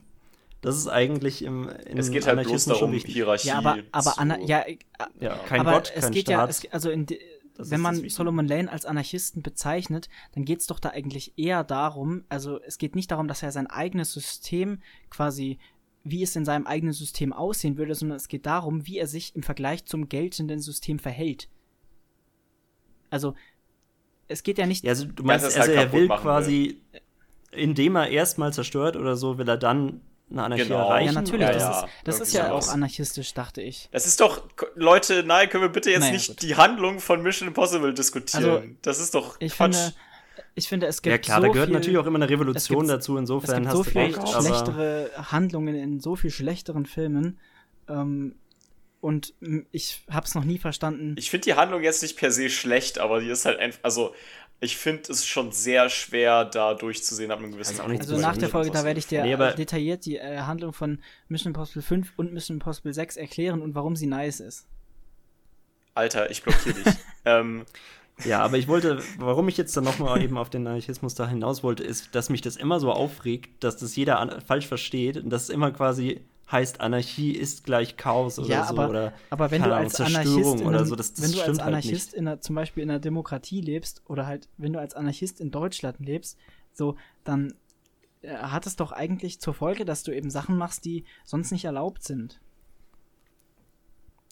Das 0.65 0.77
ist 0.77 0.87
eigentlich 0.87 1.43
im, 1.43 1.69
im 1.69 1.97
Es 1.99 2.09
geht 2.09 2.25
halt 2.25 2.41
bloß 2.43 2.65
darum, 2.65 2.91
wichtig. 2.91 3.13
Hierarchie. 3.13 3.49
Ja, 3.49 3.59
aber, 3.59 3.77
aber 3.91 4.11
zu- 4.13 4.17
Anna, 4.19 4.39
ja, 4.39 4.65
Ja, 5.19 5.35
kein 5.47 5.59
aber 5.59 5.73
Gott, 5.73 5.91
es 5.95 6.05
kein 6.05 6.11
geht 6.11 6.23
Staat. 6.23 6.31
ja, 6.31 6.47
es, 6.47 6.73
also 6.73 6.89
in, 6.89 7.05
wenn 7.57 7.81
man. 7.81 8.09
Solomon 8.09 8.47
Lane 8.47 8.71
als 8.71 8.83
Anarchisten 8.85 9.43
bezeichnet, 9.43 10.09
dann 10.33 10.43
geht 10.43 10.61
es 10.61 10.67
doch 10.67 10.79
da 10.79 10.89
eigentlich 10.89 11.33
eher 11.37 11.63
darum, 11.63 12.23
also 12.29 12.59
es 12.61 12.79
geht 12.79 12.95
nicht 12.95 13.11
darum, 13.11 13.27
dass 13.27 13.43
er 13.43 13.51
sein 13.51 13.67
eigenes 13.67 14.11
System 14.11 14.81
quasi, 15.11 15.59
wie 16.03 16.23
es 16.23 16.35
in 16.35 16.45
seinem 16.45 16.65
eigenen 16.65 16.93
System 16.93 17.31
aussehen 17.31 17.77
würde, 17.77 17.93
sondern 17.93 18.17
es 18.17 18.27
geht 18.27 18.47
darum, 18.47 18.87
wie 18.87 18.97
er 18.97 19.07
sich 19.07 19.35
im 19.35 19.43
Vergleich 19.43 19.85
zum 19.85 20.09
geltenden 20.09 20.59
System 20.61 20.97
verhält. 20.97 21.47
Also, 23.11 23.35
es 24.27 24.41
geht 24.41 24.57
ja 24.57 24.65
nicht. 24.65 24.83
Ja, 24.83 24.89
also 24.89 25.05
du 25.05 25.23
meinst, 25.23 25.45
also 25.45 25.59
halt 25.59 25.69
er 25.69 25.93
will 25.93 26.07
quasi, 26.07 26.81
indem 27.51 27.95
er 27.95 28.09
erstmal 28.09 28.51
zerstört 28.51 28.97
oder 28.97 29.15
so, 29.15 29.37
will 29.37 29.47
er 29.47 29.57
dann 29.57 30.01
eine 30.29 30.43
Anarchie 30.43 30.63
Genau. 30.63 30.79
erreichen. 30.89 31.05
ja, 31.07 31.11
natürlich, 31.13 31.41
Ja, 31.41 31.51
das, 31.53 31.61
ja, 31.61 31.79
ist, 31.85 31.87
das 32.03 32.19
ist 32.19 32.33
ja 32.33 32.51
auch 32.51 32.61
sowas. 32.61 32.73
anarchistisch, 32.73 33.33
dachte 33.33 33.61
ich. 33.61 33.89
Das 33.91 34.05
ist 34.07 34.19
doch, 34.19 34.43
Leute, 34.75 35.23
nein, 35.23 35.49
können 35.49 35.63
wir 35.63 35.69
bitte 35.69 35.91
jetzt 35.91 35.99
Naja, 36.01 36.13
nicht 36.13 36.27
gut. 36.27 36.41
die 36.41 36.55
Handlung 36.55 36.99
von 36.99 37.21
Mission 37.21 37.47
Impossible 37.47 37.93
diskutieren. 37.93 38.43
Also, 38.45 38.63
das 38.81 38.99
ist 38.99 39.13
doch 39.15 39.35
Ich 39.39 39.53
Quatsch. 39.55 39.75
finde, 39.75 39.93
ich 40.55 40.67
finde, 40.67 40.87
es 40.87 41.01
gibt 41.01 41.11
Ja 41.11 41.17
klar, 41.19 41.41
so 41.41 41.47
da 41.47 41.53
gehört 41.53 41.67
viel, 41.69 41.75
natürlich 41.77 41.97
auch 41.99 42.05
immer 42.05 42.17
eine 42.17 42.29
Revolution 42.29 42.79
gibt- 42.79 42.91
dazu, 42.91 43.15
Es 43.15 43.19
insofern 43.21 43.55
gibt 43.63 43.67
hast 43.67 43.77
so 43.77 43.83
du 43.83 43.89
viel 43.89 44.01
recht. 44.01 44.27
Schlechtere 44.29 45.11
Handlungen 45.31 45.75
in 45.75 45.99
so 45.99 46.15
viel 46.15 46.31
schlechteren 46.31 46.85
Filmen. 46.85 47.39
Ähm, 47.87 48.35
und 49.01 49.35
ich 49.71 50.03
habe 50.09 50.25
es 50.25 50.33
noch 50.33 50.43
nie 50.45 50.57
verstanden. 50.57 51.15
Ich 51.19 51.29
finde 51.29 51.43
die 51.45 51.53
Handlung 51.53 51.83
jetzt 51.83 52.01
nicht 52.01 52.17
per 52.17 52.31
se 52.31 52.49
schlecht, 52.49 52.97
aber 52.97 53.19
die 53.19 53.29
ist 53.29 53.45
halt 53.45 53.59
einfach, 53.59 53.79
also 53.83 54.15
ich 54.61 54.77
finde 54.77 55.11
es 55.11 55.25
schon 55.25 55.51
sehr 55.51 55.89
schwer, 55.89 56.45
da 56.45 56.73
durchzusehen 56.73 57.29
ab 57.31 57.39
einem 57.39 57.51
gewissen 57.51 57.71
Also 57.79 57.83
Punkt. 57.83 58.01
also 58.01 58.17
nach 58.17 58.37
der 58.37 58.49
Folge, 58.49 58.71
da 58.71 58.83
werde 58.83 58.99
ich 58.99 59.07
dir 59.07 59.23
Nee, 59.23 59.33
aber- 59.33 59.51
detailliert 59.51 60.05
die 60.05 60.17
äh, 60.17 60.39
Handlung 60.39 60.73
von 60.73 60.99
Mission 61.27 61.49
Impossible 61.51 61.81
5 61.83 62.13
und 62.17 62.33
Mission 62.33 62.55
Impossible 62.57 62.93
6 62.93 63.17
erklären 63.17 63.61
und 63.61 63.75
warum 63.75 63.95
sie 63.95 64.07
nice 64.07 64.39
ist. 64.39 64.65
Alter, 65.93 66.29
ich 66.31 66.43
blockiere 66.43 66.75
dich. 66.75 66.93
ähm, 67.25 67.65
Ja, 68.23 68.39
aber 68.41 68.57
ich 68.57 68.67
wollte, 68.67 69.01
warum 69.17 69.47
ich 69.49 69.57
jetzt 69.57 69.75
dann 69.75 69.83
nochmal 69.83 70.21
eben 70.21 70.37
auf 70.37 70.49
den 70.49 70.65
Anarchismus 70.65 71.15
da 71.15 71.27
hinaus 71.27 71.63
wollte, 71.63 71.83
ist, 71.83 72.15
dass 72.15 72.29
mich 72.29 72.41
das 72.41 72.55
immer 72.55 72.79
so 72.79 72.91
aufregt, 72.91 73.63
dass 73.63 73.77
das 73.77 73.95
jeder 73.95 74.19
an 74.19 74.41
falsch 74.41 74.67
versteht 74.67 75.17
und 75.17 75.29
dass 75.29 75.43
es 75.43 75.49
immer 75.49 75.71
quasi 75.71 76.21
heißt, 76.51 76.81
Anarchie 76.81 77.31
ist 77.31 77.63
gleich 77.63 77.97
Chaos 77.97 78.37
oder 78.39 78.47
ja, 78.47 78.63
so 78.65 78.73
aber, 78.73 78.89
oder 78.89 79.13
aber 79.29 79.51
wenn 79.51 79.61
du 79.63 79.67
Ahnung, 79.73 79.85
als 79.85 79.93
Zerstörung 79.93 80.27
Anarchist 80.27 80.61
in 80.61 80.67
oder 80.67 80.77
einem, 80.79 80.87
so, 80.87 80.95
das, 80.95 81.13
das 81.13 81.23
wenn 81.23 81.31
du 81.31 81.39
als 81.39 81.47
halt 81.47 81.61
Anarchist 81.61 82.11
nicht. 82.11 82.13
in 82.13 82.27
einer, 82.27 82.41
zum 82.41 82.55
Beispiel 82.55 82.83
in 82.83 82.89
einer 82.89 82.99
Demokratie 82.99 83.61
lebst 83.61 84.03
oder 84.07 84.27
halt 84.27 84.47
wenn 84.57 84.73
du 84.73 84.79
als 84.79 84.93
Anarchist 84.93 85.41
in 85.41 85.51
Deutschland 85.51 85.99
lebst, 85.99 86.37
so, 86.73 86.97
dann 87.23 87.53
äh, 88.21 88.35
hat 88.35 88.67
es 88.67 88.75
doch 88.75 88.91
eigentlich 88.91 89.39
zur 89.39 89.53
Folge, 89.53 89.85
dass 89.85 90.03
du 90.03 90.15
eben 90.15 90.29
Sachen 90.29 90.57
machst, 90.57 90.85
die 90.85 91.05
sonst 91.23 91.51
nicht 91.51 91.65
erlaubt 91.65 92.03
sind. 92.03 92.39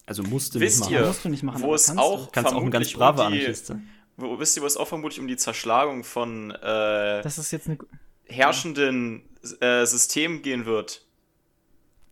Also 0.06 0.22
musst 0.24 0.54
du 0.56 0.60
Wisst 0.60 0.82
nicht 0.82 0.92
ihr, 0.92 1.00
machen. 1.00 1.08
musst 1.08 1.26
du 1.26 1.30
nicht 1.30 1.44
machen, 1.44 1.62
wo 1.62 1.74
es 1.74 1.88
kannst 1.88 2.00
du. 2.00 2.04
auch 2.04 2.32
Kannst 2.32 2.54
auch 2.54 2.62
ein 2.62 2.72
ganz 2.72 2.92
vermutlich 2.92 2.98
braver 2.98 3.28
um 3.28 3.32
die, 3.34 3.40
Anarchist 3.40 3.66
sein. 3.68 3.90
wo, 4.18 4.38
wisst 4.38 4.58
ihr, 4.58 4.64
wo 4.64 4.68
es 4.68 4.78
auch 4.78 4.88
vermutlich 4.88 5.20
um 5.20 5.28
die 5.28 5.38
Zerschlagung 5.38 6.04
von 6.04 6.52
äh, 6.52 7.22
Das 7.22 7.38
ist 7.38 7.52
jetzt 7.52 7.68
eine. 7.70 7.78
herrschenden 8.26 9.24
äh, 9.62 9.86
System 9.86 10.42
gehen 10.42 10.66
wird? 10.66 11.06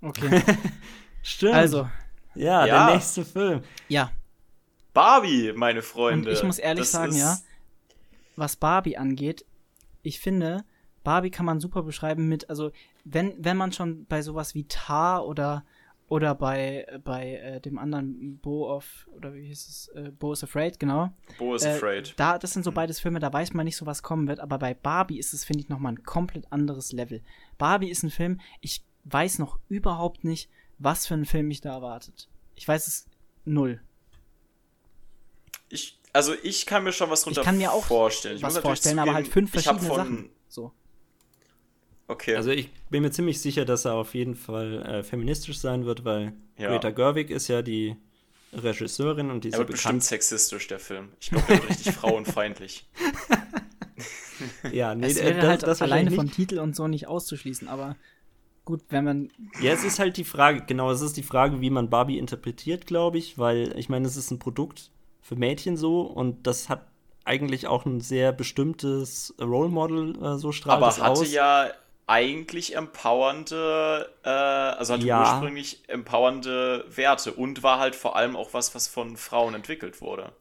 Okay. 0.02 0.42
Stimmt. 1.24 1.54
Also, 1.54 1.90
ja, 2.36 2.66
Ja. 2.66 2.86
der 2.88 2.96
nächste 2.96 3.24
Film. 3.26 3.62
ja. 3.88 4.12
Barbie, 4.94 5.54
meine 5.56 5.80
Und 5.80 5.86
Freunde. 5.86 6.32
ich 6.32 6.44
muss 6.44 6.60
ehrlich 6.60 6.84
Das 6.84 6.92
sagen, 6.92 7.16
ja, 7.16 7.38
was 8.36 8.58
Barbie 8.58 8.98
angeht, 8.98 9.46
ich 10.04 10.20
finde, 10.20 10.66
Barbie 11.04 11.32
kann 11.32 11.46
man 11.46 11.60
super 11.62 11.84
beschreiben 11.84 12.28
mit, 12.28 12.50
also 12.50 12.72
wenn, 13.06 13.34
wenn 13.38 13.56
man 13.56 13.72
schon 13.72 14.06
bei 14.06 14.22
sowas 14.22 14.54
wie 14.54 14.66
Tar 14.68 15.26
oder 15.26 15.64
oder 16.10 16.36
bei 16.36 16.86
bei 17.06 17.36
äh, 17.36 17.62
dem 17.62 17.80
anderen 17.80 18.38
Bo 18.40 18.70
of 18.70 19.08
oder 19.16 19.34
wie 19.34 19.46
hieß 19.46 19.68
es 19.70 19.88
äh, 19.96 20.12
Bo 20.12 20.34
is 20.34 20.44
Afraid 20.44 20.78
genau 20.78 21.10
Bo 21.38 21.56
is 21.56 21.64
äh, 21.64 21.70
afraid. 21.70 22.14
da 22.18 22.38
das 22.38 22.52
sind 22.52 22.64
so 22.64 22.74
beides 22.74 23.00
Filme 23.00 23.20
da 23.22 23.32
weiß 23.32 23.54
man 23.54 23.64
nicht 23.64 23.78
so 23.78 23.86
was 23.86 24.04
kommen 24.04 24.28
wird 24.28 24.42
aber 24.42 24.60
bei 24.60 24.74
Barbie 24.74 25.18
ist 25.20 25.34
es 25.34 25.46
finde 25.46 25.62
ich 25.64 25.70
noch 25.70 25.80
mal 25.80 25.94
ein 25.94 26.04
komplett 26.04 26.52
anderes 26.52 26.92
Level 26.92 27.22
Barbie 27.58 27.90
ist 27.90 28.04
ein 28.04 28.10
Film 28.10 28.42
ich 28.60 28.84
weiß 29.06 29.40
noch 29.40 29.60
überhaupt 29.70 30.24
nicht 30.24 30.50
was 30.78 31.08
für 31.08 31.14
ein 31.14 31.26
Film 31.26 31.48
mich 31.48 31.62
da 31.62 31.72
erwartet 31.72 32.30
ich 32.56 32.68
weiß 32.68 32.88
es 32.88 33.06
null 33.46 33.82
Ich, 35.70 36.00
also 36.14 36.34
ich 36.44 36.66
kann 36.66 36.84
mir 36.84 36.92
schon 36.92 37.10
was 37.10 37.22
ich 37.22 37.26
drunter 37.26 37.44
kann 37.44 37.58
mir 37.58 37.72
auch 37.72 37.86
vorstellen. 37.86 38.38
Ich 38.38 38.44
was 38.44 38.58
vorstellen 38.58 39.00
aber 39.00 39.14
halt 39.14 39.28
zugeben, 39.28 39.48
fünf 39.48 39.56
ich 39.56 39.64
verschiedene 39.64 39.88
von, 39.88 39.98
Sachen 39.98 40.30
so 40.48 40.74
Okay. 42.12 42.36
Also 42.36 42.52
ich 42.52 42.70
bin 42.90 43.04
mir 43.04 43.12
ziemlich 43.12 43.40
sicher, 43.40 43.64
dass 43.64 43.86
er 43.86 43.94
auf 43.94 44.14
jeden 44.16 44.36
Fall 44.36 44.82
äh, 44.86 45.04
feministisch 45.04 45.60
sein 45.60 45.86
wird, 45.86 46.04
weil 46.04 46.34
Ja. 46.58 46.68
Greta 46.68 46.90
Gerwig 46.90 47.30
ist 47.30 47.48
ja 47.48 47.62
die 47.62 47.96
Regisseurin 48.52 49.32
und 49.32 49.46
die 49.46 49.48
ist 49.48 49.54
er 49.54 49.62
ja 49.62 49.68
wird 49.68 49.72
bestimmt 49.72 50.04
sexistisch, 50.04 50.68
der 50.68 50.80
Film. 50.80 51.14
Ich 51.22 51.30
glaube, 51.30 51.46
der 51.48 51.60
wird 51.60 51.70
richtig 51.70 51.94
frauenfeindlich. 51.96 52.86
Ja, 54.74 54.94
nee, 54.94 55.08
es 55.08 55.20
äh, 55.20 55.26
wäre 55.26 55.36
das, 55.36 55.48
halt 55.48 55.64
das 55.64 55.82
alleine 55.82 56.12
nicht. 56.12 56.34
Titel 56.34 56.60
und 56.60 56.76
so 56.76 56.90
nicht 56.90 57.08
auszuschließen, 57.08 57.70
aber 57.70 57.96
gut, 58.66 58.82
wenn 58.90 59.04
man. 59.06 59.30
Ja, 59.58 59.72
es 59.74 59.84
ist 59.84 60.00
halt 60.00 60.18
die 60.18 60.24
Frage, 60.24 60.64
genau, 60.66 60.92
es 60.92 61.02
ist 61.02 61.18
die 61.18 61.24
Frage, 61.24 61.62
wie 61.62 61.70
man 61.70 61.90
Barbie 61.90 62.18
interpretiert, 62.18 62.88
glaube 62.88 63.18
ich, 63.18 63.38
weil 63.38 63.78
ich 63.78 63.90
meine, 63.90 64.08
es 64.08 64.18
ist 64.18 64.32
ein 64.32 64.40
Produkt 64.40 64.92
für 65.22 65.36
Mädchen 65.36 65.78
so 65.78 66.02
und 66.02 66.48
das 66.48 66.68
hat 66.70 66.88
eigentlich 67.26 67.68
auch 67.68 67.86
ein 67.86 68.02
sehr 68.02 68.32
bestimmtes 68.32 69.36
Role 69.40 69.70
Model, 69.70 70.16
äh, 70.24 70.38
so 70.38 70.52
strahlt 70.52 70.86
Aber 70.86 70.88
es 70.88 71.00
hatte 71.02 71.26
aus. 71.26 71.28
ja 71.28 71.72
eigentlich 72.08 72.76
empowernde, 72.76 74.12
äh, 74.24 74.30
also 74.30 74.94
hatte 74.94 75.08
Ja. 75.08 75.12
ursprünglich 75.12 75.84
empowernde 75.88 76.86
Werte 76.90 77.34
und 77.34 77.64
war 77.64 77.80
halt 77.80 77.96
vor 77.96 78.16
allem 78.16 78.36
auch 78.36 78.54
was, 78.54 78.74
was 78.76 78.88
von 78.88 79.18
Frauen 79.18 79.54
entwickelt 79.54 80.02
wurde. 80.02 80.34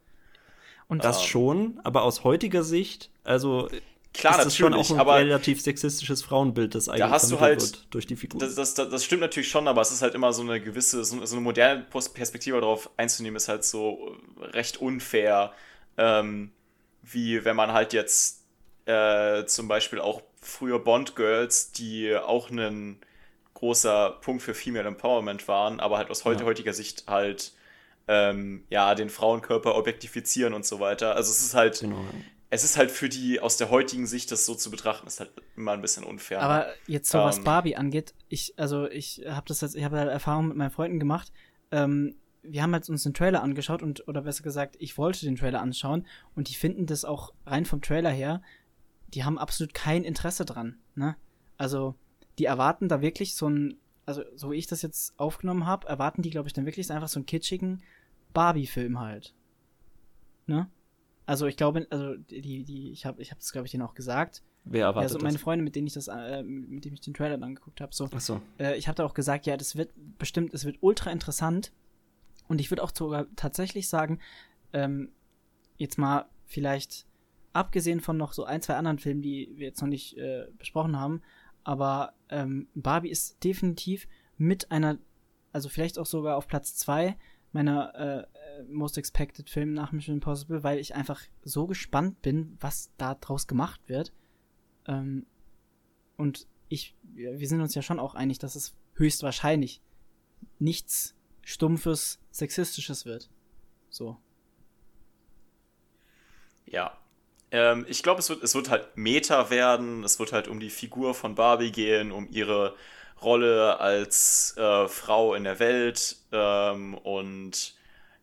Und 0.88 1.04
das 1.04 1.22
Ähm. 1.22 1.24
schon, 1.24 1.80
aber 1.84 2.02
aus 2.02 2.24
heutiger 2.24 2.62
Sicht, 2.64 3.10
also 3.24 3.68
Klar, 4.12 4.38
ist 4.38 4.44
das 4.46 4.56
schon 4.56 4.72
natürlich, 4.72 4.90
auch 4.90 4.94
ein 4.94 5.00
aber 5.00 5.16
relativ 5.16 5.60
sexistisches 5.60 6.22
Frauenbild, 6.22 6.74
das 6.74 6.88
eigentlich 6.88 7.04
hast 7.10 7.30
du 7.30 7.40
halt- 7.40 7.60
wird 7.60 7.86
durch 7.90 8.06
die 8.06 8.16
Figur. 8.16 8.40
Das, 8.40 8.54
das, 8.56 8.74
das, 8.74 9.04
stimmt 9.04 9.20
natürlich 9.22 9.48
schon, 9.48 9.68
aber 9.68 9.80
es 9.80 9.92
ist 9.92 10.02
halt 10.02 10.14
immer 10.14 10.32
so 10.32 10.42
eine 10.42 10.60
gewisse, 10.60 11.04
so, 11.04 11.20
eine 11.20 11.40
moderne 11.40 11.86
Perspektive 11.88 12.60
darauf 12.60 12.90
einzunehmen, 12.96 13.36
ist 13.36 13.48
halt 13.48 13.64
so 13.64 14.16
recht 14.40 14.78
unfair. 14.80 15.52
Ähm, 15.96 16.50
wie 17.02 17.44
wenn 17.44 17.56
man 17.56 17.72
halt 17.72 17.92
jetzt 17.92 18.42
äh, 18.86 19.44
zum 19.46 19.68
Beispiel 19.68 20.00
auch 20.00 20.22
früher 20.40 20.78
Bond-Girls, 20.78 21.72
die 21.72 22.14
auch 22.16 22.50
ein 22.50 22.98
großer 23.54 24.18
Punkt 24.22 24.42
für 24.42 24.54
Female 24.54 24.86
Empowerment 24.88 25.46
waren, 25.48 25.80
aber 25.80 25.98
halt 25.98 26.10
aus 26.10 26.24
heute, 26.24 26.40
Ja. 26.40 26.46
heutiger 26.46 26.72
Sicht 26.72 27.04
halt 27.06 27.52
ähm, 28.08 28.64
ja, 28.70 28.94
den 28.94 29.08
Frauenkörper 29.10 29.76
objektifizieren 29.76 30.54
und 30.54 30.64
so 30.66 30.80
weiter. 30.80 31.14
Also 31.14 31.30
es 31.30 31.42
ist 31.42 31.54
halt, 31.54 31.80
genau. 31.80 32.04
Es 32.50 32.64
ist 32.64 32.76
halt 32.76 32.90
für 32.90 33.08
die 33.08 33.40
aus 33.40 33.56
der 33.56 33.70
heutigen 33.70 34.06
Sicht 34.06 34.32
das 34.32 34.44
so 34.44 34.54
zu 34.54 34.70
betrachten, 34.70 35.06
ist 35.06 35.20
halt 35.20 35.30
immer 35.56 35.72
ein 35.72 35.80
bisschen 35.80 36.04
unfair. 36.04 36.42
Aber 36.42 36.66
jetzt 36.86 37.08
so 37.10 37.18
was 37.18 37.38
Ähm. 37.38 37.44
Barbie 37.44 37.76
angeht, 37.76 38.12
ich, 38.28 38.54
also 38.56 38.88
ich 38.88 39.22
habe 39.26 39.46
das 39.46 39.60
jetzt, 39.60 39.76
ich 39.76 39.84
habe 39.84 39.96
halt 39.98 40.10
Erfahrung 40.10 40.48
mit 40.48 40.56
meinen 40.56 40.70
Freunden 40.70 40.98
gemacht. 40.98 41.32
Ähm, 41.70 42.16
wir 42.42 42.62
haben 42.62 42.72
halt 42.72 42.88
uns 42.88 43.04
den 43.04 43.14
Trailer 43.14 43.42
angeschaut 43.42 43.82
und, 43.82 44.08
oder 44.08 44.22
besser 44.22 44.42
gesagt, 44.42 44.76
ich 44.80 44.98
wollte 44.98 45.26
den 45.26 45.36
Trailer 45.36 45.60
anschauen 45.60 46.06
und 46.34 46.48
die 46.48 46.54
finden 46.54 46.86
das 46.86 47.04
auch 47.04 47.32
rein 47.46 47.66
vom 47.66 47.82
Trailer 47.82 48.10
her, 48.10 48.42
die 49.08 49.24
haben 49.24 49.38
absolut 49.38 49.74
kein 49.74 50.04
Interesse 50.04 50.44
dran, 50.44 50.78
ne? 50.94 51.16
Also, 51.56 51.94
die 52.38 52.46
erwarten 52.46 52.88
da 52.88 53.02
wirklich 53.02 53.34
so 53.34 53.48
ein, 53.48 53.76
also 54.06 54.22
so 54.34 54.50
wie 54.50 54.56
ich 54.56 54.66
das 54.66 54.82
jetzt 54.82 55.18
aufgenommen 55.18 55.66
habe, 55.66 55.86
erwarten 55.86 56.22
die, 56.22 56.30
glaube 56.30 56.48
ich, 56.48 56.54
dann 56.54 56.64
wirklich 56.64 56.90
einfach 56.90 57.08
so 57.08 57.18
einen 57.18 57.26
kitschigen 57.26 57.82
Barbie-Film 58.32 58.98
halt. 58.98 59.34
Ne? 60.46 60.70
Also 61.30 61.46
ich 61.46 61.56
glaube, 61.56 61.86
also 61.90 62.16
die, 62.16 62.64
die, 62.64 62.90
ich 62.90 63.06
habe, 63.06 63.22
ich 63.22 63.30
habe 63.30 63.38
es, 63.38 63.52
glaube 63.52 63.64
ich, 63.64 63.70
denen 63.70 63.84
auch 63.84 63.94
gesagt. 63.94 64.42
Wer 64.64 64.86
erwartet 64.86 65.12
so 65.12 65.18
meine 65.18 65.34
das? 65.34 65.42
Freunde, 65.42 65.62
mit 65.62 65.76
denen 65.76 65.86
ich 65.86 65.92
das, 65.92 66.08
äh, 66.08 66.42
mit 66.42 66.84
denen 66.84 66.94
ich 66.94 67.02
den 67.02 67.14
Trailer 67.14 67.38
dann 67.38 67.54
geguckt 67.54 67.80
habe, 67.80 67.94
so, 67.94 68.06
Achso. 68.06 68.42
äh, 68.58 68.76
ich 68.76 68.88
habe 68.88 68.96
da 68.96 69.04
auch 69.04 69.14
gesagt, 69.14 69.46
ja, 69.46 69.56
das 69.56 69.76
wird 69.76 69.92
bestimmt, 70.18 70.52
es 70.54 70.64
wird 70.64 70.78
ultra 70.80 71.12
interessant. 71.12 71.70
Und 72.48 72.60
ich 72.60 72.72
würde 72.72 72.82
auch 72.82 72.90
sogar 72.92 73.26
tatsächlich 73.36 73.88
sagen, 73.88 74.18
ähm, 74.72 75.12
jetzt 75.76 75.98
mal 75.98 76.28
vielleicht 76.46 77.06
abgesehen 77.52 78.00
von 78.00 78.16
noch 78.16 78.32
so 78.32 78.42
ein, 78.42 78.60
zwei 78.60 78.74
anderen 78.74 78.98
Filmen, 78.98 79.22
die 79.22 79.52
wir 79.54 79.68
jetzt 79.68 79.80
noch 79.82 79.88
nicht 79.88 80.18
äh, 80.18 80.48
besprochen 80.58 80.98
haben, 80.98 81.22
aber 81.62 82.14
ähm, 82.28 82.66
Barbie 82.74 83.10
ist 83.10 83.44
definitiv 83.44 84.08
mit 84.36 84.72
einer, 84.72 84.98
also 85.52 85.68
vielleicht 85.68 85.96
auch 85.96 86.06
sogar 86.06 86.36
auf 86.36 86.48
Platz 86.48 86.74
zwei 86.74 87.16
meiner 87.52 87.94
äh, 87.94 88.26
Most 88.68 88.98
Expected 88.98 89.48
Filme 89.48 89.72
nach 89.72 89.92
Mission 89.92 90.16
Impossible, 90.16 90.62
weil 90.62 90.78
ich 90.78 90.94
einfach 90.94 91.20
so 91.42 91.66
gespannt 91.66 92.22
bin, 92.22 92.56
was 92.60 92.90
da 92.96 93.14
draus 93.14 93.46
gemacht 93.46 93.80
wird. 93.86 94.12
Ähm, 94.86 95.26
und 96.16 96.46
ich, 96.68 96.94
wir 97.02 97.38
wir 97.40 97.48
sind 97.48 97.60
uns 97.60 97.74
ja 97.74 97.82
schon 97.82 97.98
auch 97.98 98.14
einig, 98.14 98.38
dass 98.38 98.54
es 98.54 98.74
höchstwahrscheinlich 98.94 99.80
nichts 100.58 101.14
Stumpfes, 101.42 102.20
Sexistisches 102.30 103.06
wird. 103.06 103.28
So. 103.88 104.18
Ja. 106.66 106.96
Ähm, 107.50 107.84
ich 107.88 108.02
glaube, 108.02 108.20
es 108.20 108.28
wird, 108.28 108.42
es 108.44 108.54
wird 108.54 108.70
halt 108.70 108.96
Meta 108.96 109.50
werden. 109.50 110.04
Es 110.04 110.18
wird 110.18 110.32
halt 110.32 110.46
um 110.46 110.60
die 110.60 110.70
Figur 110.70 111.14
von 111.14 111.34
Barbie 111.34 111.72
gehen, 111.72 112.12
um 112.12 112.28
ihre 112.30 112.76
Rolle 113.20 113.80
als 113.80 114.56
äh, 114.56 114.86
Frau 114.86 115.34
in 115.34 115.44
der 115.44 115.58
Welt. 115.58 116.16
Ähm, 116.30 116.94
und 116.94 117.74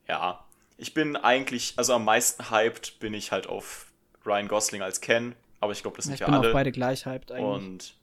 ja, 0.08 0.44
ich 0.78 0.94
bin 0.94 1.16
eigentlich, 1.16 1.74
also 1.78 1.94
am 1.94 2.06
meisten 2.06 2.50
hyped 2.52 3.00
bin 3.00 3.14
ich 3.14 3.32
halt 3.32 3.48
auf 3.48 3.88
Ryan 4.26 4.48
Gosling 4.48 4.82
als 4.82 5.02
Ken. 5.02 5.36
Aber 5.60 5.72
ich 5.72 5.82
glaube, 5.82 5.98
das 5.98 6.06
Ja, 6.06 6.10
sind 6.10 6.16
ich 6.16 6.20
ja 6.22 6.26
bin 6.26 6.34
alle. 6.34 6.50
auch 6.50 6.52
beide 6.54 6.72
gleich 6.72 7.06
hyped 7.06 7.32
eigentlich. 7.32 7.72
und 7.74 7.96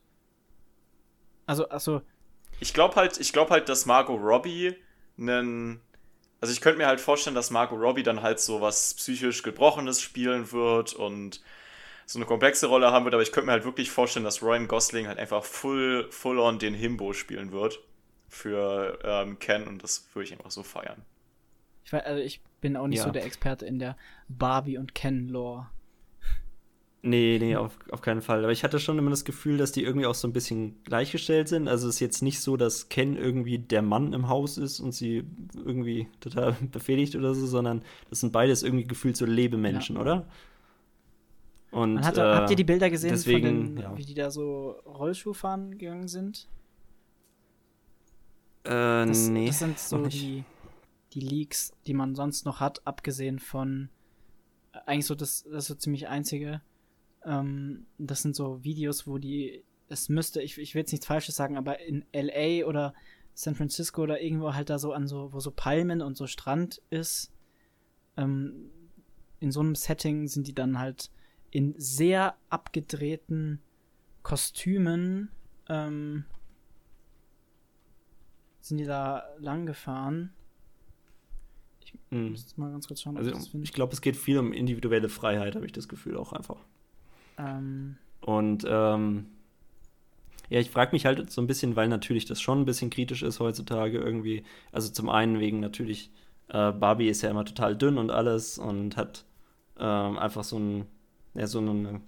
also, 1.47 1.69
achso, 1.69 2.01
ich 2.59 2.73
glaube 2.73 2.95
halt, 2.95 3.19
ich 3.19 3.33
glaube 3.33 3.51
halt, 3.51 3.69
dass 3.69 3.85
Margot 3.85 4.19
Robbie 4.21 4.75
einen. 5.17 5.81
Also 6.41 6.53
ich 6.53 6.61
könnte 6.61 6.77
mir 6.79 6.87
halt 6.87 7.01
vorstellen, 7.01 7.35
dass 7.35 7.51
Margot 7.51 7.79
Robbie 7.79 8.03
dann 8.03 8.21
halt 8.23 8.39
so 8.39 8.61
was 8.61 8.93
psychisch 8.95 9.43
Gebrochenes 9.43 10.01
spielen 10.01 10.51
wird 10.51 10.93
und 10.93 11.41
so 12.07 12.19
eine 12.19 12.25
komplexe 12.27 12.67
Rolle 12.67 12.91
haben 12.91 13.05
wird, 13.05 13.15
aber 13.15 13.23
ich 13.23 13.31
könnte 13.33 13.47
mir 13.47 13.53
halt 13.53 13.65
wirklich 13.65 13.91
vorstellen, 13.91 14.25
dass 14.25 14.43
Ryan 14.43 14.67
Gosling 14.67 15.07
halt 15.07 15.19
einfach 15.19 15.43
full, 15.45 16.07
full 16.11 16.39
on 16.39 16.59
den 16.59 16.73
Himbo 16.75 17.13
spielen 17.13 17.51
wird 17.53 17.79
für 18.29 18.99
ähm, 19.03 19.39
Ken 19.39 19.67
und 19.67 19.83
das 19.83 20.07
würde 20.13 20.25
ich 20.27 20.33
einfach 20.33 20.51
so 20.51 20.63
feiern. 20.63 21.03
Ich, 21.85 21.93
weiß, 21.93 22.03
also 22.03 22.21
ich 22.21 22.41
bin 22.61 22.75
auch 22.75 22.87
nicht 22.87 22.99
Ja. 22.99 23.05
so 23.05 23.11
der 23.11 23.25
Experte 23.25 23.65
in 23.65 23.79
der 23.79 23.95
Barbie 24.27 24.77
und 24.77 24.93
Ken-Lore. 24.95 25.67
Nee, 27.07 27.37
nee, 27.39 27.55
auf, 27.55 27.77
auf 27.91 28.01
keinen 28.01 28.23
Fall. 28.23 28.39
Aber 28.43 28.51
ich 28.51 28.63
hatte 28.63 28.79
schon 28.79 28.97
immer 28.97 29.11
das 29.11 29.25
Gefühl, 29.25 29.57
dass 29.57 29.71
die 29.71 29.83
irgendwie 29.83 30.07
auch 30.07 30.15
so 30.15 30.27
ein 30.27 30.33
bisschen 30.33 30.81
gleichgestellt 30.85 31.47
sind. 31.47 31.67
Also 31.67 31.87
es 31.87 31.95
ist 31.95 31.99
jetzt 31.99 32.23
nicht 32.23 32.39
so, 32.39 32.57
dass 32.57 32.89
Ken 32.89 33.15
irgendwie 33.15 33.59
der 33.59 33.83
Mann 33.83 34.11
im 34.13 34.27
Haus 34.27 34.57
ist 34.57 34.79
und 34.79 34.91
sie 34.91 35.23
irgendwie 35.53 36.07
total 36.19 36.53
befehligt 36.71 37.15
oder 37.15 37.35
so, 37.35 37.45
sondern 37.45 37.83
das 38.09 38.21
sind 38.21 38.33
beides 38.33 38.63
irgendwie 38.63 38.85
gefühlt 38.85 39.15
so 39.17 39.27
Lebemenschen, 39.27 39.97
oder? 39.97 40.25
Und, 41.69 42.03
hat, 42.03 42.17
äh, 42.17 42.21
habt 42.21 42.49
ihr 42.49 42.55
die 42.55 42.63
Bilder 42.63 42.89
gesehen, 42.89 43.11
deswegen, 43.11 43.65
von 43.67 43.75
den, 43.75 43.83
ja. 43.83 43.97
wie 43.97 44.05
die 44.05 44.13
da 44.15 44.31
so 44.31 44.71
Rollschuh 44.87 45.33
fahren 45.33 45.77
gegangen 45.77 46.07
sind? 46.07 46.47
Äh, 48.63 49.05
Das, 49.05 49.27
nee. 49.27 49.45
das 49.47 49.59
sind 49.59 49.77
so 49.77 50.07
die, 50.07 50.43
die 51.15 51.21
Leaks, 51.21 51.73
die 51.87 51.93
man 51.93 52.13
sonst 52.13 52.45
noch 52.45 52.59
hat, 52.59 52.85
abgesehen 52.85 53.39
von 53.39 53.89
äh, 54.73 54.79
eigentlich 54.85 55.07
so 55.07 55.15
das, 55.15 55.43
das 55.49 55.67
so 55.67 55.75
ziemlich 55.75 56.07
einzige. 56.07 56.61
Ähm, 57.23 57.85
das 57.97 58.21
sind 58.21 58.35
so 58.35 58.63
Videos, 58.63 59.07
wo 59.07 59.17
die, 59.17 59.63
es 59.87 60.09
müsste, 60.09 60.41
ich, 60.41 60.57
ich 60.57 60.75
will 60.75 60.81
jetzt 60.81 60.91
nichts 60.91 61.07
Falsches 61.07 61.35
sagen, 61.35 61.57
aber 61.57 61.79
in 61.79 62.05
LA 62.13 62.65
oder 62.65 62.93
San 63.33 63.55
Francisco 63.55 64.03
oder 64.03 64.21
irgendwo 64.21 64.53
halt 64.53 64.69
da 64.69 64.77
so 64.77 64.93
an 64.93 65.07
so, 65.07 65.33
wo 65.33 65.39
so 65.39 65.51
Palmen 65.51 66.01
und 66.01 66.15
so 66.15 66.27
Strand 66.27 66.81
ist, 66.89 67.31
ähm, 68.17 68.69
in 69.39 69.51
so 69.51 69.61
einem 69.61 69.75
Setting 69.75 70.27
sind 70.27 70.47
die 70.47 70.55
dann 70.55 70.79
halt 70.79 71.11
in 71.51 71.73
sehr 71.77 72.35
abgedrehten 72.49 73.61
Kostümen 74.23 75.29
ähm, 75.69 76.25
sind 78.59 78.77
die 78.77 78.85
da 78.85 79.23
lang 79.37 79.65
gefahren. 79.65 80.33
Ich 82.09 82.11
Mhm. 82.19 82.35
mal 82.57 82.71
ganz 82.71 82.87
kurz 82.87 83.01
schauen, 83.01 83.15
ob 83.17 83.21
Also 83.21 83.31
ich 83.31 83.37
das 83.37 83.47
finde. 83.47 83.65
ich 83.65 83.73
glaube, 83.73 83.93
es 83.93 84.01
geht 84.01 84.15
viel 84.17 84.37
um 84.37 84.53
individuelle 84.53 85.09
Freiheit, 85.09 85.55
habe 85.55 85.65
ich 85.65 85.71
das 85.71 85.87
Gefühl 85.87 86.17
auch 86.17 86.33
einfach. 86.33 86.57
Ähm, 87.37 87.97
Und 88.21 88.65
ähm, 88.67 89.27
ja, 90.49 90.59
ich 90.59 90.69
frage 90.69 90.91
mich 90.93 91.05
halt 91.05 91.31
so 91.31 91.41
ein 91.41 91.47
bisschen, 91.47 91.75
weil 91.75 91.87
natürlich 91.87 92.25
das 92.25 92.39
schon 92.41 92.61
ein 92.61 92.65
bisschen 92.65 92.89
kritisch 92.89 93.23
ist 93.23 93.39
heutzutage 93.39 93.97
irgendwie. 93.97 94.43
Also 94.71 94.91
zum 94.91 95.09
einen 95.09 95.39
wegen 95.39 95.59
natürlich, 95.59 96.11
äh, 96.49 96.71
Barbie 96.71 97.07
ist 97.09 97.21
ja 97.23 97.29
immer 97.31 97.45
total 97.45 97.75
dünn 97.75 97.97
und 97.97 98.11
alles 98.11 98.57
und 98.59 98.95
hat 98.95 99.25
ähm, 99.79 100.17
einfach 100.17 100.43
so 100.43 100.57
ein, 100.59 100.85
ja, 101.33 101.47
so, 101.47 101.59
eine, 101.59 102.01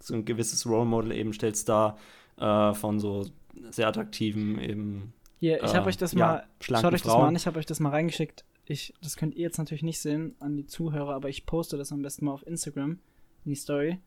so 0.00 0.14
ein 0.14 0.24
gewisses 0.24 0.66
Role 0.66 0.86
Model 0.86 1.12
eben 1.12 1.32
stellt 1.34 1.68
dar 1.68 1.98
äh, 2.38 2.72
von 2.74 2.98
so 3.00 3.26
sehr 3.70 3.88
attraktiven 3.88 4.58
eben. 4.58 5.12
hier, 5.38 5.62
ich 5.64 5.74
Äh, 5.74 5.76
habe 5.76 5.88
euch 5.88 5.96
das 5.96 6.14
ja, 6.14 6.16
mal, 6.16 6.46
schaut 6.60 6.94
euch 6.94 7.02
das 7.02 7.06
Frauen. 7.06 7.20
mal 7.22 7.28
an, 7.28 7.36
ich 7.36 7.46
habe 7.46 7.58
euch 7.58 7.66
das 7.66 7.80
mal 7.80 7.90
reingeschickt. 7.90 8.44
Ich, 8.66 8.94
das 9.02 9.16
könnt 9.16 9.34
ihr 9.34 9.42
jetzt 9.42 9.58
natürlich 9.58 9.82
nicht 9.82 10.00
sehen 10.00 10.36
an 10.40 10.56
die 10.56 10.66
Zuhörer, 10.66 11.14
aber 11.14 11.28
ich 11.28 11.46
poste 11.46 11.76
das 11.76 11.92
am 11.92 12.02
besten 12.02 12.24
mal 12.24 12.32
auf 12.32 12.46
Instagram 12.46 12.98
in 13.44 13.50
die 13.50 13.56
Story. 13.56 13.98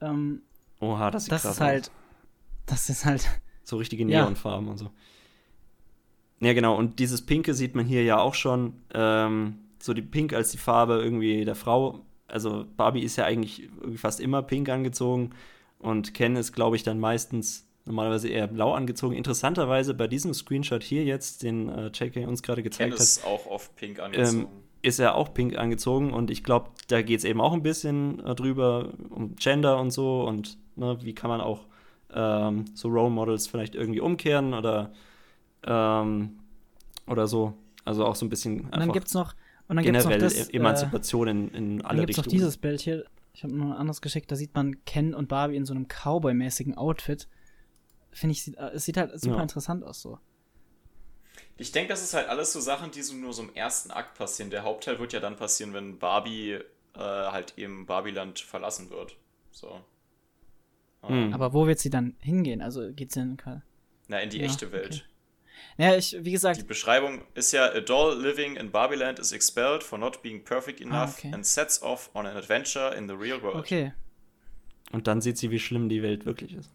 Ähm, 0.00 0.42
Oha, 0.80 1.10
das 1.10 1.24
sieht 1.24 1.32
das 1.32 1.44
ist 1.44 1.60
halt, 1.60 1.90
das 2.66 2.88
ist 2.90 3.04
halt, 3.04 3.28
So 3.68 3.76
richtige 3.76 4.02
Ja. 4.04 4.24
Neonfarben 4.24 4.66
und 4.68 4.78
so. 4.78 4.90
Ja, 6.40 6.54
genau. 6.54 6.74
Und 6.76 7.00
dieses 7.00 7.26
Pinke 7.26 7.52
sieht 7.52 7.74
man 7.74 7.84
hier 7.84 8.02
ja 8.02 8.18
auch 8.18 8.34
schon. 8.34 8.72
Ähm, 8.94 9.58
so 9.78 9.92
die 9.92 10.02
Pink 10.02 10.32
als 10.32 10.50
die 10.52 10.58
Farbe 10.58 10.94
irgendwie 10.94 11.44
der 11.44 11.54
Frau. 11.54 12.00
Also 12.26 12.64
Barbie 12.76 13.02
ist 13.02 13.16
ja 13.16 13.26
eigentlich 13.26 13.68
fast 13.96 14.20
immer 14.20 14.42
pink 14.42 14.70
angezogen. 14.70 15.30
Und 15.78 16.14
Ken 16.14 16.34
ist, 16.36 16.52
glaube 16.52 16.76
ich, 16.76 16.82
dann 16.82 16.98
meistens 16.98 17.67
normalerweise 17.88 18.28
eher 18.28 18.46
blau 18.46 18.72
angezogen. 18.74 19.14
Interessanterweise 19.16 19.94
bei 19.94 20.06
diesem 20.06 20.32
Screenshot 20.34 20.82
hier 20.84 21.04
jetzt, 21.04 21.42
den 21.42 21.68
äh, 21.68 21.86
JK 21.88 22.28
uns 22.28 22.42
gerade 22.42 22.62
Ken 22.62 22.70
gezeigt 22.70 22.92
hat, 22.94 23.00
ist 23.00 23.24
auch 23.24 23.46
oft 23.46 23.74
pink 23.76 23.98
angezogen. 23.98 24.42
ähm, 24.42 24.48
ist 24.82 25.00
er 25.00 25.16
auch 25.16 25.34
pink 25.34 25.58
angezogen 25.58 26.12
und 26.12 26.30
ich 26.30 26.44
glaube, 26.44 26.70
da 26.86 27.02
geht 27.02 27.18
es 27.18 27.24
eben 27.24 27.40
auch 27.40 27.52
ein 27.52 27.62
bisschen 27.64 28.24
äh, 28.24 28.34
drüber 28.36 28.92
um 29.10 29.34
Gender 29.34 29.80
und 29.80 29.90
so 29.90 30.22
und 30.22 30.56
ne, 30.76 30.98
wie 31.02 31.14
kann 31.14 31.30
man 31.30 31.40
auch 31.40 31.66
ähm, 32.14 32.66
so 32.74 32.88
Role 32.88 33.10
Models 33.10 33.48
vielleicht 33.48 33.74
irgendwie 33.74 34.00
umkehren 34.00 34.54
oder 34.54 34.92
ähm, 35.64 36.38
oder 37.06 37.26
so. 37.26 37.54
Also 37.84 38.04
auch 38.06 38.14
so 38.16 38.26
ein 38.26 38.28
bisschen 38.28 38.60
und 38.60 38.72
dann 38.72 38.82
einfach 38.82 38.94
gibt's 38.94 39.14
noch, 39.14 39.34
und 39.66 39.76
dann 39.76 39.84
gibt's 39.84 40.04
noch 40.04 40.10
generell 40.10 40.20
das, 40.20 40.50
E- 40.50 40.56
Emanzipation 40.56 41.28
in, 41.28 41.48
in 41.48 41.80
äh, 41.80 41.82
alle 41.84 41.96
dann 41.98 42.06
gibt's 42.06 42.16
noch 42.18 42.24
Richtungen. 42.24 42.30
dieses 42.30 42.56
Bild 42.58 42.80
hier, 42.80 43.04
ich 43.34 43.42
habe 43.44 43.54
noch 43.54 43.66
ein 43.66 43.72
anderes 43.72 44.00
geschickt, 44.00 44.30
da 44.30 44.36
sieht 44.36 44.54
man 44.54 44.84
Ken 44.84 45.14
und 45.14 45.28
Barbie 45.28 45.56
in 45.56 45.64
so 45.64 45.74
einem 45.74 45.86
Cowboy-mäßigen 45.88 46.76
Outfit. 46.76 47.28
Finde 48.12 48.32
ich, 48.32 48.42
sieht, 48.42 48.56
äh, 48.56 48.70
es 48.70 48.84
sieht 48.84 48.96
halt 48.96 49.18
super 49.20 49.36
Ja. 49.36 49.42
interessant 49.42 49.84
aus 49.84 50.00
so. 50.00 50.18
Ich 51.56 51.72
denke, 51.72 51.88
das 51.90 52.02
ist 52.02 52.14
halt 52.14 52.28
alles 52.28 52.52
so 52.52 52.60
Sachen, 52.60 52.90
die 52.90 53.02
so 53.02 53.14
nur 53.14 53.32
so 53.32 53.42
im 53.42 53.54
ersten 53.54 53.90
Akt 53.90 54.16
passieren. 54.16 54.50
Der 54.50 54.62
Hauptteil 54.62 54.98
wird 54.98 55.12
ja 55.12 55.20
dann 55.20 55.36
passieren, 55.36 55.74
wenn 55.74 55.98
Barbie 55.98 56.52
äh, 56.94 56.98
halt 56.98 57.54
eben 57.58 57.86
Barbiland 57.86 58.38
verlassen 58.38 58.90
wird. 58.90 59.16
So. 59.50 59.80
Hm. 61.02 61.32
Aber 61.32 61.52
wo 61.52 61.66
wird 61.66 61.78
sie 61.78 61.90
dann 61.90 62.16
hingehen? 62.20 62.62
Also 62.62 62.92
geht's 62.92 63.14
denn 63.14 63.38
in 63.44 63.62
Na, 64.08 64.20
in 64.20 64.30
die 64.30 64.38
Ja, 64.38 64.44
echte 64.46 64.72
Welt. 64.72 64.94
okay. 64.94 65.02
Naja, 65.76 65.96
ich, 65.96 66.16
wie 66.20 66.32
gesagt, 66.32 66.58
Die 66.58 66.64
Beschreibung 66.64 67.22
ist 67.34 67.52
ja, 67.52 67.66
a 67.72 67.80
doll 67.80 68.20
living 68.20 68.56
in 68.56 68.70
Barbiland 68.70 69.18
is 69.18 69.32
expelled 69.32 69.82
for 69.82 69.98
not 69.98 70.22
being 70.22 70.44
perfect 70.44 70.80
enough 70.80 70.94
Ah, 71.16 71.18
okay. 71.18 71.32
and 71.32 71.44
sets 71.44 71.82
off 71.82 72.10
on 72.14 72.26
an 72.26 72.36
adventure 72.36 72.94
in 72.96 73.08
the 73.08 73.14
real 73.14 73.40
world. 73.42 73.56
okay. 73.56 73.92
Und 74.92 75.06
dann 75.06 75.20
sieht 75.20 75.36
sie, 75.38 75.50
wie 75.50 75.58
schlimm 75.58 75.88
die 75.88 76.02
Welt 76.02 76.24
wirklich 76.24 76.54
ist. 76.54 76.70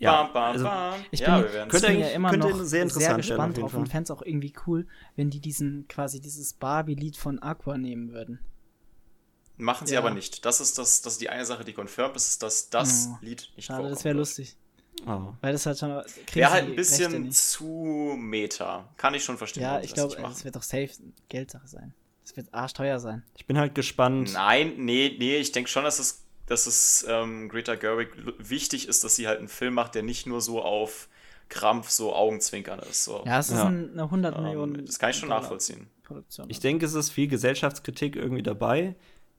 Bam, 0.00 0.32
bam, 0.32 0.52
also, 0.52 0.64
bam. 0.64 0.94
Ich 1.10 1.20
ja, 1.20 1.36
bin, 1.36 1.44
wir 1.44 1.52
werden 1.52 1.68
könnte 1.68 1.86
bin 1.88 2.00
ja 2.00 2.08
immer 2.08 2.30
könnte 2.30 2.48
noch 2.48 2.56
sehr 2.56 2.66
sehr, 2.66 2.82
interessant 2.82 3.02
werden, 3.02 3.20
auf 3.20 3.26
gespannt 3.26 3.58
drauf 3.58 3.74
und 3.74 3.88
fände 3.88 4.04
es 4.04 4.10
auch 4.10 4.22
irgendwie 4.22 4.52
cool, 4.66 4.86
wenn 5.16 5.30
die 5.30 5.40
diesen, 5.40 5.86
quasi 5.88 6.20
dieses 6.20 6.54
Barbie-Lied 6.54 7.16
von 7.16 7.42
Aqua 7.42 7.76
nehmen 7.76 8.12
würden. 8.12 8.40
Machen 9.56 9.86
sie 9.86 9.94
Ja. 9.94 10.00
aber 10.00 10.10
nicht. 10.10 10.44
Das 10.44 10.60
ist, 10.60 10.78
das, 10.78 11.02
das 11.02 11.14
ist 11.14 11.20
die 11.20 11.28
eine 11.28 11.44
Sache, 11.44 11.64
die 11.64 11.74
confirmed 11.74 12.16
ist, 12.16 12.42
dass 12.42 12.70
das 12.70 13.08
Oh, 13.10 13.18
Lied 13.20 13.50
nicht 13.56 13.66
Schade, 13.66 13.90
das 13.90 14.04
wäre 14.04 14.16
lustig. 14.16 14.56
Oh. 15.06 15.34
Weil 15.40 15.52
das 15.52 15.66
halt 15.66 15.78
schon. 15.78 16.02
Wäre 16.32 16.50
halt 16.50 16.64
ein 16.66 16.76
bisschen 16.76 17.30
zu 17.30 18.14
meta. 18.18 18.88
Kann 18.96 19.14
ich 19.14 19.24
schon 19.24 19.38
verstehen. 19.38 19.62
Ja, 19.62 19.80
ich 19.80 19.92
das 19.92 19.94
glaube, 19.94 20.20
machen. 20.20 20.44
wird 20.44 20.56
doch 20.56 20.62
safe 20.62 20.90
Geldsache 21.28 21.68
sein. 21.68 21.94
Es 22.24 22.36
wird 22.36 22.52
arschteuer 22.52 23.00
sein. 23.00 23.22
Ich 23.36 23.46
bin 23.46 23.58
halt 23.58 23.74
gespannt. 23.74 24.32
Nein, 24.32 24.74
nee, 24.76 25.16
nee, 25.18 25.36
ich 25.38 25.52
denke 25.52 25.68
schon, 25.70 25.84
dass 25.84 25.98
es, 25.98 26.22
dass 26.50 26.66
es 26.66 27.06
ähm, 27.08 27.48
Greta 27.48 27.76
Gerwig 27.76 28.08
wichtig 28.38 28.88
ist, 28.88 29.04
dass 29.04 29.14
sie 29.16 29.26
halt 29.28 29.38
einen 29.38 29.48
Film 29.48 29.74
macht, 29.74 29.94
der 29.94 30.02
nicht 30.02 30.26
nur 30.26 30.40
so 30.40 30.60
auf 30.62 31.08
Krampf 31.48 31.88
so 31.90 32.14
Augenzwinkern 32.14 32.80
ist. 32.90 33.04
So. 33.04 33.22
Ja, 33.24 33.38
es 33.38 33.48
ist 33.50 33.56
Ja. 33.58 33.66
ein- 33.68 33.90
eine 33.92 34.10
100 34.10 34.40
Millionen. 34.40 34.74
ähm, 34.80 34.86
das 34.86 34.98
kann 34.98 35.10
ich 35.10 35.16
schon 35.16 35.28
nachvollziehen. 35.28 35.86
Produktion. 36.02 36.46
Ich 36.50 36.58
denke, 36.60 36.86
es 36.86 36.94
ist 36.94 37.10
viel 37.10 37.28
Gesellschaftskritik 37.28 38.16
irgendwie 38.16 38.42
dabei, 38.42 38.96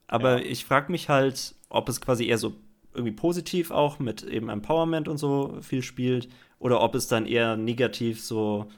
aber 0.08 0.38
Ja. 0.38 0.44
ich 0.44 0.64
frage 0.64 0.90
mich 0.90 1.08
halt, 1.10 1.54
ob 1.68 1.88
es 1.88 2.00
quasi 2.00 2.26
eher 2.26 2.38
so 2.38 2.54
irgendwie 2.94 3.12
positiv 3.12 3.70
auch 3.70 3.98
mit 3.98 4.22
eben 4.22 4.48
Empowerment 4.48 5.06
und 5.08 5.18
so 5.18 5.58
viel 5.62 5.82
spielt 5.82 6.28
oder 6.58 6.80
ob 6.80 6.94
es 6.94 7.08
dann 7.08 7.26
eher 7.26 7.56
negativ 7.56 8.22
so 8.22 8.70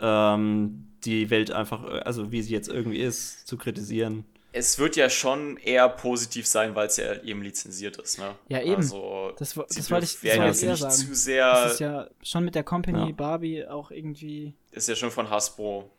ähm, 0.00 0.86
die 1.04 1.30
Welt 1.30 1.50
einfach, 1.50 1.84
also 2.04 2.32
wie 2.32 2.42
sie 2.42 2.52
jetzt 2.52 2.68
irgendwie 2.68 2.98
ist, 2.98 3.46
zu 3.46 3.56
kritisieren. 3.56 4.24
Es 4.54 4.78
wird 4.78 4.96
ja 4.96 5.08
schon 5.08 5.56
eher 5.56 5.88
positiv 5.88 6.46
sein, 6.46 6.74
weil 6.74 6.86
es 6.86 6.98
ja 6.98 7.14
eben 7.22 7.42
lizenziert 7.42 7.96
ist. 7.96 8.18
Ne? 8.18 8.34
Ja, 8.48 8.60
eben. 8.60 8.76
Also, 8.76 9.32
Das 9.38 9.54
das 9.54 9.56
wollte 9.90 10.04
ich- 10.04 10.12
das 10.14 10.22
werden 10.22 10.42
jetzt 10.44 10.62
nicht 10.62 10.76
sagen. 10.78 10.92
zu 10.94 11.14
sehr. 11.14 11.52
das 11.52 11.72
ist 11.74 11.80
ja 11.80 12.08
schon 12.22 12.44
mit 12.44 12.54
der 12.54 12.62
Company 12.64 13.06
Ja. 13.08 13.12
Barbie 13.12 13.66
auch 13.66 13.90
irgendwie. 13.90 14.52
ist 14.72 14.88
ja 14.88 14.94
schon 14.96 15.10
von 15.10 15.30
Hasbro. 15.30 15.90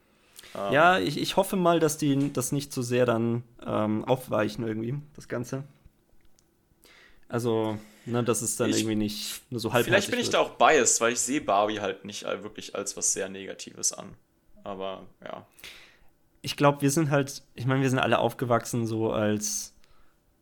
Ähm, 0.55 0.71
Ja, 0.73 0.99
ich, 0.99 1.17
ich 1.19 1.35
hoffe 1.35 1.55
mal, 1.55 1.79
dass 1.79 1.97
die 1.97 2.31
das 2.31 2.51
nicht 2.51 2.71
zu 2.71 2.83
sehr 2.83 3.05
dann 3.07 3.43
ähm, 3.65 4.05
aufweichen 4.05 4.67
irgendwie, 4.67 4.95
das 5.15 5.27
Ganze. 5.27 5.63
Also, 7.27 7.77
ne, 8.05 8.23
dass 8.23 8.41
es 8.43 8.55
dann 8.57 8.69
Ich- 8.69 8.77
irgendwie 8.79 8.95
nicht 8.95 9.41
nur 9.49 9.59
so 9.59 9.73
halb 9.73 9.85
Vielleicht 9.85 10.11
bin 10.11 10.19
ich 10.19 10.29
da 10.29 10.39
auch 10.39 10.51
biased, 10.51 11.01
weil 11.01 11.13
ich 11.13 11.19
sehe 11.19 11.41
Barbie 11.41 11.79
halt 11.79 12.05
nicht 12.05 12.23
wirklich 12.23 12.75
als 12.75 12.95
was 12.95 13.13
sehr 13.13 13.29
Negatives 13.29 13.93
an. 13.93 14.13
Aber 14.63 15.05
ja. 15.23 15.45
Ich 16.43 16.55
glaube, 16.57 16.81
wir 16.83 16.91
sind 16.91 17.09
halt, 17.09 17.41
ich 17.55 17.65
meine, 17.65 17.81
wir 17.81 17.89
sind 17.89 17.97
alle 17.99 18.19
aufgewachsen 18.19 18.85
so 18.85 19.11
als 19.11 19.73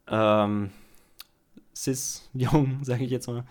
ähm, 0.07 0.71
cis-jung, 1.75 2.79
sage 2.83 3.03
ich 3.05 3.11
jetzt 3.11 3.27
mal, 3.27 3.45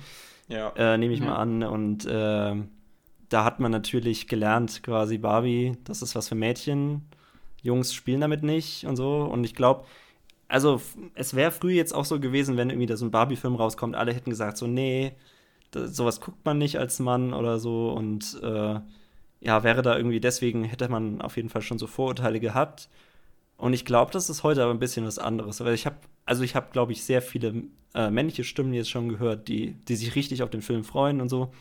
Ja. 0.48 0.72
äh, 0.76 0.98
nehme 0.98 1.14
ich 1.14 1.20
Ja. 1.20 1.26
mal 1.26 1.36
an. 1.36 1.62
Und 1.62 2.06
ähm, 2.10 2.68
da 3.28 3.44
hat 3.44 3.60
man 3.60 3.70
natürlich 3.72 4.26
gelernt, 4.28 4.82
quasi 4.82 5.16
Barbie, 5.18 5.76
das 5.84 6.02
ist 6.02 6.14
was 6.14 6.28
für 6.28 6.34
Mädchen. 6.34 7.06
Jungs 7.62 7.94
spielen 7.94 8.20
damit 8.20 8.42
nicht 8.42 8.84
und 8.86 8.96
so. 8.96 9.22
Und 9.22 9.44
ich 9.44 9.54
glaube, 9.54 9.84
also 10.48 10.80
es 11.14 11.34
wäre 11.34 11.52
früh 11.52 11.72
jetzt 11.72 11.94
auch 11.94 12.04
so 12.04 12.18
gewesen, 12.18 12.56
wenn 12.56 12.70
irgendwie 12.70 12.86
da 12.86 12.96
so 12.96 13.04
ein 13.04 13.10
Barbie-Film 13.12 13.54
rauskommt, 13.54 13.94
alle 13.94 14.12
hätten 14.12 14.30
gesagt 14.30 14.56
so, 14.56 14.66
nee, 14.66 15.12
da, 15.70 15.86
sowas 15.86 16.20
guckt 16.20 16.44
man 16.44 16.58
nicht 16.58 16.78
als 16.78 16.98
Mann 16.98 17.32
oder 17.32 17.58
so. 17.60 17.90
Und 17.92 18.40
äh, 18.42 18.80
ja, 19.40 19.62
wäre 19.64 19.82
da 19.82 19.96
irgendwie, 19.96 20.20
deswegen 20.20 20.64
hätte 20.64 20.88
man 20.88 21.20
auf 21.22 21.36
jeden 21.36 21.48
Fall 21.48 21.62
schon 21.62 21.78
so 21.78 21.86
Vorurteile 21.86 22.40
gehabt. 22.40 22.88
Und 23.56 23.72
ich 23.74 23.84
glaube, 23.84 24.10
das 24.12 24.30
ist 24.30 24.42
heute 24.42 24.62
aber 24.62 24.72
ein 24.72 24.78
bisschen 24.78 25.04
was 25.06 25.18
anderes. 25.18 25.60
Weil 25.60 25.74
ich 25.74 25.86
habe, 25.86 25.96
also 26.24 26.42
ich 26.42 26.54
habe, 26.54 26.68
glaube 26.72 26.92
ich, 26.92 27.04
sehr 27.04 27.20
viele 27.22 27.64
äh, 27.94 28.10
männliche 28.10 28.44
Stimmen 28.44 28.72
jetzt 28.72 28.90
schon 28.90 29.08
gehört, 29.08 29.48
die, 29.48 29.72
die 29.88 29.96
sich 29.96 30.14
richtig 30.14 30.42
auf 30.42 30.50
den 30.50 30.62
Film 30.62 30.84
freuen 30.84 31.20
und 31.20 31.28
so. 31.28 31.52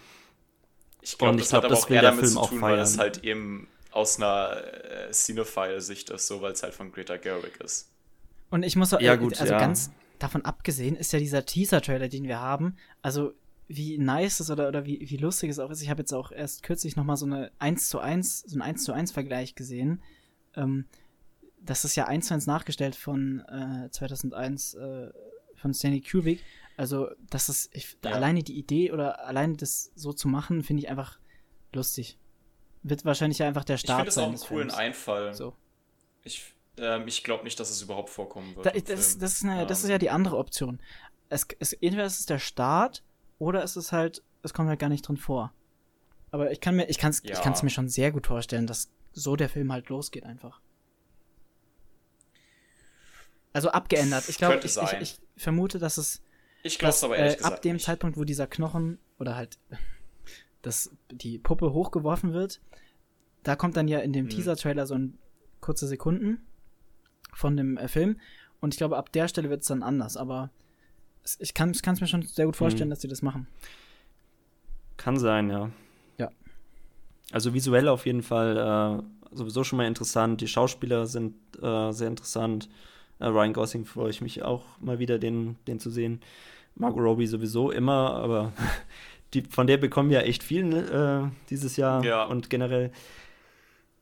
Ich 1.02 1.18
glaube, 1.18 1.38
das 1.38 1.50
glaub, 1.50 1.58
hat 1.64 1.66
aber 1.66 1.76
das 1.76 1.84
auch 1.86 1.90
will 1.90 1.96
eher 1.96 2.02
der 2.02 2.10
damit 2.12 2.26
Film 2.26 2.34
zu 2.34 2.40
auch 2.40 2.50
tun, 2.50 2.62
weil 2.62 2.78
das 2.78 2.98
halt 2.98 3.24
eben 3.24 3.68
aus 3.92 4.18
einer 4.18 4.58
äh, 5.08 5.12
Cinephile-Sicht 5.12 6.10
ist, 6.10 6.28
so 6.28 6.42
weil 6.42 6.52
es 6.52 6.62
halt 6.64 6.74
von 6.74 6.92
Greta 6.92 7.18
Gerwig 7.18 7.60
ist. 7.64 7.90
Und 8.50 8.64
ich 8.64 8.76
muss 8.76 8.94
auch- 8.94 9.02
Ja, 9.02 9.16
gut, 9.16 9.40
also 9.40 9.54
ja. 9.54 9.60
ganz 9.60 9.92
davon 10.20 10.44
abgesehen 10.44 10.96
ist 10.96 11.14
ja 11.14 11.20
dieser 11.20 11.46
Teaser-Trailer, 11.46 12.10
den 12.10 12.26
wir 12.26 12.40
haben, 12.40 12.76
also 13.02 13.34
wie 13.72 13.98
nice 14.00 14.40
es 14.42 14.50
oder, 14.50 14.68
oder 14.68 14.86
wie, 14.86 15.00
wie 15.10 15.18
lustig 15.18 15.52
es 15.52 15.60
auch 15.60 15.70
ist. 15.70 15.82
Ich 15.82 15.90
habe 15.90 16.02
jetzt 16.02 16.12
auch 16.14 16.32
erst 16.32 16.64
kürzlich 16.64 16.96
noch 16.96 17.04
mal 17.06 17.16
so 17.16 17.28
eine 17.28 17.52
1 17.60 17.88
zu 17.88 18.00
1, 18.00 18.42
so 18.48 18.56
einen 18.56 18.64
1 18.64 18.84
zu 18.84 18.92
1 18.94 19.12
Vergleich 19.12 19.54
gesehen. 19.56 20.02
Ähm, 20.56 20.86
das 21.62 21.86
ist 21.86 21.96
ja 21.96 22.06
1 22.06 22.28
zu 22.28 22.34
1 22.34 22.48
nachgestellt 22.48 22.96
von 22.96 23.42
äh, 23.48 23.90
2001 23.92 24.74
äh, 24.74 25.12
von 25.56 25.74
Stanley 25.74 26.02
Kubrick. 26.02 26.42
Also, 26.78 27.10
das 27.30 27.48
ist, 27.50 27.70
ich, 27.76 27.96
Ja. 28.04 28.12
alleine 28.12 28.42
die 28.42 28.58
Idee 28.58 28.92
oder 28.92 29.26
alleine 29.26 29.56
das 29.56 29.92
so 29.96 30.14
zu 30.14 30.28
machen, 30.28 30.64
finde 30.64 30.84
ich 30.84 30.90
einfach 30.90 31.20
lustig. 31.74 32.18
Wird 32.82 33.06
wahrscheinlich 33.06 33.44
einfach 33.44 33.66
der 33.66 33.76
Ich 33.76 33.82
Start 33.82 34.00
finde 34.00 34.10
es 34.10 34.18
auch 34.18 34.28
einen 34.28 34.38
coolen 34.38 34.70
Films. 34.70 34.74
Einfall. 34.74 35.34
So. 35.36 35.54
Ich, 36.24 36.54
ähm, 36.78 37.08
ich 37.08 37.24
glaube 37.24 37.44
nicht, 37.44 37.60
dass 37.60 37.70
es 37.70 37.82
überhaupt 37.82 38.10
vorkommen 38.10 38.56
wird. 38.56 38.66
Da, 38.66 38.72
das, 38.72 39.18
das, 39.18 39.34
ist 39.34 39.44
eine, 39.44 39.68
das 39.68 39.80
ist 39.80 39.86
Ähm, 39.86 39.92
ja 39.92 39.98
die 40.00 40.10
andere 40.10 40.38
Option. 40.38 40.80
Es, 41.28 41.46
es, 41.60 41.74
entweder 41.74 42.06
ist 42.06 42.22
es 42.22 42.26
der 42.26 42.40
Start 42.40 43.04
oder 43.40 43.64
es 43.64 43.76
ist 43.76 43.92
halt, 43.92 44.22
es 44.44 44.54
kommt 44.54 44.70
halt 44.70 44.80
gar 44.80 44.90
nicht 44.90 45.08
drin 45.08 45.18
vor. 45.18 45.52
Aber 46.32 46.52
ich 46.52 46.62
kann 46.62 46.76
mir, 46.76 46.88
ich 46.90 47.00
kann 47.00 47.10
es 47.10 47.24
Ja. 47.24 47.34
ich 47.34 47.42
kann's 47.42 47.64
mir 47.64 47.70
schon 47.72 47.90
sehr 47.90 48.12
gut 48.12 48.28
vorstellen, 48.28 48.68
dass 48.68 48.92
so 49.14 49.36
der 49.36 49.50
Film 49.50 49.72
halt 49.72 49.90
losgeht 49.90 50.24
einfach. 50.26 50.62
Also 53.52 53.70
abgeändert. 53.70 54.30
Ich 54.30 54.38
glaube, 54.38 54.60
ich, 54.64 54.78
ich, 54.78 54.94
ich 55.02 55.20
vermute, 55.44 55.80
dass 55.80 55.98
es 55.98 56.22
Ich 56.62 56.78
dass, 56.78 57.04
aber 57.04 57.18
ehrlich 57.18 57.42
äh, 57.42 57.44
ab 57.44 57.62
dem 57.62 57.74
nicht. 57.74 57.86
Zeitpunkt, 57.86 58.18
wo 58.18 58.24
dieser 58.24 58.46
Knochen 58.48 59.00
oder 59.18 59.36
halt 59.36 59.58
dass 60.62 60.92
die 61.10 61.40
Puppe 61.40 61.74
hochgeworfen 61.74 62.34
wird, 62.34 62.62
da 63.44 63.56
kommt 63.56 63.76
dann 63.78 63.88
ja 63.88 64.00
in 64.00 64.14
dem 64.14 64.26
Mhm. 64.26 64.30
Teaser-Trailer 64.30 64.86
so 64.86 64.94
ein 64.96 65.18
kurze 65.62 65.88
Sekunden 65.88 66.46
von 67.34 67.56
dem 67.58 67.78
äh, 67.78 67.88
Film 67.88 68.20
und 68.60 68.74
ich 68.74 68.78
glaube, 68.78 68.98
ab 68.98 69.12
der 69.14 69.28
Stelle 69.30 69.50
wird 69.50 69.62
es 69.62 69.68
dann 69.68 69.84
anders, 69.84 70.16
aber 70.18 70.52
es, 70.52 70.52
ich 71.40 71.54
kann 71.54 71.72
es 71.72 71.84
mir 72.02 72.08
schon 72.08 72.22
sehr 72.24 72.46
gut 72.46 72.56
vorstellen, 72.56 72.88
Mhm. 72.90 72.92
dass 72.92 73.00
die 73.00 73.08
das 73.08 73.22
machen. 73.22 73.48
Kann 74.98 75.18
sein, 75.18 75.50
ja. 75.50 75.70
Ja. 76.18 76.30
Also 77.32 77.54
visuell 77.54 77.88
auf 77.88 78.06
jeden 78.06 78.24
Fall 78.24 79.02
äh, 79.32 79.36
sowieso 79.36 79.64
schon 79.64 79.78
mal 79.78 79.88
interessant. 79.88 80.42
Die 80.42 80.48
Schauspieler 80.48 81.06
sind 81.06 81.36
äh, 81.62 81.92
sehr 81.92 82.08
interessant. 82.08 82.70
Äh, 83.20 83.26
Ryan 83.28 83.54
Gosling 83.54 83.86
freue 83.86 84.10
ich 84.10 84.22
mich 84.22 84.44
auch 84.44 84.64
mal 84.80 85.00
wieder, 85.00 85.20
den, 85.20 85.56
den 85.68 85.80
zu 85.80 85.90
sehen. 85.90 86.22
Margot 86.76 87.02
Robbie 87.04 87.28
sowieso 87.28 87.72
immer, 87.72 88.14
aber 88.14 88.54
die, 89.34 89.44
von 89.44 89.68
der 89.68 89.78
bekommen 89.78 90.10
wir 90.10 90.24
echt 90.24 90.44
viel 90.44 90.64
ne, 90.64 91.32
äh, 91.32 91.48
dieses 91.50 91.78
Jahr 91.78 92.04
Ja. 92.04 92.24
und 92.26 92.50
generell. 92.50 92.92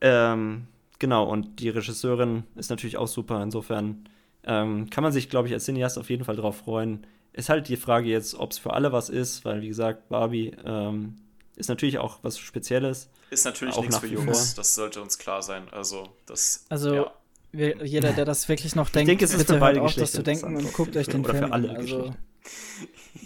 Ähm, 0.00 0.66
genau, 0.98 1.24
und 1.28 1.60
die 1.60 1.68
Regisseurin 1.68 2.44
ist 2.56 2.70
natürlich 2.70 2.96
auch 2.96 3.08
super. 3.08 3.42
Insofern 3.42 4.08
ähm, 4.44 4.88
kann 4.90 5.02
man 5.02 5.12
sich, 5.12 5.28
glaube 5.28 5.48
ich, 5.48 5.54
als 5.54 5.64
Cineast 5.64 5.98
auf 5.98 6.08
jeden 6.10 6.24
Fall 6.24 6.36
drauf 6.36 6.58
freuen. 6.58 7.06
Ist 7.38 7.48
halt 7.48 7.68
die 7.68 7.76
Frage 7.76 8.08
jetzt, 8.08 8.34
ob 8.34 8.50
es 8.50 8.58
für 8.58 8.72
alle 8.72 8.90
was 8.90 9.08
ist, 9.08 9.44
weil, 9.44 9.60
wie 9.62 9.68
gesagt, 9.68 10.08
Barbie 10.08 10.56
ähm, 10.64 11.14
ist 11.54 11.68
natürlich 11.68 11.98
auch 11.98 12.18
was 12.22 12.36
Spezielles. 12.36 13.08
Ist 13.30 13.44
natürlich 13.44 13.76
auch 13.76 13.82
nichts 13.82 13.98
für 13.98 14.08
Jungs, 14.08 14.56
das 14.56 14.74
sollte 14.74 15.00
uns 15.00 15.18
klar 15.18 15.40
sein. 15.42 15.68
Also, 15.70 16.08
das. 16.26 16.64
Also, 16.68 16.94
ja. 16.94 17.12
Wir- 17.52 17.84
Jeder, 17.86 18.12
der 18.12 18.24
das 18.24 18.48
wirklich 18.48 18.74
noch 18.74 18.90
denkt, 18.90 19.08
denke, 19.08 19.24
es 19.24 19.30
ist 19.30 19.38
bitte 19.38 19.54
für 19.54 19.60
beide 19.60 19.78
hört 19.80 19.90
auf, 19.90 19.94
das 19.94 20.10
zu 20.12 20.22
denken 20.24 20.56
und 20.56 20.72
guckt 20.72 20.96
euch 20.96 21.06
den 21.06 21.20
Oder 21.24 21.34
für 21.34 21.38
Film 21.38 21.52
alle 21.52 21.70
an. 21.70 21.76
Also, 21.76 22.14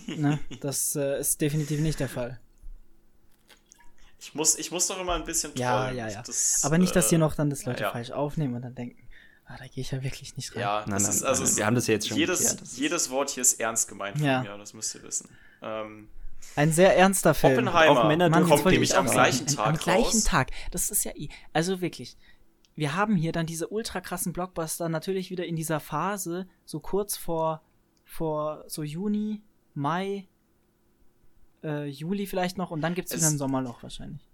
ne, 0.06 0.38
das 0.60 0.94
äh, 0.94 1.18
ist 1.18 1.40
definitiv 1.40 1.80
nicht 1.80 1.98
der 1.98 2.08
Fall. 2.10 2.38
Ich 4.20 4.34
muss, 4.34 4.56
ich 4.58 4.70
muss 4.70 4.86
doch 4.86 5.00
immer 5.00 5.14
ein 5.14 5.24
bisschen 5.24 5.52
Ja, 5.56 5.84
trollen. 5.84 5.96
ja, 5.96 6.08
ja. 6.08 6.22
Das, 6.22 6.60
Aber 6.64 6.76
nicht, 6.78 6.94
dass 6.94 7.08
hier 7.08 7.16
äh, 7.16 7.20
noch 7.20 7.34
dann 7.34 7.50
das 7.50 7.64
Leute 7.64 7.82
ja. 7.84 7.90
falsch 7.90 8.10
aufnehmen 8.12 8.54
und 8.54 8.62
dann 8.62 8.74
denken, 8.74 9.01
ah, 9.52 9.56
da 9.58 9.66
gehe 9.66 9.82
ich 9.82 9.90
ja 9.90 10.02
wirklich 10.02 10.36
nicht 10.36 10.54
rein. 10.54 10.60
Ja, 10.62 10.80
Nein, 10.80 10.90
das 10.94 11.02
nein, 11.04 11.12
ist, 11.12 11.22
also 11.24 11.44
nein, 11.44 11.56
wir 11.56 11.66
haben 11.66 11.74
das 11.74 11.86
ja 11.86 11.94
jetzt 11.94 12.08
schon 12.08 12.16
jedes, 12.18 12.40
geklärt, 12.40 12.68
jedes 12.76 13.10
Wort 13.10 13.30
hier 13.30 13.42
ist 13.42 13.60
ernst 13.60 13.88
gemeint 13.88 14.16
von 14.18 14.26
Ja. 14.26 14.42
mir, 14.42 14.56
das 14.58 14.72
müsst 14.74 14.94
ihr 14.94 15.02
wissen. 15.02 15.28
Ähm, 15.62 16.08
Ein 16.56 16.72
sehr 16.72 16.96
ernster 16.96 17.34
Film. 17.34 17.52
Oppenheimer 17.52 18.00
Auch 18.04 18.08
Männer 18.08 18.28
Mann, 18.28 18.48
kommt 18.48 18.64
nämlich 18.64 18.90
ich 18.90 18.96
am 18.96 19.06
gleichen 19.06 19.46
Tag 19.46 19.66
Am 19.66 19.76
gleichen 19.76 20.02
raus. 20.04 20.24
Tag. 20.24 20.50
Das 20.70 20.90
ist 20.90 21.04
ja, 21.04 21.12
i- 21.16 21.28
also 21.52 21.80
wirklich. 21.80 22.16
Wir 22.74 22.96
haben 22.96 23.16
hier 23.16 23.32
dann 23.32 23.46
diese 23.46 23.68
ultra 23.68 24.00
krassen 24.00 24.32
Blockbuster 24.32 24.88
natürlich 24.88 25.30
wieder 25.30 25.44
in 25.44 25.56
dieser 25.56 25.78
Phase, 25.78 26.48
so 26.64 26.80
kurz 26.80 27.16
vor, 27.16 27.62
vor 28.04 28.64
so 28.66 28.82
Juni, 28.82 29.42
Mai, 29.74 30.26
äh, 31.62 31.86
Juli 31.86 32.26
vielleicht 32.26 32.58
noch 32.58 32.70
und 32.70 32.80
dann 32.80 32.94
gibt 32.94 33.08
es 33.08 33.14
Es- 33.14 33.20
wieder 33.20 33.30
ein 33.30 33.38
Sommerloch 33.38 33.82
wahrscheinlich. 33.82 34.26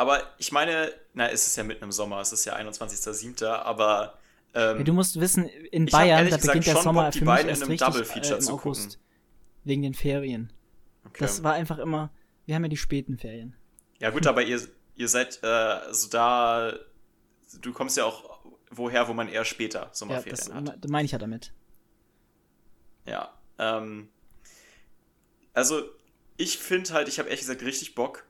Aber 0.00 0.22
ich 0.38 0.50
meine, 0.50 0.90
na, 1.12 1.28
es 1.28 1.46
ist 1.46 1.56
ja 1.56 1.62
mitten 1.62 1.84
im 1.84 1.92
Sommer, 1.92 2.20
es 2.22 2.32
ist 2.32 2.46
ja 2.46 2.56
21.07., 2.56 3.44
aber 3.44 4.18
ähm, 4.54 4.78
Ja, 4.78 4.82
du 4.82 4.94
musst 4.94 5.20
wissen, 5.20 5.44
in 5.46 5.84
Bayern, 5.84 6.20
da 6.20 6.36
gesagt 6.36 6.42
beginnt 6.46 6.66
der 6.68 6.72
schon 6.72 6.82
Sommer 6.84 7.02
Bock, 7.04 7.12
die 7.12 7.18
für 7.18 7.24
mich 7.26 7.34
beiden 7.34 7.50
in 7.50 7.56
einem 7.56 7.70
richtig 7.70 7.86
Double-Feature 7.86 8.36
äh, 8.36 8.40
zu 8.40 8.52
August. 8.54 8.88
gucken. 8.92 9.04
Wegen 9.64 9.82
den 9.82 9.92
Ferien. 9.92 10.50
okay. 11.04 11.18
Das 11.18 11.42
war 11.42 11.52
einfach 11.52 11.76
immer, 11.76 12.10
wir 12.46 12.54
haben 12.54 12.62
ja 12.62 12.70
die 12.70 12.78
späten 12.78 13.18
Ferien. 13.18 13.54
Ja 13.98 14.08
gut, 14.08 14.26
aber 14.26 14.42
ihr, 14.42 14.58
ihr 14.94 15.08
seid 15.08 15.40
äh, 15.42 15.46
also 15.46 16.08
da, 16.08 16.72
du 17.60 17.72
kommst 17.74 17.98
ja 17.98 18.06
auch 18.06 18.40
woher, 18.70 19.06
wo 19.06 19.12
man 19.12 19.28
eher 19.28 19.44
später 19.44 19.80
Ja, 19.80 19.90
Sommerferien 19.92 20.34
das 20.34 20.50
hat. 20.50 20.88
meine 20.88 21.04
ich 21.04 21.12
ja 21.12 21.18
damit. 21.18 21.52
Ja. 23.04 23.34
Ähm, 23.58 24.08
also 25.52 25.82
ich 26.38 26.56
finde 26.56 26.94
halt, 26.94 27.06
ich 27.08 27.18
habe 27.18 27.28
ehrlich 27.28 27.40
gesagt 27.40 27.60
richtig 27.60 27.94
Bock, 27.94 28.24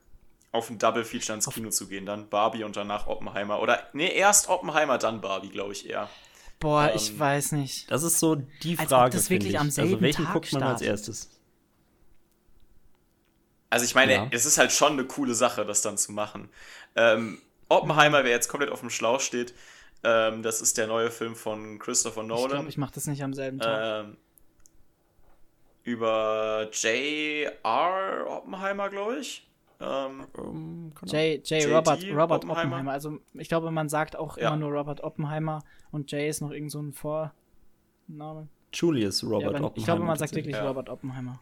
auf 0.53 0.69
ein 0.71 0.79
Double 0.79 1.05
Feature 1.05 1.35
ins 1.37 1.49
Kino 1.49 1.71
zu 1.71 1.87
gehen, 1.89 2.07
dann 2.07 2.29
Barbie 2.29 2.65
und 2.65 2.77
danach 2.77 3.07
Oppenheimer. 3.07 3.61
Oder, 3.61 3.89
nee, 3.93 4.13
erst 4.13 4.49
Oppenheimer, 4.49 4.99
dann 4.99 5.21
Barbie, 5.21 5.49
glaube 5.51 5.73
ich 5.73 5.89
eher. 5.89 6.09
Boah, 6.59 6.89
Ähm, 6.91 6.97
ich 6.97 7.19
weiß 7.19 7.53
nicht. 7.53 7.91
Das 7.91 8.03
ist 8.03 8.19
so 8.19 8.35
die 8.35 8.79
Als 8.79 8.93
ob 8.93 8.99
Frage. 8.99 9.17
das 9.17 9.31
wirklich 9.31 9.53
finde 9.53 9.55
ich. 9.55 9.59
am 9.61 9.67
also 9.67 9.75
selben 9.83 10.01
welchen 10.03 10.25
Tag 10.25 10.33
guckt 10.35 10.53
man 10.53 10.63
als 10.63 10.81
startet. 10.81 10.87
erstes? 10.89 11.31
Also 13.71 13.85
ich 13.85 13.95
meine, 13.95 14.13
Ja. 14.15 14.29
es 14.33 14.45
ist 14.45 14.59
halt 14.59 14.73
schon 14.73 14.95
eine 14.95 15.05
coole 15.05 15.35
Sache, 15.35 15.65
das 15.65 15.83
dann 15.83 15.97
zu 15.97 16.11
machen. 16.13 16.51
Ähm, 16.97 17.41
Oppenheimer, 17.69 18.25
wer 18.25 18.31
jetzt 18.33 18.49
komplett 18.49 18.71
auf 18.73 18.81
dem 18.81 18.91
Schlauch 18.91 19.21
steht, 19.21 19.55
ähm, 20.03 20.43
das 20.43 20.61
ist 20.61 20.77
der 20.77 20.89
neue 20.89 21.11
Film 21.13 21.37
von 21.37 21.79
Christopher 21.79 22.23
Ich 22.23 22.27
Nolan. 22.27 22.51
glaube, 22.51 22.69
ich 22.69 22.77
mache 22.79 22.93
das 22.95 23.07
nicht 23.07 23.23
am 23.23 23.33
selben 23.33 23.61
Tag. 23.61 24.05
ähm, 24.07 24.17
über 25.85 26.69
J.R. 26.73 28.27
Oppenheimer, 28.29 28.91
glaube 28.91 29.19
ich. 29.19 29.47
Ähm, 29.81 30.27
Ähm, 30.37 30.93
kann 30.95 31.09
J. 31.09 31.49
J. 31.49 31.63
JD 31.63 31.67
Robert, 31.75 32.05
Robert 32.05 32.45
Oppenheimer. 32.45 32.61
Oppenheimer. 32.61 32.93
Also 32.93 33.19
ich 33.35 33.49
glaube, 33.49 33.71
man 33.71 33.89
sagt 33.89 34.17
auch 34.17 34.37
Ja. 34.37 34.49
immer 34.49 34.57
nur 34.59 34.73
Robert 34.73 35.03
Oppenheimer 35.03 35.63
und 35.91 36.11
J 36.13 36.29
ist 36.29 36.41
noch 36.43 36.51
irgend 36.51 36.71
so 36.71 36.81
ein 36.81 36.93
Vorname. 36.93 38.49
Julius 38.73 39.25
Robert 39.25 39.43
ja, 39.43 39.49
Oppenheimer. 39.49 39.73
ich 39.77 39.85
glaube, 39.85 40.03
man 40.05 40.17
sagt 40.19 40.35
wirklich 40.35 40.57
Ja. 40.57 40.67
Robert 40.69 40.89
Oppenheimer. 40.89 41.41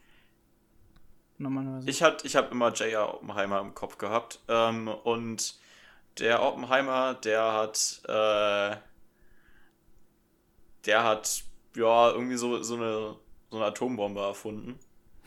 Normalerweise. 1.39 1.89
Ich, 1.89 2.03
hat, 2.03 2.25
ich 2.25 2.35
habe 2.37 2.49
immer 2.51 2.73
J.R. 2.73 3.15
Oppenheimer 3.15 3.61
im 3.61 3.75
Kopf 3.75 3.99
gehabt. 3.99 4.41
Ähm, 4.49 4.89
und 4.89 5.59
der 6.19 6.43
Oppenheimer, 6.43 7.15
der 7.15 7.53
hat, 7.53 8.01
äh, 8.09 8.77
der 10.87 11.05
hat, 11.05 11.45
ja, 11.77 12.11
irgendwie 12.11 12.37
so, 12.37 12.61
so, 12.63 12.75
eine, 12.75 13.17
so 13.51 13.57
eine 13.57 13.67
Atombombe 13.67 14.21
erfunden. 14.21 14.79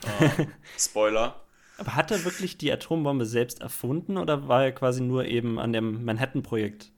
Äh, 0.04 0.46
Spoiler. 0.78 1.41
Aber 1.82 1.96
hat 1.96 2.10
er 2.10 2.24
wirklich 2.24 2.56
die 2.58 2.72
Atombombe 2.72 3.26
selbst 3.26 3.60
erfunden 3.60 4.16
oder 4.18 4.48
war 4.48 4.64
er 4.64 4.72
quasi 4.72 5.00
nur 5.02 5.24
eben 5.26 5.58
an 5.58 5.72
dem 5.72 6.04
Manhattan-Projekt? 6.04 6.90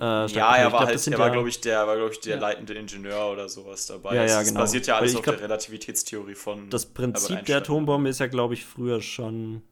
Äh, 0.00 0.04
Ja, 0.04 0.28
stattgefunden? 0.28 0.42
er 0.60 0.72
war 0.72 0.80
glaub, 0.84 0.92
das 0.92 1.06
halt, 1.06 1.14
er 1.14 1.18
war, 1.18 1.26
ja- 1.26 1.32
glaube 1.32 1.48
ich, 1.48 1.60
der, 1.60 1.86
war, 1.86 1.96
glaube 1.96 2.12
ich, 2.12 2.20
der 2.20 2.34
Ja. 2.36 2.40
leitende 2.40 2.74
Ingenieur 2.74 3.32
oder 3.32 3.48
sowas 3.48 3.86
dabei. 3.86 4.14
Ja, 4.14 4.24
Es 4.24 4.30
ja, 4.32 4.40
ist- 4.40 4.48
genau. 4.48 4.60
basiert 4.60 4.86
ja 4.86 4.96
alles 4.96 5.10
ich 5.12 5.16
auf 5.18 5.22
glaub, 5.24 5.36
der 5.36 5.44
Relativitätstheorie 5.44 6.34
von 6.34 6.70
Das 6.70 6.86
Prinzip 6.86 7.44
der. 7.46 7.58
Atombombe 7.58 8.08
ist 8.08 8.20
ja, 8.20 8.26
glaube 8.28 8.54
ich, 8.54 8.64
früher 8.64 9.00
schon 9.00 9.62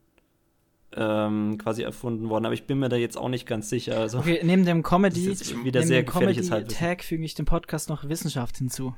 ähm, 0.97 1.59
quasi 1.59 1.83
erfunden 1.83 2.29
worden, 2.31 2.47
aber 2.47 2.55
ich 2.55 2.65
bin 2.65 2.79
mir 2.79 2.89
da 2.89 2.97
jetzt 2.97 3.19
auch 3.19 3.29
nicht 3.29 3.47
ganz 3.47 3.69
sicher. 3.69 3.99
Also, 4.01 4.19
okay, 4.19 4.41
neben 4.43 4.65
dem 4.65 4.83
Comedy, 4.83 5.29
ist 5.31 5.51
wieder 5.65 5.81
neben 5.81 5.89
sehr 5.89 6.03
dem 6.03 6.15
Halbwissen. 6.15 6.51
Comedy-Tag 6.51 7.05
füge 7.05 7.25
ich 7.25 7.35
dem 7.35 7.45
Podcast 7.45 7.89
noch 7.91 8.09
Wissenschaft 8.09 8.57
hinzu. 8.59 8.95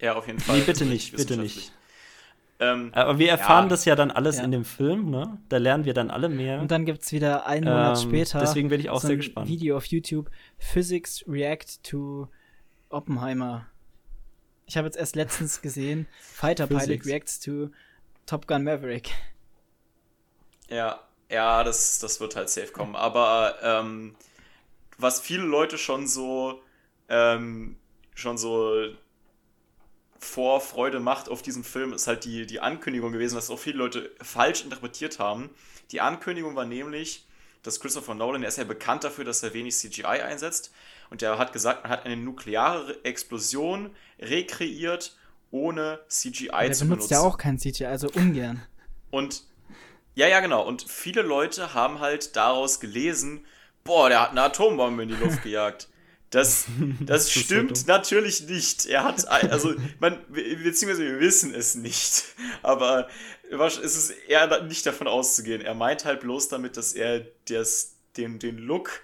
Ja, 0.00 0.14
auf 0.14 0.26
jeden 0.26 0.38
Fall. 0.38 0.58
Nee, 0.58 0.64
bitte 0.64 0.84
nicht, 0.84 1.16
bitte 1.16 1.36
nicht. 1.38 1.72
Ähm, 2.60 2.90
aber 2.94 3.18
wir 3.18 3.30
erfahren 3.30 3.64
Ja. 3.64 3.68
das 3.70 3.84
ja 3.84 3.96
dann 3.96 4.10
alles 4.12 4.38
Ja. 4.38 4.44
in 4.44 4.52
dem 4.52 4.64
Film, 4.64 5.10
ne? 5.10 5.38
Da 5.48 5.56
lernen 5.56 5.84
wir 5.84 5.92
dann 5.94 6.10
alle 6.10 6.28
mehr. 6.28 6.60
Und 6.60 6.70
dann 6.70 6.84
gibt's 6.84 7.10
wieder 7.12 7.46
einen 7.46 7.64
Monat 7.64 7.98
Ähm, 8.02 8.08
später 8.08 8.38
deswegen 8.40 8.68
bin 8.68 8.80
ich 8.80 8.90
auch 8.90 9.00
so 9.00 9.08
sehr 9.08 9.16
ein 9.16 9.20
gespannt. 9.20 9.48
Video 9.48 9.76
auf 9.76 9.86
YouTube 9.86 10.30
Physics 10.58 11.24
React 11.26 11.82
to 11.82 12.28
Oppenheimer. 12.90 13.66
Ich 14.66 14.76
habe 14.76 14.86
jetzt 14.86 14.96
erst 14.96 15.16
letztens 15.16 15.60
gesehen 15.62 16.06
Fighter 16.20 16.66
Pilot 16.66 17.04
reacts 17.06 17.40
to 17.40 17.70
Top 18.26 18.46
Gun 18.46 18.62
Maverick. 18.64 19.10
Ja, 20.70 21.00
ja, 21.30 21.64
das, 21.64 21.98
das 21.98 22.20
wird 22.20 22.36
halt 22.36 22.48
safe 22.48 22.72
kommen. 22.72 22.96
Aber 22.96 23.56
ähm, 23.62 24.14
was 24.98 25.20
viele 25.20 25.42
Leute 25.42 25.76
schon 25.76 26.06
so 26.06 26.60
ähm, 27.08 27.76
schon 28.14 28.38
so 28.38 28.72
Vorfreude 30.24 31.00
macht 31.00 31.28
auf 31.28 31.42
diesen 31.42 31.62
Film, 31.64 31.92
ist 31.92 32.06
halt 32.06 32.24
die, 32.24 32.46
die 32.46 32.60
Ankündigung 32.60 33.12
gewesen, 33.12 33.36
was 33.36 33.50
auch 33.50 33.58
viele 33.58 33.78
Leute 33.78 34.10
falsch 34.22 34.64
interpretiert 34.64 35.18
haben. 35.18 35.50
Die 35.92 36.00
Ankündigung 36.00 36.56
war 36.56 36.64
nämlich, 36.64 37.26
dass 37.62 37.78
Christopher 37.80 38.14
Nolan, 38.14 38.40
der 38.40 38.48
ist 38.48 38.58
ja 38.58 38.64
bekannt 38.64 39.04
dafür, 39.04 39.24
dass 39.24 39.42
er 39.42 39.54
wenig 39.54 39.76
CGI 39.76 40.04
einsetzt. 40.04 40.72
Und 41.10 41.22
der 41.22 41.38
hat 41.38 41.52
gesagt, 41.52 41.82
man 41.82 41.92
hat 41.92 42.06
eine 42.06 42.16
nukleare 42.16 43.04
Explosion 43.04 43.90
rekreiert, 44.18 45.16
ohne 45.50 46.00
CGI 46.08 46.48
Der 46.48 46.72
zu 46.72 46.84
benutzt 46.84 46.88
benutzen. 46.88 47.12
ja 47.12 47.20
auch 47.20 47.38
kein 47.38 47.58
CGI, 47.58 47.86
also 47.86 48.08
ungern. 48.14 48.62
Und 49.10 49.44
ja, 50.14 50.26
ja, 50.26 50.40
genau. 50.40 50.66
Und 50.66 50.82
viele 50.88 51.22
Leute 51.22 51.74
haben 51.74 52.00
halt 52.00 52.34
daraus 52.36 52.80
gelesen, 52.80 53.44
boah, 53.84 54.08
der 54.08 54.22
hat 54.22 54.30
eine 54.30 54.42
Atombombe 54.42 55.02
in 55.02 55.10
die 55.10 55.16
Luft 55.16 55.42
gejagt. 55.42 55.88
Das, 56.38 56.66
das 57.00 57.26
so 57.32 57.40
stimmt 57.40 57.76
dumm. 57.78 57.84
natürlich 57.86 58.48
nicht. 58.48 58.86
Er 58.86 59.04
hat, 59.04 59.26
also, 59.28 59.74
man, 60.00 60.18
beziehungsweise 60.30 61.04
wir 61.04 61.20
wissen 61.20 61.54
es 61.54 61.74
nicht. 61.76 62.24
Aber 62.62 63.08
es 63.50 63.78
ist 63.78 64.10
eher 64.28 64.62
nicht 64.64 64.84
davon 64.86 65.06
auszugehen. 65.06 65.60
Er 65.60 65.74
meint 65.74 66.04
halt 66.04 66.20
bloß 66.20 66.48
damit, 66.48 66.76
dass 66.76 66.92
er 66.92 67.24
das, 67.48 67.94
den, 68.16 68.38
den 68.38 68.58
Look 68.58 69.02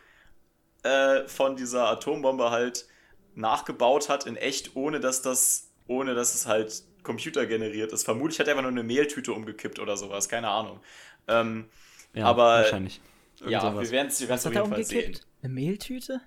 äh, 0.82 1.28
von 1.28 1.56
dieser 1.56 1.88
Atombombe 1.88 2.50
halt 2.50 2.86
nachgebaut 3.34 4.08
hat 4.08 4.26
in 4.26 4.36
echt, 4.36 4.74
ohne 4.74 4.98
dass 4.98 5.22
das, 5.22 5.68
ohne 5.86 6.14
dass 6.14 6.34
es 6.34 6.46
halt 6.46 6.82
computergeneriert 7.02 7.92
ist. 7.92 8.04
Vermutlich 8.04 8.40
hat 8.40 8.48
er 8.48 8.52
einfach 8.54 8.62
nur 8.62 8.72
eine 8.72 8.82
Mehltüte 8.82 9.32
umgekippt 9.32 9.78
oder 9.78 9.96
sowas, 9.96 10.28
keine 10.28 10.48
Ahnung. 10.48 10.80
Ähm, 11.28 11.68
ja, 12.12 12.24
aber- 12.26 12.42
wahrscheinlich. 12.62 13.00
Ja, 13.46 13.60
sowas. 13.60 13.84
wir 13.84 13.90
werden 13.92 14.08
es 14.08 14.28
Was 14.28 14.44
auf 14.46 14.52
hat 14.52 14.56
er 14.56 14.62
jeden 14.64 14.74
Fall 14.74 14.84
sehen. 14.84 14.98
umgekippt? 15.04 15.26
Eine 15.42 15.52
Mehltüte? 15.54 16.20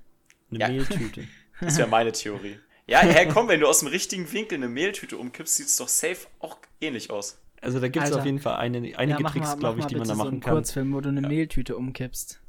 Eine 0.55 0.59
Ja. 0.59 0.67
Mehltüte. 0.69 1.27
Das 1.61 1.77
wäre 1.77 1.87
meine 1.87 2.11
Theorie. 2.11 2.57
Ja, 2.87 2.99
hä, 2.99 3.27
komm, 3.31 3.47
wenn 3.47 3.61
du 3.61 3.67
aus 3.67 3.79
dem 3.79 3.87
richtigen 3.87 4.29
Winkel 4.33 4.57
eine 4.57 4.67
Mehltüte 4.67 5.17
umkippst, 5.17 5.55
sieht 5.55 5.67
es 5.67 5.77
doch 5.77 5.87
safe 5.87 6.27
auch 6.39 6.57
ähnlich 6.81 7.09
aus. 7.09 7.39
Also 7.61 7.79
da 7.79 7.87
gibt 7.87 8.05
es 8.05 8.11
auf 8.11 8.25
jeden 8.25 8.39
Fall 8.39 8.55
eine, 8.57 8.77
einige 8.97 9.23
ja, 9.23 9.29
Tricks, 9.29 9.57
glaube 9.57 9.79
ich, 9.79 9.85
die 9.85 9.95
man 9.95 10.05
da 10.07 10.15
so 10.15 10.17
machen 10.17 10.31
einen 10.33 10.39
kann. 10.41 10.55
Kurzfilm, 10.55 10.93
wo 10.93 10.99
du 10.99 11.07
eine 11.09 11.21
Mehltüte 11.21 11.77
umkippst. 11.77 12.41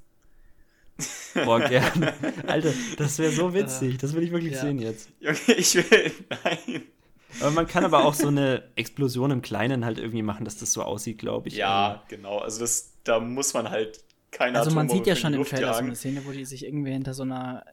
Boah, 1.45 1.61
gerne. 1.61 2.15
Alter, 2.47 2.73
das 2.97 3.19
wäre 3.19 3.31
so 3.31 3.55
witzig. 3.55 3.99
Das 3.99 4.15
will 4.15 4.25
ich 4.25 4.33
wirklich 4.33 4.55
Ja. 4.55 4.61
sehen 4.63 4.79
jetzt. 4.81 5.11
Junge, 5.21 5.37
ich 5.57 5.75
will. 5.77 6.13
Nein. 6.43 6.83
Aber 7.41 7.51
man 7.51 7.67
kann 7.67 7.85
aber 7.85 8.05
auch 8.05 8.15
so 8.15 8.29
eine 8.29 8.63
Explosion 8.77 9.31
im 9.33 9.43
Kleinen 9.43 9.85
halt 9.85 9.99
irgendwie 9.99 10.23
machen, 10.23 10.45
dass 10.45 10.57
das 10.57 10.73
so 10.73 10.83
aussieht, 10.83 11.19
glaube 11.19 11.49
ich. 11.49 11.55
Ja, 11.57 12.03
genau. 12.09 12.39
Also 12.39 12.61
das, 12.61 12.93
da 13.05 13.21
muss 13.21 13.55
man 13.55 13.71
halt 13.71 14.01
keine 14.31 14.59
Also 14.59 14.71
man 14.71 14.87
Atombombe 14.87 14.95
sieht 15.05 15.07
ja 15.07 15.17
schon 15.17 15.35
im 15.35 15.45
Trailer 15.45 15.75
so 15.75 15.81
eine 15.81 15.97
Szene, 15.97 16.23
wo 16.27 16.31
die 16.33 16.45
sich 16.45 16.65
irgendwie 16.65 16.93
hinter 16.93 17.15
so 17.15 17.23
einer 17.25 17.65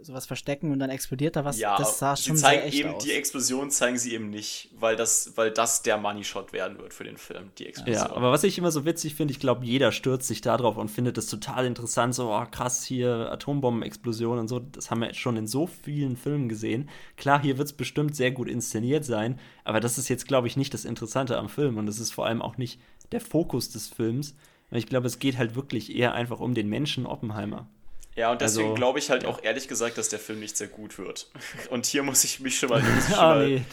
sowas 0.00 0.26
verstecken 0.26 0.70
und 0.70 0.78
dann 0.78 0.90
explodiert 0.90 1.34
da 1.34 1.44
was. 1.44 1.58
Ja, 1.58 1.76
das 1.76 1.98
sah 1.98 2.14
sie 2.14 2.24
schon 2.24 2.36
zeigen 2.36 2.60
sehr 2.60 2.68
echt 2.68 2.78
eben 2.78 2.94
aus. 2.94 3.04
die 3.04 3.12
Explosion 3.12 3.70
zeigen 3.70 3.98
sie 3.98 4.14
eben 4.14 4.30
nicht, 4.30 4.70
weil 4.78 4.94
das, 4.94 5.32
weil 5.34 5.50
das 5.50 5.82
der 5.82 5.98
Money 5.98 6.22
Shot 6.22 6.52
werden 6.52 6.78
wird 6.78 6.94
für 6.94 7.02
den 7.02 7.16
Film, 7.16 7.50
die 7.58 7.66
Explosion. 7.66 7.96
Ja, 7.96 8.14
aber 8.14 8.30
was 8.30 8.44
ich 8.44 8.56
immer 8.58 8.70
so 8.70 8.84
witzig 8.84 9.16
finde, 9.16 9.32
ich 9.32 9.40
glaube, 9.40 9.66
jeder 9.66 9.90
stürzt 9.90 10.28
sich 10.28 10.40
da 10.40 10.56
drauf 10.56 10.76
und 10.76 10.88
findet 10.88 11.16
das 11.16 11.26
total 11.26 11.66
interessant. 11.66 12.14
So, 12.14 12.32
oh, 12.32 12.46
krass, 12.48 12.84
hier 12.84 13.32
Atombombenexplosion 13.32 14.38
und 14.38 14.46
so. 14.46 14.60
Das 14.60 14.90
haben 14.90 15.00
wir 15.00 15.08
jetzt 15.08 15.18
schon 15.18 15.36
in 15.36 15.48
so 15.48 15.66
vielen 15.66 16.16
Filmen 16.16 16.48
gesehen. 16.48 16.88
Klar, 17.16 17.42
hier 17.42 17.58
wird 17.58 17.66
es 17.66 17.72
bestimmt 17.72 18.14
sehr 18.14 18.30
gut 18.30 18.48
inszeniert 18.48 19.04
sein, 19.04 19.40
aber 19.64 19.80
das 19.80 19.98
ist 19.98 20.08
jetzt, 20.08 20.28
glaube 20.28 20.46
ich, 20.46 20.56
nicht 20.56 20.72
das 20.74 20.84
Interessante 20.84 21.38
am 21.38 21.48
Film 21.48 21.76
und 21.76 21.86
das 21.86 21.98
ist 21.98 22.12
vor 22.12 22.26
allem 22.26 22.40
auch 22.40 22.56
nicht 22.56 22.80
der 23.10 23.20
Fokus 23.20 23.70
des 23.70 23.88
Films. 23.88 24.36
Ich 24.70 24.86
glaube, 24.86 25.06
es 25.06 25.18
geht 25.18 25.38
halt 25.38 25.56
wirklich 25.56 25.94
eher 25.94 26.14
einfach 26.14 26.40
um 26.40 26.54
den 26.54 26.68
Menschen 26.68 27.06
Oppenheimer. 27.06 27.68
Ja, 28.16 28.30
und 28.30 28.40
deswegen 28.40 28.70
Also, 28.70 28.74
glaube 28.74 28.98
ich 28.98 29.10
halt 29.10 29.24
ja. 29.24 29.28
auch 29.28 29.42
ehrlich 29.42 29.68
gesagt, 29.68 29.98
dass 29.98 30.08
der 30.08 30.18
Film 30.20 30.40
nicht 30.40 30.56
sehr 30.56 30.68
gut 30.68 30.98
wird. 30.98 31.30
Und 31.70 31.86
hier 31.86 32.02
muss 32.02 32.22
ich 32.24 32.40
mich 32.40 32.58
schon 32.58 32.68
mal, 32.68 32.82
schon 33.08 33.14
Ah, 33.18 33.36
nee, 33.36 33.56
ein 33.56 33.66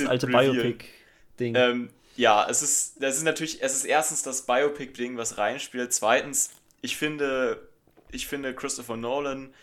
das 0.00 0.08
bisschen 0.08 0.08
alte. 0.08 0.26
Biopic-Ding. 0.26 1.54
Ähm, 1.54 1.90
ja, 2.16 2.46
es 2.48 2.62
ist, 2.62 3.02
das 3.02 3.16
ist 3.16 3.22
natürlich, 3.22 3.62
es 3.62 3.74
ist 3.74 3.84
erstens 3.84 4.22
das 4.22 4.42
Biopic-Ding, 4.46 5.16
was 5.16 5.38
reinspielt. 5.38 5.92
Zweitens, 5.92 6.50
ich 6.82 6.96
finde, 6.96 7.68
ich 8.10 8.26
finde 8.26 8.54
Christopher 8.54 8.96
Nolan, 8.96 9.54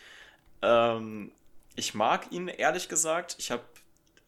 ähm, 0.62 1.32
ich 1.76 1.94
mag 1.94 2.32
ihn 2.32 2.48
ehrlich 2.48 2.88
gesagt. 2.88 3.36
Ich 3.38 3.50
habe 3.52 3.62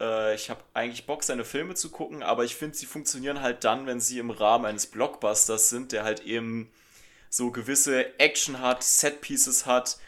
äh, 0.00 0.34
ich 0.34 0.50
habe 0.50 0.60
eigentlich 0.74 1.06
Bock, 1.06 1.24
seine 1.24 1.44
Filme 1.44 1.74
zu 1.74 1.90
gucken, 1.90 2.22
aber 2.22 2.44
ich 2.44 2.54
finde, 2.56 2.76
sie 2.76 2.86
funktionieren 2.86 3.40
halt 3.42 3.64
dann, 3.64 3.86
wenn 3.86 4.00
sie 4.00 4.18
im 4.18 4.30
Rahmen 4.30 4.64
eines 4.66 4.86
Blockbusters 4.86 5.68
sind, 5.68 5.92
der 5.92 6.04
halt 6.04 6.20
eben 6.20 6.70
so 7.30 7.50
gewisse 7.50 8.18
Action 8.18 8.60
hat, 8.60 8.82
Set-Pieces 8.82 9.64
hat. 9.64 9.98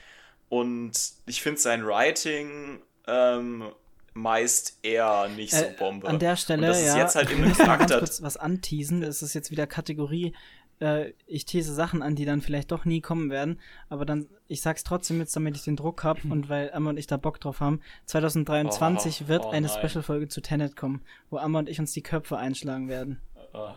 Und 0.49 0.93
ich 1.25 1.41
finde 1.41 1.59
sein 1.61 1.87
Writing 1.87 2.83
ähm, 3.07 3.71
meist 4.13 4.79
eher 4.83 5.29
nicht 5.29 5.55
so 5.55 5.65
Äh, 5.65 5.73
Bombe. 5.79 6.07
An 6.07 6.19
der 6.19 6.37
Stelle, 6.37 6.63
Und 6.63 6.69
das 6.69 6.81
ist 6.81 6.87
ja, 6.89 6.99
jetzt 6.99 7.15
halt 7.15 7.31
wir 7.31 7.39
müssen 7.39 7.67
mal 7.67 7.79
ganz 7.79 7.93
kurz 7.93 8.23
was 8.23 8.37
anteasen. 8.37 9.01
Das 9.01 9.23
ist 9.23 9.33
jetzt 9.33 9.51
wieder 9.51 9.67
Kategorie, 9.67 10.35
äh, 10.81 11.13
ich 11.27 11.47
these 11.47 11.73
Sachen 11.73 12.03
an, 12.03 12.17
die 12.17 12.25
dann 12.27 12.43
vielleicht 12.43 12.71
doch 12.73 12.85
nie 12.85 13.01
kommen 13.01 13.31
werden. 13.31 13.61
Aber 13.89 14.05
dann, 14.05 14.29
ich 14.49 14.61
sag's 14.61 14.85
trotzdem 14.85 15.21
jetzt, 15.21 15.35
damit 15.35 15.57
ich 15.57 15.63
den 15.63 15.77
Druck 15.77 16.05
habe 16.05 16.21
und 16.29 16.49
weil 16.51 16.71
Amma 16.75 16.91
und 16.91 16.99
ich 16.99 17.07
da 17.07 17.17
Bock 17.17 17.41
drauf 17.41 17.61
haben. 17.61 17.81
2023 18.07 19.23
Oh, 19.25 19.29
wird 19.29 19.45
oh 19.45 19.51
eine. 19.51 19.69
Special-Folge 19.69 20.29
zu 20.29 20.43
Tenet 20.43 20.77
kommen, 20.77 21.03
wo 21.31 21.39
Amma 21.39 21.61
und 21.61 21.69
ich 21.69 21.79
uns 21.79 21.93
die 21.93 22.03
Köpfe 22.03 22.37
einschlagen 22.37 22.89
werden. 22.89 23.21
Ah. 23.55 23.75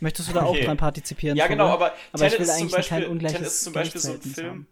Möchtest 0.00 0.28
du 0.28 0.32
da 0.34 0.42
auch 0.44 0.54
Okay. 0.54 0.64
dran 0.66 0.76
partizipieren? 0.76 1.36
Ja, 1.36 1.46
genau, 1.46 1.68
aber, 1.68 1.94
aber 2.12 2.26
ich 2.26 2.32
Tenet 2.32 2.38
will 2.38 2.46
ist 2.46 2.58
zum 2.58 2.68
eigentlich 2.68 2.72
Beispiel, 2.72 3.00
kein 3.00 3.10
ungleiches 3.10 3.38
Tenet 3.38 3.52
ist 3.52 3.64
zum 3.64 3.72
Beispiel 3.72 4.00
so 4.00 4.12
ein 4.12 4.20
Film, 4.22 4.50
haben. 4.50 4.66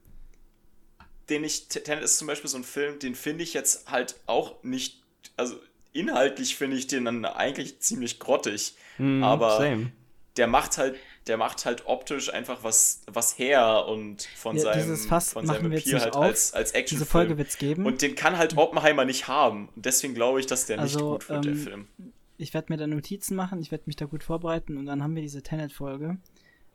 den 1.29 1.45
ich, 1.45 1.69
Tenet 1.69 2.03
ist 2.05 2.19
zum 2.19 2.27
Beispiel 2.27 2.51
so 2.51 2.59
ein 2.59 2.65
Film, 2.65 2.99
den 2.99 3.15
finde 3.15 3.45
ich 3.45 3.55
jetzt 3.55 3.91
halt 3.91 4.17
auch 4.27 4.63
nicht, 4.63 5.01
also 5.37 5.57
inhaltlich 5.93 6.57
finde 6.57 6.77
ich 6.77 6.87
den 6.87 7.05
dann 7.05 7.25
eigentlich 7.25 7.81
ziemlich 7.81 8.19
grottig, 8.19 8.75
Hm, 8.97 9.23
aber 9.23 9.57
same. 9.59 9.93
der 10.37 10.47
macht 10.47 10.79
halt, 10.79 10.97
der 11.27 11.37
macht 11.37 11.65
halt 11.65 11.87
optisch 11.87 12.33
einfach 12.33 12.65
was, 12.65 13.03
was 13.07 13.39
her 13.39 13.87
und 13.87 14.23
von 14.37 14.57
Ja, 14.57 14.65
seinem, 14.65 14.97
von 15.33 15.47
seinem 15.47 15.73
Appeal 15.73 15.95
nicht 15.95 16.03
halt 16.05 16.15
auf. 16.15 16.25
als, 16.25 16.53
als 16.53 16.73
Action 16.73 16.97
Diese 16.97 17.07
Folge 17.07 17.39
wird's 17.39 17.59
geben. 17.59 17.87
Und 17.87 18.03
den 18.03 18.15
kann 18.17 18.39
halt 18.39 18.57
Oppenheimer 18.57 19.05
nicht 19.05 19.29
haben. 19.29 19.69
Und 19.77 19.87
deswegen 19.87 20.15
glaube 20.15 20.41
ich, 20.41 20.47
dass 20.47 20.67
der 20.67 20.79
nicht 20.79 20.95
Also, 20.95 21.11
gut 21.11 21.29
wird, 21.29 21.45
der 21.45 21.53
ähm, 21.53 21.59
Film. 21.59 21.89
Ich 22.37 22.55
werde 22.55 22.73
mir 22.73 22.77
da 22.77 22.87
Notizen 22.87 23.37
machen, 23.37 23.61
ich 23.61 23.71
werde 23.71 23.85
mich 23.87 23.97
da 23.97 24.07
gut 24.07 24.23
vorbereiten 24.23 24.77
und 24.77 24.87
dann 24.87 25.03
haben 25.03 25.15
wir 25.15 25.23
diese 25.23 25.43
Tenet-Folge. 25.43 26.19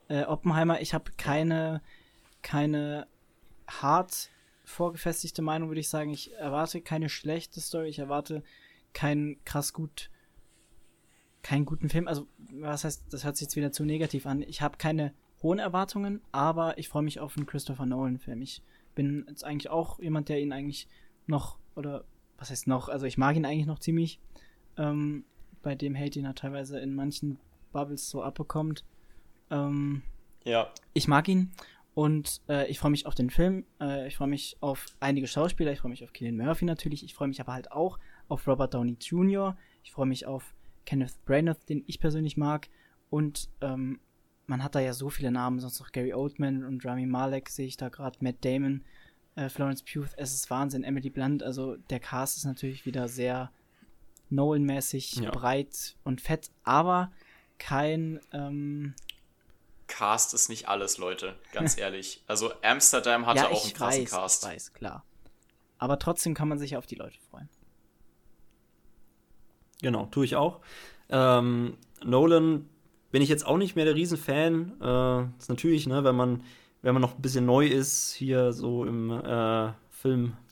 Äh, 0.08 0.24
Oppenheimer, 0.24 0.82
ich 0.82 0.94
habe 0.94 1.12
keine, 1.18 1.82
keine 2.42 3.08
hart 3.68 4.30
vorgefestigte 4.64 5.42
Meinung, 5.42 5.70
würde 5.70 5.82
ich 5.82 5.90
sagen. 5.90 6.12
Ich 6.12 6.34
erwarte 6.36 6.82
keine 6.82 7.10
schlechte 7.10 7.62
Story, 7.62 7.90
ich 7.90 8.00
erwarte 8.00 8.44
keinen 8.94 9.44
krass 9.46 9.74
gut, 9.74 10.10
keinen 11.42 11.66
guten 11.66 11.90
Film. 11.90 12.08
Also, 12.08 12.28
was 12.52 12.84
heißt, 12.84 13.06
das 13.12 13.24
hört 13.24 13.38
sich 13.38 13.46
jetzt 13.46 13.56
wieder 13.56 13.72
zu 13.72 13.86
negativ 13.86 14.26
an. 14.26 14.42
Ich 14.42 14.62
habe 14.62 14.78
keine 14.78 15.14
hohen 15.42 15.60
Erwartungen, 15.60 16.22
aber 16.32 16.78
ich 16.78 16.90
freue 16.90 17.04
mich 17.04 17.20
auf 17.20 17.38
einen 17.38 17.46
Christopher 17.46 17.86
Nolan-Film. 17.86 18.42
Ich 18.42 18.64
bin 18.96 19.26
jetzt 19.30 19.44
eigentlich 19.44 19.70
auch 19.70 20.00
jemand, 20.00 20.30
der 20.30 20.42
ihn 20.42 20.52
eigentlich 20.52 20.88
noch, 21.28 21.60
oder 21.76 22.06
was 22.38 22.50
heißt 22.50 22.68
noch, 22.68 22.90
also 22.90 23.06
ich 23.06 23.18
mag 23.18 23.36
ihn 23.36 23.46
eigentlich 23.46 23.68
noch 23.68 23.80
ziemlich. 23.80 24.20
Ähm, 24.78 25.26
bei 25.68 25.76
dem 25.76 25.98
Hate 25.98 26.18
ihn 26.18 26.24
er 26.24 26.34
teilweise 26.34 26.80
in 26.80 26.96
manchen 26.96 27.38
Bubbles 27.74 28.10
so 28.10 28.24
abbekommt. 28.24 28.86
Ähm, 29.52 30.02
Ja. 30.46 30.70
ich 30.94 31.10
mag 31.10 31.28
ihn 31.28 31.52
und 31.94 32.40
äh, 32.48 32.70
ich 32.72 32.80
freue 32.80 32.92
mich 32.92 33.06
auf 33.06 33.16
den 33.16 33.30
Film. 33.30 33.66
Äh, 33.82 34.08
ich 34.08 34.16
freue 34.16 34.30
mich 34.30 34.56
auf 34.62 34.86
einige 35.02 35.28
Schauspieler. 35.28 35.74
Ich 35.74 35.80
freue 35.80 35.90
mich 35.92 36.06
auf 36.06 36.14
Killian 36.14 36.38
Murphy 36.38 36.64
natürlich. 36.64 37.04
Ich 37.04 37.14
freue 37.14 37.28
mich 37.28 37.42
aber 37.42 37.52
halt 37.52 37.70
auch 37.74 38.00
auf 38.30 38.48
Robert 38.48 38.74
Downey 38.74 38.96
Jr. 39.02 39.58
Ich 39.84 39.92
freue 39.92 40.06
mich 40.06 40.26
auf 40.26 40.54
Kenneth 40.86 41.16
Branagh, 41.26 41.60
den 41.68 41.84
ich 41.86 42.00
persönlich 42.00 42.38
mag. 42.38 42.70
Und 43.10 43.50
ähm, 43.60 44.00
man 44.46 44.64
hat 44.64 44.76
da 44.76 44.80
ja 44.80 44.94
so 44.94 45.10
viele 45.10 45.32
Namen, 45.32 45.60
sonst 45.60 45.82
noch 45.82 45.92
Gary 45.92 46.14
Oldman 46.14 46.64
und 46.64 46.86
Rami 46.86 47.06
Malek 47.06 47.50
sehe 47.50 47.68
ich 47.68 47.76
da 47.76 47.90
gerade, 47.90 48.18
Matt 48.22 48.46
Damon, 48.46 48.86
äh, 49.36 49.50
Florence 49.50 49.84
Pugh. 49.84 50.08
Es 50.16 50.34
ist 50.34 50.50
Wahnsinn, 50.50 50.86
Emily 50.86 51.10
Blunt. 51.10 51.44
Also 51.44 51.76
der 51.90 52.00
Cast 52.00 52.38
ist 52.38 52.46
natürlich 52.46 52.86
wieder 52.86 53.10
sehr 53.10 53.52
Nolan-mäßig 54.30 55.16
Ja. 55.16 55.32
breit 55.32 55.96
und 56.04 56.22
fett, 56.22 56.50
aber 56.64 57.12
kein 57.58 58.20
ähm, 58.34 58.94
Cast 59.88 60.34
ist 60.34 60.50
nicht 60.50 60.68
alles, 60.68 60.98
Leute. 60.98 61.36
Ganz 61.54 61.78
ehrlich. 61.78 62.24
Also 62.28 62.52
Amsterdam 62.62 63.26
hatte 63.26 63.50
auch 63.50 63.64
einen 63.64 63.74
krassen 63.74 64.04
weiß, 64.04 64.12
Cast. 64.12 64.44
Ich 64.44 64.50
weiß, 64.50 64.74
klar. 64.74 65.04
Aber 65.78 65.98
trotzdem 66.00 66.34
kann 66.34 66.48
man 66.48 66.60
sich 66.60 66.76
auf 66.76 66.86
die 66.86 66.96
Leute 66.96 67.18
freuen. 67.30 67.50
Genau, 69.82 70.08
tue 70.08 70.26
ich 70.26 70.36
auch. 70.36 70.60
Ähm, 71.10 71.78
Nolan 72.04 72.68
bin 73.12 73.22
ich 73.22 73.30
jetzt 73.30 73.46
auch 73.46 73.58
nicht 73.58 73.76
mehr 73.76 73.86
der 73.86 73.96
Riesenfan. 73.96 74.82
Äh, 74.82 75.40
ist 75.40 75.50
natürlich, 75.50 75.88
ne, 75.88 76.04
wenn 76.04 76.16
man, 76.16 76.44
wenn 76.82 76.94
man 76.94 77.02
noch 77.02 77.16
ein 77.16 77.22
bisschen 77.22 77.46
neu 77.46 77.68
ist, 77.68 78.14
hier 78.14 78.54
so 78.54 78.86
im 78.86 79.12
äh, 79.12 79.72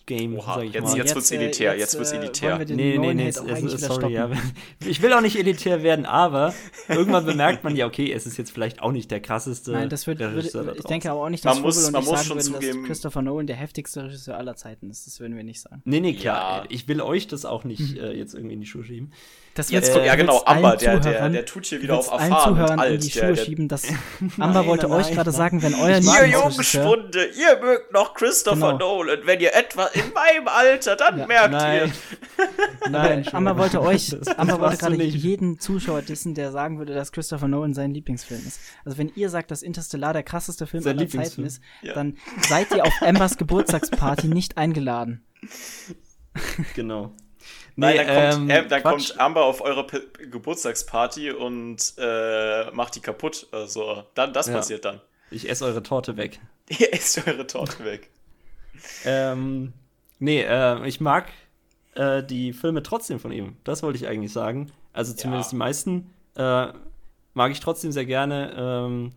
Film-Game, 0.07 0.37
Oha, 0.37 0.55
sag 0.55 0.63
ich 0.65 0.73
jetzt- 0.73 0.83
mal. 0.83 0.97
jetzt 0.97 1.15
wird's 1.15 1.31
elitär, 1.31 1.77
jetzt 1.77 1.95
wird's 1.97 2.11
äh, 2.11 2.17
elitär. 2.17 2.59
wir 2.59 2.75
Nee, 2.75 2.97
nee, 2.97 3.13
nee, 3.13 3.27
es, 3.27 3.37
es, 3.37 3.81
sorry, 3.81 4.13
ja. 4.13 4.29
Ich 4.85 5.01
will 5.01 5.11
auch 5.13 5.21
nicht 5.21 5.37
elitär 5.37 5.83
werden, 5.83 6.05
aber 6.05 6.53
irgendwann 6.87 7.25
bemerkt 7.25 7.63
man 7.63 7.75
ja, 7.75 7.87
okay, 7.87 8.11
es 8.11 8.25
ist 8.25 8.37
jetzt 8.37 8.51
vielleicht 8.51 8.81
auch 8.81 8.91
nicht 8.91 9.09
der 9.11 9.19
krasseste 9.19 9.71
Nein, 9.71 9.89
das 9.89 10.05
wird, 10.07 10.19
Regisseur 10.21 10.61
würde, 10.65 10.73
da 10.73 10.77
ich 10.79 10.85
denke 10.85 11.09
aber 11.11 11.21
auch 11.23 11.29
nicht, 11.29 11.43
Man 11.43 11.55
dass 11.55 11.63
muss- 11.63 11.75
Vogel 11.75 11.87
und 11.87 11.93
man 11.93 12.01
ich 12.03 12.07
muss 12.07 12.17
sagen 12.19 12.27
schon 12.27 12.37
würden, 12.37 12.53
zugeben- 12.53 12.79
dass 12.81 12.87
Christopher 12.87 13.21
Nolan 13.21 13.47
der 13.47 13.55
heftigste 13.55 14.03
Regisseur 14.03 14.37
aller 14.37 14.55
Zeiten 14.55 14.89
ist. 14.89 15.07
Das 15.07 15.19
würden 15.19 15.35
wir 15.35 15.43
nicht 15.43 15.61
sagen. 15.61 15.81
Nee, 15.85 15.99
nee, 15.99 16.13
klar. 16.13 16.63
Ja. 16.63 16.69
Ich 16.69 16.87
will 16.87 17.01
euch 17.01 17.27
das 17.27 17.45
auch 17.45 17.63
nicht 17.63 17.97
äh, 17.97 18.11
jetzt 18.13 18.33
irgendwie 18.35 18.53
in 18.53 18.61
die 18.61 18.67
Schuhe 18.67 18.83
schieben. 18.83 19.11
Das 19.55 19.69
Jetzt, 19.69 19.95
du- 19.95 20.05
ja 20.05 20.15
genau, 20.15 20.43
Amber, 20.45 20.75
der, 20.75 20.99
der, 20.99 21.29
der 21.29 21.45
tut 21.45 21.65
hier 21.65 21.81
wieder 21.81 21.97
auf 21.97 22.11
erfahren 22.11 22.29
und 22.33 22.43
Zuhörern 22.57 22.73
in 22.73 22.79
alt. 22.79 23.03
die 23.03 23.09
Der, 23.09 23.19
Schuhe 23.21 23.33
der, 23.35 23.43
schieben, 23.45 23.67
dass 23.69 23.83
Amber 24.37 24.65
wollte 24.65 24.89
nein, 24.89 24.99
euch 24.99 25.11
gerade 25.13 25.29
nein. 25.29 25.37
sagen, 25.37 25.61
wenn 25.63 25.75
euer 25.75 25.99
ihr. 25.99 26.27
Jungspunde, 26.27 27.25
ihr 27.27 27.59
mögt 27.61 27.93
noch 27.93 28.13
Christopher 28.15 28.73
Genau. 28.73 28.77
Nolan. 28.97 29.19
Wenn 29.23 29.39
ihr 29.39 29.55
etwa 29.55 29.85
in 29.93 30.11
meinem 30.13 30.47
Alter, 30.49 30.97
dann 30.97 31.19
Ja. 31.19 31.25
merkt 31.27 31.51
Nein. 31.53 31.93
ihr. 32.83 32.89
Nein, 32.89 33.25
Amber 33.33 33.57
wollte 33.57 33.81
euch, 33.81 34.13
Amber 34.37 34.59
wollte 34.59 34.75
gerade 34.77 35.01
jeden 35.01 35.57
Zuschauer 35.57 36.01
dissen, 36.01 36.35
der 36.35 36.51
sagen 36.51 36.77
würde, 36.77 36.93
dass 36.93 37.13
Christopher 37.13 37.47
Nolan 37.47 37.73
sein 37.73 37.93
Lieblingsfilm 37.93 38.45
ist. 38.45 38.59
Also 38.83 38.97
wenn 38.97 39.09
ihr 39.15 39.29
sagt, 39.29 39.51
dass 39.51 39.61
Interstellar 39.63 40.11
der 40.11 40.23
krasseste 40.23 40.67
Film 40.67 40.83
Sein 40.83 40.97
aller 40.99 41.07
Zeiten 41.07 41.45
ist, 41.45 41.61
Ja. 41.81 41.93
dann 41.93 42.17
seid 42.49 42.71
ihr 42.75 42.83
auf 42.83 42.93
Ambers 43.01 43.37
Geburtstagsparty 43.37 44.27
nicht 44.27 44.57
eingeladen. 44.57 45.23
Genau. 46.75 47.13
Nein, 47.77 47.97
Nee, 47.97 48.05
dann, 48.05 48.31
kommt, 48.31 48.49
ähm, 48.49 48.49
äh, 48.49 48.67
dann 48.67 48.83
kommt 48.83 49.19
Amber 49.19 49.43
auf 49.45 49.61
eure 49.61 49.85
P 49.85 49.99
Geburtstagsparty 50.31 51.31
und 51.31 51.93
äh, 51.97 52.71
macht 52.71 52.95
die 52.95 53.01
kaputt. 53.01 53.47
Also, 53.51 54.03
dann, 54.13 54.31
das 54.33 54.47
Ja. 54.47 54.53
passiert 54.53 54.85
dann. 54.85 55.01
Ich 55.31 55.49
esse 55.49 55.65
eure 55.65 55.83
Torte 55.83 56.15
weg. 56.17 56.39
Ihr 56.69 56.93
esst 56.93 57.27
eure 57.27 57.45
Torte 57.47 57.83
weg. 57.83 58.09
Ähm, 59.05 59.73
nee, 60.19 60.41
äh, 60.41 60.87
ich 60.87 60.99
mag 61.01 61.29
äh, 61.95 62.23
die 62.23 62.53
Filme 62.53 62.83
trotzdem 62.83 63.19
von 63.19 63.31
ihm. 63.31 63.57
Das 63.63 63.83
wollte 63.83 63.97
ich 63.97 64.07
eigentlich 64.07 64.31
sagen. 64.33 64.71
Also 64.93 65.13
zumindest 65.13 65.51
Ja. 65.51 65.55
die 65.55 65.59
meisten 65.59 66.13
äh, 66.35 66.67
mag 67.33 67.51
ich 67.51 67.59
trotzdem 67.59 67.91
sehr 67.91 68.05
gerne. 68.05 68.53
Ähm, 68.57 69.11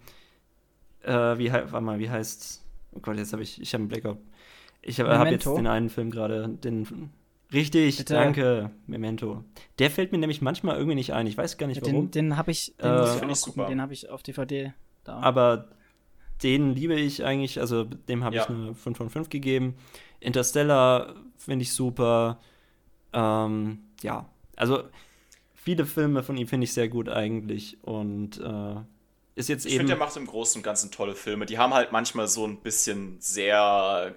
äh, 1.02 1.38
wie, 1.38 1.52
warte 1.52 1.80
mal, 1.80 1.98
wie 1.98 2.10
heißt. 2.10 2.62
Oh 2.94 3.00
Gott, 3.00 3.16
jetzt 3.16 3.32
habe 3.32 3.42
ich, 3.42 3.60
ich 3.60 3.72
habe 3.74 3.82
einen 3.82 3.88
Blackout. 3.88 4.18
Ich 4.82 4.98
habe 5.00 5.16
hab 5.18 5.30
jetzt 5.30 5.46
den 5.46 5.66
einen 5.66 5.90
Film 5.90 6.10
gerade, 6.10 6.48
den 6.48 7.10
Richtig, 7.52 7.96
Bitte. 7.96 8.14
danke, 8.14 8.70
Memento. 8.86 9.42
Der 9.78 9.90
fällt 9.90 10.12
mir 10.12 10.18
nämlich 10.18 10.42
manchmal 10.42 10.76
irgendwie 10.76 10.96
nicht 10.96 11.12
ein. 11.14 11.26
Ich 11.26 11.36
weiß 11.38 11.56
gar 11.56 11.66
nicht 11.66 11.80
warum. 11.80 12.10
Den, 12.10 12.28
den 12.30 12.36
habe 12.36 12.50
ich, 12.50 12.74
den, 12.76 12.86
Äh, 12.90 13.02
ich 13.04 13.08
auch 13.10 13.14
ich 13.14 13.20
gucken, 13.22 13.38
super. 13.40 13.66
den 13.66 13.80
habe 13.80 13.92
ich 13.94 14.10
auf 14.10 14.22
DVD 14.22 14.74
da. 15.04 15.18
Aber 15.20 15.68
den 16.42 16.74
liebe 16.74 16.94
ich 16.94 17.24
eigentlich, 17.24 17.58
also 17.58 17.84
dem 17.84 18.22
habe 18.22 18.36
Ja. 18.36 18.42
ich 18.42 18.48
eine 18.50 18.74
5 18.74 18.96
von 18.98 19.08
5 19.10 19.28
gegeben. 19.30 19.76
Interstellar 20.20 21.14
finde 21.38 21.62
ich 21.62 21.72
super. 21.72 22.38
Ähm, 23.14 23.78
ja, 24.02 24.28
also 24.56 24.82
viele 25.54 25.86
Filme 25.86 26.22
von 26.22 26.36
ihm 26.36 26.48
finde 26.48 26.64
ich 26.64 26.72
sehr 26.74 26.88
gut 26.88 27.08
eigentlich. 27.08 27.78
Und 27.82 28.38
äh, 28.40 28.74
ist 29.36 29.48
jetzt 29.48 29.64
Ich 29.64 29.72
eben. 29.72 29.80
finde, 29.80 29.94
der 29.94 29.98
macht 30.04 30.16
im 30.18 30.26
Großen 30.26 30.58
und 30.58 30.62
Ganzen 30.64 30.90
tolle 30.90 31.14
Filme. 31.14 31.46
Die 31.46 31.56
haben 31.58 31.72
halt 31.72 31.92
manchmal 31.92 32.28
so 32.28 32.44
ein 32.46 32.60
bisschen 32.60 33.16
sehr. 33.20 34.14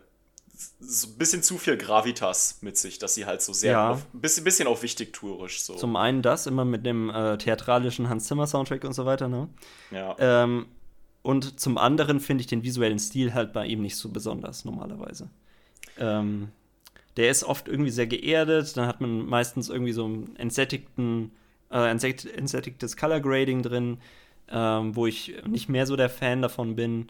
So 0.79 1.07
ein 1.07 1.17
bisschen 1.17 1.43
zu 1.43 1.57
viel 1.57 1.77
Gravitas 1.77 2.59
mit 2.61 2.77
sich, 2.77 2.99
dass 2.99 3.13
sie 3.13 3.25
halt 3.25 3.41
so 3.41 3.53
sehr. 3.53 3.71
Ja. 3.73 3.91
Auf, 3.91 4.05
ein 4.13 4.21
bisschen, 4.21 4.43
bisschen 4.43 4.67
auf 4.67 4.83
wichtigtourisch 4.83 5.61
so. 5.61 5.75
Zum 5.75 5.95
einen 5.95 6.21
das, 6.21 6.47
immer 6.47 6.65
mit 6.65 6.85
dem 6.85 7.09
äh, 7.09 7.37
theatralischen 7.37 8.09
Hans 8.09 8.25
Zimmer 8.25 8.47
Soundtrack 8.47 8.83
und 8.83 8.93
so 8.93 9.05
weiter, 9.05 9.27
ne? 9.27 9.49
ja. 9.91 10.15
Ähm, 10.19 10.67
und 11.23 11.59
zum 11.59 11.77
anderen 11.77 12.19
finde 12.19 12.41
ich 12.41 12.47
den 12.47 12.63
visuellen 12.63 12.97
Stil 12.97 13.33
halt 13.33 13.53
bei 13.53 13.65
ihm 13.67 13.81
nicht 13.81 13.95
so 13.95 14.09
besonders 14.09 14.65
normalerweise. 14.65 15.29
Ähm, 15.99 16.49
der 17.17 17.29
ist 17.29 17.43
oft 17.43 17.67
irgendwie 17.67 17.91
sehr 17.91 18.07
geerdet, 18.07 18.75
dann 18.75 18.87
hat 18.87 19.01
man 19.01 19.25
meistens 19.25 19.69
irgendwie 19.69 19.91
so 19.91 20.05
einen 20.05 20.35
entsättigten, 20.37 21.31
äh, 21.69 21.89
entsät 21.89 22.25
entsättigtes 22.25 22.97
Color 22.97 23.19
Grading 23.19 23.61
drin, 23.61 23.99
ähm, 24.49 24.95
wo 24.95 25.05
ich 25.05 25.35
nicht 25.45 25.69
mehr 25.69 25.85
so 25.85 25.95
der 25.95 26.09
Fan 26.09 26.41
davon 26.41 26.75
bin. 26.75 27.07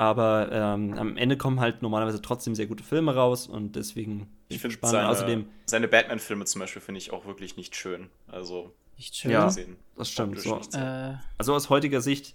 Aber 0.00 0.50
ähm, 0.50 0.94
am 0.96 1.18
Ende 1.18 1.36
kommen 1.36 1.60
halt 1.60 1.82
normalerweise 1.82 2.22
trotzdem 2.22 2.54
sehr 2.54 2.66
gute 2.66 2.82
Filme 2.82 3.14
raus 3.14 3.46
und 3.46 3.76
deswegen 3.76 4.28
ich 4.48 4.58
finde 4.58 4.78
seine, 4.80 5.10
Außerdem, 5.10 5.44
seine 5.66 5.88
Batman-Filme 5.88 6.46
zum 6.46 6.62
Beispiel 6.62 6.80
finde 6.80 6.96
ich 6.96 7.12
auch 7.12 7.26
wirklich 7.26 7.58
nicht 7.58 7.76
schön. 7.76 8.08
Also, 8.26 8.72
Nicht 8.96 9.14
schön. 9.14 9.30
Ja. 9.30 9.44
gesehen. 9.44 9.76
das 9.98 10.10
stimmt. 10.10 10.40
So. 10.40 10.58
Äh, 10.72 11.16
also 11.36 11.52
aus 11.54 11.68
heutiger 11.68 12.00
Sicht, 12.00 12.34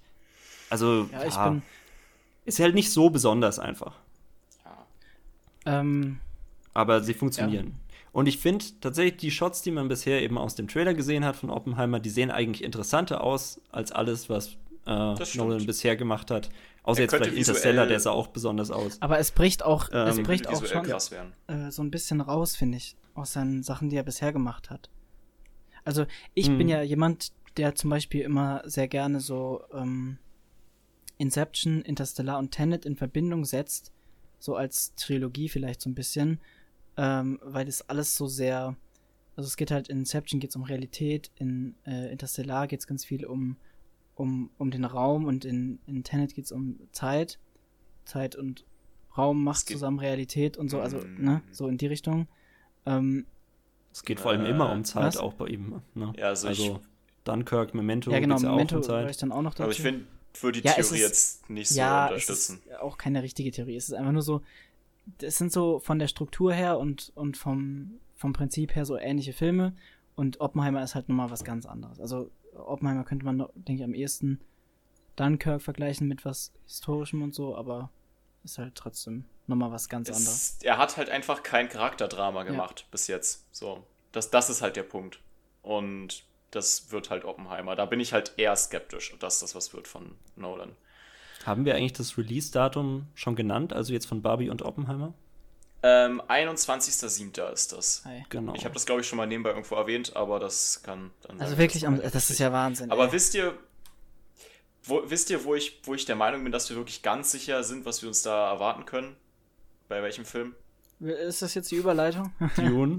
also 0.69 1.09
ja, 1.11 1.25
ich 1.25 1.33
ja, 1.33 1.49
bin. 1.49 1.63
ist 2.45 2.59
halt 2.59 2.75
nicht 2.75 2.91
so 2.91 3.09
besonders 3.09 3.57
einfach. 3.57 3.95
Ja. 4.63 5.79
Ähm, 5.79 6.19
aber 6.75 7.01
sie 7.01 7.15
funktionieren. 7.15 7.79
Und 8.11 8.27
ich 8.27 8.37
finde 8.37 8.63
tatsächlich 8.79 9.17
die 9.17 9.31
Shots, 9.31 9.63
die 9.63 9.71
man 9.71 9.87
bisher 9.87 10.21
eben 10.21 10.37
aus 10.37 10.53
dem 10.53 10.67
Trailer 10.67 10.93
gesehen 10.93 11.25
hat 11.25 11.35
von 11.35 11.49
Oppenheimer, 11.49 11.99
die 11.99 12.11
sehen 12.11 12.29
eigentlich 12.29 12.63
interessanter 12.63 13.23
aus 13.23 13.59
als 13.71 13.91
alles, 13.91 14.29
was 14.29 14.55
äh. 14.85 15.15
Nolan 15.35 15.65
bisher 15.65 15.95
gemacht 15.95 16.29
hat. 16.29 16.51
Außer 16.85 16.99
Er 16.99 17.03
jetzt 17.03 17.15
vielleicht 17.15 17.35
Interstellar, 17.37 17.87
der 17.87 17.99
sah 17.99 18.11
auch 18.11 18.27
besonders 18.27 18.71
aus. 18.71 19.01
aber 19.01 19.19
es 19.19 19.31
bricht 19.31 19.63
auch, 19.63 19.89
es 19.91 20.17
Ähm, 20.17 20.23
bricht 20.23 20.47
auch 20.47 20.63
schon 20.65 20.83
krass 20.83 21.11
werden. 21.11 21.33
äh, 21.47 21.71
so 21.71 21.81
ein 21.83 21.91
bisschen 21.91 22.21
raus, 22.21 22.55
finde 22.55 22.77
ich, 22.77 22.95
aus 23.13 23.33
seinen 23.33 23.63
Sachen, 23.63 23.89
die 23.89 23.95
er 23.97 24.03
bisher 24.03 24.31
gemacht 24.31 24.69
hat. 24.69 24.89
Also 25.83 26.05
ich 26.33 26.49
Mhm. 26.49 26.57
bin 26.57 26.67
ja 26.69 26.81
jemand, 26.81 27.31
der 27.57 27.75
zum 27.75 27.89
Beispiel 27.89 28.21
immer 28.21 28.61
sehr 28.65 28.87
gerne 28.87 29.19
so 29.19 29.63
ähm, 29.73 30.17
Inception, 31.17 31.81
Interstellar 31.81 32.37
und 32.39 32.51
Tenet 32.51 32.85
in 32.85 32.95
Verbindung 32.95 33.45
setzt, 33.45 33.91
so 34.39 34.55
als 34.55 34.93
Trilogie 34.95 35.49
vielleicht 35.49 35.81
so 35.81 35.89
ein 35.89 35.95
bisschen, 35.95 36.39
ähm, 36.97 37.39
weil 37.43 37.65
das 37.65 37.87
alles 37.89 38.15
so 38.15 38.27
sehr, 38.27 38.75
also 39.35 39.47
es 39.47 39.55
geht 39.57 39.71
halt 39.71 39.87
in 39.87 39.99
Inception 39.99 40.39
geht 40.39 40.49
es 40.51 40.55
um 40.55 40.63
Realität, 40.63 41.31
in 41.35 41.75
äh, 41.85 42.11
Interstellar 42.11 42.67
geht 42.67 42.81
es 42.81 42.87
ganz 42.87 43.05
viel 43.05 43.25
um, 43.25 43.57
um, 44.15 44.49
um 44.57 44.71
den 44.71 44.85
Raum 44.85 45.25
und 45.25 45.45
in, 45.45 45.79
in 45.87 46.03
Tenet 46.03 46.33
geht 46.35 46.45
es 46.45 46.51
um 46.51 46.79
Zeit. 46.91 47.39
Zeit 48.05 48.35
und 48.35 48.65
Raum 49.17 49.43
macht 49.43 49.67
zusammen 49.67 49.99
Realität 49.99 50.57
und 50.57 50.69
so, 50.69 50.79
also, 50.81 50.97
Mm. 50.97 51.23
ne, 51.23 51.41
so 51.51 51.67
in 51.67 51.77
die 51.77 51.87
Richtung. 51.87 52.27
Ähm, 52.85 53.25
Es 53.91 54.03
geht 54.03 54.19
vor 54.19 54.31
allem 54.31 54.45
Äh, 54.45 54.49
immer 54.49 54.71
um 54.71 54.83
Zeit, 54.83 55.03
was? 55.05 55.17
auch 55.17 55.33
bei 55.33 55.47
ihm. 55.47 55.81
Ne? 55.93 56.13
Ja, 56.17 56.27
also, 56.27 56.47
also 56.49 56.79
Dunkirk, 57.23 57.73
Memento, 57.73 58.11
ja, 58.11 58.19
genau, 58.19 58.37
Memento 58.39 58.75
auch 58.75 58.79
um 58.79 58.83
Zeit. 58.83 59.09
ich 59.09 59.17
dann 59.17 59.31
auch 59.31 59.41
noch 59.41 59.53
dazu. 59.53 59.63
Aber 59.63 59.71
ich 59.71 59.81
finde, 59.81 60.05
würde 60.41 60.61
die 60.61 60.67
Ja, 60.67 60.73
Theorie 60.73 60.95
ist- 60.95 60.99
jetzt 61.01 61.49
nicht 61.49 61.69
so 61.69 61.79
ja, 61.79 62.07
unterstützen. 62.07 62.59
es 62.65 62.71
ist 62.73 62.79
auch 62.81 62.97
keine 62.97 63.23
richtige 63.23 63.51
Theorie. 63.51 63.75
Es 63.77 63.87
ist 63.87 63.93
einfach 63.93 64.11
nur 64.11 64.21
so, 64.21 64.41
es 65.21 65.37
sind 65.37 65.51
so 65.51 65.79
von 65.79 65.97
der 65.97 66.07
Struktur 66.07 66.53
her 66.53 66.77
und, 66.77 67.11
und 67.15 67.37
vom, 67.37 67.91
vom 68.15 68.33
Prinzip 68.33 68.75
her 68.75 68.85
so 68.85 68.97
ähnliche 68.97 69.33
Filme 69.33 69.73
und 70.15 70.41
Oppenheimer 70.41 70.83
ist 70.83 70.93
halt 70.93 71.07
nochmal 71.09 71.31
was 71.31 71.43
ganz 71.45 71.65
anderes. 71.65 71.99
Also 72.01 72.29
Oppenheimer 72.55 73.03
könnte 73.03 73.25
man, 73.25 73.37
noch, 73.37 73.49
denke 73.55 73.81
ich, 73.81 73.83
am 73.83 73.93
ehesten 73.93 74.39
Dunkirk 75.15 75.61
vergleichen 75.61 76.07
mit 76.07 76.25
was 76.25 76.51
Historischem 76.65 77.21
und 77.21 77.33
so, 77.33 77.55
aber 77.55 77.89
ist 78.43 78.57
halt 78.57 78.75
trotzdem 78.75 79.25
nochmal 79.47 79.71
was 79.71 79.89
ganz 79.89 80.09
anderes. 80.09 80.57
Es, 80.57 80.63
er 80.63 80.77
hat 80.77 80.97
halt 80.97 81.09
einfach 81.09 81.43
kein 81.43 81.69
Charakterdrama 81.69 82.43
gemacht 82.43 82.87
bis 82.91 83.07
jetzt. 83.07 83.45
So, 83.51 83.83
das, 84.11 84.29
das 84.29 84.49
ist 84.49 84.61
halt 84.61 84.75
der 84.75 84.83
Punkt. 84.83 85.19
Und 85.61 86.25
das 86.51 86.91
wird 86.91 87.09
halt 87.09 87.25
Oppenheimer. 87.25 87.75
Da 87.75 87.85
bin 87.85 87.99
ich 87.99 88.13
halt 88.13 88.33
eher 88.37 88.55
skeptisch, 88.55 89.15
dass 89.19 89.39
das 89.39 89.55
was 89.55 89.73
wird 89.73 89.87
von 89.87 90.15
Nolan. 90.35 90.75
Haben 91.45 91.65
wir 91.65 91.75
eigentlich 91.75 91.93
das 91.93 92.17
Release-Datum 92.17 93.07
schon 93.13 93.35
genannt? 93.35 93.73
Also 93.73 93.93
jetzt 93.93 94.05
von 94.05 94.21
Barbie 94.21 94.49
und 94.49 94.61
Oppenheimer? 94.61 95.13
Ähm, 95.87 96.19
21.07. 96.27 97.51
ist 97.53 97.71
das. 97.71 98.01
Hi. 98.05 98.25
Genau. 98.29 98.55
Ich 98.55 98.65
habe 98.65 98.73
das, 98.73 98.87
glaube 98.87 99.01
ich, 99.01 99.07
schon 99.07 99.17
mal 99.17 99.27
nebenbei 99.27 99.51
irgendwo 99.51 99.75
erwähnt, 99.75 100.15
aber 100.15 100.39
das 100.39 100.81
kann 100.81 101.11
dann 101.21 101.39
Also 101.39 101.51
sein, 101.51 101.59
wirklich, 101.59 101.85
am, 101.85 102.01
das 102.01 102.11
das 102.11 102.29
ist 102.31 102.39
ja 102.39 102.51
Wahnsinn. 102.51 102.89
Aber 102.89 103.05
ey. 103.05 103.11
wisst 103.11 103.35
ihr, 103.35 103.55
wo, 104.83 105.03
wisst 105.05 105.29
ihr, 105.29 105.43
wo 105.43 105.53
ich, 105.53 105.79
wo 105.83 105.93
ich 105.93 106.05
der 106.05 106.15
Meinung 106.15 106.43
bin, 106.43 106.51
dass 106.51 106.67
wir 106.71 106.75
wirklich 106.75 107.03
ganz 107.03 107.29
sicher 107.29 107.63
sind, 107.63 107.85
was 107.85 108.01
wir 108.01 108.09
uns 108.09 108.23
da 108.23 108.49
erwarten 108.51 108.85
können? 108.85 109.15
Bei 109.87 110.01
welchem 110.01 110.25
Film? 110.25 110.55
Ist 111.01 111.43
das 111.43 111.53
jetzt 111.53 111.69
die 111.69 111.75
Überleitung? 111.75 112.33
Dune, 112.55 112.97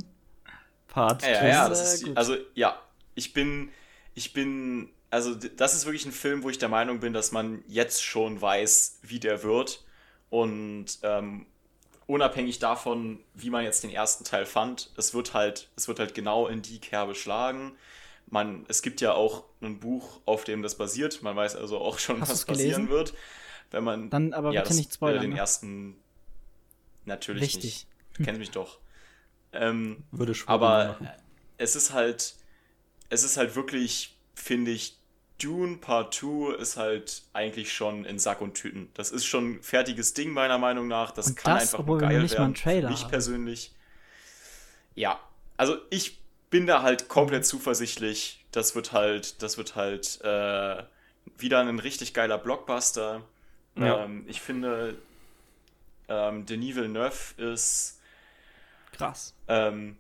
Part 0.86 1.23
Ja, 1.23 1.28
ja, 1.31 1.39
two. 1.40 1.47
ja, 1.47 1.62
ist, 1.65 1.70
das 1.81 1.94
ist, 1.94 2.05
gut. 2.05 2.16
also 2.16 2.36
ja, 2.55 2.81
ich 3.16 3.32
bin, 3.32 3.70
ich 4.15 4.32
bin, 4.32 4.90
also 5.10 5.34
das 5.34 5.74
ist 5.74 5.86
wirklich 5.86 6.06
ein 6.06 6.12
Film, 6.12 6.44
wo 6.44 6.50
ich 6.50 6.58
der 6.58 6.68
Meinung 6.68 7.00
bin, 7.00 7.12
dass 7.12 7.32
man 7.32 7.65
jetzt 7.66 8.05
schon 8.05 8.40
weiß, 8.40 9.00
wie 9.02 9.18
der 9.18 9.42
wird 9.42 9.84
und 10.31 10.86
ähm, 11.02 11.47
unabhängig 12.07 12.59
davon, 12.59 13.20
wie 13.35 13.51
man 13.51 13.65
jetzt 13.65 13.83
den 13.83 13.91
ersten 13.91 14.25
Teil 14.25 14.47
fand, 14.47 14.91
es 14.97 15.15
wird 15.15 15.35
halt, 15.35 15.68
es 15.76 15.89
wird 15.89 15.99
halt 15.99 16.15
genau 16.15 16.47
in 16.47 16.62
die 16.62 16.78
Kerbe 16.78 17.15
schlagen. 17.15 17.76
Man, 18.28 18.65
es 18.68 18.83
gibt 18.83 19.01
ja 19.01 19.12
auch 19.12 19.44
ein 19.60 19.78
Buch, 19.78 20.20
auf 20.25 20.44
dem 20.44 20.62
das 20.62 20.76
basiert. 20.76 21.23
Man 21.23 21.36
weiß 21.36 21.57
also 21.57 21.78
auch 21.78 21.99
schon, 21.99 22.20
Hast 22.20 22.31
was 22.31 22.44
passieren 22.44 22.89
wird, 22.89 23.15
wenn 23.70 23.85
man 23.85 24.10
Dann 24.10 24.33
aber 24.33 24.52
ja, 24.52 24.60
bitte 24.60 24.70
das, 24.70 24.78
nicht 24.78 24.94
spoilern. 24.94 25.18
äh, 25.18 25.23
den 25.23 25.31
ne? 25.31 25.39
ersten 25.39 25.97
natürlich 27.05 27.43
Wichtig. 27.43 27.65
nicht. 27.65 27.86
Du 28.15 28.25
kennst 28.25 28.39
mich 28.41 28.51
doch. 28.51 28.78
Ähm, 29.52 30.05
Würde 30.10 30.35
schwurbeln 30.35 30.70
aber 30.70 30.89
machen. 30.93 31.09
es 31.59 31.76
ist 31.76 31.93
halt, 31.93 32.35
es 33.09 33.23
ist 33.23 33.36
halt 33.36 33.55
wirklich, 33.55 34.17
finde 34.35 34.70
ich, 34.73 34.99
Dune 35.39 35.76
Part 35.76 36.15
2 36.15 36.55
ist 36.56 36.76
halt 36.76 37.23
eigentlich 37.32 37.73
schon 37.73 38.05
in 38.05 38.18
Sack 38.18 38.40
und 38.40 38.55
Tüten. 38.55 38.90
Das 38.94 39.10
ist 39.10 39.26
schon 39.26 39.52
ein 39.52 39.62
fertiges 39.62 40.15
Ding, 40.15 40.31
meiner 40.31 40.58
Meinung 40.58 40.89
nach. 40.89 41.10
Das 41.10 41.28
Und 41.28 41.36
kann 41.36 41.55
das, 41.58 41.74
einfach 41.74 41.86
nur 41.86 41.98
geil 41.98 42.31
werden. 42.31 42.55
Trailer 42.55 42.90
haben. 42.90 43.10
persönlich. 43.10 43.73
Ja, 44.94 45.20
also 45.56 45.76
ich 45.90 46.18
bin 46.50 46.66
da 46.66 46.82
halt 46.82 47.08
komplett 47.08 47.44
zuversichtlich. 47.44 48.44
Das 48.52 48.74
wird 48.74 48.92
halt, 48.92 49.42
das 49.42 49.58
wird 49.58 49.74
halt 49.76 50.20
äh, 50.23 50.82
wieder 51.36 51.60
ein 51.60 51.78
richtig 51.78 52.15
geiler 52.15 52.39
Blockbuster. 52.39 53.23
Ja. 53.76 54.05
Ähm, 54.05 54.24
ich 54.26 54.40
finde, 54.40 54.97
ähm, 56.08 56.47
Denis 56.47 56.76
Villeneuve 56.76 57.34
ist 57.36 58.00
Krass. 58.92 59.34
ähm, 59.48 59.98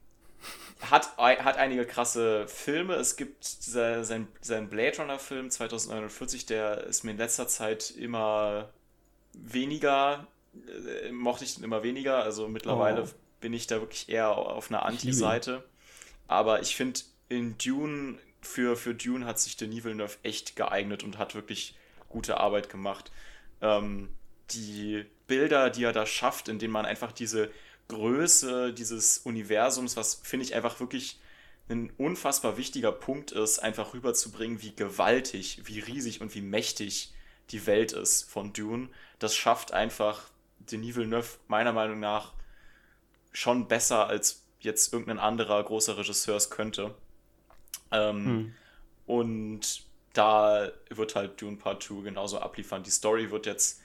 hat, 0.80 1.16
hat 1.16 1.56
einige 1.56 1.84
krasse 1.86 2.46
Filme. 2.48 2.94
Es 2.94 3.16
gibt 3.16 3.44
se- 3.44 4.04
sein, 4.04 4.28
sein 4.40 4.68
Blade 4.68 4.96
Runner-Film 4.98 5.50
2049, 5.50 6.46
der 6.46 6.84
ist 6.84 7.02
mir 7.04 7.12
in 7.12 7.16
letzter 7.18 7.48
Zeit 7.48 7.90
immer 7.90 8.68
weniger, 9.32 10.26
äh, 11.04 11.10
mochte 11.12 11.44
ich 11.44 11.54
den 11.54 11.64
immer 11.64 11.82
weniger. 11.82 12.22
Also 12.22 12.48
mittlerweile 12.48 13.02
Oh. 13.02 13.08
bin 13.40 13.52
ich 13.52 13.66
da 13.66 13.80
wirklich 13.80 14.08
eher 14.08 14.30
auf 14.30 14.70
einer. 14.70 14.84
Anti-Seite. 14.84 15.64
Aber 16.28 16.60
ich 16.60 16.76
finde, 16.76 17.00
in 17.28 17.56
Dune, 17.58 18.18
für, 18.40 18.76
für 18.76 18.94
Dune 18.94 19.26
hat 19.26 19.38
sich 19.40 19.56
Denis 19.56 19.84
Villeneuve 19.84 20.16
echt 20.22 20.56
geeignet 20.56 21.02
und 21.04 21.18
hat 21.18 21.34
wirklich 21.34 21.74
gute 22.08 22.38
Arbeit 22.38 22.68
gemacht. 22.70 23.10
Ähm, 23.60 24.08
die 24.50 25.04
Bilder, 25.26 25.70
die 25.70 25.82
er 25.84 25.92
da 25.92 26.06
schafft, 26.06 26.48
in 26.48 26.58
denen 26.58 26.72
man 26.72 26.86
einfach 26.86 27.10
diese 27.12 27.50
Größe 27.88 28.72
dieses 28.72 29.18
Universums, 29.18 29.96
was 29.96 30.16
finde 30.22 30.44
ich 30.44 30.54
einfach 30.54 30.80
wirklich 30.80 31.20
ein 31.68 31.92
unfassbar 31.98 32.56
wichtiger 32.56 32.92
Punkt 32.92 33.32
ist, 33.32 33.58
einfach 33.58 33.94
rüberzubringen, 33.94 34.62
wie 34.62 34.74
gewaltig, 34.74 35.62
wie 35.64 35.80
riesig 35.80 36.20
und 36.20 36.34
wie 36.34 36.42
mächtig 36.42 37.12
die 37.50 37.66
Welt 37.66 37.92
ist 37.92 38.24
von 38.30 38.52
Dune. 38.52 38.88
Das 39.18 39.34
schafft 39.34 39.72
einfach 39.72 40.30
Denis 40.60 40.96
Villeneuve 40.96 41.38
meiner 41.48 41.72
Meinung 41.72 42.00
nach 42.00 42.34
schon 43.32 43.68
besser, 43.68 44.06
als 44.08 44.42
jetzt 44.60 44.92
irgendein 44.92 45.18
anderer 45.18 45.62
großer 45.62 45.96
Regisseur 45.98 46.36
es 46.36 46.50
könnte. 46.50 46.94
Ähm, 47.92 48.24
Hm. 48.26 48.54
und 49.06 49.84
da 50.12 50.70
wird 50.90 51.14
halt 51.14 51.40
Dune 51.40 51.56
Part 51.56 51.82
2 51.82 52.02
genauso 52.02 52.38
abliefern. 52.40 52.82
Die 52.82 52.90
Story 52.90 53.30
wird 53.30 53.46
jetzt 53.46 53.80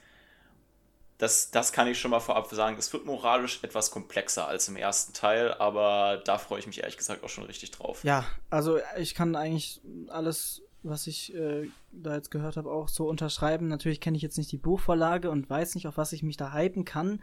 das, 1.22 1.52
das 1.52 1.72
kann 1.72 1.88
ich 1.88 2.00
schon 2.00 2.10
mal 2.10 2.20
vorab 2.20 2.48
sagen. 2.50 2.78
Es 2.80 2.92
wird 2.94 3.06
moralisch 3.06 3.64
etwas 3.64 3.92
komplexer 3.92 4.48
als 4.48 4.68
im 4.68 4.76
ersten 4.76 5.14
Teil, 5.14 5.54
aber 5.54 6.20
da 6.26 6.40
freue 6.40 6.60
ich 6.60 6.66
mich 6.66 6.80
ehrlich 6.80 6.98
gesagt 6.98 7.24
auch 7.24 7.30
schon 7.30 7.44
richtig 7.44 7.70
drauf. 7.70 8.04
Ja, 8.04 8.26
also 8.50 8.80
ich 8.98 9.14
kann 9.14 9.36
eigentlich 9.36 9.82
alles, 10.08 10.64
was 10.82 11.06
ich 11.06 11.36
äh, 11.36 11.70
da 11.92 12.16
jetzt 12.16 12.32
gehört 12.32 12.58
habe, 12.58 12.72
auch 12.72 12.90
so 12.90 13.08
unterschreiben. 13.08 13.68
Natürlich 13.68 14.02
kenne 14.02 14.18
ich 14.18 14.24
jetzt 14.24 14.40
nicht 14.40 14.52
die 14.52 14.58
Buchvorlage 14.58 15.30
und 15.30 15.48
weiß 15.48 15.76
nicht, 15.76 15.88
auf 15.88 15.96
was 15.96 16.12
ich 16.12 16.24
mich 16.24 16.38
da 16.38 16.54
hypen 16.54 16.86
kann, 16.86 17.22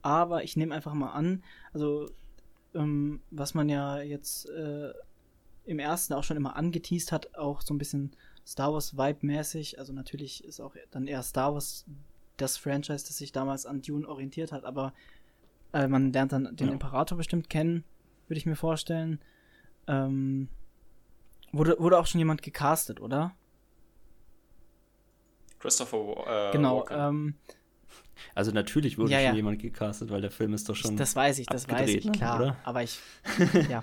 aber 0.00 0.42
ich 0.42 0.56
nehme 0.56 0.74
einfach 0.74 0.94
mal 0.94 1.12
an, 1.12 1.44
also 1.74 2.08
ähm, 2.74 3.20
was 3.30 3.52
man 3.52 3.68
ja 3.68 4.00
jetzt 4.00 4.48
äh, 4.48 4.94
im 5.66 5.78
ersten 5.80 6.14
auch 6.14 6.24
schon 6.24 6.38
immer 6.38 6.56
angeteased 6.56 7.12
hat, 7.12 7.36
auch 7.36 7.60
so 7.60 7.74
ein 7.74 7.78
bisschen 7.78 8.16
Star 8.46 8.72
Wars 8.72 8.96
Vibe-mäßig. 8.96 9.78
Also 9.78 9.92
natürlich 9.92 10.44
ist 10.44 10.60
auch 10.60 10.74
dann 10.90 11.06
eher 11.06 11.22
Star 11.22 11.52
Wars 11.52 11.84
das 12.36 12.56
Franchise, 12.56 13.06
das 13.06 13.18
sich 13.18 13.32
damals 13.32 13.66
an 13.66 13.82
Dune 13.82 14.08
orientiert 14.08 14.52
hat, 14.52 14.64
aber 14.64 14.92
äh, 15.72 15.86
man 15.86 16.12
lernt 16.12 16.32
dann 16.32 16.56
den 16.56 16.68
ja. 16.68 16.72
Imperator 16.72 17.16
bestimmt 17.16 17.50
kennen, 17.50 17.84
würde 18.28 18.38
ich 18.38 18.46
mir 18.46 18.56
vorstellen. 18.56 19.20
Ähm, 19.86 20.48
wurde, 21.52 21.76
wurde 21.78 21.98
auch 21.98 22.06
schon 22.06 22.18
jemand 22.18 22.42
gecastet, 22.42 23.00
oder? 23.00 23.34
Christopher 25.58 26.50
äh, 26.50 26.52
Genau, 26.52 26.86
ähm, 26.90 27.34
also 28.34 28.50
natürlich 28.52 28.98
wurde 28.98 29.12
ja, 29.12 29.18
schon 29.18 29.26
ja. 29.28 29.34
jemand 29.34 29.60
gecastet, 29.60 30.10
weil 30.10 30.20
der 30.20 30.30
Film 30.30 30.54
ist 30.54 30.68
doch 30.68 30.76
schon. 30.76 30.96
Das 30.96 31.14
weiß 31.14 31.38
ich, 31.38 31.46
das 31.46 31.68
weiß 31.68 31.90
ich, 31.90 32.04
ne, 32.04 32.12
klar. 32.12 32.36
Oder? 32.40 32.56
Aber 32.64 32.82
ich. 32.82 32.98
ja. 33.68 33.82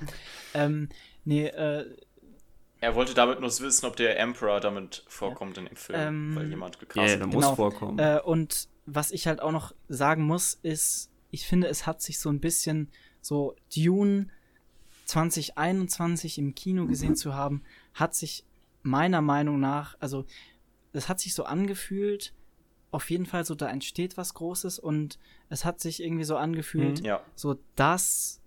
ähm, 0.53 0.89
nee, 1.25 1.47
äh, 1.47 1.95
er 2.81 2.95
wollte 2.95 3.13
damit 3.13 3.39
nur 3.39 3.49
wissen, 3.49 3.85
ob 3.85 3.95
der 3.95 4.19
Emperor 4.19 4.59
damit 4.59 5.03
vorkommt 5.07 5.55
ja. 5.55 5.63
in 5.63 5.69
dem 5.69 5.77
Film, 5.77 5.99
ähm, 5.99 6.35
weil 6.35 6.49
jemand 6.49 6.79
gecastet 6.79 7.11
Ja, 7.11 7.17
der 7.17 7.27
muss 7.27 7.45
genau. 7.45 7.55
vorkommen. 7.55 7.99
Äh, 7.99 8.19
und 8.25 8.67
was 8.87 9.11
ich 9.11 9.27
halt 9.27 9.39
auch 9.39 9.51
noch 9.51 9.73
sagen 9.87 10.23
muss, 10.23 10.55
ist, 10.63 11.11
ich 11.29 11.45
finde, 11.45 11.67
es 11.67 11.85
hat 11.85 12.01
sich 12.01 12.19
so 12.19 12.29
ein 12.29 12.39
bisschen 12.39 12.89
so 13.21 13.55
Dune 13.73 14.27
2021 15.05 16.39
im 16.39 16.55
Kino 16.55 16.87
gesehen 16.87 17.15
zu 17.15 17.35
haben, 17.35 17.61
hat 17.93 18.15
sich 18.15 18.45
meiner 18.81 19.21
Meinung 19.21 19.59
nach, 19.59 19.95
also 19.99 20.25
es 20.91 21.07
hat 21.07 21.19
sich 21.19 21.35
so 21.35 21.43
angefühlt, 21.43 22.33
auf 22.89 23.09
jeden 23.11 23.27
Fall 23.27 23.45
so, 23.45 23.53
da 23.53 23.69
entsteht 23.69 24.17
was 24.17 24.33
Großes 24.33 24.79
und 24.79 25.19
es 25.49 25.65
hat 25.65 25.79
sich 25.79 26.01
irgendwie 26.01 26.23
so 26.23 26.35
angefühlt, 26.35 27.01
mhm, 27.01 27.05
ja. 27.05 27.21
so 27.35 27.57
das 27.75 28.41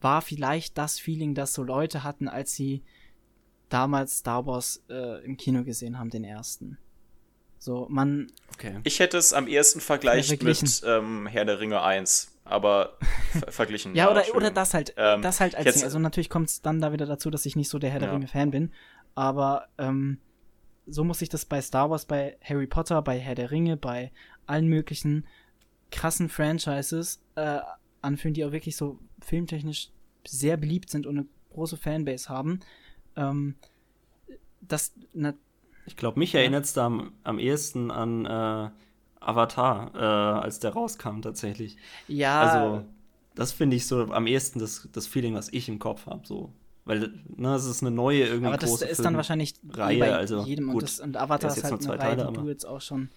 war 0.00 0.22
vielleicht 0.22 0.78
das 0.78 1.00
Feeling, 1.00 1.34
das 1.34 1.52
so 1.52 1.62
Leute 1.64 2.04
hatten, 2.04 2.28
als 2.28 2.54
sie 2.54 2.82
damals 3.74 4.18
Star 4.18 4.46
Wars 4.46 4.84
äh, 4.88 5.24
im 5.24 5.36
Kino 5.36 5.64
gesehen 5.64 5.98
haben, 5.98 6.08
den 6.08 6.22
ersten. 6.22 6.78
So, 7.58 7.86
man. 7.90 8.30
Okay. 8.52 8.78
Ich 8.84 9.00
hätte 9.00 9.18
es 9.18 9.32
am 9.32 9.48
ehesten 9.48 9.80
vergleicht 9.80 10.42
mit 10.42 10.82
ähm, 10.86 11.26
Herr 11.26 11.44
der 11.44 11.58
Ringe 11.58 11.82
1, 11.82 12.30
aber 12.44 12.98
ver 13.32 13.50
verglichen. 13.50 13.96
ja, 13.96 14.10
oder, 14.10 14.24
oder 14.34 14.50
das 14.52 14.74
halt. 14.74 14.94
Ähm, 14.96 15.22
das 15.22 15.40
halt 15.40 15.56
als 15.56 15.82
Also 15.82 15.98
natürlich 15.98 16.30
kommt 16.30 16.50
es 16.50 16.62
dann 16.62 16.80
da 16.80 16.92
wieder 16.92 17.06
dazu, 17.06 17.30
dass 17.30 17.46
ich 17.46 17.56
nicht 17.56 17.68
so 17.68 17.80
der 17.80 17.90
Herr 17.90 17.98
der 17.98 18.10
ja. 18.10 18.14
Ringe-Fan 18.14 18.52
bin. 18.52 18.70
Aber 19.16 19.66
ähm, 19.78 20.18
so 20.86 21.02
muss 21.02 21.20
ich 21.22 21.28
das 21.28 21.44
bei 21.44 21.60
Star 21.60 21.90
Wars, 21.90 22.04
bei 22.04 22.36
Harry 22.42 22.68
Potter, 22.68 23.02
bei 23.02 23.18
Herr 23.18 23.34
der 23.34 23.50
Ringe, 23.50 23.76
bei 23.76 24.12
allen 24.46 24.68
möglichen 24.68 25.26
krassen 25.90 26.28
Franchises 26.28 27.22
äh, 27.34 27.58
anfühlen, 28.02 28.34
die 28.34 28.44
auch 28.44 28.52
wirklich 28.52 28.76
so 28.76 29.00
filmtechnisch 29.20 29.90
sehr 30.26 30.56
beliebt 30.56 30.90
sind 30.90 31.06
und 31.06 31.18
eine 31.18 31.26
große 31.50 31.76
Fanbase 31.76 32.28
haben. 32.28 32.60
Ähm, 33.16 33.54
das, 34.60 34.92
na, 35.12 35.34
ich 35.86 35.96
glaube, 35.96 36.18
mich 36.18 36.34
erinnert 36.34 36.64
es 36.64 36.72
da 36.72 36.86
am, 36.86 37.12
am 37.22 37.38
ehesten 37.38 37.90
an 37.90 38.24
äh, 38.24 38.70
Avatar, 39.20 39.94
äh, 39.94 39.98
als 40.42 40.58
der 40.60 40.72
rauskam 40.72 41.20
tatsächlich. 41.20 41.76
Ja. 42.08 42.42
Also, 42.42 42.84
das 43.34 43.52
finde 43.52 43.76
ich 43.76 43.86
so 43.86 44.12
am 44.12 44.26
ehesten 44.26 44.58
das, 44.58 44.88
das 44.92 45.06
Feeling, 45.06 45.34
was 45.34 45.48
ich 45.52 45.68
im 45.68 45.78
Kopf 45.78 46.06
habe. 46.06 46.26
So. 46.26 46.52
Weil, 46.84 47.12
ne, 47.36 47.54
es 47.54 47.64
ist 47.64 47.82
eine 47.82 47.90
neue 47.90 48.24
irgendwie 48.24 48.46
Aber 48.46 48.58
das 48.58 48.70
große 48.70 48.86
ist 48.86 49.04
dann 49.04 49.16
wahrscheinlich 49.16 49.54
Reihe, 49.68 49.98
bei 49.98 50.14
also 50.14 50.42
jedem 50.42 50.66
gut, 50.66 50.74
und, 50.74 50.82
das, 50.82 51.00
und 51.00 51.16
Avatar 51.16 51.50
ist, 51.50 51.56
ist 51.58 51.64
halt 51.64 51.86
eine 51.86 51.98
Reihe, 51.98 52.26
die 52.28 52.34
du 52.34 52.48
jetzt 52.48 52.66
auch 52.66 52.80
schon 52.80 53.08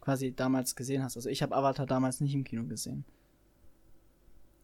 quasi 0.00 0.34
damals 0.34 0.76
gesehen 0.76 1.02
hast. 1.02 1.16
Also 1.16 1.28
ich 1.28 1.42
habe 1.42 1.54
Avatar 1.54 1.86
damals 1.86 2.20
nicht 2.20 2.34
im 2.34 2.44
Kino 2.44 2.64
gesehen. 2.64 3.04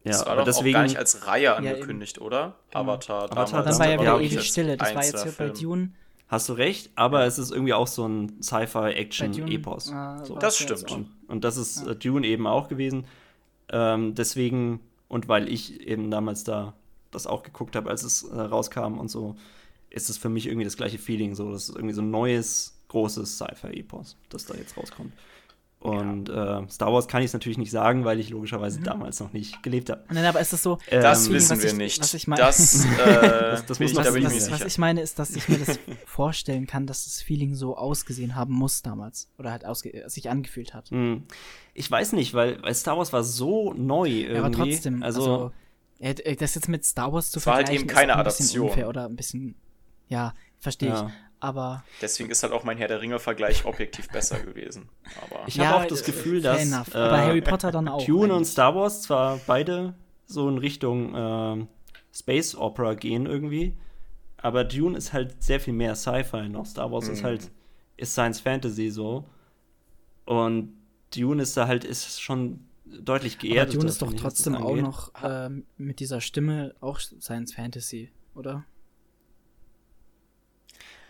Ja, 0.03 0.11
das 0.11 0.25
war 0.25 0.27
aber 0.27 0.41
doch 0.41 0.45
deswegen, 0.45 0.75
auch 0.75 0.79
gar 0.79 0.83
nicht 0.83 0.97
als 0.97 1.27
Reihe 1.27 1.55
angekündigt, 1.55 2.17
ja, 2.17 2.23
oder? 2.23 2.55
Genau. 2.71 2.83
Avatar, 2.83 3.31
Avatar 3.31 3.63
Dann 3.63 3.79
war 3.79 3.89
ja 3.89 4.01
wieder 4.01 4.19
ewig 4.19 4.43
Stille. 4.47 4.77
Das 4.77 4.95
war 4.95 5.03
jetzt 5.03 5.23
hier 5.23 5.33
bei 5.33 5.49
Dune. 5.49 5.91
Hast 6.27 6.47
du 6.47 6.53
recht, 6.53 6.91
aber 6.95 7.25
es 7.25 7.37
ist 7.37 7.51
irgendwie 7.51 7.73
auch 7.73 7.87
so 7.87 8.07
ein 8.07 8.41
Sci-Fi-Action-Epos. 8.41 9.91
Ah, 9.91 10.23
so. 10.23 10.37
Das 10.37 10.57
stimmt. 10.57 10.89
Und, 10.89 11.07
und, 11.27 11.43
das 11.43 11.57
ist 11.57 11.85
ja. 11.85 11.91
Äh, 11.91 11.95
Dune 11.97 12.25
eben 12.25 12.47
auch 12.47 12.69
gewesen. 12.69 13.05
Ähm, 13.69 14.15
deswegen, 14.15 14.79
und 15.09 15.27
weil 15.27 15.51
ich 15.51 15.81
eben 15.85 16.09
damals 16.09 16.45
da 16.45 16.73
das 17.11 17.27
auch 17.27 17.43
geguckt 17.43 17.75
habe, 17.75 17.89
als 17.89 18.03
es 18.03 18.23
äh, 18.23 18.39
rauskam 18.39 18.97
und 18.97 19.09
so, 19.11 19.35
ist 19.89 20.09
es 20.09 20.17
für 20.17 20.29
mich 20.29 20.47
irgendwie 20.47 20.63
das 20.63 20.77
gleiche 20.77 20.97
Feeling. 20.97 21.35
So, 21.35 21.51
das 21.51 21.67
ist 21.67 21.75
irgendwie 21.75 21.93
so 21.93 22.01
ein 22.01 22.11
neues, 22.11 22.81
großes 22.87 23.37
Sci-Fi-Epos, 23.37 24.15
das 24.29 24.45
da 24.45 24.55
jetzt 24.55 24.77
rauskommt. 24.77 25.11
Und 25.81 26.29
ja. 26.29 26.59
äh, 26.59 26.69
Star 26.69 26.93
Wars 26.93 27.07
kann 27.07 27.23
ich 27.23 27.27
es 27.27 27.33
natürlich 27.33 27.57
nicht 27.57 27.71
sagen, 27.71 28.05
weil 28.05 28.19
ich 28.19 28.29
logischerweise 28.29 28.79
mhm. 28.79 28.83
damals 28.83 29.19
noch 29.19 29.33
nicht 29.33 29.63
gelebt 29.63 29.89
habe. 29.89 30.03
Nein, 30.13 30.25
aber 30.25 30.39
ist 30.39 30.53
das 30.53 30.61
so? 30.61 30.77
Das 30.91 31.25
ähm, 31.25 31.33
wissen 31.33 31.59
wir 31.59 31.69
ich, 31.69 31.73
nicht. 31.73 31.99
Was 31.99 32.13
ich 32.13 32.27
meine, 32.27 32.43
das, 32.43 32.85
äh, 32.85 32.97
das, 32.97 33.65
das 33.65 33.79
muss 33.79 33.91
ich, 33.91 33.97
da 33.97 34.11
bin 34.11 34.21
ich 34.21 34.25
was, 34.27 34.33
sicher. 34.33 34.51
Was 34.51 34.61
ich 34.61 34.77
meine, 34.77 35.01
ist, 35.01 35.17
dass 35.17 35.35
ich 35.35 35.49
mir 35.49 35.57
das 35.57 35.79
vorstellen 36.05 36.67
kann, 36.67 36.85
dass 36.85 37.05
das 37.05 37.23
Feeling 37.23 37.55
so 37.55 37.77
ausgesehen 37.77 38.35
haben 38.35 38.53
muss 38.53 38.83
damals. 38.83 39.31
Oder 39.39 39.49
halt 39.51 39.65
ausge 39.65 40.03
sich 40.05 40.29
angefühlt 40.29 40.75
hat. 40.75 40.91
Mhm. 40.91 41.23
Ich 41.73 41.89
weiß 41.89 42.13
nicht, 42.13 42.35
weil, 42.35 42.61
weil 42.61 42.75
Star 42.75 42.99
Wars 42.99 43.11
war 43.11 43.23
so 43.23 43.73
neu 43.73 44.07
irgendwie. 44.07 44.33
Ja, 44.35 44.43
aber 44.43 44.51
trotzdem, 44.51 45.01
also, 45.01 45.51
also 45.99 46.23
das 46.39 46.53
jetzt 46.53 46.69
mit 46.69 46.85
Star 46.85 47.11
Wars 47.11 47.31
zu 47.31 47.39
vergleichen, 47.39 47.65
war 47.65 47.71
halt 47.71 47.81
eben 47.81 47.87
keine 47.87 48.15
Adaption. 48.17 48.67
Unfair 48.67 48.87
oder 48.87 49.05
ein 49.05 49.15
bisschen, 49.15 49.55
ja, 50.09 50.35
verstehe 50.59 50.89
ja. 50.89 51.07
ich 51.07 51.30
aber. 51.41 51.83
Deswegen 52.01 52.29
ist 52.29 52.43
halt 52.43 52.53
auch 52.53 52.63
mein 52.63 52.77
Herr 52.77 52.87
der 52.87 53.01
Ringe-Vergleich 53.01 53.65
objektiv 53.65 54.07
besser 54.07 54.39
gewesen. 54.39 54.87
Aber 55.21 55.47
ich 55.47 55.55
ja, 55.55 55.65
habe 55.65 55.83
auch 55.83 55.87
das 55.87 56.03
Gefühl, 56.03 56.41
dass 56.41 56.71
äh, 56.71 56.93
Harry 56.93 57.41
Potter 57.41 57.71
dann 57.71 57.87
auch. 57.87 58.05
Dune 58.05 58.33
und 58.33 58.45
Star 58.45 58.75
Wars 58.75 59.01
zwar 59.01 59.39
beide 59.47 59.95
so 60.25 60.47
in 60.47 60.57
Richtung 60.59 61.15
äh, 61.15 61.65
Space 62.13 62.55
Opera 62.55 62.93
gehen 62.93 63.25
irgendwie, 63.25 63.75
aber 64.37 64.63
Dune 64.63 64.97
ist 64.97 65.13
halt 65.13 65.41
sehr 65.43 65.59
viel 65.59 65.73
mehr 65.73 65.95
Sci-Fi 65.95 66.47
noch. 66.47 66.65
Star 66.65 66.91
Wars 66.91 67.07
mhm. 67.07 67.13
ist 67.13 67.23
halt 67.23 67.51
ist 67.97 68.13
Science 68.13 68.39
Fantasy 68.39 68.89
so 68.89 69.25
und 70.25 70.73
Dune 71.15 71.41
ist 71.41 71.57
da 71.57 71.67
halt 71.67 71.83
ist 71.83 72.21
schon 72.21 72.61
deutlich 72.85 73.39
geerdet. 73.39 73.73
Aber 73.73 73.79
Dune 73.79 73.89
ist 73.89 74.01
doch 74.01 74.13
trotzdem 74.13 74.55
auch 74.55 74.75
noch 74.75 75.13
äh, 75.23 75.49
mit 75.77 75.99
dieser 75.99 76.21
Stimme 76.21 76.75
auch 76.81 76.99
Science 76.99 77.53
Fantasy, 77.53 78.11
oder? 78.35 78.65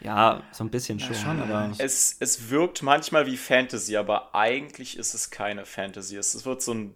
Ja, 0.03 0.41
so 0.51 0.63
ein 0.63 0.71
bisschen 0.71 0.99
schon, 0.99 1.13
ja, 1.13 1.19
schon 1.19 1.41
aber. 1.41 1.71
Es, 1.77 2.15
es 2.19 2.49
wirkt 2.49 2.81
manchmal 2.81 3.27
wie 3.27 3.37
Fantasy, 3.37 3.97
aber 3.97 4.33
eigentlich 4.33 4.97
ist 4.97 5.13
es 5.13 5.29
keine 5.29 5.65
Fantasy. 5.65 6.17
Es, 6.17 6.43
wird 6.43 6.61
so 6.61 6.73
ein 6.73 6.95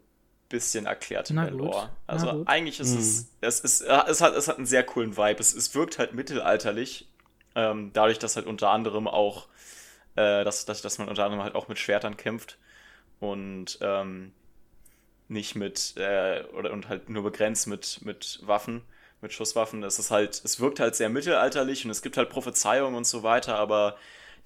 bisschen 0.49 0.87
erklärt 0.87 1.29
in 1.29 1.35
der 1.35 1.51
Lore. 1.51 1.89
Also 2.07 2.43
eigentlich 2.45 2.79
ist 2.79 2.93
mhm. 2.93 2.99
es, 2.99 3.27
es, 3.41 3.59
ist, 3.59 3.81
es, 3.81 4.21
hat, 4.21 4.35
es 4.35 4.47
hat 4.47 4.57
einen 4.57 4.65
sehr 4.65 4.83
coolen 4.83 5.17
Vibe. 5.17 5.39
Es, 5.39 5.53
es 5.53 5.75
wirkt 5.75 5.99
halt 5.99 6.13
mittelalterlich, 6.13 7.07
ähm, 7.53 7.91
dadurch, 7.93 8.17
dass 8.17 8.35
halt 8.35 8.47
unter 8.47 8.71
anderem 8.71 9.07
auch, 9.07 9.47
äh, 10.15 10.43
dass, 10.43 10.65
dass, 10.65 10.81
dass 10.81 10.97
man 10.97 11.07
unter 11.07 11.25
anderem 11.25 11.43
halt 11.43 11.53
auch 11.53 11.67
mit 11.67 11.77
Schwertern 11.77 12.17
kämpft 12.17 12.57
und 13.19 13.77
ähm, 13.81 14.33
nicht 15.27 15.55
mit, 15.55 15.93
äh, 15.97 16.43
oder 16.53 16.73
und 16.73 16.89
halt 16.89 17.09
nur 17.09 17.23
begrenzt 17.23 17.67
mit, 17.67 17.99
mit 18.03 18.39
Waffen 18.43 18.81
mit 19.21 19.33
Schusswaffen. 19.33 19.83
Es 19.83 19.99
ist 19.99 20.11
halt, 20.11 20.41
es 20.43 20.59
wirkt 20.59 20.79
halt 20.79 20.95
sehr 20.95 21.09
mittelalterlich 21.09 21.85
und 21.85 21.91
es 21.91 22.01
gibt 22.01 22.17
halt 22.17 22.29
Prophezeiungen 22.29 22.95
und 22.95 23.07
so 23.07 23.23
weiter, 23.23 23.55
aber 23.55 23.97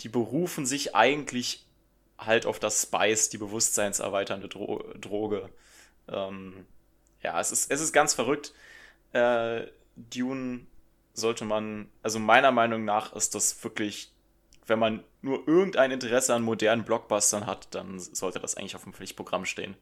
die 0.01 0.09
berufen 0.09 0.65
sich 0.65 0.95
eigentlich 0.95 1.65
halt 2.17 2.45
auf 2.45 2.59
das 2.59 2.81
Spice, 2.81 3.29
die 3.29 3.37
bewusstseinserweiternde 3.37 4.47
Dro 4.49 4.83
Droge. 4.99 5.49
Ähm, 6.07 6.65
ja, 7.21 7.39
es 7.39 7.51
ist, 7.51 7.71
es 7.71 7.81
ist 7.81 7.93
ganz 7.93 8.13
verrückt. 8.13 8.53
Äh, 9.13 9.67
Dune 9.95 10.65
sollte 11.13 11.45
man, 11.45 11.89
also 12.01 12.19
meiner 12.19 12.51
Meinung 12.51 12.85
nach 12.85 13.13
ist 13.13 13.35
das 13.35 13.63
wirklich, 13.63 14.11
wenn 14.67 14.79
man 14.79 15.03
nur 15.21 15.47
irgendein 15.47 15.91
Interesse 15.91 16.33
an 16.33 16.43
modernen 16.43 16.85
Blockbustern 16.85 17.45
hat, 17.45 17.73
dann 17.75 17.99
sollte 17.99 18.39
das 18.39 18.55
eigentlich 18.55 18.75
auf 18.75 18.83
dem 18.83 18.93
Pflichtprogramm 18.93 19.45
stehen. 19.45 19.75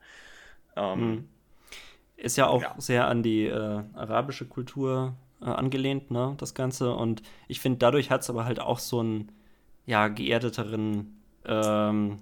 Ähm, 0.75 0.99
mhm. 0.99 1.29
Ist 2.17 2.35
ja 2.35 2.47
auch 2.47 2.61
ja. 2.61 2.75
sehr 2.77 3.07
an 3.07 3.23
die 3.23 3.45
äh, 3.45 3.83
arabische 3.93 4.45
Kultur 4.45 5.15
äh, 5.41 5.45
angelehnt, 5.45 6.11
ne, 6.11 6.33
das 6.37 6.53
Ganze. 6.55 6.93
Und 6.93 7.21
ich 7.47 7.59
finde, 7.59 7.77
dadurch 7.79 8.09
hat 8.09 8.21
es 8.21 8.29
aber 8.29 8.45
halt 8.45 8.59
auch 8.59 8.79
so 8.79 8.99
einen, 8.99 9.31
ja, 9.85 10.07
geerdeteren 10.07 11.15
ähm, 11.45 12.17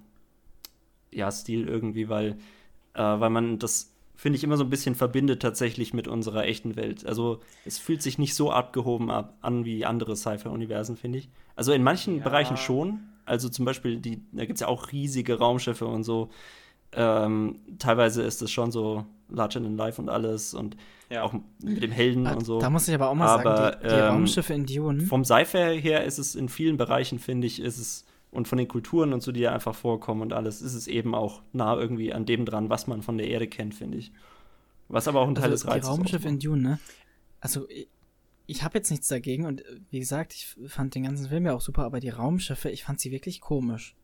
ja, 1.12 1.32
Stil 1.32 1.68
irgendwie, 1.68 2.10
weil, 2.10 2.38
äh, 2.94 3.02
weil 3.02 3.30
man 3.30 3.58
das, 3.58 3.94
finde 4.16 4.38
ich, 4.38 4.44
immer 4.44 4.58
so 4.58 4.64
ein 4.64 4.70
bisschen 4.70 4.96
verbindet 4.96 5.42
tatsächlich 5.42 5.94
mit 5.94 6.08
unserer 6.08 6.46
echten 6.46 6.76
Welt. 6.76 7.06
Also 7.06 7.40
es 7.66 7.80
fühlt 7.80 8.02
sich 8.02 8.18
nicht 8.18 8.36
so 8.36 8.52
abgehoben 8.52 9.10
ab, 9.10 9.38
an 9.42 9.66
wie 9.66 9.86
andere 9.86 10.16
Sci-Fi-Universen, 10.16 10.98
finde 10.98 11.20
ich. 11.20 11.30
Also 11.56 11.72
in 11.72 11.84
manchen 11.84 12.18
ja. 12.18 12.24
Bereichen 12.24 12.58
schon. 12.58 13.00
Also 13.26 13.50
zum 13.50 13.66
Beispiel, 13.66 13.98
die, 13.98 14.22
da 14.32 14.46
gibt 14.46 14.56
es 14.56 14.62
ja 14.62 14.68
auch 14.68 14.92
riesige 14.92 15.40
Raumschiffe 15.40 15.88
und 15.88 16.04
so. 16.04 16.30
Ähm, 16.94 17.60
teilweise 17.80 18.24
ist 18.24 18.42
es 18.42 18.52
schon 18.52 18.72
so 18.72 19.06
Larger 19.30 19.62
than 19.62 19.76
Life 19.76 20.02
und 20.02 20.10
alles 20.10 20.54
und 20.54 20.78
ja. 21.10 21.24
auch 21.24 21.34
mit 21.62 21.84
dem 21.84 21.92
Helden 21.92 22.28
Ah, 22.28 22.34
und 22.34 22.46
so. 22.46 22.60
Da 22.60 22.70
muss 22.70 22.88
ich 22.88 22.94
aber 22.94 23.10
auch 23.10 23.16
mal 23.16 23.28
Aber, 23.28 23.56
sagen, 23.56 23.78
die, 23.82 23.88
die 23.88 23.94
ähm, 23.94 24.04
Raumschiffe 24.06 24.54
in 24.54 24.66
Dune. 24.66 25.02
Vom 25.02 25.26
Sci-Fi 25.26 25.82
her 25.82 26.04
ist 26.04 26.20
es 26.20 26.36
in 26.36 26.50
vielen 26.50 26.78
Bereichen, 26.78 27.20
finde 27.20 27.48
ich, 27.48 27.60
ist 27.60 27.78
es 27.78 28.06
und 28.32 28.48
von 28.48 28.58
den 28.58 28.68
Kulturen 28.68 29.14
und 29.14 29.24
so, 29.24 29.32
die 29.32 29.42
da 29.42 29.54
einfach 29.54 29.74
vorkommen 29.74 30.22
und 30.22 30.34
alles, 30.34 30.62
ist 30.62 30.74
es 30.74 30.88
eben 30.88 31.16
auch 31.16 31.42
nah 31.54 31.78
irgendwie 31.78 32.14
an 32.14 32.26
dem 32.26 32.46
dran, 32.46 32.70
was 32.70 32.86
man 32.86 33.02
von 33.02 33.18
der 33.18 33.30
Erde 33.30 33.48
kennt, 33.48 33.74
finde 33.74 33.98
ich. 33.98 34.12
Was 34.90 35.08
aber 35.08 35.22
auch 35.22 35.28
ein 35.28 35.36
Teil 35.36 35.50
des 35.50 35.62
also 35.62 35.68
die 35.68 35.74
Reizes 35.74 35.90
Raumschiffe 35.90 36.28
in. 36.28 36.40
Dune, 36.40 36.62
ne? 36.62 36.80
Also 37.40 37.68
ich, 37.70 37.88
ich 38.46 38.64
habe 38.64 38.78
jetzt 38.78 38.92
nichts 38.92 39.08
dagegen 39.08 39.46
und 39.46 39.62
äh, 39.62 39.80
wie 39.90 40.00
gesagt, 40.00 40.34
ich 40.34 40.56
fand 40.68 40.96
den 40.96 41.04
ganzen 41.04 41.30
Film 41.30 41.46
ja 41.46 41.54
auch 41.54 41.62
super, 41.62 41.86
aber 41.86 42.00
die 42.00 42.10
Raumschiffe, 42.10 42.70
ich 42.70 42.84
fand 42.84 43.00
sie 43.00 43.12
wirklich 43.12 43.42
komisch. 43.42 43.96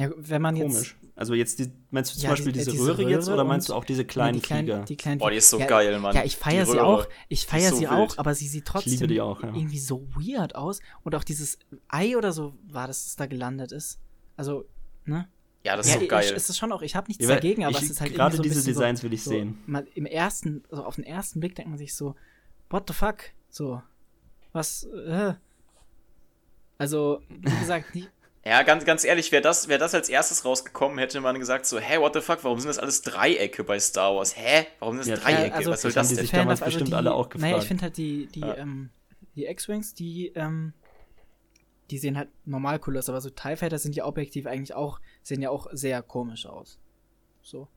Ja, 0.00 0.10
wenn 0.16 0.40
man 0.42 0.56
Komisch. 0.58 0.96
Also 1.14 1.34
jetzt, 1.34 1.58
die, 1.58 1.70
meinst 1.90 2.12
du 2.12 2.14
zum 2.16 2.24
Ja, 2.24 2.30
Beispiel 2.30 2.52
die- 2.52 2.60
äh, 2.60 2.64
diese, 2.64 2.70
diese 2.70 2.86
Röhre 2.98 3.02
jetzt 3.10 3.26
Röhre 3.26 3.34
oder 3.34 3.44
meinst 3.44 3.68
du 3.68 3.74
auch 3.74 3.84
diese 3.84 4.02
jetzt 4.02 4.10
kleinen 4.12 4.36
die 4.36 4.40
kleinen, 4.40 4.66
Flieger? 4.66 4.84
die 4.86 4.96
kleinen 4.96 5.18
Boah, 5.18 5.30
die 5.30 5.36
ist 5.36 5.50
so 5.50 5.58
ja, 5.58 5.66
geil, 5.66 5.98
Mann. 5.98 6.16
Ja, 6.16 6.24
ich 6.24 6.36
feiere 6.36 6.64
sie 6.64 6.72
Röhre, 6.72 6.84
auch. 6.86 7.08
Ich 7.28 7.44
feiere 7.46 7.70
so 7.70 7.76
sie 7.76 7.82
wild. 7.82 7.92
auch, 7.92 8.16
aber 8.18 8.34
sie 8.34 8.48
sieht 8.48 8.64
trotzdem 8.64 9.20
auch, 9.20 9.42
ja. 9.42 9.48
irgendwie 9.54 9.78
so 9.78 10.06
weird 10.14 10.54
aus 10.54 10.80
und 11.02 11.14
auch 11.14 11.24
dieses 11.24 11.58
Ei 11.88 12.16
oder 12.16 12.32
so 12.32 12.54
war, 12.68 12.86
dass 12.86 13.04
es 13.04 13.16
da 13.16 13.26
gelandet 13.26 13.70
ist. 13.72 13.98
Also, 14.36 14.64
ne? 15.04 15.28
Ja, 15.62 15.76
das 15.76 15.88
ist 15.88 15.92
ja, 15.92 15.98
so 15.98 16.04
ich- 16.04 16.10
geil. 16.10 16.32
Es 16.34 16.48
ist 16.48 16.56
schon 16.56 16.72
auch, 16.72 16.80
ich 16.80 16.96
habe 16.96 17.08
nichts 17.08 17.26
dagegen, 17.26 17.64
aber 17.66 17.76
ich- 17.76 17.82
es 17.82 17.90
ist 17.90 18.00
halt 18.00 18.14
gerade 18.14 18.36
so 18.38 18.42
diese 18.42 18.64
Designs 18.64 19.00
so, 19.00 19.04
will 19.04 19.12
ich 19.12 19.22
so, 19.22 19.28
sehen. 19.30 19.58
Mal 19.66 19.86
Im 19.94 20.06
ersten, 20.06 20.64
also 20.70 20.84
auf 20.84 20.94
den 20.94 21.04
ersten 21.04 21.38
Blick 21.40 21.54
denkt 21.54 21.68
man 21.68 21.78
sich 21.78 21.94
so, 21.94 22.14
what 22.70 22.84
the 22.88 22.94
fuck? 22.94 23.18
So, 23.50 23.82
was, 24.54 24.84
äh. 24.84 25.34
Also, 26.78 27.20
wie 27.28 27.58
gesagt, 27.60 27.86
die, 27.94 28.06
Ja, 28.44 28.62
ganz, 28.62 28.84
ganz 28.86 29.04
ehrlich, 29.04 29.32
wäre 29.32 29.42
das, 29.42 29.68
wär 29.68 29.76
das 29.78 29.94
als 29.94 30.08
erstes 30.08 30.44
rausgekommen, 30.46 30.98
hätte 30.98 31.20
man 31.20 31.38
gesagt 31.38 31.66
so, 31.66 31.78
hä, 31.78 31.98
what 31.98 32.14
the 32.14 32.20
fuck, 32.22 32.42
warum 32.42 32.58
sind 32.58 32.68
das 32.68 32.78
alles 32.78 33.02
Dreiecke 33.02 33.64
bei 33.64 33.78
Star 33.78 34.16
Wars? 34.16 34.34
Hä? 34.36 34.66
Warum 34.78 34.96
sind 35.02 35.12
das 35.12 35.22
Ja, 35.24 35.30
Dreiecke? 35.36 35.54
also- 35.56 35.70
Was 35.72 35.82
soll 35.82 35.90
Das 35.92 35.94
das 36.02 36.08
die 36.08 36.14
denn? 36.16 36.24
sich 36.24 36.30
damals 36.32 36.62
also 36.62 36.70
bestimmt 36.72 36.88
die, 36.90 36.94
alle 36.94 37.12
auch 37.12 37.28
Naja, 37.34 37.48
ich 37.48 37.50
gefragt. 37.52 37.64
finde 37.68 37.82
halt 37.82 37.96
die, 37.98 38.26
die, 38.28 38.40
Ja. 38.40 38.56
ähm, 38.56 38.90
die 39.36 39.44
X-Wings, 39.46 39.94
die, 39.94 40.28
ähm, 40.34 40.72
die 41.90 41.98
sehen 41.98 42.16
halt 42.16 42.30
normal 42.46 42.80
cool 42.86 42.96
aus, 42.96 43.08
aber 43.10 43.20
so 43.20 43.28
TIE 43.28 43.56
Fighter 43.56 43.78
sind 43.78 43.94
ja 43.94 44.06
objektiv 44.06 44.46
eigentlich 44.46 44.74
auch, 44.74 45.00
sehen 45.22 45.42
ja 45.42 45.50
auch 45.50 45.66
sehr 45.72 46.02
komisch 46.02 46.46
aus. 46.46 46.78
So. 47.42 47.68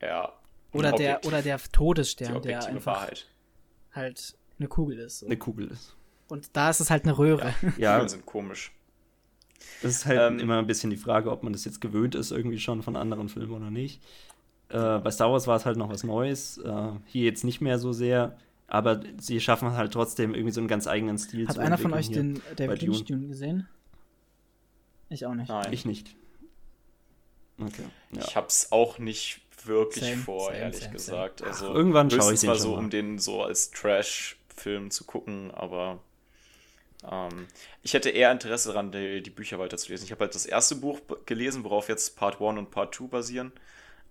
Ja. 0.00 0.32
Oder 0.72 0.92
der, 0.92 1.16
objektiv- 1.16 1.28
oder 1.28 1.42
der 1.42 1.56
die 1.58 1.68
Todesstern, 1.72 2.42
der 2.42 2.64
einfach 2.64 2.94
Wahrheit. 2.94 3.26
halt 3.92 4.36
eine 4.58 4.68
Kugel 4.68 4.98
ist. 5.00 5.18
So. 5.20 5.26
eine 5.26 5.36
Kugel 5.36 5.68
ist. 5.72 5.96
Und 6.28 6.56
da 6.56 6.70
ist 6.70 6.80
es 6.80 6.90
halt 6.90 7.04
eine 7.04 7.16
Röhre. 7.18 7.54
Ja, 7.76 7.94
Kugeln 7.94 8.08
sind 8.08 8.26
komisch. 8.26 8.72
Das 9.82 9.92
ist 9.92 10.06
halt 10.06 10.18
Ähm, 10.32 10.38
immer 10.38 10.58
ein 10.58 10.66
bisschen 10.66 10.90
die 10.90 10.96
Frage, 10.96 11.30
ob 11.30 11.42
man 11.42 11.52
das 11.52 11.64
jetzt 11.64 11.80
gewöhnt 11.80 12.14
ist, 12.14 12.30
irgendwie 12.30 12.58
schon 12.58 12.82
von 12.82 12.96
anderen 12.96 13.28
Filmen 13.28 13.52
oder 13.52 13.70
nicht. 13.70 14.02
Äh, 14.68 14.98
bei 14.98 15.10
Star 15.10 15.30
Wars 15.30 15.46
war 15.46 15.56
es 15.56 15.66
halt 15.66 15.76
noch 15.76 15.88
was 15.90 16.04
Neues. 16.04 16.58
Äh, 16.58 16.90
hier 17.06 17.24
jetzt 17.24 17.44
nicht 17.44 17.60
mehr 17.60 17.78
so 17.78 17.92
sehr. 17.92 18.36
Aber 18.66 19.00
sie 19.18 19.40
schaffen 19.40 19.72
halt 19.72 19.92
trotzdem 19.92 20.34
irgendwie 20.34 20.52
so 20.52 20.60
einen 20.60 20.68
ganz 20.68 20.86
eigenen 20.86 21.18
Stil 21.18 21.46
Hat 21.46 21.56
zu 21.56 21.60
einer 21.60 21.76
von 21.78 21.92
euch 21.92 22.10
den 22.10 22.40
David 22.56 22.82
Lynch 22.82 23.04
Dune. 23.04 23.20
Dune 23.20 23.28
gesehen? 23.28 23.68
Ich 25.10 25.26
auch 25.26 25.34
nicht. 25.34 25.48
Nein. 25.48 25.72
Ich 25.72 25.84
nicht. 25.84 26.16
Okay. 27.60 27.84
Ja. 28.10 28.22
Ich 28.26 28.36
hab's 28.36 28.72
auch 28.72 28.98
nicht 28.98 29.42
wirklich 29.64 30.04
Same, 30.04 30.16
vor, 30.16 30.46
same, 30.46 30.58
ehrlich 30.58 30.80
same, 30.80 30.92
gesagt. 30.92 31.42
Ach, 31.42 31.48
Also 31.48 31.72
irgendwann 31.72 32.10
schaue 32.10 32.32
ich 32.34 32.40
den 32.40 32.48
mal 32.48 32.54
schon 32.56 32.62
so, 32.62 32.72
mal. 32.72 32.78
um 32.78 32.90
den 32.90 33.18
so 33.18 33.42
als 33.42 33.70
Trash-Film 33.70 34.90
zu 34.90 35.04
gucken, 35.04 35.50
aber 35.52 36.00
ähm, 37.10 37.48
ich 37.82 37.94
hätte 37.94 38.10
eher 38.10 38.32
Interesse 38.32 38.70
daran, 38.72 38.92
die, 38.92 39.22
die 39.22 39.30
Bücher 39.30 39.58
weiterzulesen. 39.58 40.04
Ich 40.06 40.12
habe 40.12 40.22
halt 40.24 40.34
das 40.34 40.46
erste 40.46 40.76
Buch 40.76 41.00
gelesen, 41.26 41.64
worauf 41.64 41.88
jetzt 41.88 42.16
Part 42.16 42.40
1 42.40 42.58
und 42.58 42.70
Part 42.70 42.94
2 42.94 43.08
basieren. 43.08 43.52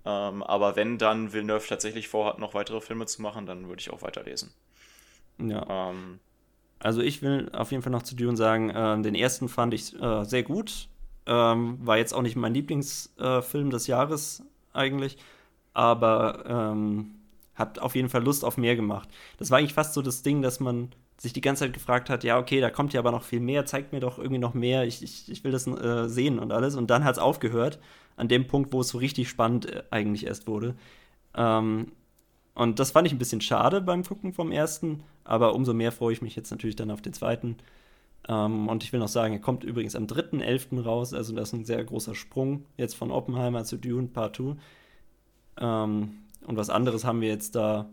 Ähm, 0.05 0.43
aber 0.43 0.75
wenn 0.77 0.97
dann 0.99 1.33
Villeneuve 1.33 1.67
tatsächlich 1.67 2.07
vorhat, 2.09 2.39
noch 2.39 2.53
weitere 2.55 2.81
Filme 2.81 3.05
zu 3.07 3.21
machen, 3.21 3.45
dann 3.47 3.67
würde 3.69 3.81
ich 3.81 3.91
auch 3.91 4.01
weiterlesen. 4.03 4.53
ja. 5.37 5.67
Ähm, 5.67 6.19
Also 6.79 7.01
ich 7.01 7.21
will 7.21 7.49
auf 7.53 7.71
jeden 7.71 7.83
Fall 7.83 7.91
noch 7.91 8.03
zu 8.03 8.15
Dune 8.15 8.35
sagen, 8.37 8.71
ähm, 8.75 9.03
den 9.03 9.15
ersten 9.15 9.47
fand 9.49 9.73
ich 9.73 9.99
äh, 10.01 10.23
sehr 10.25 10.43
gut. 10.43 10.89
Ähm, 11.25 11.79
war 11.85 11.97
jetzt 11.97 12.13
auch 12.13 12.21
nicht 12.21 12.35
mein 12.35 12.53
Lieblingsfilm 12.53 13.67
äh, 13.67 13.71
des 13.71 13.87
Jahres 13.87 14.43
eigentlich, 14.73 15.17
aber 15.73 16.45
ähm, 16.47 17.15
hat 17.55 17.79
auf 17.79 17.95
jeden 17.95 18.09
Fall 18.09 18.23
Lust 18.23 18.45
auf 18.45 18.57
mehr 18.57 18.75
gemacht. 18.75 19.09
Das 19.37 19.51
war 19.51 19.59
eigentlich 19.59 19.73
fast 19.75 19.93
so 19.93 20.01
das 20.01 20.23
Ding, 20.23 20.41
dass 20.41 20.59
man 20.59 20.91
sich 21.17 21.33
die 21.33 21.41
ganze 21.41 21.65
Zeit 21.65 21.73
gefragt 21.73 22.09
hat, 22.09 22.23
ja, 22.23 22.39
okay, 22.39 22.59
da 22.59 22.69
kommt 22.69 22.93
ja 22.93 22.99
aber 22.99 23.11
noch 23.11 23.23
viel 23.23 23.39
mehr, 23.39 23.65
zeigt 23.65 23.93
mir 23.93 23.99
doch 23.99 24.17
irgendwie 24.17 24.39
noch 24.39 24.53
mehr, 24.53 24.85
ich, 24.85 25.01
ich, 25.03 25.31
ich 25.31 25.43
will 25.43 25.51
das 25.51 25.67
äh, 25.67 26.07
sehen 26.09 26.39
und 26.39 26.51
alles. 26.51 26.75
Und 26.75 26.89
dann 26.89 27.03
hat 27.03 27.13
es 27.13 27.21
aufgehört, 27.21 27.79
an 28.15 28.27
dem 28.27 28.47
Punkt, 28.47 28.73
wo 28.73 28.81
es 28.81 28.89
so 28.89 28.97
richtig 28.97 29.29
spannend 29.29 29.71
äh, 29.71 29.83
eigentlich 29.89 30.25
erst 30.25 30.47
wurde. 30.47 30.75
Ähm, 31.35 31.91
und 32.55 32.79
das 32.79 32.91
fand 32.91 33.07
ich 33.07 33.13
ein 33.13 33.19
bisschen 33.19 33.41
schade 33.41 33.81
beim 33.81 34.03
Gucken 34.03 34.33
vom 34.33 34.51
ersten, 34.51 35.03
aber 35.23 35.55
umso 35.55 35.73
mehr 35.73 35.91
freue 35.91 36.13
ich 36.13 36.21
mich 36.21 36.35
jetzt 36.35 36.51
natürlich 36.51 36.75
dann 36.75 36.91
auf 36.91 37.01
den 37.01 37.13
zweiten. 37.13 37.57
Ähm, 38.27 38.69
und 38.69 38.83
ich 38.83 38.93
will 38.93 38.99
noch 38.99 39.07
sagen, 39.07 39.33
er 39.33 39.39
kommt 39.39 39.63
übrigens 39.63 39.95
am 39.95 40.05
3.11. 40.05 40.81
raus, 40.81 41.13
also 41.13 41.33
das 41.33 41.49
ist 41.49 41.53
ein 41.53 41.65
sehr 41.65 41.83
großer 41.83 42.15
Sprung 42.15 42.65
jetzt 42.77 42.95
von 42.95 43.11
Oppenheimer 43.11 43.63
zu 43.63 43.77
Dune 43.77 44.07
Part 44.07 44.37
2. 44.37 44.55
Ähm, 45.57 46.17
und 46.45 46.57
was 46.57 46.69
anderes 46.69 47.05
haben 47.05 47.21
wir 47.21 47.29
jetzt 47.29 47.55
da, 47.55 47.89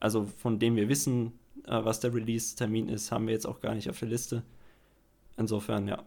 also 0.00 0.24
von 0.38 0.58
dem 0.58 0.76
wir 0.76 0.88
wissen, 0.88 1.32
was 1.66 2.00
der 2.00 2.14
Release-Termin 2.14 2.88
ist, 2.88 3.10
haben 3.10 3.26
wir 3.26 3.34
jetzt 3.34 3.46
auch 3.46 3.60
gar 3.60 3.74
nicht 3.74 3.88
auf 3.88 3.98
der 3.98 4.08
Liste. 4.08 4.42
Insofern, 5.36 5.88
ja. 5.88 6.04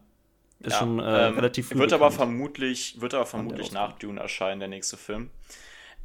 Ist 0.60 0.72
ja, 0.72 0.78
schon 0.78 0.98
äh, 0.98 1.28
ähm, 1.28 1.34
relativ 1.34 1.68
früh 1.68 1.78
Wird 1.78 1.92
aber 1.92 2.10
vermutlich, 2.10 3.00
wird 3.00 3.14
aber 3.14 3.26
vermutlich 3.26 3.70
nach 3.70 3.92
Dune 3.92 4.20
erscheinen, 4.20 4.58
der 4.58 4.68
nächste 4.68 4.96
Film. 4.96 5.30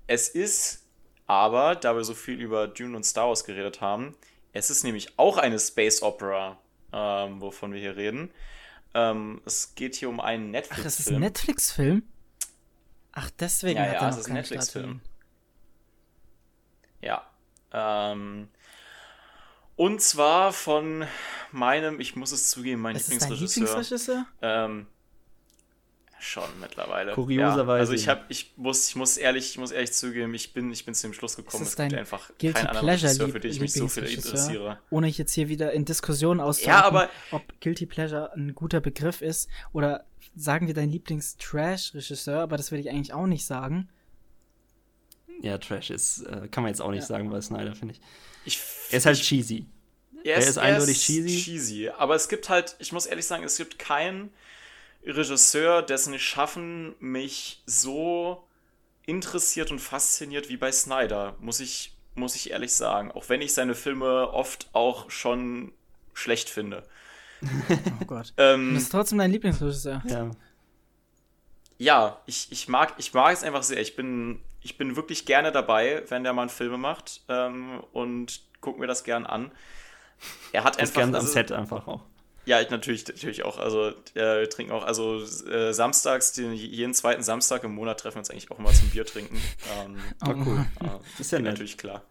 Es 0.05 0.29
ist 0.29 0.85
aber, 1.25 1.75
da 1.75 1.95
wir 1.95 2.03
so 2.03 2.13
viel 2.13 2.39
über 2.39 2.67
Dune 2.67 2.95
und 2.95 3.03
Star 3.03 3.29
Wars 3.29 3.45
geredet 3.45 3.81
haben, 3.81 4.15
es 4.51 4.69
ist 4.69 4.83
nämlich 4.83 5.17
auch 5.17 5.37
eine 5.37 5.59
Space 5.59 6.03
Opera, 6.03 6.59
ähm, 6.91 7.41
wovon 7.41 7.73
wir 7.73 7.79
hier 7.79 7.95
reden. 7.95 8.29
Ähm, 8.93 9.41
es 9.45 9.73
geht 9.73 9.95
hier 9.95 10.09
um 10.09 10.19
einen 10.19 10.55
Ach, 10.55 10.83
das 10.83 10.99
ist 10.99 11.09
ein 11.09 11.19
Netflix-Film. 11.19 11.95
Netflix-Film? 11.95 12.03
Ach, 13.13 13.29
deswegen 13.39 13.79
Ja, 13.79 13.85
hat 13.85 13.93
ja, 13.93 13.99
er 14.01 14.09
es 14.09 14.15
noch 14.15 14.21
ist 14.21 14.27
ein 14.27 14.33
Netflix-Film. 14.33 15.01
Ja. 17.01 17.27
Ähm, 17.71 18.49
und 19.75 20.01
zwar 20.01 20.53
von 20.53 21.05
meinem, 21.51 21.99
ich 21.99 22.15
muss 22.15 22.31
es 22.31 22.49
zugeben, 22.49 22.81
mein 22.81 22.95
ist 22.95 23.09
dein 23.09 23.19
Lieblingsregisseur. 23.19 23.65
Lieblingsregisseur? 23.67 24.25
Ähm, 24.41 24.87
schon 26.19 26.47
mittlerweile. 26.61 27.11
Kurioserweise. 27.13 27.67
Ja, 27.73 27.79
also 27.79 27.93
ich 27.93 28.07
habe, 28.07 28.21
ich 28.29 28.53
muss, 28.55 28.87
ich 28.87 28.95
muss 28.95 29.17
ehrlich, 29.17 29.49
ich 29.51 29.57
muss 29.57 29.71
ehrlich 29.71 29.91
zugeben, 29.91 30.33
ich 30.33 30.53
bin, 30.53 30.71
ich 30.71 30.85
bin 30.85 30.93
zu 30.93 31.07
dem 31.07 31.13
Schluss 31.13 31.35
gekommen, 31.35 31.63
Ist 31.63 31.69
es 31.71 31.75
gibt 31.75 31.91
dein 31.91 31.99
einfach 31.99 32.29
Guilty 32.39 32.53
keinen 32.53 32.67
anderen 32.67 32.85
Pleasure 32.87 33.09
Regisseur, 33.11 33.29
für 33.29 33.39
den 33.41 33.51
ich 33.51 33.59
mich 33.59 33.73
so 33.73 33.87
viel 33.89 34.03
Lieblingsregisseur? 34.03 34.49
interessiere. 34.51 34.79
Ohne 34.89 35.07
ich 35.09 35.17
jetzt 35.17 35.33
hier 35.33 35.49
wieder 35.49 35.73
in 35.73 35.83
Diskussionen 35.85 36.39
auszuhalten, 36.39 36.81
Ja, 36.81 36.87
aber- 36.87 37.09
ob 37.31 37.41
Guilty 37.61 37.85
Pleasure 37.85 38.31
ein 38.33 38.55
guter 38.55 38.79
Begriff 38.79 39.21
ist 39.21 39.49
oder 39.73 40.05
sagen 40.35 40.67
wir 40.67 40.73
dein 40.73 40.89
Lieblings-Trash-Regisseur, 40.91 42.39
aber 42.41 42.55
das 42.57 42.71
würde 42.71 42.81
ich 42.81 42.89
eigentlich 42.89 43.13
auch 43.13 43.27
nicht 43.27 43.45
sagen. 43.45 43.89
Ja, 45.41 45.57
Trash 45.57 45.89
ist, 45.89 46.21
äh, 46.21 46.47
kann 46.49 46.63
man 46.63 46.69
jetzt 46.69 46.79
auch 46.81 46.91
nicht 46.91 47.01
Ja. 47.01 47.07
sagen 47.07 47.29
bei 47.29 47.41
Snyder, 47.41 47.75
finde 47.75 47.95
ich. 47.95 48.01
Ich, 48.45 48.57
Er 48.93 48.97
ist 48.97 49.05
halt 49.05 49.19
cheesy. 49.21 49.65
er 50.23 50.35
er 50.35 50.39
ist 50.39 50.57
eindeutig 50.57 50.97
ist 50.97 51.03
cheesy. 51.03 51.43
cheesy. 51.43 51.89
Aber 51.89 52.15
es 52.15 52.29
gibt 52.29 52.49
halt, 52.49 52.75
ich 52.79 52.91
muss 52.91 53.05
ehrlich 53.05 53.25
sagen, 53.25 53.43
es 53.43 53.57
gibt 53.57 53.79
keinen 53.79 54.31
Regisseur, 55.05 55.81
dessen 55.81 56.17
Schaffen 56.19 56.95
mich 56.99 57.61
so 57.65 58.43
interessiert 59.05 59.71
und 59.71 59.79
fasziniert 59.79 60.47
wie 60.49 60.57
bei 60.57 60.71
Snyder, 60.71 61.35
muss 61.39 61.59
ich, 61.59 61.93
muss 62.15 62.35
ich 62.35 62.51
ehrlich 62.51 62.73
sagen. 62.73 63.11
Auch 63.11 63.27
wenn 63.29 63.41
ich 63.41 63.53
seine 63.53 63.75
Filme 63.75 64.29
oft 64.29 64.69
auch 64.73 65.09
schon 65.09 65.73
schlecht 66.13 66.49
finde. 66.49 66.83
Oh 68.01 68.05
Gott. 68.05 68.33
Ähm, 68.37 68.73
Das 68.73 68.83
ist 68.83 68.89
trotzdem 68.89 69.17
dein 69.17 69.31
Lieblingsregisseur. 69.31 70.01
Ja. 70.05 70.31
ja, 71.77 72.21
ich, 72.25 72.47
ich, 72.51 72.69
mag, 72.69 72.93
ich 72.97 73.13
mag 73.13 73.33
es 73.33 73.43
einfach 73.43 73.63
sehr. 73.63 73.81
Ich 73.81 73.97
bin, 73.97 74.39
ich 74.61 74.77
bin 74.77 74.95
wirklich 74.95 75.25
gerne 75.25 75.51
dabei, 75.51 76.03
wenn 76.07 76.23
der 76.23 76.31
mal 76.31 76.47
Filme 76.47 76.77
macht 76.77 77.21
ähm, 77.27 77.83
und 77.91 78.41
guck 78.63 78.79
mir 78.79 78.87
das 78.87 79.03
gern 79.03 79.27
an. 79.27 79.51
Er 80.53 80.63
hat 80.63 80.75
Das 80.75 80.81
einfach. 80.89 80.95
gerne 80.95 81.17
am 81.17 81.21
also- 81.23 81.31
Set 81.33 81.51
einfach 81.51 81.85
auch. 81.87 82.01
Ja, 82.45 82.59
ich, 82.59 82.69
natürlich, 82.69 83.07
natürlich 83.07 83.43
auch. 83.45 83.57
Also, 83.57 83.87
äh, 84.15 84.41
wir 84.41 84.49
trinken 84.49 84.73
auch, 84.73 84.83
also 84.83 85.21
äh, 85.47 85.71
samstags, 85.73 86.33
den, 86.33 86.51
jeden 86.53 86.93
zweiten 86.93 87.23
Samstag 87.23 87.63
im 87.63 87.73
Monat 87.73 88.01
treffen 88.01 88.15
wir 88.15 88.19
uns 88.19 88.29
eigentlich 88.31 88.51
auch 88.51 88.59
immer 88.59 88.73
zum 88.73 88.89
Bier 88.89 89.05
trinken. 89.05 89.39
Ähm, 89.79 89.95
Oh, 90.25 90.33
cool. 90.45 90.65
äh, 90.81 90.85
Das 91.11 91.19
ist 91.21 91.31
ja 91.31 91.39
nett. 91.39 91.53
natürlich 91.53 91.77
klar. 91.77 92.03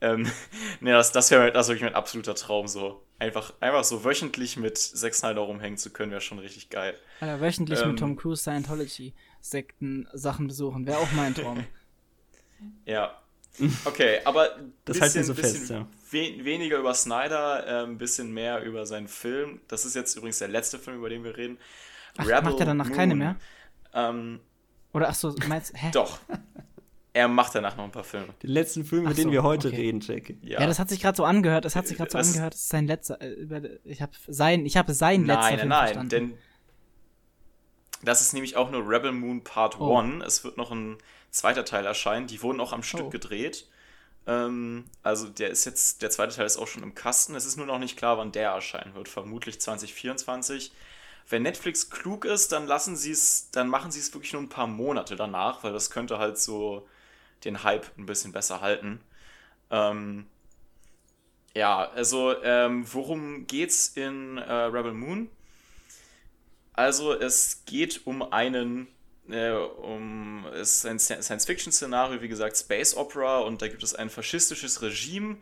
Ähm, 0.00 0.30
nee, 0.80 0.92
das, 0.92 1.10
das 1.10 1.30
wäre 1.32 1.50
das 1.50 1.66
wär 1.68 1.74
wirklich 1.74 1.90
mein 1.90 1.96
absoluter 1.96 2.36
Traum, 2.36 2.68
so. 2.68 3.02
Einfach, 3.18 3.52
einfach 3.60 3.82
so 3.82 4.04
wöchentlich 4.04 4.56
mit 4.56 4.78
Zack 4.78 5.14
Snyder 5.14 5.40
rumhängen 5.40 5.76
zu 5.78 5.90
können, 5.90 6.12
wäre 6.12 6.20
schon 6.20 6.38
richtig 6.38 6.70
geil. 6.70 6.96
Alter, 7.20 7.40
wöchentlich 7.40 7.80
Ähm. 7.80 7.88
mit 7.90 7.98
Tom 7.98 8.14
Cruise 8.16 8.42
Scientology-Sekten 8.42 10.08
Sachen 10.12 10.46
besuchen. 10.46 10.86
Wäre 10.86 10.98
auch 10.98 11.12
mein 11.12 11.34
Traum. 11.34 11.64
Ja. 12.86 13.20
Okay, 13.84 14.20
aber 14.24 14.50
Das 14.84 15.00
halten 15.00 15.14
wir 15.14 15.24
so 15.24 15.34
fest, 15.34 15.70
ja. 15.70 15.86
we 16.10 16.44
weniger 16.44 16.78
über 16.78 16.92
Snyder, 16.94 17.66
äh, 17.66 17.86
ein 17.86 17.98
bisschen 17.98 18.32
mehr 18.32 18.62
über 18.64 18.84
seinen 18.86 19.08
Film. 19.08 19.60
Das 19.68 19.84
ist 19.84 19.94
jetzt 19.94 20.16
übrigens 20.16 20.38
der 20.38 20.48
letzte 20.48 20.78
Film, 20.78 20.96
über 20.98 21.08
den 21.08 21.22
wir 21.24 21.36
reden. 21.36 21.58
Ach, 22.16 22.26
macht 22.42 22.60
er 22.60 22.66
danach 22.66 22.90
keine 22.92 23.14
mehr? 23.14 23.36
Ähm, 23.92 24.40
Oder 24.92 25.08
ach 25.08 25.14
so, 25.14 25.34
meinst 25.48 25.72
hä? 25.76 25.90
Doch. 25.92 26.18
Er 27.12 27.28
macht 27.28 27.54
danach 27.54 27.76
noch 27.76 27.84
ein 27.84 27.92
paar 27.92 28.02
Filme. 28.02 28.34
Den 28.42 28.50
letzten 28.50 28.84
Film, 28.84 29.02
über 29.02 29.10
Ach 29.12 29.14
den 29.14 29.24
so, 29.26 29.30
wir 29.32 29.44
heute 29.44 29.68
okay. 29.68 29.76
reden, 29.76 30.00
Jackie. 30.00 30.36
Ja, 30.42 30.66
das 30.66 30.80
hat 30.80 30.88
sich 30.88 31.00
gerade 31.00 31.16
so 31.16 31.24
angehört. 31.24 31.64
Das 31.64 31.76
hat 31.76 31.86
sich 31.86 31.96
gerade 31.96 32.10
so 32.10 32.18
Das- 32.18 32.26
angehört. 32.28 32.54
Das 32.54 32.62
ist 32.62 32.68
sein 32.70 32.86
letzter. 32.88 33.20
Äh, 33.20 33.78
ich 33.84 34.02
habe 34.02 34.10
sein, 34.26 34.66
ich 34.66 34.76
habe 34.76 34.92
sein 34.94 35.24
letzter 35.24 35.40
Nein, 35.42 35.50
nein, 35.50 35.58
Film 35.58 35.68
nein, 35.68 35.84
verstanden. 35.84 36.08
denn 36.08 36.38
das 38.02 38.20
ist 38.20 38.32
nämlich 38.32 38.56
auch 38.56 38.70
nur 38.70 38.82
Rebel 38.88 39.12
Moon 39.12 39.44
Part 39.44 39.78
Oh. 39.80 39.96
1. 39.96 40.24
Es 40.24 40.42
wird 40.44 40.56
noch 40.56 40.72
ein 40.72 40.96
zweiter 41.34 41.64
Teil 41.64 41.86
erscheinen. 41.86 42.26
Die 42.26 42.42
wurden 42.42 42.60
auch 42.60 42.72
am 42.72 42.82
Stück 42.82 43.06
Oh. 43.06 43.10
gedreht. 43.10 43.66
Ähm, 44.26 44.86
also 45.02 45.28
der 45.28 45.50
ist 45.50 45.64
jetzt, 45.66 46.02
der 46.02 46.10
zweite 46.10 46.34
Teil 46.36 46.46
ist 46.46 46.56
auch 46.58 46.68
schon 46.68 46.82
im 46.82 46.94
Kasten. 46.94 47.34
Es 47.34 47.46
ist 47.46 47.56
nur 47.56 47.66
noch 47.66 47.78
nicht 47.78 47.96
klar, 47.98 48.18
wann 48.18 48.32
der 48.32 48.50
erscheinen 48.50 48.94
wird. 48.94 49.08
Vermutlich 49.08 49.60
2024. 49.60 50.72
Wenn 51.28 51.42
Netflix 51.42 51.90
klug 51.90 52.24
ist, 52.26 52.52
dann 52.52 52.66
lassen 52.66 52.96
sie 52.96 53.12
es, 53.12 53.50
dann 53.52 53.68
machen 53.68 53.90
sie 53.90 54.00
es 54.00 54.12
wirklich 54.14 54.32
nur 54.34 54.42
ein 54.42 54.48
paar 54.50 54.66
Monate 54.66 55.16
danach, 55.16 55.64
weil 55.64 55.72
das 55.72 55.90
könnte 55.90 56.18
halt 56.18 56.38
so 56.38 56.86
den 57.44 57.62
Hype 57.64 57.86
ein 57.98 58.06
bisschen 58.06 58.32
besser 58.32 58.60
halten. 58.60 59.00
Ähm, 59.70 60.26
ja, 61.54 61.88
also 61.90 62.34
ähm, 62.42 62.84
worum 62.92 63.46
geht's 63.46 63.88
in 63.88 64.38
äh, 64.38 64.52
Rebel 64.52 64.92
Moon? 64.92 65.30
Also 66.72 67.12
es 67.14 67.62
geht 67.66 68.06
um 68.06 68.22
einen, 68.32 68.88
äh, 69.28 69.52
um, 69.52 70.46
es 70.54 70.84
ist 70.84 70.86
ein 70.86 70.98
Science-Fiction-Szenario, 70.98 72.20
wie 72.22 72.28
gesagt, 72.28 72.56
Space 72.56 72.96
Opera 72.96 73.38
und 73.38 73.62
da 73.62 73.68
gibt 73.68 73.82
es 73.82 73.94
ein 73.94 74.10
faschistisches 74.10 74.82
Regime 74.82 75.38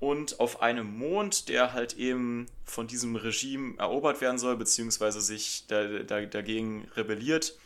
und 0.00 0.40
auf 0.40 0.60
einem 0.62 0.98
Mond, 0.98 1.48
der 1.48 1.72
halt 1.72 1.94
eben 1.94 2.46
von 2.64 2.86
diesem 2.86 3.16
Regime 3.16 3.78
erobert 3.78 4.20
werden 4.20 4.38
soll, 4.38 4.56
beziehungsweise 4.56 5.20
sich 5.20 5.64
da, 5.68 5.84
da, 5.84 6.22
dagegen 6.22 6.88
rebelliert, 6.96 7.56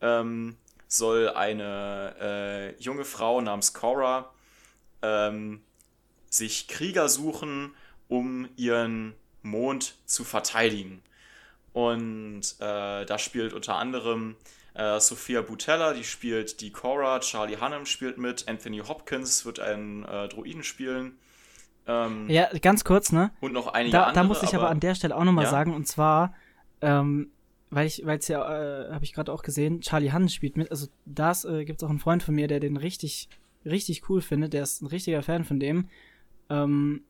ähm, 0.00 0.56
soll 0.88 1.30
eine 1.30 2.14
äh, 2.20 2.82
junge 2.82 3.04
Frau 3.04 3.40
namens 3.40 3.72
Cora 3.72 4.32
ähm, 5.02 5.60
sich 6.30 6.68
Krieger 6.68 7.08
suchen, 7.08 7.74
um 8.08 8.48
ihren 8.56 9.14
Mond 9.42 9.96
zu 10.06 10.24
verteidigen. 10.24 11.02
Und 11.72 12.42
äh, 12.58 13.04
da 13.04 13.18
spielt 13.18 13.52
unter 13.52 13.76
anderem 13.76 14.36
äh, 14.74 14.98
Sophia 15.00 15.42
Butella, 15.42 15.92
die 15.92 16.04
spielt 16.04 16.60
die 16.60 16.70
Cora, 16.70 17.20
Charlie 17.20 17.56
Hunnam 17.56 17.86
spielt 17.86 18.18
mit, 18.18 18.48
Anthony 18.48 18.78
Hopkins 18.78 19.44
wird 19.44 19.60
einen 19.60 20.04
äh, 20.04 20.28
Druiden 20.28 20.62
spielen. 20.64 21.18
Ähm, 21.86 22.28
ja, 22.30 22.48
ganz 22.60 22.84
kurz, 22.84 23.12
ne? 23.12 23.32
Und 23.40 23.52
noch 23.52 23.68
einige 23.68 23.92
Da, 23.92 24.04
andere. 24.04 24.14
da 24.14 24.28
muss 24.28 24.42
ich 24.42 24.54
aber, 24.54 24.70
an 24.70 24.80
der 24.80 24.94
Stelle 24.94 25.16
auch 25.16 25.24
nochmal 25.24 25.44
Ja? 25.44 25.50
sagen, 25.50 25.74
und 25.74 25.86
zwar, 25.86 26.34
ähm, 26.80 27.30
weil 27.70 27.86
ich, 27.86 28.06
weil 28.06 28.18
es 28.18 28.28
ja, 28.28 28.40
äh, 28.40 28.92
habe 28.92 29.04
ich 29.04 29.12
gerade 29.12 29.32
auch 29.32 29.42
gesehen, 29.42 29.80
Charlie 29.80 30.12
Hunnam 30.12 30.28
spielt 30.28 30.56
mit. 30.56 30.70
Also 30.70 30.86
das 31.06 31.44
äh, 31.44 31.64
gibt 31.64 31.80
es 31.82 31.86
auch 31.86 31.90
einen 31.90 31.98
Freund 31.98 32.22
von 32.22 32.34
mir, 32.34 32.46
der 32.46 32.60
den 32.60 32.76
richtig, 32.76 33.28
richtig 33.64 34.08
cool 34.08 34.20
findet. 34.20 34.52
Der 34.52 34.62
ist 34.62 34.82
ein 34.82 34.86
richtiger 34.86 35.22
Fan 35.22 35.44
von 35.44 35.58
dem. 35.58 35.88
Ähm, 36.50 37.02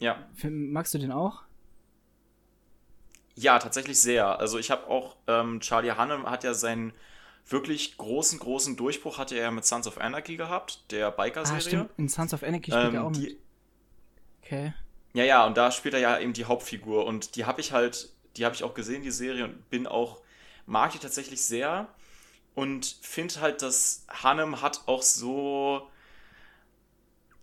ja. 0.00 0.16
magst 0.48 0.94
du 0.94 0.98
den 0.98 1.12
auch? 1.12 1.42
Ja, 3.40 3.58
tatsächlich 3.58 3.98
sehr. 4.00 4.38
Also 4.38 4.58
ich 4.58 4.70
habe 4.70 4.86
auch, 4.88 5.16
ähm, 5.26 5.60
Charlie 5.60 5.92
Hunnam 5.92 6.28
hat 6.28 6.44
ja 6.44 6.54
seinen 6.54 6.92
wirklich 7.48 7.96
großen, 7.96 8.38
großen 8.38 8.76
Durchbruch 8.76 9.18
hatte 9.18 9.34
er 9.36 9.44
ja 9.44 9.50
mit 9.50 9.64
Sons 9.66 9.86
of 9.86 9.98
Anarchy 9.98 10.36
gehabt, 10.36 10.90
der 10.92 11.08
Ah, 11.08 11.12
Biker-Serie. 11.12 11.60
stimmt. 11.60 11.90
In 11.96 12.08
Sons 12.08 12.32
of 12.34 12.42
Anarchy 12.42 12.72
spielt 12.72 12.94
er 12.94 13.04
auch 13.04 13.10
ähm, 13.10 13.12
mit. 13.12 13.32
die, 13.32 13.38
Okay. 14.42 14.72
ja, 15.12 15.24
ja, 15.24 15.46
und 15.46 15.56
da 15.56 15.70
spielt 15.72 15.94
er 15.94 16.00
ja 16.00 16.18
eben 16.18 16.32
die 16.32 16.44
Hauptfigur 16.44 17.04
und 17.06 17.36
die 17.36 17.44
habe 17.44 17.60
ich 17.60 17.72
halt, 17.72 18.10
die 18.36 18.44
habe 18.44 18.54
ich 18.54 18.62
auch 18.64 18.74
gesehen, 18.74 19.02
die 19.02 19.10
Serie, 19.10 19.44
und 19.44 19.68
bin 19.70 19.86
auch, 19.86 20.20
mag 20.66 20.92
die 20.92 20.98
tatsächlich 20.98 21.42
sehr 21.44 21.88
und 22.54 22.98
finde 23.02 23.40
halt, 23.40 23.62
dass 23.62 24.06
Hunnam 24.24 24.62
hat 24.62 24.82
auch 24.86 25.02
so, 25.02 25.88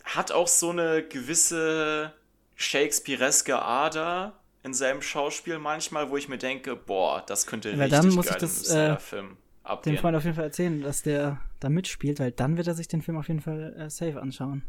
hat 0.04 0.32
auch 0.32 0.48
so 0.48 0.70
eine 0.70 1.04
gewisse 1.04 2.14
Shakespeareske 2.56 3.62
Ader 3.62 4.40
in 4.68 4.74
seinem 4.76 5.02
Schauspiel 5.02 5.60
manchmal, 5.60 6.10
wo 6.12 6.18
ich 6.18 6.30
mir 6.30 6.38
denke, 6.38 6.76
boah, 6.76 7.24
das 7.26 7.48
könnte 7.48 7.74
Aber 7.74 7.86
richtig 7.86 8.00
dann 8.02 8.10
muss 8.14 8.30
ich 8.30 8.38
geil 8.38 8.42
das, 8.42 8.70
im 8.70 8.78
äh, 8.78 8.98
Film 9.00 9.28
Den 9.30 9.38
abgehen. 9.64 9.98
Freund 9.98 10.16
auf 10.16 10.24
jeden 10.24 10.36
Fall 10.36 10.46
erzählen, 10.46 10.82
dass 10.82 11.02
der 11.02 11.42
da 11.60 11.70
mitspielt, 11.70 12.20
weil 12.20 12.32
dann 12.32 12.58
wird 12.58 12.68
er 12.68 12.76
sich 12.76 12.88
den 12.88 13.02
Film 13.02 13.18
auf 13.18 13.28
jeden 13.28 13.42
Fall 13.42 13.76
äh, 13.78 13.90
safe 13.90 14.22
anschauen. 14.22 14.64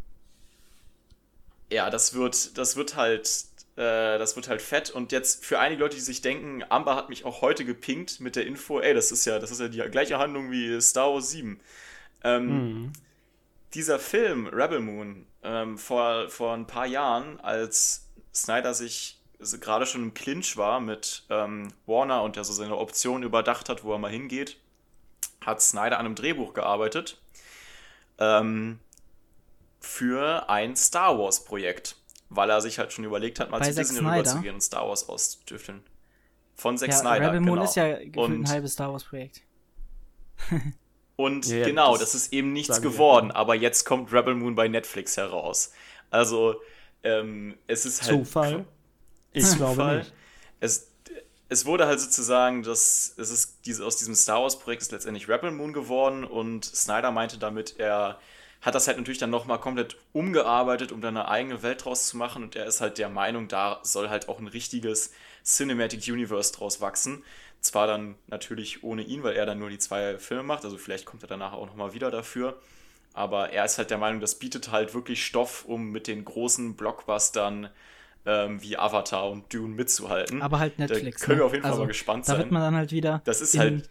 Ja, 1.70 1.90
das 1.90 2.14
wird, 2.14 2.56
das 2.56 2.76
wird 2.76 2.96
halt, 2.96 3.28
äh, 3.76 4.18
das 4.18 4.36
wird 4.36 4.48
halt 4.48 4.62
fett. 4.62 4.90
Und 4.90 5.12
jetzt 5.12 5.44
für 5.44 5.58
einige 5.58 5.82
Leute, 5.82 5.96
die 5.96 6.02
sich 6.02 6.22
denken, 6.22 6.64
Amber 6.68 6.96
hat 6.96 7.08
mich 7.10 7.24
auch 7.24 7.42
heute 7.42 7.64
gepinkt 7.64 8.20
mit 8.20 8.36
der 8.36 8.46
Info, 8.46 8.80
ey, 8.80 8.94
das 8.94 9.12
ist 9.12 9.24
ja, 9.26 9.38
das 9.38 9.50
ist 9.50 9.60
ja 9.60 9.68
die 9.68 9.78
gleiche 9.90 10.18
Handlung 10.18 10.50
wie 10.50 10.80
Star 10.80 11.12
Wars 11.12 11.30
7. 11.30 11.60
Ähm, 12.24 12.46
Mhm. 12.48 12.92
Dieser 13.74 13.98
Film, 13.98 14.46
Rebel 14.46 14.80
Moon, 14.80 15.26
ähm, 15.42 15.76
vor, 15.76 16.30
vor 16.30 16.54
ein 16.54 16.66
paar 16.66 16.86
Jahren, 16.86 17.38
als 17.40 18.08
Snyder 18.34 18.72
sich 18.72 19.17
gerade 19.38 19.86
schon 19.86 20.02
im 20.02 20.14
Clinch 20.14 20.56
war 20.56 20.80
mit 20.80 21.24
ähm, 21.30 21.68
Warner 21.86 22.22
und 22.22 22.36
der 22.36 22.44
so 22.44 22.52
seine 22.52 22.76
Option 22.76 23.22
überdacht 23.22 23.68
hat, 23.68 23.84
wo 23.84 23.92
er 23.92 23.98
mal 23.98 24.10
hingeht, 24.10 24.58
hat 25.44 25.62
Snyder 25.62 25.98
an 25.98 26.06
einem 26.06 26.14
Drehbuch 26.14 26.54
gearbeitet. 26.54 27.20
Ähm, 28.18 28.80
für 29.80 30.48
ein 30.50 30.74
Star 30.74 31.18
Wars 31.18 31.44
Projekt, 31.44 31.96
weil 32.30 32.50
er 32.50 32.60
sich 32.60 32.78
halt 32.78 32.92
schon 32.92 33.04
überlegt 33.04 33.38
hat, 33.38 33.50
mal 33.50 33.60
Bei 33.60 33.70
zu 33.70 33.76
Disney 33.76 34.00
rüberzugehen 34.00 34.54
und 34.56 34.60
Star 34.60 34.88
Wars 34.88 35.08
auszudüfteln. 35.08 35.82
Von 36.56 36.76
Zack 36.76 36.90
ja, 36.90 36.96
Snyder, 36.96 37.28
Rebel 37.28 37.40
Moon 37.40 37.54
genau. 37.54 37.64
ist 37.64 37.76
ja 37.76 37.94
gefühlt 37.94 38.16
ein 38.16 38.32
Und- 38.32 38.48
halbes 38.48 38.72
Star 38.72 38.92
Wars 38.92 39.04
Projekt. 39.04 39.42
Und 41.16 41.46
Ja, 41.46 41.64
genau, 41.64 41.92
das 41.92 42.12
das, 42.12 42.14
ist 42.14 42.32
eben 42.32 42.52
nichts 42.52 42.80
geworden, 42.80 43.32
aber 43.32 43.56
jetzt 43.56 43.84
kommt 43.84 44.12
Rebel 44.12 44.36
Moon 44.36 44.54
bei 44.54 44.68
Netflix 44.68 45.16
heraus. 45.16 45.72
Also, 46.10 46.60
ähm, 47.02 47.56
es 47.66 47.86
ist 47.86 48.02
halt. 48.02 48.12
Zufall? 48.12 48.64
Ich 49.38 49.56
glaube 49.56 49.84
Zufall. 49.84 49.98
nicht. 49.98 50.12
Es, 50.60 50.88
es 51.48 51.64
wurde 51.66 51.86
halt 51.86 52.00
sozusagen, 52.00 52.62
dass 52.62 53.14
es 53.16 53.30
ist 53.30 53.58
diese, 53.64 53.84
aus 53.84 53.96
diesem 53.96 54.14
Star 54.14 54.42
Wars 54.42 54.58
Projekt 54.58 54.82
ist 54.82 54.92
letztendlich 54.92 55.28
Rebel 55.28 55.50
Moon 55.50 55.72
geworden 55.72 56.24
und 56.24 56.64
Snyder 56.64 57.10
meinte 57.10 57.38
damit, 57.38 57.78
er 57.78 58.18
hat 58.60 58.74
das 58.74 58.88
halt 58.88 58.96
natürlich 58.98 59.18
dann 59.18 59.30
nochmal 59.30 59.60
komplett 59.60 59.96
umgearbeitet, 60.12 60.92
um 60.92 61.00
da 61.00 61.08
eine 61.08 61.28
eigene 61.28 61.62
Welt 61.62 61.84
draus 61.84 62.08
zu 62.08 62.16
machen 62.16 62.42
und 62.42 62.56
er 62.56 62.66
ist 62.66 62.80
halt 62.80 62.98
der 62.98 63.08
Meinung, 63.08 63.48
da 63.48 63.80
soll 63.82 64.08
halt 64.08 64.28
auch 64.28 64.40
ein 64.40 64.48
richtiges 64.48 65.12
Cinematic 65.44 66.08
Universe 66.08 66.52
draus 66.52 66.80
wachsen. 66.80 67.24
Zwar 67.60 67.86
dann 67.86 68.16
natürlich 68.26 68.84
ohne 68.84 69.02
ihn, 69.02 69.22
weil 69.22 69.34
er 69.34 69.46
dann 69.46 69.58
nur 69.58 69.70
die 69.70 69.78
zwei 69.78 70.18
Filme 70.18 70.42
macht, 70.42 70.64
also 70.64 70.76
vielleicht 70.76 71.06
kommt 71.06 71.22
er 71.22 71.28
danach 71.28 71.52
auch 71.52 71.66
nochmal 71.66 71.92
wieder 71.94 72.10
dafür. 72.10 72.60
Aber 73.14 73.50
er 73.50 73.64
ist 73.64 73.78
halt 73.78 73.90
der 73.90 73.98
Meinung, 73.98 74.20
das 74.20 74.36
bietet 74.36 74.70
halt 74.70 74.94
wirklich 74.94 75.24
Stoff, 75.24 75.64
um 75.64 75.90
mit 75.90 76.06
den 76.06 76.24
großen 76.24 76.76
Blockbustern 76.76 77.70
ähm, 78.30 78.62
wie 78.62 78.76
Avatar 78.76 79.30
und 79.30 79.52
Dune 79.54 79.74
mitzuhalten. 79.74 80.42
Aber 80.42 80.58
halt 80.58 80.78
Netflix. 80.78 81.20
Da 81.20 81.26
können 81.26 81.38
wir 81.38 81.42
ne? 81.42 81.46
auf 81.46 81.52
jeden 81.52 81.62
Fall 81.62 81.70
Also, 81.70 81.82
mal 81.82 81.88
gespannt 81.88 82.28
Da 82.28 82.32
sein. 82.32 82.38
wird 82.40 82.50
man 82.50 82.60
dann 82.60 82.74
halt 82.76 82.92
wieder 82.92 83.22
Das 83.24 83.40
ist 83.40 83.54
in 83.54 83.60
halt- 83.60 83.90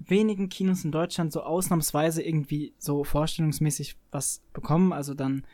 wenigen 0.00 0.48
Kinos 0.48 0.84
in 0.84 0.90
Deutschland 0.92 1.32
so 1.32 1.42
ausnahmsweise 1.42 2.22
irgendwie 2.22 2.72
so 2.78 3.04
vorstellungsmäßig 3.04 3.96
was 4.10 4.42
bekommen. 4.52 4.92
Also 4.92 5.14
dann 5.14 5.44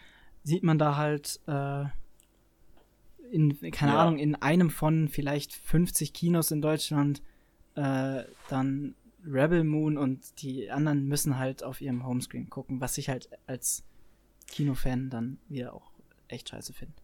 sieht 0.44 0.62
man 0.62 0.78
da 0.78 0.96
halt 0.96 1.40
äh, 1.46 1.84
in, 3.30 3.58
keine 3.72 3.92
Ja. 3.92 3.98
Ahnung, 3.98 4.18
in 4.18 4.34
einem 4.36 4.70
von 4.70 5.08
vielleicht 5.08 5.52
50 5.52 6.12
Kinos 6.12 6.50
in 6.52 6.62
Deutschland 6.62 7.22
äh, 7.74 8.22
dann 8.48 8.94
Rebel 9.26 9.64
Moon 9.64 9.98
und 9.98 10.40
die 10.40 10.70
anderen 10.70 11.06
müssen 11.08 11.36
halt 11.36 11.64
auf 11.64 11.80
ihrem 11.80 12.06
Homescreen 12.06 12.48
gucken, 12.48 12.80
was 12.80 12.96
ich 12.96 13.08
halt 13.08 13.28
als 13.46 13.82
Kinofan 14.46 15.10
dann 15.10 15.38
wieder 15.48 15.74
auch 15.74 15.90
echt 16.28 16.48
scheiße 16.50 16.72
finde. 16.72 16.94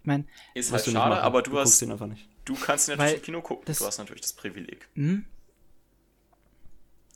Ich 0.00 0.06
meine, 0.06 0.24
ist 0.54 0.72
halt 0.72 0.86
du 0.86 0.90
nicht 0.90 0.98
schade, 0.98 1.10
machen. 1.14 1.22
aber 1.24 1.42
du, 1.42 1.50
guckst 1.50 1.66
hast, 1.74 1.82
ihn 1.82 1.92
einfach 1.92 2.06
nicht. 2.06 2.28
du 2.44 2.54
kannst 2.54 2.88
ihn 2.88 2.96
natürlich 2.96 3.16
im 3.18 3.22
Kino 3.22 3.42
gucken. 3.42 3.64
das- 3.66 3.78
du 3.78 3.86
hast 3.86 3.98
natürlich 3.98 4.22
das 4.22 4.32
Privileg. 4.32 4.88
hm, 4.94 5.24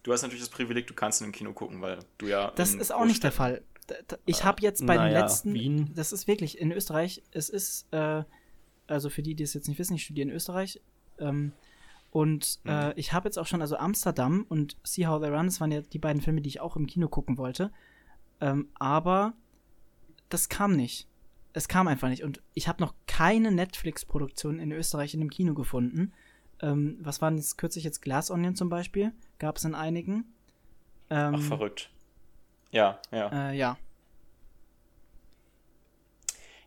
Du 0.02 0.12
hast 0.12 0.20
natürlich 0.20 0.42
das 0.44 0.50
Privileg, 0.50 0.86
du 0.86 0.92
kannst 0.94 1.22
ihn 1.22 1.24
im 1.26 1.32
Kino 1.32 1.52
gucken, 1.54 1.80
weil 1.80 1.98
du 2.18 2.26
ja. 2.26 2.50
Das 2.56 2.74
ist 2.74 2.92
auch 2.92 3.06
nicht 3.06 3.22
der 3.24 3.32
Fall. 3.32 3.62
Ich 4.26 4.44
habe 4.44 4.60
jetzt 4.62 4.86
bei 4.86 4.94
den 4.94 5.04
naja, 5.04 5.20
letzten, 5.20 5.54
Wien. 5.54 5.92
das 5.94 6.12
ist 6.12 6.26
wirklich 6.26 6.58
in 6.58 6.72
Österreich, 6.72 7.22
es 7.30 7.48
ist, 7.48 7.86
äh, 7.92 8.22
also 8.86 9.08
für 9.08 9.22
die, 9.22 9.34
die 9.34 9.44
es 9.44 9.54
jetzt 9.54 9.66
nicht 9.68 9.78
wissen, 9.78 9.94
ich 9.94 10.04
studiere 10.04 10.28
in 10.28 10.34
Österreich. 10.34 10.80
Ähm, 11.18 11.52
und 12.10 12.60
äh, 12.66 12.92
ich 13.00 13.12
habe 13.14 13.28
jetzt 13.28 13.38
auch 13.38 13.46
schon, 13.46 13.60
also 13.62 13.76
Amsterdam 13.76 14.44
und 14.48 14.76
See 14.84 15.06
How 15.06 15.20
They 15.22 15.30
Run, 15.30 15.46
das 15.46 15.60
waren 15.60 15.72
ja 15.72 15.80
die 15.80 15.98
beiden 15.98 16.20
Filme, 16.22 16.42
die 16.42 16.48
ich 16.50 16.60
auch 16.60 16.76
im 16.76 16.86
Kino 16.86 17.08
gucken 17.08 17.38
wollte. 17.38 17.72
Ähm, 18.40 18.68
aber 18.74 19.32
das 20.28 20.48
kam 20.50 20.76
nicht. 20.76 21.08
Es 21.54 21.68
kam 21.68 21.88
einfach 21.88 22.08
nicht. 22.08 22.22
Und 22.24 22.42
ich 22.52 22.68
habe 22.68 22.82
noch 22.82 22.94
keine 23.06 23.50
Netflix-Produktion 23.52 24.58
in 24.58 24.72
Österreich 24.72 25.14
in 25.14 25.20
dem 25.20 25.30
Kino 25.30 25.54
gefunden. 25.54 26.12
Ähm, 26.60 26.98
was 27.00 27.22
waren 27.22 27.36
jetzt 27.36 27.56
kürzlich 27.58 27.84
jetzt 27.84 28.02
Glass 28.02 28.30
Onion 28.30 28.56
zum 28.56 28.68
Beispiel? 28.68 29.12
Gab 29.38 29.56
es 29.56 29.64
in 29.64 29.74
einigen. 29.74 30.24
Ähm, 31.10 31.36
Ach, 31.36 31.40
verrückt. 31.42 31.90
Ja, 32.72 32.98
ja. 33.12 33.50
Äh, 33.50 33.56
ja. 33.56 33.78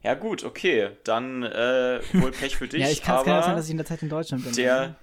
Ja, 0.03 0.13
gut, 0.13 0.43
okay. 0.45 0.91
Dann 1.03 1.43
äh, 1.43 1.99
wohl 2.13 2.31
Pech 2.31 2.55
für 2.55 2.67
dich. 2.69 2.79
ja, 2.81 2.89
ich 2.89 3.01
kann 3.01 3.19
es 3.19 3.25
gar 3.25 3.35
nicht 3.37 3.45
sein, 3.45 3.55
dass 3.57 3.65
ich 3.65 3.71
in 3.71 3.77
der 3.77 3.85
Zeit 3.85 4.01
in 4.01 4.09
Deutschland 4.09 4.43
bin. 4.43 4.53
der. 4.53 4.95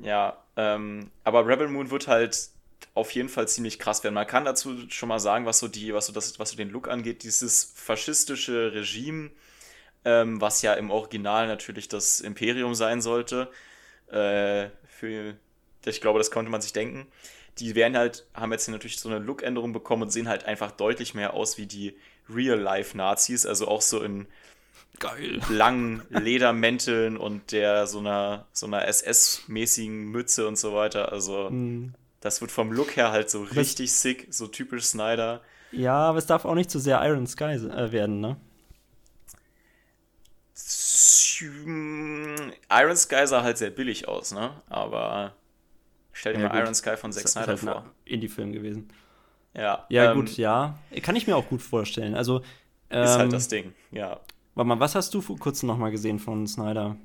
Ja, 0.00 0.44
Ähm, 0.56 1.10
aber 1.24 1.46
Rebel 1.46 1.68
Moon 1.68 1.90
wird 1.90 2.08
halt 2.08 2.50
auf 2.94 3.12
jeden 3.12 3.28
Fall 3.28 3.48
ziemlich 3.48 3.78
krass 3.78 4.02
werden. 4.04 4.14
Man 4.14 4.26
kann 4.26 4.44
dazu 4.44 4.76
schon 4.90 5.08
mal 5.08 5.20
sagen, 5.20 5.46
was 5.46 5.58
so 5.58 5.68
die, 5.68 5.94
was 5.94 6.06
so 6.06 6.12
das, 6.12 6.38
was 6.38 6.50
so 6.50 6.56
den 6.56 6.70
Look 6.70 6.88
angeht, 6.88 7.22
dieses 7.22 7.72
faschistische 7.74 8.72
Regime, 8.72 9.30
ähm, 10.04 10.40
was 10.40 10.62
ja 10.62 10.74
im 10.74 10.90
Original 10.90 11.46
natürlich 11.46 11.88
das 11.88 12.20
Imperium 12.20 12.74
sein 12.74 13.00
sollte. 13.00 13.50
Äh, 14.08 14.70
für, 14.86 15.36
ich 15.84 16.00
glaube, 16.00 16.18
das 16.18 16.30
konnte 16.30 16.50
man 16.50 16.60
sich 16.60 16.72
denken. 16.72 17.06
Die 17.58 17.74
werden 17.74 17.96
halt, 17.96 18.26
haben 18.34 18.52
jetzt 18.52 18.66
hier 18.66 18.72
natürlich 18.72 18.98
so 18.98 19.08
eine 19.08 19.18
Look-Änderung 19.18 19.72
bekommen 19.72 20.02
und 20.04 20.10
sehen 20.10 20.28
halt 20.28 20.44
einfach 20.44 20.70
deutlich 20.70 21.14
mehr 21.14 21.34
aus 21.34 21.58
wie 21.58 21.66
die 21.66 21.96
Real-Life-Nazis, 22.28 23.46
also 23.46 23.68
auch 23.68 23.82
so 23.82 24.02
in 24.02 24.26
Geil. 24.98 25.40
langen 25.48 26.02
Ledermänteln 26.10 27.16
und 27.16 27.52
der 27.52 27.86
so 27.86 27.98
einer 28.00 28.46
so 28.52 28.66
einer 28.66 28.86
SS-mäßigen 28.86 30.04
Mütze 30.10 30.46
und 30.48 30.56
so 30.58 30.74
weiter. 30.74 31.12
Also 31.12 31.48
Hm. 31.48 31.94
Das 32.20 32.40
wird 32.40 32.50
vom 32.50 32.72
Look 32.72 32.96
her 32.96 33.10
halt 33.12 33.30
so 33.30 33.42
richtig 33.42 33.92
sick, 33.92 34.26
so 34.30 34.46
typisch 34.46 34.84
Snyder. 34.84 35.40
Ja, 35.72 35.94
aber 35.94 36.18
es 36.18 36.26
darf 36.26 36.44
auch 36.44 36.54
nicht 36.54 36.70
zu 36.70 36.78
sehr 36.78 37.04
Iron 37.06 37.26
Sky 37.26 37.44
äh, 37.44 37.92
werden, 37.92 38.20
ne? 38.20 38.36
Iron 42.70 42.96
Sky 42.96 43.26
sah 43.26 43.42
halt 43.42 43.58
sehr 43.58 43.70
billig 43.70 44.08
aus, 44.08 44.32
ne? 44.32 44.50
Aber 44.68 45.34
stell 46.12 46.34
dir 46.34 46.40
Ja, 46.40 46.48
mal 46.48 46.54
gut. 46.54 46.64
Iron 46.64 46.74
Sky 46.74 46.96
von 46.96 47.12
Zack 47.12 47.24
Ist 47.24 47.32
Snyder 47.32 47.46
halt 47.48 47.60
vor. 47.60 47.84
Indie-Film 48.04 48.52
gewesen. 48.52 48.88
Ja, 49.54 49.86
Ja, 49.88 50.10
ähm, 50.12 50.18
gut, 50.20 50.36
ja. 50.36 50.78
Kann 51.02 51.16
ich 51.16 51.26
mir 51.26 51.36
auch 51.36 51.48
gut 51.48 51.62
vorstellen. 51.62 52.14
Also, 52.14 52.42
ähm, 52.90 53.04
Ist 53.04 53.18
halt 53.18 53.32
das 53.32 53.48
Ding, 53.48 53.74
ja. 53.92 54.20
warte 54.54 54.68
mal, 54.68 54.80
was 54.80 54.94
hast 54.94 55.12
du 55.14 55.20
vor 55.20 55.38
kurzem 55.38 55.68
noch 55.68 55.78
mal 55.78 55.90
gesehen 55.90 56.18
von 56.18 56.46
Snyder? 56.46 56.96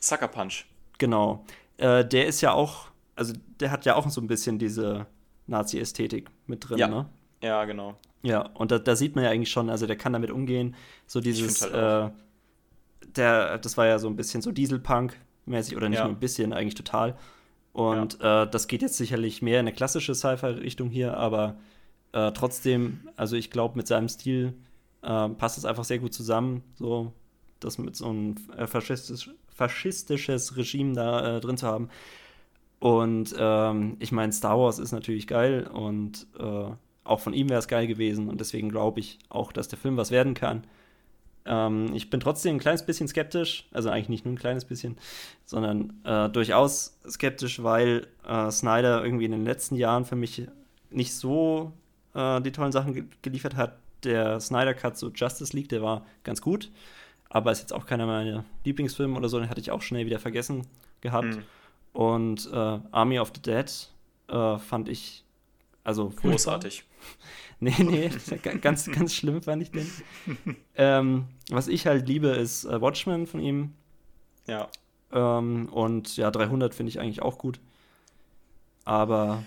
Sucker 0.00 0.28
Punch. 0.28 0.64
Genau. 0.98 1.44
Äh, 1.76 2.04
der 2.04 2.26
ist 2.26 2.40
ja 2.40 2.52
auch, 2.52 2.86
also 3.18 3.34
der 3.60 3.70
hat 3.70 3.84
ja 3.84 3.94
auch 3.96 4.08
so 4.10 4.20
ein 4.20 4.26
bisschen 4.26 4.58
diese 4.58 5.06
Nazi-Ästhetik 5.46 6.28
mit 6.46 6.68
drin, 6.68 6.78
Ja. 6.78 6.88
ne? 6.88 7.06
Ja, 7.42 7.64
genau. 7.64 7.96
Ja, 8.22 8.40
und 8.54 8.70
da, 8.70 8.78
da 8.78 8.96
sieht 8.96 9.14
man 9.14 9.24
ja 9.24 9.30
eigentlich 9.30 9.50
schon, 9.50 9.70
also 9.70 9.86
der 9.86 9.96
kann 9.96 10.12
damit 10.12 10.30
umgehen. 10.30 10.74
So 11.06 11.20
dieses, 11.20 11.62
halt 11.62 12.10
äh, 12.12 13.06
der, 13.16 13.58
das 13.58 13.76
war 13.76 13.86
ja 13.86 13.98
so 13.98 14.08
ein 14.08 14.16
bisschen 14.16 14.42
so 14.42 14.50
Dieselpunk-mäßig 14.50 15.76
oder 15.76 15.88
nicht 15.88 15.98
Ja. 15.98 16.04
nur 16.06 16.14
ein 16.14 16.18
bisschen, 16.20 16.52
eigentlich 16.52 16.74
total. 16.74 17.16
Und 17.72 18.20
äh, 18.20 18.48
das 18.50 18.66
geht 18.66 18.82
jetzt 18.82 18.96
sicherlich 18.96 19.40
mehr 19.40 19.60
in 19.60 19.66
eine 19.68 19.72
klassische 19.72 20.14
Sci-Fi-Richtung 20.14 20.90
hier, 20.90 21.16
aber 21.16 21.56
äh, 22.12 22.32
trotzdem, 22.32 23.00
also 23.16 23.36
ich 23.36 23.50
glaube, 23.50 23.76
mit 23.76 23.86
seinem 23.86 24.08
Stil 24.08 24.54
äh, 25.02 25.28
passt 25.28 25.58
es 25.58 25.64
einfach 25.64 25.84
sehr 25.84 25.98
gut 26.00 26.12
zusammen, 26.12 26.62
so 26.74 27.12
das 27.60 27.78
mit 27.78 27.94
so 27.94 28.08
einem 28.08 28.34
äh, 28.56 28.66
faschistisch, 28.66 29.30
faschistisches 29.54 30.56
Regime 30.56 30.94
da 30.94 31.36
äh, 31.36 31.40
drin 31.40 31.56
zu 31.56 31.66
haben. 31.66 31.88
Und 32.80 33.34
ähm, 33.38 33.96
ich 33.98 34.12
meine, 34.12 34.32
Star 34.32 34.58
Wars 34.58 34.78
ist 34.78 34.92
natürlich 34.92 35.26
geil 35.26 35.66
und 35.66 36.26
äh, 36.38 36.70
auch 37.04 37.20
von 37.20 37.32
ihm 37.32 37.48
wäre 37.48 37.58
es 37.58 37.68
geil 37.68 37.86
gewesen 37.86 38.28
und 38.28 38.40
deswegen 38.40 38.68
glaube 38.68 39.00
ich 39.00 39.18
auch, 39.28 39.52
dass 39.52 39.68
der 39.68 39.78
Film 39.78 39.96
was 39.96 40.10
werden 40.10 40.34
kann. 40.34 40.62
Ähm, 41.44 41.92
ich 41.94 42.10
bin 42.10 42.20
trotzdem 42.20 42.56
ein 42.56 42.60
kleines 42.60 42.84
bisschen 42.84 43.08
skeptisch, 43.08 43.66
also 43.72 43.90
eigentlich 43.90 44.10
nicht 44.10 44.24
nur 44.24 44.34
ein 44.34 44.38
kleines 44.38 44.64
bisschen, 44.64 44.96
sondern 45.44 45.94
äh, 46.04 46.28
durchaus 46.28 46.98
skeptisch, 47.08 47.62
weil 47.62 48.06
äh, 48.26 48.50
Snyder 48.50 49.02
irgendwie 49.02 49.24
in 49.24 49.32
den 49.32 49.44
letzten 49.44 49.74
Jahren 49.74 50.04
für 50.04 50.16
mich 50.16 50.46
nicht 50.90 51.14
so 51.14 51.72
äh, 52.14 52.40
die 52.42 52.52
tollen 52.52 52.72
Sachen 52.72 52.94
ge 52.94 53.04
geliefert 53.22 53.56
hat. 53.56 53.78
Der 54.04 54.38
Snyder 54.38 54.74
Cut, 54.74 54.96
so 54.96 55.08
Justice 55.08 55.56
League, 55.56 55.70
der 55.70 55.82
war 55.82 56.06
ganz 56.22 56.40
gut, 56.40 56.70
aber 57.30 57.50
ist 57.50 57.60
jetzt 57.60 57.72
auch 57.72 57.86
keiner 57.86 58.06
meiner 58.06 58.44
Lieblingsfilme 58.64 59.16
oder 59.16 59.28
so, 59.28 59.40
den 59.40 59.50
hatte 59.50 59.60
ich 59.60 59.72
auch 59.72 59.82
schnell 59.82 60.06
wieder 60.06 60.20
vergessen 60.20 60.66
gehabt. 61.00 61.36
Mhm. 61.36 61.42
Und 61.98 62.48
äh, 62.52 62.78
Army 62.92 63.18
of 63.18 63.32
the 63.34 63.42
Dead 63.42 63.66
äh, 64.28 64.58
fand 64.58 64.88
ich 64.88 65.24
also. 65.82 66.10
Großartig. 66.10 66.84
Nee, 67.60 67.74
nee, 67.82 68.08
ganz, 68.60 68.88
ganz 68.88 69.12
schlimm 69.12 69.42
fand 69.42 69.60
ich 69.64 69.72
den. 69.72 69.90
ähm, 70.76 71.24
was 71.50 71.66
ich 71.66 71.88
halt 71.88 72.06
liebe, 72.06 72.28
ist 72.28 72.64
äh, 72.64 72.80
Watchmen 72.80 73.26
von 73.26 73.40
ihm. 73.40 73.72
Ja. 74.46 74.68
Ähm, 75.10 75.68
und 75.72 76.16
ja, 76.16 76.30
300 76.30 76.72
finde 76.72 76.90
ich 76.90 77.00
eigentlich 77.00 77.20
auch 77.20 77.36
gut. 77.36 77.58
Aber 78.84 79.42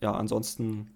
ja, 0.00 0.12
ansonsten 0.14 0.90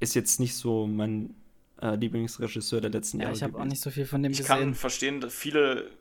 ist 0.00 0.14
jetzt 0.16 0.40
nicht 0.40 0.56
so 0.56 0.88
mein 0.88 1.32
äh, 1.80 1.94
Lieblingsregisseur 1.94 2.80
der 2.80 2.90
letzten 2.90 3.18
Ja, 3.18 3.26
Jahre. 3.26 3.36
ich 3.36 3.42
habe 3.44 3.56
auch 3.60 3.64
nicht 3.64 3.80
so 3.80 3.90
viel 3.90 4.04
von 4.06 4.20
dem 4.24 4.32
Ich 4.32 4.38
gesehen. 4.38 4.56
kann 4.58 4.74
verstehen, 4.74 5.20
dass 5.20 5.32
viele, 5.32 5.92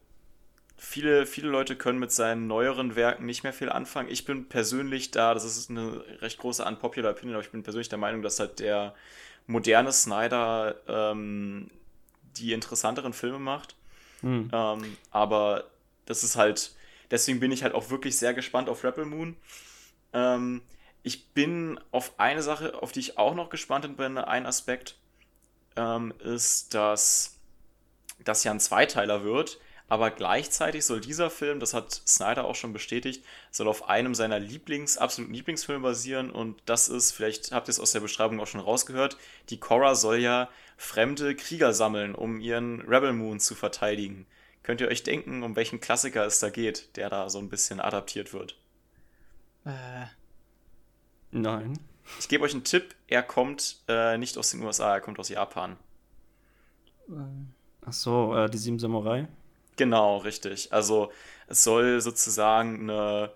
viele, 0.77 1.25
viele 1.25 1.49
Leute 1.49 1.75
können 1.75 1.99
mit 1.99 2.11
seinen 2.11 2.47
neueren 2.47 2.95
Werken 2.95 3.25
nicht 3.25 3.43
mehr 3.43 3.53
viel 3.53 3.69
anfangen. 3.69 4.09
Ich 4.09 4.25
bin 4.25 4.47
persönlich 4.47 5.11
da, 5.11 5.33
das 5.33 5.43
ist 5.43 5.69
eine 5.69 6.03
recht 6.21 6.37
große 6.37 6.63
unpopular 6.63 7.11
Opinion, 7.11 7.35
aber 7.35 7.43
ich 7.43 7.51
bin 7.51 7.63
persönlich 7.63 7.89
der 7.89 7.97
Meinung, 7.97 8.21
dass 8.21 8.39
halt 8.39 8.59
der 8.59 8.93
moderne 9.47 9.91
Snyder 9.91 10.75
ähm, 10.87 11.71
die 12.37 12.53
interessanteren 12.53 13.13
Filme 13.13 13.39
macht. 13.39 13.75
Hm. 14.21 14.49
Ähm, 14.53 14.97
aber 15.11 15.65
das 16.05 16.23
ist 16.23 16.35
halt, 16.35 16.75
deswegen 17.09 17.39
bin 17.39 17.51
ich 17.51 17.63
halt 17.63 17.73
auch 17.73 17.89
wirklich 17.89 18.17
sehr 18.17 18.33
gespannt 18.33 18.69
auf 18.69 18.83
Rebel 18.83 19.05
Moon. 19.05 19.35
Ähm, 20.13 20.61
ich 21.01 21.29
bin 21.29 21.79
auf 21.91 22.19
eine 22.19 22.43
Sache, 22.43 22.81
auf 22.81 22.91
die 22.91 22.99
ich 22.99 23.17
auch 23.17 23.33
noch 23.33 23.49
gespannt 23.49 23.97
bin, 23.97 24.17
ein 24.17 24.45
Aspekt, 24.45 24.97
ähm, 25.75 26.13
ist, 26.19 26.73
dass 26.73 27.39
das 28.23 28.43
ja 28.43 28.51
ein 28.51 28.59
Zweiteiler 28.59 29.23
wird, 29.23 29.59
aber 29.89 30.11
gleichzeitig 30.11 30.85
soll 30.85 30.99
dieser 30.99 31.29
Film, 31.29 31.59
das 31.59 31.73
hat 31.73 31.91
Snyder 32.05 32.45
auch 32.45 32.55
schon 32.55 32.73
bestätigt, 32.73 33.23
soll 33.51 33.67
auf 33.67 33.87
einem 33.87 34.15
seiner 34.15 34.39
Lieblings, 34.39 34.97
absoluten 34.97 35.33
Lieblingsfilme 35.33 35.81
basieren 35.81 36.29
und 36.29 36.61
das 36.65 36.89
ist, 36.89 37.13
vielleicht 37.13 37.51
habt 37.51 37.69
ihr 37.69 37.71
es 37.71 37.79
aus 37.79 37.93
der 37.93 38.01
Beschreibung 38.01 38.39
auch 38.39 38.47
schon 38.47 38.59
rausgehört, 38.61 39.17
die 39.49 39.59
Korra 39.59 39.95
soll 39.95 40.17
ja 40.17 40.49
fremde 40.75 41.35
Krieger 41.35 41.73
sammeln, 41.73 42.15
um 42.15 42.39
ihren 42.39 42.81
Rebel 42.81 43.13
Moon 43.13 43.39
zu 43.39 43.55
verteidigen. 43.55 44.25
Könnt 44.63 44.81
ihr 44.81 44.89
euch 44.89 45.03
denken, 45.03 45.43
um 45.43 45.55
welchen 45.55 45.79
Klassiker 45.79 46.25
es 46.25 46.39
da 46.39 46.49
geht, 46.49 46.95
der 46.97 47.09
da 47.09 47.29
so 47.29 47.39
ein 47.39 47.49
bisschen 47.49 47.79
adaptiert 47.79 48.33
wird? 48.33 48.57
Äh, 49.65 50.07
Nein. 51.31 51.79
Ich 52.19 52.27
gebe 52.27 52.43
euch 52.43 52.53
einen 52.53 52.63
Tipp, 52.63 52.95
er 53.07 53.23
kommt 53.23 53.81
äh, 53.87 54.17
nicht 54.17 54.37
aus 54.37 54.51
den 54.51 54.61
USA, 54.63 54.93
er 54.93 55.01
kommt 55.01 55.19
aus 55.19 55.29
Japan. 55.29 55.77
äh, 57.09 57.13
Ach 57.85 57.93
so, 57.93 58.35
äh, 58.35 58.49
die 58.49 58.57
Sieben 58.57 58.79
Samurai. 58.79 59.27
Genau, 59.77 60.17
richtig. 60.17 60.73
Also 60.73 61.11
es 61.47 61.63
soll 61.63 62.01
sozusagen 62.01 62.89
eine, 62.89 63.31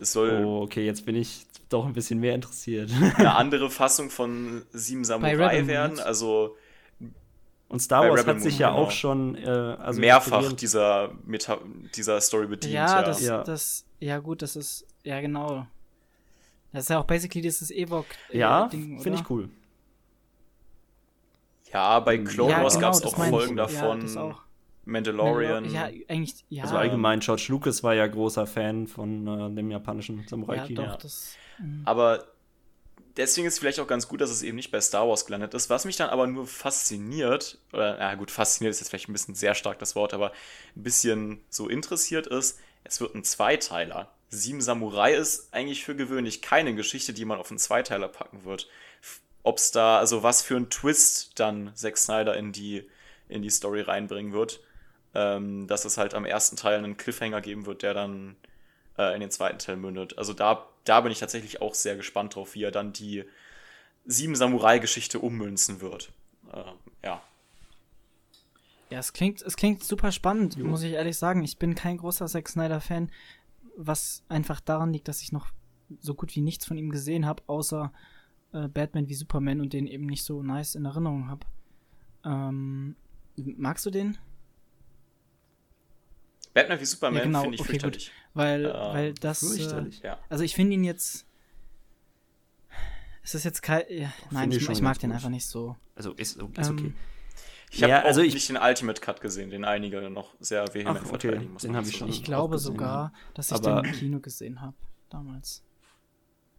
es 0.00 0.12
soll 0.12 0.44
Oh, 0.44 0.62
okay, 0.62 0.84
jetzt 0.84 1.06
bin 1.06 1.16
ich 1.16 1.46
doch 1.68 1.86
ein 1.86 1.92
bisschen 1.92 2.18
mehr 2.20 2.34
interessiert. 2.34 2.90
eine 3.16 3.34
andere 3.36 3.70
Fassung 3.70 4.10
von 4.10 4.62
Sieben 4.72 5.04
Samurai 5.04 5.66
werden. 5.66 5.98
Also 6.00 6.56
Und 7.68 7.80
Star 7.80 8.08
Wars 8.10 8.26
hat 8.26 8.40
sich 8.40 8.54
Moon, 8.54 8.60
ja 8.60 8.70
genau. 8.70 8.82
auch 8.82 8.90
schon 8.90 9.36
äh, 9.36 9.48
also 9.48 10.00
mehrfach 10.00 10.52
dieser, 10.52 11.12
Meta 11.24 11.58
dieser 11.94 12.20
Story 12.20 12.46
bedient. 12.48 12.74
ja, 12.74 13.02
das, 13.02 13.20
Ja. 13.22 13.44
das, 13.44 13.84
ja 14.00 14.18
gut, 14.18 14.42
das 14.42 14.56
ist, 14.56 14.86
ja 15.04 15.20
genau. 15.20 15.66
Das 16.72 16.84
ist 16.84 16.88
ja 16.90 16.98
auch 17.00 17.04
basically 17.04 17.42
dieses 17.42 17.70
Ewok. 17.70 18.06
äh, 18.32 18.38
Ja, 18.38 18.68
finde 18.68 19.14
ich 19.14 19.30
cool. 19.30 19.48
ja, 21.72 22.00
bei 22.00 22.18
Clone 22.18 22.50
Ja, 22.52 22.62
Wars 22.62 22.74
genau, 22.74 22.86
gab 22.86 22.94
es 22.94 23.00
das 23.00 23.14
auch 23.14 23.18
meine 23.18 23.30
ich. 23.30 23.36
Folgen 23.36 23.56
Ja, 23.58 24.40
Mandalorian. 24.90 25.72
Ja, 25.72 25.88
eigentlich, 26.08 26.44
ja. 26.48 26.64
Also 26.64 26.76
allgemein, 26.76 27.20
George 27.20 27.46
Lucas 27.48 27.82
war 27.82 27.94
ja 27.94 28.06
großer 28.06 28.46
Fan 28.46 28.86
von 28.86 29.26
äh, 29.26 29.54
dem 29.54 29.70
japanischen 29.70 30.20
ja, 30.20 30.28
Samurai-Kino. 30.28 30.96
das. 31.00 31.36
mm. 31.58 31.82
Aber 31.84 32.24
deswegen 33.16 33.46
ist 33.46 33.54
es 33.54 33.58
vielleicht 33.58 33.80
auch 33.80 33.86
ganz 33.86 34.08
gut, 34.08 34.20
dass 34.20 34.30
es 34.30 34.42
eben 34.42 34.56
nicht 34.56 34.70
bei 34.70 34.80
Star 34.80 35.08
Wars 35.08 35.26
gelandet 35.26 35.54
ist. 35.54 35.70
Was 35.70 35.84
mich 35.84 35.96
dann 35.96 36.10
aber 36.10 36.26
nur 36.26 36.46
fasziniert, 36.46 37.58
oder 37.72 37.96
na 37.98 38.14
gut, 38.14 38.30
fasziniert 38.30 38.72
ist 38.72 38.80
jetzt 38.80 38.90
vielleicht 38.90 39.08
ein 39.08 39.12
bisschen 39.12 39.34
sehr 39.34 39.54
stark 39.54 39.78
das 39.78 39.94
Wort, 39.94 40.14
aber 40.14 40.32
ein 40.76 40.82
bisschen 40.82 41.40
so 41.48 41.68
interessiert 41.68 42.26
ist, 42.26 42.58
es 42.84 43.00
wird 43.00 43.14
ein 43.14 43.24
Zweiteiler. 43.24 44.12
Sieben 44.30 44.60
Samurai 44.60 45.14
ist 45.14 45.52
eigentlich 45.52 45.84
für 45.84 45.96
gewöhnlich 45.96 46.40
keine 46.40 46.74
Geschichte, 46.74 47.12
die 47.12 47.24
man 47.24 47.38
auf 47.38 47.50
einen 47.50 47.58
Zweiteiler 47.58 48.08
packen 48.08 48.44
wird. 48.44 48.68
Ob 49.42 49.58
es 49.58 49.70
da, 49.70 49.98
also 49.98 50.22
was 50.22 50.42
für 50.42 50.56
ein 50.56 50.70
Twist 50.70 51.32
dann 51.38 51.72
Zack 51.74 51.98
Snyder 51.98 52.36
in 52.36 52.52
die, 52.52 52.88
in 53.28 53.42
die 53.42 53.50
Story 53.50 53.80
reinbringen 53.80 54.32
wird. 54.32 54.60
Ähm, 55.12 55.66
dass 55.66 55.84
es 55.84 55.98
halt 55.98 56.14
am 56.14 56.24
ersten 56.24 56.56
Teil 56.56 56.78
einen 56.78 56.96
Cliffhanger 56.96 57.40
geben 57.40 57.66
wird, 57.66 57.82
der 57.82 57.94
dann 57.94 58.36
äh, 58.96 59.14
in 59.14 59.20
den 59.20 59.30
zweiten 59.30 59.58
Teil 59.58 59.76
mündet. 59.76 60.16
Also 60.18 60.32
da, 60.32 60.66
da 60.84 61.00
bin 61.00 61.10
ich 61.10 61.18
tatsächlich 61.18 61.60
auch 61.60 61.74
sehr 61.74 61.96
gespannt 61.96 62.36
drauf, 62.36 62.54
wie 62.54 62.62
er 62.62 62.70
dann 62.70 62.92
die 62.92 63.24
Sieben 64.06 64.36
Samurai-Geschichte 64.36 65.18
ummünzen 65.18 65.80
wird. 65.80 66.12
Äh, 66.52 66.62
ja. 67.04 67.22
Ja, 68.90 68.98
es 68.98 69.12
klingt, 69.12 69.42
es 69.42 69.56
klingt 69.56 69.84
super 69.84 70.10
spannend, 70.10 70.56
muss 70.58 70.82
ich 70.82 70.92
ehrlich 70.92 71.16
sagen. 71.16 71.44
Ich 71.44 71.58
bin 71.58 71.76
kein 71.76 71.96
großer 71.96 72.26
Zack 72.26 72.48
Snyder-Fan, 72.48 73.10
was 73.76 74.24
einfach 74.28 74.60
daran 74.60 74.92
liegt, 74.92 75.06
dass 75.06 75.22
ich 75.22 75.30
noch 75.30 75.48
so 76.00 76.14
gut 76.14 76.34
wie 76.34 76.40
nichts 76.40 76.66
von 76.66 76.76
ihm 76.76 76.90
gesehen 76.90 77.24
habe, 77.24 77.42
außer 77.46 77.92
äh, 78.52 78.68
Batman 78.68 79.08
wie 79.08 79.14
Superman 79.14 79.60
und 79.60 79.72
den 79.72 79.86
eben 79.86 80.06
nicht 80.06 80.24
so 80.24 80.42
nice 80.42 80.74
in 80.74 80.84
Erinnerung 80.84 81.28
habe. 81.28 81.46
Ähm, 82.24 82.96
magst 83.36 83.86
du 83.86 83.90
den? 83.90 84.18
Batman 86.54 86.80
wie 86.80 86.84
Superman 86.84 87.18
Ja, 87.18 87.24
genau, 87.24 87.40
finde 87.42 87.54
ich 87.56 87.60
okay, 87.60 87.70
fürchterlich. 87.70 88.12
Weil, 88.34 88.64
Ähm, 88.66 88.72
weil 88.72 89.14
das. 89.14 89.42
Äh, 89.42 89.56
Fürchterlich. 89.56 90.00
Ja. 90.02 90.18
also 90.28 90.44
ich 90.44 90.54
finde 90.54 90.74
ihn 90.74 90.84
jetzt. 90.84 91.26
Es 93.22 93.34
ist 93.34 93.44
jetzt 93.44 93.62
kein. 93.62 93.82
Ja, 93.88 94.12
nein, 94.30 94.50
ich, 94.50 94.58
ich 94.62 94.68
ich 94.68 94.82
mag 94.82 94.98
den 94.98 95.10
gut. 95.10 95.16
einfach 95.16 95.28
nicht 95.28 95.46
so. 95.46 95.76
Also 95.94 96.12
ist, 96.12 96.36
ist 96.36 96.42
okay. 96.42 96.60
Ähm, 96.62 96.94
Ich 97.72 97.82
habe 97.82 97.90
Ja, 97.92 98.00
auch 98.02 98.06
also 98.06 98.20
ich- 98.22 98.34
nicht 98.34 98.48
den 98.48 98.56
Ultimate 98.56 99.00
Cut 99.00 99.20
gesehen, 99.20 99.50
den 99.50 99.64
einige 99.64 100.10
noch 100.10 100.34
sehr 100.40 100.66
vehement 100.74 100.96
Ach, 100.98 101.02
okay. 101.02 101.08
verteidigen, 101.28 101.52
muss 101.52 101.62
Den 101.62 101.70
ich 101.72 101.76
dazu 101.78 101.92
schon. 101.98 102.08
Ich 102.08 102.24
glaube 102.24 102.54
gesehen, 102.56 102.72
sogar, 102.72 103.12
dass 103.34 103.50
ich 103.50 103.54
Aber- 103.54 103.82
den 103.82 103.92
im 103.92 103.98
Kino 103.98 104.20
gesehen 104.20 104.60
habe. 104.60 104.74
Damals. 105.10 105.62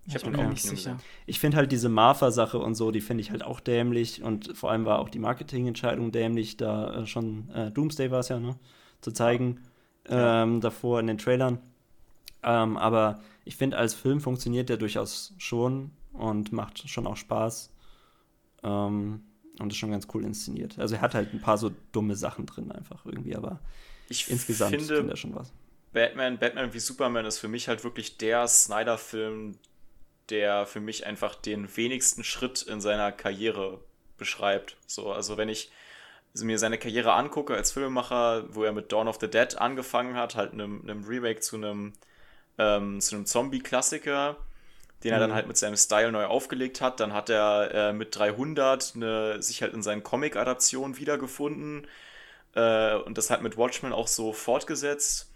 Ich 0.06 0.16
hab 0.16 0.24
bin 0.24 0.36
auch 0.38 0.50
nicht 0.50 0.64
sicher. 0.64 0.76
gesehen. 0.94 1.00
Ich 1.26 1.40
finde 1.40 1.58
halt 1.58 1.72
diese 1.72 1.90
Martha-Sache 1.90 2.58
und 2.60 2.76
so, 2.76 2.92
die 2.92 3.02
finde 3.02 3.22
ich 3.22 3.32
halt 3.32 3.44
auch 3.44 3.60
dämlich 3.60 4.24
und 4.24 4.56
vor 4.58 4.72
allem 4.72 4.86
war 4.86 5.00
auch 5.00 5.10
die 5.10 5.20
Marketingentscheidung 5.20 6.12
dämlich, 6.12 6.58
da 6.58 7.02
äh, 7.02 7.06
schon 7.06 7.50
äh, 7.52 7.72
Doomsday 7.72 8.10
war 8.10 8.20
es 8.20 8.30
ja, 8.30 8.40
ne? 8.40 8.56
Zu 9.02 9.12
zeigen 9.12 9.60
Ja. 10.10 10.44
ähm, 10.44 10.62
davor 10.62 11.00
in 11.00 11.08
den 11.08 11.18
Trailern. 11.18 11.60
Ähm, 12.44 12.78
aber 12.78 13.22
ich 13.46 13.56
finde, 13.56 13.78
als 13.78 13.94
Film 13.94 14.22
funktioniert 14.22 14.70
der 14.70 14.78
durchaus 14.78 15.34
schon 15.38 15.92
und 16.14 16.52
macht 16.52 16.90
schon 16.90 17.08
auch 17.08 17.18
Spaß. 17.18 17.72
Ähm, 18.64 19.24
und 19.60 19.72
ist 19.72 19.78
schon 19.78 19.92
ganz 19.92 20.08
cool 20.14 20.24
inszeniert. 20.24 20.80
Also 20.80 20.96
er 20.96 21.02
hat 21.02 21.14
halt 21.14 21.34
ein 21.34 21.42
paar 21.42 21.58
so 21.58 21.72
dumme 21.92 22.16
Sachen 22.16 22.46
drin 22.46 22.72
einfach 22.72 23.06
irgendwie, 23.06 23.36
aber 23.36 23.60
Ich 24.10 24.30
insgesamt 24.30 24.72
finde, 24.72 25.08
er 25.10 25.16
schon 25.16 25.36
was. 25.36 25.52
Batman, 25.94 26.38
Batman 26.40 26.74
wie 26.74 26.80
Superman 26.80 27.26
ist 27.26 27.40
für 27.40 27.48
mich 27.48 27.68
halt 27.68 27.84
wirklich 27.84 28.18
der 28.18 28.48
Snyder-Film, 28.48 29.58
der 30.30 30.66
für 30.66 30.80
mich 30.80 31.06
einfach 31.06 31.36
den 31.36 31.76
wenigsten 31.76 32.24
Schritt 32.24 32.62
in 32.62 32.80
seiner 32.82 33.12
Karriere 33.12 33.80
beschreibt. 34.18 34.78
So, 34.88 35.12
also 35.12 35.38
wenn 35.38 35.50
ich 35.50 35.72
mir 36.36 36.60
seine 36.60 36.78
Karriere 36.78 37.14
angucke 37.14 37.56
als 37.56 37.72
Filmemacher, 37.72 38.46
wo 38.56 38.64
er 38.64 38.72
mit 38.74 38.92
Dawn 38.92 39.08
of 39.08 39.18
the 39.22 39.30
Dead 39.30 39.58
angefangen 39.58 40.16
hat, 40.16 40.36
halt 40.36 40.54
einem, 40.54 40.82
einem 40.84 41.04
Remake 41.06 41.42
zu 41.42 41.58
einem, 41.58 41.94
ähm, 42.60 43.02
zu 43.02 43.16
einem 43.16 43.26
Zombie-Klassiker, 43.26 44.38
den 45.04 45.14
er 45.14 45.20
dann 45.20 45.34
Mhm. 45.34 45.36
halt 45.36 45.48
mit 45.48 45.58
seinem 45.58 45.78
Style 45.78 46.12
neu 46.12 46.26
aufgelegt 46.26 46.82
hat. 46.82 47.00
Dann 47.02 47.14
hat 47.14 47.30
er 47.30 47.72
äh, 47.74 47.94
mit 47.94 48.16
300 48.18 48.94
eine, 48.96 49.42
sich 49.44 49.62
halt 49.64 49.74
in 49.74 49.84
seinen 49.84 50.04
Comic-Adaptionen 50.04 50.98
wiedergefunden 50.98 51.88
äh, 52.56 52.96
und 52.96 53.18
das 53.18 53.30
halt 53.32 53.44
mit 53.44 53.58
Watchmen 53.58 53.94
auch 53.94 54.08
so 54.08 54.34
fortgesetzt. 54.34 55.31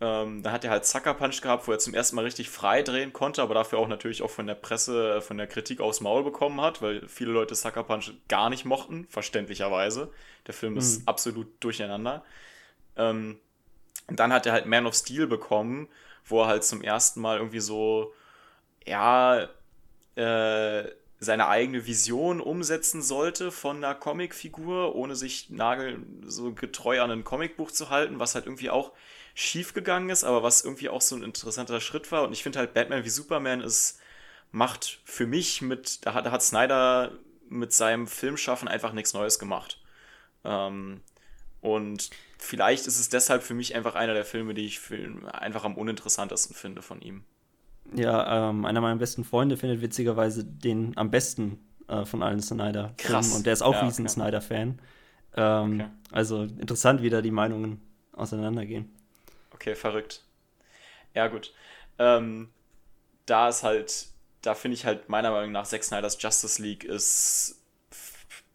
Ähm, 0.00 0.42
dann 0.44 0.52
hat 0.52 0.64
er 0.64 0.70
halt 0.70 0.86
Sucker 0.86 1.14
Punch 1.14 1.40
gehabt, 1.42 1.66
wo 1.66 1.72
er 1.72 1.78
zum 1.80 1.92
ersten 1.94 2.16
Mal 2.16 2.24
richtig 2.24 2.50
frei 2.50 2.82
drehen 2.82 3.12
konnte, 3.12 3.42
aber 3.42 3.54
dafür 3.54 3.80
auch 3.80 3.88
natürlich 3.88 4.22
auch 4.22 4.30
von 4.30 4.46
der 4.46 4.54
Presse, 4.54 5.16
äh, 5.16 5.20
von 5.20 5.38
der 5.38 5.48
Kritik 5.48 5.80
aufs 5.80 6.00
Maul 6.00 6.22
bekommen 6.22 6.60
hat, 6.60 6.82
weil 6.82 7.08
viele 7.08 7.32
Leute 7.32 7.54
Sucker 7.56 7.82
Punch 7.84 8.12
gar 8.28 8.48
nicht 8.50 8.64
mochten, 8.64 9.06
verständlicherweise. 9.10 10.12
Der 10.46 10.54
Film 10.54 10.76
ist 10.76 11.02
Mhm. 11.02 11.08
absolut 11.08 11.48
durcheinander. 11.60 12.24
Ähm, 12.96 13.38
und 14.08 14.20
dann 14.20 14.32
hat 14.32 14.46
er 14.46 14.52
halt 14.54 14.66
Man 14.66 14.86
of 14.86 14.94
Steel 14.94 15.26
bekommen, 15.26 15.88
wo 16.26 16.42
er 16.42 16.48
halt 16.48 16.64
zum 16.64 16.82
ersten 16.82 17.20
Mal 17.20 17.38
irgendwie 17.38 17.60
so, 17.60 18.12
ja, 18.86 19.48
äh, 20.16 20.84
seine 21.20 21.48
eigene 21.48 21.86
Vision 21.86 22.40
umsetzen 22.40 23.02
sollte 23.02 23.50
von 23.50 23.78
einer 23.78 23.94
Comicfigur, 23.94 24.94
ohne 24.94 25.16
sich 25.16 25.50
nagel 25.50 26.00
so 26.24 26.52
getreu 26.54 27.02
an 27.02 27.10
ein 27.10 27.24
Comicbuch 27.24 27.72
zu 27.72 27.90
halten, 27.90 28.20
was 28.20 28.34
halt 28.34 28.46
irgendwie 28.46 28.70
auch 28.70 28.92
schief 29.38 29.72
gegangen 29.72 30.10
ist, 30.10 30.24
aber 30.24 30.42
was 30.42 30.64
irgendwie 30.64 30.88
auch 30.88 31.00
so 31.00 31.14
ein 31.14 31.22
interessanter 31.22 31.80
Schritt 31.80 32.10
war. 32.10 32.24
Und 32.24 32.32
ich 32.32 32.42
finde 32.42 32.58
halt 32.58 32.74
Batman 32.74 33.04
wie 33.04 33.08
Superman 33.08 33.60
ist, 33.60 34.00
macht 34.50 35.00
für 35.04 35.26
mich 35.28 35.62
mit, 35.62 36.04
da 36.04 36.14
hat, 36.14 36.26
da 36.26 36.32
hat 36.32 36.42
Snyder 36.42 37.12
mit 37.48 37.72
seinem 37.72 38.08
Filmschaffen 38.08 38.66
einfach 38.66 38.92
nichts 38.92 39.14
Neues 39.14 39.38
gemacht. 39.38 39.80
Ähm, 40.44 41.02
und 41.60 42.10
vielleicht 42.38 42.86
ist 42.88 42.98
es 42.98 43.10
deshalb 43.10 43.44
für 43.44 43.54
mich 43.54 43.76
einfach 43.76 43.94
einer 43.94 44.14
der 44.14 44.24
Filme, 44.24 44.54
die 44.54 44.66
ich 44.66 44.80
einfach 45.32 45.64
am 45.64 45.76
uninteressantesten 45.76 46.56
finde 46.56 46.82
von 46.82 47.00
ihm. 47.00 47.24
Ja, 47.94 48.50
ähm, 48.50 48.64
einer 48.64 48.80
meiner 48.80 48.96
besten 48.96 49.24
Freunde 49.24 49.56
findet 49.56 49.80
witzigerweise 49.80 50.44
den 50.44 50.96
am 50.96 51.10
besten 51.10 51.58
äh, 51.88 52.04
von 52.04 52.22
allen 52.22 52.42
Snyder. 52.42 52.92
Krass. 52.98 53.34
Und 53.34 53.46
der 53.46 53.52
ist 53.54 53.62
auch 53.62 53.74
Ja, 53.74 53.84
riesen 53.84 54.04
okay. 54.04 54.12
Snyder-Fan. 54.14 54.80
Ähm, 55.36 55.74
Okay. 55.74 55.86
Also 56.10 56.44
interessant, 56.44 57.02
wie 57.02 57.10
da 57.10 57.22
die 57.22 57.30
Meinungen 57.30 57.80
auseinandergehen. 58.12 58.90
Okay, 59.58 59.74
verrückt. 59.74 60.22
Ja, 61.14 61.26
gut. 61.26 61.52
Ähm, 61.98 62.50
da 63.26 63.48
ist 63.48 63.64
halt, 63.64 64.06
da 64.40 64.54
finde 64.54 64.76
ich 64.76 64.84
halt 64.84 65.08
meiner 65.08 65.32
Meinung 65.32 65.50
nach 65.50 65.66
Zack 65.66 65.82
Snyder's 65.82 66.16
Justice 66.20 66.62
League 66.62 66.84
ist 66.84 67.60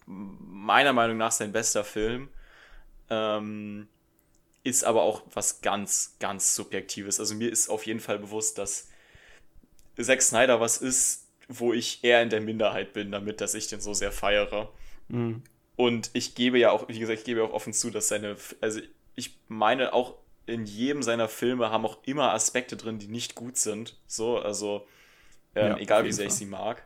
meiner 0.06 0.94
Meinung 0.94 1.18
nach 1.18 1.34
sein 1.34 1.52
bester 1.52 1.84
Film. 1.84 2.30
Ähm, 3.10 3.90
ist 4.64 4.86
aber 4.86 5.02
auch 5.02 5.24
was 5.34 5.60
ganz, 5.60 6.16
ganz 6.20 6.56
Subjektives. 6.56 7.20
Also 7.20 7.36
mir 7.36 7.52
ist 7.52 7.68
auf 7.68 7.86
jeden 7.86 8.00
Fall 8.00 8.18
bewusst, 8.18 8.58
dass 8.58 8.88
Zack 10.00 10.22
Snyder 10.22 10.62
was 10.62 10.78
ist, 10.78 11.28
wo 11.50 11.74
ich 11.74 12.02
eher 12.06 12.22
in 12.22 12.30
der 12.30 12.40
Minderheit 12.40 12.94
bin, 12.94 13.12
damit, 13.12 13.42
dass 13.42 13.56
ich 13.56 13.68
den 13.68 13.82
so 13.82 13.94
sehr 13.94 14.14
feiere. 14.14 14.72
Mhm. 15.10 15.44
Und 15.76 16.12
ich 16.14 16.34
gebe 16.34 16.60
ja 16.60 16.72
auch, 16.72 16.88
wie 16.88 16.98
gesagt, 16.98 17.20
ich 17.20 17.26
gebe 17.26 17.42
ja 17.42 17.46
auch 17.46 17.54
offen 17.54 17.74
zu, 17.74 17.90
dass 17.90 18.08
seine, 18.08 18.38
also 18.62 18.80
ich 19.16 19.38
meine 19.50 19.92
auch 19.92 20.16
in 20.46 20.66
jedem 20.66 21.04
seiner 21.04 21.30
Filme 21.30 21.70
haben 21.70 21.86
auch 21.86 21.98
immer 22.04 22.34
Aspekte 22.34 22.76
drin, 22.76 23.00
die 23.00 23.08
nicht 23.08 23.36
gut 23.36 23.58
sind. 23.58 23.98
So, 24.08 24.40
also 24.40 24.86
ähm, 25.56 25.72
Ja, 25.72 25.78
egal 25.78 26.04
wie 26.06 26.12
sehr 26.12 26.28
ich 26.28 26.34
sie 26.34 26.46
mag. 26.46 26.84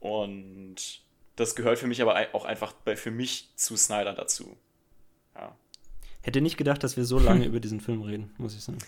Und 0.00 1.02
das 1.36 1.54
gehört 1.54 1.78
für 1.78 1.86
mich 1.86 2.02
aber 2.02 2.16
auch 2.32 2.44
einfach 2.44 2.72
bei, 2.72 2.96
für 2.96 3.10
mich 3.10 3.50
zu 3.56 3.76
Snyder 3.76 4.12
dazu. 4.12 4.56
Ja. 5.34 5.54
Hätte 6.22 6.40
nicht 6.40 6.56
gedacht, 6.56 6.82
dass 6.82 6.96
wir 6.96 7.04
so 7.04 7.18
lange 7.18 7.44
über 7.46 7.60
diesen 7.60 7.80
Film 7.80 8.02
reden, 8.02 8.34
muss 8.38 8.54
ich 8.54 8.62
sagen. 8.62 8.78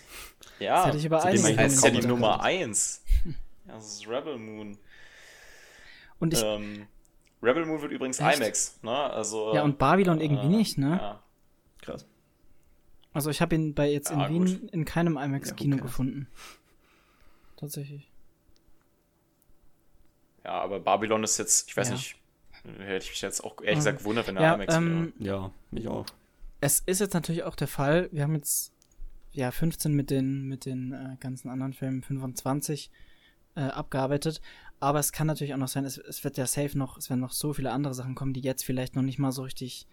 Ja, 0.59 0.77
Das 0.77 0.87
hätte 0.89 0.99
ich 0.99 1.07
aber 1.07 1.21
zu 1.21 1.29
dem 1.29 1.45
einige 1.45 1.57
man 1.57 1.65
das 1.65 1.75
ist 1.75 1.85
ja 1.85 1.91
die 1.91 2.07
Nummer 2.07 2.33
gedacht. 2.33 2.45
1. 2.47 3.05
Ja, 3.67 3.75
das 3.75 3.93
ist 3.93 4.09
Rebel 4.09 4.39
Moon. 4.39 4.79
Und 6.19 6.35
ich, 6.35 6.43
Ähm, 6.43 6.87
Rebel 7.43 7.65
Moon 7.67 7.81
wird 7.81 7.93
übrigens 7.93 8.19
Echt? 8.19 8.39
IMAX, 8.39 8.79
ne? 8.83 8.91
Also, 8.91 9.55
ja, 9.55 9.63
und 9.63 9.79
Babylon 9.79 10.21
irgendwie 10.21 10.47
äh, 10.47 10.57
nicht, 10.57 10.79
ne? 10.79 10.99
Ja. 11.01 11.23
Krass. 11.83 12.07
Also 13.19 13.31
ich 13.31 13.41
habe 13.41 13.57
ihn 13.57 13.75
bei 13.75 13.91
jetzt 13.91 14.11
in 14.13 14.21
Ja, 14.21 14.29
Wien 14.29 14.61
gut. 14.61 14.71
in 14.71 14.85
keinem 14.85 15.17
IMAX-Kino 15.19 15.75
Ja, 15.77 15.83
okay. 15.83 15.89
gefunden. 15.89 16.29
Tatsächlich. 17.57 18.09
Ja, 20.45 20.53
aber 20.53 20.79
Babylon 20.79 21.25
ist 21.25 21.37
jetzt, 21.37 21.69
ich 21.69 21.77
weiß 21.77 21.89
Ja. 21.89 21.95
nicht, 21.95 22.15
hätte 22.79 23.05
ich 23.05 23.11
mich 23.11 23.21
jetzt 23.21 23.43
auch 23.43 23.57
ehrlich 23.61 23.71
Ähm, 23.73 23.77
gesagt 23.79 23.99
gewundert, 23.99 24.29
wenn 24.29 24.37
er 24.37 24.43
Ja, 24.45 24.55
IMAX 24.55 24.77
ähm, 24.77 25.13
Ja, 25.19 25.51
mich 25.73 25.89
auch. 25.89 26.07
es 26.61 26.79
ist 26.87 27.01
jetzt 27.01 27.13
natürlich 27.15 27.43
auch 27.43 27.57
der 27.57 27.67
Fall, 27.67 28.09
wir 28.13 28.23
haben 28.23 28.37
jetzt 28.37 28.73
ja 29.33 29.51
15 29.51 29.93
mit 29.95 30.11
den, 30.11 30.45
mit 30.45 30.65
den 30.65 30.93
äh, 30.93 31.17
ganzen 31.19 31.49
anderen 31.49 31.73
Filmen, 31.73 32.03
25 32.03 32.89
äh, 33.57 33.63
abgearbeitet. 33.63 34.41
Aber 34.79 35.01
es 35.01 35.11
kann 35.11 35.27
natürlich 35.27 35.55
auch 35.55 35.59
noch 35.59 35.67
sein, 35.67 35.85
es, 35.85 35.99
es 35.99 36.23
wird 36.23 36.37
ja 36.37 36.47
safe 36.47 36.79
noch, 36.79 36.99
es 36.99 37.11
werden 37.11 37.19
noch 37.19 37.33
so 37.33 37.53
viele 37.53 37.73
andere 37.73 37.95
Sachen 37.95 38.15
kommen, 38.15 38.33
die 38.33 38.43
jetzt 38.43 38.63
vielleicht 38.65 38.95
noch 38.95 39.03
nicht 39.03 39.19
mal 39.19 39.33
so 39.33 39.43
richtig, 39.43 39.89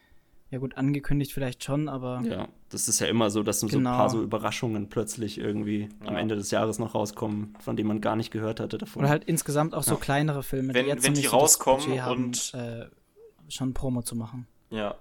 ja 0.55 0.59
gut, 0.61 0.77
angekündigt 0.77 1.33
vielleicht 1.33 1.63
schon, 1.63 1.89
aber 1.89 2.21
Ja, 2.23 2.47
das 2.69 2.87
ist 2.87 2.99
ja 3.01 3.07
immer 3.07 3.29
so, 3.29 3.43
dass 3.43 3.59
so 3.59 3.67
ein 3.67 3.69
Genau. 3.69 3.91
paar 3.91 4.09
so 4.09 4.23
Überraschungen 4.23 4.87
plötzlich 4.89 5.37
irgendwie 5.37 5.89
am 6.05 6.13
Ja. 6.13 6.19
Ende 6.21 6.35
des 6.37 6.49
Jahres 6.51 6.79
noch 6.79 6.95
rauskommen, 6.95 7.53
von 7.59 7.75
denen 7.75 7.87
man 7.89 7.99
gar 7.99 8.15
nicht 8.15 8.31
gehört 8.31 8.59
hatte 8.61 8.77
davon. 8.77 9.01
oder 9.01 9.09
halt 9.09 9.25
insgesamt 9.25 9.75
auch 9.75 9.83
so 9.83 9.95
Ja. 9.95 9.99
kleinere 9.99 10.43
Filme, 10.43 10.73
Wenn- 10.73 10.85
die 10.85 10.91
jetzt 10.91 11.03
wenn 11.05 11.13
die 11.13 11.23
so 11.23 11.29
rauskommen 11.31 11.85
Budget 11.85 12.01
haben, 12.01 12.23
und- 12.25 12.53
äh, 12.53 12.85
schon 13.49 13.73
Promo 13.73 14.01
zu 14.01 14.15
machen. 14.15 14.47
Ja, 14.69 14.95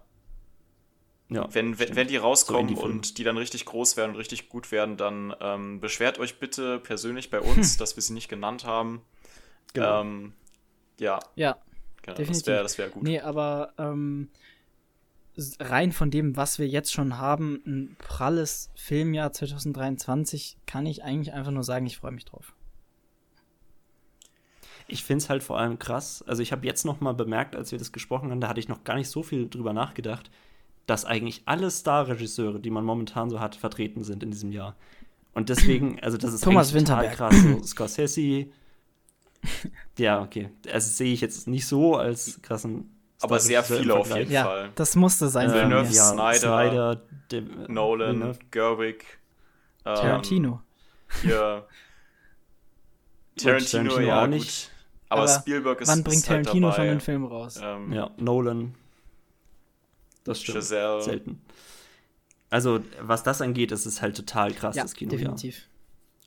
ja, 1.30 1.48
wenn, 1.54 1.78
wenn, 1.78 1.96
wenn 1.96 2.06
die 2.08 2.16
rauskommen 2.16 2.62
Indie-Filme. 2.68 2.92
und 2.94 3.16
die 3.18 3.24
dann 3.24 3.36
richtig 3.38 3.64
groß 3.64 3.96
werden 3.96 4.10
und 4.10 4.16
richtig 4.16 4.48
gut 4.50 4.70
werden, 4.72 4.96
dann 4.96 5.34
ähm, 5.40 5.80
beschwert 5.80 6.18
euch 6.18 6.38
bitte 6.38 6.78
persönlich 6.80 7.30
bei 7.30 7.40
uns, 7.40 7.76
dass 7.78 7.96
wir 7.96 8.02
sie 8.02 8.12
nicht 8.12 8.28
genannt 8.28 8.64
haben. 8.66 9.00
Genau. 9.72 10.02
Ähm, 10.02 10.32
ja, 11.00 11.18
Ja, 11.36 11.52
genau, 12.02 12.16
das 12.16 12.16
definitiv. 12.16 12.46
wäre 12.48 12.62
das 12.62 12.76
wär 12.78 12.88
gut. 12.90 13.02
Nee, 13.04 13.20
aber 13.20 13.72
ähm, 13.78 14.28
rein 15.58 15.92
von 15.92 16.10
dem, 16.10 16.36
was 16.36 16.58
wir 16.58 16.68
jetzt 16.68 16.92
schon 16.92 17.18
haben, 17.18 17.60
ein 17.66 17.96
pralles 17.98 18.70
Filmjahr 18.74 19.32
2023, 19.32 20.58
kann 20.66 20.86
ich 20.86 21.02
eigentlich 21.02 21.32
einfach 21.32 21.50
nur 21.50 21.64
sagen, 21.64 21.86
ich 21.86 21.96
freue 21.96 22.12
mich 22.12 22.24
drauf. 22.24 22.54
Ich 24.86 25.02
finde 25.02 25.24
es 25.24 25.30
halt 25.30 25.42
vor 25.42 25.58
allem 25.58 25.78
krass. 25.78 26.22
Also 26.26 26.42
ich 26.42 26.52
habe 26.52 26.66
jetzt 26.66 26.84
noch 26.84 27.00
mal 27.00 27.14
bemerkt, 27.14 27.56
als 27.56 27.72
wir 27.72 27.78
das 27.78 27.92
gesprochen 27.92 28.30
haben, 28.30 28.40
da 28.40 28.48
hatte 28.48 28.60
ich 28.60 28.68
noch 28.68 28.84
gar 28.84 28.96
nicht 28.96 29.08
so 29.08 29.22
viel 29.22 29.48
drüber 29.48 29.72
nachgedacht, 29.72 30.30
dass 30.86 31.04
eigentlich 31.04 31.42
alle 31.46 31.70
Star-Regisseure, 31.70 32.60
die 32.60 32.70
man 32.70 32.84
momentan 32.84 33.30
so 33.30 33.40
hat, 33.40 33.56
vertreten 33.56 34.04
sind 34.04 34.22
in 34.22 34.30
diesem 34.30 34.52
Jahr. 34.52 34.76
Und 35.32 35.48
deswegen, 35.48 35.98
also 36.02 36.18
das 36.18 36.34
ist 36.34 36.44
Thomas 36.44 36.72
total 36.72 37.10
krass. 37.10 37.34
So 37.42 37.62
Scorsese, 37.64 38.46
ja, 39.98 40.22
okay. 40.22 40.50
Also 40.70 40.90
sehe 40.90 41.12
ich 41.12 41.20
jetzt 41.20 41.48
nicht 41.48 41.66
so 41.66 41.96
als 41.96 42.40
krassen 42.42 42.93
Aber 43.24 43.40
sehr 43.40 43.62
viele 43.64 43.94
auf 43.94 44.14
jeden 44.14 44.30
Ja, 44.30 44.44
Fall. 44.44 44.70
das 44.74 44.94
musste 44.96 45.28
sein. 45.28 45.48
Für 45.50 45.56
Villeneuve, 45.56 45.92
ja, 45.92 46.04
Snyder, 46.04 46.34
Snyder 46.38 47.00
De- 47.30 47.42
Nolan, 47.68 48.08
Villeneuve. 48.16 48.38
Gerwig, 48.50 49.04
ähm, 49.84 49.94
Tarantino. 49.96 50.62
Hier, 51.22 51.66
Tarantino, 53.36 53.82
Tarantino 53.90 54.00
ja, 54.00 54.18
auch 54.18 54.24
gut. 54.24 54.30
nicht. 54.30 54.70
Aber, 55.08 55.22
Aber 55.22 55.30
Spielberg 55.30 55.80
ist 55.80 55.88
Wann 55.88 56.02
bringt 56.02 56.18
ist 56.18 56.30
halt 56.30 56.44
Tarantino 56.44 56.68
dabei. 56.70 56.76
schon 56.82 56.90
einen 56.90 57.00
Film 57.00 57.24
raus? 57.24 57.60
Ähm, 57.62 57.92
Ja, 57.92 58.10
Nolan. 58.16 58.74
Das 60.24 60.40
stimmt. 60.40 60.58
Giselle. 60.58 61.02
Selten. 61.02 61.40
Also, 62.50 62.80
was 63.00 63.22
das 63.22 63.40
angeht, 63.42 63.72
ist 63.72 63.84
es 63.86 64.00
halt 64.00 64.16
total 64.16 64.52
krass, 64.52 64.76
Ja, 64.76 64.82
das 64.82 64.94
Kino. 64.94 65.10
definitiv. 65.10 65.56
Ja. 65.58 65.64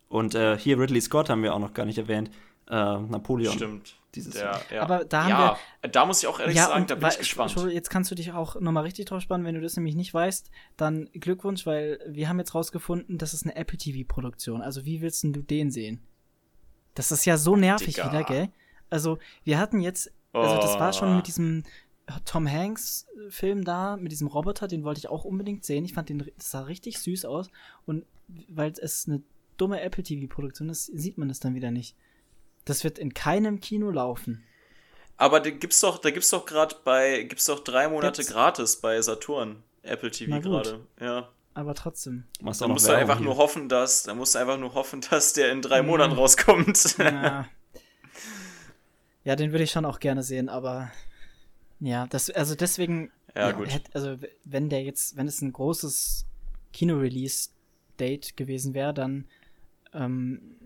Und 0.09 0.35
äh, 0.35 0.58
hier 0.58 0.80
Ridley 0.80 1.01
Scott 1.01 1.30
haben 1.30 1.42
wir 1.43 1.53
auch 1.53 1.59
noch 1.59 1.74
gar 1.74 1.85
nicht 1.85 1.98
erwähnt. 1.98 2.30
Äh, 2.69 2.74
Napoleon. 2.76 3.53
Stimmt. 3.53 3.95
Dieses 4.16 4.34
Der, 4.34 4.61
ja. 4.72 4.82
Aber 4.82 5.06
da 5.06 5.24
haben 5.24 5.30
ja, 5.30 5.90
da 5.90 6.06
muss 6.06 6.22
ich 6.24 6.27
auch 6.27 6.40
ehrlich 6.40 6.60
sagen, 6.60 6.88
da 6.88 6.95
bin 6.95 7.08
ich 7.10 7.18
gespannt. 7.19 7.56
Jetzt 7.72 7.90
kannst 7.90 8.10
du 8.10 8.16
dich 8.16 8.32
auch 8.32 8.60
nochmal 8.60 8.84
richtig 8.84 9.06
drauf 9.06 9.22
spannen, 9.22 9.45
wenn 9.45 9.56
du 9.56 9.61
das 9.61 9.76
nämlich 9.76 9.95
nicht 9.95 10.14
weißt, 10.14 10.50
dann 10.77 11.10
Glückwunsch, 11.14 11.66
weil 11.66 12.00
wir 12.08 12.30
haben 12.30 12.40
jetzt 12.40 12.56
rausgefunden, 12.56 13.18
das 13.18 13.34
ist 13.34 13.44
eine 13.44 13.56
Apple 13.56 13.77
TV-Produktion. 13.77 14.61
Also 14.61 14.86
wie 14.86 15.02
willst 15.02 15.24
du 15.24 15.30
den 15.44 15.72
sehen? 15.72 16.02
Das 16.95 17.11
ist 17.11 17.26
ja 17.26 17.38
so 17.38 17.56
nervig 17.56 17.95
Digga. 17.95 18.10
wieder, 18.10 18.24
gell? 18.24 18.50
Also 18.90 19.19
wir 19.44 19.60
hatten 19.60 19.82
jetzt, 19.82 20.11
also 20.34 20.56
das 20.56 20.80
war 20.80 20.94
schon 20.94 21.11
Oh. 21.11 21.16
mit 21.18 21.27
diesem 21.27 21.64
Tom 22.26 22.50
Hanks-Film 22.50 23.66
da, 23.66 23.98
mit 23.98 24.11
diesem 24.14 24.27
Roboter, 24.27 24.68
den 24.68 24.84
wollte 24.84 25.00
ich 25.00 25.10
auch 25.10 25.26
unbedingt 25.26 25.66
sehen. 25.66 25.84
Ich 25.84 25.94
fand 25.94 26.10
den, 26.10 26.19
das 26.38 26.52
sah 26.52 26.61
richtig 26.61 26.98
süß 27.00 27.26
aus 27.26 27.50
und 27.86 28.06
weil 28.48 28.72
es 28.82 29.08
eine 29.08 29.22
dumme 29.58 29.82
Apple 29.82 30.03
TV-Produktion 30.03 30.69
ist, 30.69 30.86
sieht 30.86 31.18
man 31.18 31.27
das 31.27 31.40
dann 31.40 31.53
wieder 31.56 31.72
nicht. 31.72 31.95
Das 32.68 32.84
wird 32.84 33.00
in 33.00 33.14
keinem 33.14 33.60
Kino 33.60 33.90
laufen. 33.92 34.44
Aber 35.16 35.40
da 35.40 35.50
gibt's 35.50 35.80
doch, 35.80 35.98
da 35.98 36.12
gibt's 36.12 36.30
doch 36.30 36.46
gerade 36.46 36.76
bei, 36.84 37.24
gibt's 37.24 37.46
doch 37.46 37.62
drei 37.64 37.88
Monate 37.88 38.18
Gibt's? 38.22 38.32
gratis 38.34 38.76
bei 38.82 39.02
Saturn, 39.02 39.64
Apple 39.82 40.12
TV 40.12 40.34
gut. 40.36 40.44
gerade. 40.44 40.86
Ja. 41.00 41.30
Aber 41.56 41.74
trotzdem. 41.74 42.26
Machst 42.40 42.62
Da 42.62 42.68
musst 42.68 42.88
du 42.88 42.92
einfach 42.92 43.18
hier. 43.18 43.26
nur 43.26 43.38
hoffen, 43.38 43.68
dass, 43.68 44.04
da 44.04 44.14
musst 44.14 44.36
du 44.36 44.40
einfach 44.40 44.60
nur 44.60 44.76
hoffen, 44.76 45.02
dass 45.10 45.34
der 45.34 45.52
in 45.52 45.62
drei 45.64 45.82
Mhm. 45.82 45.88
Monaten 45.88 46.14
rauskommt. 46.14 46.96
Ja. 47.00 47.48
ja, 49.24 49.36
den 49.36 49.52
würde 49.52 49.64
ich 49.64 49.72
schon 49.72 49.86
auch 49.86 50.00
gerne 50.00 50.24
sehen, 50.24 50.50
aber 50.50 50.92
ja, 51.80 52.06
das, 52.08 52.30
also 52.30 52.56
deswegen, 52.56 53.12
Ja, 53.36 53.52
gut. 53.52 53.70
hätt- 53.70 53.90
also 53.94 54.18
wenn 54.46 54.70
der 54.70 54.84
jetzt, 54.84 55.16
wenn 55.18 55.28
es 55.28 55.42
ein 55.42 55.52
großes 55.54 56.26
Kino-Release-Date 56.74 58.38
gewesen 58.38 58.74
wäre, 58.74 58.94
dann 58.94 59.26
ähm, 59.94 60.58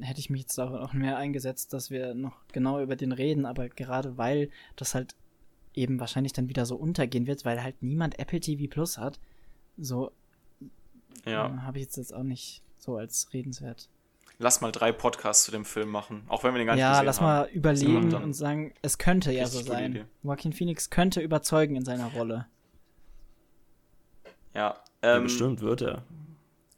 hätte 0.00 0.20
ich 0.20 0.30
mich 0.30 0.42
jetzt 0.42 0.58
auch 0.58 0.70
noch 0.70 0.92
mehr 0.92 1.16
eingesetzt, 1.16 1.72
dass 1.72 1.90
wir 1.90 2.14
noch 2.14 2.36
genau 2.52 2.80
über 2.80 2.96
den 2.96 3.12
reden, 3.12 3.46
aber 3.46 3.68
gerade 3.68 4.16
weil 4.18 4.50
das 4.76 4.94
halt 4.94 5.14
eben 5.74 6.00
wahrscheinlich 6.00 6.32
dann 6.32 6.48
wieder 6.48 6.66
so 6.66 6.76
untergehen 6.76 7.26
wird, 7.26 7.44
weil 7.44 7.62
halt 7.62 7.82
niemand 7.82 8.18
Apple 8.18 8.40
TV 8.40 8.68
Plus 8.68 8.98
hat, 8.98 9.20
so 9.78 10.12
ja. 11.24 11.46
äh, 11.48 11.58
habe 11.60 11.78
ich 11.78 11.84
jetzt, 11.84 11.96
jetzt 11.96 12.14
auch 12.14 12.22
nicht 12.22 12.62
so 12.78 12.96
als 12.96 13.32
redenswert. 13.32 13.88
Lass 14.38 14.62
mal 14.62 14.72
drei 14.72 14.90
Podcasts 14.90 15.44
zu 15.44 15.50
dem 15.50 15.66
Film 15.66 15.90
machen, 15.90 16.22
auch 16.28 16.44
wenn 16.44 16.54
wir 16.54 16.58
den 16.58 16.66
gar 16.66 16.74
nicht 16.74 16.80
Ja, 16.80 16.92
gesehen 16.92 17.06
lass 17.06 17.20
haben. 17.20 17.26
mal 17.26 17.48
überlegen 17.52 18.14
und 18.14 18.32
sagen, 18.32 18.72
es 18.80 18.96
könnte 18.96 19.32
ja 19.32 19.46
so 19.46 19.60
sein. 19.60 19.90
Idee. 19.92 20.04
Joaquin 20.22 20.52
Phoenix 20.54 20.88
könnte 20.88 21.20
überzeugen 21.20 21.76
in 21.76 21.84
seiner 21.84 22.06
Rolle. 22.12 22.46
Ja, 24.54 24.76
Ja, 25.02 25.16
ähm, 25.16 25.24
bestimmt 25.24 25.60
wird 25.60 25.82
er. 25.82 26.04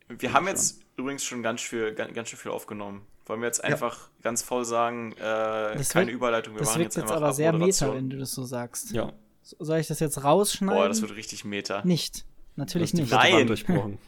wir 0.08 0.32
haben 0.32 0.46
jetzt 0.48 0.80
übrigens 1.02 1.24
schon 1.24 1.42
ganz, 1.42 1.60
viel, 1.60 1.94
ganz, 1.94 2.14
ganz 2.14 2.28
schön 2.30 2.38
viel 2.38 2.50
aufgenommen. 2.50 3.06
Wollen 3.26 3.40
wir 3.40 3.46
jetzt 3.46 3.62
einfach 3.62 4.08
ganz 4.22 4.42
voll 4.42 4.64
sagen, 4.64 5.12
äh, 5.12 5.18
Das 5.20 5.90
keine 5.90 6.06
wird- 6.06 6.16
Überleitung, 6.16 6.54
wir 6.54 6.60
Das 6.60 6.70
machen 6.70 6.82
jetzt 6.82 6.96
jetzt 6.96 7.02
einfach 7.04 7.16
aber 7.16 7.32
sehr 7.32 7.52
meta, 7.52 7.94
wenn 7.94 8.10
du 8.10 8.18
das 8.18 8.32
so 8.32 8.44
sagst. 8.44 8.90
Ja. 8.92 9.12
So- 9.42 9.56
Soll 9.60 9.78
ich 9.78 9.86
das 9.86 10.00
jetzt 10.00 10.24
rausschneiden? 10.24 10.76
Boah, 10.76 10.88
das 10.88 11.00
wird 11.02 11.14
richtig 11.14 11.44
meta. 11.44 11.82
nicht. 11.84 12.24
Natürlich 12.56 12.92
nicht. 12.94 13.10
Nein. 13.10 13.46
Durchbrochen. 13.46 13.98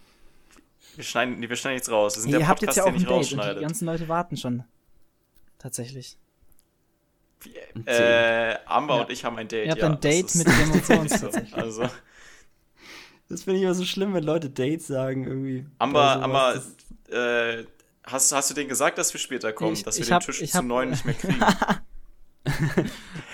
Wir 0.96 1.04
schneiden, 1.04 1.40
nee, 1.40 1.48
wir 1.48 1.56
schneiden 1.56 1.74
nichts 1.76 1.90
raus. 1.90 2.16
Wir 2.16 2.22
sind 2.22 2.30
ihr 2.32 2.38
der 2.38 2.48
habt 2.48 2.60
Podcast, 2.60 2.76
jetzt 2.76 2.84
ja 2.84 2.90
auch 2.90 2.94
nicht 2.94 3.04
Date 3.06 3.10
und 3.16 3.20
die 3.30 3.34
rausschneidet. 3.36 3.62
ganzen 3.62 3.86
Leute 3.86 4.08
warten 4.08 4.36
schon. 4.36 4.64
Tatsächlich. 5.58 6.16
Äh, 7.86 8.56
Amber 8.66 8.96
Ja. 8.96 9.02
und 9.02 9.10
ich 9.10 9.24
haben 9.24 9.36
ein 9.36 9.48
Date. 9.48 9.66
Ihr 9.66 9.70
habt 9.72 9.80
ja, 9.82 9.86
ein 9.88 9.92
das 9.92 10.00
Date 10.00 10.34
mit 10.36 10.86
Thrones 10.86 11.20
so. 11.20 11.30
Also, 11.56 11.88
Das 13.34 13.42
finde 13.42 13.58
ich 13.58 13.64
immer 13.64 13.74
so 13.74 13.84
schlimm, 13.84 14.14
wenn 14.14 14.22
Leute 14.22 14.48
Dates 14.48 14.86
sagen 14.86 15.24
irgendwie. 15.26 15.66
Amber, 15.78 16.22
Amber, 16.22 16.62
äh, 17.10 17.64
hast, 18.04 18.30
hast 18.32 18.50
du 18.50 18.54
denen 18.54 18.68
gesagt, 18.68 18.96
dass 18.96 19.12
wir 19.12 19.18
später 19.18 19.52
kommen? 19.52 19.72
Ich- 19.72 19.82
dass 19.82 19.98
wir 19.98 20.04
den 20.04 20.14
hab- 20.14 20.22
Tisch 20.24 20.38
zu 20.48 20.56
hab- 20.58 20.64
neun 20.64 20.90
nicht 20.90 21.04
mehr 21.04 21.14
kriegen? 21.14 21.40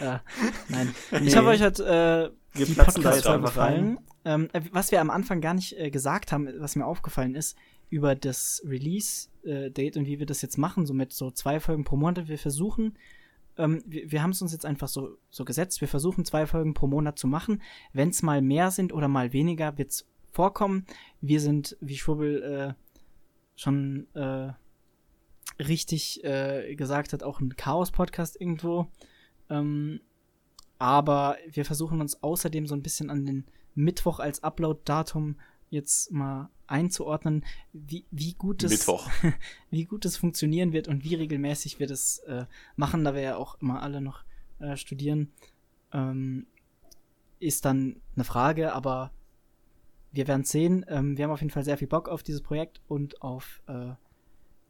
Ja, 0.00 0.22
nein. 0.68 0.94
Nee. 1.10 1.18
Ich 1.28 1.36
hoffe, 1.36 1.48
euch 1.48 1.60
hat 1.60 1.78
äh, 1.80 2.30
Wir 2.54 2.66
die 2.66 2.74
Podcast 2.74 3.04
jetzt 3.16 3.26
einfach 3.26 3.50
gefallen. 3.50 3.98
Ähm, 4.24 4.48
äh, 4.52 4.60
was 4.72 4.90
wir 4.92 5.00
am 5.00 5.10
Anfang 5.10 5.40
gar 5.40 5.52
nicht 5.54 5.78
äh, 5.78 5.90
gesagt 5.90 6.32
haben, 6.32 6.48
was 6.58 6.76
mir 6.76 6.86
aufgefallen 6.86 7.34
ist, 7.34 7.56
über 7.90 8.14
das 8.14 8.62
Release-Date 8.64 9.96
und 9.96 10.06
wie 10.06 10.18
wir 10.20 10.26
das 10.26 10.42
jetzt 10.42 10.56
machen, 10.58 10.86
so 10.86 10.94
mit 10.94 11.12
so 11.12 11.30
zwei 11.30 11.58
Folgen 11.60 11.84
pro 11.84 11.96
Monat. 11.96 12.28
Wir 12.28 12.38
versuchen, 12.38 12.96
ähm, 13.60 13.82
wir, 13.86 14.10
wir 14.10 14.22
haben 14.22 14.30
es 14.30 14.42
uns 14.42 14.52
jetzt 14.52 14.66
einfach 14.66 14.88
so, 14.88 15.18
so 15.30 15.44
gesetzt, 15.44 15.80
wir 15.80 15.88
versuchen 15.88 16.24
zwei 16.24 16.46
Folgen 16.46 16.74
pro 16.74 16.86
Monat 16.86 17.18
zu 17.18 17.28
machen. 17.28 17.62
Wenn 17.92 18.08
es 18.08 18.22
mal 18.22 18.42
mehr 18.42 18.70
sind 18.70 18.92
oder 18.92 19.08
mal 19.08 19.32
weniger, 19.32 19.78
wird 19.78 19.90
es 19.90 20.08
vorkommen. 20.32 20.86
Wir 21.20 21.40
sind, 21.40 21.76
wie 21.80 21.96
Schwubbel 21.96 22.42
äh, 22.42 22.74
schon 23.56 24.06
äh, 24.14 24.52
richtig 25.62 26.24
äh, 26.24 26.74
gesagt 26.74 27.12
hat, 27.12 27.22
auch 27.22 27.40
ein 27.40 27.56
Chaos-Podcast 27.56 28.40
irgendwo. 28.40 28.88
Ähm, 29.48 30.00
aber 30.78 31.36
wir 31.50 31.64
versuchen 31.64 32.00
uns 32.00 32.22
außerdem 32.22 32.66
so 32.66 32.74
ein 32.74 32.82
bisschen 32.82 33.10
an 33.10 33.26
den 33.26 33.46
Mittwoch 33.74 34.18
als 34.18 34.42
Upload-Datum 34.42 35.36
jetzt 35.70 36.10
mal 36.10 36.50
einzuordnen, 36.66 37.44
wie, 37.72 38.04
wie 38.10 38.34
gut 38.34 38.62
es 38.62 38.86
wie 39.70 39.84
gut 39.84 40.04
es 40.04 40.16
funktionieren 40.16 40.72
wird 40.72 40.88
und 40.88 41.04
wie 41.04 41.14
regelmäßig 41.14 41.78
wir 41.78 41.86
das 41.86 42.18
äh, 42.20 42.44
machen, 42.76 43.04
da 43.04 43.14
wir 43.14 43.22
ja 43.22 43.36
auch 43.36 43.60
immer 43.60 43.82
alle 43.82 44.00
noch 44.00 44.24
äh, 44.58 44.76
studieren, 44.76 45.32
ähm, 45.92 46.46
ist 47.38 47.64
dann 47.64 47.96
eine 48.14 48.24
Frage, 48.24 48.74
aber 48.74 49.12
wir 50.12 50.28
werden 50.28 50.44
sehen. 50.44 50.84
Ähm, 50.88 51.16
wir 51.16 51.24
haben 51.24 51.32
auf 51.32 51.40
jeden 51.40 51.52
Fall 51.52 51.64
sehr 51.64 51.78
viel 51.78 51.88
Bock 51.88 52.08
auf 52.08 52.22
dieses 52.22 52.42
Projekt 52.42 52.80
und 52.88 53.22
auf 53.22 53.62
äh, 53.66 53.92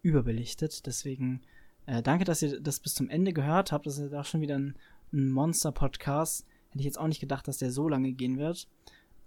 überbelichtet. 0.02 0.86
Deswegen 0.86 1.40
äh, 1.86 2.02
danke, 2.02 2.24
dass 2.24 2.42
ihr 2.42 2.60
das 2.60 2.80
bis 2.80 2.94
zum 2.94 3.08
Ende 3.08 3.32
gehört 3.32 3.72
habt. 3.72 3.86
Das 3.86 3.98
ist 3.98 4.14
auch 4.14 4.24
schon 4.24 4.40
wieder 4.40 4.58
ein, 4.58 4.76
ein 5.12 5.30
Monster-Podcast. 5.30 6.46
Hätte 6.68 6.78
ich 6.78 6.84
jetzt 6.84 6.98
auch 6.98 7.08
nicht 7.08 7.20
gedacht, 7.20 7.48
dass 7.48 7.58
der 7.58 7.72
so 7.72 7.88
lange 7.88 8.12
gehen 8.12 8.38
wird. 8.38 8.68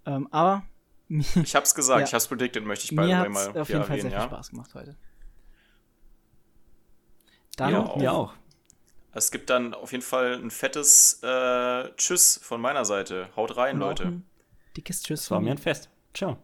Ähm, 0.06 0.28
aber 0.30 0.64
Ich 1.08 1.54
hab's 1.54 1.74
gesagt, 1.74 2.00
Ja. 2.00 2.06
ich 2.06 2.14
hab's 2.14 2.26
predicted, 2.28 2.64
möchte 2.64 2.84
ich 2.84 2.90
the 2.90 2.96
mir 2.96 3.28
mal 3.28 3.28
auf 3.28 3.34
jeden 3.34 3.54
Fall 3.54 3.64
sehr 3.64 3.70
erwähnen, 3.80 4.00
viel 4.00 4.10
ja. 4.12 4.22
Spaß 4.22 4.50
gemacht 4.50 4.74
heute. 4.74 4.96
Dann 7.56 7.72
Ja, 7.72 7.80
auch. 7.80 7.96
Mir 7.96 8.12
auch. 8.12 8.34
Es 9.12 9.30
gibt 9.30 9.48
dann 9.50 9.74
auf 9.74 9.92
jeden 9.92 10.02
Fall 10.02 10.34
ein 10.42 10.50
fettes 10.50 11.20
äh, 11.22 11.88
Tschüss 11.96 12.40
von 12.42 12.60
meiner 12.60 12.84
Seite. 12.84 13.28
Haut 13.36 13.56
rein, 13.56 13.76
und 13.76 13.80
Leute. 13.80 14.22
dickes 14.76 15.02
Tschüss. 15.02 15.20
Das 15.20 15.30
war 15.30 15.38
von 15.38 15.44
mir 15.44 15.52
ein 15.52 15.58
Fest. 15.58 15.88
Ciao. 16.14 16.38